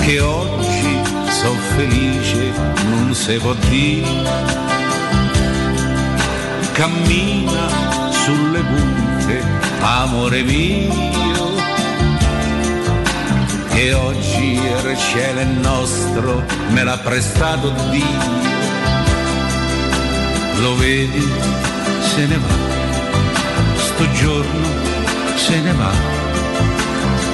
che 0.00 0.20
oggi 0.20 1.02
so 1.28 1.54
felice 1.76 2.52
non 2.88 3.14
si 3.14 3.36
può 3.36 3.54
dire. 3.68 4.48
Cammina 6.72 7.68
sulle 8.10 8.60
punte 8.60 9.44
amore 9.80 10.42
mio 10.42 11.08
che 13.68 13.92
oggi 13.92 14.54
il 14.54 14.98
cielo 14.98 15.40
è 15.40 15.44
nostro 15.44 16.42
me 16.70 16.84
l'ha 16.84 16.98
prestato 16.98 17.70
Dio. 17.90 18.48
Lo 20.60 20.76
vedi? 20.76 21.32
Se 22.14 22.26
ne 22.26 22.36
va 22.36 22.79
sto 24.00 24.12
giorno 24.12 24.68
se 25.36 25.60
ne 25.60 25.72
va. 25.72 25.92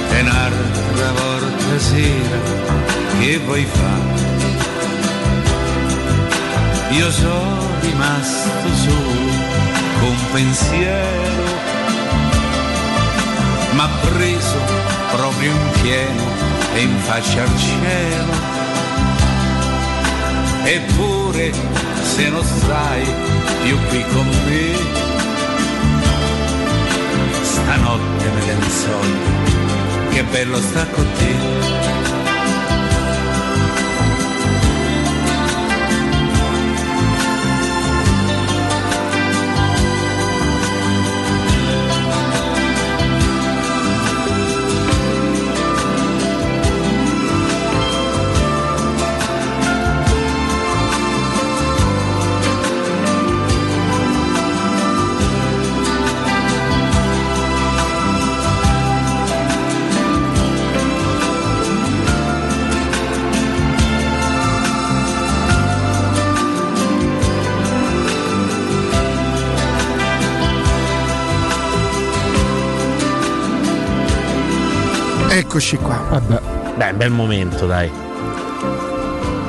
E 0.09 0.21
un'altra 0.21 1.11
volta 1.11 1.79
sera 1.79 2.39
che 3.19 3.37
vuoi 3.45 3.65
fare? 3.65 4.25
Io 6.89 7.11
sono 7.11 7.67
rimasto 7.81 8.73
solo 8.75 9.45
con 9.99 10.15
pensiero 10.31 11.55
m'ha 13.71 13.89
preso 14.09 14.59
proprio 15.11 15.51
in 15.51 15.71
pieno 15.81 16.23
e 16.73 16.81
in 16.81 16.97
faccia 16.99 17.43
al 17.43 17.57
cielo. 17.57 18.55
Eppure 20.63 21.51
se 22.01 22.29
non 22.29 22.43
stai 22.43 23.05
più 23.63 23.77
qui 23.89 24.03
con 24.11 24.27
me 24.27 25.16
stanotte 27.67 28.29
me 28.29 28.45
lenzoglio, 28.45 30.09
che 30.11 30.23
bello 30.23 30.57
sta 30.57 30.85
con 30.87 31.05
te. 31.17 31.56
Eccoci 75.57 75.77
qua. 75.77 75.97
Vabbè. 76.07 76.39
Beh, 76.75 76.93
bel 76.93 77.09
momento, 77.09 77.65
dai. 77.65 77.89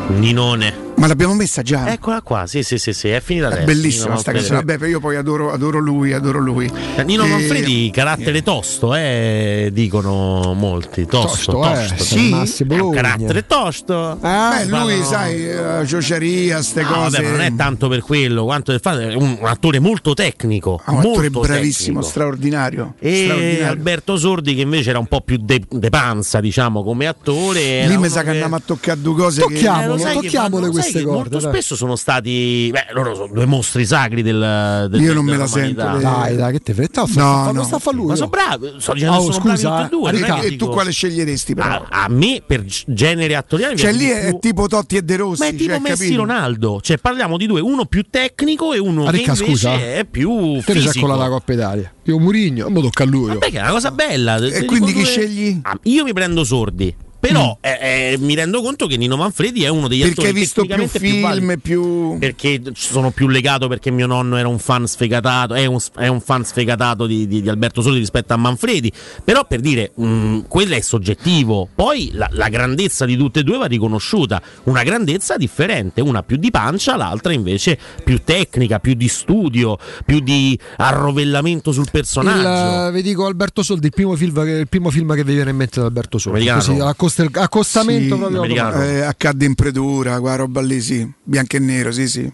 Ninone. 0.07 0.78
L'abbiamo 1.09 1.35
messa 1.35 1.62
già? 1.62 1.91
Eccola 1.91 2.20
qua, 2.23 2.47
sì, 2.47 2.62
sì, 2.62 2.78
sì, 2.78 2.93
sì, 2.93 3.09
è 3.09 3.20
finita 3.20 3.47
È 3.49 3.53
adesso. 3.53 3.65
bellissima 3.67 4.05
Nino 4.09 4.19
sta 4.19 4.31
Manfredi. 4.33 4.55
canzone. 4.55 4.77
Vabbè, 4.77 4.91
io 4.91 5.01
poi 5.01 5.17
adoro, 5.17 5.53
adoro 5.53 5.78
lui, 5.78 6.12
adoro 6.12 6.39
lui. 6.39 6.70
Eh, 6.97 7.03
Nino 7.05 7.25
E- 7.25 7.28
Manfredi, 7.28 7.91
carattere 7.93 8.43
tosto, 8.43 8.95
eh, 8.95 9.70
dicono 9.73 10.53
molti. 10.55 11.07
Tosto, 11.07 11.53
Tosto, 11.53 11.53
tosto. 11.53 11.95
eh, 11.95 11.99
sì. 11.99 12.28
Massimo 12.28 12.70
È 12.70 12.75
un 12.75 12.81
Bologna. 12.91 13.01
carattere 13.03 13.47
tosto. 13.47 14.19
Beh, 14.20 14.65
lui, 14.67 14.78
Fanno- 14.97 15.05
sai, 15.05 15.49
eh, 15.49 15.87
ciociaria, 15.87 16.62
ste 16.62 16.83
No, 16.83 16.89
cose. 16.89 17.17
vabbè, 17.17 17.23
ma 17.23 17.31
non 17.31 17.41
è 17.41 17.55
tanto 17.57 17.89
per 17.89 18.01
quello, 18.03 18.45
quanto 18.45 18.73
per 18.73 18.81
fare 18.81 19.09
è 19.11 19.15
un, 19.15 19.39
un 19.41 19.47
attore 19.47 19.78
molto 19.78 20.12
tecnico. 20.15 20.81
Ah, 20.85 20.93
un 20.93 20.99
attore 20.99 21.31
molto 21.31 21.41
bravissimo, 21.49 22.01
tecnico. 22.01 22.03
straordinario. 22.09 22.95
E 22.99 23.23
straordinario. 23.25 23.67
Alberto 23.69 24.17
Sordi 24.19 24.55
che 24.55 24.61
invece 24.62 24.91
era 24.91 24.99
un 24.99 25.07
po' 25.07 25.20
più 25.23 25.39
de, 25.41 25.62
de 25.69 25.89
panza, 25.89 26.41
diciamo 26.41 26.83
come 26.83 27.07
attore. 27.07 27.87
Lì 27.87 27.97
mi 27.97 28.09
sa 28.09 28.23
che 28.23 28.31
andiamo 28.31 28.57
a 28.57 28.62
toccare 28.65 29.01
due 29.01 29.15
cose 29.15 29.41
Eh, 29.41 29.45
lo 29.45 29.49
che 29.49 29.65
vanno- 29.67 29.97
sai 29.99 30.70
queste 30.70 30.98
che 30.99 31.05
corde. 31.05 31.18
molto 31.31 31.39
dai. 31.39 31.52
spesso 31.52 31.77
sono 31.77 31.97
stati. 31.97 32.68
Beh, 32.73 32.86
loro 32.93 33.15
sono 33.15 33.33
due 33.33 33.47
mostri 33.47 33.85
sacri 33.86 34.23
del. 34.23 34.86
del 34.91 35.01
Io 35.01 35.12
non 35.15 35.25
me 35.25 35.33
della 35.33 35.43
la 35.44 35.49
sento, 35.49 35.83
romanità. 35.83 35.97
le- 36.10 36.18
Dai, 36.18 36.36
dai, 36.36 36.52
che 36.52 36.60
te 36.60 36.75
fretta? 36.75 37.01
No, 37.02 37.07
sta, 37.07 37.52
no. 37.52 37.62
sta 37.65 37.77
a 37.77 37.78
fa 37.78 37.93
lui. 37.93 38.07
Ma 38.07 38.12
oh. 38.12 38.17
sono 38.17 38.28
bravi, 38.28 38.73
sto 38.78 38.93
dicendo 38.93 39.15
Oh, 39.17 39.27
che 39.27 39.33
sono 39.33 39.44
bravi 39.44 39.59
scusa, 39.59 39.70
tutti 39.83 39.85
e 39.85 39.99
due. 39.99 40.10
eh, 40.10 40.41
che 40.41 40.47
E 40.47 40.57
tu 40.57 40.68
quale 40.68 40.91
sceglieresti 40.93 41.55
però? 41.55 41.68
a, 41.68 41.86
a 42.05 42.09
me, 42.09 42.43
per 42.47 42.65
genere 42.86 43.35
attoriale, 43.36 43.77
Cioè 43.77 43.93
lì 43.93 44.07
è 44.09 44.28
più- 44.31 44.39
tipo 44.41 44.67
Totti 44.68 44.97
e 44.97 45.02
De 45.02 45.17
Rossi. 45.17 45.41
Ma 45.43 45.49
è 45.49 45.55
tipo 45.55 45.70
cioè, 45.73 45.81
Messi 45.81 46.02
capito? 46.02 46.17
Ronaldo, 46.20 46.81
cioè 46.83 46.99
parliamo 46.99 47.36
di 47.36 47.47
due, 47.47 47.60
uno 47.60 47.85
più 47.86 48.05
tecnico 48.10 48.73
e 48.73 48.78
uno 48.78 49.07
Ah, 49.07 49.10
che 49.10 49.17
Ricca, 49.18 49.31
invece 49.33 49.47
scusa. 49.51 49.73
è 49.75 50.07
più 50.10 50.60
Te 50.65 50.73
fisico. 50.73 51.07
con 51.07 51.17
la 51.18 51.28
Coppa 51.28 51.52
Italia. 51.52 51.93
Io 52.05 52.18
Murigno, 52.18 52.68
mo 52.70 52.81
tocca 52.81 53.02
a 53.02 53.07
lui. 53.07 53.28
Vabbè, 53.28 53.51
che 53.51 53.59
è 53.59 53.60
una 53.60 53.70
cosa 53.70 53.91
bella. 53.91 54.36
E 54.36 54.65
quindi 54.65 54.93
chi 54.93 55.05
scegli? 55.05 55.59
Ah, 55.62 55.78
io 55.85 56.05
mi 56.05 56.12
prendo 56.12 56.43
sordi. 56.44 56.94
Però 57.21 57.59
eh, 57.61 58.13
eh, 58.13 58.17
mi 58.19 58.35
rendo 58.35 58.63
conto 58.63 58.87
che 58.87 58.97
Nino 58.97 59.17
Manfredi 59.17 59.65
è 59.65 59.69
uno 59.69 59.89
degli 59.89 60.03
Perché 60.03 60.21
attori 60.21 60.33
visto 60.33 60.65
più 60.65 60.71
tecnicamente 60.71 60.99
più 60.99 61.31
film, 61.31 61.59
più... 61.59 62.19
perché 62.19 62.63
sono 62.75 63.11
più 63.11 63.29
legato 63.29 63.67
perché 63.69 63.91
mio 63.91 64.07
nonno 64.07 64.37
era 64.37 64.47
un 64.49 64.59
fan 64.59 64.87
sfegatato 64.87 65.55
è 65.55 65.67
un, 65.67 65.79
è 65.97 66.07
un 66.07 66.21
fan 66.21 66.45
sfegatato 66.45 67.07
di, 67.07 67.27
di- 67.27 67.43
di 67.43 67.49
Alberto 67.49 67.83
Soli 67.83 67.99
rispetto 67.99 68.33
a 68.33 68.37
Manfredi. 68.37 68.93
Però 69.25 69.45
per 69.47 69.61
dire 69.61 69.93
mh, 69.95 70.43
quello 70.49 70.75
è 70.75 70.81
soggettivo. 70.81 71.69
Poi 71.75 72.11
la, 72.13 72.29
la 72.33 72.49
grandezza 72.49 73.05
di 73.05 73.17
tutte 73.17 73.41
e 73.41 73.43
due 73.43 73.59
va 73.59 73.67
riconosciuta. 73.67 74.41
Una 74.65 74.83
grandezza 74.83 75.37
differente. 75.37 76.01
Una 76.01 76.23
più 76.23 76.37
di 76.37 76.51
pancia 76.51 76.97
l'altra 76.97 77.33
invece 77.33 77.79
più 78.05 78.23
tecnica 78.23 78.79
più 78.79 78.95
di 78.95 79.09
studio 79.09 79.79
più 80.05 80.21
di 80.21 80.59
arrovellamento 80.77 81.73
sul 81.73 81.89
personaggio. 81.91 82.87
Il, 82.89 82.93
vi 82.95 83.03
dico 83.03 83.27
Alberto 83.27 83.63
Soldi, 83.63 83.87
il 83.87 83.93
primo 83.93 84.15
film 84.17 84.45
che, 84.45 84.51
il 84.51 84.69
primo 84.69 84.91
film 84.91 85.15
che 85.15 85.25
vi 85.25 85.35
viene 85.35 85.51
in 85.51 85.57
mente 85.57 85.81
da 85.81 85.87
Alberto 85.87 86.19
Soldi. 86.19 86.49
Americano. 86.49 86.95
Così, 86.95 86.95
accosta- 87.09 87.41
accostamento 87.43 88.15
Sì, 88.15 88.20
proprio. 88.33 88.83
Eh, 88.83 89.01
accadde 89.01 89.45
in 89.45 89.55
predura, 89.55 90.20
quella 90.20 90.37
roba 90.37 90.61
lì, 90.61 90.81
sì, 90.81 91.11
bianco 91.23 91.57
e 91.57 91.59
nero, 91.61 91.91
sì, 91.93 92.09
sì. 92.09 92.31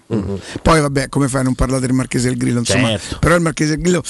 Poi 0.62 0.80
vabbè, 0.80 1.08
come 1.08 1.28
fai 1.28 1.40
a 1.40 1.44
non 1.44 1.54
parlare 1.54 1.80
del 1.86 1.92
Marchese 1.92 2.28
del 2.28 2.36
Grillo, 2.36 2.58
insomma. 2.60 2.88
Certo. 2.88 3.18
Però 3.20 3.34
il 3.34 3.42
Marchese 3.42 3.70
del 3.76 3.80
Grillo 3.82 4.02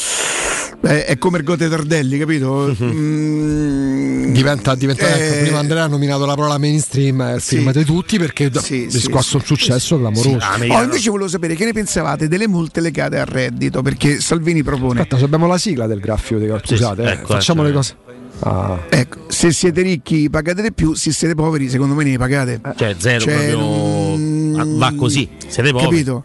eh, 0.82 1.04
è 1.06 1.18
come 1.18 1.38
il 1.38 1.44
Gote 1.44 1.68
Tardelli, 1.68 2.18
capito? 2.18 2.74
Mm, 2.80 4.32
Diventa, 4.32 4.74
diventa 4.74 5.06
eh, 5.16 5.20
ecco, 5.26 5.40
prima 5.42 5.58
Andrea 5.58 5.84
ha 5.84 5.86
nominato 5.86 6.26
la 6.26 6.34
parola 6.34 6.58
mainstream, 6.58 7.22
è 7.22 7.34
il 7.34 7.40
Sì. 7.40 7.56
film 7.56 7.72
di 7.72 7.84
tutti 7.84 8.18
perché 8.18 8.50
ha 8.52 8.60
Sì, 8.60 8.88
riscosso 8.90 9.28
sì, 9.30 9.36
un 9.36 9.42
successo 9.44 9.98
clamoroso. 9.98 10.36
Ah, 10.40 10.56
Oh, 10.78 10.82
invece 10.82 11.10
volevo 11.10 11.28
sapere 11.28 11.54
che 11.54 11.64
ne 11.64 11.72
pensavate 11.72 12.26
delle 12.28 12.48
multe 12.48 12.80
legate 12.80 13.18
al 13.18 13.26
reddito, 13.26 13.82
perché 13.82 14.20
Salvini 14.20 14.62
propone. 14.62 15.00
Aspetta, 15.00 15.18
se 15.18 15.24
abbiamo 15.24 15.46
la 15.46 15.58
sigla 15.58 15.86
del 15.86 16.00
graffio, 16.00 16.38
Sì, 16.40 16.46
scusate, 16.74 17.02
sì, 17.02 17.08
eh, 17.08 17.12
ecco, 17.12 17.26
facciamo 17.26 17.60
ecco, 17.62 17.68
le 17.70 17.74
cose. 17.76 17.96
Ah. 18.40 18.78
Ecco, 18.90 19.18
se 19.28 19.52
siete 19.52 19.80
ricchi 19.82 20.28
pagate 20.28 20.60
di 20.62 20.72
più, 20.72 20.94
se 20.94 21.12
siete 21.12 21.34
poveri 21.34 21.68
secondo 21.68 21.94
me 21.94 22.04
ne 22.04 22.18
pagate. 22.18 22.60
cioè 22.76 22.94
zero 22.98 23.20
Cioè, 23.20 23.34
proprio 23.34 23.56
non- 23.58 24.56
ah, 24.58 24.64
va 24.90 24.92
così 24.96 25.28
siete 25.46 25.70
poveri 25.70 25.90
Capito? 25.90 26.24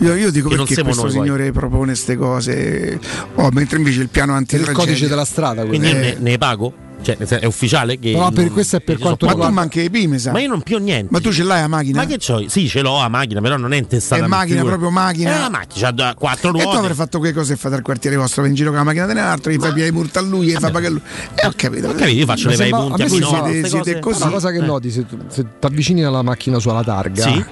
Io, 0.00 0.14
io 0.14 0.30
dico 0.32 0.48
Che 0.48 0.56
perché 0.56 0.74
questo 0.82 1.02
noi, 1.04 1.12
poi. 1.12 1.22
signore 1.22 1.52
propone 1.52 1.92
queste 1.92 2.16
cose, 2.16 2.98
oh, 3.36 3.48
mentre 3.52 3.78
invece 3.78 4.00
il 4.02 4.08
piano 4.08 4.34
Per 4.44 4.60
il 4.60 4.72
codice 4.72 5.06
della 5.06 5.24
strada, 5.24 5.64
quindi 5.64 5.88
Eh. 5.90 5.92
ne, 5.94 6.16
ne 6.18 6.36
pago 6.38 6.72
cioè 7.04 7.16
è 7.16 7.44
ufficiale 7.44 7.98
che 7.98 8.12
Però 8.12 8.30
per 8.30 8.44
non- 8.44 8.52
questo 8.52 8.76
è 8.76 8.80
per 8.80 8.98
quanto 8.98 9.26
sono 9.28 9.38
Ma 9.38 9.46
tu 9.48 9.52
manchi 9.52 9.80
i 9.82 9.90
primi, 9.90 10.18
sa? 10.18 10.32
ma 10.32 10.40
io 10.40 10.48
non 10.48 10.62
più 10.62 10.78
niente 10.78 11.08
Ma 11.10 11.20
tu 11.20 11.30
ce 11.32 11.42
l'hai 11.44 11.60
la 11.60 11.68
macchina? 11.68 12.00
Ma 12.00 12.06
che 12.06 12.16
c'ho? 12.18 12.48
Sì, 12.48 12.68
ce 12.68 12.80
l'ho 12.80 12.96
a 12.98 13.08
macchina, 13.08 13.40
però 13.40 13.56
non 13.56 13.72
è 13.72 13.76
intestata. 13.76 14.20
È 14.20 14.24
a 14.24 14.28
macchina, 14.28 14.54
figura. 14.56 14.70
proprio 14.72 14.90
macchina. 14.90 15.32
È 15.34 15.36
una 15.38 15.50
macchina, 15.50 15.92
c'ha 15.94 16.14
quattro 16.14 16.48
E 16.48 16.52
tu 16.52 16.60
ruote. 16.62 16.76
avrai 16.78 16.94
fatto 16.94 17.18
quelle 17.18 17.34
cose 17.34 17.52
e 17.52 17.56
fate 17.56 17.74
al 17.74 17.82
quartiere 17.82 18.16
vostro, 18.16 18.40
vai 18.42 18.50
in 18.50 18.56
giro 18.56 18.70
con 18.70 18.78
la 18.78 18.84
macchina 18.84 19.06
di 19.06 19.12
un 19.12 19.18
altro, 19.18 19.52
gli 19.52 19.58
fai 19.58 19.70
pigliare 19.72 19.90
i 19.90 19.92
multa 19.92 20.18
a 20.20 20.22
lui, 20.22 20.46
gli 20.46 20.52
fai 20.52 20.70
pagare 20.72 20.86
a 20.86 20.90
lui. 20.90 21.02
E 21.34 21.46
ho 21.46 21.52
capito. 21.54 21.88
Ho 21.88 21.92
capito, 21.92 22.08
io 22.18 22.26
faccio 22.26 22.48
le 22.48 22.56
vai 22.56 22.70
punti 22.70 23.02
a 23.02 23.04
a 23.04 23.08
Minoro, 23.08 23.28
siete- 23.28 23.50
queste 23.60 23.68
siete 23.68 23.92
cose. 24.00 24.00
così. 24.00 24.22
Una 24.22 24.30
cosa 24.32 24.50
che 24.50 24.56
Eh. 24.56 24.60
noti, 24.60 24.90
se, 24.90 25.04
se 25.28 25.42
ti 25.60 25.66
avvicini 25.66 26.02
alla 26.04 26.22
macchina 26.22 26.58
sulla 26.58 26.82
targa, 26.82 27.22
Sì. 27.22 27.44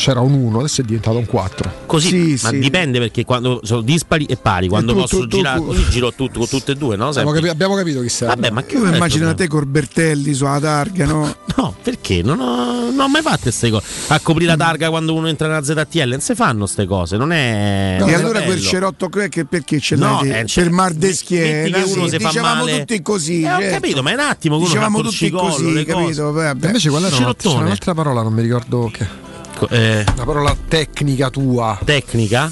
C'era 0.00 0.20
un 0.20 0.32
1, 0.32 0.58
adesso 0.60 0.80
è 0.80 0.84
diventato 0.84 1.18
un 1.18 1.26
4. 1.26 1.72
Così, 1.84 2.36
Sì, 2.38 2.44
ma 2.44 2.48
sì. 2.50 2.58
dipende 2.58 2.98
perché 2.98 3.24
quando 3.26 3.60
sono 3.62 3.82
dispari 3.82 4.24
e 4.24 4.36
pari, 4.36 4.66
quando 4.68 4.92
tu- 4.94 5.00
posso 5.00 5.18
tu- 5.20 5.36
girare 5.36 5.58
tu- 5.58 5.66
così 5.66 5.84
giro 5.90 6.12
tutto 6.14 6.38
con 6.38 6.48
tutte 6.48 6.72
e 6.72 6.74
due, 6.74 6.96
no? 6.96 7.08
Abbiamo, 7.08 7.32
capi- 7.32 7.48
abbiamo 7.48 7.74
capito 7.74 8.00
chi 8.00 8.08
sei. 8.08 8.28
Vabbè, 8.28 8.50
ma 8.50 8.62
che 8.64 8.76
Io 8.76 8.84
il 8.86 8.94
immagino 8.94 9.34
te 9.34 9.46
Corbertelli 9.46 10.32
sulla 10.34 10.58
targa, 10.58 11.04
no? 11.04 11.36
No, 11.60 11.74
perché? 11.82 12.22
Non 12.22 12.40
ho, 12.40 12.84
non 12.90 12.98
ho 13.00 13.08
mai 13.08 13.20
fatto 13.20 13.40
queste 13.42 13.68
cose. 13.68 13.84
A 14.08 14.20
coprire 14.20 14.50
la 14.52 14.56
targa 14.56 14.88
quando 14.88 15.12
uno 15.12 15.28
entra 15.28 15.46
nella 15.48 15.62
ZTL, 15.62 16.08
non 16.08 16.20
si 16.20 16.34
fanno 16.34 16.60
queste 16.60 16.86
cose, 16.86 17.18
non 17.18 17.32
è. 17.32 17.96
e 17.96 17.98
non 17.98 18.08
è 18.08 18.14
allora 18.14 18.38
bello. 18.38 18.52
quel 18.52 18.62
cerotto 18.62 19.08
crack 19.10 19.44
perché 19.44 19.78
ce 19.78 19.96
No, 19.96 20.20
l'hai? 20.22 20.30
eh, 20.30 20.32
te? 20.42 20.46
cioè, 20.46 20.64
per 20.64 20.72
mar 20.72 20.92
de 20.94 21.12
schiena, 21.12 21.78
che 21.82 21.90
uno 21.90 22.04
sì, 22.04 22.10
si 22.10 22.18
fa 22.18 22.28
dicevamo 22.28 22.64
male. 22.64 22.78
tutti 22.78 23.02
così. 23.02 23.42
Eh, 23.42 23.52
ho 23.52 23.58
certo. 23.58 23.74
capito, 23.74 24.02
ma 24.02 24.10
è 24.10 24.14
un 24.14 24.20
attimo 24.20 24.54
che 24.54 24.60
uno 24.62 24.68
Dicevamo 24.70 25.02
tutti 25.02 25.28
così, 25.30 25.84
capito? 25.84 26.28
Invece 26.64 26.88
quella 26.88 27.08
era 27.08 27.34
un'altra 27.44 27.92
parola, 27.94 28.22
non 28.22 28.32
mi 28.32 28.40
ricordo 28.42 28.88
che. 28.90 29.28
Co- 29.60 29.68
eh, 29.68 30.02
La 30.16 30.24
parola 30.24 30.56
tecnica 30.68 31.28
tua, 31.28 31.78
tecnica? 31.84 32.50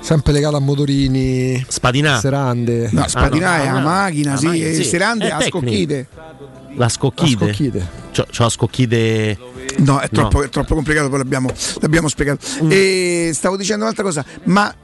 sempre 0.00 0.32
legata 0.34 0.58
a 0.58 0.60
motorini, 0.60 1.64
Spadinà? 1.66 2.18
serande. 2.20 2.90
No, 2.92 3.08
spadinà 3.08 3.52
Ah, 3.52 3.56
no, 3.56 3.62
è 3.62 3.68
no, 3.70 3.76
a 3.76 3.78
no. 3.80 3.86
macchina, 3.88 4.36
sì, 4.36 4.44
macchina, 4.46 4.66
e 4.66 4.74
sì. 4.74 4.84
serande 4.84 5.24
È 5.28 5.30
a 5.30 5.36
tecnica. 5.38 5.58
scocchite. 5.58 6.06
La 6.74 6.88
scocchite? 6.90 7.44
La 7.46 7.52
scocchite. 7.52 7.88
C'ho, 8.12 8.26
c'ho 8.30 8.42
la 8.42 8.48
scocchite. 8.50 9.38
No, 9.78 10.00
è 10.00 10.10
troppo, 10.10 10.38
No. 10.40 10.44
è 10.44 10.48
troppo 10.50 10.74
complicato, 10.74 11.08
poi 11.08 11.16
l'abbiamo, 11.18 11.48
l'abbiamo 11.80 12.08
spiegato. 12.08 12.46
Mm. 12.62 12.68
E 12.70 13.30
stavo 13.32 13.56
dicendo 13.56 13.84
un'altra 13.84 14.04
cosa, 14.04 14.22
ma 14.44 14.74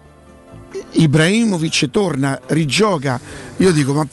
Ibrahimovic 0.93 1.91
torna, 1.91 2.41
rigioca. 2.47 3.21
Io 3.59 3.71
dico, 3.73 3.93
ma, 3.93 4.07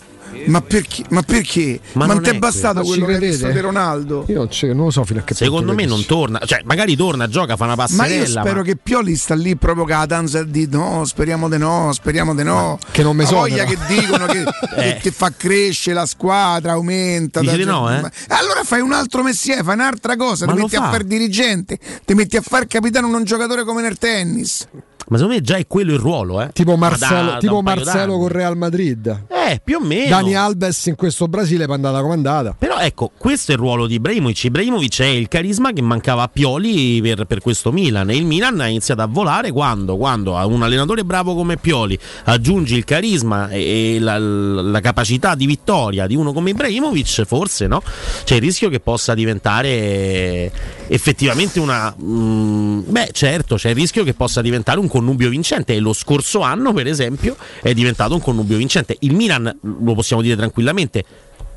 ma 0.45 0.61
perché? 0.61 1.03
Ma 1.09 1.21
perché? 1.21 1.79
Ma 1.93 2.05
Ma, 2.05 2.05
non 2.05 2.15
non 2.15 2.23
ti 2.23 2.29
è 2.31 2.39
bastato 2.39 2.81
quello 2.81 3.05
Ma 3.05 3.13
ci 3.13 3.19
che 3.19 3.25
hai 3.25 3.31
visto 3.31 3.47
di? 3.49 3.59
Ronaldo? 3.59 4.25
Io 4.27 4.47
non, 4.73 4.75
lo 4.85 4.91
so 4.91 5.03
fino 5.05 5.19
a 5.19 5.23
che 5.23 5.33
Secondo 5.33 5.73
me 5.73 5.85
non 5.85 6.05
torna, 6.05 6.39
cioè 6.45 6.61
magari 6.65 6.95
torna, 6.95 7.27
gioca, 7.27 7.55
fa 7.55 7.65
una 7.65 7.75
Ma 7.75 7.85
passerella. 7.85 8.15
io 8.41 8.45
spero 8.45 8.61
che 8.61 8.75
Pioli 8.75 9.15
sta 9.15 9.35
lì 9.35 9.55
proprio 9.55 9.85
con 9.85 9.95
la 9.97 10.05
danza 10.05 10.43
di 10.43 10.67
no, 10.69 11.03
speriamo 11.05 11.47
di 11.49 11.57
no, 11.57 11.91
speriamo 11.93 12.33
di 12.35 12.43
no. 12.43 12.77
che 12.91 13.03
non 13.03 13.15
mi 13.15 13.23
La 13.23 13.29
voglia 13.31 13.63
che 13.65 13.77
dicono 13.87 14.25
che, 14.25 14.43
Eh. 14.75 14.93
che 14.95 14.99
ti 15.01 15.11
fa 15.11 15.31
crescere 15.35 15.95
la 15.95 16.05
squadra, 16.05 16.73
aumenta. 16.73 17.39
Dici 17.39 17.57
di 17.57 17.63
da- 17.63 17.71
no, 17.71 17.95
eh? 17.95 18.01
Ma- 18.01 18.11
Allora 18.29 18.63
fai 18.63 18.81
un 18.81 18.91
altro 18.93 19.23
mestiere, 19.23 19.63
fai 19.63 19.75
un'altra 19.75 20.15
cosa, 20.15 20.45
Ma 20.45 20.53
ti 20.53 20.59
metti 20.61 20.75
a 20.75 20.81
fa. 20.81 20.89
fare 20.91 21.05
dirigente, 21.05 21.77
ti 22.05 22.13
metti 22.13 22.37
a 22.37 22.41
fare 22.41 22.67
capitano 22.67 23.07
un 23.07 23.23
giocatore 23.23 23.63
come 23.63 23.81
nel 23.81 23.97
tennis. 23.97 24.67
Ma 25.05 25.17
secondo 25.17 25.37
me 25.37 25.41
già 25.41 25.57
è 25.57 25.67
quello 25.67 25.91
il 25.93 25.99
ruolo, 25.99 26.41
eh. 26.41 26.49
Tipo 26.53 26.75
Ma 26.77 26.87
Marcelo, 26.87 27.25
da- 27.25 27.31
da 27.33 27.37
tipo 27.39 27.61
Marcelo 27.61 28.05
d'anni. 28.05 28.19
con 28.19 28.27
Real 28.29 28.57
Madrid. 28.57 29.23
Eh, 29.29 29.59
più 29.61 29.77
o 29.77 29.81
meno. 29.85 30.09
Dani 30.23 30.35
Alves 30.35 30.85
in 30.87 30.95
questo 30.95 31.27
Brasile 31.27 31.65
è 31.65 31.67
andata 31.69 32.01
come 32.01 32.13
è 32.13 32.15
andata. 32.15 32.55
Però 32.57 32.77
ecco, 32.77 33.11
questo 33.17 33.51
è 33.51 33.55
il 33.55 33.59
ruolo 33.59 33.87
di 33.87 33.95
Ibrahimovic. 33.95 34.43
Ibrahimovic 34.45 35.01
è 35.01 35.05
il 35.05 35.27
carisma 35.27 35.71
che 35.71 35.81
mancava 35.81 36.23
a 36.23 36.27
Pioli 36.27 37.01
per, 37.01 37.25
per 37.25 37.41
questo 37.41 37.71
Milan. 37.71 38.09
E 38.09 38.15
il 38.15 38.25
Milan 38.25 38.59
ha 38.59 38.67
iniziato 38.67 39.01
a 39.01 39.07
volare 39.07 39.51
quando? 39.51 39.97
Quando 39.97 40.37
a 40.37 40.45
un 40.45 40.63
allenatore 40.63 41.03
bravo 41.03 41.35
come 41.35 41.57
Pioli 41.57 41.97
aggiungi 42.25 42.75
il 42.75 42.83
carisma 42.83 43.49
e, 43.49 43.95
e 43.95 43.99
la, 43.99 44.17
la 44.17 44.79
capacità 44.79 45.35
di 45.35 45.45
vittoria 45.45 46.07
di 46.07 46.15
uno 46.15 46.33
come 46.33 46.51
Ibrahimovic, 46.51 47.23
forse 47.25 47.67
no? 47.67 47.81
C'è 48.23 48.35
il 48.35 48.41
rischio 48.41 48.69
che 48.69 48.79
possa 48.79 49.13
diventare 49.13 50.51
effettivamente 50.87 51.59
una. 51.59 51.93
mm, 52.01 52.81
beh, 52.87 53.09
certo, 53.11 53.55
c'è 53.55 53.69
il 53.69 53.75
rischio 53.75 54.03
che 54.03 54.13
possa 54.13 54.41
diventare 54.41 54.79
un 54.79 54.87
connubio 54.87 55.29
vincente. 55.29 55.73
E 55.73 55.79
lo 55.79 55.93
scorso 55.93 56.41
anno, 56.41 56.73
per 56.73 56.87
esempio, 56.87 57.35
è 57.61 57.73
diventato 57.73 58.13
un 58.13 58.21
connubio 58.21 58.57
vincente. 58.57 58.97
Il 58.99 59.13
Milan, 59.13 59.55
lo 59.61 59.93
possiamo 59.93 60.21
dire 60.21 60.35
tranquillamente, 60.35 61.03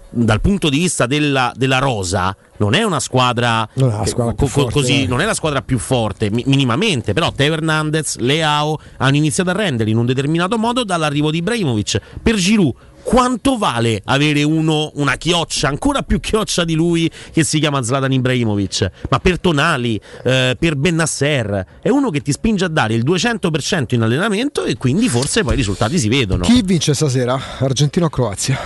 dal 0.09 0.41
punto 0.41 0.69
di 0.69 0.79
vista 0.79 1.07
della, 1.07 1.53
della 1.57 1.79
rosa 1.79 2.35
non 2.59 2.75
è 2.75 2.83
una 2.83 3.01
squadra, 3.01 3.69
Non 3.75 3.91
è 3.91 3.97
la 3.99 4.07
squadra 4.07 4.35
più 4.35 4.47
forte, 4.47 4.73
così, 4.73 5.03
eh. 5.03 5.07
non 5.07 5.21
è 5.21 5.25
la 5.25 5.35
squadra 5.35 5.63
più 5.63 5.79
forte 5.79 6.31
mi- 6.31 6.45
minimamente 6.47 7.13
però 7.13 7.33
Teo 7.33 7.53
Hernandez, 7.53 8.17
Leao 8.19 8.79
hanno 8.99 9.17
iniziato 9.17 9.51
a 9.51 9.53
rendere 9.53 9.91
in 9.91 9.99
un 9.99 10.07
determinato 10.07 10.57
modo 10.57 10.85
dall'arrivo 10.85 11.31
di 11.31 11.39
Ibrahimovic 11.39 12.01
per 12.23 12.37
Giroud 12.37 12.75
quanto 13.07 13.57
vale 13.57 14.03
avere 14.07 14.43
uno, 14.43 14.91
una 14.95 15.15
chioccia, 15.15 15.69
ancora 15.69 16.03
più 16.03 16.19
chioccia 16.19 16.65
di 16.65 16.75
lui 16.75 17.09
che 17.33 17.45
si 17.45 17.61
chiama 17.61 17.81
Zlatan 17.81 18.11
Ibrahimovic? 18.11 18.91
Ma 19.09 19.21
per 19.21 19.39
Tonali, 19.39 20.01
eh, 20.25 20.57
per 20.59 20.75
Bennasser, 20.75 21.67
è 21.81 21.89
uno 21.89 22.11
che 22.11 22.21
ti 22.21 22.33
spinge 22.33 22.65
a 22.65 22.69
dare 22.69 22.95
il 22.95 23.05
200% 23.05 23.95
in 23.95 24.03
allenamento 24.03 24.65
e 24.65 24.77
quindi 24.77 25.09
forse 25.09 25.45
poi 25.45 25.53
i 25.53 25.57
risultati 25.57 26.01
si 26.01 26.09
vedono. 26.09 26.43
Chi 26.43 26.63
vince 26.65 26.95
stasera? 26.95 27.41
Argentina 27.61 28.07
o 28.07 28.11
Croazia? 28.11 28.59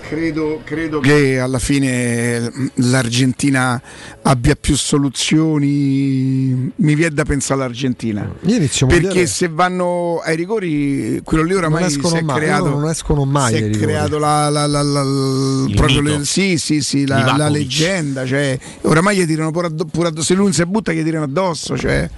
Credo, 0.00 0.60
credo 0.64 0.98
che 1.00 1.38
alla 1.38 1.58
fine 1.60 2.50
l'Argentina 2.74 3.80
abbia 4.22 4.56
più 4.56 4.76
soluzioni. 4.76 6.72
Mi 6.74 6.94
viene 6.94 7.14
da 7.14 7.24
pensare 7.24 7.62
all'Argentina. 7.62 8.28
Perché 8.40 8.84
mondiale- 8.86 9.26
se 9.26 9.48
vanno 9.48 10.20
ai 10.24 10.34
rigori, 10.36 11.20
quello 11.22 11.44
lì 11.44 11.54
oramai 11.54 11.82
Non 11.82 11.90
si 11.90 11.96
escono 11.98 12.16
è 12.16 12.22
mai, 12.22 12.36
creato. 12.40 12.68
non 12.70 12.88
escono 12.88 13.24
mai 13.24 13.54
Si 13.54 13.62
è 13.62 13.70
creato 13.70 14.18
la, 14.18 14.48
la- 14.48 14.66
la- 14.66 14.82
la- 14.82 15.64
proprio 15.76 16.00
le- 16.00 16.24
sì, 16.24 16.58
sì, 16.58 16.80
sì, 16.80 17.06
la 17.06 17.48
leggenda. 17.48 18.26
Cioè, 18.26 18.58
oramai 18.82 19.16
gli 19.16 19.26
tirano 19.26 19.50
pure 19.52 19.68
addosso, 19.68 19.88
pure 19.92 20.08
addosso. 20.08 20.26
Se 20.26 20.34
lui 20.34 20.44
non 20.44 20.52
si 20.52 20.64
butta, 20.66 20.92
gli 20.92 21.04
tirano 21.04 21.24
addosso. 21.24 21.78
Cioè. 21.78 22.10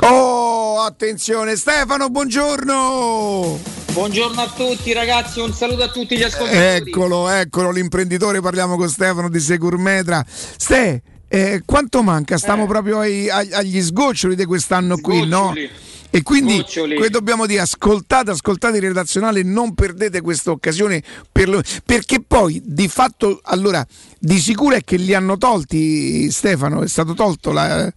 Oh, 0.00 0.80
attenzione, 0.80 1.56
Stefano, 1.56 2.08
buongiorno. 2.08 3.83
Buongiorno 3.94 4.40
a 4.40 4.48
tutti 4.48 4.92
ragazzi, 4.92 5.38
un 5.38 5.52
saluto 5.54 5.84
a 5.84 5.88
tutti 5.88 6.16
gli 6.16 6.22
ascoltatori. 6.24 6.90
Eccolo, 6.90 7.28
eccolo 7.28 7.70
l'imprenditore, 7.70 8.40
parliamo 8.40 8.76
con 8.76 8.88
Stefano 8.88 9.28
di 9.28 9.38
Securmetra. 9.38 10.24
Ste, 10.26 11.00
eh, 11.28 11.62
quanto 11.64 12.02
manca? 12.02 12.36
Stiamo 12.36 12.66
proprio 12.66 12.98
ai- 12.98 13.30
agli 13.30 13.80
sgoccioli 13.80 14.34
di 14.34 14.44
quest'anno 14.46 14.96
qui, 14.98 15.24
no? 15.26 15.44
Sgoccioli. 15.52 15.70
E 16.10 16.22
quindi 16.22 16.54
Sgoccioli. 16.54 16.96
que- 16.96 17.08
dobbiamo 17.10 17.46
dire 17.46 17.60
ascoltate, 17.60 18.32
ascoltate 18.32 18.78
il 18.78 18.82
redazionale, 18.82 19.44
non 19.44 19.74
perdete 19.74 20.20
questa 20.22 20.50
occasione 20.50 21.00
per 21.30 21.48
lo- 21.48 21.62
perché 21.84 22.20
poi 22.20 22.60
di 22.64 22.88
fatto 22.88 23.38
allora 23.44 23.86
di 24.18 24.38
sicuro 24.40 24.74
è 24.74 24.82
che 24.82 24.96
li 24.96 25.14
hanno 25.14 25.38
tolti 25.38 26.32
Stefano, 26.32 26.82
è 26.82 26.88
stato 26.88 27.14
tolto 27.14 27.52
la 27.52 27.92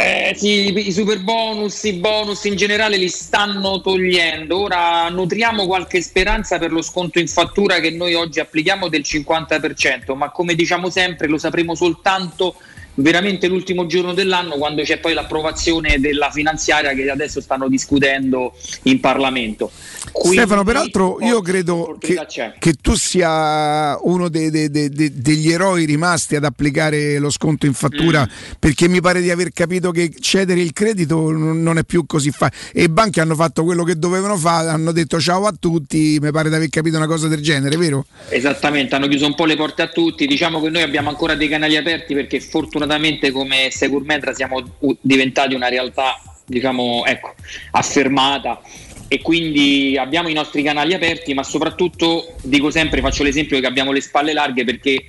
Eh, 0.00 0.32
sì, 0.36 0.86
i 0.86 0.92
super 0.92 1.18
bonus, 1.24 1.82
i 1.82 1.94
bonus 1.94 2.44
in 2.44 2.54
generale 2.54 2.96
li 2.96 3.08
stanno 3.08 3.80
togliendo. 3.80 4.56
Ora 4.56 5.08
nutriamo 5.08 5.66
qualche 5.66 6.00
speranza 6.02 6.56
per 6.56 6.70
lo 6.70 6.82
sconto 6.82 7.18
in 7.18 7.26
fattura 7.26 7.80
che 7.80 7.90
noi 7.90 8.14
oggi 8.14 8.38
applichiamo 8.38 8.86
del 8.88 9.00
50%, 9.00 10.14
ma 10.14 10.30
come 10.30 10.54
diciamo 10.54 10.88
sempre 10.88 11.26
lo 11.26 11.36
sapremo 11.36 11.74
soltanto 11.74 12.54
veramente 13.00 13.46
l'ultimo 13.46 13.86
giorno 13.86 14.12
dell'anno 14.14 14.56
quando 14.56 14.82
c'è 14.82 14.98
poi 14.98 15.14
l'approvazione 15.14 15.98
della 16.00 16.30
finanziaria 16.30 16.92
che 16.94 17.08
adesso 17.10 17.40
stanno 17.40 17.68
discutendo 17.68 18.54
in 18.84 19.00
Parlamento. 19.00 19.70
Quindi, 20.10 20.38
Stefano, 20.38 20.64
peraltro 20.64 21.18
io 21.20 21.40
credo 21.42 21.96
che, 22.00 22.18
che 22.58 22.72
tu 22.80 22.94
sia 22.94 23.96
uno 24.02 24.28
dei- 24.28 24.50
dei- 24.50 24.70
dei- 24.70 24.90
degli 24.90 25.50
eroi 25.50 25.84
rimasti 25.84 26.34
ad 26.34 26.44
applicare 26.44 27.18
lo 27.18 27.30
sconto 27.30 27.66
in 27.66 27.74
fattura 27.74 28.22
Mm. 28.22 28.52
perché 28.58 28.88
mi 28.88 29.00
pare 29.00 29.20
di 29.20 29.30
aver 29.30 29.52
capito 29.52 29.90
che 29.90 30.10
cedere 30.18 30.60
il 30.60 30.72
credito 30.72 31.30
non 31.30 31.78
è 31.78 31.84
più 31.84 32.04
così 32.06 32.30
facile 32.30 32.72
e 32.72 32.82
i 32.84 32.88
banchi 32.88 33.20
hanno 33.20 33.34
fatto 33.34 33.62
quello 33.64 33.84
che 33.84 33.96
dovevano 33.98 34.36
fare, 34.36 34.70
hanno 34.70 34.92
detto 34.92 35.20
ciao 35.20 35.46
a 35.46 35.54
tutti, 35.58 36.18
mi 36.20 36.30
pare 36.32 36.48
di 36.48 36.54
aver 36.54 36.68
capito 36.68 36.96
una 36.96 37.06
cosa 37.06 37.28
del 37.28 37.40
genere, 37.42 37.76
vero? 37.76 38.06
Esattamente, 38.28 38.94
hanno 38.94 39.06
chiuso 39.08 39.26
un 39.26 39.34
po' 39.34 39.44
le 39.44 39.56
porte 39.56 39.82
a 39.82 39.88
tutti. 39.88 40.26
Diciamo 40.26 40.60
che 40.60 40.70
noi 40.70 40.82
abbiamo 40.82 41.10
ancora 41.10 41.34
dei 41.34 41.48
canali 41.48 41.76
aperti 41.76 42.14
perché 42.14 42.40
fortunatamente 42.40 42.86
come 43.32 43.68
Securmetra 43.70 44.32
siamo 44.32 44.62
diventati 45.00 45.54
una 45.54 45.68
realtà, 45.68 46.20
diciamo, 46.46 47.04
ecco, 47.04 47.34
affermata 47.72 48.60
e 49.08 49.22
quindi 49.22 49.96
abbiamo 49.98 50.28
i 50.28 50.34
nostri 50.34 50.62
canali 50.62 50.92
aperti, 50.92 51.32
ma 51.32 51.42
soprattutto 51.42 52.34
dico 52.42 52.70
sempre, 52.70 53.00
faccio 53.00 53.22
l'esempio 53.22 53.58
che 53.58 53.66
abbiamo 53.66 53.90
le 53.92 54.02
spalle 54.02 54.32
larghe 54.34 54.64
perché 54.64 55.06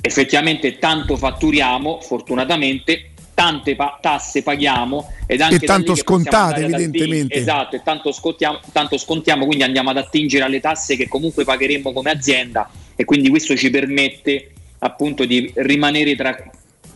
effettivamente 0.00 0.78
tanto 0.78 1.16
fatturiamo, 1.16 2.00
fortunatamente, 2.00 3.10
tante 3.38 3.74
pa- 3.76 3.98
tasse 4.00 4.42
paghiamo 4.42 5.12
ed 5.26 5.40
anche 5.40 5.56
E 5.56 5.66
tanto 5.66 5.94
scontate, 5.94 6.64
atting- 6.64 6.74
evidentemente. 6.74 7.34
Esatto, 7.34 7.76
e 7.76 7.82
tanto 7.82 8.12
scontiamo, 8.12 8.60
tanto 8.72 8.98
scontiamo, 8.98 9.46
quindi 9.46 9.64
andiamo 9.64 9.90
ad 9.90 9.96
attingere 9.96 10.44
alle 10.44 10.60
tasse 10.60 10.96
che 10.96 11.08
comunque 11.08 11.44
pagheremo 11.44 11.92
come 11.92 12.10
azienda 12.10 12.68
e 12.96 13.04
quindi 13.04 13.28
questo 13.28 13.56
ci 13.56 13.70
permette 13.70 14.50
appunto 14.80 15.24
di 15.24 15.52
rimanere 15.54 16.16
tra 16.16 16.36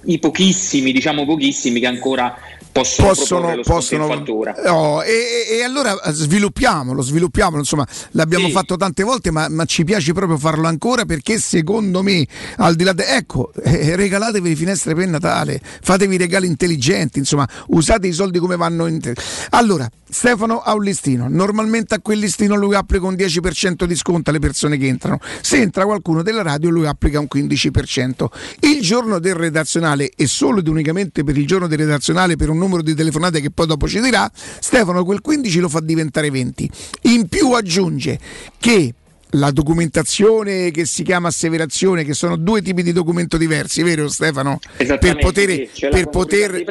i 0.04 0.18
pochissimi, 0.18 0.92
diciamo 0.92 1.24
pochissimi 1.24 1.80
che 1.80 1.86
ancora 1.86 2.36
possono, 2.72 3.08
possono, 3.08 3.60
possono. 3.62 4.24
Oh, 4.66 5.02
e, 5.04 5.10
e- 5.50 5.56
e 5.58 5.62
allora 5.62 5.94
sviluppiamolo, 6.10 7.02
sviluppiamolo, 7.02 7.58
insomma, 7.58 7.86
l'abbiamo 8.12 8.46
Sì. 8.46 8.52
fatto 8.52 8.76
tante 8.76 9.02
volte, 9.02 9.30
ma, 9.30 9.48
ma 9.48 9.64
ci 9.64 9.84
piace 9.84 10.12
proprio 10.12 10.38
farlo 10.38 10.66
ancora 10.66 11.04
perché 11.04 11.38
secondo 11.38 12.02
me, 12.02 12.26
al 12.56 12.74
di 12.74 12.84
là 12.84 12.92
de- 12.92 13.06
ecco, 13.06 13.52
eh, 13.62 13.94
regalatevi 13.96 14.48
le 14.48 14.56
finestre 14.56 14.94
per 14.94 15.06
Natale, 15.08 15.60
fatevi 15.82 16.16
regali 16.16 16.46
intelligenti, 16.46 17.18
insomma, 17.18 17.46
usate 17.68 18.06
i 18.06 18.12
soldi 18.12 18.38
come 18.38 18.56
vanno 18.56 18.86
in 18.86 19.00
te- 19.00 19.14
Allora, 19.50 19.88
Stefano 20.08 20.60
ha 20.60 20.74
un 20.74 20.82
listino, 20.82 21.26
normalmente 21.28 21.94
a 21.94 22.00
quel 22.00 22.18
listino 22.18 22.54
lui 22.54 22.74
applica 22.74 23.06
un 23.06 23.14
10% 23.14 23.84
di 23.86 23.96
sconto 23.96 24.30
alle 24.30 24.38
persone 24.40 24.76
che 24.76 24.86
entrano. 24.86 25.18
Se 25.40 25.56
entra 25.58 25.84
qualcuno 25.84 26.22
della 26.22 26.42
radio 26.42 26.68
lui 26.70 26.86
applica 26.86 27.18
un 27.18 27.26
15%. 27.28 28.30
Il 28.60 28.80
giorno 28.82 29.18
del 29.18 29.34
redazionale 29.34 30.10
e 30.14 30.26
solo 30.26 30.58
ed 30.58 30.68
unicamente 30.68 31.24
per 31.24 31.36
il 31.38 31.46
giorno 31.46 31.66
del 31.66 31.78
redazionale 31.78 32.36
per 32.36 32.50
un 32.50 32.58
numero 32.62 32.82
di 32.82 32.94
telefonate 32.94 33.40
che 33.40 33.50
poi 33.50 33.66
dopo 33.66 33.88
ci 33.88 34.00
dirà, 34.00 34.30
Stefano 34.34 35.04
quel 35.04 35.20
15 35.20 35.60
lo 35.60 35.68
fa 35.68 35.80
diventare 35.80 36.30
20. 36.30 36.70
In 37.02 37.28
più 37.28 37.52
aggiunge 37.52 38.18
che 38.58 38.94
la 39.34 39.50
documentazione 39.50 40.70
che 40.70 40.84
si 40.84 41.02
chiama 41.02 41.28
asseverazione, 41.28 42.04
che 42.04 42.14
sono 42.14 42.36
due 42.36 42.60
tipi 42.62 42.82
di 42.82 42.92
documento 42.92 43.36
diversi, 43.36 43.82
vero 43.82 44.08
Stefano? 44.08 44.58
Per 44.58 44.84
Esattamente, 44.84 45.22
poter, 45.22 45.68
sì, 45.72 45.88
per 45.88 46.08
poter 46.08 46.54
e 46.54 46.64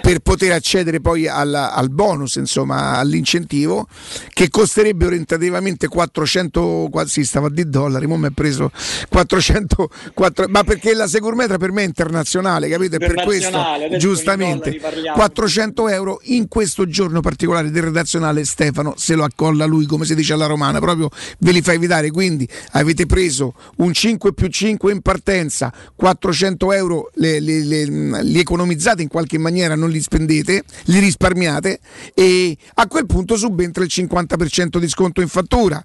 per 0.00 0.18
poter 0.20 0.52
accedere 0.52 1.00
poi 1.00 1.28
al, 1.28 1.52
al 1.54 1.90
bonus, 1.90 2.36
insomma, 2.36 2.96
all'incentivo, 2.96 3.88
che 4.32 4.48
costerebbe 4.48 5.06
orientativamente 5.06 5.88
400, 5.88 6.88
quasi 6.90 7.24
stava 7.24 7.48
di 7.50 7.68
dollari, 7.68 8.06
mo 8.06 8.16
mi 8.16 8.28
è 8.28 8.32
preso 8.32 8.70
400, 9.08 9.90
quattro- 10.14 10.46
ma 10.48 10.64
perché 10.64 10.94
la 10.94 11.06
Securmetra 11.06 11.58
per 11.58 11.72
me 11.72 11.82
è 11.82 11.86
internazionale, 11.86 12.68
capito? 12.68 12.96
E 12.96 12.98
per 12.98 13.22
questo, 13.22 13.60
giustamente, 13.98 14.70
in 14.70 14.78
dollari 14.78 14.94
parliamo. 14.94 15.16
400 15.16 15.88
euro 15.88 16.20
in 16.24 16.48
questo 16.48 16.86
giorno 16.86 17.20
particolare 17.20 17.70
del 17.70 17.82
redazionale 17.82 18.44
Stefano 18.44 18.94
se 18.96 19.14
lo 19.14 19.24
accolla 19.24 19.66
lui, 19.66 19.86
come 19.86 20.04
si 20.04 20.14
dice 20.14 20.32
alla 20.32 20.46
romana, 20.46 20.80
proprio 20.86 21.10
ve 21.38 21.50
li 21.50 21.62
fa 21.62 21.72
evitare, 21.72 22.12
quindi 22.12 22.48
avete 22.72 23.06
preso 23.06 23.54
un 23.78 23.92
5 23.92 24.32
più 24.32 24.46
5 24.46 24.92
in 24.92 25.00
partenza, 25.00 25.72
400 25.96 26.72
euro 26.72 27.10
le- 27.14 27.40
le- 27.40 27.64
le- 27.64 28.22
li 28.22 28.38
economizzate 28.38 29.02
in 29.02 29.08
qualche 29.08 29.36
maniera, 29.38 29.74
non 29.74 29.90
li 29.90 30.00
spendete, 30.00 30.62
li 30.84 31.00
risparmiate 31.00 31.80
e 32.14 32.56
a 32.74 32.86
quel 32.86 33.06
punto 33.06 33.36
subentra 33.36 33.82
il 33.82 33.90
50% 33.92 34.78
di 34.78 34.88
sconto 34.88 35.20
in 35.20 35.28
fattura. 35.28 35.84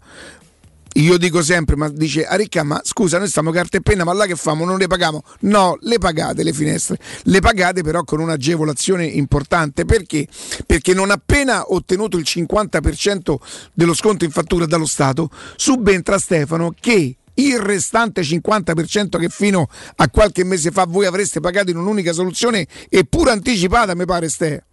Io 0.95 1.17
dico 1.17 1.41
sempre, 1.41 1.77
ma 1.77 1.87
dice 1.87 2.25
Aricca, 2.25 2.63
ma 2.63 2.81
scusa, 2.83 3.17
noi 3.17 3.29
stiamo 3.29 3.51
carta 3.51 3.77
e 3.77 3.81
penna, 3.81 4.03
ma 4.03 4.11
là 4.11 4.25
che 4.25 4.35
famo? 4.35 4.65
Non 4.65 4.77
le 4.77 4.87
paghiamo? 4.87 5.23
No, 5.41 5.77
le 5.81 5.97
pagate 5.99 6.43
le 6.43 6.51
finestre, 6.51 6.97
le 7.23 7.39
pagate 7.39 7.81
però 7.81 8.03
con 8.03 8.19
un'agevolazione 8.19 9.05
importante 9.05 9.85
perché? 9.85 10.27
Perché 10.65 10.93
non 10.93 11.09
appena 11.09 11.71
ottenuto 11.71 12.17
il 12.17 12.25
50% 12.27 13.35
dello 13.73 13.93
sconto 13.93 14.25
in 14.25 14.31
fattura 14.31 14.65
dallo 14.65 14.85
Stato, 14.85 15.29
subentra 15.55 16.17
Stefano 16.17 16.73
che 16.77 17.15
il 17.35 17.59
restante 17.59 18.21
50% 18.21 19.17
che 19.17 19.29
fino 19.29 19.67
a 19.95 20.09
qualche 20.09 20.43
mese 20.43 20.71
fa 20.71 20.85
voi 20.85 21.05
avreste 21.05 21.39
pagato 21.39 21.71
in 21.71 21.77
un'unica 21.77 22.11
soluzione 22.11 22.67
eppure 22.89 23.31
anticipata, 23.31 23.95
mi 23.95 24.05
pare 24.05 24.27
Ste. 24.27 24.65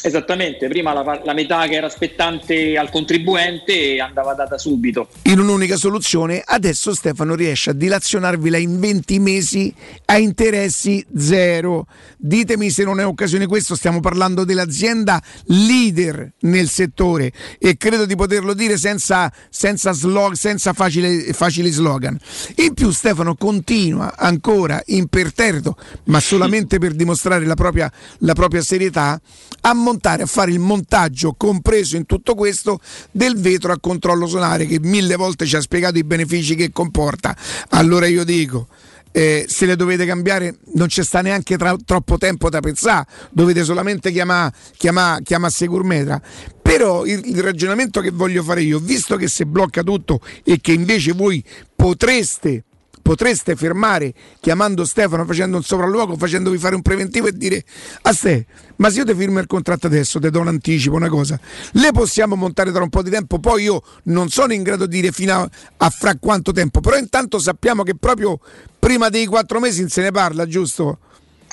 Esattamente, 0.00 0.68
prima 0.68 0.92
la, 0.92 1.20
la 1.24 1.32
metà 1.34 1.66
che 1.66 1.74
era 1.74 1.86
aspettante 1.86 2.78
al 2.78 2.88
contribuente 2.88 3.98
andava 4.00 4.32
data 4.32 4.56
subito. 4.56 5.08
in 5.24 5.40
un'unica 5.40 5.76
soluzione, 5.76 6.40
adesso 6.44 6.94
Stefano 6.94 7.34
riesce 7.34 7.70
a 7.70 7.72
dilazionarvela 7.72 8.58
in 8.58 8.78
20 8.78 9.18
mesi 9.18 9.74
a 10.06 10.18
interessi 10.18 11.04
zero. 11.16 11.86
Ditemi 12.16 12.70
se 12.70 12.84
non 12.84 13.00
è 13.00 13.06
occasione 13.06 13.46
questo, 13.46 13.74
stiamo 13.74 13.98
parlando 14.00 14.44
dell'azienda 14.44 15.20
leader 15.46 16.32
nel 16.40 16.68
settore 16.68 17.32
e 17.58 17.76
credo 17.76 18.06
di 18.06 18.14
poterlo 18.14 18.54
dire 18.54 18.76
senza, 18.76 19.32
senza, 19.50 19.92
slog- 19.92 20.34
senza 20.34 20.72
facile- 20.72 21.32
facili 21.32 21.70
slogan. 21.70 22.16
In 22.56 22.72
più 22.74 22.90
Stefano 22.92 23.34
continua 23.34 24.14
ancora 24.16 24.80
imperterrito, 24.86 25.76
ma 26.04 26.20
solamente 26.20 26.78
per 26.78 26.94
dimostrare 26.94 27.44
la 27.44 27.54
propria, 27.54 27.90
la 28.18 28.32
propria 28.34 28.62
serietà, 28.62 29.20
a 29.60 29.74
montare, 29.74 29.96
a 30.06 30.26
fare 30.26 30.50
il 30.50 30.58
montaggio 30.58 31.34
compreso 31.36 31.96
in 31.96 32.06
tutto 32.06 32.34
questo 32.34 32.80
del 33.10 33.38
vetro 33.38 33.72
a 33.72 33.78
controllo 33.80 34.26
solare 34.26 34.66
che 34.66 34.78
mille 34.80 35.16
volte 35.16 35.46
ci 35.46 35.56
ha 35.56 35.60
spiegato 35.60 35.98
i 35.98 36.04
benefici 36.04 36.54
che 36.54 36.70
comporta. 36.70 37.36
Allora 37.70 38.06
io 38.06 38.24
dico, 38.24 38.68
eh, 39.12 39.46
se 39.48 39.66
le 39.66 39.76
dovete 39.76 40.04
cambiare 40.06 40.58
non 40.74 40.88
ci 40.88 41.02
sta 41.02 41.20
neanche 41.20 41.56
tra- 41.56 41.76
troppo 41.84 42.18
tempo 42.18 42.48
da 42.48 42.60
pensare, 42.60 43.06
dovete 43.30 43.64
solamente 43.64 44.12
chiamare 44.12 44.52
chiama, 44.76 45.18
chiama 45.22 45.50
Securmetra. 45.50 46.20
Però 46.62 47.04
il, 47.04 47.22
il 47.24 47.42
ragionamento 47.42 48.00
che 48.00 48.10
voglio 48.10 48.42
fare 48.42 48.62
io, 48.62 48.78
visto 48.78 49.16
che 49.16 49.28
si 49.28 49.44
blocca 49.44 49.82
tutto 49.82 50.20
e 50.44 50.60
che 50.60 50.72
invece 50.72 51.12
voi 51.12 51.42
potreste 51.74 52.64
potreste 53.08 53.56
fermare 53.56 54.12
chiamando 54.38 54.84
Stefano 54.84 55.24
facendo 55.24 55.56
un 55.56 55.62
sopralluogo, 55.62 56.18
facendovi 56.18 56.58
fare 56.58 56.74
un 56.74 56.82
preventivo 56.82 57.26
e 57.26 57.32
dire 57.32 57.64
a 58.02 58.12
te, 58.12 58.44
ma 58.76 58.90
se 58.90 58.98
io 58.98 59.06
ti 59.06 59.14
firmo 59.14 59.38
il 59.38 59.46
contratto 59.46 59.86
adesso, 59.86 60.20
ti 60.20 60.28
do 60.28 60.40
un 60.40 60.48
anticipo, 60.48 60.94
una 60.94 61.08
cosa, 61.08 61.40
le 61.72 61.90
possiamo 61.90 62.36
montare 62.36 62.70
tra 62.70 62.82
un 62.82 62.90
po' 62.90 63.00
di 63.00 63.08
tempo, 63.08 63.38
poi 63.38 63.62
io 63.62 63.82
non 64.04 64.28
sono 64.28 64.52
in 64.52 64.62
grado 64.62 64.84
di 64.84 65.00
dire 65.00 65.10
fino 65.10 65.32
a, 65.32 65.50
a 65.78 65.88
fra 65.88 66.16
quanto 66.16 66.52
tempo, 66.52 66.80
però 66.80 66.98
intanto 66.98 67.38
sappiamo 67.38 67.82
che 67.82 67.94
proprio 67.96 68.40
prima 68.78 69.08
dei 69.08 69.24
quattro 69.24 69.58
mesi 69.58 69.88
se 69.88 70.02
ne 70.02 70.10
parla, 70.10 70.46
giusto? 70.46 70.98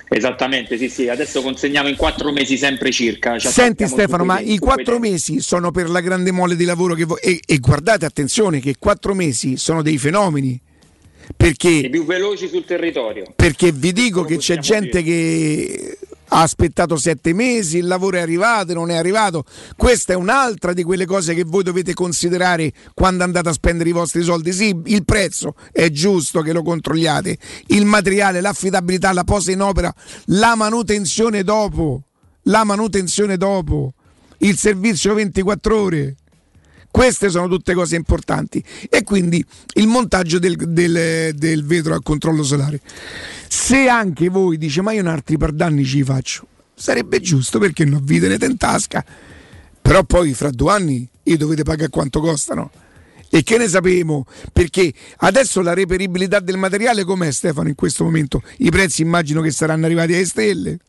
Esattamente, 0.09 0.77
sì, 0.77 0.90
sì, 0.90 1.08
adesso 1.08 1.42
consegniamo 1.42 1.88
in 1.88 1.95
quattro 1.95 2.34
mesi 2.34 2.58
sempre 2.58 2.92
circa. 2.92 3.40
Ci 3.40 3.48
Senti 3.48 3.88
Stefano, 3.88 4.25
ma 4.25 4.42
i 4.42 4.58
quattro 4.58 5.00
mesi 5.00 5.40
sono 5.40 5.72
per 5.72 5.90
la 5.90 6.01
grande 6.01 6.32
mole 6.32 6.58
di 6.58 6.66
lavoro 6.66 6.95
che 6.95 7.06
voi... 7.06 7.19
E, 7.22 7.40
e 7.45 7.58
guardate, 7.59 8.06
attenzione, 8.06 8.59
che 8.59 8.75
quattro 8.77 9.14
mesi 9.14 9.56
sono 9.56 9.82
dei 9.82 9.98
fenomeni. 9.98 10.61
Perché 11.36 11.70
I 11.70 11.90
più 11.90 12.06
veloci 12.06 12.48
sul 12.48 12.66
territorio. 12.66 13.34
perché 13.36 13.72
vi 13.72 13.92
dico 13.92 14.24
che 14.24 14.38
c'è 14.38 14.58
gente 14.58 15.02
che 15.02 15.98
ha 16.30 16.42
aspettato 16.42 16.98
sette 16.98 17.34
mesi, 17.34 17.78
il 17.78 17.88
lavoro 17.88 18.18
è 18.18 18.20
arrivato, 18.20 18.74
non 18.74 18.90
è 18.90 18.95
arrivato. 18.95 19.44
Questa 19.76 20.14
è 20.14 20.16
un'altra 20.16 20.74
di 20.74 20.84
quelle 20.84 21.06
cose 21.06 21.34
che 21.34 21.44
voi 21.44 21.64
dovete 21.64 21.94
considerare 21.94 22.72
quando 22.94 23.24
andate 23.24 23.50
a 23.50 23.54
spendere 23.54 23.90
i 23.90 23.94
vostri 23.94 24.24
soldi. 24.24 24.52
Sì, 24.52 24.76
il 24.86 25.06
prezzo 25.06 25.56
è 25.72 25.90
giusto 25.90 26.42
che 26.42 26.52
lo 26.52 26.64
controlliate, 26.64 27.38
il 27.68 27.86
materiale, 27.86 28.42
l'affidabilità, 28.42 29.14
la 29.14 29.24
posa 29.24 29.52
in 29.52 29.62
opera, 29.62 29.94
la 30.26 30.56
manutenzione 30.56 31.44
dopo, 31.44 32.02
la 32.44 32.64
manutenzione 32.64 33.38
dopo, 33.38 33.94
il 34.40 34.58
servizio 34.58 35.14
24 35.14 35.80
ore. 35.80 36.16
Queste 36.96 37.30
sono 37.30 37.50
tutte 37.50 37.74
cose 37.74 37.98
importanti. 37.98 38.64
E 38.90 39.04
quindi 39.04 39.44
il 39.74 39.86
montaggio 39.86 40.40
del, 40.40 40.56
del- 40.56 41.36
del 41.36 41.66
vetro 41.66 41.94
a 41.94 42.00
controllo 42.02 42.42
solare. 42.42 42.80
Se 43.50 43.90
anche 43.90 44.30
voi 44.30 44.58
dice 44.58 44.82
ma 44.82 44.94
io 44.94 45.06
altri 45.10 45.36
per 45.38 45.52
danni 45.52 45.84
ci 45.84 46.04
faccio, 46.06 46.48
sarebbe 46.74 47.20
giusto 47.20 47.60
perché 47.60 47.84
non 47.84 48.00
vi 48.02 48.22
tenete 48.22 48.46
in 48.46 48.56
tasca. 48.56 49.04
Però 49.82 50.06
poi 50.06 50.34
fra 50.34 50.50
due 50.52 50.72
anni 50.72 51.06
io 51.24 51.36
dovete 51.36 51.64
pagare 51.64 51.90
quanto 51.90 52.22
costano. 52.22 52.72
E 53.30 53.44
che 53.44 53.58
ne 53.58 53.68
sapemo? 53.68 54.26
Perché 54.54 54.94
adesso 55.18 55.60
la 55.62 55.74
reperibilità 55.74 56.40
del 56.40 56.56
materiale 56.56 57.04
com'è 57.04 57.30
Stefano 57.30 57.68
in 57.68 57.76
questo 57.76 58.06
momento? 58.06 58.42
I 58.60 58.70
prezzi 58.70 59.02
immagino 59.02 59.42
che 59.42 59.52
saranno 59.52 59.84
arrivati 59.86 60.14
alle 60.14 60.24
stelle. 60.26 60.80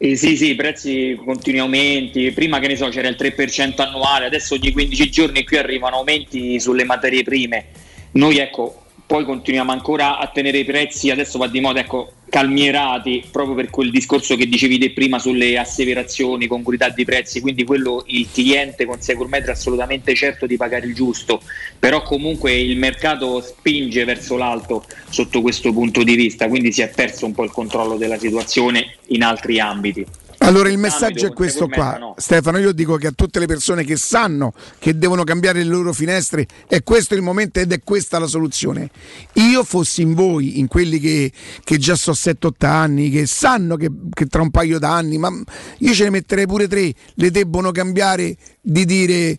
Eh, 0.00 0.14
sì, 0.14 0.36
sì, 0.36 0.54
prezzi 0.54 1.18
continui 1.24 1.58
aumenti. 1.58 2.30
Prima 2.30 2.60
che 2.60 2.68
ne 2.68 2.76
so, 2.76 2.88
c'era 2.88 3.08
il 3.08 3.16
3% 3.18 3.82
annuale, 3.82 4.26
adesso 4.26 4.54
ogni 4.54 4.70
15 4.70 5.10
giorni 5.10 5.44
qui 5.44 5.56
arrivano 5.56 5.96
aumenti 5.96 6.60
sulle 6.60 6.84
materie 6.84 7.24
prime. 7.24 7.66
Noi 8.12 8.38
ecco, 8.38 8.84
poi 9.08 9.24
continuiamo 9.24 9.72
ancora 9.72 10.18
a 10.18 10.26
tenere 10.26 10.58
i 10.58 10.66
prezzi, 10.66 11.10
adesso 11.10 11.38
va 11.38 11.46
di 11.48 11.60
moda, 11.60 11.80
ecco, 11.80 12.12
calmierati 12.28 13.24
proprio 13.32 13.54
per 13.54 13.70
quel 13.70 13.90
discorso 13.90 14.36
che 14.36 14.46
dicevi 14.46 14.76
te 14.76 14.90
prima 14.90 15.18
sulle 15.18 15.56
asseverazioni, 15.56 16.46
congruità 16.46 16.90
di 16.90 17.06
prezzi, 17.06 17.40
quindi 17.40 17.64
quello 17.64 18.04
il 18.08 18.28
cliente 18.30 18.84
con 18.84 19.00
Securmetra 19.00 19.52
è 19.52 19.54
assolutamente 19.54 20.14
certo 20.14 20.44
di 20.44 20.58
pagare 20.58 20.84
il 20.84 20.94
giusto, 20.94 21.40
però 21.78 22.02
comunque 22.02 22.52
il 22.52 22.76
mercato 22.76 23.40
spinge 23.40 24.04
verso 24.04 24.36
l'alto 24.36 24.84
sotto 25.08 25.40
questo 25.40 25.72
punto 25.72 26.02
di 26.02 26.14
vista, 26.14 26.46
quindi 26.46 26.70
si 26.70 26.82
è 26.82 26.90
perso 26.90 27.24
un 27.24 27.32
po' 27.32 27.44
il 27.44 27.50
controllo 27.50 27.96
della 27.96 28.18
situazione 28.18 28.96
in 29.06 29.22
altri 29.22 29.58
ambiti. 29.58 30.04
Allora 30.38 30.68
il 30.68 30.78
messaggio 30.78 31.26
è 31.26 31.32
questo 31.32 31.68
qua, 31.68 31.98
no. 31.98 32.14
Stefano. 32.16 32.58
Io 32.58 32.72
dico 32.72 32.96
che 32.96 33.08
a 33.08 33.12
tutte 33.12 33.38
le 33.38 33.46
persone 33.46 33.84
che 33.84 33.96
sanno 33.96 34.52
che 34.78 34.96
devono 34.96 35.24
cambiare 35.24 35.62
le 35.62 35.68
loro 35.68 35.92
finestre, 35.92 36.46
è 36.66 36.82
questo 36.82 37.14
il 37.14 37.22
momento 37.22 37.58
ed 37.58 37.72
è 37.72 37.80
questa 37.82 38.18
la 38.18 38.26
soluzione. 38.26 38.90
Io 39.34 39.64
fossi 39.64 40.02
in 40.02 40.14
voi, 40.14 40.58
in 40.58 40.68
quelli 40.68 41.00
che, 41.00 41.32
che 41.64 41.78
già 41.78 41.96
so 41.96 42.12
7-8 42.12 42.66
anni, 42.66 43.10
che 43.10 43.26
sanno 43.26 43.76
che, 43.76 43.90
che 44.12 44.26
tra 44.26 44.42
un 44.42 44.50
paio 44.50 44.78
d'anni, 44.78 45.18
ma 45.18 45.30
io 45.78 45.92
ce 45.92 46.04
ne 46.04 46.10
metterei 46.10 46.46
pure 46.46 46.68
tre, 46.68 46.92
le 47.14 47.30
debbono 47.30 47.72
cambiare 47.72 48.36
di 48.60 48.84
dire. 48.84 49.38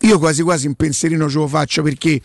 Io 0.00 0.18
quasi 0.18 0.42
quasi 0.42 0.66
un 0.66 0.74
pensierino 0.74 1.28
ce 1.28 1.38
lo 1.38 1.46
faccio 1.46 1.82
perché 1.82 2.20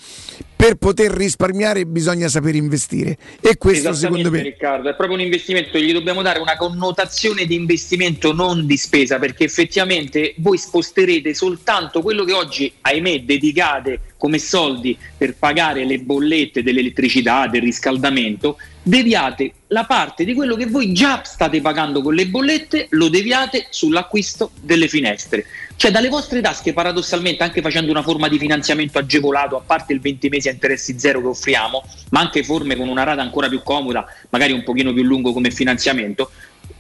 per 0.61 0.75
poter 0.75 1.09
risparmiare 1.11 1.88
bisogna 1.88 2.27
saper 2.27 2.53
investire 2.53 3.17
e 3.41 3.58
questo 3.58 3.93
secondo 3.93 4.30
me 4.30 4.43
Riccardo, 4.43 4.90
è 4.90 4.95
proprio 4.95 5.17
un 5.17 5.24
investimento, 5.24 5.80
gli 5.80 5.91
dobbiamo 5.91 6.22
dare 6.22 6.38
una 6.38 6.56
connotazione 6.56 7.45
di 7.45 7.56
investimento, 7.56 8.32
non 8.32 8.67
di 8.67 8.77
spesa, 8.77 9.17
perché 9.17 9.45
effettivamente 9.45 10.35
voi 10.38 10.59
sposterete 10.59 11.33
soltanto 11.33 12.03
quello 12.03 12.25
che 12.25 12.33
oggi, 12.33 12.72
ahimè, 12.82 13.22
dedicate 13.22 14.01
come 14.17 14.38
soldi 14.38 14.95
per 15.17 15.35
pagare 15.35 15.83
le 15.83 15.98
bollette 15.98 16.61
dell'elettricità, 16.61 17.48
del 17.48 17.64
riscaldamento, 17.64 18.58
deviate 18.83 19.53
la 19.67 19.85
parte 19.85 20.25
di 20.25 20.35
quello 20.35 20.56
che 20.56 20.67
voi 20.67 20.93
già 20.93 21.24
state 21.24 21.59
pagando 21.59 22.03
con 22.03 22.14
le 22.14 22.27
bollette, 22.27 22.85
lo 22.91 23.09
deviate 23.09 23.66
sull'acquisto 23.72 24.51
delle 24.61 24.88
finestre. 24.88 25.45
Cioè 25.82 25.90
dalle 25.90 26.10
vostre 26.10 26.42
tasche 26.42 26.74
paradossalmente 26.74 27.42
anche 27.42 27.60
facendo 27.60 27.90
una 27.90 28.03
forma 28.03 28.27
di 28.27 28.38
finanziamento 28.38 29.00
agevolato, 29.00 29.58
a 29.58 29.64
parte 29.66 29.93
il 29.93 30.00
20 30.00 30.30
mesi 30.30 30.48
a 30.48 30.51
interessi 30.51 31.00
zero 31.00 31.22
che 31.22 31.26
offriamo, 31.30 31.84
ma 32.11 32.19
anche 32.19 32.43
forme 32.43 32.76
con 32.76 32.88
una 32.88 33.01
rata 33.01 33.24
ancora 33.24 33.50
più 33.50 33.64
comoda, 33.64 34.06
magari 34.30 34.51
un 34.51 34.61
pochino 34.61 34.93
più 34.93 35.01
lungo 35.01 35.34
come 35.34 35.50
finanziamento, 35.50 36.30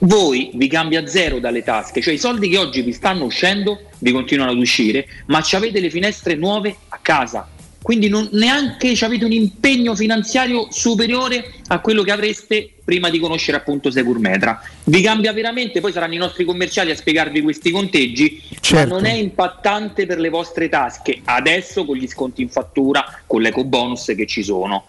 voi 0.01 0.51
vi 0.53 0.67
cambia 0.67 1.07
zero 1.07 1.39
dalle 1.39 1.63
tasche, 1.63 1.99
cioè 1.99 2.13
i 2.13 2.19
soldi 2.19 2.47
che 2.47 2.59
oggi 2.59 2.83
vi 2.83 2.93
stanno 2.93 3.23
uscendo 3.23 3.89
vi 3.97 4.11
continuano 4.11 4.51
ad 4.51 4.57
uscire, 4.59 5.07
ma 5.25 5.41
ci 5.41 5.55
avete 5.55 5.79
le 5.79 5.89
finestre 5.89 6.35
nuove 6.35 6.75
a 6.89 6.99
casa. 7.01 7.49
Quindi 7.81 8.07
non, 8.07 8.29
neanche 8.33 8.95
avete 8.99 9.25
un 9.25 9.31
impegno 9.31 9.95
finanziario 9.95 10.67
superiore 10.69 11.53
a 11.69 11.79
quello 11.79 12.03
che 12.03 12.11
avreste 12.11 12.73
prima 12.91 13.09
di 13.09 13.19
conoscere 13.19 13.55
appunto 13.55 13.89
Securmetra. 13.89 14.61
Vi 14.83 15.01
cambia 15.01 15.31
veramente, 15.31 15.79
poi 15.79 15.93
saranno 15.93 16.13
i 16.13 16.17
nostri 16.17 16.43
commerciali 16.43 16.91
a 16.91 16.95
spiegarvi 16.95 17.41
questi 17.41 17.71
conteggi, 17.71 18.41
Certo. 18.59 18.89
ma 18.89 18.95
non 18.99 19.05
è 19.05 19.13
impattante 19.13 20.05
per 20.05 20.19
le 20.19 20.27
vostre 20.27 20.67
tasche 20.67 21.21
adesso 21.23 21.85
con 21.85 21.95
gli 21.95 22.05
sconti 22.05 22.41
in 22.41 22.49
fattura, 22.49 23.21
con 23.25 23.41
l'eco 23.41 23.63
bonus 23.63 24.11
che 24.13 24.25
ci 24.27 24.43
sono. 24.43 24.83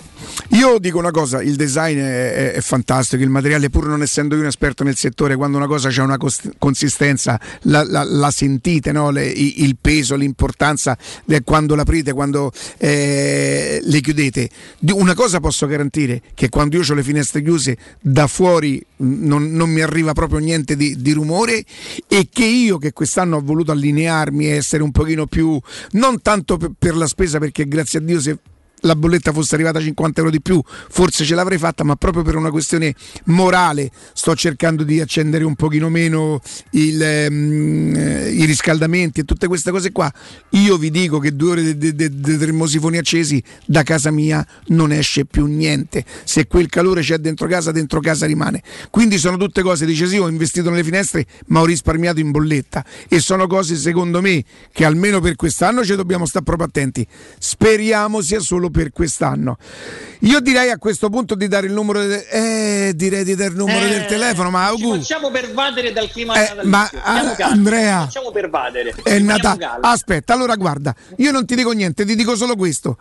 Io 0.50 0.78
dico 0.80 0.98
una 0.98 1.12
cosa, 1.12 1.40
il 1.42 1.54
design 1.54 1.96
è, 1.98 2.52
è- 2.54 2.60
fantastico, 2.60 3.22
il 3.22 3.28
materiale 3.28 3.70
pur 3.70 3.86
non 3.86 4.02
essendo 4.02 4.34
io 4.34 4.40
un 4.40 4.48
esperto 4.48 4.82
nel 4.82 4.96
settore, 4.96 5.36
quando 5.36 5.56
una 5.56 5.68
cosa 5.68 5.88
ha 5.88 6.02
una 6.02 6.16
cos- 6.18 6.50
consistenza 6.58 7.38
la, 7.62 7.84
la- 7.84 8.02
la 8.02 8.30
sentite, 8.32 8.90
no? 8.90 9.10
Le- 9.10 9.28
il 9.30 9.76
peso, 9.80 10.16
l'importanza 10.16 10.98
quando 11.44 11.76
l'aprite, 11.76 12.12
quando 12.12 12.50
eh, 12.78 13.80
le 13.80 14.00
chiudete. 14.00 14.50
Una 14.90 15.14
cosa 15.14 15.38
posso 15.38 15.66
garantire, 15.68 16.20
che 16.34 16.48
quando 16.48 16.76
io 16.76 16.82
ho 16.88 16.94
le 16.94 17.02
finestre 17.04 17.42
chiuse 17.42 17.76
da 18.00 18.26
fuori 18.26 18.84
non, 18.96 19.52
non 19.52 19.70
mi 19.70 19.80
arriva 19.80 20.12
proprio 20.12 20.38
niente 20.38 20.76
di, 20.76 21.00
di 21.00 21.12
rumore 21.12 21.64
e 22.08 22.28
che 22.30 22.44
io 22.44 22.78
che 22.78 22.92
quest'anno 22.92 23.36
ho 23.36 23.42
voluto 23.42 23.72
allinearmi 23.72 24.46
e 24.46 24.56
essere 24.56 24.82
un 24.82 24.90
pochino 24.90 25.26
più, 25.26 25.60
non 25.92 26.20
tanto 26.22 26.56
per, 26.56 26.72
per 26.78 26.96
la 26.96 27.06
spesa 27.06 27.38
perché 27.38 27.66
grazie 27.66 27.98
a 27.98 28.02
Dio 28.02 28.20
se 28.20 28.38
la 28.82 28.96
bolletta 28.96 29.32
fosse 29.32 29.54
arrivata 29.54 29.78
a 29.78 29.82
50 29.82 30.20
euro 30.20 30.30
di 30.30 30.40
più, 30.40 30.62
forse 30.64 31.24
ce 31.24 31.34
l'avrei 31.34 31.58
fatta, 31.58 31.84
ma 31.84 31.96
proprio 31.96 32.22
per 32.22 32.36
una 32.36 32.50
questione 32.50 32.94
morale 33.24 33.90
sto 34.12 34.34
cercando 34.34 34.82
di 34.82 35.00
accendere 35.00 35.44
un 35.44 35.54
pochino 35.54 35.88
meno 35.88 36.40
il, 36.70 37.02
eh, 37.02 38.30
i 38.32 38.44
riscaldamenti 38.44 39.20
e 39.20 39.24
tutte 39.24 39.46
queste 39.46 39.70
cose 39.70 39.92
qua. 39.92 40.12
Io 40.50 40.76
vi 40.76 40.90
dico 40.90 41.18
che 41.18 41.34
due 41.34 41.50
ore 41.50 41.76
di 41.76 41.94
termosifoni 41.94 42.98
accesi 42.98 43.42
da 43.66 43.82
casa 43.82 44.10
mia 44.10 44.44
non 44.66 44.92
esce 44.92 45.24
più 45.24 45.46
niente. 45.46 46.04
Se 46.24 46.46
quel 46.46 46.68
calore 46.68 47.02
c'è 47.02 47.18
dentro 47.18 47.46
casa, 47.46 47.72
dentro 47.72 48.00
casa 48.00 48.26
rimane. 48.26 48.62
Quindi 48.90 49.18
sono 49.18 49.36
tutte 49.36 49.62
cose, 49.62 49.86
dice 49.86 50.06
sì, 50.06 50.18
ho 50.18 50.28
investito 50.28 50.70
nelle 50.70 50.84
finestre, 50.84 51.26
ma 51.46 51.60
ho 51.60 51.64
risparmiato 51.64 52.20
in 52.20 52.30
bolletta. 52.30 52.84
E 53.08 53.20
sono 53.20 53.46
cose, 53.46 53.76
secondo 53.76 54.20
me, 54.20 54.44
che 54.72 54.84
almeno 54.84 55.20
per 55.20 55.36
quest'anno 55.36 55.84
ci 55.84 55.94
dobbiamo 55.94 56.26
stare 56.26 56.44
proprio 56.44 56.66
attenti. 56.66 57.06
Speriamo 57.38 58.20
sia 58.20 58.40
solo 58.40 58.70
per 58.72 58.90
quest'anno. 58.90 59.56
Io 60.20 60.40
direi 60.40 60.70
a 60.70 60.78
questo 60.78 61.08
punto 61.10 61.36
di 61.36 61.46
dare 61.46 61.66
il 61.68 61.72
numero, 61.72 62.04
de- 62.04 62.26
eh, 62.88 62.92
direi 62.96 63.22
di 63.22 63.36
dare 63.36 63.50
il 63.50 63.56
numero 63.56 63.84
Eh, 63.84 63.88
del 63.88 64.06
telefono, 64.06 64.50
ma 64.50 64.64
Ci 64.64 64.82
Augu, 64.82 64.96
facciamo 64.98 65.30
pervadere 65.30 65.92
dal 65.92 66.10
clima 66.10 66.34
Eh, 66.34 66.40
natalizio. 66.54 66.68
ma, 66.70 66.90
ah, 67.04 67.34
calmi, 67.36 67.52
Andrea, 67.58 67.98
ci 68.00 68.04
facciamo 68.06 68.30
pervadere. 68.32 68.94
è 69.04 69.22
calmi. 69.58 69.78
Aspetta, 69.82 70.32
allora 70.34 70.56
guarda, 70.56 70.92
io 71.18 71.30
non 71.30 71.46
ti 71.46 71.54
dico 71.54 71.70
niente, 71.70 72.04
ti 72.04 72.16
dico 72.16 72.34
solo 72.34 72.56
questo. 72.56 72.96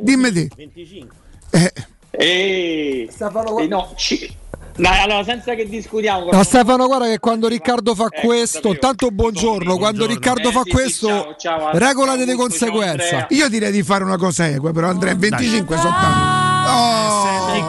Dimmi 0.00 0.32
te. 0.32 0.48
25. 0.56 1.16
Eh, 1.50 1.72
Eh, 2.10 3.08
eh, 3.10 3.66
no, 3.68 3.92
ci- 3.96 4.34
Dai, 4.78 5.02
allora, 5.02 5.24
senza 5.24 5.54
che 5.54 5.68
discutiamo. 5.68 6.30
No, 6.30 6.42
Stefano, 6.44 6.86
guarda 6.86 7.06
che 7.06 7.18
quando 7.18 7.48
Riccardo 7.48 7.94
fa 7.96 8.06
Ecco, 8.10 8.26
questo, 8.28 8.56
sapevo. 8.58 8.74
intanto 8.74 9.10
buongiorno, 9.10 9.76
quando 9.76 10.06
Riccardo 10.06 10.48
Eh, 10.50 10.52
fa 10.52 10.62
sì, 10.62 10.70
sì, 10.70 10.76
questo, 10.76 11.08
ciao, 11.08 11.34
ciao, 11.36 11.70
regola 11.78 12.14
delle 12.16 12.34
conseguenze. 12.34 13.08
Andrea. 13.08 13.26
io 13.30 13.48
direi 13.48 13.72
di 13.72 13.82
fare 13.82 14.04
una 14.04 14.16
cosa 14.16 14.46
equa, 14.48 14.70
però 14.72 14.88
Andrea, 14.88 15.14
25 15.16 15.76
sono 15.76 15.90
tanti. 15.90 16.70
Oh, 16.70 17.46
Sei 17.48 17.62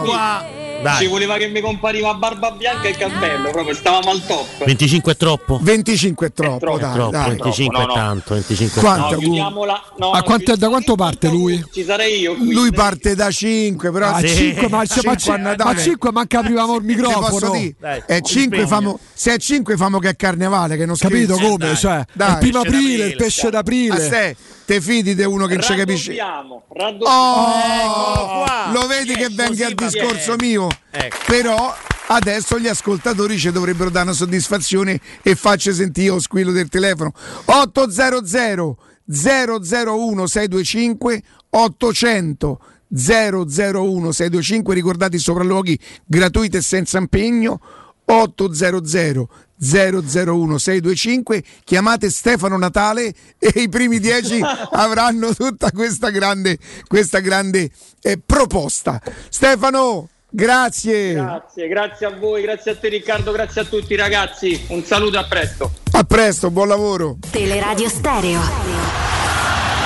qua. 0.81 0.91
Ci 0.93 0.97
Dai. 1.03 1.07
voleva 1.07 1.37
che 1.37 1.47
mi 1.47 1.61
compariva 1.61 2.13
barba 2.13 2.51
bianca 2.51 2.87
e 2.87 2.91
cappello, 2.91 3.49
proprio 3.51 3.73
stavamo 3.75 4.09
al 4.11 4.25
top. 4.25 4.63
25 4.65 5.11
è 5.11 5.17
troppo? 5.17 5.59
25 5.61 6.27
è 6.27 6.31
troppo, 6.33 6.57
troppo, 6.59 6.77
dai, 6.79 6.93
troppo, 6.93 7.11
dai. 7.11 7.29
25 7.29 7.77
no, 7.79 7.85
no. 7.85 7.91
è 7.91 7.95
tanto, 7.95 8.33
25 8.33 8.81
è 8.81 8.83
Quanto? 8.83 9.19
tanto. 9.19 9.65
No, 9.97 10.11
A 10.11 10.21
quanto- 10.23 10.55
da 10.55 10.67
quanto 10.69 10.95
parte 10.95 11.27
lui? 11.27 11.63
Ci 11.71 11.83
sarei 11.83 12.19
io. 12.19 12.35
qui. 12.35 12.51
Lui 12.53 12.71
parte 12.71 13.15
da 13.15 13.29
5, 13.29 13.91
però 13.91 14.07
A 14.09 14.19
Sì. 14.19 14.27
5, 14.29 14.67
ma, 14.69 14.77
ma, 14.77 14.85
Cinque 14.85 15.33
a 15.33 15.37
ma 15.37 15.43
Natale. 15.49 15.81
5 15.81 16.11
manca 16.11 16.39
aprivamo 16.39 16.75
il 16.77 16.85
Te 16.85 16.93
posso 16.95 17.07
microfono. 17.09 17.51
dire, 17.51 17.75
Dai, 17.79 18.03
è 18.05 18.21
5 18.21 18.43
impegno. 18.43 18.67
famo, 18.67 18.99
se 19.13 19.33
è 19.33 19.37
5 19.37 19.77
famo 19.77 19.99
che 19.99 20.09
è 20.09 20.15
carnevale, 20.15 20.77
che 20.77 20.85
non 20.85 20.95
Capito 20.95 21.33
scherzi. 21.35 21.43
come? 21.43 21.57
dai. 21.65 21.75
Cioè, 21.77 22.05
Dai. 22.13 22.27
è 22.27 22.31
il 22.31 22.37
primo 22.39 22.61
Pesce 22.61 22.75
aprile, 22.77 23.05
il 23.05 23.15
pesce 23.15 23.41
dai. 23.41 23.51
D'aprile. 23.51 24.35
te 24.65 24.81
fidi 24.81 25.15
di 25.15 25.23
uno 25.23 25.45
che 25.47 25.55
non 25.55 25.63
ci 25.63 25.75
capisce. 25.75 26.15
Raddoppiamo. 26.15 26.63
Oh, 27.03 28.43
qua. 28.43 28.69
lo 28.71 28.87
vedi 28.87 29.13
che 29.15 29.29
venga 29.29 29.65
al 29.67 29.73
discorso 29.73 30.35
mio? 30.39 30.67
Ecco. 30.91 31.17
Però 31.27 31.75
adesso 32.07 32.59
gli 32.59 32.67
ascoltatori 32.67 33.37
ci 33.37 33.51
dovrebbero 33.51 33.89
dare 33.89 34.05
una 34.05 34.13
soddisfazione 34.13 34.99
e 35.21 35.35
facci 35.35 35.73
sentire 35.73 36.09
lo 36.09 36.19
squillo 36.19 36.51
del 36.51 36.69
telefono. 36.69 37.13
800 37.45 38.77
001 39.05 40.27
625 40.27 41.23
800 41.49 42.59
001 42.91 44.11
625, 44.11 44.73
ricordate 44.73 45.15
i 45.17 45.19
sopralluoghi 45.19 45.79
gratuiti 46.05 46.57
e 46.57 46.61
senza 46.61 46.97
impegno? 46.97 47.59
800 48.05 49.29
001 49.61 50.57
625 50.57 51.43
chiamate 51.63 52.09
Stefano 52.09 52.57
Natale 52.57 53.13
e 53.37 53.61
i 53.61 53.69
primi 53.69 53.99
10 53.99 54.41
avranno 54.71 55.33
tutta 55.35 55.71
questa 55.71 56.09
grande, 56.09 56.57
questa 56.87 57.19
grande 57.19 57.69
eh, 58.01 58.17
proposta. 58.17 59.01
Stefano 59.29 60.09
grazie 60.29 61.13
Grazie, 61.13 61.67
grazie 61.67 62.05
a 62.05 62.15
voi, 62.17 62.41
grazie 62.41 62.71
a 62.71 62.75
te 62.75 62.89
Riccardo, 62.89 63.31
grazie 63.31 63.61
a 63.61 63.65
tutti 63.65 63.95
ragazzi. 63.95 64.65
Un 64.69 64.83
saluto 64.83 65.17
e 65.17 65.19
a 65.19 65.25
presto. 65.25 65.71
a 65.91 66.03
presto 66.03 66.51
buon 66.51 66.67
lavoro 66.67 67.17
Teleradio 67.31 67.89
Stereo 67.89 68.39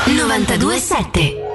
927 0.06 1.53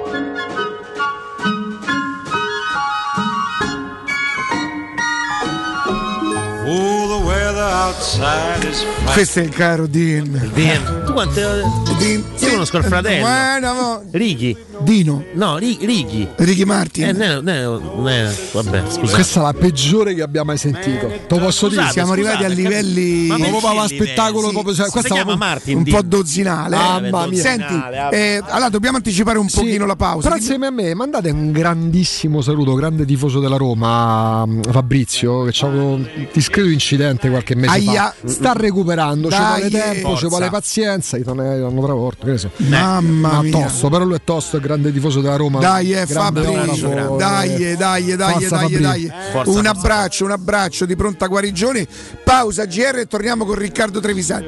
questo 9.13 9.39
è 9.39 9.43
il 9.43 9.49
caro 9.49 9.85
Dean 9.85 10.49
Dean. 10.53 11.03
Tu 11.05 11.13
quante. 11.13 11.41
Io 11.41 12.49
conosco 12.49 12.77
il 12.77 12.83
fratello. 12.83 13.19
Buona, 13.25 13.73
mo- 13.73 14.01
Righi. 14.11 14.55
Dino. 14.81 15.23
No, 15.33 15.57
Ri- 15.57 15.77
Righi. 15.81 16.27
Ricky 16.37 16.63
Martin. 16.63 17.03
Eh, 17.09 17.11
no, 17.11 17.41
no, 17.41 17.77
no, 17.79 18.31
vabbè, 18.53 18.81
scusa. 18.89 19.13
Questa 19.15 19.39
è 19.39 19.43
la 19.43 19.53
peggiore 19.53 20.13
che 20.15 20.21
abbia 20.21 20.43
mai 20.43 20.57
sentito. 20.57 21.07
Te 21.07 21.35
lo 21.35 21.37
posso 21.39 21.67
dire. 21.67 21.81
Scusate, 21.81 21.91
siamo 21.93 22.11
arrivati 22.13 22.43
a 22.45 22.49
scusate, 22.49 22.61
livelli 22.61 23.27
ma 23.27 23.35
proprio 23.37 23.81
a 23.81 23.87
spettacolo 23.87 24.47
Sì, 24.47 24.53
proprio, 24.53 24.73
cioè, 24.75 24.85
si 24.85 24.91
questa 24.91 25.13
chiama 25.13 25.31
proprio- 25.33 25.47
Martin 25.49 25.77
un 25.77 25.83
Dean. 25.83 25.95
po' 25.97 26.07
dozzinale. 26.07 26.75
Mamma 26.75 27.25
mia. 27.27 27.41
Senti, 27.41 27.73
eh, 28.11 28.41
allora 28.47 28.69
dobbiamo 28.69 28.97
anticipare 28.97 29.37
un 29.37 29.49
Sì, 29.49 29.59
pochino 29.59 29.85
la 29.85 29.95
pausa. 29.95 30.27
Però 30.29 30.39
insieme 30.39 30.67
a 30.67 30.71
me 30.71 30.93
mandate 30.95 31.29
un 31.29 31.51
grandissimo 31.51 32.41
saluto, 32.41 32.73
grande 32.73 33.05
tifoso 33.05 33.39
della 33.39 33.57
Roma, 33.57 34.45
Fabrizio, 34.71 35.43
che 35.43 35.51
avuto 35.65 35.85
un 35.85 36.07
discreto 36.31 36.69
incidente 36.69 37.29
qualche 37.29 37.55
mese 37.59 37.73
Aia. 37.75 38.13
fa. 38.19 38.27
Sta 38.27 38.53
recuperando, 38.53 39.29
ci 39.29 39.37
Dai, 39.37 39.61
vuole 39.61 39.69
tempo, 39.69 40.07
forza. 40.09 40.17
ci 40.23 40.27
vuole 40.27 40.49
pazienza, 40.49 41.17
gli 41.17 41.23
torna- 41.23 41.51
hanno 41.51 41.83
travolto, 41.83 42.25
che 42.25 42.31
ne 42.31 42.37
so. 42.37 42.49
Mamma 42.57 43.31
Ma 43.33 43.41
mia. 43.41 43.51
tosto, 43.51 43.89
però 43.89 44.03
lui 44.05 44.15
è 44.15 44.21
tosto, 44.23 44.57
è 44.57 44.59
grande 44.59 44.91
tifoso 44.91 45.21
della 45.21 45.35
Roma. 45.35 45.59
Dai, 45.59 45.93
eh, 45.93 46.05
Fabrizio, 46.07 47.15
dai, 47.17 47.55
eh. 47.55 47.75
dai, 47.75 48.15
dai, 48.15 48.15
dai, 48.15 48.43
Fabrizio. 48.45 48.79
dai. 48.79 49.11
Forza, 49.31 49.51
un 49.51 49.65
abbraccio, 49.65 50.25
un 50.25 50.31
abbraccio 50.31 50.85
di 50.85 50.95
pronta 50.95 51.27
guarigione. 51.27 51.87
Pausa 52.23 52.65
GR 52.65 52.97
e 52.99 53.05
torniamo 53.07 53.45
con 53.45 53.55
Riccardo 53.55 53.99
Trevisani. 53.99 54.47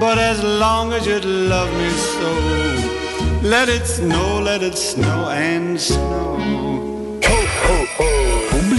But 0.00 0.18
as 0.18 0.42
long 0.42 0.92
as 0.92 1.06
you 1.06 1.20
love 1.22 1.70
me 1.76 1.88
so, 1.90 3.46
let 3.48 3.68
it 3.68 3.84
snow, 3.86 4.40
let 4.40 4.60
it 4.62 4.74
snow 4.74 5.28
and 5.28 5.76
snow. 5.78 6.32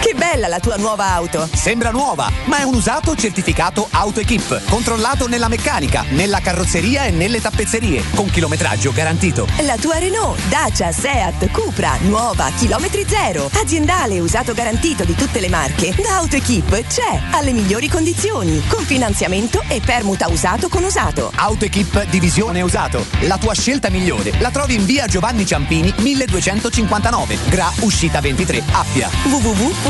Che 0.00 0.14
bella 0.14 0.48
la 0.48 0.60
tua 0.60 0.76
nuova 0.76 1.12
auto! 1.12 1.46
Sembra 1.52 1.90
nuova, 1.90 2.30
ma 2.46 2.58
è 2.58 2.62
un 2.62 2.74
usato 2.74 3.14
certificato 3.14 3.86
AutoEquip, 3.90 4.68
controllato 4.70 5.28
nella 5.28 5.48
meccanica, 5.48 6.04
nella 6.08 6.40
carrozzeria 6.40 7.04
e 7.04 7.10
nelle 7.10 7.40
tappezzerie, 7.40 8.02
con 8.14 8.28
chilometraggio 8.30 8.92
garantito. 8.92 9.46
La 9.60 9.76
tua 9.76 9.98
Renault, 9.98 10.40
Dacia, 10.48 10.90
Seat, 10.90 11.50
Cupra, 11.50 11.96
nuova, 12.00 12.50
chilometri 12.56 13.04
zero, 13.06 13.50
aziendale 13.52 14.18
usato 14.20 14.54
garantito 14.54 15.04
di 15.04 15.14
tutte 15.14 15.38
le 15.38 15.50
marche, 15.50 15.94
da 15.94 16.16
AutoEquip 16.16 16.86
c'è, 16.86 17.20
alle 17.32 17.52
migliori 17.52 17.88
condizioni, 17.88 18.62
con 18.68 18.82
finanziamento 18.84 19.62
e 19.68 19.80
permuta 19.84 20.28
usato 20.28 20.70
con 20.70 20.82
usato. 20.82 21.30
AutoEquip 21.34 22.06
Divisione 22.06 22.62
Usato, 22.62 23.04
la 23.20 23.36
tua 23.36 23.54
scelta 23.54 23.90
migliore. 23.90 24.32
La 24.38 24.50
trovi 24.50 24.74
in 24.74 24.86
via 24.86 25.06
Giovanni 25.06 25.44
Ciampini, 25.44 25.92
1259, 25.98 27.38
Gra 27.48 27.70
Uscita 27.80 28.20
23, 28.20 28.62
Appia. 28.72 29.10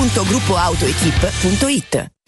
www.gruppoautoequip.it 0.00 2.19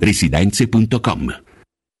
residenze.com. 0.00 1.47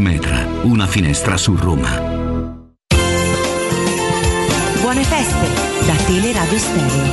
Metra, 0.00 0.46
una 0.62 0.86
finestra 0.86 1.36
su 1.36 1.56
Roma. 1.56 1.90
Buone 4.80 5.04
feste 5.04 5.86
da 5.86 5.94
Teleradio 6.04 6.58
Stereo. 6.58 7.12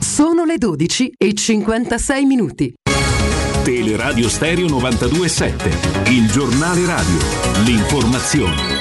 Sono 0.00 0.44
le 0.44 0.58
12 0.58 1.12
e 1.16 1.34
56 1.34 2.24
minuti. 2.24 2.74
Teleradio 3.64 4.28
Stereo 4.28 4.66
92.7, 4.66 6.10
il 6.10 6.30
giornale 6.30 6.86
radio, 6.86 7.18
l'informazione. 7.64 8.77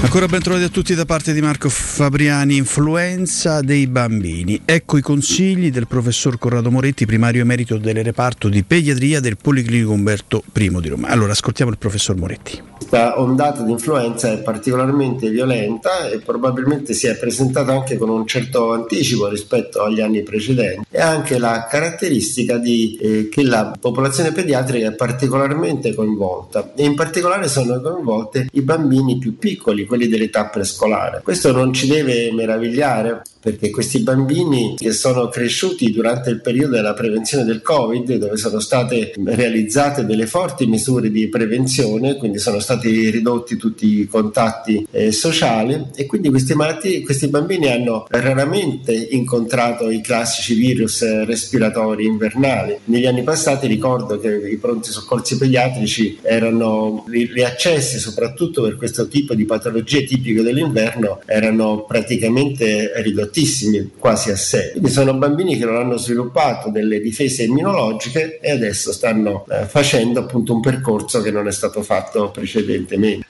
Ancora 0.00 0.26
ben 0.26 0.40
trovati 0.40 0.64
a 0.64 0.68
tutti 0.68 0.94
da 0.94 1.04
parte 1.04 1.32
di 1.32 1.40
Marco 1.40 1.68
Fabriani, 1.68 2.56
influenza 2.56 3.60
dei 3.60 3.88
bambini. 3.88 4.62
Ecco 4.64 4.96
i 4.96 5.02
consigli 5.02 5.70
del 5.70 5.88
professor 5.88 6.38
Corrado 6.38 6.70
Moretti, 6.70 7.04
primario 7.04 7.42
emerito 7.42 7.76
del 7.78 8.02
reparto 8.02 8.48
di 8.48 8.62
pediatria 8.62 9.18
del 9.20 9.36
Policlinico 9.36 9.90
Umberto 9.90 10.44
I 10.54 10.70
di 10.80 10.88
Roma. 10.88 11.08
Allora 11.08 11.32
ascoltiamo 11.32 11.72
il 11.72 11.78
professor 11.78 12.16
Moretti. 12.16 12.77
Questa 12.78 13.20
ondata 13.20 13.62
di 13.62 13.72
influenza 13.72 14.32
è 14.32 14.38
particolarmente 14.38 15.28
violenta 15.28 16.08
e 16.08 16.20
probabilmente 16.20 16.94
si 16.94 17.06
è 17.06 17.18
presentata 17.18 17.72
anche 17.72 17.98
con 17.98 18.08
un 18.08 18.26
certo 18.26 18.72
anticipo 18.72 19.28
rispetto 19.28 19.82
agli 19.82 20.00
anni 20.00 20.22
precedenti 20.22 20.86
e 20.90 21.00
anche 21.00 21.38
la 21.38 21.66
caratteristica 21.68 22.56
di, 22.56 22.96
eh, 22.96 23.28
che 23.28 23.42
la 23.42 23.76
popolazione 23.78 24.32
pediatrica 24.32 24.88
è 24.88 24.94
particolarmente 24.94 25.92
coinvolta 25.92 26.72
e 26.74 26.84
in 26.84 26.94
particolare 26.94 27.48
sono 27.48 27.80
coinvolte 27.80 28.48
i 28.52 28.62
bambini 28.62 29.18
più 29.18 29.36
piccoli, 29.36 29.84
quelli 29.84 30.08
dell'età 30.08 30.46
prescolare. 30.46 31.20
Questo 31.22 31.52
non 31.52 31.74
ci 31.74 31.88
deve 31.88 32.32
meravigliare 32.32 33.22
perché 33.40 33.70
questi 33.70 34.00
bambini 34.00 34.74
che 34.76 34.92
sono 34.92 35.28
cresciuti 35.28 35.90
durante 35.90 36.30
il 36.30 36.40
periodo 36.40 36.76
della 36.76 36.94
prevenzione 36.94 37.44
del 37.44 37.62
Covid, 37.62 38.16
dove 38.16 38.36
sono 38.36 38.60
state 38.60 39.12
realizzate 39.24 40.04
delle 40.04 40.26
forti 40.26 40.66
misure 40.66 41.10
di 41.10 41.28
prevenzione, 41.28 42.16
quindi 42.16 42.38
sono 42.38 42.58
stati 42.58 42.67
ridotti 42.74 43.56
tutti 43.56 44.00
i 44.00 44.06
contatti 44.06 44.86
eh, 44.90 45.12
sociali 45.12 45.86
e 45.94 46.06
quindi 46.06 46.28
questi, 46.28 46.54
malattie, 46.54 47.02
questi 47.02 47.28
bambini 47.28 47.70
hanno 47.70 48.06
raramente 48.08 48.92
incontrato 48.92 49.90
i 49.90 50.00
classici 50.00 50.54
virus 50.54 51.24
respiratori 51.24 52.06
invernali. 52.06 52.78
Negli 52.84 53.06
anni 53.06 53.22
passati 53.22 53.66
ricordo 53.66 54.18
che 54.18 54.34
i 54.34 54.56
pronti 54.56 54.90
soccorsi 54.90 55.36
pediatrici 55.36 56.18
erano 56.22 57.04
riaccessi 57.08 57.98
soprattutto 57.98 58.62
per 58.62 58.76
questo 58.76 59.08
tipo 59.08 59.34
di 59.34 59.44
patologie 59.44 60.04
tipiche 60.04 60.42
dell'inverno, 60.42 61.20
erano 61.26 61.84
praticamente 61.84 62.92
ridottissimi 63.02 63.92
quasi 63.98 64.30
a 64.30 64.36
sé. 64.36 64.70
Quindi 64.72 64.90
sono 64.90 65.14
bambini 65.14 65.56
che 65.56 65.64
non 65.64 65.76
hanno 65.76 65.96
sviluppato 65.96 66.70
delle 66.70 67.00
difese 67.00 67.44
immunologiche 67.44 68.38
e 68.40 68.50
adesso 68.50 68.92
stanno 68.92 69.44
eh, 69.48 69.64
facendo 69.64 70.20
appunto 70.20 70.54
un 70.54 70.60
percorso 70.60 71.20
che 71.20 71.30
non 71.30 71.46
è 71.46 71.52
stato 71.52 71.82
fatto 71.82 72.30
precedentemente. 72.30 72.57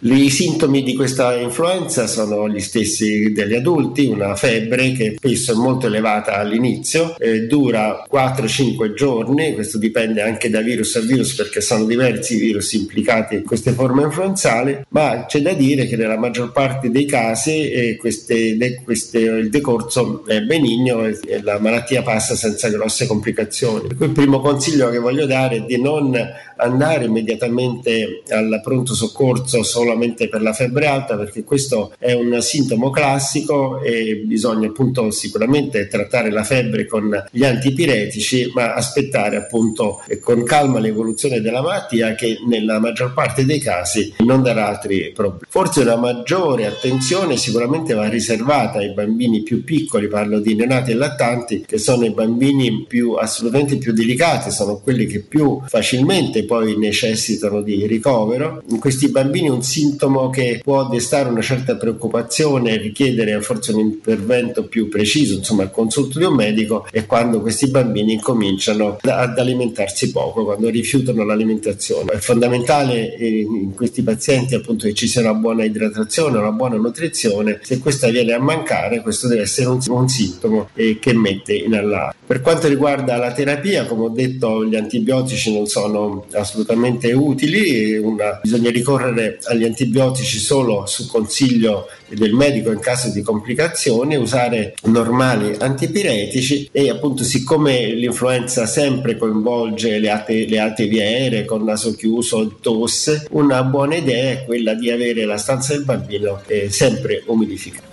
I 0.00 0.30
sintomi 0.30 0.82
di 0.82 0.94
questa 0.94 1.34
influenza 1.36 2.06
sono 2.06 2.48
gli 2.48 2.60
stessi 2.60 3.32
degli 3.32 3.54
adulti, 3.54 4.06
una 4.06 4.34
febbre 4.34 4.92
che 4.92 5.16
spesso 5.16 5.52
è 5.52 5.54
molto 5.54 5.86
elevata 5.86 6.36
all'inizio, 6.36 7.16
eh, 7.18 7.46
dura 7.46 8.06
4-5 8.10 8.94
giorni, 8.94 9.54
questo 9.54 9.78
dipende 9.78 10.22
anche 10.22 10.48
da 10.50 10.60
virus 10.60 10.96
a 10.96 11.00
virus 11.00 11.34
perché 11.34 11.60
sono 11.60 11.84
diversi 11.84 12.36
i 12.36 12.38
virus 12.38 12.72
implicati 12.72 13.36
in 13.36 13.44
queste 13.44 13.72
forme 13.72 14.02
influenzali, 14.02 14.78
ma 14.90 15.26
c'è 15.26 15.40
da 15.40 15.52
dire 15.52 15.86
che 15.86 15.96
nella 15.96 16.16
maggior 16.16 16.52
parte 16.52 16.90
dei 16.90 17.04
casi 17.04 17.70
eh, 17.70 17.96
queste, 17.96 18.56
queste, 18.82 19.18
il 19.18 19.50
decorso 19.50 20.24
è 20.26 20.40
benigno 20.40 21.04
e, 21.04 21.18
e 21.26 21.42
la 21.42 21.58
malattia 21.58 22.02
passa 22.02 22.34
senza 22.34 22.68
grosse 22.68 23.06
complicazioni. 23.06 23.88
Per 23.88 23.96
cui 23.96 24.06
il 24.06 24.12
primo 24.12 24.40
consiglio 24.40 24.88
che 24.90 24.98
voglio 24.98 25.26
dare 25.26 25.56
è 25.56 25.60
di 25.60 25.80
non 25.80 26.16
andare 26.56 27.04
immediatamente 27.04 28.22
al 28.28 28.60
pronto 28.62 28.94
soccorso 28.94 29.17
solamente 29.62 30.28
per 30.28 30.42
la 30.42 30.52
febbre 30.52 30.86
alta 30.86 31.16
perché 31.16 31.44
questo 31.44 31.92
è 31.98 32.12
un 32.12 32.40
sintomo 32.40 32.90
classico 32.90 33.80
e 33.80 34.22
bisogna 34.24 34.68
appunto 34.68 35.10
sicuramente 35.10 35.88
trattare 35.88 36.30
la 36.30 36.44
febbre 36.44 36.86
con 36.86 37.24
gli 37.30 37.44
antipiretici 37.44 38.50
ma 38.54 38.74
aspettare 38.74 39.36
appunto 39.36 40.02
con 40.20 40.44
calma 40.44 40.78
l'evoluzione 40.78 41.40
della 41.40 41.62
malattia 41.62 42.14
che 42.14 42.38
nella 42.46 42.78
maggior 42.78 43.12
parte 43.12 43.44
dei 43.44 43.58
casi 43.58 44.14
non 44.18 44.42
darà 44.42 44.68
altri 44.68 45.12
problemi. 45.14 45.46
Forse 45.48 45.80
una 45.80 45.96
maggiore 45.96 46.66
attenzione 46.66 47.36
sicuramente 47.36 47.94
va 47.94 48.08
riservata 48.08 48.78
ai 48.78 48.92
bambini 48.92 49.42
più 49.42 49.64
piccoli, 49.64 50.08
parlo 50.08 50.40
di 50.40 50.54
neonati 50.54 50.92
e 50.92 50.94
lattanti 50.94 51.64
che 51.66 51.78
sono 51.78 52.04
i 52.04 52.10
bambini 52.10 52.84
più 52.86 53.12
assolutamente 53.12 53.76
più 53.76 53.92
delicati, 53.92 54.50
sono 54.50 54.78
quelli 54.78 55.06
che 55.06 55.20
più 55.20 55.60
facilmente 55.66 56.44
poi 56.44 56.76
necessitano 56.76 57.62
di 57.62 57.86
ricovero. 57.86 58.62
In 58.70 58.78
questi 58.78 59.07
bambini 59.10 59.48
un 59.48 59.62
sintomo 59.62 60.30
che 60.30 60.60
può 60.62 60.88
destare 60.88 61.28
una 61.28 61.42
certa 61.42 61.76
preoccupazione 61.76 62.76
richiedere 62.76 63.40
forse 63.40 63.72
un 63.72 63.80
intervento 63.80 64.64
più 64.64 64.88
preciso, 64.88 65.34
insomma 65.34 65.62
il 65.64 65.70
consulto 65.70 66.18
di 66.18 66.24
un 66.24 66.34
medico, 66.34 66.86
è 66.90 67.06
quando 67.06 67.40
questi 67.40 67.68
bambini 67.68 68.20
cominciano 68.20 68.98
ad 69.00 69.38
alimentarsi 69.38 70.10
poco, 70.10 70.44
quando 70.44 70.68
rifiutano 70.68 71.24
l'alimentazione. 71.24 72.12
È 72.12 72.18
fondamentale 72.18 73.16
in 73.18 73.74
questi 73.74 74.02
pazienti 74.02 74.54
appunto 74.54 74.86
che 74.86 74.94
ci 74.94 75.06
sia 75.06 75.20
una 75.20 75.34
buona 75.34 75.64
idratazione, 75.64 76.38
una 76.38 76.52
buona 76.52 76.76
nutrizione, 76.76 77.60
se 77.62 77.78
questa 77.78 78.08
viene 78.08 78.32
a 78.32 78.38
mancare 78.38 79.02
questo 79.02 79.28
deve 79.28 79.42
essere 79.42 79.68
un, 79.68 79.80
un 79.88 80.08
sintomo 80.08 80.68
eh, 80.74 80.98
che 80.98 81.12
mette 81.14 81.54
in 81.54 81.74
allarme. 81.74 82.14
Per 82.26 82.40
quanto 82.40 82.68
riguarda 82.68 83.16
la 83.16 83.32
terapia, 83.32 83.86
come 83.86 84.04
ho 84.04 84.08
detto, 84.10 84.64
gli 84.64 84.76
antibiotici 84.76 85.52
non 85.52 85.66
sono 85.66 86.26
assolutamente 86.32 87.12
utili, 87.12 87.96
una, 87.96 88.38
bisogna 88.42 88.70
ricorrere 88.70 88.97
agli 89.04 89.64
antibiotici 89.64 90.38
solo 90.38 90.86
su 90.86 91.06
consiglio 91.08 91.88
del 92.08 92.32
medico 92.32 92.70
in 92.70 92.80
caso 92.80 93.10
di 93.10 93.22
complicazioni, 93.22 94.16
usare 94.16 94.74
normali 94.84 95.56
antipiretici 95.58 96.68
e 96.72 96.90
appunto 96.90 97.24
siccome 97.24 97.92
l'influenza 97.92 98.66
sempre 98.66 99.16
coinvolge 99.16 99.98
le 99.98 100.10
alte, 100.10 100.46
le 100.46 100.58
aeree 101.02 101.44
con 101.44 101.64
naso 101.64 101.94
chiuso, 101.94 102.56
tosse, 102.60 103.26
una 103.30 103.62
buona 103.62 103.96
idea 103.96 104.32
è 104.32 104.44
quella 104.44 104.74
di 104.74 104.90
avere 104.90 105.24
la 105.24 105.36
stanza 105.36 105.74
del 105.74 105.84
bambino 105.84 106.40
eh, 106.46 106.70
sempre 106.70 107.22
umidificata. 107.26 107.86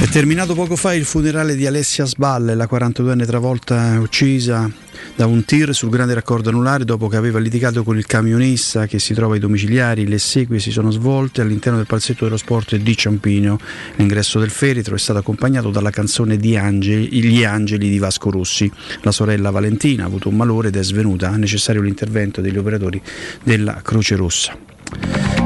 È 0.00 0.08
terminato 0.08 0.54
poco 0.54 0.76
fa 0.76 0.94
il 0.94 1.04
funerale 1.04 1.54
di 1.54 1.66
Alessia 1.66 2.06
Sballe, 2.06 2.54
la 2.54 2.68
42enne 2.70 3.26
travolta 3.26 3.98
uccisa 4.00 4.88
da 5.20 5.26
un 5.26 5.44
tir 5.44 5.74
sul 5.74 5.90
grande 5.90 6.14
raccordo 6.14 6.48
anulare 6.48 6.86
dopo 6.86 7.06
che 7.06 7.16
aveva 7.16 7.38
litigato 7.38 7.84
con 7.84 7.98
il 7.98 8.06
camionista 8.06 8.86
che 8.86 8.98
si 8.98 9.12
trova 9.12 9.34
ai 9.34 9.38
domiciliari. 9.38 10.08
Le 10.08 10.14
esequie 10.14 10.58
si 10.60 10.70
sono 10.70 10.90
svolte 10.90 11.42
all'interno 11.42 11.76
del 11.76 11.86
palazzetto 11.86 12.24
dello 12.24 12.38
sport 12.38 12.76
di 12.76 12.96
Ciampino. 12.96 13.60
L'ingresso 13.96 14.38
del 14.38 14.48
feretro 14.48 14.94
è 14.94 14.98
stato 14.98 15.18
accompagnato 15.18 15.68
dalla 15.68 15.90
canzone 15.90 16.38
di 16.38 16.56
Angeli, 16.56 17.22
Gli 17.22 17.44
Angeli 17.44 17.90
di 17.90 17.98
Vasco 17.98 18.30
Rossi. 18.30 18.72
La 19.02 19.12
sorella 19.12 19.50
Valentina 19.50 20.04
ha 20.04 20.06
avuto 20.06 20.30
un 20.30 20.36
malore 20.36 20.68
ed 20.68 20.76
è 20.76 20.82
svenuta. 20.82 21.34
È 21.34 21.36
necessario 21.36 21.82
l'intervento 21.82 22.40
degli 22.40 22.56
operatori 22.56 22.98
della 23.42 23.82
Croce 23.82 24.16
Rossa. 24.16 24.56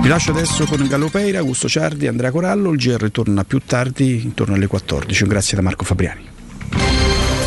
Vi 0.00 0.06
lascio 0.06 0.30
adesso 0.30 0.66
con 0.66 0.86
Gallopeira, 0.86 1.40
Augusto 1.40 1.68
Ciardi, 1.68 2.06
Andrea 2.06 2.30
Corallo. 2.30 2.70
Il 2.70 2.78
GR 2.78 3.10
torna 3.10 3.42
più 3.42 3.58
tardi, 3.58 4.22
intorno 4.22 4.54
alle 4.54 4.68
14. 4.68 5.24
Un 5.24 5.28
grazie 5.28 5.56
da 5.56 5.64
Marco 5.64 5.84
Fabriani. 5.84 6.33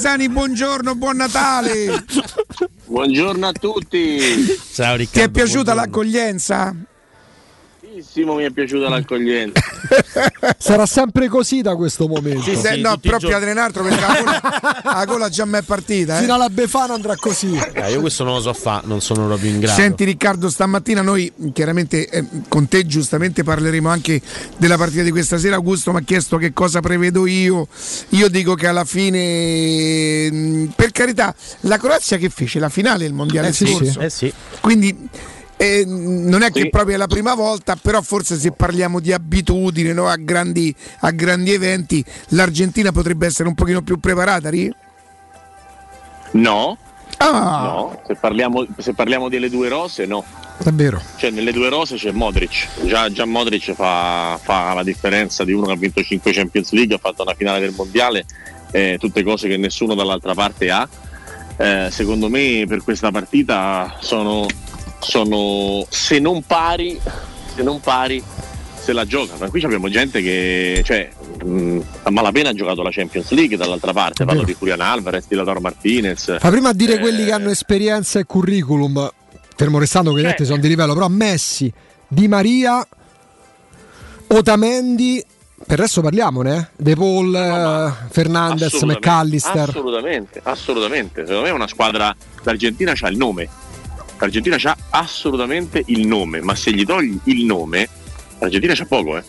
Riccardo 0.00 0.08
Trevisani, 0.08 0.28
buongiorno, 0.30 0.94
buon 0.94 1.16
Natale. 1.16 2.04
Buongiorno 2.86 3.46
a 3.46 3.52
tutti. 3.52 4.18
Ciao 4.72 4.96
Ti 4.96 5.20
è 5.20 5.28
piaciuta 5.28 5.74
l'accoglienza? 5.74 6.74
Tantissimo 7.80 8.34
mi 8.34 8.44
è 8.44 8.50
piaciuta 8.50 8.88
l'accoglienza. 8.88 9.59
Sarà 10.58 10.86
sempre 10.86 11.28
così 11.28 11.60
da 11.62 11.74
questo 11.76 12.06
momento. 12.06 12.42
Sì, 12.42 12.56
se- 12.56 12.76
no, 12.76 12.96
però 12.98 13.18
Piadre 13.18 13.52
Nastro 13.52 13.82
perché 13.82 14.00
la 14.00 14.20
gola, 14.22 14.80
la 14.82 15.04
gola 15.04 15.28
già 15.28 15.44
mi 15.44 15.58
è 15.58 15.62
partita. 15.62 16.18
eh. 16.18 16.20
Fino 16.20 16.34
alla 16.34 16.48
Befana 16.48 16.94
andrà 16.94 17.16
così. 17.16 17.58
Eh, 17.72 17.92
io 17.92 18.00
questo 18.00 18.24
non 18.24 18.34
lo 18.34 18.40
so 18.40 18.52
fa, 18.52 18.82
non 18.84 19.00
sono 19.00 19.26
proprio 19.26 19.50
in 19.50 19.60
grado. 19.60 19.80
Senti 19.80 20.04
Riccardo, 20.04 20.48
stamattina 20.50 21.02
noi 21.02 21.32
chiaramente 21.52 22.08
eh, 22.08 22.24
con 22.48 22.68
te 22.68 22.86
giustamente 22.86 23.42
parleremo 23.42 23.88
anche 23.88 24.20
della 24.56 24.76
partita 24.76 25.02
di 25.02 25.10
questa 25.10 25.38
sera. 25.38 25.56
Augusto 25.56 25.92
mi 25.92 25.98
ha 25.98 26.02
chiesto 26.02 26.36
che 26.36 26.52
cosa 26.52 26.80
prevedo 26.80 27.26
io. 27.26 27.66
Io 28.10 28.28
dico 28.28 28.54
che 28.54 28.66
alla 28.66 28.84
fine, 28.84 30.30
mh, 30.30 30.72
per 30.76 30.90
carità, 30.92 31.34
la 31.60 31.78
Croazia 31.78 32.16
che 32.16 32.28
fece 32.28 32.58
la 32.58 32.68
finale 32.68 33.04
del 33.04 33.12
mondiale 33.12 33.48
Eh 33.48 33.52
sì, 33.52 33.66
scorso. 33.66 34.00
eh 34.00 34.10
sì. 34.10 34.32
Quindi 34.60 35.08
eh, 35.62 35.84
non 35.86 36.40
è 36.40 36.50
che 36.50 36.70
proprio 36.70 36.94
è 36.94 36.98
la 36.98 37.06
prima 37.06 37.34
volta, 37.34 37.76
però 37.76 38.00
forse 38.00 38.38
se 38.38 38.50
parliamo 38.50 38.98
di 38.98 39.12
abitudini 39.12 39.92
no, 39.92 40.08
a, 40.08 40.16
grandi, 40.16 40.74
a 41.00 41.10
grandi 41.10 41.52
eventi, 41.52 42.02
l'Argentina 42.28 42.92
potrebbe 42.92 43.26
essere 43.26 43.46
un 43.46 43.54
pochino 43.54 43.82
più 43.82 44.00
preparata, 44.00 44.48
Ri? 44.48 44.72
No. 46.30 46.78
Ah. 47.18 47.62
No, 47.62 48.02
se 48.06 48.14
parliamo, 48.14 48.66
se 48.78 48.94
parliamo 48.94 49.28
delle 49.28 49.50
due 49.50 49.68
rose, 49.68 50.06
no. 50.06 50.24
È 50.64 50.70
vero. 50.70 50.98
Cioè, 51.16 51.28
nelle 51.28 51.52
due 51.52 51.68
rose 51.68 51.96
c'è 51.96 52.10
Modric. 52.10 52.86
Già, 52.86 53.12
già 53.12 53.26
Modric 53.26 53.74
fa, 53.74 54.40
fa 54.42 54.72
la 54.72 54.82
differenza 54.82 55.44
di 55.44 55.52
uno 55.52 55.66
che 55.66 55.72
ha 55.72 55.76
vinto 55.76 56.02
5 56.02 56.32
Champions 56.32 56.72
League, 56.72 56.94
ha 56.94 56.98
fatto 56.98 57.20
una 57.20 57.34
finale 57.34 57.60
del 57.60 57.74
mondiale, 57.76 58.24
eh, 58.70 58.96
tutte 58.98 59.22
cose 59.22 59.46
che 59.46 59.58
nessuno 59.58 59.94
dall'altra 59.94 60.32
parte 60.32 60.70
ha. 60.70 60.88
Eh, 61.58 61.88
secondo 61.90 62.30
me 62.30 62.64
per 62.66 62.82
questa 62.82 63.10
partita 63.10 63.98
sono, 64.00 64.46
sono 65.00 65.84
se 65.88 66.18
non 66.18 66.42
pari, 66.42 67.00
se 67.54 67.62
non 67.62 67.80
pari, 67.80 68.22
se 68.80 68.92
la 68.92 69.04
giocano. 69.04 69.44
E 69.44 69.48
qui 69.50 69.62
abbiamo 69.64 69.88
gente 69.88 70.22
che 70.22 70.82
cioè, 70.84 71.10
mh, 71.44 71.80
a 72.04 72.10
malapena 72.10 72.50
ha 72.50 72.54
giocato 72.54 72.82
la 72.82 72.90
Champions 72.90 73.30
League 73.32 73.56
dall'altra 73.56 73.92
parte, 73.92 74.24
parlo 74.24 74.42
di 74.44 74.56
Julian 74.58 74.80
Alvarez, 74.80 75.26
di 75.28 75.34
Lautaro 75.34 75.60
Martinez. 75.60 76.38
Fa 76.38 76.50
prima 76.50 76.70
a 76.70 76.74
dire 76.74 76.94
Eh, 76.94 76.98
quelli 76.98 77.24
che 77.24 77.32
hanno 77.32 77.50
esperienza 77.50 78.18
e 78.18 78.24
curriculum, 78.24 79.10
fermo 79.56 79.78
restando 79.78 80.12
che 80.12 80.22
gli 80.22 80.26
altri 80.26 80.44
sono 80.44 80.58
di 80.58 80.68
livello, 80.68 80.94
però 80.94 81.08
Messi, 81.08 81.72
Di 82.08 82.26
Maria, 82.28 82.86
Otamendi, 84.28 85.24
per 85.66 85.78
il 85.78 85.84
resto 85.84 86.00
parliamone, 86.00 86.56
eh? 86.56 86.66
De 86.76 86.94
Paul, 86.94 87.34
eh, 87.34 88.08
Fernandez, 88.10 88.74
Assolutamente, 88.74 89.08
McAllister. 89.08 89.68
Assolutamente, 89.68 90.40
assolutamente. 90.42 91.20
Secondo 91.20 91.42
me 91.42 91.48
è 91.48 91.52
una 91.52 91.68
squadra. 91.68 92.14
L'Argentina 92.42 92.92
ha 92.98 93.08
il 93.08 93.16
nome. 93.16 93.48
L'Argentina 94.20 94.56
ha 94.62 94.76
assolutamente 94.90 95.82
il 95.86 96.06
nome, 96.06 96.42
ma 96.42 96.54
se 96.54 96.72
gli 96.72 96.84
togli 96.84 97.18
il 97.24 97.46
nome, 97.46 97.88
l'Argentina 98.38 98.74
c'ha 98.74 98.84
poco, 98.84 99.16
eh. 99.16 99.24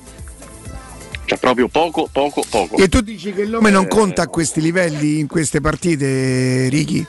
C'ha 1.24 1.38
proprio 1.38 1.70
poco, 1.70 2.10
poco, 2.12 2.44
poco. 2.50 2.76
E 2.76 2.90
tu 2.90 3.00
dici 3.00 3.32
che 3.32 3.44
il 3.44 3.50
nome 3.52 3.70
non 3.70 3.86
Eh, 3.86 3.88
conta 3.88 4.24
a 4.24 4.28
questi 4.28 4.60
livelli 4.60 5.20
in 5.20 5.28
queste 5.28 5.62
partite, 5.62 6.68
Ricky? 6.68 7.06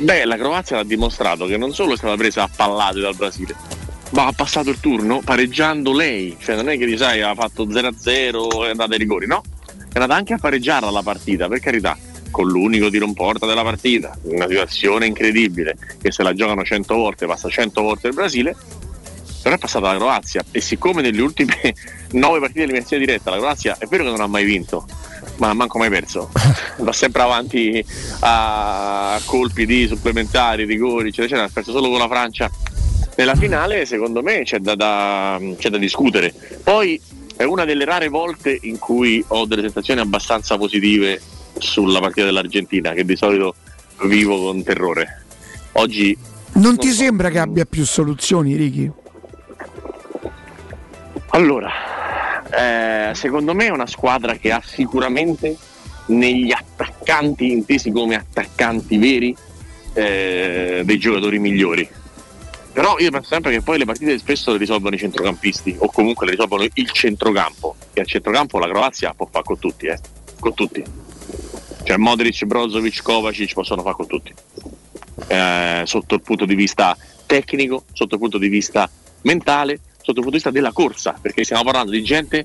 Beh, 0.00 0.24
la 0.24 0.36
Croazia 0.36 0.76
l'ha 0.76 0.82
dimostrato 0.84 1.46
che 1.46 1.56
non 1.56 1.72
solo 1.72 1.92
è 1.92 1.96
stata 1.96 2.16
presa 2.16 2.42
a 2.42 2.50
pallate 2.54 2.98
dal 2.98 3.14
Brasile, 3.14 3.54
ma 4.10 4.26
ha 4.26 4.32
passato 4.32 4.70
il 4.70 4.80
turno 4.80 5.20
pareggiando 5.24 5.92
lei. 5.92 6.36
Cioè, 6.40 6.56
non 6.56 6.68
è 6.68 6.76
che 6.76 6.96
sai, 6.96 7.22
ha 7.22 7.34
fatto 7.36 7.64
0-0 7.64 8.64
e 8.64 8.66
è 8.66 8.70
andata 8.70 8.92
ai 8.92 8.98
rigori, 8.98 9.28
no? 9.28 9.42
È 9.66 9.98
andata 9.98 10.14
anche 10.14 10.34
a 10.34 10.38
pareggiarla 10.38 10.90
la 10.90 11.02
partita, 11.02 11.46
per 11.46 11.60
carità, 11.60 11.96
con 12.30 12.46
l'unico 12.48 12.90
tiro 12.90 13.04
in 13.04 13.14
porta 13.14 13.46
della 13.46 13.62
partita. 13.62 14.16
Una 14.22 14.46
situazione 14.46 15.06
incredibile, 15.06 15.76
che 16.00 16.10
se 16.12 16.22
la 16.22 16.32
giocano 16.32 16.64
100 16.64 16.94
volte, 16.94 17.26
passa 17.26 17.48
100 17.48 17.82
volte 17.82 18.08
il 18.08 18.14
Brasile. 18.14 18.56
Però 19.42 19.54
è 19.54 19.58
passata 19.58 19.92
la 19.92 19.98
Croazia 19.98 20.44
e 20.50 20.60
siccome 20.60 21.00
nelle 21.00 21.22
ultime 21.22 21.56
9 22.12 22.38
partite 22.40 22.58
di 22.58 22.64
eliminazione 22.64 23.06
diretta 23.06 23.30
la 23.30 23.38
Croazia 23.38 23.76
è 23.78 23.86
vero 23.86 24.04
che 24.04 24.10
non 24.10 24.20
ha 24.20 24.26
mai 24.26 24.44
vinto, 24.44 24.86
ma 25.36 25.54
manco 25.54 25.78
mai 25.78 25.88
perso. 25.88 26.30
Va 26.76 26.92
sempre 26.92 27.22
avanti 27.22 27.82
a 28.20 29.18
colpi 29.24 29.64
di 29.64 29.86
supplementari, 29.86 30.64
rigori, 30.64 31.08
eccetera, 31.08 31.24
eccetera. 31.26 31.46
Ha 31.46 31.50
perso 31.52 31.72
solo 31.72 31.88
con 31.88 31.98
la 31.98 32.08
Francia. 32.08 32.50
Nella 33.16 33.34
finale, 33.34 33.86
secondo 33.86 34.22
me, 34.22 34.42
c'è 34.44 34.58
da, 34.58 34.74
da- 34.74 35.40
c'è 35.58 35.70
da 35.70 35.78
discutere. 35.78 36.34
Poi 36.62 37.00
è 37.36 37.44
una 37.44 37.64
delle 37.64 37.86
rare 37.86 38.08
volte 38.08 38.58
in 38.62 38.78
cui 38.78 39.24
ho 39.28 39.46
delle 39.46 39.62
sensazioni 39.62 40.00
abbastanza 40.00 40.58
positive 40.58 41.18
sulla 41.60 42.00
partita 42.00 42.26
dell'Argentina, 42.26 42.92
che 42.92 43.04
di 43.04 43.16
solito 43.16 43.54
vivo 44.04 44.44
con 44.44 44.62
terrore. 44.62 45.24
Oggi 45.72 46.16
Non 46.54 46.76
ti 46.78 46.90
sembra 46.90 47.30
che 47.30 47.38
abbia 47.38 47.64
più 47.64 47.84
soluzioni, 47.84 48.56
Ricky? 48.56 48.90
Allora, 51.28 51.70
eh, 52.50 53.14
secondo 53.14 53.54
me 53.54 53.66
è 53.66 53.70
una 53.70 53.86
squadra 53.86 54.34
che 54.34 54.50
ha 54.50 54.60
sicuramente 54.64 55.56
negli 56.06 56.50
attaccanti, 56.50 57.52
intesi 57.52 57.92
come 57.92 58.16
attaccanti 58.16 58.98
veri, 58.98 59.36
eh, 59.92 60.82
dei 60.84 60.98
giocatori 60.98 61.38
migliori. 61.38 61.88
Però 62.72 62.98
io 62.98 63.10
penso 63.10 63.28
sempre 63.30 63.52
che 63.52 63.62
poi 63.62 63.78
le 63.78 63.84
partite 63.84 64.18
spesso 64.18 64.52
le 64.52 64.58
risolvono 64.58 64.94
i 64.94 64.98
centrocampisti 64.98 65.76
o 65.78 65.90
comunque 65.90 66.26
le 66.26 66.32
risolvono 66.32 66.64
il 66.72 66.90
centrocampo. 66.90 67.76
E 67.92 68.00
al 68.00 68.06
centrocampo 68.06 68.58
la 68.58 68.68
Croazia 68.68 69.12
può 69.14 69.28
fare 69.30 69.44
con 69.44 69.58
tutti, 69.58 69.86
eh. 69.86 69.98
Con 70.38 70.54
tutti. 70.54 70.82
Cioè 71.82 71.96
Modric, 71.96 72.44
Brozovic, 72.44 73.02
Kovacic 73.02 73.52
possono 73.54 73.82
fare 73.82 73.94
con 73.96 74.06
tutti. 74.06 74.32
Eh, 75.28 75.82
sotto 75.84 76.14
il 76.14 76.22
punto 76.22 76.44
di 76.44 76.54
vista 76.54 76.96
tecnico, 77.26 77.84
sotto 77.92 78.14
il 78.14 78.20
punto 78.20 78.38
di 78.38 78.48
vista 78.48 78.88
mentale, 79.22 79.78
sotto 79.96 80.20
il 80.20 80.24
punto 80.24 80.30
di 80.30 80.36
vista 80.36 80.50
della 80.50 80.72
corsa, 80.72 81.16
perché 81.20 81.44
stiamo 81.44 81.62
parlando 81.64 81.92
di 81.92 82.02
gente, 82.02 82.44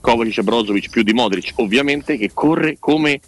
Kovacic 0.00 0.38
e 0.38 0.42
Brozovic 0.42 0.90
più 0.90 1.02
di 1.02 1.12
Modric, 1.12 1.52
ovviamente, 1.56 2.16
che 2.16 2.30
corre 2.32 2.76
come 2.78 3.20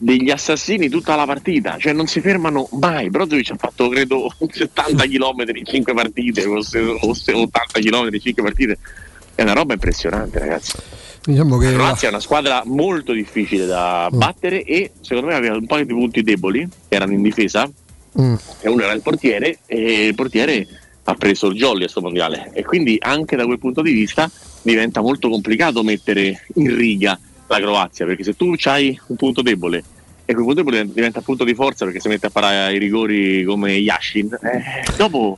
degli 0.00 0.30
assassini 0.30 0.88
tutta 0.88 1.16
la 1.16 1.24
partita, 1.26 1.76
cioè 1.78 1.92
non 1.92 2.06
si 2.06 2.20
fermano 2.20 2.68
mai. 2.72 3.10
Brozovic 3.10 3.50
ha 3.50 3.56
fatto 3.56 3.88
credo 3.88 4.32
70 4.38 5.04
km 5.06 5.44
in 5.54 5.64
5 5.64 5.94
partite, 5.94 6.44
o 6.44 6.60
se- 6.62 6.78
o 6.78 7.12
se- 7.14 7.32
80 7.32 7.80
km 7.80 8.08
in 8.12 8.20
5 8.20 8.42
partite. 8.42 8.78
È 9.34 9.42
una 9.42 9.52
roba 9.52 9.72
impressionante, 9.74 10.38
ragazzi. 10.38 10.72
Diciamo 11.24 11.58
che 11.58 11.66
La 11.66 11.72
Croazia 11.72 12.08
è 12.08 12.10
una 12.10 12.20
squadra 12.20 12.62
molto 12.64 13.12
difficile 13.12 13.66
da 13.66 14.08
Mm. 14.12 14.18
battere 14.18 14.62
e 14.62 14.92
secondo 15.00 15.28
me 15.30 15.34
aveva 15.34 15.56
un 15.56 15.66
po' 15.66 15.76
di 15.76 15.86
punti 15.86 16.22
deboli 16.22 16.66
che 16.88 16.94
erano 16.94 17.12
in 17.12 17.22
difesa 17.22 17.68
Mm. 18.18 18.34
e 18.60 18.68
uno 18.68 18.82
era 18.82 18.92
il 18.92 19.02
portiere 19.02 19.58
e 19.66 20.06
il 20.06 20.14
portiere 20.14 20.66
ha 21.04 21.14
preso 21.14 21.48
il 21.48 21.56
jolly 21.56 21.76
a 21.76 21.80
questo 21.82 22.00
mondiale 22.00 22.50
e 22.54 22.64
quindi 22.64 22.96
anche 22.98 23.36
da 23.36 23.44
quel 23.44 23.58
punto 23.58 23.82
di 23.82 23.92
vista 23.92 24.30
diventa 24.62 25.00
molto 25.02 25.28
complicato 25.28 25.82
mettere 25.82 26.46
in 26.54 26.74
riga 26.74 27.18
la 27.46 27.58
Croazia 27.58 28.06
perché 28.06 28.24
se 28.24 28.34
tu 28.36 28.54
hai 28.64 28.98
un 29.08 29.16
punto 29.16 29.42
debole 29.42 29.78
e 30.24 30.32
quel 30.34 30.44
punto 30.44 30.54
debole 30.62 30.90
diventa 30.92 31.20
punto 31.20 31.44
di 31.44 31.54
forza 31.54 31.84
perché 31.84 32.00
si 32.00 32.08
mette 32.08 32.26
a 32.26 32.30
parare 32.30 32.74
i 32.74 32.78
rigori 32.78 33.44
come 33.44 33.72
Yashin 33.72 34.36
eh, 34.42 34.62
dopo, 34.96 35.36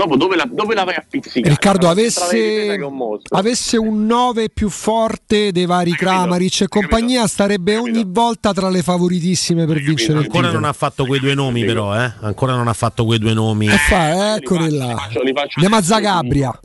dopo 0.00 0.16
dove, 0.16 0.36
la, 0.36 0.48
dove 0.50 0.74
la 0.74 0.84
vai 0.84 0.94
a 0.94 1.04
pizzicare? 1.08 1.48
Riccardo 1.54 1.88
avesse, 1.88 2.78
un 2.80 3.18
avesse 3.30 3.76
un 3.76 4.06
9 4.06 4.48
più 4.48 4.70
forte 4.70 5.52
dei 5.52 5.66
vari 5.66 5.92
Kramaric 5.92 6.62
e 6.62 6.68
compagnia 6.68 7.26
starebbe 7.26 7.76
ogni 7.76 8.04
volta 8.06 8.52
tra 8.54 8.70
le 8.70 8.82
favoritissime 8.82 9.66
per 9.66 9.78
vincere 9.78 10.20
il 10.20 10.24
Ancora 10.24 10.50
non 10.50 10.64
ha 10.64 10.72
fatto 10.72 11.04
quei 11.04 11.20
due 11.20 11.34
nomi, 11.34 11.64
però, 11.64 11.94
eh? 11.94 12.12
Ancora 12.20 12.54
non 12.54 12.68
ha 12.68 12.72
fatto 12.72 13.04
quei 13.04 13.18
due 13.18 13.34
nomi. 13.34 13.66
E 13.66 13.76
fa, 13.76 14.36
eccoli 14.36 14.70
là. 14.76 14.96
faccio- 14.96 15.22
li 15.22 15.32
faccio 15.34 15.60
Andiamo 15.60 15.76
a. 15.76 15.82
Zagabria. 15.82 16.60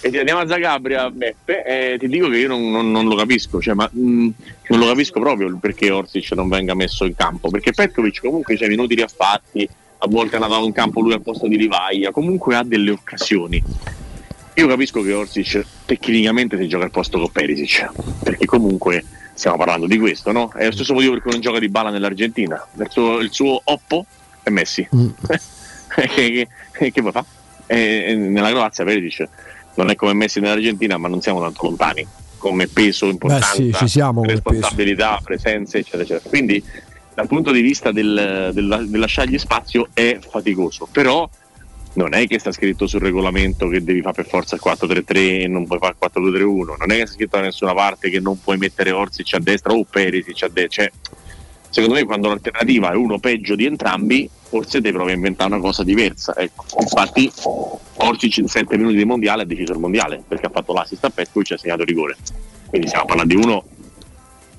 E 0.00 0.10
ti 0.10 0.18
andiamo 0.18 0.40
a 0.40 0.46
Zagabria, 0.46 1.10
Beppe, 1.10 1.64
e 1.64 1.98
ti 1.98 2.08
dico 2.08 2.28
che 2.30 2.38
io 2.38 2.48
non, 2.48 2.70
non- 2.70 2.90
non 2.90 3.06
lo 3.06 3.16
capisco, 3.16 3.60
cioè, 3.60 3.74
ma, 3.74 3.88
mh, 3.92 4.28
non 4.68 4.78
lo 4.78 4.86
capisco 4.86 5.20
proprio 5.20 5.48
il 5.48 5.58
perché 5.60 5.90
Orsic 5.90 6.32
non 6.32 6.48
venga 6.48 6.74
messo 6.74 7.04
in 7.04 7.14
campo, 7.14 7.50
perché 7.50 7.72
Petkovic 7.72 8.20
comunque 8.20 8.56
c'è 8.56 8.66
minuti 8.68 8.94
riaffatti, 8.94 9.68
a 9.98 10.06
volte 10.08 10.36
è 10.36 10.40
andato 10.40 10.64
in 10.64 10.72
campo 10.72 11.00
lui 11.00 11.12
al 11.12 11.22
posto 11.22 11.46
di 11.46 11.56
Livaglia, 11.56 12.10
comunque 12.10 12.54
ha 12.56 12.62
delle 12.62 12.90
occasioni. 12.90 13.62
Io 14.54 14.66
capisco 14.66 15.02
che 15.02 15.12
Orsic 15.12 15.64
tecnicamente 15.84 16.56
si 16.56 16.66
gioca 16.68 16.84
al 16.84 16.90
posto 16.90 17.18
con 17.18 17.30
Perisic, 17.30 17.90
perché 18.22 18.44
comunque 18.44 19.04
stiamo 19.34 19.56
parlando 19.56 19.86
di 19.86 19.98
questo, 19.98 20.32
no? 20.32 20.50
È 20.52 20.64
lo 20.64 20.72
stesso 20.72 20.94
motivo 20.94 21.12
per 21.12 21.22
cui 21.22 21.30
non 21.32 21.40
gioca 21.40 21.58
di 21.58 21.68
balla 21.68 21.90
nell'Argentina, 21.90 22.66
il 22.76 22.88
suo, 22.90 23.18
il 23.18 23.32
suo 23.32 23.60
Oppo 23.64 24.04
è 24.42 24.50
Messi. 24.50 24.86
che, 24.90 26.48
che, 26.72 26.90
che 26.92 27.00
vuoi 27.00 27.12
fa? 27.12 27.24
E- 27.66 28.14
nella 28.16 28.50
Croazia 28.50 28.84
Perisic 28.84 29.28
non 29.74 29.90
è 29.90 29.94
come 29.94 30.12
Messi 30.12 30.40
nell'Argentina, 30.40 30.96
ma 30.96 31.06
non 31.06 31.20
siamo 31.20 31.40
tanto 31.40 31.62
lontani 31.62 32.06
come 32.38 32.68
peso, 32.68 33.06
importanza, 33.06 33.54
sì, 33.54 33.72
responsabilità, 34.22 35.20
presenze, 35.22 35.78
eccetera, 35.78 36.02
eccetera. 36.04 36.28
Quindi 36.28 36.64
dal 37.18 37.26
punto 37.26 37.50
di 37.50 37.62
vista 37.62 37.90
del, 37.90 38.52
del- 38.54 38.86
del 38.88 39.00
lasciargli 39.00 39.38
spazio 39.38 39.88
è 39.92 40.20
faticoso, 40.20 40.86
però 40.92 41.28
non 41.94 42.14
è 42.14 42.28
che 42.28 42.38
sta 42.38 42.52
scritto 42.52 42.86
sul 42.86 43.00
regolamento 43.00 43.66
che 43.66 43.82
devi 43.82 44.02
fare 44.02 44.22
per 44.22 44.28
forza 44.28 44.54
il 44.54 44.60
4-3-3 44.64 45.42
e 45.42 45.48
non 45.48 45.66
puoi 45.66 45.80
fare 45.80 45.96
il 46.00 46.22
4-2-3-1, 46.22 46.76
non 46.78 46.92
è 46.92 46.96
che 46.96 47.06
sta 47.06 47.16
scritto 47.16 47.36
da 47.36 47.42
nessuna 47.42 47.74
parte 47.74 48.08
che 48.08 48.20
non 48.20 48.40
puoi 48.40 48.56
mettere 48.56 48.92
Orsic 48.92 49.34
a 49.34 49.40
destra 49.40 49.72
o 49.72 49.82
Perisic 49.82 50.44
a 50.44 50.48
destra, 50.48 50.84
cioè, 50.84 50.92
secondo 51.68 51.96
me 51.96 52.04
quando 52.04 52.28
l'alternativa 52.28 52.92
è 52.92 52.94
uno 52.94 53.18
peggio 53.18 53.56
di 53.56 53.64
entrambi, 53.64 54.30
forse 54.48 54.80
te 54.80 54.92
provi 54.92 55.10
a 55.10 55.14
inventare 55.14 55.52
una 55.52 55.60
cosa 55.60 55.82
diversa. 55.82 56.36
Ecco. 56.36 56.66
Infatti 56.78 57.28
Orsic 57.94 58.36
in 58.36 58.46
7 58.46 58.76
minuti 58.76 58.94
di 58.94 59.04
mondiale 59.04 59.42
ha 59.42 59.44
deciso 59.44 59.72
il 59.72 59.80
mondiale, 59.80 60.22
perché 60.28 60.46
ha 60.46 60.50
fatto 60.50 60.72
l'assist 60.72 61.04
a 61.04 61.10
Petkovic 61.10 61.50
e 61.50 61.54
ha 61.54 61.58
segnato 61.58 61.82
rigore. 61.82 62.16
Quindi 62.68 62.86
stiamo 62.86 63.06
parlando 63.06 63.34
di 63.34 63.44
uno 63.44 63.64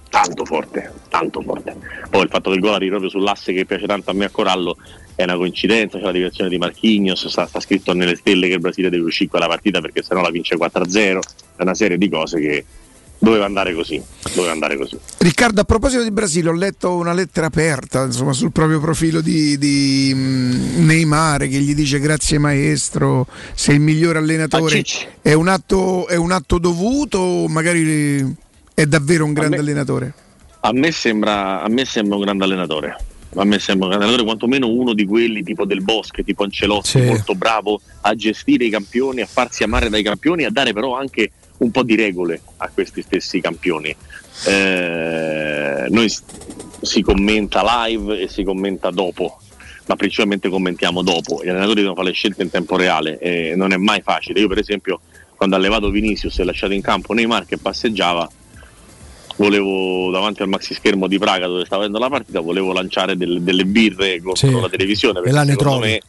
tanto 0.09 0.45
forte, 0.45 0.91
tanto 1.09 1.41
forte. 1.41 1.75
Poi 2.09 2.23
il 2.23 2.29
fatto 2.29 2.49
del 2.49 2.59
gol 2.59 2.73
arrivi 2.73 2.89
proprio 2.89 3.09
sull'asse 3.09 3.53
che 3.53 3.65
piace 3.65 3.85
tanto 3.85 4.09
a 4.09 4.13
me 4.13 4.25
a 4.25 4.29
Corallo 4.29 4.77
è 5.15 5.23
una 5.23 5.35
coincidenza, 5.35 5.97
c'è 5.97 6.05
la 6.05 6.11
direzione 6.11 6.49
di 6.49 6.57
Marquinhos, 6.57 7.27
sta, 7.27 7.45
sta 7.45 7.59
scritto 7.59 7.93
nelle 7.93 8.15
stelle 8.15 8.47
che 8.47 8.53
il 8.53 8.61
Brasile 8.61 8.89
deve 8.89 9.03
uscire 9.03 9.29
quella 9.29 9.47
partita 9.47 9.81
perché 9.81 10.01
sennò 10.01 10.21
la 10.21 10.29
vince 10.29 10.55
4-0, 10.55 11.19
è 11.57 11.61
una 11.61 11.73
serie 11.73 11.97
di 11.97 12.09
cose 12.09 12.39
che 12.39 12.65
doveva 13.17 13.43
andare 13.43 13.73
così, 13.73 14.01
doveva 14.33 14.53
andare 14.53 14.77
così. 14.77 14.97
Riccardo, 15.17 15.59
a 15.59 15.65
proposito 15.65 16.03
di 16.03 16.11
Brasile, 16.11 16.47
ho 16.47 16.53
letto 16.53 16.95
una 16.95 17.11
lettera 17.11 17.47
aperta 17.47 18.05
insomma, 18.05 18.31
sul 18.31 18.53
proprio 18.53 18.79
profilo 18.79 19.19
di, 19.19 19.57
di, 19.57 20.13
mm, 20.15 20.85
Neymar 20.85 21.41
che 21.41 21.59
gli 21.59 21.75
dice 21.75 21.99
grazie 21.99 22.37
maestro, 22.37 23.27
sei 23.53 23.75
il 23.75 23.81
miglior 23.81 24.15
allenatore. 24.15 24.83
È 25.21 25.33
un, 25.33 25.49
atto, 25.49 26.07
è 26.07 26.15
un 26.15 26.31
atto 26.31 26.59
dovuto 26.59 27.17
o 27.17 27.47
magari 27.49 28.47
è 28.81 28.85
davvero 28.85 29.25
un 29.25 29.33
grande 29.33 29.57
me- 29.57 29.61
allenatore? 29.61 30.13
A 30.61 30.71
me, 30.71 30.91
sembra, 30.91 31.61
a 31.61 31.67
me 31.67 31.83
sembra 31.85 32.15
un 32.15 32.21
grande 32.21 32.43
allenatore. 32.45 32.95
A 33.35 33.43
me 33.43 33.59
sembra 33.59 33.85
un 33.87 33.91
grande 33.91 34.05
allenatore, 34.07 34.23
quantomeno 34.23 34.67
uno 34.69 34.93
di 34.93 35.05
quelli 35.05 35.43
tipo 35.43 35.65
del 35.65 35.81
Bosque, 35.81 36.23
tipo 36.23 36.43
Ancelotti, 36.43 36.87
Sì. 36.89 37.01
molto 37.01 37.35
bravo 37.35 37.81
a 38.01 38.15
gestire 38.15 38.65
i 38.65 38.69
campioni, 38.69 39.21
a 39.21 39.25
farsi 39.25 39.63
amare 39.63 39.89
dai 39.89 40.01
campioni, 40.01 40.45
a 40.45 40.49
dare 40.49 40.73
però 40.73 40.95
anche 40.97 41.31
un 41.57 41.71
po' 41.71 41.83
di 41.83 41.95
regole 41.95 42.41
a 42.57 42.69
questi 42.73 43.01
stessi 43.01 43.41
campioni. 43.41 43.93
Eh, 44.45 45.85
noi 45.89 46.09
si 46.81 47.01
commenta 47.01 47.61
live 47.85 48.21
e 48.21 48.27
si 48.29 48.43
commenta 48.43 48.89
dopo, 48.89 49.39
ma 49.87 49.95
principalmente 49.95 50.49
commentiamo 50.49 51.01
dopo. 51.01 51.41
Gli 51.43 51.49
allenatori 51.49 51.81
devono 51.81 51.95
fare 51.95 52.07
le 52.07 52.13
scelte 52.13 52.43
in 52.43 52.49
tempo 52.49 52.77
reale 52.77 53.19
e 53.19 53.55
non 53.55 53.73
è 53.73 53.77
mai 53.77 54.01
facile. 54.01 54.39
Io, 54.39 54.47
per 54.47 54.57
esempio, 54.59 55.01
quando 55.35 55.55
ha 55.55 55.59
levato 55.59 55.89
Vinicius 55.89 56.39
e 56.39 56.43
lasciato 56.45 56.73
in 56.73 56.81
campo 56.81 57.13
Neymar 57.13 57.45
che 57.45 57.57
passeggiava, 57.57 58.29
volevo 59.39 60.11
davanti 60.11 60.41
al 60.41 60.49
maxi 60.49 60.73
schermo 60.73 61.07
di 61.07 61.17
Praga 61.17 61.47
dove 61.47 61.63
stava 61.63 61.83
vedendo 61.83 61.99
la 62.03 62.09
partita, 62.09 62.41
volevo 62.41 62.73
lanciare 62.73 63.15
del- 63.15 63.41
delle 63.41 63.63
birre 63.65 64.21
contro 64.21 64.47
Sì. 64.47 64.59
la 64.59 64.67
televisione 64.69 65.21
perché 65.21 65.33
secondo, 65.45 65.79
me, 65.79 66.01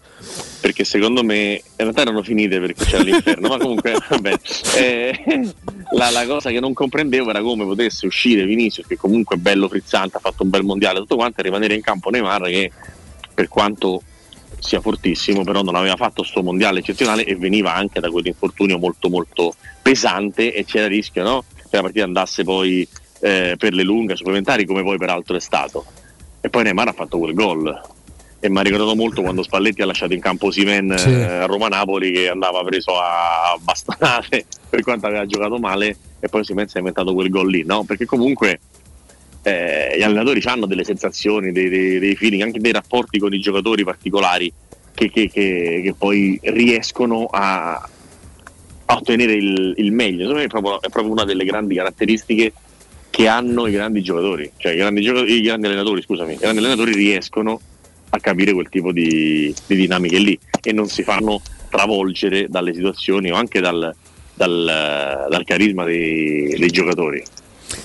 perché 0.60 0.84
secondo 0.84 1.23
me 1.23 1.52
in 1.52 1.60
realtà 1.76 2.00
erano 2.02 2.23
finite 2.23 2.59
perché 2.59 2.84
c'era 2.84 3.05
l'inferno, 3.05 3.49
ma 3.49 3.57
comunque 3.59 3.94
vabbè, 4.09 4.34
eh, 4.76 5.52
la, 5.92 6.10
la 6.10 6.26
cosa 6.26 6.50
che 6.50 6.59
non 6.59 6.73
comprendevo 6.73 7.31
era 7.31 7.41
come 7.41 7.65
potesse 7.65 8.05
uscire 8.07 8.44
Vinicius 8.44 8.86
che 8.86 8.97
comunque 8.97 9.36
è 9.36 9.39
bello 9.39 9.68
frizzante, 9.68 10.17
ha 10.17 10.20
fatto 10.20 10.42
un 10.42 10.50
bel 10.50 10.65
mondiale 10.65 10.99
tutto 10.99 11.15
quanto 11.15 11.39
e 11.41 11.44
rimanere 11.44 11.75
in 11.75 11.83
campo 11.83 12.10
Neymar 12.10 12.42
che 12.42 12.73
per 13.33 13.47
quanto 13.47 14.02
sia 14.59 14.81
fortissimo 14.81 15.44
però 15.44 15.62
non 15.62 15.76
aveva 15.76 15.97
fatto 15.97 16.25
sto 16.25 16.42
mondiale 16.42 16.81
eccezionale 16.81 17.25
e 17.25 17.36
veniva 17.36 17.75
anche 17.75 18.00
da 18.00 18.10
quell'infortunio 18.10 18.76
molto 18.76 19.09
molto 19.09 19.55
pesante 19.81 20.52
e 20.52 20.65
c'era 20.65 20.86
il 20.86 20.91
rischio 20.91 21.23
no? 21.23 21.44
che 21.55 21.76
la 21.76 21.83
partita 21.83 22.05
andasse 22.05 22.42
poi 22.42 22.86
eh, 23.20 23.55
per 23.58 23.73
le 23.74 23.82
lunghe 23.82 24.16
supplementari 24.16 24.65
come 24.65 24.82
poi 24.82 24.97
peraltro 24.99 25.36
è 25.36 25.40
stato 25.40 25.84
e 26.40 26.49
poi 26.49 26.62
Neymar 26.65 26.89
ha 26.89 26.92
fatto 26.92 27.18
quel 27.18 27.34
gol 27.34 27.81
e 28.42 28.49
mi 28.49 28.58
ha 28.58 28.62
ricordato 28.62 28.94
molto 28.97 29.20
quando 29.20 29.42
Spalletti 29.42 29.82
ha 29.82 29.86
lasciato 29.86 30.15
in 30.15 30.20
campo 30.20 30.50
Simen 30.50 30.97
Sì. 30.97 31.10
eh, 31.10 31.23
a 31.24 31.44
Roma-Napoli 31.44 32.10
che 32.12 32.28
andava 32.31 32.62
preso 32.65 32.92
a 32.99 33.57
bastonate 33.60 34.47
per 34.70 34.82
quanto 34.82 35.07
aveva 35.07 35.26
giocato 35.26 35.58
male 35.58 35.97
e 36.20 36.28
poi 36.28 36.44
Simen 36.44 36.66
si 36.68 36.76
è 36.76 36.78
inventato 36.78 37.12
quel 37.12 37.28
gol 37.28 37.50
lì 37.50 37.62
no? 37.65 37.84
perché 37.84 38.07
comunque 38.07 38.60
eh, 39.42 39.94
gli 39.97 40.02
allenatori 40.02 40.40
hanno 40.44 40.66
delle 40.66 40.84
sensazioni, 40.84 41.50
dei, 41.52 41.68
dei, 41.68 41.99
dei 41.99 42.15
feeling, 42.16 42.42
anche 42.42 42.58
dei 42.60 42.73
rapporti 42.73 43.18
con 43.18 43.32
i 43.32 43.40
giocatori 43.40 43.84
particolari 43.84 44.52
che, 44.94 45.10
che- 45.10 45.31
che- 45.31 45.81
che 45.82 45.94
poi 45.97 46.39
riescono 46.42 47.24
a, 47.31 47.73
a 47.73 48.94
ottenere 48.94 49.32
il, 49.32 49.73
il 49.78 49.92
meglio. 49.92 50.26
Secondo 50.28 50.39
me 50.40 50.44
è 50.44 50.49
proprio, 50.49 50.82
è 50.82 50.89
proprio 50.90 51.12
una 51.12 51.24
delle 51.24 51.44
grandi 51.44 51.74
caratteristiche 51.74 52.52
che 53.10 53.26
hanno 53.26 53.66
i 53.66 53.72
grandi 53.72 54.02
giocatori, 54.02 54.50
cioè 54.56 54.72
i 54.72 54.76
grandi, 54.76 55.02
giocatori, 55.02 55.34
i 55.34 55.42
grandi 55.42 55.66
allenatori, 55.66 56.02
scusami, 56.02 56.34
i 56.34 56.36
grandi 56.36 56.58
allenatori 56.58 56.94
riescono 56.94 57.60
a 58.10 58.18
capire 58.18 58.52
quel 58.52 58.68
tipo 58.68 58.92
di, 58.92 59.55
di 59.66 59.76
dinamiche 59.76 60.18
lì 60.18 60.39
e 60.62 60.72
non 60.72 60.89
si 60.89 61.02
fanno 61.02 61.42
travolgere 61.68 62.47
dalle 62.48 62.72
situazioni 62.74 63.30
o 63.30 63.36
anche 63.36 63.60
dal, 63.60 63.94
dal- 64.34 65.26
dal 65.28 65.44
carisma 65.44 65.84
dei- 65.84 66.56
dei 66.58 66.70
giocatori. 66.70 67.22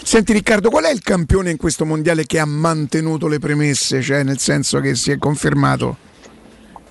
Senti 0.03 0.33
Riccardo, 0.33 0.69
qual 0.69 0.85
è 0.85 0.91
il 0.91 1.01
campione 1.01 1.51
in 1.51 1.57
questo 1.57 1.85
mondiale 1.85 2.25
che 2.25 2.39
ha 2.39 2.45
mantenuto 2.45 3.27
le 3.27 3.39
premesse, 3.39 4.01
cioè 4.01 4.23
nel 4.23 4.39
senso 4.39 4.79
che 4.79 4.95
si 4.95 5.11
è 5.11 5.17
confermato? 5.17 5.97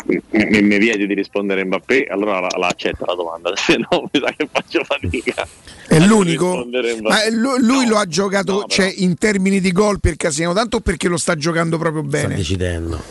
Mi, 0.07 0.63
mi- 0.63 0.79
vieti 0.79 1.07
di 1.07 1.15
rispondere 1.15 1.65
Mbappé, 1.65 2.07
allora 2.11 2.41
la, 2.41 2.49
la 2.59 2.67
accetta 2.69 3.05
la 3.07 3.15
domanda, 3.15 3.53
se 3.57 3.77
no 3.77 4.09
mi 4.13 4.21
sa 4.21 4.33
che 4.37 4.49
faccio 4.51 4.85
fatica. 4.85 5.47
È 5.89 5.99
l'unico? 5.99 6.67
Ma 7.03 7.29
lui, 7.31 7.61
lui 7.65 7.87
lo 7.87 7.97
ha 7.99 8.07
giocato 8.07 8.65
cioè, 8.69 8.93
in 8.97 9.17
termini 9.17 9.61
di 9.61 9.73
gol 9.73 10.01
per 10.01 10.17
Casino, 10.17 10.53
tanto 10.53 10.77
o 10.79 10.81
perché 10.81 11.09
lo 11.09 11.17
sta 11.17 11.37
giocando 11.37 11.79
proprio 11.79 12.03
bene? 12.03 12.35
decidendo. 12.37 13.03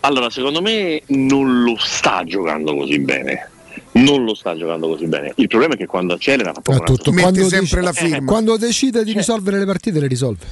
Allora, 0.00 0.30
secondo 0.30 0.62
me 0.62 1.02
non 1.08 1.62
lo 1.62 1.76
sta 1.78 2.24
giocando 2.24 2.74
così 2.74 2.98
bene. 2.98 3.50
Non 3.92 4.24
lo 4.24 4.34
sta 4.34 4.56
giocando 4.56 4.88
così 4.88 5.06
bene. 5.06 5.32
Il 5.36 5.48
problema 5.48 5.74
è 5.74 5.76
che 5.76 5.86
quando 5.86 6.14
accelera 6.14 6.52
fa 6.52 6.60
proprio 6.60 6.84
tutto. 6.96 7.10
una 7.10 7.22
Quando, 7.22 7.48
sempre 7.48 7.80
dec- 7.80 7.84
la 7.84 7.92
firma. 7.92 8.24
quando 8.24 8.56
decide 8.56 9.04
di 9.04 9.12
risolvere 9.12 9.58
le 9.58 9.64
partite, 9.66 10.00
le 10.00 10.06
risolve. 10.06 10.44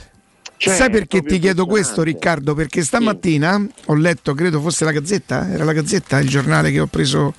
Cioè, 0.59 0.75
Sai 0.75 0.91
perché 0.91 1.23
ti 1.23 1.39
chiedo 1.39 1.67
questo 1.67 2.03
Riccardo? 2.03 2.53
Perché 2.55 2.83
stamattina 2.83 3.65
ho 3.87 3.95
letto, 3.95 4.35
credo 4.35 4.61
fosse 4.61 4.85
la 4.85 4.91
Gazzetta, 4.91 5.49
era 5.53 5.63
la 5.63 5.73
Gazzetta 5.73 6.19
il 6.19 6.29
giornale 6.29 6.73
che 6.73 6.81
ho 6.81 6.87
preso, 6.87 7.33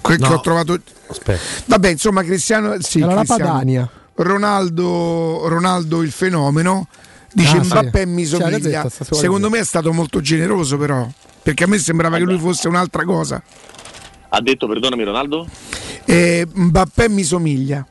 che 0.00 0.16
No. 0.18 0.28
ho 0.28 0.40
trovato... 0.40 0.80
Aspetta. 1.08 1.40
Vabbè, 1.66 1.90
insomma 1.90 2.22
Cristiano... 2.22 2.76
Sì, 2.80 3.00
Era 3.00 3.08
la 3.08 3.14
Cristiano. 3.16 3.44
Padania. 3.52 3.90
Ronaldo, 4.14 5.46
Ronaldo 5.48 6.02
il 6.02 6.10
fenomeno, 6.10 6.88
dice 7.34 7.58
Ah, 7.58 7.62
sì. 7.62 7.66
Mbappé 7.66 8.06
mi 8.06 8.24
Sì, 8.24 8.38
la 8.38 8.48
somiglia. 8.50 8.82
Gazzetta 8.82 9.14
Secondo 9.14 9.50
me 9.50 9.58
è 9.58 9.64
stato 9.64 9.92
molto 9.92 10.20
generoso 10.22 10.78
però, 10.78 11.06
perché 11.42 11.64
a 11.64 11.66
me 11.66 11.76
sembrava 11.78 12.16
che 12.16 12.24
lui 12.24 12.38
fosse 12.38 12.66
un'altra 12.68 13.04
cosa. 13.04 13.42
Ha 14.30 14.40
detto, 14.40 14.66
perdonami 14.66 15.04
Ronaldo? 15.04 15.46
Eh, 16.06 16.46
Mbappé 16.50 17.08
mi 17.10 17.22
somiglia. 17.24 17.86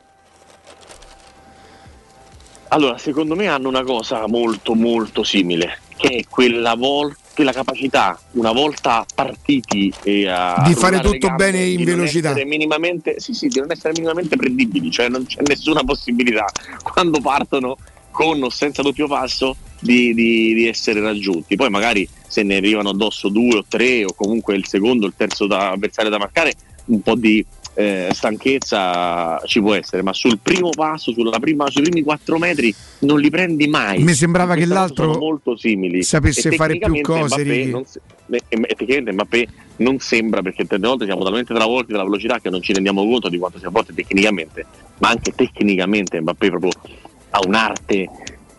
Allora, 2.68 2.98
secondo 2.98 3.34
me 3.36 3.46
hanno 3.46 3.68
una 3.68 3.82
cosa 3.84 4.26
molto 4.26 4.74
molto 4.74 5.22
simile, 5.22 5.78
che 5.96 6.08
è 6.08 6.20
quella, 6.28 6.74
vol- 6.74 7.14
quella 7.34 7.52
capacità, 7.52 8.18
una 8.32 8.52
volta 8.52 9.06
partiti 9.14 9.92
e 10.02 10.26
a 10.28 10.64
Di 10.66 10.74
fare 10.74 11.00
tutto 11.00 11.28
gambe, 11.28 11.50
bene 11.52 11.64
in 11.64 11.76
di 11.76 11.84
non 11.84 11.96
velocità. 11.96 12.30
essere 12.30 12.44
minimamente, 12.44 13.20
sì, 13.20 13.32
sì, 13.32 13.46
di 13.48 13.60
non 13.60 13.70
essere 13.70 13.92
minimamente 13.94 14.36
prendibili, 14.36 14.90
cioè 14.90 15.08
non 15.08 15.24
c'è 15.26 15.40
nessuna 15.46 15.84
possibilità 15.84 16.46
quando 16.82 17.20
partono 17.20 17.76
con 18.10 18.42
o 18.42 18.48
senza 18.48 18.82
doppio 18.82 19.06
passo 19.08 19.56
di, 19.78 20.14
di- 20.14 20.54
di 20.54 20.66
essere 20.66 21.00
raggiunti. 21.00 21.56
Poi 21.56 21.68
magari 21.70 22.08
se 22.26 22.42
ne 22.42 22.56
arrivano 22.56 22.90
addosso 22.90 23.28
due 23.28 23.58
o 23.58 23.64
tre 23.68 24.04
o 24.04 24.14
comunque 24.14 24.54
il 24.56 24.66
secondo 24.66 25.04
o 25.04 25.08
il 25.08 25.14
terzo 25.16 25.46
da- 25.46 25.70
avversario 25.70 26.10
da 26.10 26.18
marcare, 26.18 26.54
un 26.86 27.00
po' 27.02 27.14
di 27.14 27.44
eh, 27.74 28.08
stanchezza 28.12 29.40
ci 29.44 29.60
può 29.60 29.74
essere, 29.74 30.02
ma 30.02 30.12
sul 30.12 30.38
primo 30.40 30.70
passo, 30.70 31.12
sulla 31.12 31.38
prima- 31.38 31.68
sui 31.70 31.82
primi 31.82 32.02
quattro 32.02 32.38
metri 32.38 32.74
non 33.00 33.18
li 33.20 33.30
prendi 33.30 33.66
mai. 33.66 34.02
Mi 34.02 34.14
sembrava 34.14 34.54
che 34.54 34.64
l'altro 34.64 35.12
molto 35.18 35.56
simili. 35.56 36.02
sapesse 36.02 36.48
E 36.50 36.56
fare 36.56 36.78
più 36.78 37.00
cose, 37.00 37.44
Mbappé 37.44 37.64
non 37.66 37.84
se- 37.84 38.00
tecnicamente 38.48 39.12
Mbappé 39.12 39.48
non 39.76 39.98
sembra 39.98 40.40
perché 40.40 40.64
tante 40.66 40.86
volte 40.86 41.04
siamo 41.04 41.24
talmente 41.24 41.52
travolti 41.52 41.92
dalla 41.92 42.04
velocità 42.04 42.38
che 42.40 42.48
non 42.48 42.62
ci 42.62 42.72
rendiamo 42.72 43.04
conto 43.04 43.28
di 43.28 43.38
quanto 43.38 43.58
sia 43.58 43.70
forte 43.70 43.92
tecnicamente, 43.92 44.64
ma 44.98 45.08
anche 45.08 45.32
tecnicamente 45.34 46.20
Mbappé 46.20 46.48
proprio 46.50 46.70
ha 47.30 47.40
un'arte 47.44 48.08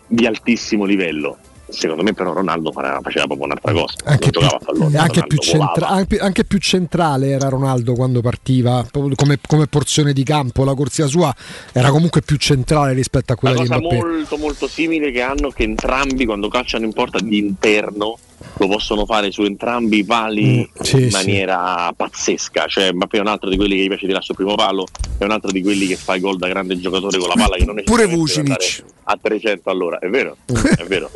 di 0.06 0.26
altissimo 0.26 0.84
livello. 0.84 1.38
Secondo 1.68 2.02
me 2.04 2.12
però 2.12 2.32
Ronaldo 2.32 2.70
faceva 2.72 3.26
proprio 3.26 3.46
un'altra 3.46 3.72
cosa, 3.72 3.94
non 4.04 4.18
giocava 4.20 4.56
a 4.56 4.60
pallone, 4.64 4.98
anche 4.98 5.26
più, 5.26 5.38
centra- 5.38 5.88
anche- 5.88 6.18
anche 6.18 6.44
più 6.44 6.58
centrale 6.58 7.30
era 7.30 7.48
Ronaldo 7.48 7.94
quando 7.94 8.20
partiva, 8.20 8.86
come, 9.14 9.38
come 9.46 9.66
porzione 9.66 10.12
di 10.12 10.22
campo. 10.22 10.62
La 10.64 10.74
corsia 10.74 11.06
sua 11.06 11.34
era 11.72 11.90
comunque 11.90 12.22
più 12.22 12.36
centrale 12.36 12.92
rispetto 12.92 13.32
a 13.32 13.36
Una 13.40 13.52
quella 13.52 13.64
di 13.64 13.68
cosa 13.68 13.80
Mbappé. 13.80 13.96
molto 13.96 14.36
molto 14.36 14.68
simile 14.68 15.10
che 15.10 15.20
hanno 15.22 15.50
che 15.50 15.64
entrambi 15.64 16.24
quando 16.24 16.48
calciano 16.48 16.84
in 16.84 16.92
porta 16.92 17.18
di 17.18 17.38
interno 17.38 18.16
lo 18.58 18.68
possono 18.68 19.04
fare 19.06 19.30
su 19.30 19.42
entrambi 19.42 19.98
i 19.98 20.04
pali 20.04 20.44
Mm, 20.58 20.82
sì, 20.82 21.02
in 21.02 21.10
sì. 21.10 21.16
maniera 21.16 21.92
pazzesca. 21.96 22.66
Cioè, 22.66 22.92
Mbappé 22.92 23.18
è 23.18 23.20
un 23.20 23.26
altro 23.26 23.48
di 23.50 23.56
quelli 23.56 23.76
che 23.76 23.82
gli 23.82 23.88
piace 23.88 24.06
tirare 24.06 24.24
sul 24.24 24.34
primo 24.34 24.54
palo, 24.54 24.86
è 25.18 25.24
un 25.24 25.30
altro 25.30 25.50
di 25.50 25.62
quelli 25.62 25.86
che 25.86 25.96
fa 25.96 26.14
i 26.16 26.20
gol 26.20 26.36
da 26.36 26.48
grande 26.48 26.78
giocatore 26.78 27.18
con 27.18 27.28
la 27.28 27.34
palla 27.34 27.56
che 27.56 27.64
non 27.64 27.78
è 27.78 27.82
Pure 27.82 28.06
Vucinic. 28.06 28.84
a 29.04 29.18
300 29.20 29.70
all'ora, 29.70 29.98
è 29.98 30.08
vero, 30.08 30.36
è 30.46 30.84
vero, 30.84 31.10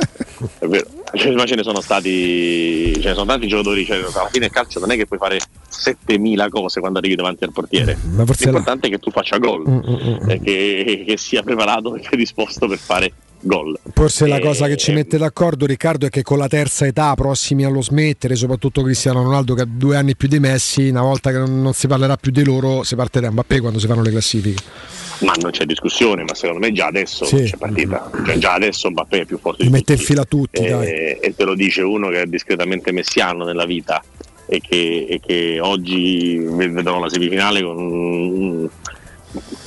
è 0.59 0.67
vero. 0.67 0.87
Cioè, 1.13 1.33
ma 1.33 1.45
ce 1.45 1.57
ne 1.57 1.63
sono 1.63 1.81
stati, 1.81 2.93
ce 3.01 3.09
ne 3.09 3.15
sono 3.15 3.27
tanti 3.27 3.47
giocatori, 3.49 3.85
cioè, 3.85 3.97
alla 3.99 4.29
fine 4.31 4.47
il 4.47 4.53
calcio 4.53 4.79
non 4.79 4.91
è 4.93 4.97
che 4.97 5.07
puoi 5.07 5.19
fare 5.19 5.39
7000 5.69 6.49
cose 6.49 6.81
quando 6.81 6.99
arrivi 6.99 7.15
davanti 7.17 7.45
al 7.45 7.53
portiere. 7.53 7.97
La- 8.17 8.25
L'importante 8.39 8.87
è 8.87 8.91
che 8.91 8.99
tu 8.99 9.11
faccia 9.11 9.39
gol, 9.39 9.69
Mm, 9.69 9.79
mm, 9.79 9.95
mm. 10.25 10.31
e 10.31 10.41
che, 10.41 11.05
che 11.07 11.17
sia 11.17 11.43
preparato 11.43 11.95
e 11.97 12.01
predisposto 12.01 12.69
per 12.69 12.79
fare 12.79 13.13
gol. 13.41 13.79
Forse 13.93 14.27
la 14.27 14.37
E- 14.37 14.41
cosa 14.41 14.67
che 14.67 14.77
ci 14.77 14.93
mette 14.93 15.19
d'accordo 15.19 15.67
Riccardo 15.67 16.07
è 16.07 16.09
che 16.11 16.23
con 16.23 16.39
la 16.39 16.49
terza 16.49 16.87
età, 16.87 17.15
prossimi 17.15 17.65
allo 17.65 17.83
smettere, 17.83 18.35
soprattutto 18.35 18.83
Cristiano 18.83 19.23
Ronaldo 19.23 19.55
che 19.55 19.63
ha 19.63 19.67
due 19.69 19.97
anni 19.97 20.17
più 20.17 20.29
di 20.29 20.39
Messi, 20.39 20.89
una 20.89 21.03
volta 21.03 21.31
che 21.31 21.39
non, 21.39 21.73
si 21.73 21.87
parlerà 21.87 22.17
più 22.17 22.31
di 22.31 22.45
loro, 22.45 22.83
si 22.83 22.95
parte 22.97 23.21
da 23.21 23.31
Mbappé 23.31 23.61
quando 23.61 23.79
si 23.79 23.87
fanno 23.87 24.03
le 24.03 24.11
classifiche. 24.11 24.63
Ma 25.21 25.35
non 25.41 25.51
c'è 25.51 25.65
discussione, 25.67 26.23
ma 26.23 26.35
secondo 26.35 26.67
me 26.67 26.73
già 26.73 26.87
adesso 26.87 27.25
Sì. 27.27 27.43
c'è 27.43 27.57
partita. 27.59 28.11
Cioè, 28.25 28.39
già 28.39 28.55
adesso 28.55 28.91
Mbappé 28.91 29.21
è 29.21 29.25
più 29.27 29.39
forte 29.39 29.65
di 29.65 29.69
mette 29.71 29.93
in 29.93 29.99
tutti. 29.99 30.11
fila 30.11 30.25
tutti, 30.25 30.63
e, 30.65 31.19
e 31.21 31.35
te 31.37 31.45
lo 31.45 31.55
dice 31.55 31.83
uno 31.83 32.09
che 32.09 32.23
è 32.23 32.27
discretamente 32.27 32.91
messiano 32.93 33.45
nella 33.45 33.67
vita 33.67 34.03
e 34.47 34.61
che, 34.61 35.07
e 35.09 35.21
che 35.25 35.59
oggi 35.61 36.39
vedono 36.39 37.01
la 37.01 37.09
semifinale 37.11 37.63
con, 37.63 38.69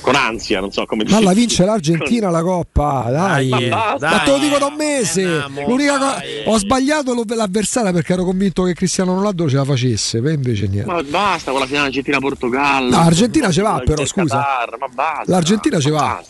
con 0.00 0.14
ansia, 0.14 0.60
non 0.60 0.70
so 0.70 0.84
come 0.84 1.04
Ma 1.04 1.10
dire. 1.10 1.24
la 1.24 1.32
vince 1.32 1.64
l'Argentina 1.66 2.30
la 2.30 2.42
Coppa, 2.42 3.06
dai. 3.10 3.48
Dai, 3.48 3.68
ma 3.68 3.96
dai. 3.98 4.24
te 4.24 4.30
lo 4.30 4.38
dico 4.38 4.58
da 4.58 4.66
un 4.66 4.74
mese. 4.74 5.44
L'unica 5.66 5.98
co- 5.98 6.50
ho 6.50 6.58
sbagliato 6.58 7.24
l'avversaria 7.26 7.92
perché 7.92 8.12
ero 8.12 8.24
convinto 8.24 8.62
che 8.64 8.74
Cristiano 8.74 9.14
Ronaldo 9.14 9.48
ce 9.48 9.56
la 9.56 9.64
facesse, 9.64 10.18
e 10.18 10.32
invece 10.32 10.66
niente. 10.66 10.90
Ma 10.90 11.02
basta 11.02 11.50
con 11.50 11.60
la 11.60 11.66
finale 11.66 11.86
Argentina-Portogallo. 11.86 12.90
No, 12.90 12.98
Argentina 12.98 13.50
ce 13.50 13.62
va, 13.62 13.82
però, 13.84 14.04
scusa. 14.04 14.36
Qatar, 14.36 14.76
ma 14.78 14.88
basta. 14.88 15.24
L'Argentina 15.26 15.80
ci 15.80 15.90
va. 15.90 16.22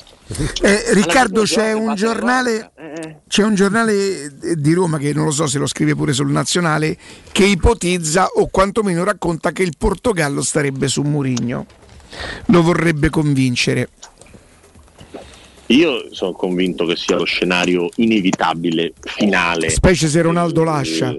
Eh, 0.62 0.84
Riccardo, 0.94 1.42
c'è 1.42 1.72
un, 1.72 1.94
giornale, 1.94 2.70
eh. 2.78 3.16
c'è 3.28 3.42
un 3.42 3.54
giornale 3.54 3.92
eh, 4.24 4.54
di 4.56 4.72
Roma 4.72 4.96
che 4.96 5.12
non 5.12 5.26
lo 5.26 5.30
so 5.30 5.46
se 5.46 5.58
lo 5.58 5.66
scrive 5.66 5.94
pure 5.94 6.14
sul 6.14 6.30
nazionale 6.30 6.96
che 7.30 7.44
ipotizza 7.44 8.28
o 8.36 8.46
quantomeno 8.46 9.04
racconta 9.04 9.52
che 9.52 9.62
il 9.62 9.74
Portogallo 9.76 10.40
starebbe 10.42 10.88
su 10.88 11.02
Murigno. 11.02 11.66
Lo 12.46 12.62
vorrebbe 12.62 13.10
convincere. 13.10 13.88
Io 15.68 16.12
sono 16.12 16.32
convinto 16.32 16.84
che 16.84 16.94
sia 16.96 17.16
lo 17.16 17.24
scenario 17.24 17.88
inevitabile, 17.96 18.92
finale. 19.00 19.70
Specie 19.70 20.08
se 20.08 20.20
Ronaldo 20.20 20.62
lascia. 20.62 21.16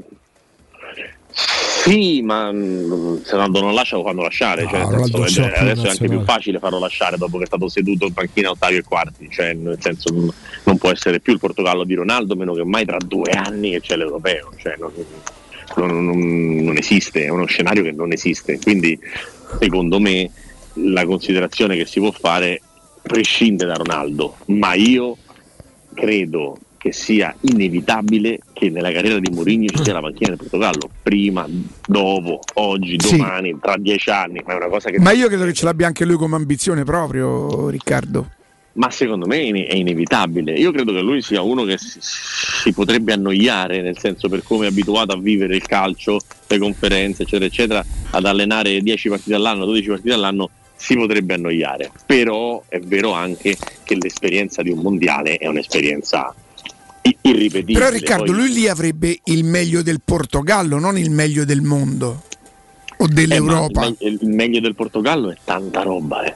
Sì, 1.31 2.21
ma 2.21 2.51
mm, 2.51 3.17
se 3.23 3.31
Ronaldo 3.31 3.61
non 3.61 3.73
lascia 3.73 3.95
lo 3.97 4.03
fanno 4.03 4.21
lasciare. 4.21 4.63
Cioè, 4.67 4.79
nel 4.79 4.87
Ronaldo 4.87 5.27
senso, 5.27 5.41
eh, 5.41 5.59
adesso 5.59 5.85
è 5.85 5.89
anche 5.89 6.07
più 6.07 6.23
facile 6.23 6.59
farlo 6.59 6.79
lasciare 6.79 7.17
dopo 7.17 7.37
che 7.37 7.43
è 7.43 7.47
stato 7.47 7.67
seduto 7.67 8.05
in 8.05 8.13
panchina 8.13 8.49
ottavi 8.51 8.75
e 8.77 8.83
quarti. 8.83 9.27
Cioè, 9.29 9.53
nel 9.53 9.77
senso, 9.79 10.13
non, 10.13 10.31
non 10.63 10.77
può 10.77 10.89
essere 10.91 11.19
più 11.19 11.33
il 11.33 11.39
Portogallo 11.39 11.83
di 11.83 11.93
Ronaldo, 11.95 12.35
meno 12.35 12.53
che 12.53 12.63
mai 12.63 12.85
tra 12.85 12.97
due 13.05 13.31
anni 13.31 13.71
che 13.71 13.81
c'è 13.81 13.97
l'europeo. 13.97 14.51
Cioè, 14.57 14.75
non, 14.79 14.91
non- 15.75 16.05
non- 16.05 16.63
non 16.63 16.77
esiste, 16.77 17.25
è 17.25 17.29
uno 17.29 17.45
scenario 17.45 17.83
che 17.83 17.91
non 17.91 18.11
esiste. 18.11 18.57
Quindi, 18.59 18.97
secondo 19.59 19.99
me, 19.99 20.31
la 20.75 21.05
considerazione 21.05 21.75
che 21.75 21.85
si 21.85 21.99
può 21.99 22.11
fare 22.11 22.61
prescinde 23.01 23.65
da 23.65 23.75
Ronaldo, 23.75 24.37
ma 24.47 24.73
io 24.73 25.17
credo 25.93 26.57
che 26.77 26.91
sia 26.91 27.35
inevitabile 27.41 28.39
che 28.53 28.69
nella 28.69 28.91
carriera 28.91 29.17
di 29.17 29.31
Mourinho 29.31 29.67
ci 29.69 29.83
sia 29.83 29.93
la 29.93 30.01
panchina 30.01 30.29
del 30.29 30.37
Portogallo, 30.37 30.89
prima, 31.01 31.47
dopo, 31.87 32.41
oggi, 32.55 32.95
Sì. 32.99 33.17
domani, 33.17 33.57
tra 33.59 33.75
dieci 33.77 34.09
anni, 34.11 34.41
ma 34.45 34.53
è 34.53 34.55
una 34.57 34.67
cosa 34.67 34.91
che... 34.91 34.99
Ma 34.99 35.11
io 35.11 35.27
credo 35.27 35.45
che 35.45 35.53
ce 35.53 35.65
l'abbia 35.65 35.87
anche 35.87 36.05
lui 36.05 36.15
come 36.17 36.35
ambizione 36.35 36.83
proprio, 36.83 37.69
Riccardo. 37.69 38.29
Ma 38.73 38.91
secondo 38.91 39.25
me 39.25 39.37
è 39.37 39.73
inevitabile. 39.73 40.51
Io 40.53 40.71
credo 40.71 40.91
che 40.91 40.99
lui 40.99 41.21
sia 41.21 41.41
uno 41.41 41.63
che 41.63 41.77
si, 41.77 41.97
si 42.01 42.73
potrebbe 42.73 43.13
annoiare, 43.13 43.81
nel 43.81 43.97
senso 43.97 44.27
per 44.27 44.43
come 44.43 44.65
è 44.65 44.69
abituato 44.69 45.13
a 45.13 45.17
vivere 45.17 45.55
il 45.55 45.65
calcio, 45.65 46.19
le 46.45 46.57
conferenze, 46.59 47.23
eccetera, 47.23 47.45
eccetera, 47.45 47.85
ad 48.11 48.25
allenare 48.25 48.79
10 48.81 49.09
partite 49.09 49.33
all'anno, 49.33 49.65
12 49.65 49.87
partite 49.87 50.13
all'anno, 50.13 50.49
si 50.75 50.95
potrebbe 50.95 51.33
annoiare. 51.35 51.91
Però 52.05 52.63
è 52.67 52.79
vero 52.79 53.11
anche 53.13 53.57
che 53.83 53.95
l'esperienza 53.95 54.61
di 54.61 54.69
un 54.71 54.79
mondiale 54.79 55.37
è 55.37 55.47
un'esperienza 55.47 56.33
irripetibile. 57.21 57.79
Però 57.79 57.91
Riccardo, 57.91 58.25
Poi- 58.25 58.35
lui 58.35 58.53
lì 58.53 58.67
avrebbe 58.67 59.19
il 59.25 59.43
meglio 59.43 59.81
del 59.81 60.01
Portogallo, 60.03 60.79
non 60.79 60.97
il 60.97 61.11
meglio 61.11 61.45
del 61.45 61.61
mondo 61.61 62.23
o 62.97 63.05
Eh, 63.05 63.07
dell'Europa. 63.07 63.81
ma 63.81 63.95
il, 63.99 64.19
meglio- 64.23 64.59
del 64.59 64.75
Portogallo 64.75 65.31
è 65.31 65.37
tanta 65.43 65.81
roba, 65.81 66.23
eh. 66.23 66.35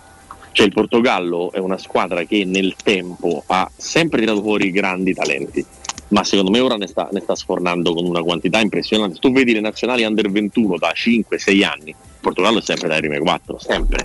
Cioè 0.51 0.65
il 0.65 0.73
Portogallo 0.73 1.51
è 1.53 1.59
una 1.59 1.77
squadra 1.77 2.23
che 2.23 2.43
nel 2.43 2.75
tempo 2.83 3.43
ha 3.47 3.69
sempre 3.75 4.19
tirato 4.19 4.41
fuori 4.41 4.71
grandi 4.71 5.13
talenti, 5.13 5.63
ma 6.09 6.23
secondo 6.23 6.51
me 6.51 6.59
ora 6.59 6.75
ne 6.75 6.87
sta, 6.87 7.07
ne 7.11 7.21
sta 7.21 7.35
sfornando 7.35 7.93
con 7.93 8.03
una 8.05 8.21
quantità 8.21 8.59
impressionante. 8.59 9.19
Tu 9.19 9.31
vedi 9.31 9.53
le 9.53 9.61
nazionali 9.61 10.03
under 10.03 10.29
21 10.29 10.77
da 10.77 10.91
5-6 10.93 11.63
anni, 11.63 11.95
Portogallo 12.19 12.59
è 12.59 12.61
sempre 12.61 12.87
dalle 12.87 13.01
prime 13.01 13.19
4, 13.19 13.59
sempre, 13.59 14.03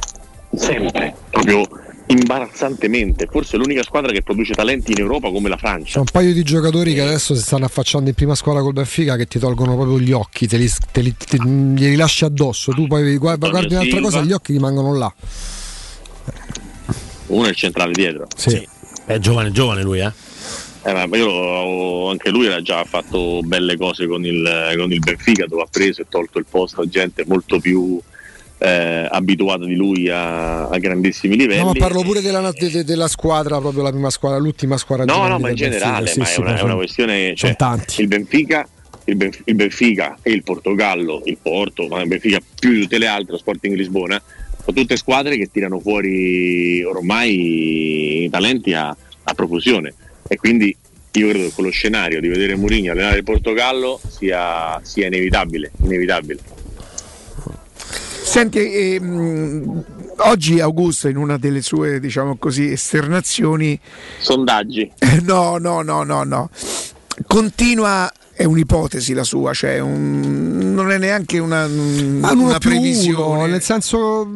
sempre, 0.54 1.14
proprio 1.30 1.66
imbarazzantemente. 2.06 3.26
Forse 3.30 3.56
è 3.56 3.58
l'unica 3.58 3.82
squadra 3.82 4.12
che 4.12 4.22
produce 4.22 4.54
talenti 4.54 4.92
in 4.92 4.98
Europa 4.98 5.30
come 5.30 5.48
la 5.48 5.56
Francia. 5.56 5.94
C'è 5.94 5.98
un 5.98 6.06
paio 6.10 6.32
di 6.32 6.42
giocatori 6.42 6.94
che 6.94 7.00
adesso 7.00 7.34
si 7.34 7.42
stanno 7.42 7.64
affacciando 7.64 8.08
in 8.08 8.14
prima 8.14 8.34
squadra 8.34 8.62
col 8.62 8.72
Benfica 8.72 9.16
che 9.16 9.26
ti 9.26 9.38
tolgono 9.38 9.74
proprio 9.74 9.98
gli 9.98 10.12
occhi, 10.12 10.46
te 10.46 10.56
li, 10.56 10.70
te 10.92 11.00
li- 11.00 11.16
te- 11.16 11.38
glieli 11.38 11.96
lasci 11.96 12.24
addosso. 12.24 12.72
Tu 12.72 12.86
poi 12.86 13.16
guardi, 13.16 13.44
Antonio 13.46 13.68
guardi 13.68 13.74
un'altra 13.74 14.00
cosa, 14.00 14.20
gli 14.22 14.32
occhi 14.32 14.52
rimangono 14.52 14.94
là. 14.94 15.12
Uno 17.26 17.46
è 17.46 17.48
il 17.48 17.56
centrale 17.56 17.92
dietro. 17.92 18.26
Sì. 18.36 18.66
È 19.06 19.18
giovane, 19.18 19.50
giovane 19.50 19.82
lui, 19.82 20.00
eh? 20.00 20.12
Eh, 20.86 21.06
ma 21.06 21.16
io 21.16 22.10
anche 22.10 22.28
lui 22.28 22.46
ha 22.48 22.60
già 22.60 22.84
fatto 22.84 23.40
belle 23.42 23.76
cose 23.78 24.06
con 24.06 24.24
il, 24.26 24.74
con 24.76 24.92
il 24.92 24.98
Benfica 24.98 25.46
dove 25.46 25.62
ha 25.62 25.66
preso 25.70 26.02
e 26.02 26.06
tolto 26.10 26.38
il 26.38 26.44
posto 26.48 26.82
a 26.82 26.86
gente 26.86 27.24
molto 27.26 27.58
più 27.58 27.98
eh, 28.58 29.08
abituata 29.10 29.64
di 29.64 29.76
lui 29.76 30.10
a, 30.10 30.68
a 30.68 30.78
grandissimi 30.78 31.36
livelli. 31.36 31.60
No, 31.60 31.66
ma 31.66 31.72
parlo 31.72 32.02
pure 32.02 32.20
della, 32.20 32.50
de- 32.52 32.70
de- 32.70 32.84
della 32.84 33.08
squadra, 33.08 33.58
proprio 33.60 33.82
la 33.82 33.90
prima 33.90 34.10
squadra, 34.10 34.38
l'ultima 34.38 34.76
squadra. 34.76 35.06
No, 35.06 35.26
no, 35.26 35.38
ma 35.38 35.48
in 35.48 35.54
Benfica. 35.54 35.70
generale, 35.70 36.06
Sì, 36.06 36.18
ma 36.18 36.24
sì, 36.26 36.36
è, 36.38 36.42
una, 36.42 36.58
è 36.58 36.62
una 36.62 36.74
questione. 36.74 37.34
Cioè, 37.34 37.56
tanti. 37.56 38.02
Il 38.02 38.08
Benfica, 38.08 38.68
il, 39.06 39.16
Benf- 39.16 39.42
il 39.44 39.54
Benfica 39.54 40.18
e 40.20 40.32
il 40.32 40.42
Portogallo, 40.42 41.22
il 41.24 41.38
Porto, 41.40 41.88
ma 41.88 42.02
il 42.02 42.08
Benfica 42.08 42.38
più 42.58 42.72
di 42.72 42.80
tutte 42.82 42.98
le 42.98 43.06
altre, 43.06 43.38
Sporting 43.38 43.74
Lisbona, 43.74 44.20
sono 44.62 44.76
tutte 44.76 44.96
squadre 44.96 45.36
che 45.38 45.48
tirano 45.50 45.80
fuori 45.80 46.82
ormai 46.84 48.24
i 48.24 48.30
talenti 48.30 48.74
a, 48.74 48.88
a 48.88 49.34
profusione. 49.34 49.94
E 50.26 50.36
quindi 50.36 50.76
io 51.12 51.28
credo 51.28 51.44
che 51.46 51.52
quello 51.52 51.70
scenario 51.70 52.20
di 52.20 52.28
vedere 52.28 52.56
Mourinho 52.56 52.92
allenare 52.92 53.18
il 53.18 53.24
Portogallo 53.24 54.00
sia, 54.06 54.80
sia 54.82 55.06
inevitabile, 55.06 55.70
inevitabile. 55.82 56.40
Senti, 58.22 58.58
ehm, 58.58 59.84
oggi 60.18 60.58
Augusto 60.58 61.08
in 61.08 61.16
una 61.16 61.36
delle 61.36 61.62
sue, 61.62 62.00
diciamo 62.00 62.36
così, 62.36 62.72
esternazioni... 62.72 63.78
Sondaggi. 64.18 64.90
No, 65.22 65.58
no, 65.58 65.82
no, 65.82 66.02
no, 66.02 66.24
no. 66.24 66.50
Continua 67.26 68.10
è 68.32 68.42
un'ipotesi 68.44 69.12
la 69.12 69.22
sua, 69.22 69.52
cioè 69.52 69.78
un, 69.78 70.72
non 70.74 70.90
è 70.90 70.98
neanche 70.98 71.38
una, 71.38 71.68
Ma 71.68 72.32
una 72.32 72.58
previsione. 72.58 73.34
uno, 73.36 73.46
nel 73.46 73.62
senso 73.62 74.28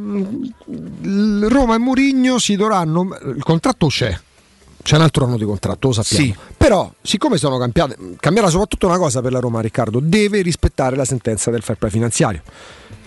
Roma 1.48 1.74
e 1.74 1.78
Mourinho 1.78 2.38
si 2.38 2.54
dovranno 2.54 3.18
il 3.34 3.42
contratto 3.42 3.88
c'è. 3.88 4.16
C'è 4.88 4.96
un 4.96 5.02
altro 5.02 5.26
anno 5.26 5.36
di 5.36 5.44
contratto, 5.44 5.88
lo 5.88 5.92
sappiamo. 5.92 6.24
Sì. 6.24 6.34
Però, 6.56 6.90
siccome 7.02 7.36
sono 7.36 7.58
cambiate, 7.58 7.94
cambierà 8.18 8.48
soprattutto 8.48 8.86
una 8.86 8.96
cosa 8.96 9.20
per 9.20 9.32
la 9.32 9.38
Roma, 9.38 9.60
Riccardo, 9.60 10.00
deve 10.00 10.40
rispettare 10.40 10.96
la 10.96 11.04
sentenza 11.04 11.50
del 11.50 11.60
fair 11.60 11.76
play 11.76 11.90
finanziario. 11.90 12.40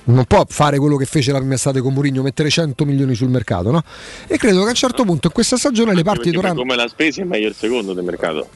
Non 0.03 0.25
può 0.25 0.45
fare 0.47 0.77
quello 0.77 0.95
che 0.95 1.05
fece 1.05 1.31
la 1.31 1.39
prima 1.39 1.55
estate 1.55 1.81
con 1.81 1.91
Mourinho, 1.91 2.21
mettere 2.21 2.51
100 2.51 2.85
milioni 2.85 3.15
sul 3.15 3.29
mercato, 3.29 3.71
no? 3.71 3.81
E 4.27 4.37
credo 4.37 4.59
che 4.59 4.65
a 4.67 4.69
un 4.69 4.75
certo 4.75 5.03
punto 5.05 5.25
in 5.25 5.33
questa 5.33 5.57
stagione 5.57 5.95
le 5.95 6.03
parti 6.03 6.29
dovranno. 6.29 6.59
come 6.59 6.75
la 6.75 6.87
spesa 6.87 7.23
è 7.23 7.23
meglio 7.23 7.47
il 7.47 7.55
secondo 7.55 7.93
del 7.93 8.03
mercato. 8.03 8.49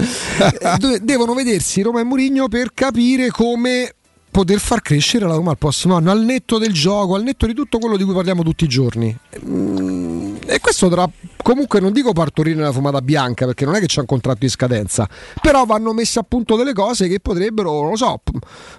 Devono 1.02 1.34
vedersi 1.34 1.82
Roma 1.82 2.00
e 2.00 2.04
Mourinho 2.04 2.48
per 2.48 2.70
capire 2.72 3.28
come 3.28 3.96
poter 4.30 4.60
far 4.60 4.80
crescere 4.80 5.26
la 5.26 5.34
Roma 5.34 5.50
al 5.50 5.58
prossimo 5.58 5.96
anno, 5.96 6.10
al 6.10 6.24
netto 6.24 6.56
del 6.56 6.72
gioco, 6.72 7.16
al 7.16 7.22
netto 7.22 7.46
di 7.46 7.52
tutto 7.52 7.78
quello 7.78 7.98
di 7.98 8.04
cui 8.04 8.14
parliamo 8.14 8.42
tutti 8.42 8.64
i 8.64 8.68
giorni. 8.68 9.14
Mm, 9.44 10.36
E 10.52 10.58
questo 10.58 10.88
dovrà 10.88 11.08
comunque 11.44 11.78
non 11.78 11.92
dico 11.92 12.12
partorire 12.12 12.60
la 12.60 12.72
fumata 12.72 13.00
bianca 13.00 13.46
perché 13.46 13.64
non 13.64 13.76
è 13.76 13.78
che 13.78 13.86
c'è 13.86 14.00
un 14.00 14.06
contratto 14.06 14.38
di 14.40 14.48
scadenza, 14.48 15.08
però 15.40 15.64
vanno 15.64 15.92
messe 15.92 16.18
a 16.18 16.24
punto 16.24 16.56
delle 16.56 16.72
cose 16.72 17.06
che 17.06 17.20
potrebbero, 17.20 17.82
non 17.82 17.90
lo 17.90 17.96
so, 17.96 18.20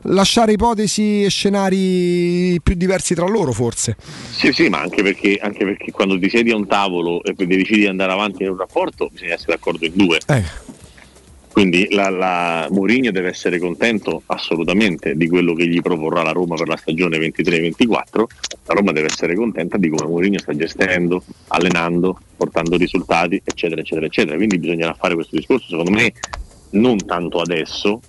lasciare 0.03 0.51
ipotesi 0.51 1.23
e 1.23 1.29
scenari 1.29 2.59
più 2.61 2.75
diversi 2.75 3.15
tra 3.15 3.25
loro 3.25 3.53
forse. 3.53 3.95
Sì, 4.31 4.51
sì, 4.51 4.67
ma 4.67 4.81
anche 4.81 5.01
perché, 5.01 5.39
anche 5.41 5.63
perché 5.63 5.91
quando 5.91 6.19
ti 6.19 6.29
siedi 6.29 6.51
a 6.51 6.57
un 6.57 6.67
tavolo 6.67 7.23
e 7.23 7.33
decidi 7.33 7.79
di 7.79 7.87
andare 7.87 8.11
avanti 8.11 8.43
in 8.43 8.49
un 8.49 8.57
rapporto, 8.57 9.07
bisogna 9.09 9.35
essere 9.35 9.53
d'accordo 9.53 9.85
in 9.85 9.93
due. 9.95 10.19
Quindi 11.51 11.87
la, 11.91 12.09
la 12.09 12.67
Mourinho 12.71 13.11
deve 13.11 13.27
essere 13.29 13.59
contento 13.59 14.23
assolutamente 14.27 15.15
di 15.15 15.27
quello 15.27 15.53
che 15.53 15.67
gli 15.67 15.81
proporrà 15.81 16.23
la 16.23 16.31
Roma 16.31 16.55
per 16.55 16.67
la 16.67 16.77
stagione 16.77 17.17
23-24. 17.17 18.23
La 18.65 18.73
Roma 18.73 18.91
deve 18.93 19.07
essere 19.07 19.35
contenta 19.35 19.77
di 19.77 19.89
come 19.89 20.07
Mourinho 20.09 20.39
sta 20.39 20.55
gestendo, 20.55 21.23
allenando, 21.47 22.17
portando 22.37 22.77
risultati, 22.77 23.41
eccetera, 23.43 23.81
eccetera, 23.81 24.05
eccetera. 24.05 24.35
Quindi 24.37 24.59
bisognerà 24.59 24.93
fare 24.93 25.13
questo 25.15 25.35
discorso, 25.35 25.67
secondo 25.67 25.91
me, 25.91 26.13
non 26.71 26.97
tanto 27.05 27.39
adesso, 27.41 27.99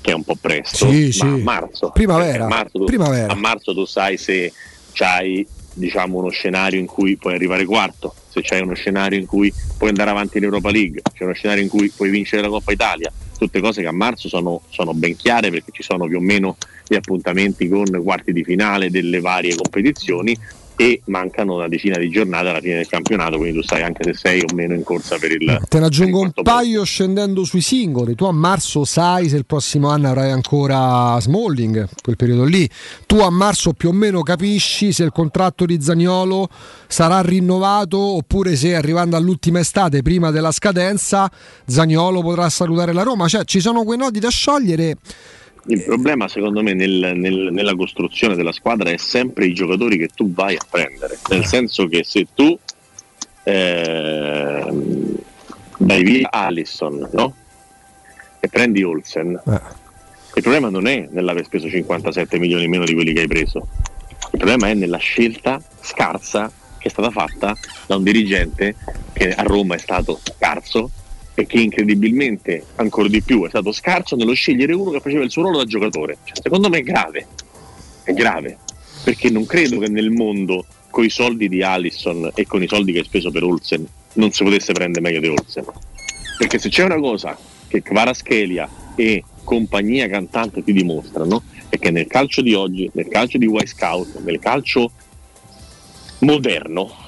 che 0.00 0.12
è 0.12 0.14
un 0.14 0.22
po' 0.22 0.36
presto, 0.40 0.88
Sì, 0.88 1.06
ma 1.06 1.10
sì. 1.12 1.20
a 1.22 1.36
marzo. 1.42 1.90
Primavera, 1.90 2.44
A 2.44 2.48
marzo, 2.48 2.78
tu, 2.78 2.84
primavera. 2.84 3.32
a 3.32 3.36
marzo 3.36 3.74
tu 3.74 3.84
sai 3.84 4.16
se 4.16 4.52
c'hai 4.92 5.44
diciamo, 5.74 6.18
uno 6.18 6.28
scenario 6.30 6.78
in 6.78 6.86
cui 6.86 7.16
puoi 7.16 7.34
arrivare 7.34 7.64
quarto, 7.64 8.14
se 8.36 8.42
c'hai 8.42 8.60
uno 8.60 8.74
scenario 8.74 9.18
in 9.18 9.26
cui 9.26 9.52
puoi 9.76 9.88
andare 9.90 10.10
avanti 10.10 10.36
in 10.36 10.44
Europa 10.44 10.70
League, 10.70 11.02
c'è 11.14 11.24
uno 11.24 11.32
scenario 11.32 11.62
in 11.62 11.68
cui 11.68 11.90
puoi 11.90 12.10
vincere 12.10 12.42
la 12.42 12.48
Coppa 12.48 12.72
Italia, 12.72 13.10
tutte 13.36 13.60
cose 13.60 13.80
che 13.80 13.88
a 13.88 13.92
marzo 13.92 14.28
sono, 14.28 14.62
sono 14.68 14.92
ben 14.92 15.16
chiare 15.16 15.50
perché 15.50 15.70
ci 15.72 15.82
sono 15.82 16.06
più 16.06 16.18
o 16.18 16.20
meno 16.20 16.56
gli 16.86 16.94
appuntamenti 16.94 17.68
con 17.68 17.84
quarti 18.02 18.32
di 18.32 18.44
finale 18.44 18.90
delle 18.90 19.20
varie 19.20 19.54
competizioni 19.54 20.36
e 20.76 21.00
mancano 21.06 21.54
una 21.54 21.68
decina 21.68 21.96
di 21.96 22.10
giornate 22.10 22.48
alla 22.48 22.60
fine 22.60 22.76
del 22.76 22.86
campionato, 22.86 23.38
quindi 23.38 23.58
tu 23.58 23.66
sai 23.66 23.82
anche 23.82 24.04
se 24.04 24.14
sei 24.14 24.40
o 24.40 24.54
meno 24.54 24.74
in 24.74 24.82
corsa 24.82 25.16
per 25.18 25.32
il... 25.32 25.60
Te 25.68 25.78
ne 25.78 25.86
aggiungo 25.86 26.20
un 26.20 26.32
paio 26.42 26.84
scendendo 26.84 27.44
sui 27.44 27.62
singoli. 27.62 28.14
Tu 28.14 28.24
a 28.24 28.32
marzo 28.32 28.84
sai 28.84 29.28
se 29.28 29.36
il 29.36 29.46
prossimo 29.46 29.88
anno 29.88 30.08
avrai 30.08 30.30
ancora 30.30 31.18
Smalling, 31.18 31.88
quel 32.02 32.16
periodo 32.16 32.44
lì. 32.44 32.68
Tu 33.06 33.18
a 33.18 33.30
marzo 33.30 33.72
più 33.72 33.88
o 33.88 33.92
meno 33.92 34.22
capisci 34.22 34.92
se 34.92 35.02
il 35.04 35.12
contratto 35.12 35.64
di 35.64 35.80
Zagnolo 35.80 36.48
sarà 36.86 37.20
rinnovato 37.22 37.98
oppure 37.98 38.54
se 38.54 38.74
arrivando 38.74 39.16
all'ultima 39.16 39.60
estate, 39.60 40.02
prima 40.02 40.30
della 40.30 40.52
scadenza, 40.52 41.30
Zagnolo 41.64 42.20
potrà 42.20 42.48
salutare 42.50 42.92
la 42.92 43.02
Roma. 43.02 43.28
Cioè 43.28 43.44
ci 43.44 43.60
sono 43.60 43.84
quei 43.84 43.98
nodi 43.98 44.18
da 44.18 44.28
sciogliere. 44.28 44.96
Il 45.68 45.82
problema 45.82 46.28
secondo 46.28 46.62
me 46.62 46.74
nel- 46.74 47.12
nel- 47.16 47.48
nella 47.50 47.74
costruzione 47.74 48.36
della 48.36 48.52
squadra 48.52 48.90
è 48.90 48.96
sempre 48.98 49.46
i 49.46 49.52
giocatori 49.52 49.98
che 49.98 50.08
tu 50.14 50.32
vai 50.32 50.54
a 50.54 50.64
prendere, 50.68 51.18
nel 51.28 51.44
senso 51.44 51.88
che 51.88 52.04
se 52.04 52.28
tu 52.34 52.56
ehm, 53.42 55.16
dai 55.78 56.02
via 56.02 56.30
Allison 56.30 57.08
no? 57.12 57.34
e 58.40 58.48
prendi 58.48 58.82
Olsen, 58.82 59.40
il 60.34 60.42
problema 60.42 60.68
non 60.68 60.86
è 60.86 61.08
nell'aver 61.10 61.44
speso 61.44 61.68
57 61.68 62.38
milioni 62.38 62.64
in 62.64 62.70
meno 62.70 62.84
di 62.84 62.94
quelli 62.94 63.12
che 63.12 63.22
hai 63.22 63.26
preso, 63.26 63.66
il 64.32 64.38
problema 64.38 64.68
è 64.68 64.74
nella 64.74 64.98
scelta 64.98 65.60
scarsa 65.80 66.50
che 66.78 66.88
è 66.88 66.90
stata 66.90 67.10
fatta 67.10 67.56
da 67.86 67.96
un 67.96 68.02
dirigente 68.02 68.76
che 69.12 69.32
a 69.32 69.42
Roma 69.42 69.74
è 69.74 69.78
stato 69.78 70.20
scarso 70.22 70.90
e 71.38 71.46
che 71.46 71.60
incredibilmente 71.60 72.64
ancora 72.76 73.08
di 73.08 73.20
più 73.20 73.44
è 73.44 73.50
stato 73.50 73.70
scarso 73.70 74.16
nello 74.16 74.32
scegliere 74.32 74.72
uno 74.72 74.90
che 74.90 75.00
faceva 75.00 75.22
il 75.22 75.30
suo 75.30 75.42
ruolo 75.42 75.58
da 75.58 75.64
giocatore. 75.66 76.16
Cioè, 76.24 76.40
secondo 76.42 76.70
me 76.70 76.78
è 76.78 76.82
grave, 76.82 77.26
è 78.04 78.12
grave, 78.14 78.56
perché 79.04 79.28
non 79.28 79.44
credo 79.44 79.78
che 79.78 79.88
nel 79.88 80.10
mondo 80.10 80.64
con 80.88 81.04
i 81.04 81.10
soldi 81.10 81.50
di 81.50 81.62
Allison 81.62 82.30
e 82.34 82.46
con 82.46 82.62
i 82.62 82.66
soldi 82.66 82.92
che 82.92 83.00
hai 83.00 83.04
speso 83.04 83.30
per 83.30 83.42
Olsen 83.42 83.86
non 84.14 84.32
si 84.32 84.44
potesse 84.44 84.72
prendere 84.72 85.02
meglio 85.02 85.20
di 85.20 85.28
Olsen. 85.28 85.64
Perché 86.38 86.58
se 86.58 86.70
c'è 86.70 86.84
una 86.84 86.98
cosa 86.98 87.36
che 87.68 87.82
Kvaraschelia 87.82 88.66
e 88.94 89.22
compagnia 89.44 90.08
cantante 90.08 90.64
ti 90.64 90.72
dimostrano 90.72 91.42
è 91.68 91.78
che 91.78 91.90
nel 91.90 92.06
calcio 92.06 92.40
di 92.40 92.54
oggi, 92.54 92.90
nel 92.94 93.08
calcio 93.08 93.36
di 93.36 93.44
Y 93.44 93.66
Scout, 93.66 94.22
nel 94.22 94.38
calcio 94.38 94.90
moderno 96.20 97.04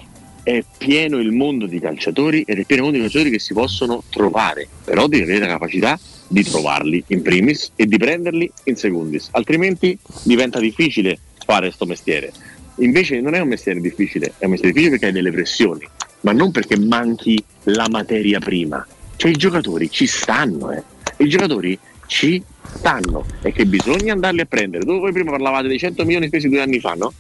è 0.49 0.65
pieno 0.79 1.19
il 1.19 1.33
mondo 1.33 1.67
di 1.67 1.79
calciatori 1.79 2.43
ed 2.47 2.59
è 2.59 2.65
pieno 2.65 2.87
il 2.87 2.89
mondo 2.89 2.97
di 2.97 3.03
calciatori 3.03 3.31
che 3.31 3.39
si 3.39 3.53
possono 3.53 4.03
trovare, 4.09 4.67
però 4.83 5.07
devi 5.07 5.25
avere 5.25 5.41
la 5.41 5.47
capacità 5.49 6.01
di 6.27 6.43
trovarli 6.43 7.05
in 7.09 7.21
primis 7.21 7.73
e 7.77 7.85
di 7.85 7.99
prenderli 7.99 8.51
in 8.65 8.77
secundis, 8.77 9.29
altrimenti 9.33 9.99
diventa 10.23 10.59
difficile 10.59 11.19
fare 11.45 11.67
questo 11.67 11.85
mestiere. 11.85 12.33
Invece 12.77 13.21
non 13.21 13.35
è 13.35 13.41
un 13.41 13.49
mestiere 13.49 13.79
difficile, 13.79 14.33
è 14.39 14.47
un 14.47 14.53
mestiere 14.53 14.73
difficile 14.73 14.99
perché 14.99 15.07
hai 15.07 15.13
delle 15.13 15.33
pressioni, 15.33 15.87
ma 16.23 16.33
non 16.33 16.51
perché 16.51 16.79
manchi 16.79 17.43
la 17.65 17.87
materia 17.91 18.39
prima. 18.39 18.87
Cioè 19.17 19.31
i 19.31 19.37
giocatori 19.37 19.91
ci 19.91 20.07
stanno, 20.07 20.73
eh. 20.73 20.83
I 21.19 21.29
giocatori 21.29 21.79
ci 22.07 22.43
stanno 22.75 23.25
e 23.43 23.53
che 23.53 23.67
bisogna 23.67 24.13
andarli 24.13 24.41
a 24.41 24.47
prendere. 24.47 24.85
Dove 24.85 24.99
voi 24.99 25.13
prima 25.13 25.31
parlavate 25.31 25.69
dei 25.69 25.79
100 25.79 26.05
milioni 26.05 26.27
spesi 26.27 26.49
due 26.49 26.61
anni 26.61 26.81
fa, 26.81 26.95
no? 26.95 27.13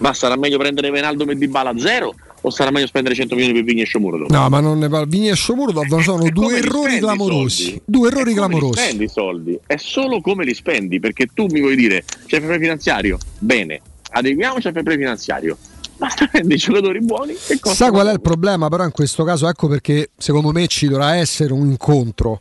Ma 0.00 0.12
sarà 0.12 0.36
meglio 0.36 0.58
prendere 0.58 0.90
Venaldo 0.90 1.28
e 1.28 1.36
Dybala 1.36 1.70
a 1.70 1.78
zero 1.78 2.14
o 2.42 2.50
sarà 2.50 2.70
meglio 2.70 2.86
spendere 2.86 3.14
100 3.14 3.34
milioni 3.34 3.54
per 3.54 3.64
Vigni 3.64 3.82
e 3.82 3.84
Sciomuro? 3.84 4.26
No, 4.28 4.48
ma 4.48 4.60
non 4.60 4.78
ne 4.78 4.88
parlo. 4.88 5.06
Vigni 5.06 5.28
e 5.28 5.34
Sciomuro 5.34 5.72
sono 6.00 6.28
due 6.30 6.30
come 6.32 6.60
li 6.60 6.66
errori 6.66 6.98
clamorosi. 6.98 7.82
Due 7.84 8.08
errori 8.08 8.34
clamorosi. 8.34 8.80
spendi 8.80 9.04
i 9.04 9.08
soldi? 9.08 9.58
È 9.66 9.76
solo 9.76 10.20
come 10.20 10.44
li 10.44 10.54
spendi, 10.54 11.00
perché 11.00 11.26
tu 11.32 11.46
mi 11.50 11.60
vuoi 11.60 11.76
dire 11.76 12.04
c'è 12.26 12.40
play 12.40 12.58
finanziario? 12.58 13.18
Bene, 13.38 13.80
adeguiamoci 14.10 14.66
al 14.66 14.72
fair 14.72 14.84
play 14.84 14.96
finanziario. 14.96 15.56
Basta 15.96 16.26
prendere 16.26 16.54
i 16.54 16.58
giocatori 16.58 17.00
buoni 17.00 17.32
e 17.32 17.60
Sa 17.62 17.90
qual 17.90 18.06
è 18.06 18.12
il 18.12 18.22
problema? 18.22 18.68
Però 18.70 18.84
in 18.84 18.90
questo 18.90 19.22
caso, 19.22 19.46
ecco 19.46 19.68
perché 19.68 20.10
secondo 20.16 20.50
me 20.50 20.66
ci 20.66 20.88
dovrà 20.88 21.16
essere 21.16 21.52
un 21.52 21.66
incontro. 21.66 22.40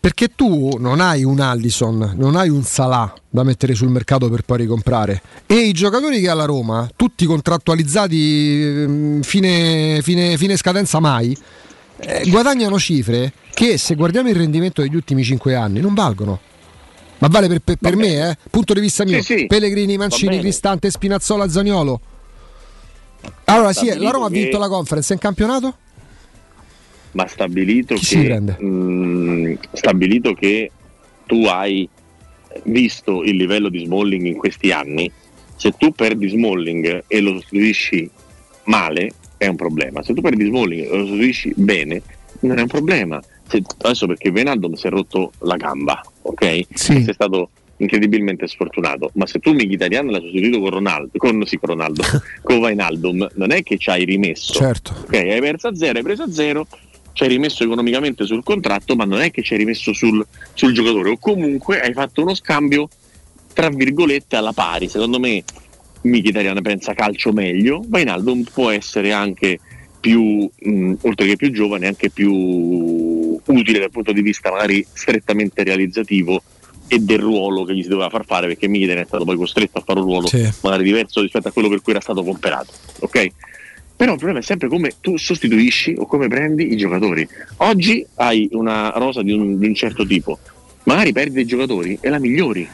Perché 0.00 0.28
tu 0.34 0.78
non 0.78 0.98
hai 1.00 1.24
un 1.24 1.40
Allison, 1.40 2.14
non 2.16 2.34
hai 2.34 2.48
un 2.48 2.62
Salah 2.62 3.12
da 3.28 3.42
mettere 3.42 3.74
sul 3.74 3.90
mercato 3.90 4.30
per 4.30 4.42
poi 4.42 4.56
ricomprare. 4.58 5.20
E 5.46 5.56
i 5.56 5.72
giocatori 5.72 6.20
che 6.20 6.30
ha 6.30 6.34
la 6.34 6.46
Roma, 6.46 6.88
tutti 6.96 7.26
contrattualizzati 7.26 8.62
ehm, 8.62 9.22
fine, 9.22 10.00
fine- 10.00 10.38
fine 10.38 10.56
scadenza 10.56 11.00
mai, 11.00 11.36
eh, 11.98 12.22
guadagnano 12.30 12.78
cifre 12.78 13.34
che 13.52 13.76
se 13.76 13.94
guardiamo 13.94 14.30
il 14.30 14.36
rendimento 14.36 14.80
degli 14.80 14.94
ultimi 14.94 15.22
5 15.22 15.54
anni 15.54 15.80
non 15.80 15.92
valgono. 15.92 16.40
Ma 17.18 17.28
vale 17.28 17.48
per, 17.48 17.60
per- 17.60 17.76
per 17.76 17.94
me, 17.96 18.30
eh? 18.30 18.36
punto 18.48 18.72
di 18.72 18.80
vista 18.80 19.04
mio. 19.04 19.20
Sì, 19.22 19.36
sì. 19.40 19.46
Pellegrini, 19.46 19.98
Mancini. 19.98 20.38
Cristante, 20.38 20.90
Spinazzola, 20.90 21.46
Zaniolo. 21.46 22.00
Allora, 23.44 23.74
sì, 23.74 23.94
la 23.98 24.10
Roma 24.10 24.26
ha 24.26 24.30
vinto 24.30 24.56
la 24.58 24.68
conference 24.68 25.12
in 25.12 25.18
campionato? 25.18 25.74
Ma 27.12 27.26
stabilito 27.26 27.94
che, 27.94 28.38
mh, 28.40 29.58
stabilito 29.72 30.32
che 30.34 30.70
tu 31.26 31.44
hai 31.44 31.88
visto 32.64 33.22
il 33.22 33.36
livello 33.36 33.68
di 33.68 33.84
Smalling 33.84 34.26
in 34.26 34.36
questi 34.36 34.72
anni, 34.72 35.10
se 35.56 35.72
tu 35.76 35.92
perdi 35.92 36.28
Smalling 36.28 37.04
e 37.06 37.20
lo 37.20 37.32
sostituisci 37.34 38.10
male 38.64 39.12
è 39.36 39.46
un 39.46 39.56
problema, 39.56 40.02
se 40.02 40.14
tu 40.14 40.20
perdi 40.20 40.44
Smalling 40.44 40.84
e 40.84 40.96
lo 40.96 41.06
sostituisci 41.06 41.52
bene 41.56 42.02
non 42.40 42.58
è 42.58 42.62
un 42.62 42.68
problema. 42.68 43.20
Se- 43.46 43.62
adesso 43.82 44.06
perché 44.06 44.30
Venaldum 44.30 44.74
si 44.74 44.86
è 44.86 44.90
rotto 44.90 45.32
la 45.40 45.56
gamba, 45.56 46.00
ok? 46.22 46.42
E 46.42 46.66
sei 46.74 47.12
stato 47.12 47.50
incredibilmente 47.80 48.46
sfortunato, 48.46 49.10
ma 49.14 49.26
se 49.26 49.38
tu 49.38 49.52
Mkhitaryan 49.52 50.06
l'hai 50.06 50.20
sostituito 50.20 50.60
con 50.60 50.70
Ronaldo, 50.70 51.10
con, 51.16 51.42
sì, 51.46 51.56
con 51.58 51.70
Ronaldo, 51.70 52.02
con 52.42 52.60
Vainaldum, 52.60 53.26
non 53.34 53.50
è 53.52 53.62
che 53.62 53.78
ci 53.78 53.90
hai 53.90 54.04
rimesso. 54.04 54.52
Certo. 54.52 54.94
Ok, 55.04 55.14
hai 55.14 55.40
perso 55.40 55.68
a 55.68 55.74
zero, 55.74 55.98
hai 55.98 56.04
preso 56.04 56.22
a 56.24 56.30
zero, 56.30 56.66
ci 57.20 57.26
hai 57.26 57.32
rimesso 57.32 57.64
economicamente 57.64 58.24
sul 58.24 58.42
contratto, 58.42 58.96
ma 58.96 59.04
non 59.04 59.20
è 59.20 59.30
che 59.30 59.42
ci 59.42 59.52
hai 59.52 59.58
rimesso 59.58 59.92
sul, 59.92 60.26
sul 60.54 60.72
giocatore, 60.72 61.10
o 61.10 61.18
comunque 61.18 61.78
hai 61.78 61.92
fatto 61.92 62.22
uno 62.22 62.34
scambio 62.34 62.88
tra 63.52 63.68
virgolette 63.68 64.36
alla 64.36 64.54
pari. 64.54 64.88
Secondo 64.88 65.20
me 65.20 65.44
Mkhitaryan 66.00 66.62
pensa 66.62 66.94
calcio 66.94 67.32
meglio, 67.32 67.84
Wijnaldum 67.90 68.44
può 68.44 68.70
essere 68.70 69.12
anche 69.12 69.60
più, 70.00 70.48
mh, 70.58 70.94
oltre 71.02 71.26
che 71.26 71.36
più 71.36 71.52
giovane, 71.52 71.88
anche 71.88 72.08
più 72.08 72.32
utile 72.32 73.78
dal 73.80 73.90
punto 73.90 74.12
di 74.12 74.22
vista 74.22 74.50
magari 74.50 74.86
strettamente 74.90 75.62
realizzativo 75.62 76.42
e 76.86 77.00
del 77.00 77.18
ruolo 77.18 77.64
che 77.64 77.74
gli 77.74 77.82
si 77.82 77.88
doveva 77.88 78.08
far 78.08 78.24
fare 78.24 78.46
perché 78.46 78.66
Mkhitaryan 78.66 79.04
è 79.04 79.06
stato 79.06 79.24
poi 79.24 79.36
costretto 79.36 79.76
a 79.76 79.82
fare 79.84 79.98
un 79.98 80.06
ruolo 80.06 80.26
Sì. 80.26 80.50
magari 80.62 80.84
diverso 80.84 81.20
rispetto 81.20 81.48
a 81.48 81.52
quello 81.52 81.68
per 81.68 81.82
cui 81.82 81.92
era 81.92 82.00
stato 82.00 82.24
comperato, 82.24 82.72
ok? 83.00 83.30
Però 84.00 84.12
il 84.12 84.16
problema 84.16 84.40
è 84.40 84.42
sempre 84.42 84.68
come 84.68 84.94
tu 85.02 85.18
sostituisci 85.18 85.94
o 85.98 86.06
come 86.06 86.26
prendi 86.26 86.72
i 86.72 86.76
giocatori. 86.78 87.28
Oggi 87.58 88.02
hai 88.14 88.48
una 88.52 88.88
rosa 88.96 89.20
di 89.20 89.30
un, 89.30 89.58
di 89.58 89.66
un 89.66 89.74
certo 89.74 90.06
tipo, 90.06 90.38
magari 90.84 91.12
perdi 91.12 91.32
dei 91.32 91.44
giocatori 91.44 91.98
e 92.00 92.08
la 92.08 92.18
migliori. 92.18 92.66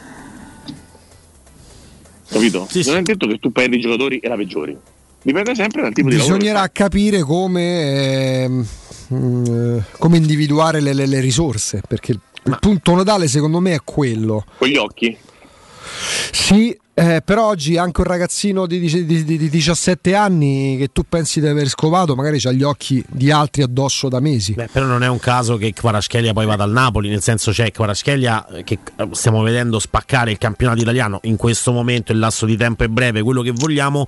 Capito? 2.29 2.69
non 2.85 2.97
è 2.99 3.03
detto 3.03 3.27
che 3.27 3.39
tu 3.41 3.51
perdi 3.51 3.75
i 3.75 3.81
giocatori 3.81 4.19
e 4.19 4.29
la 4.29 4.37
peggiori. 4.37 4.79
Dipende 5.21 5.57
sempre 5.57 5.83
dal 5.83 5.93
tipo 5.93 6.09
di 6.09 6.17
lavoro. 6.17 6.37
Bisognerà 6.37 6.69
capire 6.69 7.23
come, 7.23 8.45
ehm, 8.45 8.67
mm, 9.13 9.79
come 9.99 10.19
individuare 10.19 10.81
le, 10.81 10.93
le- 10.93 11.07
le 11.07 11.19
risorse, 11.19 11.83
perché 11.89 12.13
il, 12.13 12.21
il 12.45 12.57
punto 12.61 12.95
nodale 12.95 13.27
secondo 13.27 13.59
me 13.59 13.75
è 13.75 13.81
quello. 13.83 14.45
Con 14.59 14.69
gli 14.69 14.77
occhi. 14.77 15.19
Sì, 16.31 16.79
eh, 16.99 17.21
però 17.23 17.49
oggi 17.49 17.77
anche 17.77 18.01
un 18.01 18.07
ragazzino 18.07 18.67
di, 18.67 18.79
di- 18.81 19.05
di- 19.05 19.37
di 19.37 19.51
17 19.51 20.15
anni 20.15 20.77
che 20.79 20.89
tu 20.93 21.03
pensi 21.07 21.41
di 21.41 21.47
aver 21.47 21.69
scovato, 21.69 22.15
magari 22.15 22.41
ha 22.45 22.53
gli 22.53 22.63
occhi 22.63 23.05
di 23.07 23.31
altri 23.31 23.63
addosso 23.63 24.09
da 24.09 24.19
mesi. 24.19 24.55
Beh, 24.55 24.69
però 24.73 24.87
non 24.87 25.03
è 25.03 25.07
un 25.07 25.19
caso 25.19 25.59
che 25.59 25.75
Kvaratskhelia 25.75 26.33
poi 26.33 26.47
vada 26.47 26.65
al 26.65 26.71
Napoli, 26.71 27.11
nel 27.11 27.21
senso 27.21 27.51
c'è 27.51 27.71
Kvaratskhelia 27.71 28.47
eh, 28.47 28.65
che 28.65 28.79
eh, 28.97 29.09
stiamo 29.11 29.43
vedendo 29.43 29.79
spaccare 29.79 30.31
il 30.31 30.39
campionato 30.39 30.81
italiano 30.81 31.21
in 31.25 31.37
questo 31.37 31.71
momento, 31.71 32.13
il 32.13 32.19
lasso 32.19 32.47
di 32.47 32.57
tempo 32.57 32.85
è 32.85 32.89
breve, 32.89 33.21
quello 33.21 33.43
che 33.43 33.51
vogliamo. 33.51 34.07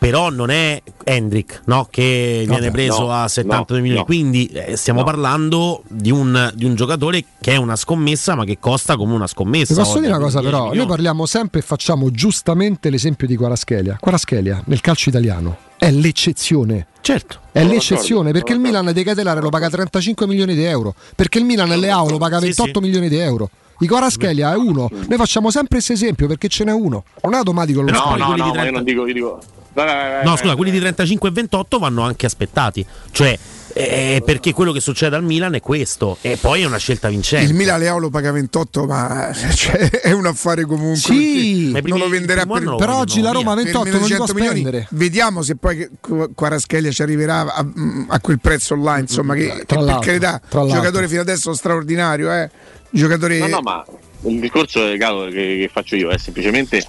Però 0.00 0.30
non 0.30 0.48
è 0.48 0.82
Hendrik 1.04 1.60
no? 1.66 1.86
che 1.90 2.44
Vabbè, 2.46 2.58
viene 2.58 2.72
preso 2.72 3.00
no, 3.02 3.12
a 3.12 3.28
72 3.28 3.76
no, 3.76 3.82
milioni. 3.82 3.98
no. 4.00 4.06
Quindi 4.06 4.46
eh, 4.46 4.74
stiamo 4.74 5.04
parlando 5.04 5.82
di 5.88 6.10
un, 6.10 6.50
di 6.54 6.64
un 6.64 6.74
giocatore 6.74 7.22
che 7.38 7.52
è 7.52 7.56
una 7.56 7.76
scommessa, 7.76 8.34
ma 8.34 8.44
che 8.44 8.58
costa 8.58 8.96
come 8.96 9.12
una 9.12 9.26
scommessa. 9.26 9.74
Ti 9.74 9.78
posso 9.78 9.98
dire 9.98 10.12
una 10.12 10.18
cosa 10.18 10.38
quindi 10.38 10.48
10 10.48 10.50
però, 10.50 10.58
noi 10.62 10.70
milioni. 10.70 10.88
parliamo 10.88 11.26
sempre 11.26 11.60
e 11.60 11.62
facciamo 11.62 12.10
giustamente 12.10 12.88
l'esempio 12.88 13.26
di 13.26 13.36
Quaraschelia. 13.36 13.98
Quaraschelia 14.00 14.62
nel 14.64 14.80
calcio 14.80 15.10
italiano 15.10 15.58
è 15.76 15.90
l'eccezione. 15.90 16.86
Certo. 17.02 17.40
È 17.52 17.62
l'eccezione 17.62 18.32
perché 18.32 18.54
il 18.54 18.58
Milan 18.58 18.90
De 18.92 19.02
Catelare 19.04 19.42
lo 19.42 19.50
paga 19.50 19.68
35 19.68 20.26
milioni 20.26 20.54
di 20.54 20.64
euro, 20.64 20.94
perché 21.14 21.38
il 21.38 21.44
Milan 21.44 21.68
Leao 21.78 22.08
lo 22.08 22.16
paga 22.16 22.38
28 22.38 22.80
milioni 22.80 23.10
di 23.10 23.18
euro. 23.18 23.50
I 23.80 23.86
Quaraschelia 23.86 24.52
è 24.52 24.56
uno, 24.56 24.88
noi 24.90 25.18
facciamo 25.18 25.50
sempre 25.50 25.76
questo 25.76 25.92
esempio 25.92 26.26
perché 26.26 26.48
ce 26.48 26.64
n'è 26.64 26.72
uno, 26.72 27.04
non 27.22 27.34
è 27.34 27.36
automatico 27.36 27.80
lo 27.80 27.90
No, 27.90 28.14
no, 28.16 28.36
no, 28.36 28.52
ma 28.54 28.64
io 28.64 28.70
non 28.70 28.84
dico, 28.84 29.06
io 29.06 29.14
dico. 29.14 29.40
Vai, 29.72 29.86
vai, 29.86 30.10
vai, 30.10 30.24
No, 30.24 30.32
scusa, 30.32 30.46
vai. 30.48 30.56
quelli 30.56 30.70
di 30.72 30.78
35 30.80 31.28
e 31.28 31.32
28 31.32 31.78
vanno 31.78 32.02
anche 32.02 32.26
aspettati. 32.26 32.84
Cioè, 33.12 33.38
eh, 33.72 34.20
perché 34.24 34.52
quello 34.52 34.72
che 34.72 34.80
succede 34.80 35.14
al 35.14 35.22
Milan 35.22 35.54
è 35.54 35.60
questo. 35.60 36.18
E 36.22 36.36
poi 36.36 36.62
è 36.62 36.64
una 36.66 36.78
scelta 36.78 37.08
vincente. 37.08 37.46
Il 37.46 37.54
Milan 37.54 37.78
Leao 37.78 37.98
lo 37.98 38.10
paga 38.10 38.32
28, 38.32 38.84
ma 38.86 39.32
cioè, 39.54 39.78
è 40.02 40.10
un 40.10 40.26
affare 40.26 40.64
comunque. 40.64 40.96
Sì, 40.96 41.70
non 41.84 41.98
lo 41.98 42.08
venderà 42.08 42.46
per 42.46 42.74
però 42.76 42.98
oggi 42.98 43.20
la 43.20 43.30
Roma 43.30 43.54
28 43.54 43.82
per 43.84 43.92
non 43.92 44.08
li 44.08 44.14
può 44.16 44.26
100 44.26 44.34
milioni. 44.34 44.60
spendere. 44.60 44.86
Vediamo 44.90 45.42
se 45.42 45.54
poi 45.54 45.76
che- 45.76 45.90
Qu- 46.00 46.34
Quaraschelia 46.34 46.90
ci 46.90 47.02
arriverà 47.02 47.40
a, 47.54 47.64
a 48.08 48.20
quel 48.20 48.40
prezzo 48.40 48.74
là. 48.74 48.98
Insomma, 48.98 49.34
che, 49.34 49.64
che 49.64 49.64
per 49.66 49.98
carità, 50.00 50.40
giocatore 50.50 51.06
fino 51.06 51.20
adesso 51.20 51.52
straordinario, 51.54 52.32
eh. 52.32 52.50
Giocatore 52.90 53.38
No, 53.38 53.46
no, 53.46 53.60
ma 53.60 53.84
il 54.22 54.40
discorso 54.40 54.84
eh, 54.84 54.98
che, 54.98 55.30
che 55.30 55.70
faccio 55.72 55.94
io 55.94 56.10
è 56.10 56.18
semplicemente 56.18 56.84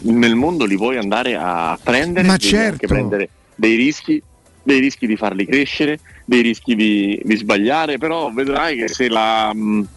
nel 0.00 0.34
mondo 0.34 0.64
li 0.64 0.76
puoi 0.76 0.96
andare 0.96 1.34
a 1.36 1.78
prendere, 1.82 2.26
Ma 2.26 2.36
certo. 2.36 2.86
prendere 2.86 3.28
dei 3.54 3.74
rischi, 3.76 4.22
dei 4.62 4.80
rischi 4.80 5.06
di 5.06 5.16
farli 5.16 5.46
crescere, 5.46 5.98
dei 6.24 6.42
rischi 6.42 6.74
di, 6.74 7.20
di 7.24 7.36
sbagliare, 7.36 7.98
però 7.98 8.30
vedrai 8.30 8.76
che 8.76 8.88
se 8.88 9.08
la, 9.08 9.52
mh, 9.52 9.88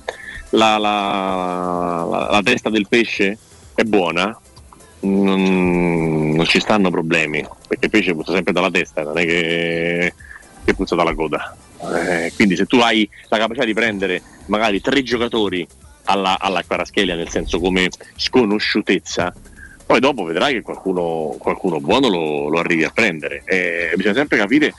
la- 0.51 0.77
la- 0.77 2.07
la- 2.09 2.27
la 2.31 2.41
testa 2.43 2.69
del 2.69 2.87
pesce 2.87 3.37
è 3.75 3.83
buona, 3.83 4.37
non, 5.01 6.31
non 6.35 6.45
ci 6.45 6.59
stanno 6.59 6.89
problemi, 6.89 7.45
perché 7.67 7.85
il 7.85 7.91
pesce 7.91 8.13
puzza 8.13 8.33
sempre 8.33 8.53
dalla 8.53 8.69
testa, 8.71 9.03
non 9.03 9.17
è 9.17 9.25
che, 9.25 10.13
che 10.63 10.73
puzza 10.73 10.95
dalla 10.95 11.13
coda. 11.13 11.55
Eh, 11.83 12.31
quindi 12.35 12.55
se 12.55 12.65
tu 12.65 12.77
hai 12.77 13.09
la 13.29 13.37
capacità 13.39 13.65
di 13.65 13.73
prendere 13.73 14.21
magari 14.45 14.79
tre 14.81 15.01
giocatori 15.01 15.67
alla, 16.05 16.37
alla 16.39 16.61
Kvaratskhelia, 16.61 17.15
nel 17.15 17.29
senso 17.29 17.59
come 17.59 17.89
sconosciutezza, 18.15 19.33
poi 19.91 19.99
dopo 19.99 20.23
vedrai 20.23 20.53
che 20.53 20.61
qualcuno, 20.61 21.35
qualcuno 21.37 21.81
buono 21.81 22.07
lo, 22.07 22.47
lo 22.47 22.59
arrivi 22.59 22.85
a 22.85 22.91
prendere. 22.91 23.43
Eh, 23.43 23.91
bisogna 23.97 24.15
sempre 24.15 24.37
capire 24.37 24.73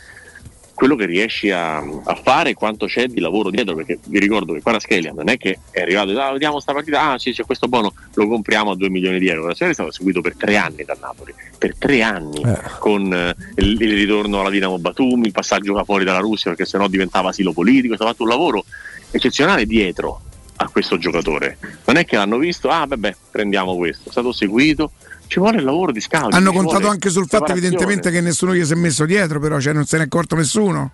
quello 0.73 0.97
che 0.97 1.05
riesci 1.05 1.51
a, 1.51 1.77
a 1.77 2.15
fare 2.15 2.51
e 2.51 2.55
quanto 2.55 2.87
c'è 2.87 3.09
di 3.09 3.21
lavoro 3.21 3.51
dietro, 3.51 3.75
perché 3.75 3.99
vi 4.07 4.19
ricordo 4.19 4.55
che 4.55 4.61
Kvaratskhelia 4.61 5.13
non 5.13 5.29
è 5.29 5.37
che 5.37 5.59
è 5.71 5.83
arrivato 5.83 6.13
e 6.13 6.19
ah, 6.19 6.33
vediamo 6.33 6.61
sta 6.61 6.73
partita, 6.73 7.11
ah 7.11 7.19
sì 7.19 7.33
c'è 7.33 7.45
questo 7.45 7.69
buono, 7.69 7.93
lo 8.15 8.27
compriamo 8.27 8.71
a 8.71 8.75
2 8.75 8.89
milioni 8.89 9.19
di 9.19 9.29
euro. 9.29 9.41
Kvaratskhelia 9.41 9.73
è 9.73 9.77
stato 9.77 9.93
seguito 9.93 10.23
per 10.23 10.35
tre 10.35 10.57
anni 10.57 10.83
da 10.83 10.97
Napoli, 10.99 11.35
per 11.59 11.77
tre 11.77 12.01
anni, 12.01 12.41
con 12.79 13.13
eh, 13.13 13.37
il, 13.57 13.83
il 13.83 13.95
ritorno 13.95 14.41
alla 14.41 14.49
Dinamo 14.49 14.79
Batumi, 14.79 15.27
il 15.27 15.33
passaggio 15.33 15.85
fuori 15.85 16.05
dalla 16.05 16.21
Russia 16.21 16.51
perché 16.51 16.65
sennò 16.65 16.89
diventava 16.89 17.29
asilo 17.29 17.53
politico, 17.53 17.93
è 17.93 17.97
stato 17.97 18.13
fatto 18.13 18.23
un 18.23 18.31
lavoro 18.31 18.65
eccezionale 19.11 19.67
dietro 19.67 20.23
a 20.57 20.69
questo 20.69 20.99
giocatore. 20.99 21.59
Non 21.87 21.97
è 21.97 22.05
che 22.05 22.17
l'hanno 22.17 22.39
visto, 22.39 22.69
ah 22.69 22.87
vabbè, 22.87 23.17
prendiamo 23.31 23.77
questo, 23.77 24.09
è 24.09 24.13
stato 24.13 24.33
seguito, 24.33 24.93
ci 25.27 25.39
vuole 25.39 25.59
il 25.59 25.65
lavoro 25.65 25.93
di 25.93 26.01
scouting. 26.01 26.33
Hanno 26.35 26.53
contato 26.53 26.89
anche 26.89 27.11
sul 27.11 27.27
fatto, 27.27 27.53
evidentemente, 27.53 28.11
che 28.11 28.21
nessuno 28.21 28.55
gli 28.55 28.65
si 28.65 28.73
è 28.73 28.77
messo 28.77 29.05
dietro, 29.05 29.41
però 29.41 29.59
cioè, 29.61 29.73
non 29.73 29.85
se 29.87 29.97
ne 29.97 30.03
è 30.05 30.07
accorto 30.07 30.35
nessuno. 30.37 30.91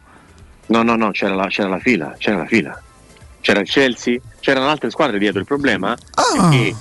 No, 0.67 0.83
no, 0.83 0.97
no, 0.97 1.11
c'era 1.11 1.35
la, 1.35 1.47
c'era 1.49 1.69
la 1.69 1.79
fila, 1.79 2.15
c'era 2.19 2.39
la 2.39 2.47
fila. 2.47 2.83
C'era 3.41 3.61
il 3.61 3.69
Chelsea, 3.69 4.19
c'erano 4.41 4.69
altre 4.69 4.91
squadre 4.91 5.19
dietro. 5.19 5.39
Il 5.41 5.47
problema 5.47 5.97
Ah. 6.15 6.49
è 6.49 6.51
che 6.51 6.75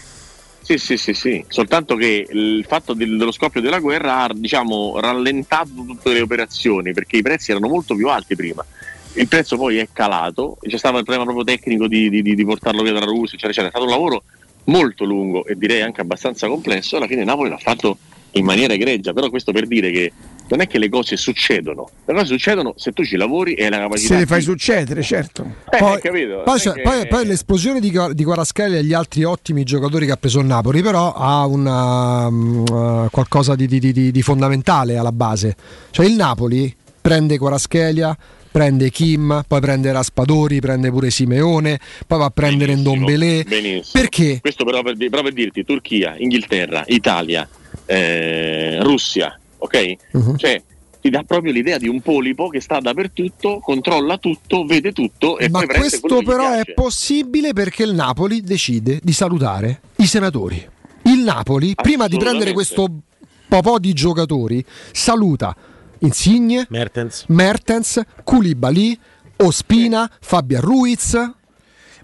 sì, 0.62 0.78
sì, 0.78 0.98
sì, 0.98 1.14
sì, 1.14 1.46
soltanto 1.48 1.96
che 1.96 2.28
il 2.30 2.66
fatto 2.68 2.94
del- 2.94 3.16
dello 3.18 3.32
scoppio 3.32 3.62
della 3.62 3.80
guerra 3.80 4.24
ha 4.24 4.32
diciamo 4.36 5.00
rallentato 5.00 5.70
tutte 5.76 6.12
le 6.12 6.20
operazioni 6.20 6.92
perché 6.92 7.16
i 7.18 7.22
prezzi 7.22 7.52
erano 7.52 7.70
molto 7.70 7.96
più 7.96 8.10
alti 8.10 8.36
prima. 8.36 8.66
Il 9.18 9.28
prezzo 9.28 9.58
poi 9.58 9.78
è 9.78 9.88
calato, 9.92 10.58
c'è 10.62 10.78
stato 10.78 10.98
il 10.98 11.04
problema 11.04 11.24
proprio 11.24 11.44
tecnico 11.44 11.88
di, 11.88 12.10
di- 12.10 12.22
di- 12.36 12.46
portarlo 12.46 12.84
via 12.84 12.94
dalla 12.94 13.06
Russia, 13.06 13.36
eccetera, 13.38 13.50
eccetera. 13.52 13.68
È 13.68 13.72
stato 13.72 13.86
un 13.86 13.92
lavoro 13.92 14.24
molto 14.66 15.06
lungo 15.06 15.46
e 15.46 15.56
direi 15.58 15.82
anche 15.82 16.02
abbastanza 16.02 16.48
complesso. 16.48 16.98
Alla 16.98 17.08
fine 17.08 17.24
Napoli 17.24 17.50
l'ha 17.50 17.58
fatto 17.58 17.98
in 18.32 18.46
maniera 18.46 18.74
egregia, 18.74 19.14
però 19.14 19.30
questo 19.30 19.52
per 19.52 19.66
dire 19.66 19.90
che 19.90 20.12
non 20.50 20.62
è 20.62 20.68
che 20.68 20.78
le 20.78 20.90
cose 20.90 21.18
succedono, 21.18 21.90
le 22.06 22.14
cose 22.14 22.26
succedono 22.28 22.74
se 22.78 22.92
tu 22.92 23.04
ci 23.04 23.16
lavori 23.16 23.54
e 23.54 23.64
hai 23.66 23.70
la 23.72 23.80
capacità. 23.80 24.14
Se 24.14 24.20
le 24.20 24.26
fai 24.28 24.42
succedere, 24.42 25.02
certo. 25.02 25.42
Eh, 25.72 25.78
Poi, 25.78 26.00
poi 26.00 26.26
Non 26.28 26.42
è 26.56 26.60
c'è- 26.60 26.74
che- 26.74 26.82
poi- 26.84 27.08
poi 27.08 27.26
l'esplosione 27.26 27.80
di, 27.80 27.92
di 28.12 28.24
Kvaratskhelia 28.24 28.78
e 28.78 28.84
gli 28.84 28.94
altri 28.94 29.24
ottimi 29.24 29.64
giocatori 29.64 30.06
che 30.06 30.12
ha 30.12 30.18
preso 30.18 30.40
il 30.40 30.46
Napoli, 30.46 30.82
però 30.84 31.14
ha 31.14 31.46
una, 31.46 32.28
uh, 32.28 33.08
qualcosa 33.10 33.56
di, 33.56 33.66
di- 33.66 33.80
di- 33.92 34.12
di 34.12 34.22
fondamentale 34.22 34.98
alla 34.98 35.12
base. 35.12 35.56
Cioè 35.90 36.06
il 36.06 36.14
Napoli 36.14 36.74
prende 37.02 37.38
Kvaratskhelia, 37.38 38.16
prende 38.58 38.90
Kim, 38.90 39.44
poi 39.48 39.60
prende 39.60 39.92
Raspadori, 39.92 40.60
prende 40.60 40.90
pure 40.90 41.11
Simeone, 41.11 41.80
poi 42.08 42.18
va 42.18 42.26
a 42.26 42.30
prendere 42.32 42.74
Ndombele. 42.74 43.45
Perché? 43.92 44.40
Questo 44.42 44.66
però 44.66 44.82
per, 44.82 44.98
però 44.98 45.22
per 45.22 45.34
dirti 45.34 45.64
Turchia, 45.64 46.16
Inghilterra, 46.18 46.84
Italia, 46.88 47.48
eh, 47.86 48.82
Russia, 48.82 49.40
ok? 49.60 49.95
Mhm. 50.14 50.38
Cioè 50.38 50.60
ti 51.00 51.11
dà 51.11 51.22
proprio 51.22 51.52
l'idea 51.52 51.77
di 51.77 51.88
un 51.88 52.02
polipo 52.02 52.48
che 52.48 52.60
sta 52.60 52.80
dappertutto, 52.80 53.60
controlla 53.60 54.18
tutto, 54.18 54.66
vede 54.66 54.92
tutto 54.92 55.38
e 55.38 55.50
Ma 55.50 55.60
poi 55.60 55.77
questo 55.77 56.24
però 56.24 56.53
è 56.53 56.74
possibile 56.74 57.53
perché 57.53 57.84
il 57.84 57.94
Napoli 57.94 58.42
decide 58.42 59.00
di 59.03 59.14
salutare 59.14 59.82
i 59.98 60.08
senatori. 60.08 60.68
Il 61.03 61.19
Napoli, 61.19 61.76
prima 61.76 62.08
di 62.08 62.18
prendere 62.18 62.53
questo 62.53 62.88
popò 63.48 63.77
di 63.77 63.94
giocatori, 63.94 64.66
saluta 64.92 65.56
Insigne, 66.00 66.66
Mertens, 66.69 67.26
Mertens 67.27 68.01
Koulibaly, 68.24 68.98
Ospina, 69.38 70.09
Fabian 70.22 70.61
Ruiz. 70.61 71.14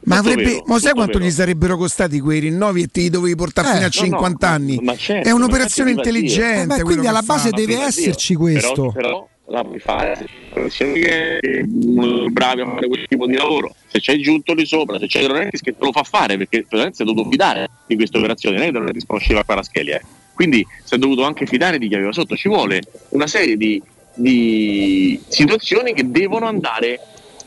Ma, 0.05 0.17
avrebbe, 0.17 0.43
vero, 0.43 0.63
ma 0.67 0.80
sai 0.80 0.91
quanto 0.91 1.17
vero. 1.17 1.30
gli 1.30 1.33
sarebbero 1.33 1.77
costati 1.77 2.19
quei 2.19 2.41
rinnovi 2.41 2.81
e 2.83 2.88
te 2.88 3.01
li 3.01 3.09
dovevi 3.09 3.35
portare 3.35 3.67
Eh, 3.69 3.72
fino 3.72 3.85
a 3.85 3.89
no, 3.89 4.01
no, 4.01 4.11
50 4.17 4.49
anni? 4.49 4.80
ma 4.81 4.97
certo, 4.97 5.30
è 5.30 5.31
un'operazione 5.31 5.91
intelligente. 5.91 6.75
Eh, 6.75 6.83
quindi 6.83 7.07
alla 7.07 7.22
fa. 7.22 7.35
base 7.35 7.49
Ma 7.51 7.55
deve 7.57 7.80
esserci 7.81 8.35
questo. 8.35 8.91
Però, 8.91 8.91
però 8.91 9.27
la 9.47 9.63
puoi 9.63 9.80
fare 9.80 10.25
se 10.69 10.91
che 10.91 11.65
sono 11.95 12.30
bravi 12.30 12.61
a 12.61 12.65
fare 12.65 12.88
quel 12.88 13.05
tipo 13.07 13.27
di 13.27 13.35
lavoro. 13.35 13.73
Se 13.88 13.99
c'hai 14.01 14.22
giunto 14.22 14.53
lì 14.53 14.65
sopra, 14.65 14.99
se 14.99 15.05
c'hai 15.07 15.22
De 15.22 15.27
Laurentiis 15.30 15.61
che 15.61 15.72
te 15.72 15.85
lo 15.85 15.91
fa 15.93 16.03
fare, 16.03 16.38
perché 16.38 16.65
si 16.69 17.01
è 17.01 17.05
dovuto 17.05 17.30
fidare 17.30 17.69
di 17.88 17.95
questa 17.95 18.17
operazione, 18.17 18.55
non 18.57 18.63
è 18.63 18.67
che 18.67 18.72
De 18.73 18.77
Laurentiis 18.80 19.05
conosceva 19.07 19.43
Paraschelia. 19.45 19.97
Eh. 19.97 20.01
Quindi 20.34 20.66
si 20.84 20.95
è 20.95 20.98
dovuto 20.98 21.24
anche 21.24 21.45
fidare 21.45 21.78
di 21.78 21.88
chi 21.88 21.95
aveva 21.95 22.12
sotto. 22.12 22.36
Ci 22.36 22.48
vuole 22.48 22.82
una 23.10 23.28
serie 23.28 23.56
di, 23.56 23.82
di 24.14 25.20
situazioni 25.28 25.94
che 25.94 26.10
devono 26.10 26.48
andare 26.48 27.00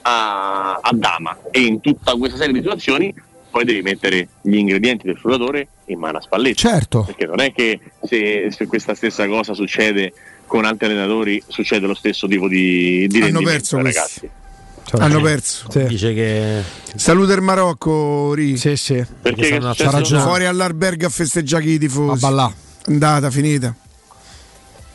a, 0.03 0.79
a 0.81 0.91
dama 0.93 1.37
e 1.51 1.61
in 1.61 1.81
tutta 1.81 2.15
questa 2.15 2.39
serie 2.39 2.53
di 2.53 2.61
situazioni 2.61 3.13
poi 3.51 3.65
devi 3.65 3.81
mettere 3.81 4.29
gli 4.43 4.57
ingredienti 4.57 5.07
del 5.07 5.17
frullatore 5.17 5.69
in 5.87 5.99
mano 5.99 6.19
a 6.19 6.21
Spalletti. 6.21 6.57
Certo. 6.57 7.05
Perché 7.05 7.25
non 7.25 7.41
è 7.41 7.53
che 7.53 7.81
se, 8.03 8.49
se 8.51 8.67
questa 8.67 8.95
stessa 8.95 9.27
cosa 9.27 9.55
succede 9.55 10.13
con 10.47 10.65
altri 10.65 10.87
allenatori 10.87 11.43
succede 11.47 11.87
lo 11.87 11.95
stesso 11.95 12.27
tipo 12.29 12.49
di, 12.49 13.07
di 13.09 13.17
Hanno 13.17 13.27
rendimento, 13.27 13.51
perso 13.51 13.79
eh, 13.79 13.81
questi. 13.81 14.21
ragazzi. 14.21 14.31
Hanno 14.93 15.21
perso. 15.21 15.69
Dice 15.89 16.15
che. 16.15 16.63
Saluta 16.95 17.33
il 17.33 17.41
Marocco, 17.41 18.35
Ri. 18.35 18.57
Sì, 18.57 18.77
sì. 18.77 19.05
Perché 19.23 19.57
è 19.57 19.59
c'ha 19.59 19.91
ragione. 19.91 20.23
Fuori 20.23 20.45
all'albergo 20.45 21.07
a 21.07 21.09
festeggiare 21.09 21.65
i 21.65 21.79
tifosi. 21.79 22.25
A 22.25 22.29
ballà. 22.29 22.53
Andata, 22.87 23.31
finita. 23.31 23.75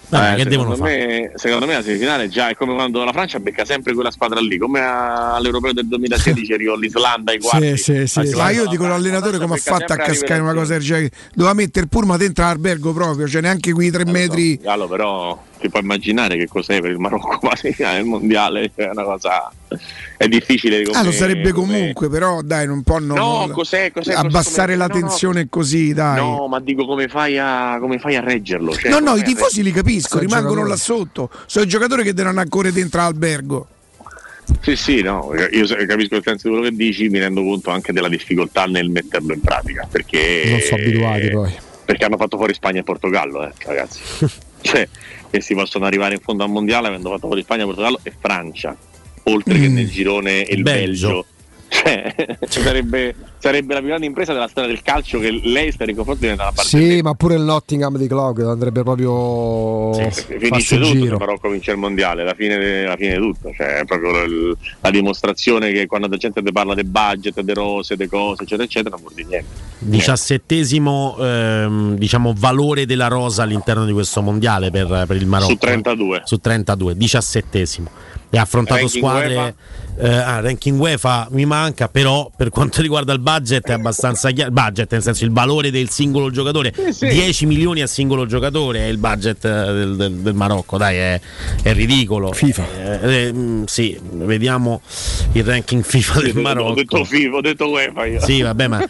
Vabbè, 0.10 0.34
Eh, 0.34 0.44
che 0.44 0.50
devono 0.50 0.76
fare? 0.76 1.08
me, 1.08 1.32
secondo 1.36 1.66
me 1.66 1.74
la 1.76 1.82
semifinale 1.82 2.28
già 2.28 2.50
è 2.50 2.56
come 2.56 2.74
quando 2.74 3.02
la 3.06 3.14
Francia 3.14 3.40
becca 3.40 3.64
sempre 3.64 3.94
quella 3.94 4.12
squadra 4.12 4.42
lì, 4.42 4.58
come 4.58 4.82
all'Europeo 4.82 5.72
del 5.72 5.88
2016 5.88 6.52
arrivò 6.54 6.76
l'Islanda 6.76 7.32
ai 7.32 7.40
quarti. 7.40 7.78
Sì, 7.78 8.08
sì, 8.08 8.26
sì. 8.26 8.36
Ma 8.36 8.50
io 8.50 8.68
dico 8.68 8.86
l'allenatore 8.88 9.38
come 9.38 9.54
ha 9.56 9.58
fatto 9.58 9.94
a 9.94 9.96
cascare 9.96 10.42
una 10.42 10.54
cosa 10.54 10.74
del 10.74 10.82
genere. 10.82 11.12
Doveva 11.34 11.54
mettere 11.54 11.86
il 11.86 11.90
pullman 11.90 12.18
dentro 12.18 12.44
l'albergo 12.44 12.92
proprio, 12.92 13.26
cioè 13.26 13.42
neanche 13.42 13.72
quei 13.72 13.90
tre 13.90 14.04
metri. 14.06 14.58
Gallo, 14.58 14.88
però 14.90 15.42
ti 15.62 15.70
puoi 15.70 15.82
immaginare 15.84 16.36
che 16.38 16.48
cos'è 16.48 16.82
per 16.82 16.92
il 16.92 16.98
Marocco 16.98 17.40
semifinale 17.56 17.98
del 17.98 18.06
mondiale, 18.06 18.72
è 18.76 18.90
una 18.90 19.04
cosa 19.04 19.52
è 20.18 20.28
difficile 20.28 20.84
come, 20.84 20.98
Ah, 20.98 21.04
lo 21.04 21.12
sarebbe 21.12 21.52
come- 21.52 21.68
comunque, 21.78 22.10
però 22.10 22.42
dai, 22.42 22.68
non 22.68 22.84
possono 22.84 23.16
No, 23.16 23.50
cos'è, 23.54 23.92
cos'è, 23.92 24.14
abbassare 24.14 24.76
cos'è, 24.76 24.88
la 24.88 24.88
no, 24.88 24.94
no. 24.94 25.00
tensione 25.08 25.48
così, 25.50 25.94
dai. 25.94 26.18
No, 26.18 26.48
ma 26.48 26.60
dico 26.60 26.86
come 26.86 27.08
fai 27.08 27.38
a, 27.38 27.78
come 27.80 27.98
fai 28.00 28.16
a 28.18 28.22
reggerlo? 28.22 28.74
Cioè, 28.74 28.92
no, 28.92 29.00
no, 29.00 29.16
i 29.16 29.24
tifosi 29.24 29.64
li 29.64 29.72
capisco, 29.72 30.18
Sono 30.18 30.22
rimangono 30.22 30.66
là 30.66 30.76
sotto. 30.76 31.30
Sono 31.46 31.64
i 31.66 31.68
giocatori 31.68 32.04
che 32.04 32.14
devono 32.14 32.40
ancora 32.40 32.70
dentro 32.72 33.00
l'albergo. 33.02 33.68
Sì, 34.62 34.76
sì, 34.76 35.02
no, 35.02 35.32
io 35.52 35.66
capisco 35.88 36.16
il 36.18 36.24
senso 36.26 36.50
di 36.50 36.54
quello 36.56 36.70
che 36.70 36.76
dici, 36.76 37.08
mi 37.08 37.20
rendo 37.20 37.42
conto 37.42 37.70
anche 37.70 37.94
della 37.94 38.10
difficoltà 38.10 38.66
nel 38.66 38.90
metterlo 38.90 39.34
in 39.34 39.40
pratica, 39.40 39.88
perché, 39.90 40.44
Non 40.50 40.60
sono 40.60 40.82
abituati 40.82 41.30
poi. 41.30 41.54
perché 41.86 42.04
hanno 42.06 42.18
fatto 42.18 42.36
fuori 42.36 42.54
Spagna 42.54 42.82
e 42.82 42.84
Portogallo, 42.84 43.48
eh, 43.48 43.52
ragazzi. 43.66 44.00
cioè, 44.62 44.88
che 45.32 45.42
si 45.42 45.56
possono 45.56 45.86
arrivare 45.86 46.14
in 46.16 46.20
fondo 46.20 46.44
al 46.44 46.50
mondiale 46.50 46.88
avendo 46.88 47.10
fatto 47.10 47.28
fuori 47.28 47.42
Spagna, 47.42 47.66
Portogallo 47.66 48.00
e 48.04 48.14
Francia, 48.20 48.78
oltre 49.24 49.58
che 49.60 49.68
Mm. 49.70 49.74
nel 49.74 49.90
girone 49.90 50.46
il 50.48 50.62
Belgio. 50.62 51.08
Belgio. 51.08 51.26
Cioè, 51.74 52.14
sarebbe, 52.50 53.16
sarebbe 53.40 53.74
la 53.74 53.80
più 53.80 53.88
grande 53.88 54.06
impresa 54.06 54.34
della 54.34 54.50
storia 54.50 54.70
del 54.70 54.82
calcio 54.82 55.20
che 55.20 55.32
l'Eister 55.32 55.88
in 55.88 55.96
confronto 55.96 56.22
diventa 56.22 56.44
la 56.44 56.52
parte 56.54 56.68
Sì, 56.70 57.02
ma 57.02 57.14
pure 57.14 57.36
il 57.36 57.42
Nottingham 57.44 57.98
di 57.98 58.08
Clock 58.08 58.42
andrebbe 58.42 58.84
proprio 58.84 59.94
farsi 59.94 60.38
finisce 60.38 60.76
tutto 60.76 60.88
se 60.88 61.00
giro. 61.00 61.18
Marocco 61.18 61.50
vince 61.50 61.72
il 61.72 61.78
mondiale, 61.78 62.24
la 62.26 62.34
fine, 62.34 62.84
la 62.86 62.96
fine 62.98 63.14
di 63.16 63.20
tutto, 63.22 63.52
cioè 63.56 63.78
è 63.80 63.86
proprio 63.86 64.22
il- 64.24 64.58
la 64.82 64.90
dimostrazione 64.92 65.72
che 65.72 65.86
quando 65.88 66.08
la 66.08 66.18
gente 66.18 66.44
ti 66.44 66.52
parla 66.52 66.74
del 66.76 66.86
budget, 66.86 67.36
delle 67.36 67.54
rose, 67.54 67.96
delle 67.96 68.10
cose, 68.10 68.44
eccetera, 68.44 68.64
eccetera, 68.64 68.90
non 68.96 69.02
vuol 69.02 69.14
dire 69.14 69.28
niente. 69.30 69.70
Diciassettesimo 69.80 71.16
ehm, 71.20 71.96
diciamo, 71.96 72.34
valore 72.38 72.86
della 72.86 73.08
rosa 73.08 73.44
all'interno 73.44 73.86
di 73.86 73.94
questo 73.94 74.22
mondiale 74.22 74.70
per, 74.72 75.06
per 75.08 75.16
il 75.16 75.26
Marocco. 75.26 75.52
Su 75.52 75.58
32. 75.58 76.22
Su 76.26 76.38
32, 76.38 76.96
diciassettesimo. 76.98 77.90
E 78.34 78.38
ha 78.38 78.42
affrontato 78.44 78.80
Ranking 78.80 79.04
squadre. 79.04 79.56
eh, 80.00 80.08
ah, 80.08 80.40
ranking 80.40 80.80
UEFA 80.80 81.28
mi 81.32 81.46
manca, 81.46 81.90
però 81.90 82.32
per 82.34 82.50
quanto 82.50 82.82
riguarda 82.82 83.12
il 83.12 83.20
budget 83.20 83.68
è 83.68 83.74
abbastanza 83.74 84.32
chiaro. 84.32 84.48
Il 84.50 84.54
budget, 84.56 84.92
nel 84.94 85.02
senso 85.02 85.26
il 85.26 85.32
valore 85.32 85.70
del 85.70 85.90
singolo 85.90 86.32
giocatore. 86.32 86.74
10 86.98 87.46
milioni 87.46 87.82
a 87.82 87.88
singolo 87.88 88.26
giocatore 88.26 88.80
è 88.80 88.86
il 88.88 88.98
budget 88.98 89.44
eh, 89.44 89.50
del, 89.50 89.96
del- 89.98 90.14
del 90.14 90.34
Marocco, 90.34 90.78
dai, 90.78 90.96
è, 90.96 91.22
è 91.62 91.74
ridicolo. 91.74 92.32
FIFA. 92.32 93.66
sì, 93.66 94.00
vediamo 94.02 94.82
il 95.34 95.44
ranking 95.44 95.84
FIFA 95.84 96.22
del 96.22 96.38
Ho 96.38 96.42
Marocco. 96.42 96.74
detto 96.76 97.04
FIFO, 97.04 97.36
ho 97.36 97.42
detto 97.42 97.68
UEFA 97.70 98.06
io. 98.06 98.22
Sì, 98.22 98.42
vabbè, 98.42 98.68
ma. 98.68 98.82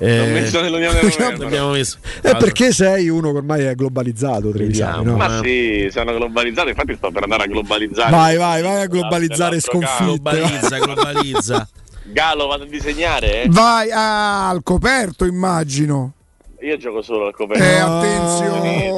L'ho 0.00 0.32
messo 0.32 0.60
nell'Unione 0.62 1.00
Europea, 1.00 1.30
però. 1.36 1.46
abbiamo 1.46 1.70
messo. 1.72 1.98
È 2.22 2.36
perché 2.36 2.72
sei 2.72 3.08
uno 3.08 3.32
che 3.32 3.36
ormai 3.38 3.64
è 3.64 3.74
globalizzato, 3.74 4.50
Trevisani, 4.50 5.04
no? 5.04 5.16
Ma 5.16 5.40
sì, 5.42 5.88
sono 5.90 6.14
globalizzato, 6.14 6.68
infatti 6.68 6.94
sto 6.94 7.10
per 7.10 7.24
andare 7.24 7.44
a 7.44 7.46
globalizzare. 7.46 8.10
Vai, 8.10 8.36
vai, 8.36 8.62
vai 8.62 8.80
a 8.82 8.86
globalizzare 8.86 9.60
sconfitte. 9.60 10.04
Globalizza, 10.04 10.78
globalizza. 10.78 11.68
Galo, 12.12 12.46
vado 12.46 12.64
a 12.64 12.66
disegnare? 12.66 13.42
eh? 13.42 13.48
Vai 13.50 13.90
ah, 13.90 14.48
al 14.48 14.62
coperto, 14.62 15.24
immagino. 15.26 16.14
Io 16.62 16.76
gioco 16.76 17.00
solo 17.00 17.26
al 17.26 17.34
coperto. 17.34 17.62
Eh, 17.62 17.78
attenzione, 17.78 18.88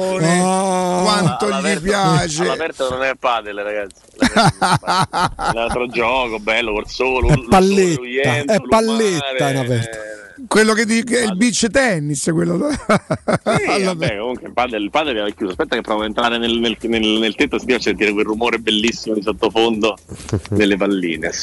quanto 1.03 1.49
gli 1.49 1.79
piace. 1.79 2.43
All'aperto 2.43 2.89
non 2.89 3.03
è 3.03 3.13
padel, 3.17 3.55
ragazzi. 3.55 4.01
È 4.19 5.49
un 5.53 5.57
altro 5.57 5.87
gioco, 5.87 6.39
bello, 6.39 6.73
col 6.73 6.87
sole. 6.87 7.33
È 7.33 7.39
palletta, 7.47 8.53
è 8.53 8.61
palletta 8.67 9.49
in 9.49 9.57
aperto. 9.57 9.97
Quello 10.47 10.73
che 10.73 10.85
dico 10.85 11.13
è 11.13 11.23
il 11.23 11.35
beach 11.35 11.67
tennis, 11.69 12.29
quello. 12.33 12.69
Sì, 12.69 13.83
vabbè, 13.83 14.17
comunque 14.17 14.47
il 14.47 14.53
padel, 14.53 14.81
il 14.81 14.89
padel 14.89 15.17
era 15.17 15.29
chiuso. 15.29 15.51
Aspetta 15.51 15.75
che 15.75 15.81
provo 15.81 16.01
a 16.01 16.05
entrare 16.05 16.37
nel, 16.37 16.53
nel, 16.53 16.77
nel, 16.81 17.01
nel 17.19 17.35
tetto 17.35 17.57
e 17.57 17.79
sentire 17.79 18.11
quel 18.11 18.25
rumore 18.25 18.59
bellissimo 18.59 19.15
di 19.15 19.21
sottofondo 19.21 19.97
delle 20.49 20.77
palline. 20.77 21.31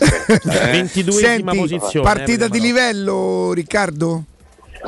Eh. 0.50 0.86
Senti, 0.86 1.04
partita 2.02 2.48
di 2.48 2.60
livello, 2.60 3.52
Riccardo? 3.52 4.24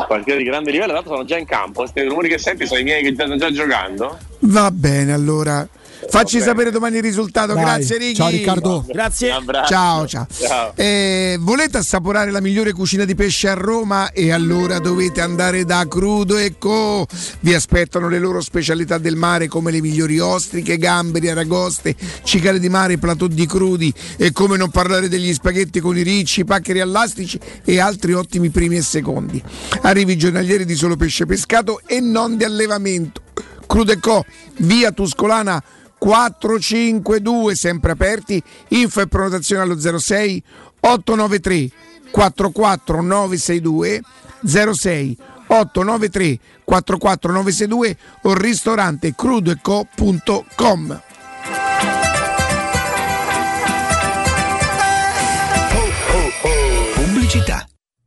Partita 0.08 0.36
di 0.36 0.44
grande 0.44 0.70
livello, 0.70 0.92
tanto 0.92 1.10
sono 1.10 1.24
già 1.24 1.36
in 1.36 1.47
campo. 1.47 1.81
Questi 1.81 2.02
rumori 2.02 2.28
che 2.28 2.39
senti 2.39 2.66
sono 2.66 2.81
i 2.81 2.82
miei 2.82 3.02
che 3.02 3.12
stanno 3.12 3.36
già 3.36 3.50
giocando. 3.50 4.18
Va 4.40 4.70
bene, 4.70 5.12
allora. 5.12 5.66
Facci 6.08 6.40
sapere 6.40 6.70
domani 6.70 6.97
il 6.97 7.02
risultato. 7.02 7.55
Dai. 7.55 7.64
Grazie, 7.64 7.98
Ricky. 7.98 8.14
Ciao, 8.14 8.28
Riccardo. 8.28 8.84
Grazie. 8.86 9.32
Ciao, 9.66 10.06
ciao. 10.06 10.26
Ciao. 10.31 10.72
Eh, 10.74 11.36
volete 11.40 11.78
assaporare 11.78 12.31
la 12.31 12.40
migliore 12.40 12.72
cucina 12.72 13.05
di 13.05 13.14
pesce 13.14 13.48
a 13.48 13.55
Roma? 13.55 14.10
E 14.12 14.32
allora 14.32 14.78
dovete 14.78 15.20
andare 15.20 15.64
da 15.64 15.86
Crudo 15.89 16.36
e 16.39 16.56
Co. 16.58 17.06
Vi 17.40 17.55
aspettano 17.55 18.08
le 18.08 18.18
loro 18.18 18.40
specialità 18.40 18.98
del 18.98 19.16
mare 19.16 19.48
come 19.48 19.70
le 19.70 19.81
migliori 19.81 20.18
ostriche, 20.18 20.76
gamberi, 20.76 21.28
aragoste, 21.28 21.94
cicale 22.24 22.58
di 22.58 22.68
mare, 22.68 22.98
platò 22.98 23.26
di 23.26 23.47
crudi 23.47 23.92
e 24.16 24.32
come 24.32 24.56
non 24.56 24.70
parlare 24.70 25.08
degli 25.08 25.32
spaghetti 25.32 25.81
con 25.81 25.97
i 25.97 26.02
ricci, 26.02 26.44
paccheri 26.44 26.81
allastici 26.81 27.39
e 27.64 27.78
altri 27.78 28.12
ottimi 28.12 28.50
primi 28.50 28.76
e 28.76 28.82
secondi. 28.82 29.42
Arrivi 29.82 30.16
giornalieri 30.16 30.64
di 30.64 30.74
solo 30.74 30.97
pesce 30.97 31.26
pescato 31.26 31.81
e 31.86 32.00
non 32.00 32.36
di 32.36 32.44
allevamento. 32.44 33.20
Crudo 33.66 33.92
e 33.92 33.98
Co. 33.98 34.24
Via 34.58 34.92
Tuscolana 34.92 35.62
452 36.02 37.55
sempre 37.55 37.92
aperti. 37.92 38.42
Info 38.70 39.00
e 39.00 39.06
prenotazione 39.06 39.62
allo 39.62 39.78
06 39.78 40.42
893 40.81 41.70
44 42.10 43.00
962 43.02 44.02
06 44.44 45.16
893 45.47 46.39
44 46.64 47.32
962 47.32 47.97
o 48.22 48.34
ristorante 48.34 49.14
crudoeco.com 49.14 51.11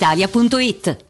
brispalitalia.it. 0.00 1.09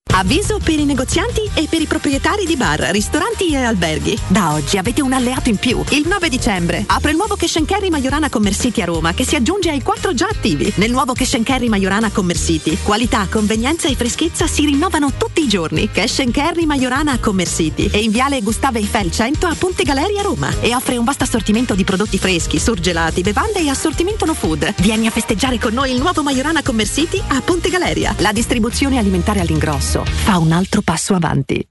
Avviso 0.13 0.59
per 0.61 0.77
i 0.77 0.83
negozianti 0.83 1.49
e 1.53 1.67
per 1.69 1.81
i 1.81 1.85
proprietari 1.85 2.45
di 2.45 2.57
bar, 2.57 2.79
ristoranti 2.91 3.53
e 3.53 3.63
alberghi. 3.63 4.19
Da 4.27 4.53
oggi 4.53 4.77
avete 4.77 5.01
un 5.01 5.13
alleato 5.13 5.47
in 5.47 5.55
più. 5.55 5.81
Il 5.91 6.05
9 6.05 6.27
dicembre 6.27 6.83
apre 6.85 7.11
il 7.11 7.17
nuovo 7.17 7.37
Cash 7.37 7.61
Carry 7.65 7.89
Majorana 7.89 8.29
Commercity 8.29 8.81
a 8.81 8.85
Roma 8.85 9.13
che 9.13 9.23
si 9.23 9.35
aggiunge 9.35 9.69
ai 9.69 9.81
quattro 9.81 10.13
già 10.13 10.27
attivi. 10.27 10.71
Nel 10.75 10.91
nuovo 10.91 11.13
Cash 11.13 11.39
Carry 11.43 11.69
Majorana 11.69 12.11
Commercity, 12.11 12.77
qualità, 12.83 13.25
convenienza 13.29 13.87
e 13.87 13.95
freschezza 13.95 14.47
si 14.47 14.65
rinnovano 14.65 15.13
tutti 15.15 15.43
i 15.43 15.47
giorni. 15.47 15.89
Cash 15.89 16.23
Carry 16.31 16.65
Majorana 16.65 17.17
Commercity 17.17 17.89
è 17.89 17.97
in 17.97 18.11
viale 18.11 18.41
Gustavo 18.41 18.79
Eiffel 18.79 19.11
100 19.11 19.47
a 19.47 19.55
Ponte 19.57 19.83
Galeria 19.83 20.21
Roma 20.23 20.53
e 20.59 20.75
offre 20.75 20.97
un 20.97 21.05
vasto 21.05 21.23
assortimento 21.23 21.73
di 21.73 21.85
prodotti 21.85 22.17
freschi, 22.17 22.59
surgelati, 22.59 23.21
bevande 23.21 23.59
e 23.59 23.69
assortimento 23.69 24.25
no 24.25 24.33
food. 24.33 24.73
Vieni 24.79 25.07
a 25.07 25.11
festeggiare 25.11 25.57
con 25.57 25.73
noi 25.73 25.91
il 25.91 26.01
nuovo 26.01 26.21
Majorana 26.21 26.61
Commercity 26.61 27.21
a 27.29 27.39
Ponte 27.39 27.69
Galeria. 27.69 28.13
La 28.17 28.33
distribuzione 28.33 28.97
alimentare 28.97 29.39
all'ingrosso 29.39 30.00
fa 30.05 30.37
un 30.37 30.51
altro 30.51 30.81
passo 30.81 31.13
avanti. 31.13 31.70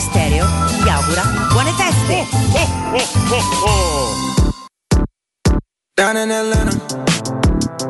Teleradio 0.00 0.08
Stereo 0.08 0.46
vi 0.82 0.90
augura 0.90 1.22
buone 1.50 1.72
feste! 1.72 2.26
Down 5.94 6.16
in 6.16 6.30
Atlanta, 6.30 6.72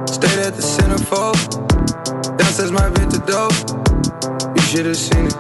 stayed 0.07 0.39
at 0.41 0.57
the 0.57 0.63
centerfold. 0.63 1.39
Downstairs 2.37 2.73
my 2.73 2.89
bed 2.91 3.11
to. 3.11 3.21
You 4.55 4.63
should 4.63 4.87
have 4.87 4.97
seen 4.97 5.27
it. 5.27 5.37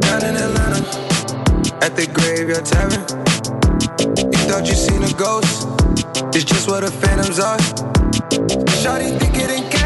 Down 0.00 0.24
in 0.24 0.36
Atlanta, 0.36 0.82
at 1.82 1.94
the 1.94 2.06
graveyard 2.12 2.64
tavern. 2.64 3.04
You 4.32 4.38
thought 4.48 4.66
you 4.66 4.74
seen 4.74 5.04
a 5.04 5.12
ghost. 5.12 5.68
It's 6.34 6.44
just 6.44 6.68
what 6.68 6.82
the 6.82 6.90
phantoms 6.90 7.38
are. 7.38 7.58
Shawty 8.82 9.16
think 9.18 9.36
it 9.36 9.50
in 9.50 9.77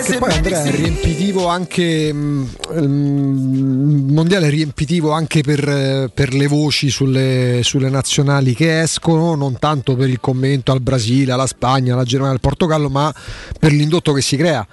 It, 0.00 0.18
poi 0.18 0.32
Andrea 0.32 0.62
è 0.62 0.70
riempitivo 0.70 1.46
anche 1.46 2.12
mm, 2.12 2.44
il 2.76 2.88
mondiale 2.88 4.46
è 4.46 4.50
riempitivo 4.50 5.12
anche 5.12 5.42
per, 5.42 6.10
per 6.14 6.32
le 6.32 6.46
voci 6.46 6.88
sulle, 6.88 7.60
sulle 7.62 7.90
nazionali 7.90 8.54
che 8.54 8.80
escono, 8.80 9.34
non 9.34 9.58
tanto 9.58 9.96
per 9.96 10.08
il 10.08 10.18
commento 10.18 10.72
al 10.72 10.80
Brasile, 10.80 11.32
alla 11.32 11.46
Spagna, 11.46 11.92
alla 11.92 12.04
Germania, 12.04 12.32
al 12.32 12.40
Portogallo, 12.40 12.88
ma 12.88 13.14
per 13.58 13.72
l'indotto 13.72 14.12
che 14.12 14.22
si 14.22 14.36
crea. 14.36 14.66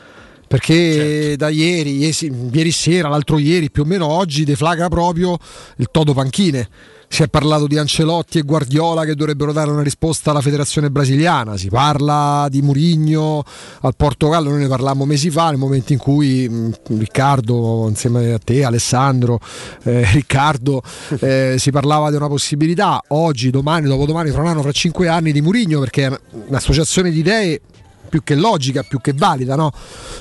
Perché 0.47 1.35
da 1.35 1.49
ieri, 1.49 1.97
iesi- 1.97 2.31
ieri 2.51 2.72
sera, 2.72 3.09
l'altro 3.09 3.38
ieri, 3.38 3.69
più 3.69 3.83
o 3.83 3.85
meno 3.85 4.07
oggi, 4.07 4.45
deflagra 4.45 4.88
proprio 4.88 5.38
il 5.75 5.89
Toto 5.91 6.14
Panchine. 6.14 6.69
Si 7.08 7.24
è 7.24 7.27
parlato 7.30 7.68
di 7.68 7.77
Ancelotti 7.77 8.38
e 8.38 8.42
Guardiola 8.42 9.06
che 9.06 9.16
dovrebbero 9.16 9.53
dare 9.53 9.72
una 9.72 9.82
risposta 9.82 10.32
alla 10.32 10.42
federazione 10.42 10.90
brasiliana, 10.92 11.58
si 11.58 11.69
parla 11.69 12.48
di 12.50 12.61
Murigno 12.61 13.44
al 13.82 13.95
Portogallo, 13.95 14.50
noi 14.50 14.60
ne 14.60 14.68
parlammo 14.68 15.06
mesi 15.06 15.30
fa, 15.30 15.50
nel 15.50 15.58
momento 15.58 15.94
in 15.94 16.00
cui 16.00 16.48
mh, 16.48 16.98
Riccardo, 16.98 17.86
insieme 17.88 18.34
a 18.34 18.40
te, 18.40 18.64
Alessandro, 18.64 19.40
eh, 19.84 20.06
Riccardo, 20.11 20.82
eh, 21.19 21.56
si 21.58 21.72
parlava 21.72 22.10
di 22.10 22.18
una 22.18 22.27
possibilità. 22.27 23.02
Oggi, 23.10 23.50
domani, 23.50 23.88
dopodomani, 23.88 24.30
fra 24.30 24.42
un 24.42 24.48
anno, 24.48 24.61
fra 24.61 24.72
cinque 24.72 25.08
anni 25.08 25.32
di 25.32 25.42
Murigno, 25.42 25.80
perché 25.80 26.08
è 26.08 26.19
un'associazione 26.48 27.10
di 27.10 27.19
idee 27.19 27.61
più 28.08 28.24
che 28.24 28.36
logica, 28.36 28.84
più 28.84 29.00
che 29.00 29.14
valida. 29.14 29.56
No? 29.56 29.72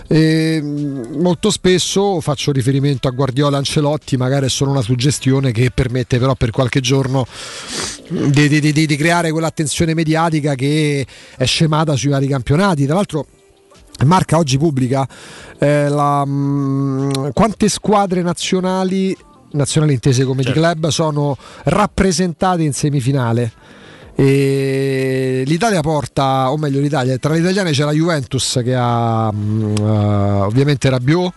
E, 0.08 0.60
molto 0.62 1.50
spesso 1.50 2.20
faccio 2.20 2.52
riferimento 2.52 3.08
a 3.08 3.10
Guardiola 3.10 3.56
Ancelotti, 3.56 4.16
magari 4.16 4.46
è 4.46 4.50
solo 4.50 4.70
una 4.70 4.82
suggestione 4.82 5.52
che 5.52 5.70
permette 5.72 6.18
però 6.18 6.34
per 6.34 6.50
qualche 6.50 6.80
giorno 6.80 7.26
di, 8.08 8.48
di, 8.48 8.60
di, 8.60 8.86
di 8.86 8.96
creare 8.96 9.30
quell'attenzione 9.30 9.94
mediatica 9.94 10.54
che 10.54 11.06
è 11.36 11.44
scemata 11.44 11.96
sui 11.96 12.10
vari 12.10 12.26
campionati. 12.26 12.84
Tra 12.84 12.94
l'altro 12.94 13.26
Marca 14.04 14.36
oggi 14.36 14.58
pubblica 14.58 15.08
eh, 15.58 15.88
la, 15.88 16.24
mh, 16.24 17.32
quante 17.32 17.68
squadre 17.68 18.20
nazionali, 18.20 19.16
nazionali 19.52 19.94
intese 19.94 20.24
come 20.24 20.42
certo. 20.42 20.58
di 20.58 20.64
club, 20.64 20.88
sono 20.88 21.36
rappresentate 21.64 22.62
in 22.62 22.74
semifinale. 22.74 23.52
E 24.18 25.42
l'Italia 25.44 25.82
porta, 25.82 26.50
o 26.50 26.56
meglio 26.56 26.80
l'Italia, 26.80 27.18
tra 27.18 27.34
le 27.34 27.40
italiane 27.40 27.72
c'è 27.72 27.84
la 27.84 27.92
Juventus 27.92 28.60
che 28.64 28.74
ha 28.74 29.28
uh, 29.28 30.42
ovviamente 30.42 30.88
Rabiot. 30.88 31.32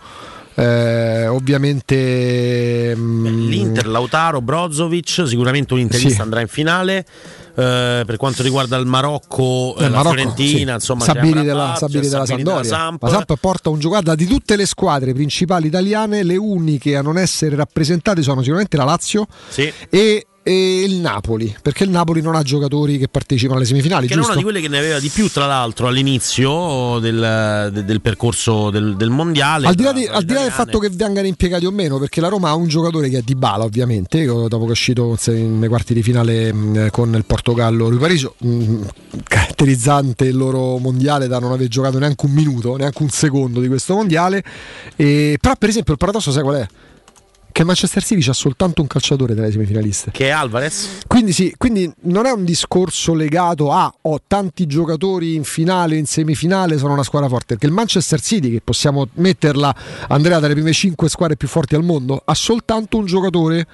Eh, 0.52 1.26
ovviamente 1.26 2.94
mh, 2.94 3.48
l'Inter, 3.48 3.86
Lautaro, 3.86 4.42
Brozovic, 4.42 5.22
sicuramente 5.26 5.72
un 5.72 5.80
interista 5.80 6.16
sì. 6.16 6.20
andrà 6.20 6.40
in 6.40 6.48
finale. 6.48 7.06
Eh, 7.54 8.02
per 8.06 8.16
quanto 8.16 8.42
riguarda 8.42 8.76
il 8.76 8.84
Marocco, 8.84 9.74
eh, 9.78 9.82
la 9.82 9.88
Marocco, 9.88 10.14
Fiorentina, 10.16 10.72
sì. 10.72 10.74
insomma, 10.74 11.04
Sabiri 11.04 11.44
della, 11.44 11.74
Sabiri 11.78 12.08
della 12.08 12.26
Sampdoria. 12.26 12.62
Della 12.62 12.74
Samp. 12.76 13.02
La 13.02 13.08
Samp 13.08 13.34
porta 13.40 13.70
un 13.70 13.78
giocato 13.78 14.14
di 14.14 14.26
tutte 14.26 14.56
le 14.56 14.66
squadre 14.66 15.14
principali 15.14 15.68
italiane, 15.68 16.22
le 16.22 16.36
uniche 16.36 16.96
a 16.96 17.02
non 17.02 17.16
essere 17.16 17.56
rappresentate 17.56 18.22
sono 18.22 18.40
sicuramente 18.40 18.76
la 18.76 18.84
Lazio 18.84 19.26
sì. 19.48 19.72
e 19.88 20.26
e 20.42 20.82
il 20.82 20.96
Napoli, 20.96 21.54
perché 21.60 21.84
il 21.84 21.90
Napoli 21.90 22.22
non 22.22 22.34
ha 22.34 22.42
giocatori 22.42 22.96
che 22.96 23.08
partecipano 23.08 23.58
alle 23.58 23.66
semifinali. 23.66 24.06
Che 24.06 24.14
giusto? 24.14 24.30
è 24.30 24.32
una 24.32 24.40
di 24.40 24.44
quelle 24.44 24.60
che 24.60 24.68
ne 24.68 24.78
aveva 24.78 24.98
di 24.98 25.08
più, 25.08 25.28
tra 25.28 25.46
l'altro, 25.46 25.86
all'inizio 25.86 26.98
del, 26.98 27.70
del, 27.72 27.84
del 27.84 28.00
percorso 28.00 28.70
del, 28.70 28.96
del, 28.96 29.10
mondiale. 29.10 29.66
Al 29.66 29.74
di, 29.74 29.82
là, 29.82 29.92
di, 29.92 30.06
al 30.06 30.24
di 30.24 30.32
là 30.32 30.42
del 30.42 30.50
fatto 30.50 30.78
che 30.78 30.88
vengano 30.88 31.26
impiegati 31.26 31.66
o 31.66 31.70
meno, 31.70 31.98
perché 31.98 32.20
la 32.20 32.28
Roma 32.28 32.48
ha 32.48 32.54
un 32.54 32.68
giocatore 32.68 33.10
che 33.10 33.18
è 33.18 33.22
Di 33.22 33.34
Bala, 33.34 33.64
ovviamente, 33.64 34.24
dopo 34.24 34.60
che 34.60 34.68
è 34.68 34.70
uscito 34.70 35.16
nei 35.26 35.68
quarti 35.68 35.92
di 35.92 36.02
finale 36.02 36.88
con 36.90 37.14
il 37.14 37.24
Portogallo 37.26 37.88
Rui 37.90 37.98
Pariso, 37.98 38.34
caratterizzante 39.24 40.24
il 40.24 40.36
loro 40.36 40.78
mondiale 40.78 41.26
da 41.28 41.38
non 41.38 41.52
aver 41.52 41.68
giocato 41.68 41.98
neanche 41.98 42.24
un 42.24 42.32
minuto, 42.32 42.76
neanche 42.76 43.02
un 43.02 43.10
secondo 43.10 43.60
di 43.60 43.68
questo 43.68 43.94
mondiale. 43.94 44.42
E, 44.96 45.36
però, 45.38 45.54
per 45.56 45.68
esempio, 45.68 45.92
il 45.92 45.98
paradosso 45.98 46.32
sai 46.32 46.42
qual 46.42 46.56
è? 46.56 46.66
Che 47.52 47.64
Manchester 47.64 48.02
City 48.02 48.20
c'ha 48.22 48.32
soltanto 48.32 48.80
un 48.80 48.86
calciatore 48.86 49.34
tra 49.34 49.44
le 49.44 49.52
semifinaliste. 49.52 50.10
Che 50.10 50.26
è 50.26 50.30
Alvarez? 50.30 51.00
Quindi 51.06 51.32
sì, 51.32 51.54
quindi 51.56 51.90
non 52.02 52.26
è 52.26 52.30
un 52.30 52.44
discorso 52.44 53.14
legato 53.14 53.72
a 53.72 53.92
ho 54.02 54.12
oh, 54.12 54.20
tanti 54.26 54.66
giocatori 54.66 55.34
in 55.34 55.44
finale, 55.44 55.96
in 55.96 56.06
semifinale, 56.06 56.78
sono 56.78 56.92
una 56.92 57.02
squadra 57.02 57.28
forte, 57.28 57.46
perché 57.54 57.66
il 57.66 57.72
Manchester 57.72 58.20
City, 58.20 58.50
che 58.50 58.60
possiamo 58.62 59.08
metterla, 59.14 59.74
Andrea, 60.08 60.38
tra 60.38 60.48
le 60.48 60.54
prime 60.54 60.72
5 60.72 61.08
squadre 61.08 61.36
più 61.36 61.48
forti 61.48 61.74
al 61.74 61.82
mondo, 61.82 62.20
ha 62.24 62.34
soltanto 62.34 62.96
un 62.96 63.06
giocatore 63.06 63.66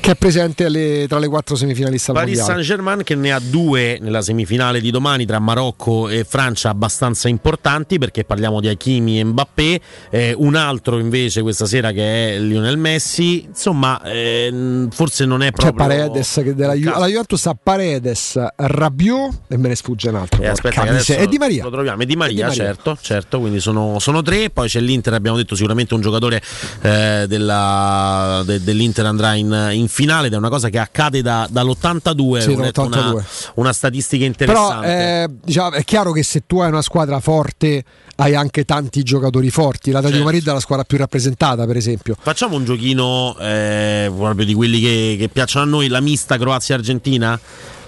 che 0.00 0.12
è 0.12 0.14
presente 0.16 0.64
alle, 0.64 1.06
tra 1.08 1.18
le 1.18 1.28
quattro 1.28 1.56
semifinaliste 1.56 2.10
al 2.10 2.16
Paris 2.16 2.36
mondiale. 2.38 2.62
Saint 2.62 2.78
Germain 2.78 3.02
che 3.02 3.14
ne 3.14 3.32
ha 3.32 3.40
due 3.40 3.98
nella 4.00 4.22
semifinale 4.22 4.80
di 4.80 4.90
domani 4.90 5.26
tra 5.26 5.38
Marocco 5.38 6.08
e 6.08 6.24
Francia 6.24 6.70
abbastanza 6.70 7.28
importanti 7.28 7.98
perché 7.98 8.24
parliamo 8.24 8.60
di 8.60 8.68
Hakimi 8.68 9.20
e 9.20 9.24
Mbappé. 9.24 9.80
Eh, 10.10 10.34
un 10.36 10.54
altro 10.54 10.98
invece 10.98 11.42
questa 11.42 11.66
sera 11.66 11.92
che 11.92 12.36
è 12.36 12.38
Lionel 12.38 12.76
Messi. 12.76 13.44
Insomma 13.44 14.00
eh, 14.02 14.86
forse 14.90 15.24
non 15.24 15.42
è 15.42 15.50
proprio 15.50 15.86
c'è 15.86 15.88
Paredes 15.88 16.40
che 16.42 16.54
della 16.54 16.74
Ju- 16.74 16.94
alla 16.94 17.06
Juventus 17.06 17.46
ha 17.46 17.56
Paredes 17.60 18.38
Rabiot 18.56 19.40
e 19.48 19.56
me 19.56 19.68
ne 19.68 19.74
sfugge 19.74 20.08
un 20.08 20.16
altro 20.16 20.42
eh, 20.42 20.48
aspetta, 20.48 20.84
e 20.84 21.26
Di 21.26 21.38
Maria. 21.38 21.64
lo 21.64 21.70
troviamo. 21.70 22.02
E 22.02 22.06
Di 22.06 22.16
Maria, 22.16 22.34
Di 22.34 22.42
Maria. 22.42 22.64
certo, 22.64 22.98
certo 23.00 23.40
quindi 23.40 23.60
sono, 23.60 23.98
sono, 23.98 24.22
tre. 24.22 24.50
Poi 24.50 24.68
c'è 24.68 24.80
l'Inter 24.80 25.14
abbiamo 25.14 25.36
detto 25.36 25.54
sicuramente 25.54 25.94
un 25.94 26.00
giocatore 26.00 26.40
eh, 26.82 27.24
della, 27.28 28.42
de, 28.44 28.62
dell'Inter 28.62 29.06
andrà 29.06 29.34
in, 29.34 29.70
in 29.72 29.87
finale 29.88 30.28
ed 30.28 30.32
è 30.32 30.36
una 30.36 30.48
cosa 30.48 30.68
che 30.68 30.78
accade 30.78 31.22
da, 31.22 31.46
dall'82, 31.50 32.38
sì, 32.38 32.50
una, 32.50 33.24
una, 33.54 33.72
statistica 33.72 34.24
interessante. 34.24 34.86
Però 34.86 34.98
eh, 34.98 35.28
diciamo, 35.44 35.72
è 35.72 35.84
chiaro 35.84 36.12
che 36.12 36.22
se 36.22 36.42
tu 36.46 36.60
hai 36.60 36.68
una 36.68 36.82
squadra 36.82 37.20
forte 37.20 37.84
hai 38.16 38.34
anche 38.34 38.64
tanti 38.64 39.02
giocatori 39.02 39.50
forti. 39.50 39.90
La 39.90 40.02
certo. 40.02 40.22
Madrid 40.24 40.46
è 40.48 40.52
la 40.52 40.60
squadra 40.60 40.84
più 40.84 40.98
rappresentata, 40.98 41.66
per 41.66 41.76
esempio. 41.76 42.16
Facciamo 42.20 42.56
un 42.56 42.64
giochino 42.64 43.36
eh, 43.38 44.10
proprio 44.14 44.44
di 44.44 44.54
quelli 44.54 44.80
che, 44.80 45.16
che 45.18 45.28
piacciono 45.28 45.64
a 45.64 45.68
noi, 45.68 45.88
la 45.88 46.00
mista 46.00 46.36
Croazia-Argentina? 46.36 47.38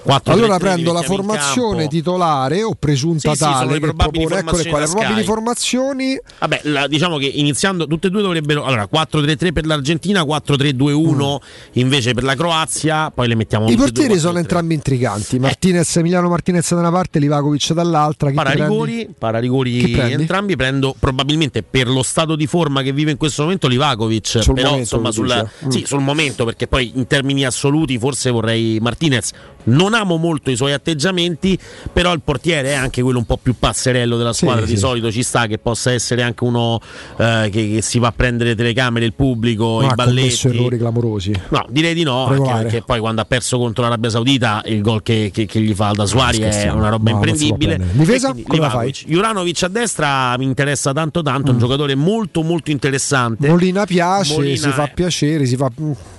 4, 0.03 0.33
allora 0.33 0.59
prendo 0.59 0.93
la 0.93 1.03
formazione 1.03 1.89
titolare 1.89 2.63
o 2.63 2.75
presunta 2.79 3.33
sì, 3.35 3.39
tale 3.39 3.75
sì, 3.75 3.81
propone, 3.81 4.39
eccole 4.39 4.67
qua, 4.67 4.81
le 4.81 4.87
probabili 4.87 5.23
formazioni. 5.25 6.19
Vabbè, 6.39 6.61
la, 6.65 6.87
diciamo 6.87 7.19
che 7.19 7.27
iniziando 7.27 7.87
tutte 7.87 8.07
e 8.07 8.11
due 8.11 8.23
dovrebbero 8.23 8.65
allora 8.65 8.89
4-3-3 8.91 9.53
per 9.53 9.67
l'Argentina, 9.67 10.23
4-3-2-1 10.23 11.15
mm. 11.15 11.37
invece 11.73 12.15
per 12.15 12.25
la 12.25 12.35
Croazia, 12.35 13.11
poi 13.11 13.29
le 13.29 13.35
mettiamo 13.35 13.69
I 13.69 13.77
portieri 13.77 14.19
sono 14.19 14.39
entrambi 14.39 14.75
intriganti. 14.75 15.39
Martinez, 15.39 15.97
eh. 15.97 16.01
Emiliano 16.01 16.29
Martinez 16.29 16.73
da 16.73 16.81
una 16.81 16.91
parte, 16.91 17.19
Livakovic 17.19 17.73
dall'altra. 17.73 18.31
Pararigori, 18.31 19.09
Pararigori 19.17 19.93
entrambi 19.93 20.57
prendo 20.57 20.95
probabilmente 20.99 21.63
per 21.63 21.89
lo 21.89 22.03
stato 22.03 22.37
di 22.37 22.47
forma 22.47 22.83
che 22.83 22.93
vive 22.93 23.11
in 23.11 23.17
questo 23.17 23.43
momento 23.43 23.69
Livakovic, 23.69 24.43
sul 24.43 24.55
però 24.55 24.71
momento, 24.71 24.79
insomma 24.79 25.13
sul, 25.13 25.51
mm. 25.67 25.69
sì, 25.69 25.85
sul 25.87 26.01
momento 26.01 26.45
perché 26.45 26.67
poi 26.67 26.93
in 26.95 27.07
termini 27.07 27.45
assoluti 27.45 27.99
forse 27.99 28.31
vorrei 28.31 28.79
Martinez 28.81 29.33
non 29.65 29.95
amo 29.95 30.17
molto 30.17 30.51
i 30.51 30.57
suoi 30.57 30.73
atteggiamenti, 30.73 31.59
però 31.93 32.13
il 32.13 32.21
portiere 32.23 32.71
è 32.71 32.75
anche 32.75 33.03
quello 33.03 33.19
un 33.19 33.27
po' 33.27 33.37
più 33.37 33.55
passerello 33.59 34.17
della 34.17 34.33
squadra. 34.33 34.65
Sì, 34.65 34.73
di 34.73 34.77
sì. 34.77 34.81
solito 34.81 35.11
ci 35.11 35.23
sta 35.23 35.47
che 35.47 35.59
possa 35.59 35.93
essere 35.93 36.23
anche 36.23 36.45
uno 36.45 36.81
eh, 37.17 37.49
che, 37.51 37.71
che, 37.75 37.83
si 37.83 37.99
va 37.99 38.09
a 38.09 38.13
prendere 38.13 38.51
le 38.51 38.57
telecamere, 38.57 39.05
il 39.05 39.15
pubblico, 39.15 39.81
non 39.81 39.91
i 39.91 39.95
balletti. 39.95 40.47
Ha 40.47 40.51
errori 40.51 40.79
clamorosi. 40.79 41.33
No, 41.49 41.67
direi 41.69 41.95
di 41.95 42.03
no, 42.03 42.27
anche 42.27 42.53
perché 42.63 42.83
poi 42.83 43.01
quando 43.01 43.21
ha 43.21 43.25
perso 43.25 43.59
contro 43.59 43.83
l'Arabia 43.83 44.11
Saudita 44.11 44.63
il 44.67 44.81
gol 44.81 45.03
che, 45.03 45.31
che, 45.33 45.47
che 45.47 45.61
gli 45.61 45.75
fa 45.75 45.89
Alda 45.89 46.07
Suari 46.07 46.39
è 46.39 46.71
una 46.71 46.89
roba 46.89 47.11
no, 47.11 47.17
imprendibile. 47.17 47.81
Difesa? 47.93 48.35
Come 48.47 48.61
la 48.61 48.71
fai? 48.71 48.95
Juranovic 49.07 49.63
a 49.63 49.69
destra 49.69 50.37
mi 50.39 50.45
interessa 50.45 50.93
tanto 50.93 51.23
tanto, 51.23 51.51
mm. 51.51 51.55
un 51.55 51.61
giocatore 51.61 51.95
molto 51.95 52.43
molto 52.43 52.71
interessante. 52.71 53.49
Molina 53.49 53.85
piace, 53.85 54.35
Molina 54.35 54.57
si 54.57 54.71
fa 54.71 54.87
piacere, 54.87 55.47
si 55.47 55.57
fa 55.57 55.71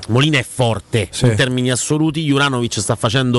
Molina 0.07 0.39
è 0.39 0.45
forte 0.47 1.07
sì. 1.11 1.25
in 1.25 1.35
termini 1.35 1.71
assoluti, 1.71 2.23
Juranovic 2.23 2.79
sta 2.79 2.95
facendo 2.95 3.30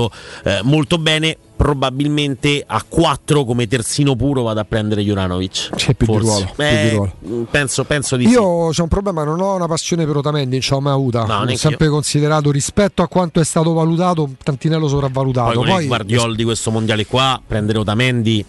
eh, 0.44 0.60
molto 0.62 0.98
bene. 0.98 1.36
Probabilmente 1.62 2.64
a 2.66 2.84
4 2.86 3.44
come 3.44 3.68
terzino 3.68 4.16
puro 4.16 4.42
vado 4.42 4.58
a 4.58 4.64
prendere 4.64 5.02
Juranovic. 5.02 5.70
C'è 5.76 5.94
più, 5.94 6.06
di 6.06 6.18
ruolo, 6.18 6.40
eh, 6.40 6.52
più 6.54 6.64
di 6.66 6.94
ruolo. 6.96 7.12
Mm, 7.24 7.42
penso, 7.44 7.84
penso 7.84 8.16
di 8.16 8.26
Io 8.26 8.72
sì. 8.72 8.80
ho 8.80 8.82
un 8.82 8.88
problema, 8.88 9.22
non 9.22 9.40
ho 9.40 9.54
una 9.54 9.68
passione 9.68 10.04
per 10.04 10.16
Otamendi, 10.16 10.50
non 10.50 10.60
ce 10.60 10.74
l'ho 10.74 10.80
mai 10.80 10.92
avuta. 10.92 11.24
No, 11.24 11.42
ho 11.42 11.56
sempre 11.56 11.86
io. 11.86 11.92
considerato 11.92 12.50
rispetto 12.50 13.02
a 13.02 13.06
quanto 13.06 13.38
è 13.38 13.44
stato 13.44 13.72
valutato 13.74 14.24
un 14.24 14.34
tantinello 14.42 14.88
sopravvalutato. 14.88 15.60
Poi, 15.60 15.68
Poi 15.68 15.82
il 15.82 15.86
Guardiol 15.86 16.34
di 16.34 16.42
questo 16.42 16.72
mondiale 16.72 17.06
qua, 17.06 17.40
prendere 17.46 17.78
Otamendi 17.78 18.44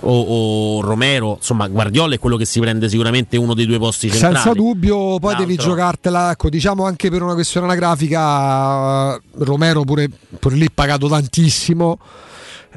o, 0.00 0.76
o, 0.76 0.80
Romero, 0.80 1.36
insomma 1.36 1.68
Guardiola 1.68 2.14
è 2.14 2.18
quello 2.18 2.36
che 2.36 2.44
si 2.44 2.60
prende 2.60 2.88
sicuramente 2.88 3.36
uno 3.36 3.54
dei 3.54 3.66
due 3.66 3.78
posti 3.78 4.10
centrali. 4.10 4.34
Senza 4.34 4.52
dubbio, 4.52 5.18
poi 5.18 5.32
L'altro. 5.32 5.44
devi 5.44 5.56
giocartela, 5.56 6.30
ecco, 6.30 6.48
diciamo 6.48 6.84
anche 6.84 7.10
per 7.10 7.22
una 7.22 7.34
questione 7.34 7.66
anagrafica, 7.66 9.20
Romero 9.38 9.82
pure, 9.82 10.08
pure 10.38 10.56
lì 10.56 10.70
pagato 10.72 11.08
tantissimo 11.08 11.98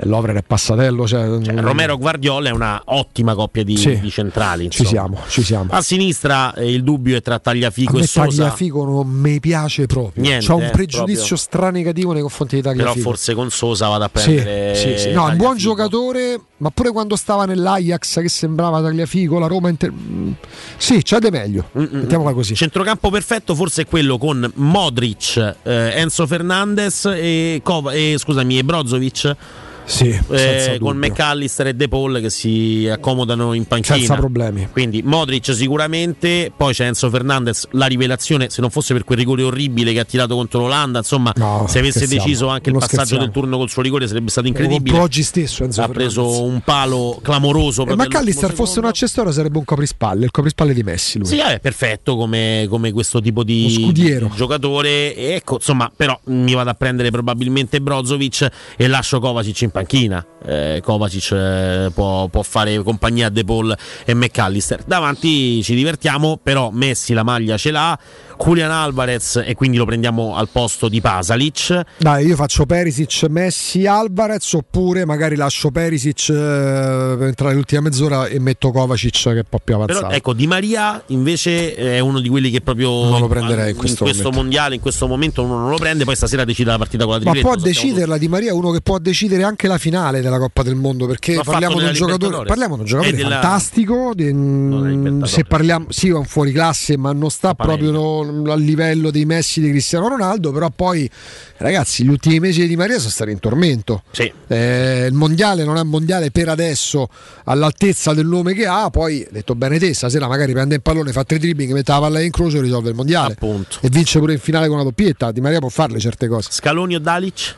Lovren 0.03 0.37
è 0.37 0.43
passatello. 0.43 1.07
Cioè, 1.07 1.43
cioè, 1.43 1.55
Romero 1.55 1.97
Guardiola 1.97 2.49
è 2.49 2.51
una 2.51 2.81
ottima 2.85 3.35
coppia 3.35 3.63
di, 3.63 3.75
sì, 3.77 3.99
di 3.99 4.09
centrali. 4.09 4.69
Ci 4.69 4.85
siamo, 4.85 5.19
ci 5.27 5.43
siamo, 5.43 5.71
A 5.71 5.81
sinistra 5.81 6.53
eh, 6.53 6.71
il 6.71 6.83
dubbio 6.83 7.17
è 7.17 7.21
tra 7.21 7.39
Tagliafico 7.39 7.97
e 7.97 8.07
Sosa. 8.07 8.43
Tagliafico 8.43 8.85
non 8.85 9.07
mi 9.07 9.39
piace 9.39 9.85
proprio. 9.85 10.23
Niente, 10.23 10.45
C'ho 10.45 10.55
un 10.55 10.63
eh, 10.63 10.69
pregiudizio 10.69 11.35
stranificativo 11.35 12.13
nei 12.13 12.21
confronti 12.21 12.55
di 12.55 12.61
Tagliafico. 12.61 12.93
Però 12.93 13.05
forse 13.05 13.33
con 13.33 13.49
Sosa 13.49 13.87
vado 13.87 14.05
a 14.05 14.09
prendere. 14.09 14.75
Sì, 14.75 14.97
sì, 14.97 15.11
no, 15.11 15.25
un 15.25 15.37
buon 15.37 15.57
giocatore, 15.57 16.39
ma 16.57 16.69
pure 16.69 16.91
quando 16.91 17.15
stava 17.15 17.45
nell'Ajax 17.45 18.21
che 18.21 18.29
sembrava 18.29 18.81
Tagliafico, 18.81 19.39
la 19.39 19.47
Roma. 19.47 19.69
Inter... 19.69 19.91
Mm, 19.91 20.31
sì, 20.77 21.01
c'è 21.01 21.19
de 21.19 21.31
meglio. 21.31 21.69
Mm-mm. 21.77 21.99
Mettiamola 22.01 22.33
così. 22.33 22.55
Centrocampo 22.55 23.09
perfetto 23.09 23.55
forse 23.55 23.83
è 23.83 23.85
quello 23.85 24.17
con 24.17 24.49
Modric, 24.55 25.55
eh, 25.63 25.91
Enzo 25.95 26.25
Fernandez 26.25 27.05
e, 27.05 27.59
Kova, 27.63 27.91
e, 27.91 28.15
scusami, 28.17 28.57
e 28.57 28.63
Brozovic 28.63 29.35
Sì, 29.83 30.17
eh, 30.29 30.77
con 30.79 30.97
McAllister 30.97 31.67
e 31.67 31.73
De 31.73 31.87
Paul 31.87 32.19
che 32.19 32.29
si 32.29 32.87
accomodano 32.91 33.53
in 33.53 33.65
panchina. 33.65 33.97
Senza 33.97 34.15
problemi. 34.15 34.69
Quindi 34.71 35.01
Modric 35.03 35.53
sicuramente, 35.53 36.51
poi 36.55 36.73
c'è 36.73 36.85
Enzo 36.85 37.09
Fernandez, 37.09 37.67
la 37.71 37.87
rivelazione, 37.87 38.49
se 38.49 38.61
non 38.61 38.69
fosse 38.69 38.93
per 38.93 39.03
quel 39.03 39.17
rigore 39.17 39.43
orribile 39.43 39.93
che 39.93 39.99
ha 39.99 40.05
tirato 40.05 40.35
contro 40.35 40.61
l'Olanda, 40.61 40.99
insomma, 40.99 41.33
no, 41.35 41.65
se 41.67 41.79
avesse 41.79 42.07
deciso 42.07 42.47
anche 42.47 42.69
il 42.69 42.75
passaggio 42.75 42.95
scherziamo. 42.95 43.23
del 43.23 43.31
turno 43.31 43.57
col 43.57 43.69
suo 43.69 43.81
rigore 43.81 44.07
sarebbe 44.07 44.29
stato 44.29 44.47
incredibile. 44.47 44.97
oggi 44.97 45.23
stesso 45.23 45.63
Enzo 45.63 45.81
ha 45.81 45.87
Fernandez. 45.87 46.13
preso 46.13 46.43
un 46.43 46.61
palo 46.61 47.19
clamoroso. 47.21 47.85
E 47.85 47.95
McAllister 47.95 48.53
fosse 48.53 48.79
un 48.79 48.85
accessorio 48.85 49.31
sarebbe 49.31 49.57
un 49.57 49.65
coprispalle, 49.65 50.25
il 50.25 50.31
coprispalle 50.31 50.73
di 50.73 50.83
Messi 50.83 51.17
lui. 51.17 51.27
Sì, 51.27 51.37
è 51.37 51.59
perfetto 51.59 52.15
come, 52.15 52.65
come 52.69 52.91
questo 52.91 53.21
tipo 53.21 53.43
di, 53.43 53.89
di 53.91 54.27
giocatore. 54.35 55.15
Ecco, 55.15 55.55
insomma, 55.55 55.91
però 55.95 56.19
mi 56.25 56.53
vado 56.53 56.69
a 56.69 56.73
prendere 56.73 57.09
probabilmente 57.11 57.81
Brozovic 57.81 58.49
e 58.77 58.87
lascio 58.87 59.19
Kovacic 59.19 59.61
in 59.61 59.70
panchina. 59.71 60.25
Eh, 60.45 60.81
Kovacic 60.83 61.31
eh, 61.31 61.91
può, 61.93 62.27
può, 62.27 62.41
fare 62.41 62.81
compagnia 62.83 63.27
a 63.27 63.29
De 63.29 63.43
Paul 63.43 63.75
e 64.05 64.13
McAllister. 64.13 64.83
Davanti 64.85 65.61
ci 65.63 65.75
divertiamo, 65.75 66.39
però 66.41 66.69
Messi 66.71 67.13
la 67.13 67.23
maglia 67.23 67.57
ce 67.57 67.71
l'ha. 67.71 67.97
Julian 68.43 68.71
Alvarez 68.71 69.41
e 69.45 69.53
quindi 69.53 69.77
lo 69.77 69.85
prendiamo 69.85 70.35
al 70.35 70.49
posto 70.51 70.89
di 70.89 70.99
Pasalic. 70.99 71.81
Dai, 71.97 72.25
io 72.25 72.35
faccio 72.35 72.65
Perisic, 72.65 73.27
Messi, 73.29 73.85
Alvarez 73.85 74.53
oppure 74.53 75.05
magari 75.05 75.35
lascio 75.35 75.69
Perisic 75.69 76.29
eh, 76.29 77.15
per 77.17 77.27
entrare 77.27 77.53
l'ultima 77.53 77.81
mezz'ora 77.81 78.25
e 78.25 78.39
metto 78.39 78.71
Kovacic 78.71 79.21
che 79.21 79.29
è 79.29 79.35
un 79.35 79.43
po' 79.47 79.59
più 79.63 79.75
avanzato. 79.75 80.07
Però 80.07 80.11
ecco, 80.13 80.33
Di 80.33 80.47
Maria 80.47 81.01
invece 81.07 81.75
è 81.75 81.99
uno 81.99 82.19
di 82.19 82.29
quelli 82.29 82.49
che 82.49 82.61
proprio 82.61 82.89
non 83.09 83.19
lo 83.19 83.27
prenderei 83.27 83.71
in 83.71 83.77
questo, 83.77 84.05
in 84.05 84.11
questo 84.11 84.31
mondiale, 84.31 84.75
in 84.75 84.81
questo 84.81 85.07
momento 85.07 85.43
uno 85.43 85.57
non 85.59 85.69
lo 85.69 85.77
prende, 85.77 86.03
poi 86.03 86.15
stasera 86.15 86.43
decide 86.43 86.71
la 86.71 86.77
partita 86.77 87.05
con 87.05 87.19
la 87.21 87.31
Ma 87.31 87.39
può 87.39 87.55
deciderla 87.55 88.17
Di 88.17 88.27
Maria, 88.27 88.55
uno 88.55 88.71
che 88.71 88.81
può 88.81 88.97
decidere 88.97 89.43
anche 89.43 89.67
la 89.67 89.77
finale 89.77 90.21
della 90.21 90.39
Coppa 90.39 90.63
del 90.63 90.75
Mondo, 90.75 91.05
perché 91.05 91.39
parliamo 91.43 91.77
di, 91.77 91.85
un 91.85 91.93
giocatore, 91.93 92.47
parliamo 92.47 92.75
di 92.75 92.81
un 92.81 92.87
giocatore 92.87 93.15
della... 93.15 93.39
fantastico, 93.39 94.13
di, 94.15 95.19
se 95.23 95.43
parliamo 95.43 95.85
sì, 95.89 96.09
è 96.09 96.13
un 96.13 96.25
fuoriclasse, 96.25 96.97
ma 96.97 97.13
non 97.13 97.29
sta 97.29 97.53
proprio 97.53 97.91
no, 97.91 98.30
a 98.47 98.55
livello 98.55 99.11
dei 99.11 99.25
Messi 99.25 99.61
di 99.61 99.69
Cristiano 99.69 100.07
Ronaldo, 100.07 100.51
però 100.51 100.69
poi 100.69 101.09
ragazzi 101.57 102.03
gli 102.03 102.09
ultimi 102.09 102.39
mesi 102.39 102.61
di 102.61 102.67
Di 102.67 102.75
Maria 102.75 102.97
sono 102.97 103.09
stati 103.09 103.31
in 103.31 103.39
tormento. 103.39 104.03
Sì. 104.11 104.31
Eh, 104.47 105.05
il 105.07 105.13
mondiale 105.13 105.63
non 105.63 105.77
è 105.77 105.81
un 105.81 105.87
mondiale 105.87 106.31
per 106.31 106.49
adesso 106.49 107.09
all'altezza 107.45 108.13
del 108.13 108.25
nome 108.25 108.53
che 108.53 108.65
ha, 108.65 108.89
poi 108.89 109.27
detto 109.31 109.55
bene 109.55 109.77
te, 109.79 109.93
stasera 109.93 110.27
magari 110.27 110.53
prende 110.53 110.75
il 110.75 110.81
pallone, 110.81 111.11
fa 111.11 111.23
tre 111.23 111.37
dribbling, 111.37 111.71
mette 111.73 111.91
la 111.91 111.99
palla 111.99 112.21
in 112.21 112.31
croce 112.31 112.57
e 112.57 112.61
risolve 112.61 112.89
il 112.89 112.95
mondiale. 112.95 113.33
Appunto. 113.33 113.77
E 113.81 113.89
vince 113.89 114.19
pure 114.19 114.33
in 114.33 114.39
finale 114.39 114.67
con 114.67 114.75
una 114.75 114.83
doppietta. 114.83 115.31
Di 115.31 115.41
Maria 115.41 115.59
può 115.59 115.69
farle 115.69 115.99
certe 115.99 116.27
cose. 116.27 116.49
Scaloni 116.51 116.95
o 116.95 116.99
Dalic? 116.99 117.55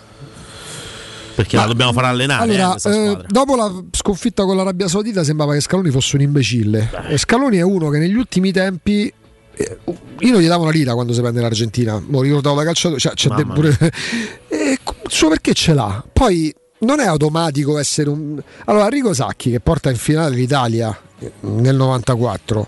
perché 1.34 1.56
Ma, 1.56 1.64
la 1.64 1.68
dobbiamo 1.68 1.94
far 1.94 2.06
allenare. 2.06 2.44
Allora, 2.44 2.76
eh, 2.84 3.12
eh, 3.12 3.18
dopo 3.28 3.56
la 3.56 3.72
sconfitta 3.92 4.46
con 4.46 4.56
l'Arabia 4.56 4.88
Saudita 4.88 5.24
sembrava 5.24 5.54
che 5.54 5.62
Scaloni 5.62 5.90
fosse 5.90 6.16
un 6.16 6.22
imbecille. 6.22 6.90
E 7.08 7.18
Scaloni 7.18 7.58
è 7.58 7.62
uno 7.62 7.90
che 7.90 7.98
negli 7.98 8.16
ultimi 8.16 8.52
tempi 8.52 9.12
io 9.56 10.32
non 10.32 10.42
gli 10.42 10.48
davo 10.48 10.64
una 10.64 10.72
lira 10.72 10.94
quando 10.94 11.14
si 11.14 11.22
prende 11.22 11.42
l'Argentina, 11.42 12.02
lo 12.08 12.22
ricordavo 12.22 12.56
da 12.56 12.64
calciatore, 12.64 13.00
cioè, 13.00 13.14
c'è 13.14 13.30
pure... 13.30 13.78
e 14.48 14.72
il 14.72 15.12
suo 15.12 15.30
perché 15.30 15.54
ce 15.54 15.74
l'ha? 15.74 16.04
Poi 16.12 16.54
non 16.80 17.00
è 17.00 17.06
automatico 17.06 17.78
essere 17.78 18.10
un... 18.10 18.42
Allora, 18.66 18.86
Arrigo 18.86 19.14
Sacchi 19.14 19.52
che 19.52 19.60
porta 19.60 19.90
in 19.90 19.98
finale 19.98 20.36
l'Italia 20.36 20.98
nel 21.42 21.76
94, 21.76 22.68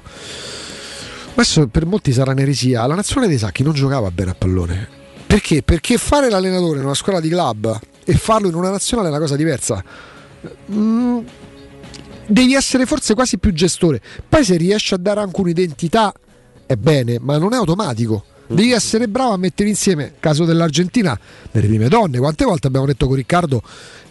questo 1.33 1.67
per 1.67 1.85
molti 1.85 2.13
sarà 2.13 2.31
un'eresia, 2.31 2.85
la 2.85 2.95
nazionale 2.95 3.27
dei 3.29 3.37
Sacchi 3.37 3.63
non 3.63 3.73
giocava 3.73 4.11
bene 4.11 4.31
a 4.31 4.35
pallone. 4.35 4.87
Perché? 5.25 5.63
Perché 5.63 5.97
fare 5.97 6.29
l'allenatore 6.29 6.79
in 6.79 6.85
una 6.85 6.93
scuola 6.93 7.19
di 7.19 7.29
club 7.29 7.77
e 8.05 8.13
farlo 8.13 8.47
in 8.47 8.53
una 8.53 8.69
nazionale 8.69 9.09
è 9.09 9.11
una 9.11 9.19
cosa 9.19 9.35
diversa. 9.35 9.83
Mm, 10.71 11.19
devi 12.27 12.53
essere 12.53 12.85
forse 12.85 13.15
quasi 13.15 13.37
più 13.37 13.51
gestore. 13.51 13.99
Poi 14.29 14.45
se 14.45 14.55
riesci 14.55 14.93
a 14.93 14.97
dare 14.97 15.19
anche 15.19 15.41
un'identità 15.41 16.13
è 16.65 16.75
bene, 16.75 17.17
ma 17.19 17.37
non 17.37 17.53
è 17.53 17.57
automatico. 17.57 18.23
Devi 18.47 18.71
essere 18.71 19.07
bravo 19.07 19.33
a 19.33 19.37
mettere 19.37 19.69
insieme, 19.69 20.13
caso 20.19 20.45
dell'Argentina, 20.45 21.19
delle 21.51 21.67
prime 21.67 21.87
donne. 21.87 22.19
Quante 22.19 22.45
volte 22.45 22.67
abbiamo 22.67 22.85
detto 22.85 23.07
con 23.07 23.15
Riccardo, 23.15 23.61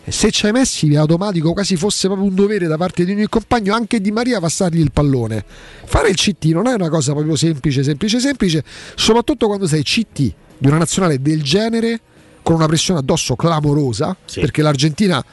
se 0.06 0.30
ci 0.32 0.46
hai 0.46 0.52
messi 0.52 0.92
è 0.92 0.96
automatico, 0.96 1.52
quasi 1.52 1.76
fosse 1.76 2.08
proprio 2.08 2.28
un 2.28 2.34
dovere 2.34 2.66
da 2.66 2.76
parte 2.76 3.04
di 3.04 3.12
ogni 3.12 3.28
compagno, 3.28 3.74
anche 3.74 4.00
di 4.00 4.10
Maria 4.10 4.40
passargli 4.40 4.80
il 4.80 4.90
pallone. 4.90 5.44
Fare 5.84 6.08
il 6.08 6.16
CT 6.16 6.46
non 6.46 6.66
è 6.66 6.74
una 6.74 6.88
cosa 6.88 7.12
proprio 7.12 7.36
semplice, 7.36 7.84
semplice, 7.84 8.18
semplice, 8.18 8.64
soprattutto 8.96 9.46
quando 9.46 9.66
sei 9.68 9.82
CT 9.82 10.18
di 10.58 10.66
una 10.66 10.78
nazionale 10.78 11.22
del 11.22 11.42
genere, 11.42 12.00
con 12.42 12.56
una 12.56 12.66
pressione 12.66 13.00
addosso 13.00 13.36
clamorosa, 13.36 14.16
sì. 14.24 14.40
perché 14.40 14.62
l'Argentina 14.62 15.24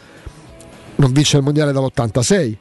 non 0.95 1.11
vince 1.11 1.37
il 1.37 1.43
mondiale 1.43 1.71
dall'86 1.71 2.60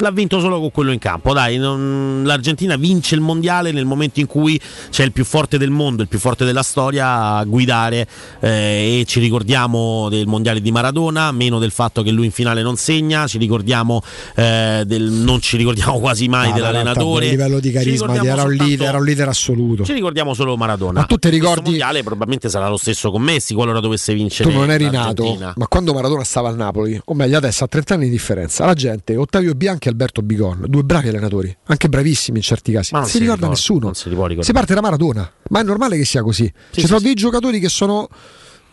l'ha 0.00 0.10
vinto 0.10 0.40
solo 0.40 0.60
con 0.60 0.70
quello 0.70 0.92
in 0.92 0.98
campo. 0.98 1.32
Dai, 1.32 1.56
non... 1.56 2.22
l'Argentina 2.24 2.76
vince 2.76 3.14
il 3.14 3.20
mondiale 3.20 3.72
nel 3.72 3.84
momento 3.84 4.20
in 4.20 4.26
cui 4.26 4.60
c'è 4.90 5.04
il 5.04 5.12
più 5.12 5.24
forte 5.24 5.58
del 5.58 5.70
mondo, 5.70 6.02
il 6.02 6.08
più 6.08 6.18
forte 6.18 6.44
della 6.44 6.62
storia 6.62 7.36
a 7.36 7.44
guidare 7.44 8.06
eh, 8.40 9.00
e 9.00 9.04
ci 9.06 9.20
ricordiamo 9.20 10.08
del 10.08 10.26
mondiale 10.26 10.60
di 10.60 10.70
Maradona, 10.70 11.32
meno 11.32 11.58
del 11.58 11.70
fatto 11.70 12.02
che 12.02 12.10
lui 12.10 12.26
in 12.26 12.32
finale 12.32 12.62
non 12.62 12.76
segna, 12.76 13.26
ci 13.26 13.38
ricordiamo 13.38 14.02
eh, 14.34 14.82
del... 14.86 15.02
non 15.02 15.40
ci 15.40 15.56
ricordiamo 15.56 15.98
quasi 15.98 16.28
mai 16.28 16.50
Ah, 16.50 16.54
dell'allenatore. 16.54 17.26
A 17.26 17.30
livello 17.30 17.60
di 17.60 17.70
carisma 17.70 18.22
era 18.22 18.42
un, 18.42 18.52
leader, 18.52 18.88
era 18.88 18.98
un 18.98 19.04
leader 19.04 19.28
assoluto. 19.28 19.84
Ci 19.84 19.92
ricordiamo 19.92 20.34
solo 20.34 20.56
Maradona. 20.56 21.00
Ma 21.00 21.06
tu 21.06 21.16
ti 21.16 21.28
ricordi 21.28 21.60
il 21.60 21.78
mondiale 21.78 22.02
probabilmente 22.02 22.48
sarà 22.48 22.68
lo 22.68 22.76
stesso 22.76 23.10
con 23.10 23.22
Messi 23.22 23.54
qualora 23.54 23.80
dovesse 23.80 24.14
vincere 24.14 24.50
Tu 24.50 24.56
non 24.56 24.70
eri 24.70 24.90
nato, 24.90 25.36
ma 25.54 25.66
quando 25.68 25.92
Maradona 25.92 26.24
stava 26.24 26.48
al 26.48 26.56
Napoli, 26.56 27.00
o 27.04 27.14
meglio 27.14 27.36
adesso 27.36 27.64
a 27.64 27.66
30 27.66 27.94
anni 27.94 28.04
di 28.04 28.10
differenza, 28.10 28.64
la 28.64 28.74
gente, 28.74 29.16
Ottavio 29.16 29.54
Bianchi 29.54 29.88
Alberto 29.90 30.22
Bigon, 30.22 30.64
due 30.66 30.82
bravi 30.82 31.08
allenatori, 31.08 31.54
anche 31.64 31.88
bravissimi 31.88 32.38
in 32.38 32.44
certi 32.44 32.72
casi. 32.72 32.92
Ma 32.92 33.00
non 33.00 33.06
si, 33.08 33.14
si 33.14 33.18
ricorda 33.20 33.46
ricorda, 33.48 33.60
nessuno. 33.60 33.84
Non 33.86 33.94
si, 33.94 34.44
si 34.44 34.52
parte 34.52 34.74
da 34.74 34.80
Maradona, 34.80 35.30
ma 35.50 35.60
è 35.60 35.62
normale 35.62 35.96
che 35.96 36.04
sia 36.04 36.22
così. 36.22 36.44
Sì, 36.44 36.52
Ci 36.74 36.80
sì, 36.80 36.86
sono 36.86 36.98
sì. 36.98 37.04
dei 37.04 37.14
giocatori 37.14 37.60
che 37.60 37.68
sono 37.68 38.08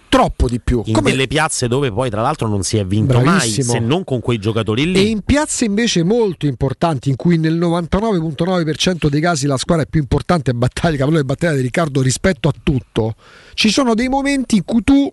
troppo 0.10 0.48
di 0.48 0.60
più. 0.62 0.82
in 0.86 0.94
Come- 0.94 1.12
delle 1.12 1.28
piazze 1.28 1.68
dove 1.68 1.92
poi 1.92 2.10
tra 2.10 2.22
l'altro 2.22 2.48
non 2.48 2.64
si 2.64 2.78
è 2.78 2.86
vinto 2.86 3.20
Bravissimo. 3.20 3.72
mai 3.74 3.82
se 3.82 3.86
non 3.86 4.04
con 4.06 4.22
quei 4.22 4.38
giocatori 4.40 4.90
lì 4.92 4.98
E 4.98 5.02
in 5.10 5.22
piazze 5.22 5.66
invece 5.66 6.04
molto 6.04 6.46
importanti, 6.46 7.10
in 7.10 7.16
cui 7.18 7.38
nel 7.38 7.58
99,9% 7.58 9.10
dei 9.10 9.22
casi 9.22 9.48
la 9.48 9.58
squadra 9.58 9.84
è 9.84 9.88
più 9.88 10.00
importante, 10.00 10.54
battaglia, 10.54 10.98
cavallo 10.98 11.18
di 11.18 11.26
battaglia 11.26 11.56
di 11.56 11.62
Riccardo 11.62 12.02
rispetto 12.02 12.48
a 12.48 12.54
tutto, 12.64 13.16
ci 13.54 13.70
sono 13.70 13.94
dei 13.94 14.08
momenti 14.08 14.56
in 14.58 14.64
cui 14.64 14.84
tu 14.84 15.12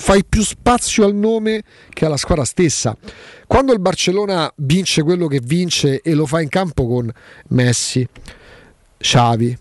fai 0.00 0.24
più 0.24 0.42
spazio 0.42 1.04
al 1.04 1.14
nome 1.14 1.62
che 1.90 2.06
alla 2.06 2.16
squadra 2.16 2.46
stessa. 2.46 2.96
Quando 3.46 3.74
il 3.74 3.80
Barcellona 3.80 4.50
vince 4.56 5.02
quello 5.02 5.26
che 5.26 5.40
vince 5.44 6.00
e 6.00 6.14
lo 6.14 6.24
fa 6.24 6.40
in 6.40 6.48
campo 6.48 6.86
con 6.86 7.12
Messi, 7.48 8.06
Xavi, 8.96 9.56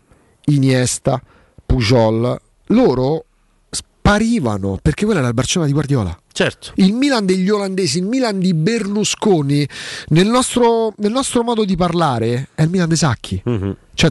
Iniesta, 0.45 1.21
Pujol, 1.65 2.39
loro 2.67 3.25
sparivano 3.69 4.79
perché 4.81 5.03
quello 5.03 5.19
era 5.19 5.27
il 5.27 5.33
Barcellona 5.33 5.67
di 5.67 5.73
Guardiola. 5.73 6.17
Certo. 6.31 6.71
Il 6.75 6.93
Milan 6.93 7.25
degli 7.25 7.49
olandesi, 7.49 7.97
il 7.97 8.05
Milan 8.05 8.39
di 8.39 8.53
Berlusconi, 8.53 9.67
nel 10.07 10.27
nostro, 10.27 10.93
nel 10.97 11.11
nostro 11.11 11.43
modo 11.43 11.65
di 11.65 11.75
parlare, 11.75 12.47
è 12.55 12.61
il 12.61 12.69
Milan 12.69 12.87
dei 12.87 12.97
Sacchi. 12.97 13.41
Mhm. 13.43 13.75
Cioè, 13.93 14.09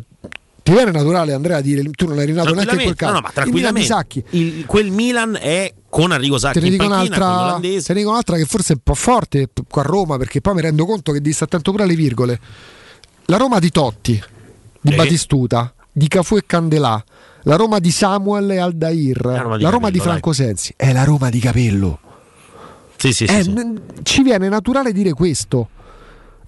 ti 0.62 0.72
viene 0.72 0.90
naturale, 0.90 1.32
Andrea, 1.32 1.62
dire 1.62 1.82
tu 1.92 2.06
non 2.06 2.20
eri 2.20 2.32
nato 2.32 2.52
neanche 2.52 2.74
in 2.74 2.82
quel 2.82 2.94
caso. 2.94 3.12
No, 3.14 3.20
no, 3.20 3.30
ma 3.34 3.42
il 3.42 3.50
Milan 3.50 3.72
tranquillamente. 3.72 3.88
Sacchi. 3.88 4.24
Il- 4.30 4.66
quel 4.66 4.90
Milan 4.90 5.38
è 5.40 5.72
con 5.88 6.12
Arrigo 6.12 6.38
Sacchi 6.38 6.60
Te 6.60 6.60
ne, 6.60 6.66
in 6.66 6.72
dico 6.72 6.88
panchina, 6.88 7.16
un'altra, 7.16 7.60
te 7.60 7.92
ne 7.92 7.98
dico 7.98 8.10
un'altra 8.10 8.36
che 8.36 8.44
forse 8.44 8.72
è 8.72 8.76
un 8.76 8.82
po' 8.82 8.94
forte 8.94 9.48
qua 9.68 9.82
a 9.82 9.86
Roma, 9.86 10.16
perché 10.18 10.40
poi 10.40 10.54
mi 10.54 10.60
rendo 10.60 10.84
conto 10.84 11.12
che 11.12 11.18
devi 11.20 11.32
stare 11.32 11.50
attento 11.50 11.70
pure 11.70 11.84
alle 11.84 11.94
virgole. 11.94 12.40
La 13.26 13.36
Roma 13.36 13.58
di 13.58 13.70
Totti, 13.70 14.22
di 14.80 14.92
Eh. 14.92 14.96
Batistuta, 14.96 15.72
di 15.90 16.08
Cafu 16.08 16.36
e 16.36 16.44
Candelà, 16.46 17.02
la 17.42 17.56
Roma 17.56 17.78
di 17.78 17.90
Samuel 17.90 18.50
e 18.50 18.58
Aldair, 18.58 19.24
la 19.24 19.40
Roma 19.40 19.56
Roma 19.70 19.86
di 19.86 19.92
di, 19.92 19.98
Capello, 19.98 20.02
Franco 20.02 20.32
Sensi, 20.32 20.74
è 20.76 20.92
la 20.92 21.04
Roma 21.04 21.30
di 21.30 21.38
Capello. 21.40 21.98
Sì, 22.96 23.12
sì, 23.12 23.26
sì, 23.26 23.32
Eh, 23.32 23.42
sì. 23.42 23.80
Ci 24.02 24.22
viene 24.22 24.48
naturale 24.48 24.92
dire 24.92 25.12
questo. 25.12 25.68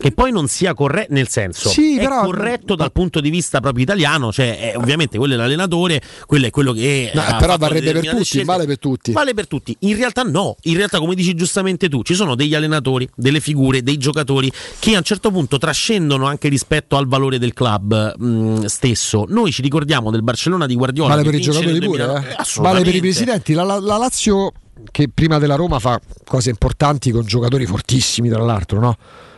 Che 0.01 0.13
poi 0.13 0.33
non 0.33 0.49
sia 0.49 0.73
corretto, 0.73 1.13
nel 1.13 1.29
senso, 1.29 1.69
Sì, 1.69 1.97
però- 1.99 2.23
corretto 2.23 2.75
dal 2.75 2.91
punto 2.91 3.21
di 3.21 3.29
vista 3.29 3.61
proprio 3.61 3.83
italiano, 3.85 4.33
cioè 4.33 4.73
è- 4.73 4.77
ovviamente 4.79 5.19
quello 5.19 5.35
è 5.35 5.37
l'allenatore, 5.37 6.01
quello 6.25 6.47
è 6.47 6.51
quello 6.51 6.73
che... 6.73 7.11
No, 7.13 7.21
ha 7.21 7.37
però 7.37 7.59
varrebbe 7.59 7.93
per 7.93 8.09
tutti, 8.09 8.25
scelte. 8.25 8.47
vale 8.47 8.65
per 8.65 8.79
tutti. 8.79 9.13
Vale 9.13 9.35
per 9.35 9.47
tutti. 9.47 9.77
In 9.81 9.97
realtà 9.97 10.23
no, 10.23 10.57
in 10.63 10.77
realtà 10.77 10.99
come 11.01 11.15
dici 11.15 11.35
giustamente 11.35 11.91
tu, 11.91 12.03
ci 12.03 12.15
sono 12.15 12.35
degli 12.35 12.55
allenatori, 12.55 13.07
delle 13.15 13.41
figure, 13.41 13.83
dei 13.83 13.99
giocatori 13.99 14.51
che 14.79 14.95
a 14.95 14.99
un 14.99 15.05
certo 15.05 15.31
punto 15.31 15.59
trascendono 15.59 16.25
anche 16.27 16.49
rispetto 16.49 16.97
al 16.97 17.07
valore 17.07 17.39
del 17.39 17.53
club 17.53 18.17
mh, 18.17 18.65
stesso. 18.65 19.27
Noi 19.29 19.53
ci 19.53 19.61
ricordiamo 19.61 20.11
del 20.11 20.23
Barcellona 20.23 20.65
di 20.65 20.77
Guardiola. 20.77 21.11
Vale 21.15 21.25
per 21.25 21.35
i 21.35 21.41
giocatori 21.43 21.73
pure, 21.79 21.87
2009. 22.07 22.19
eh. 22.31 22.35
Assolutamente. 22.39 22.61
vale 22.63 22.85
per 22.85 22.95
i 22.95 23.01
presidenti. 23.01 23.53
La, 23.53 23.65
la- 23.65 23.79
la 23.81 23.97
Lazio, 23.99 24.53
che 24.91 25.11
prima 25.13 25.39
della 25.39 25.57
Roma 25.57 25.79
fa 25.79 26.01
cose 26.25 26.49
importanti 26.49 27.11
con 27.11 27.27
giocatori 27.27 27.67
fortissimi, 27.67 28.31
tra 28.31 28.43
l'altro, 28.43 28.81
no? 28.81 28.97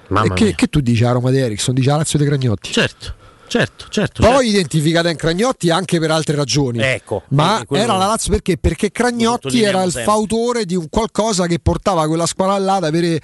E 0.09 0.33
che, 0.35 0.55
che 0.55 0.67
tu 0.67 0.81
dici 0.81 1.05
a 1.05 1.13
Roma 1.13 1.31
di 1.31 1.39
Ericsson? 1.39 1.75
Dici 1.75 1.91
a 1.91 1.97
Lazio 1.97 2.19
dei 2.19 2.29
Gragnotti? 2.29 2.73
Certo. 2.73 3.21
Certo, 3.53 3.85
certo. 3.91 4.23
Poi 4.23 4.31
certo. 4.31 4.49
identifica 4.49 5.03
Dan 5.03 5.15
Cragnotti 5.15 5.69
anche 5.69 5.99
per 5.99 6.11
altre 6.11 6.35
ragioni. 6.37 6.79
Ecco. 6.81 7.25
Ma 7.29 7.63
era 7.71 7.99
la 7.99 8.07
Lazio 8.07 8.31
perché? 8.31 8.57
Perché 8.57 8.91
Cragnotti 8.91 9.63
era 9.63 9.83
il 9.83 9.93
sempre. 9.93 10.11
fautore 10.11 10.65
di 10.65 10.75
un 10.75 10.89
qualcosa 10.89 11.47
che 11.47 11.59
portava 11.59 12.07
quella 12.07 12.25
squadra 12.25 12.57
là 12.57 12.77
ad 12.77 12.85
avere 12.85 13.21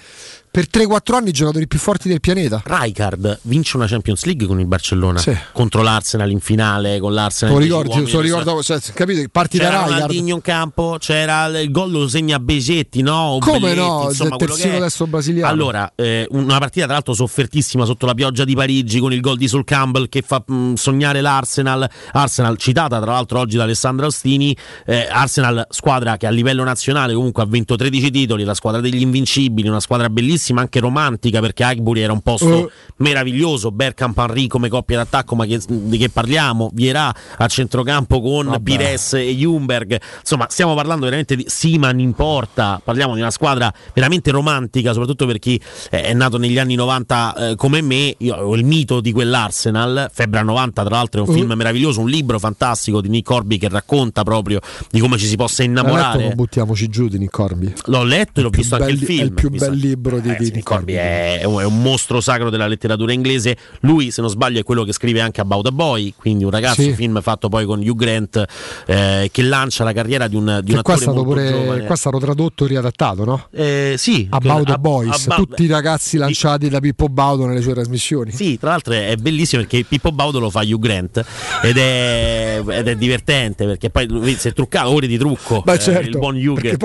per 0.50 0.66
3-4 0.72 1.14
anni 1.14 1.28
i 1.28 1.32
giocatori 1.32 1.66
più 1.66 1.78
forti 1.78 2.08
del 2.08 2.20
pianeta. 2.20 2.62
Rijkaard 2.64 3.40
vince 3.42 3.76
una 3.76 3.86
Champions 3.86 4.24
League 4.24 4.46
con 4.46 4.60
il 4.60 4.66
Barcellona 4.66 5.18
Sì. 5.18 5.36
contro 5.52 5.82
l'Arsenal 5.82 6.30
in 6.30 6.40
finale 6.40 6.98
con 6.98 7.12
l'Arsenal. 7.14 7.54
Lo 7.54 7.60
ricordi? 7.60 8.04
te 8.04 8.12
lo 8.12 8.20
ricordo, 8.20 8.62
cioè, 8.62 8.78
capito? 8.94 9.20
che 9.20 9.28
Parti 9.28 9.58
da 9.58 9.64
C'era 9.64 9.78
Rijkaard. 9.78 10.00
Ronaldinho 10.00 10.34
in 10.34 10.40
campo, 10.40 10.96
c'era 10.98 11.46
il 11.60 11.70
gol 11.70 11.90
lo 11.90 12.08
segna 12.08 12.38
Besetti, 12.38 13.02
no? 13.02 13.14
O 13.14 13.38
Come 13.38 13.58
Belletti, 13.60 13.80
no? 13.80 14.04
insomma, 14.08 14.36
che 14.36 14.46
terzino 14.46 14.78
destro 14.80 15.06
brasiliano. 15.06 15.50
Allora, 15.50 15.92
eh, 15.94 16.26
una 16.30 16.58
partita 16.58 16.84
tra 16.84 16.94
l'altro 16.94 17.14
soffertissima 17.14 17.84
sotto 17.84 18.06
la 18.06 18.14
pioggia 18.14 18.44
di 18.44 18.54
Parigi 18.54 18.98
con 19.00 19.12
il 19.12 19.20
gol 19.20 19.36
di 19.36 19.48
Sul 19.48 19.64
Campbell 19.64 20.08
che 20.08 20.22
fa 20.22 20.42
mh, 20.44 20.74
sognare 20.74 21.20
l'Arsenal. 21.20 21.88
Arsenal 22.12 22.56
citata 22.56 23.00
tra 23.00 23.12
l'altro 23.12 23.38
oggi 23.38 23.56
da 23.56 23.64
Alessandro 23.64 24.06
Ostini. 24.06 24.56
Eh, 24.86 25.06
Arsenal, 25.10 25.66
squadra 25.70 26.16
che 26.16 26.26
a 26.26 26.30
livello 26.30 26.64
nazionale 26.64 27.14
comunque 27.14 27.42
ha 27.42 27.46
vinto 27.46 27.76
13 27.76 28.10
titoli, 28.10 28.44
la 28.44 28.54
squadra 28.54 28.80
degli 28.80 29.00
invincibili, 29.00 29.68
una 29.68 29.80
squadra 29.80 30.08
bellissima, 30.08 30.36
anche 30.60 30.80
romantica 30.80 31.40
perché 31.40 31.64
Agbury 31.64 32.00
era 32.00 32.12
un 32.12 32.20
posto 32.20 32.46
Oh. 32.48 32.70
meraviglioso. 32.96 33.70
Bergkamp 33.70 34.16
Henry 34.18 34.46
come 34.46 34.68
coppia 34.68 34.96
d'attacco, 34.98 35.34
ma 35.34 35.44
che- 35.46 35.60
di 35.68 35.98
che 35.98 36.08
parliamo? 36.08 36.70
Vierà 36.72 37.14
a 37.36 37.46
centrocampo 37.46 38.20
con 38.20 38.46
Vabbè. 38.46 38.60
Pires 38.62 39.12
e 39.14 39.34
Jumberg. 39.34 40.00
Insomma, 40.20 40.46
stiamo 40.48 40.74
parlando 40.74 41.04
veramente 41.04 41.36
di 41.36 41.44
Siman 41.46 41.98
in 42.00 42.12
porta. 42.12 42.80
Parliamo 42.82 43.14
di 43.14 43.20
una 43.20 43.30
squadra 43.30 43.72
veramente 43.94 44.30
romantica, 44.30 44.92
soprattutto 44.92 45.26
per 45.26 45.38
chi 45.38 45.60
è 45.90 46.12
nato 46.14 46.38
negli 46.38 46.58
anni 46.58 46.74
90 46.74 47.34
eh, 47.50 47.54
come 47.56 47.80
me. 47.82 48.14
Io 48.18 48.34
ho 48.34 48.54
il 48.56 48.64
mito 48.64 49.00
di 49.00 49.12
quell'Arsenal. 49.12 50.10
Febbre 50.12 50.40
a 50.40 50.42
90, 50.42 50.84
tra 50.84 50.94
l'altro, 50.96 51.24
è 51.24 51.28
un 51.28 51.34
Uh. 51.34 51.38
film 51.38 51.52
meraviglioso, 51.54 52.00
un 52.00 52.08
libro 52.08 52.38
fantastico 52.38 53.00
di 53.00 53.08
Nick 53.08 53.26
Corby 53.26 53.58
che 53.58 53.68
racconta 53.68 54.22
proprio 54.22 54.60
di 54.90 55.00
come 55.00 55.16
ci 55.18 55.26
si 55.26 55.36
possa 55.36 55.62
letto 55.62 55.64
innamorare. 55.64 56.24
Non 56.24 56.34
buttiamoci 56.34 56.88
giù 56.88 57.08
di 57.08 57.18
Nick 57.18 57.32
Corby. 57.32 57.72
L'ho 57.86 58.02
letto 58.04 58.40
e 58.40 58.42
l'ho 58.42 58.50
visto 58.50 58.74
anche 58.76 58.90
il 58.90 58.98
film. 58.98 59.20
È 59.20 59.22
il 59.24 59.32
più 59.32 59.50
bel 59.50 59.72
libro 59.74 60.18
di, 60.20 60.27
di 60.36 60.44
sì, 60.46 60.50
Nick 60.52 60.64
Corby 60.66 60.94
Corby. 60.94 61.08
è, 61.08 61.38
è 61.40 61.44
un 61.64 61.80
mostro 61.82 62.20
sacro 62.20 62.50
della 62.50 62.66
letteratura 62.66 63.12
inglese. 63.12 63.56
Lui, 63.80 64.10
se 64.10 64.20
non 64.20 64.30
sbaglio, 64.30 64.58
è 64.60 64.62
quello 64.62 64.84
che 64.84 64.92
scrive 64.92 65.20
anche 65.20 65.40
About 65.40 65.66
a 65.66 65.70
Boy, 65.72 66.14
quindi 66.16 66.44
un 66.44 66.50
ragazzo, 66.50 66.82
Sì. 66.82 66.92
film 66.94 67.20
fatto 67.22 67.48
poi 67.48 67.64
con 67.64 67.80
Hugh 67.80 67.96
Grant, 67.96 68.44
eh, 68.86 69.28
che 69.32 69.42
lancia 69.42 69.84
la 69.84 69.92
carriera 69.92 70.28
di 70.28 70.36
un, 70.36 70.60
di 70.62 70.72
un 70.72 70.82
qua 70.82 70.94
è 70.94 70.96
attore 71.02 71.22
pure 71.22 71.48
giovane. 71.50 71.84
qua 71.84 71.94
è 71.94 71.98
stato 71.98 72.18
tradotto 72.18 72.64
e 72.64 72.68
riadattato, 72.68 73.24
no? 73.24 73.46
Eh, 73.52 73.94
sì, 73.96 74.26
About 74.30 74.64
che- 74.66 74.72
the 74.72 74.78
Boys, 74.78 75.26
About- 75.26 75.46
tutti 75.48 75.62
i 75.64 75.66
ragazzi 75.66 76.16
lanciati 76.16 76.68
da 76.68 76.80
Pippo 76.80 77.08
Baudo 77.08 77.46
nelle 77.46 77.60
sue 77.62 77.72
trasmissioni. 77.74 78.32
Sì, 78.32 78.58
tra 78.58 78.70
l'altro 78.70 78.94
è 78.94 79.14
bellissimo 79.16 79.62
perché 79.62 79.84
Pippo 79.84 80.12
Baudo 80.12 80.38
lo 80.38 80.50
fa 80.50 80.60
Hugh 80.60 80.78
Grant 80.78 81.24
ed 81.62 81.76
è, 81.76 82.62
ed 82.66 82.88
è 82.88 82.96
divertente 82.96 83.64
perché 83.66 83.90
poi 83.90 84.34
si 84.38 84.48
è 84.48 84.52
truccato 84.52 84.90
ore 84.90 85.06
di 85.06 85.18
trucco. 85.18 85.62
Beh, 85.62 85.74
eh, 85.74 85.78
certo, 85.78 86.08
il 86.08 86.18
buon 86.18 86.36
Hugh 86.36 86.58
Grant. 86.58 86.82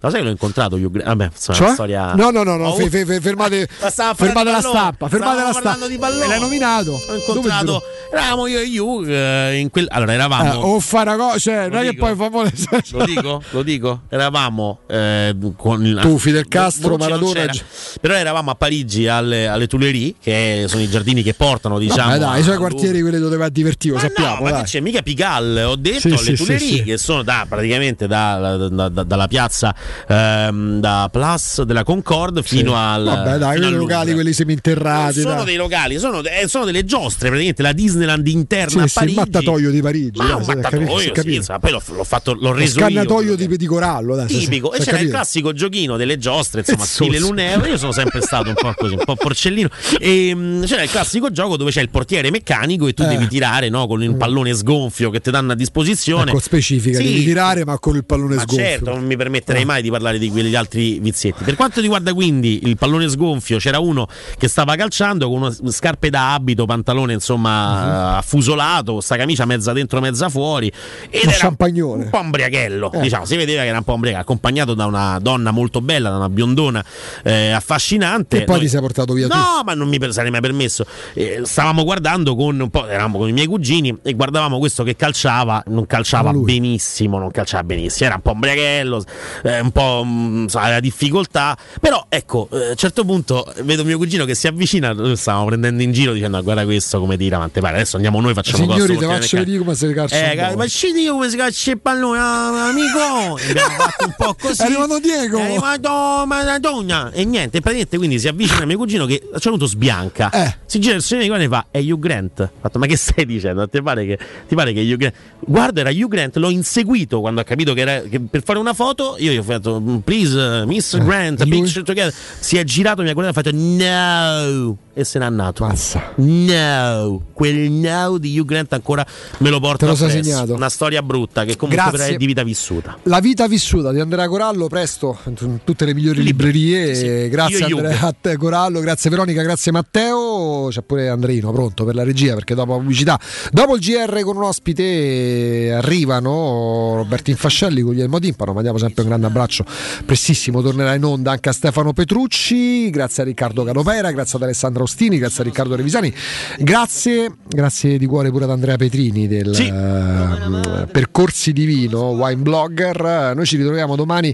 Lo 0.00 0.10
sai 0.10 0.18
che 0.20 0.24
l'ho 0.26 0.30
incontrato 0.30 0.76
Hugh 0.76 0.90
Grant? 0.90 1.06
Vabbè, 1.08 1.30
insomma, 1.32 1.56
Cioè? 1.58 1.66
una 1.66 1.74
storia. 1.74 2.14
No, 2.14 2.30
no, 2.30 2.42
no, 2.42 2.56
no, 2.56 2.64
Oh, 2.68 2.76
fe- 2.90 3.20
fermate, 3.20 3.68
fermate 3.68 4.50
la 4.50 4.60
stampa, 4.60 5.08
fermate 5.08 5.42
la 5.42 5.52
stampa. 5.52 5.86
di 5.86 5.98
pallone. 5.98 6.26
L'hai 6.26 6.40
nominato. 6.40 6.92
Ho 6.92 7.14
incontrato. 7.14 7.82
Eravamo 8.12 8.46
io 8.46 8.60
e 8.60 8.78
Hugh 8.78 9.08
eh, 9.08 9.58
in 9.58 9.70
quel. 9.70 9.86
Allora, 9.90 10.12
eravamo. 10.12 10.52
Eh, 10.52 10.56
o 10.56 10.80
fare 10.80 11.10
una 11.10 11.18
cosa, 11.24 11.38
cioè, 11.38 11.68
non 11.68 11.80
è 11.84 11.90
che 11.90 11.96
poi 11.96 12.14
famoso. 12.14 12.52
Lo 12.92 13.04
dico, 13.04 13.42
lo 13.50 13.62
dico. 13.62 14.02
Eravamo 14.08 14.78
eh, 14.88 15.36
con 15.56 15.84
il- 15.84 15.98
Tu, 16.00 16.16
Fidel 16.18 16.46
Castro, 16.48 16.96
Maradona, 16.96 17.32
c'era. 17.46 17.52
Però 18.00 18.14
eravamo 18.14 18.50
a 18.50 18.54
Parigi 18.54 19.06
alle, 19.08 19.46
alle 19.48 19.66
Tuileries, 19.66 20.14
che 20.22 20.64
sono 20.68 20.82
i 20.82 20.88
giardini 20.88 21.22
che 21.22 21.34
portano, 21.34 21.78
diciamo. 21.78 22.08
Vabbè, 22.10 22.18
dai, 22.20 22.40
i 22.40 22.42
suoi 22.42 22.54
a- 22.54 22.58
quartieri 22.58 23.00
quelli 23.00 23.18
dove 23.18 23.36
va 23.36 23.48
divertito, 23.48 23.94
ma 23.94 24.00
sappiamo. 24.00 24.36
no, 24.36 24.42
ma 24.42 24.50
dai. 24.50 24.60
che 24.62 24.66
c'è? 24.68 24.80
Mica 24.80 25.02
Pigalle, 25.02 25.62
ho 25.64 25.76
detto 25.76 26.00
Sì, 26.00 26.08
alle 26.08 26.18
sì, 26.18 26.34
Tuileries, 26.36 26.68
sì, 26.68 26.76
sì. 26.76 26.82
che 26.84 26.98
sono 26.98 27.22
da, 27.22 27.44
praticamente 27.48 28.06
da- 28.06 28.56
da- 28.68 28.88
da- 28.88 29.02
dalla 29.02 29.26
piazza 29.26 29.74
ehm, 30.08 30.80
da 30.80 31.08
Place 31.10 31.64
della 31.64 31.82
Concorde 31.84 32.42
fino 32.42 32.75
al. 32.76 33.04
Vabbè, 33.04 33.38
dai, 33.38 33.56
quei 33.58 33.68
al 33.68 33.76
locali, 33.76 34.12
quelli 34.12 34.32
seminterrati. 34.32 35.20
sono 35.20 35.34
dai. 35.36 35.44
dei 35.44 35.56
locali, 35.56 35.98
sono, 35.98 36.22
eh, 36.22 36.46
sono 36.48 36.64
delle 36.64 36.84
giostre, 36.84 37.28
praticamente 37.28 37.62
la 37.62 37.72
Disneyland 37.72 38.26
interna 38.26 38.70
Sì, 38.70 38.76
a 38.78 38.80
sì, 38.80 38.84
il 38.86 38.92
Parigi. 38.94 39.14
mattatoio 39.16 39.70
di 39.70 39.80
Parigi. 39.82 40.18
Ma 40.18 40.34
un 40.36 40.44
si 40.44 40.50
è 40.50 40.54
capito, 40.60 40.80
mattatoio, 40.80 40.98
sì, 41.00 41.10
capito. 41.12 41.36
insomma, 41.36 41.58
poi 41.58 41.70
l'ho, 41.72 41.82
l'ho 41.94 42.04
fatto, 42.04 42.32
l'ho 42.34 42.52
reso 42.52 42.78
io. 42.78 42.84
scannatoio 42.84 43.34
di, 43.36 43.56
di 43.56 43.66
corallo, 43.66 44.14
dai, 44.16 44.26
Tipico, 44.26 44.72
e 44.72 44.78
c'era 44.80 44.98
il 44.98 45.08
classico 45.08 45.52
giochino 45.52 45.96
delle 45.96 46.18
giostre, 46.18 46.60
insomma, 46.60 46.84
Eh, 46.84 46.86
stile 46.86 47.18
sos. 47.18 47.28
Luneo. 47.28 47.64
Io 47.66 47.76
sono 47.76 47.92
sempre 47.92 48.20
stato 48.20 48.48
un 48.48 48.54
po' 48.54 48.72
così, 48.76 48.94
un 48.94 49.04
po' 49.04 49.14
porcellino. 49.16 49.68
E 49.98 50.32
mm, 50.34 50.62
c'era 50.64 50.82
il 50.82 50.90
classico 50.90 51.30
gioco 51.30 51.56
dove 51.56 51.70
c'è 51.70 51.80
il 51.80 51.88
portiere 51.90 52.30
meccanico 52.30 52.86
e 52.86 52.92
tu 52.94 53.02
Eh. 53.02 53.06
devi 53.08 53.26
tirare 53.28 53.68
no, 53.68 53.86
con 53.86 54.00
un 54.02 54.16
pallone 54.16 54.54
sgonfio 54.54 55.10
che 55.10 55.20
ti 55.20 55.30
danno 55.30 55.52
a 55.52 55.54
disposizione. 55.54 56.30
Ecco, 56.30 56.40
specifica, 56.40 56.98
Sì. 56.98 57.04
devi 57.04 57.24
tirare 57.24 57.64
ma 57.64 57.78
con 57.78 57.96
il 57.96 58.04
pallone 58.04 58.36
Ma 58.36 58.42
sgonfio. 58.42 58.64
certo, 58.64 58.90
non 58.94 59.04
mi 59.04 59.16
permetterei 59.16 59.64
mai 59.64 59.82
di 59.82 59.90
parlare 59.90 60.18
di 60.18 60.28
quegli 60.30 60.54
altri 60.54 60.98
vizietti. 60.98 61.44
Per 61.44 61.54
quanto 61.56 61.80
riguarda 61.80 62.12
quindi 62.14 62.65
il 62.68 62.76
pallone 62.76 63.08
sgonfio, 63.08 63.58
c'era 63.58 63.78
uno 63.78 64.06
che 64.38 64.48
stava 64.48 64.74
calciando 64.76 65.28
con 65.28 65.42
uno 65.42 65.70
scarpe 65.70 66.10
da 66.10 66.34
abito, 66.34 66.64
pantalone 66.66 67.12
insomma 67.12 68.10
Mhm. 68.10 68.14
affusolato, 68.16 69.00
sta 69.00 69.16
camicia 69.16 69.44
mezza 69.44 69.72
dentro, 69.72 70.00
mezza 70.00 70.28
fuori. 70.28 70.66
Ed 71.10 71.22
Uno 71.22 71.30
era 71.32 71.40
champagnone. 71.40 72.04
un 72.04 72.10
po' 72.10 72.18
ombriachello, 72.18 72.92
Eh. 72.92 73.00
diciamo, 73.00 73.24
si 73.24 73.36
vedeva 73.36 73.62
che 73.62 73.68
era 73.68 73.78
un 73.78 73.84
po' 73.84 73.92
ombriacato, 73.92 74.22
accompagnato 74.22 74.74
da 74.74 74.86
una 74.86 75.18
donna 75.20 75.50
molto 75.50 75.80
bella, 75.80 76.10
da 76.10 76.16
una 76.16 76.28
biondona 76.28 76.84
eh, 77.22 77.50
affascinante. 77.50 78.38
E 78.38 78.44
poi 78.44 78.56
Noi- 78.56 78.64
ti 78.64 78.70
sei 78.70 78.80
portato 78.80 79.12
via 79.12 79.28
tu. 79.28 79.36
No, 79.36 79.62
ma 79.64 79.74
non 79.74 79.88
mi 79.88 79.98
sarei 80.12 80.30
mai 80.30 80.40
permesso. 80.40 80.84
Eh, 81.14 81.40
stavamo 81.44 81.84
guardando 81.84 82.34
con 82.36 82.58
un 82.58 82.70
po', 82.70 82.86
eravamo 82.86 83.18
con 83.18 83.28
i 83.28 83.32
miei 83.32 83.46
cugini 83.46 83.96
e 84.02 84.12
guardavamo 84.14 84.58
questo 84.58 84.82
che 84.84 84.96
calciava, 84.96 85.62
non 85.66 85.86
calciava 85.86 86.32
benissimo, 86.32 87.18
non 87.18 87.30
calciava 87.30 87.64
benissimo, 87.64 88.06
era 88.06 88.16
un 88.16 88.22
po' 88.22 88.30
ombriachello, 88.30 89.04
eh, 89.44 89.60
un 89.60 89.70
po' 89.70 90.02
mm, 90.04 90.42
insomma, 90.42 90.64
aveva 90.64 90.80
difficoltà, 90.80 91.56
però 91.80 92.04
ecco, 92.08 92.48
a 92.56 92.70
un 92.70 92.76
certo 92.76 93.04
punto 93.04 93.52
vedo 93.62 93.84
mio 93.84 93.96
cugino 93.98 94.24
che 94.24 94.34
si 94.34 94.46
avvicina, 94.46 94.92
noi 94.92 95.16
stavamo 95.16 95.46
prendendo 95.46 95.82
in 95.82 95.92
giro 95.92 96.12
dicendo 96.12 96.36
"Ah, 96.36 96.40
guarda 96.42 96.64
questo 96.64 96.98
come 97.00 97.16
tira, 97.16 97.38
ma 97.38 97.48
te 97.48 97.60
pare, 97.60 97.76
adesso 97.76 97.96
andiamo 97.96 98.20
noi, 98.20 98.34
facciamo 98.34 98.64
Signori, 98.64 98.94
cosa, 98.94 98.98
ti 98.98 99.04
faccio 99.06 99.36
meccanico". 99.36 99.38
vedere 99.38 99.58
come 99.58 99.74
si 99.74 99.92
calcia. 99.92 100.50
Eh, 100.52 100.56
ma 100.56 100.66
ci 100.66 100.92
dico 100.92 101.12
come 101.12 101.28
si 101.30 101.36
calcia 101.36 101.70
il 101.70 101.80
pallone, 101.80 102.18
ah, 102.18 102.68
amico. 102.68 103.38
E 103.38 103.50
abbiamo 103.50 103.68
fatto 103.76 104.04
un 104.06 104.14
po' 104.16 104.36
così. 104.40 104.62
È 104.62 104.64
arrivato 104.64 104.98
Diego. 104.98 105.38
È 105.38 105.42
arrivato 105.42 106.24
Maradona. 106.26 107.10
E 107.12 107.24
niente, 107.24 107.60
praticamente 107.60 107.96
quindi 107.96 108.18
si 108.18 108.28
avvicina 108.28 108.62
a 108.62 108.66
mio 108.66 108.76
cugino 108.76 109.06
che 109.06 109.20
a 109.22 109.26
un 109.26 109.32
certo 109.32 109.50
punto 109.50 109.66
sbianca. 109.66 110.30
Eh. 110.30 110.56
Si 110.66 110.78
gira 110.80 110.96
di 110.96 111.28
me 111.30 111.44
e 111.44 111.48
fa: 111.48 111.66
È 111.70 111.78
Hugh 111.78 111.98
Grant. 111.98 112.50
Fatto, 112.60 112.78
ma 112.78 112.86
che 112.86 112.96
stai 112.96 113.26
dicendo? 113.26 113.68
Ti 113.68 113.82
pare 113.82 114.06
che, 114.06 114.18
ti 114.48 114.54
pare 114.54 114.72
che 114.72 114.80
Hugh 114.80 114.96
Grant. 114.96 115.14
Guarda, 115.40 115.80
era 115.80 115.90
Hugh 115.90 116.08
Grant. 116.08 116.36
L'ho 116.36 116.50
inseguito 116.50 117.20
quando 117.20 117.40
ha 117.40 117.44
capito 117.44 117.74
che, 117.74 117.80
era, 117.80 118.00
che 118.02 118.20
per 118.20 118.42
fare 118.42 118.58
una 118.58 118.74
foto. 118.74 119.16
Io 119.18 119.32
gli 119.32 119.36
ho 119.36 119.42
fatto, 119.42 119.80
Please, 120.04 120.64
Mr. 120.66 121.04
Grant, 121.04 121.40
a 121.40 121.44
Eh, 121.44 121.48
picture 121.48 121.84
together. 121.84 122.12
Si 122.46 122.56
è 122.56 122.62
girato, 122.62 123.02
mi 123.02 123.08
ha 123.08 123.12
guardato 123.12 123.40
e 123.40 123.40
ha 123.40 123.42
fatto 123.42 123.56
No. 123.56 124.85
E 124.98 125.04
se 125.04 125.18
n'è 125.18 125.26
andato. 125.26 125.66
Mazza. 125.66 126.14
No. 126.14 127.20
Quel 127.34 127.70
no 127.70 128.16
di 128.16 128.38
Hugh 128.38 128.46
Grant 128.46 128.72
ancora 128.72 129.06
me 129.40 129.50
lo 129.50 129.60
porta 129.60 129.84
Te 129.84 129.92
lo 129.92 130.08
segnato. 130.08 130.54
Una 130.54 130.70
storia 130.70 131.02
brutta 131.02 131.44
che 131.44 131.54
comunque 131.54 131.90
Grazie. 131.90 132.14
è 132.14 132.16
di 132.16 132.24
vita 132.24 132.42
vissuta. 132.42 132.96
La 133.02 133.20
vita 133.20 133.46
vissuta 133.46 133.92
di 133.92 134.00
Andrea 134.00 134.26
Corallo 134.26 134.68
presto 134.68 135.18
in 135.26 135.58
tutte 135.64 135.84
le 135.84 135.92
migliori 135.92 136.22
librerie. 136.22 136.94
Sì. 136.94 137.28
Grazie 137.28 137.66
Io 137.66 137.76
Andrea 137.76 138.14
te 138.18 138.38
Corallo, 138.38 138.80
grazie 138.80 139.10
Veronica, 139.10 139.42
grazie 139.42 139.70
Matteo. 139.70 140.68
C'è 140.70 140.80
pure 140.80 141.10
Andreino 141.10 141.52
pronto 141.52 141.84
per 141.84 141.94
la 141.94 142.02
regia 142.02 142.32
perché 142.32 142.54
dopo 142.54 142.72
la 142.72 142.78
pubblicità, 142.78 143.20
dopo 143.52 143.76
il 143.76 143.82
GR 143.82 144.20
con 144.22 144.36
un 144.38 144.44
ospite 144.44 145.74
arrivano 145.76 146.94
Roberto 146.96 147.28
Infascelli, 147.28 147.82
Guglielmo 147.82 148.18
Timpano. 148.18 148.54
Mandiamo 148.54 148.78
sempre 148.78 149.02
un 149.02 149.08
grande 149.08 149.26
abbraccio. 149.26 149.66
Prestissimo 150.06 150.62
tornerà 150.62 150.94
in 150.94 151.04
onda 151.04 151.32
anche 151.32 151.50
a 151.50 151.52
Stefano 151.52 151.92
Petrucci. 151.92 152.88
Grazie 152.88 153.24
a 153.24 153.26
Riccardo 153.26 153.62
Canovera, 153.62 154.10
grazie 154.10 154.38
ad 154.38 154.44
Alessandro 154.44 154.84
Ostini, 154.86 155.18
grazie 155.18 155.42
a 155.42 155.44
Riccardo 155.46 155.74
Revisani. 155.74 156.12
Grazie, 156.58 157.32
grazie 157.48 157.98
di 157.98 158.06
cuore 158.06 158.30
pure 158.30 158.44
ad 158.44 158.50
Andrea 158.50 158.76
Petrini 158.76 159.26
del 159.26 159.52
Sì. 159.54 159.66
eh, 159.66 160.86
Percorsi 160.86 161.52
di 161.52 161.64
Vino, 161.64 162.10
Wine 162.10 162.40
Blogger. 162.40 163.32
Noi 163.34 163.44
ci 163.46 163.56
ritroviamo 163.56 163.96
domani 163.96 164.32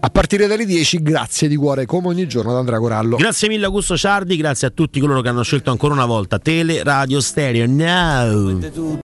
a 0.00 0.08
partire 0.08 0.46
dalle 0.46 0.64
10. 0.64 1.02
Grazie 1.02 1.48
di 1.48 1.56
cuore 1.56 1.84
come 1.84 2.08
ogni 2.08 2.26
giorno 2.26 2.50
ad 2.52 2.56
Andrea 2.56 2.78
Corallo. 2.78 3.16
Grazie 3.16 3.48
mille 3.48 3.66
Augusto 3.66 3.96
Ciardi, 3.96 4.36
grazie 4.36 4.68
a 4.68 4.70
tutti 4.70 4.98
coloro 5.00 5.20
che 5.20 5.28
hanno 5.28 5.42
scelto 5.42 5.70
ancora 5.70 5.92
una 5.92 6.06
volta 6.06 6.38
Tele 6.38 6.82
Radio 6.82 7.20
Stereo. 7.20 7.66
No. 7.66 8.98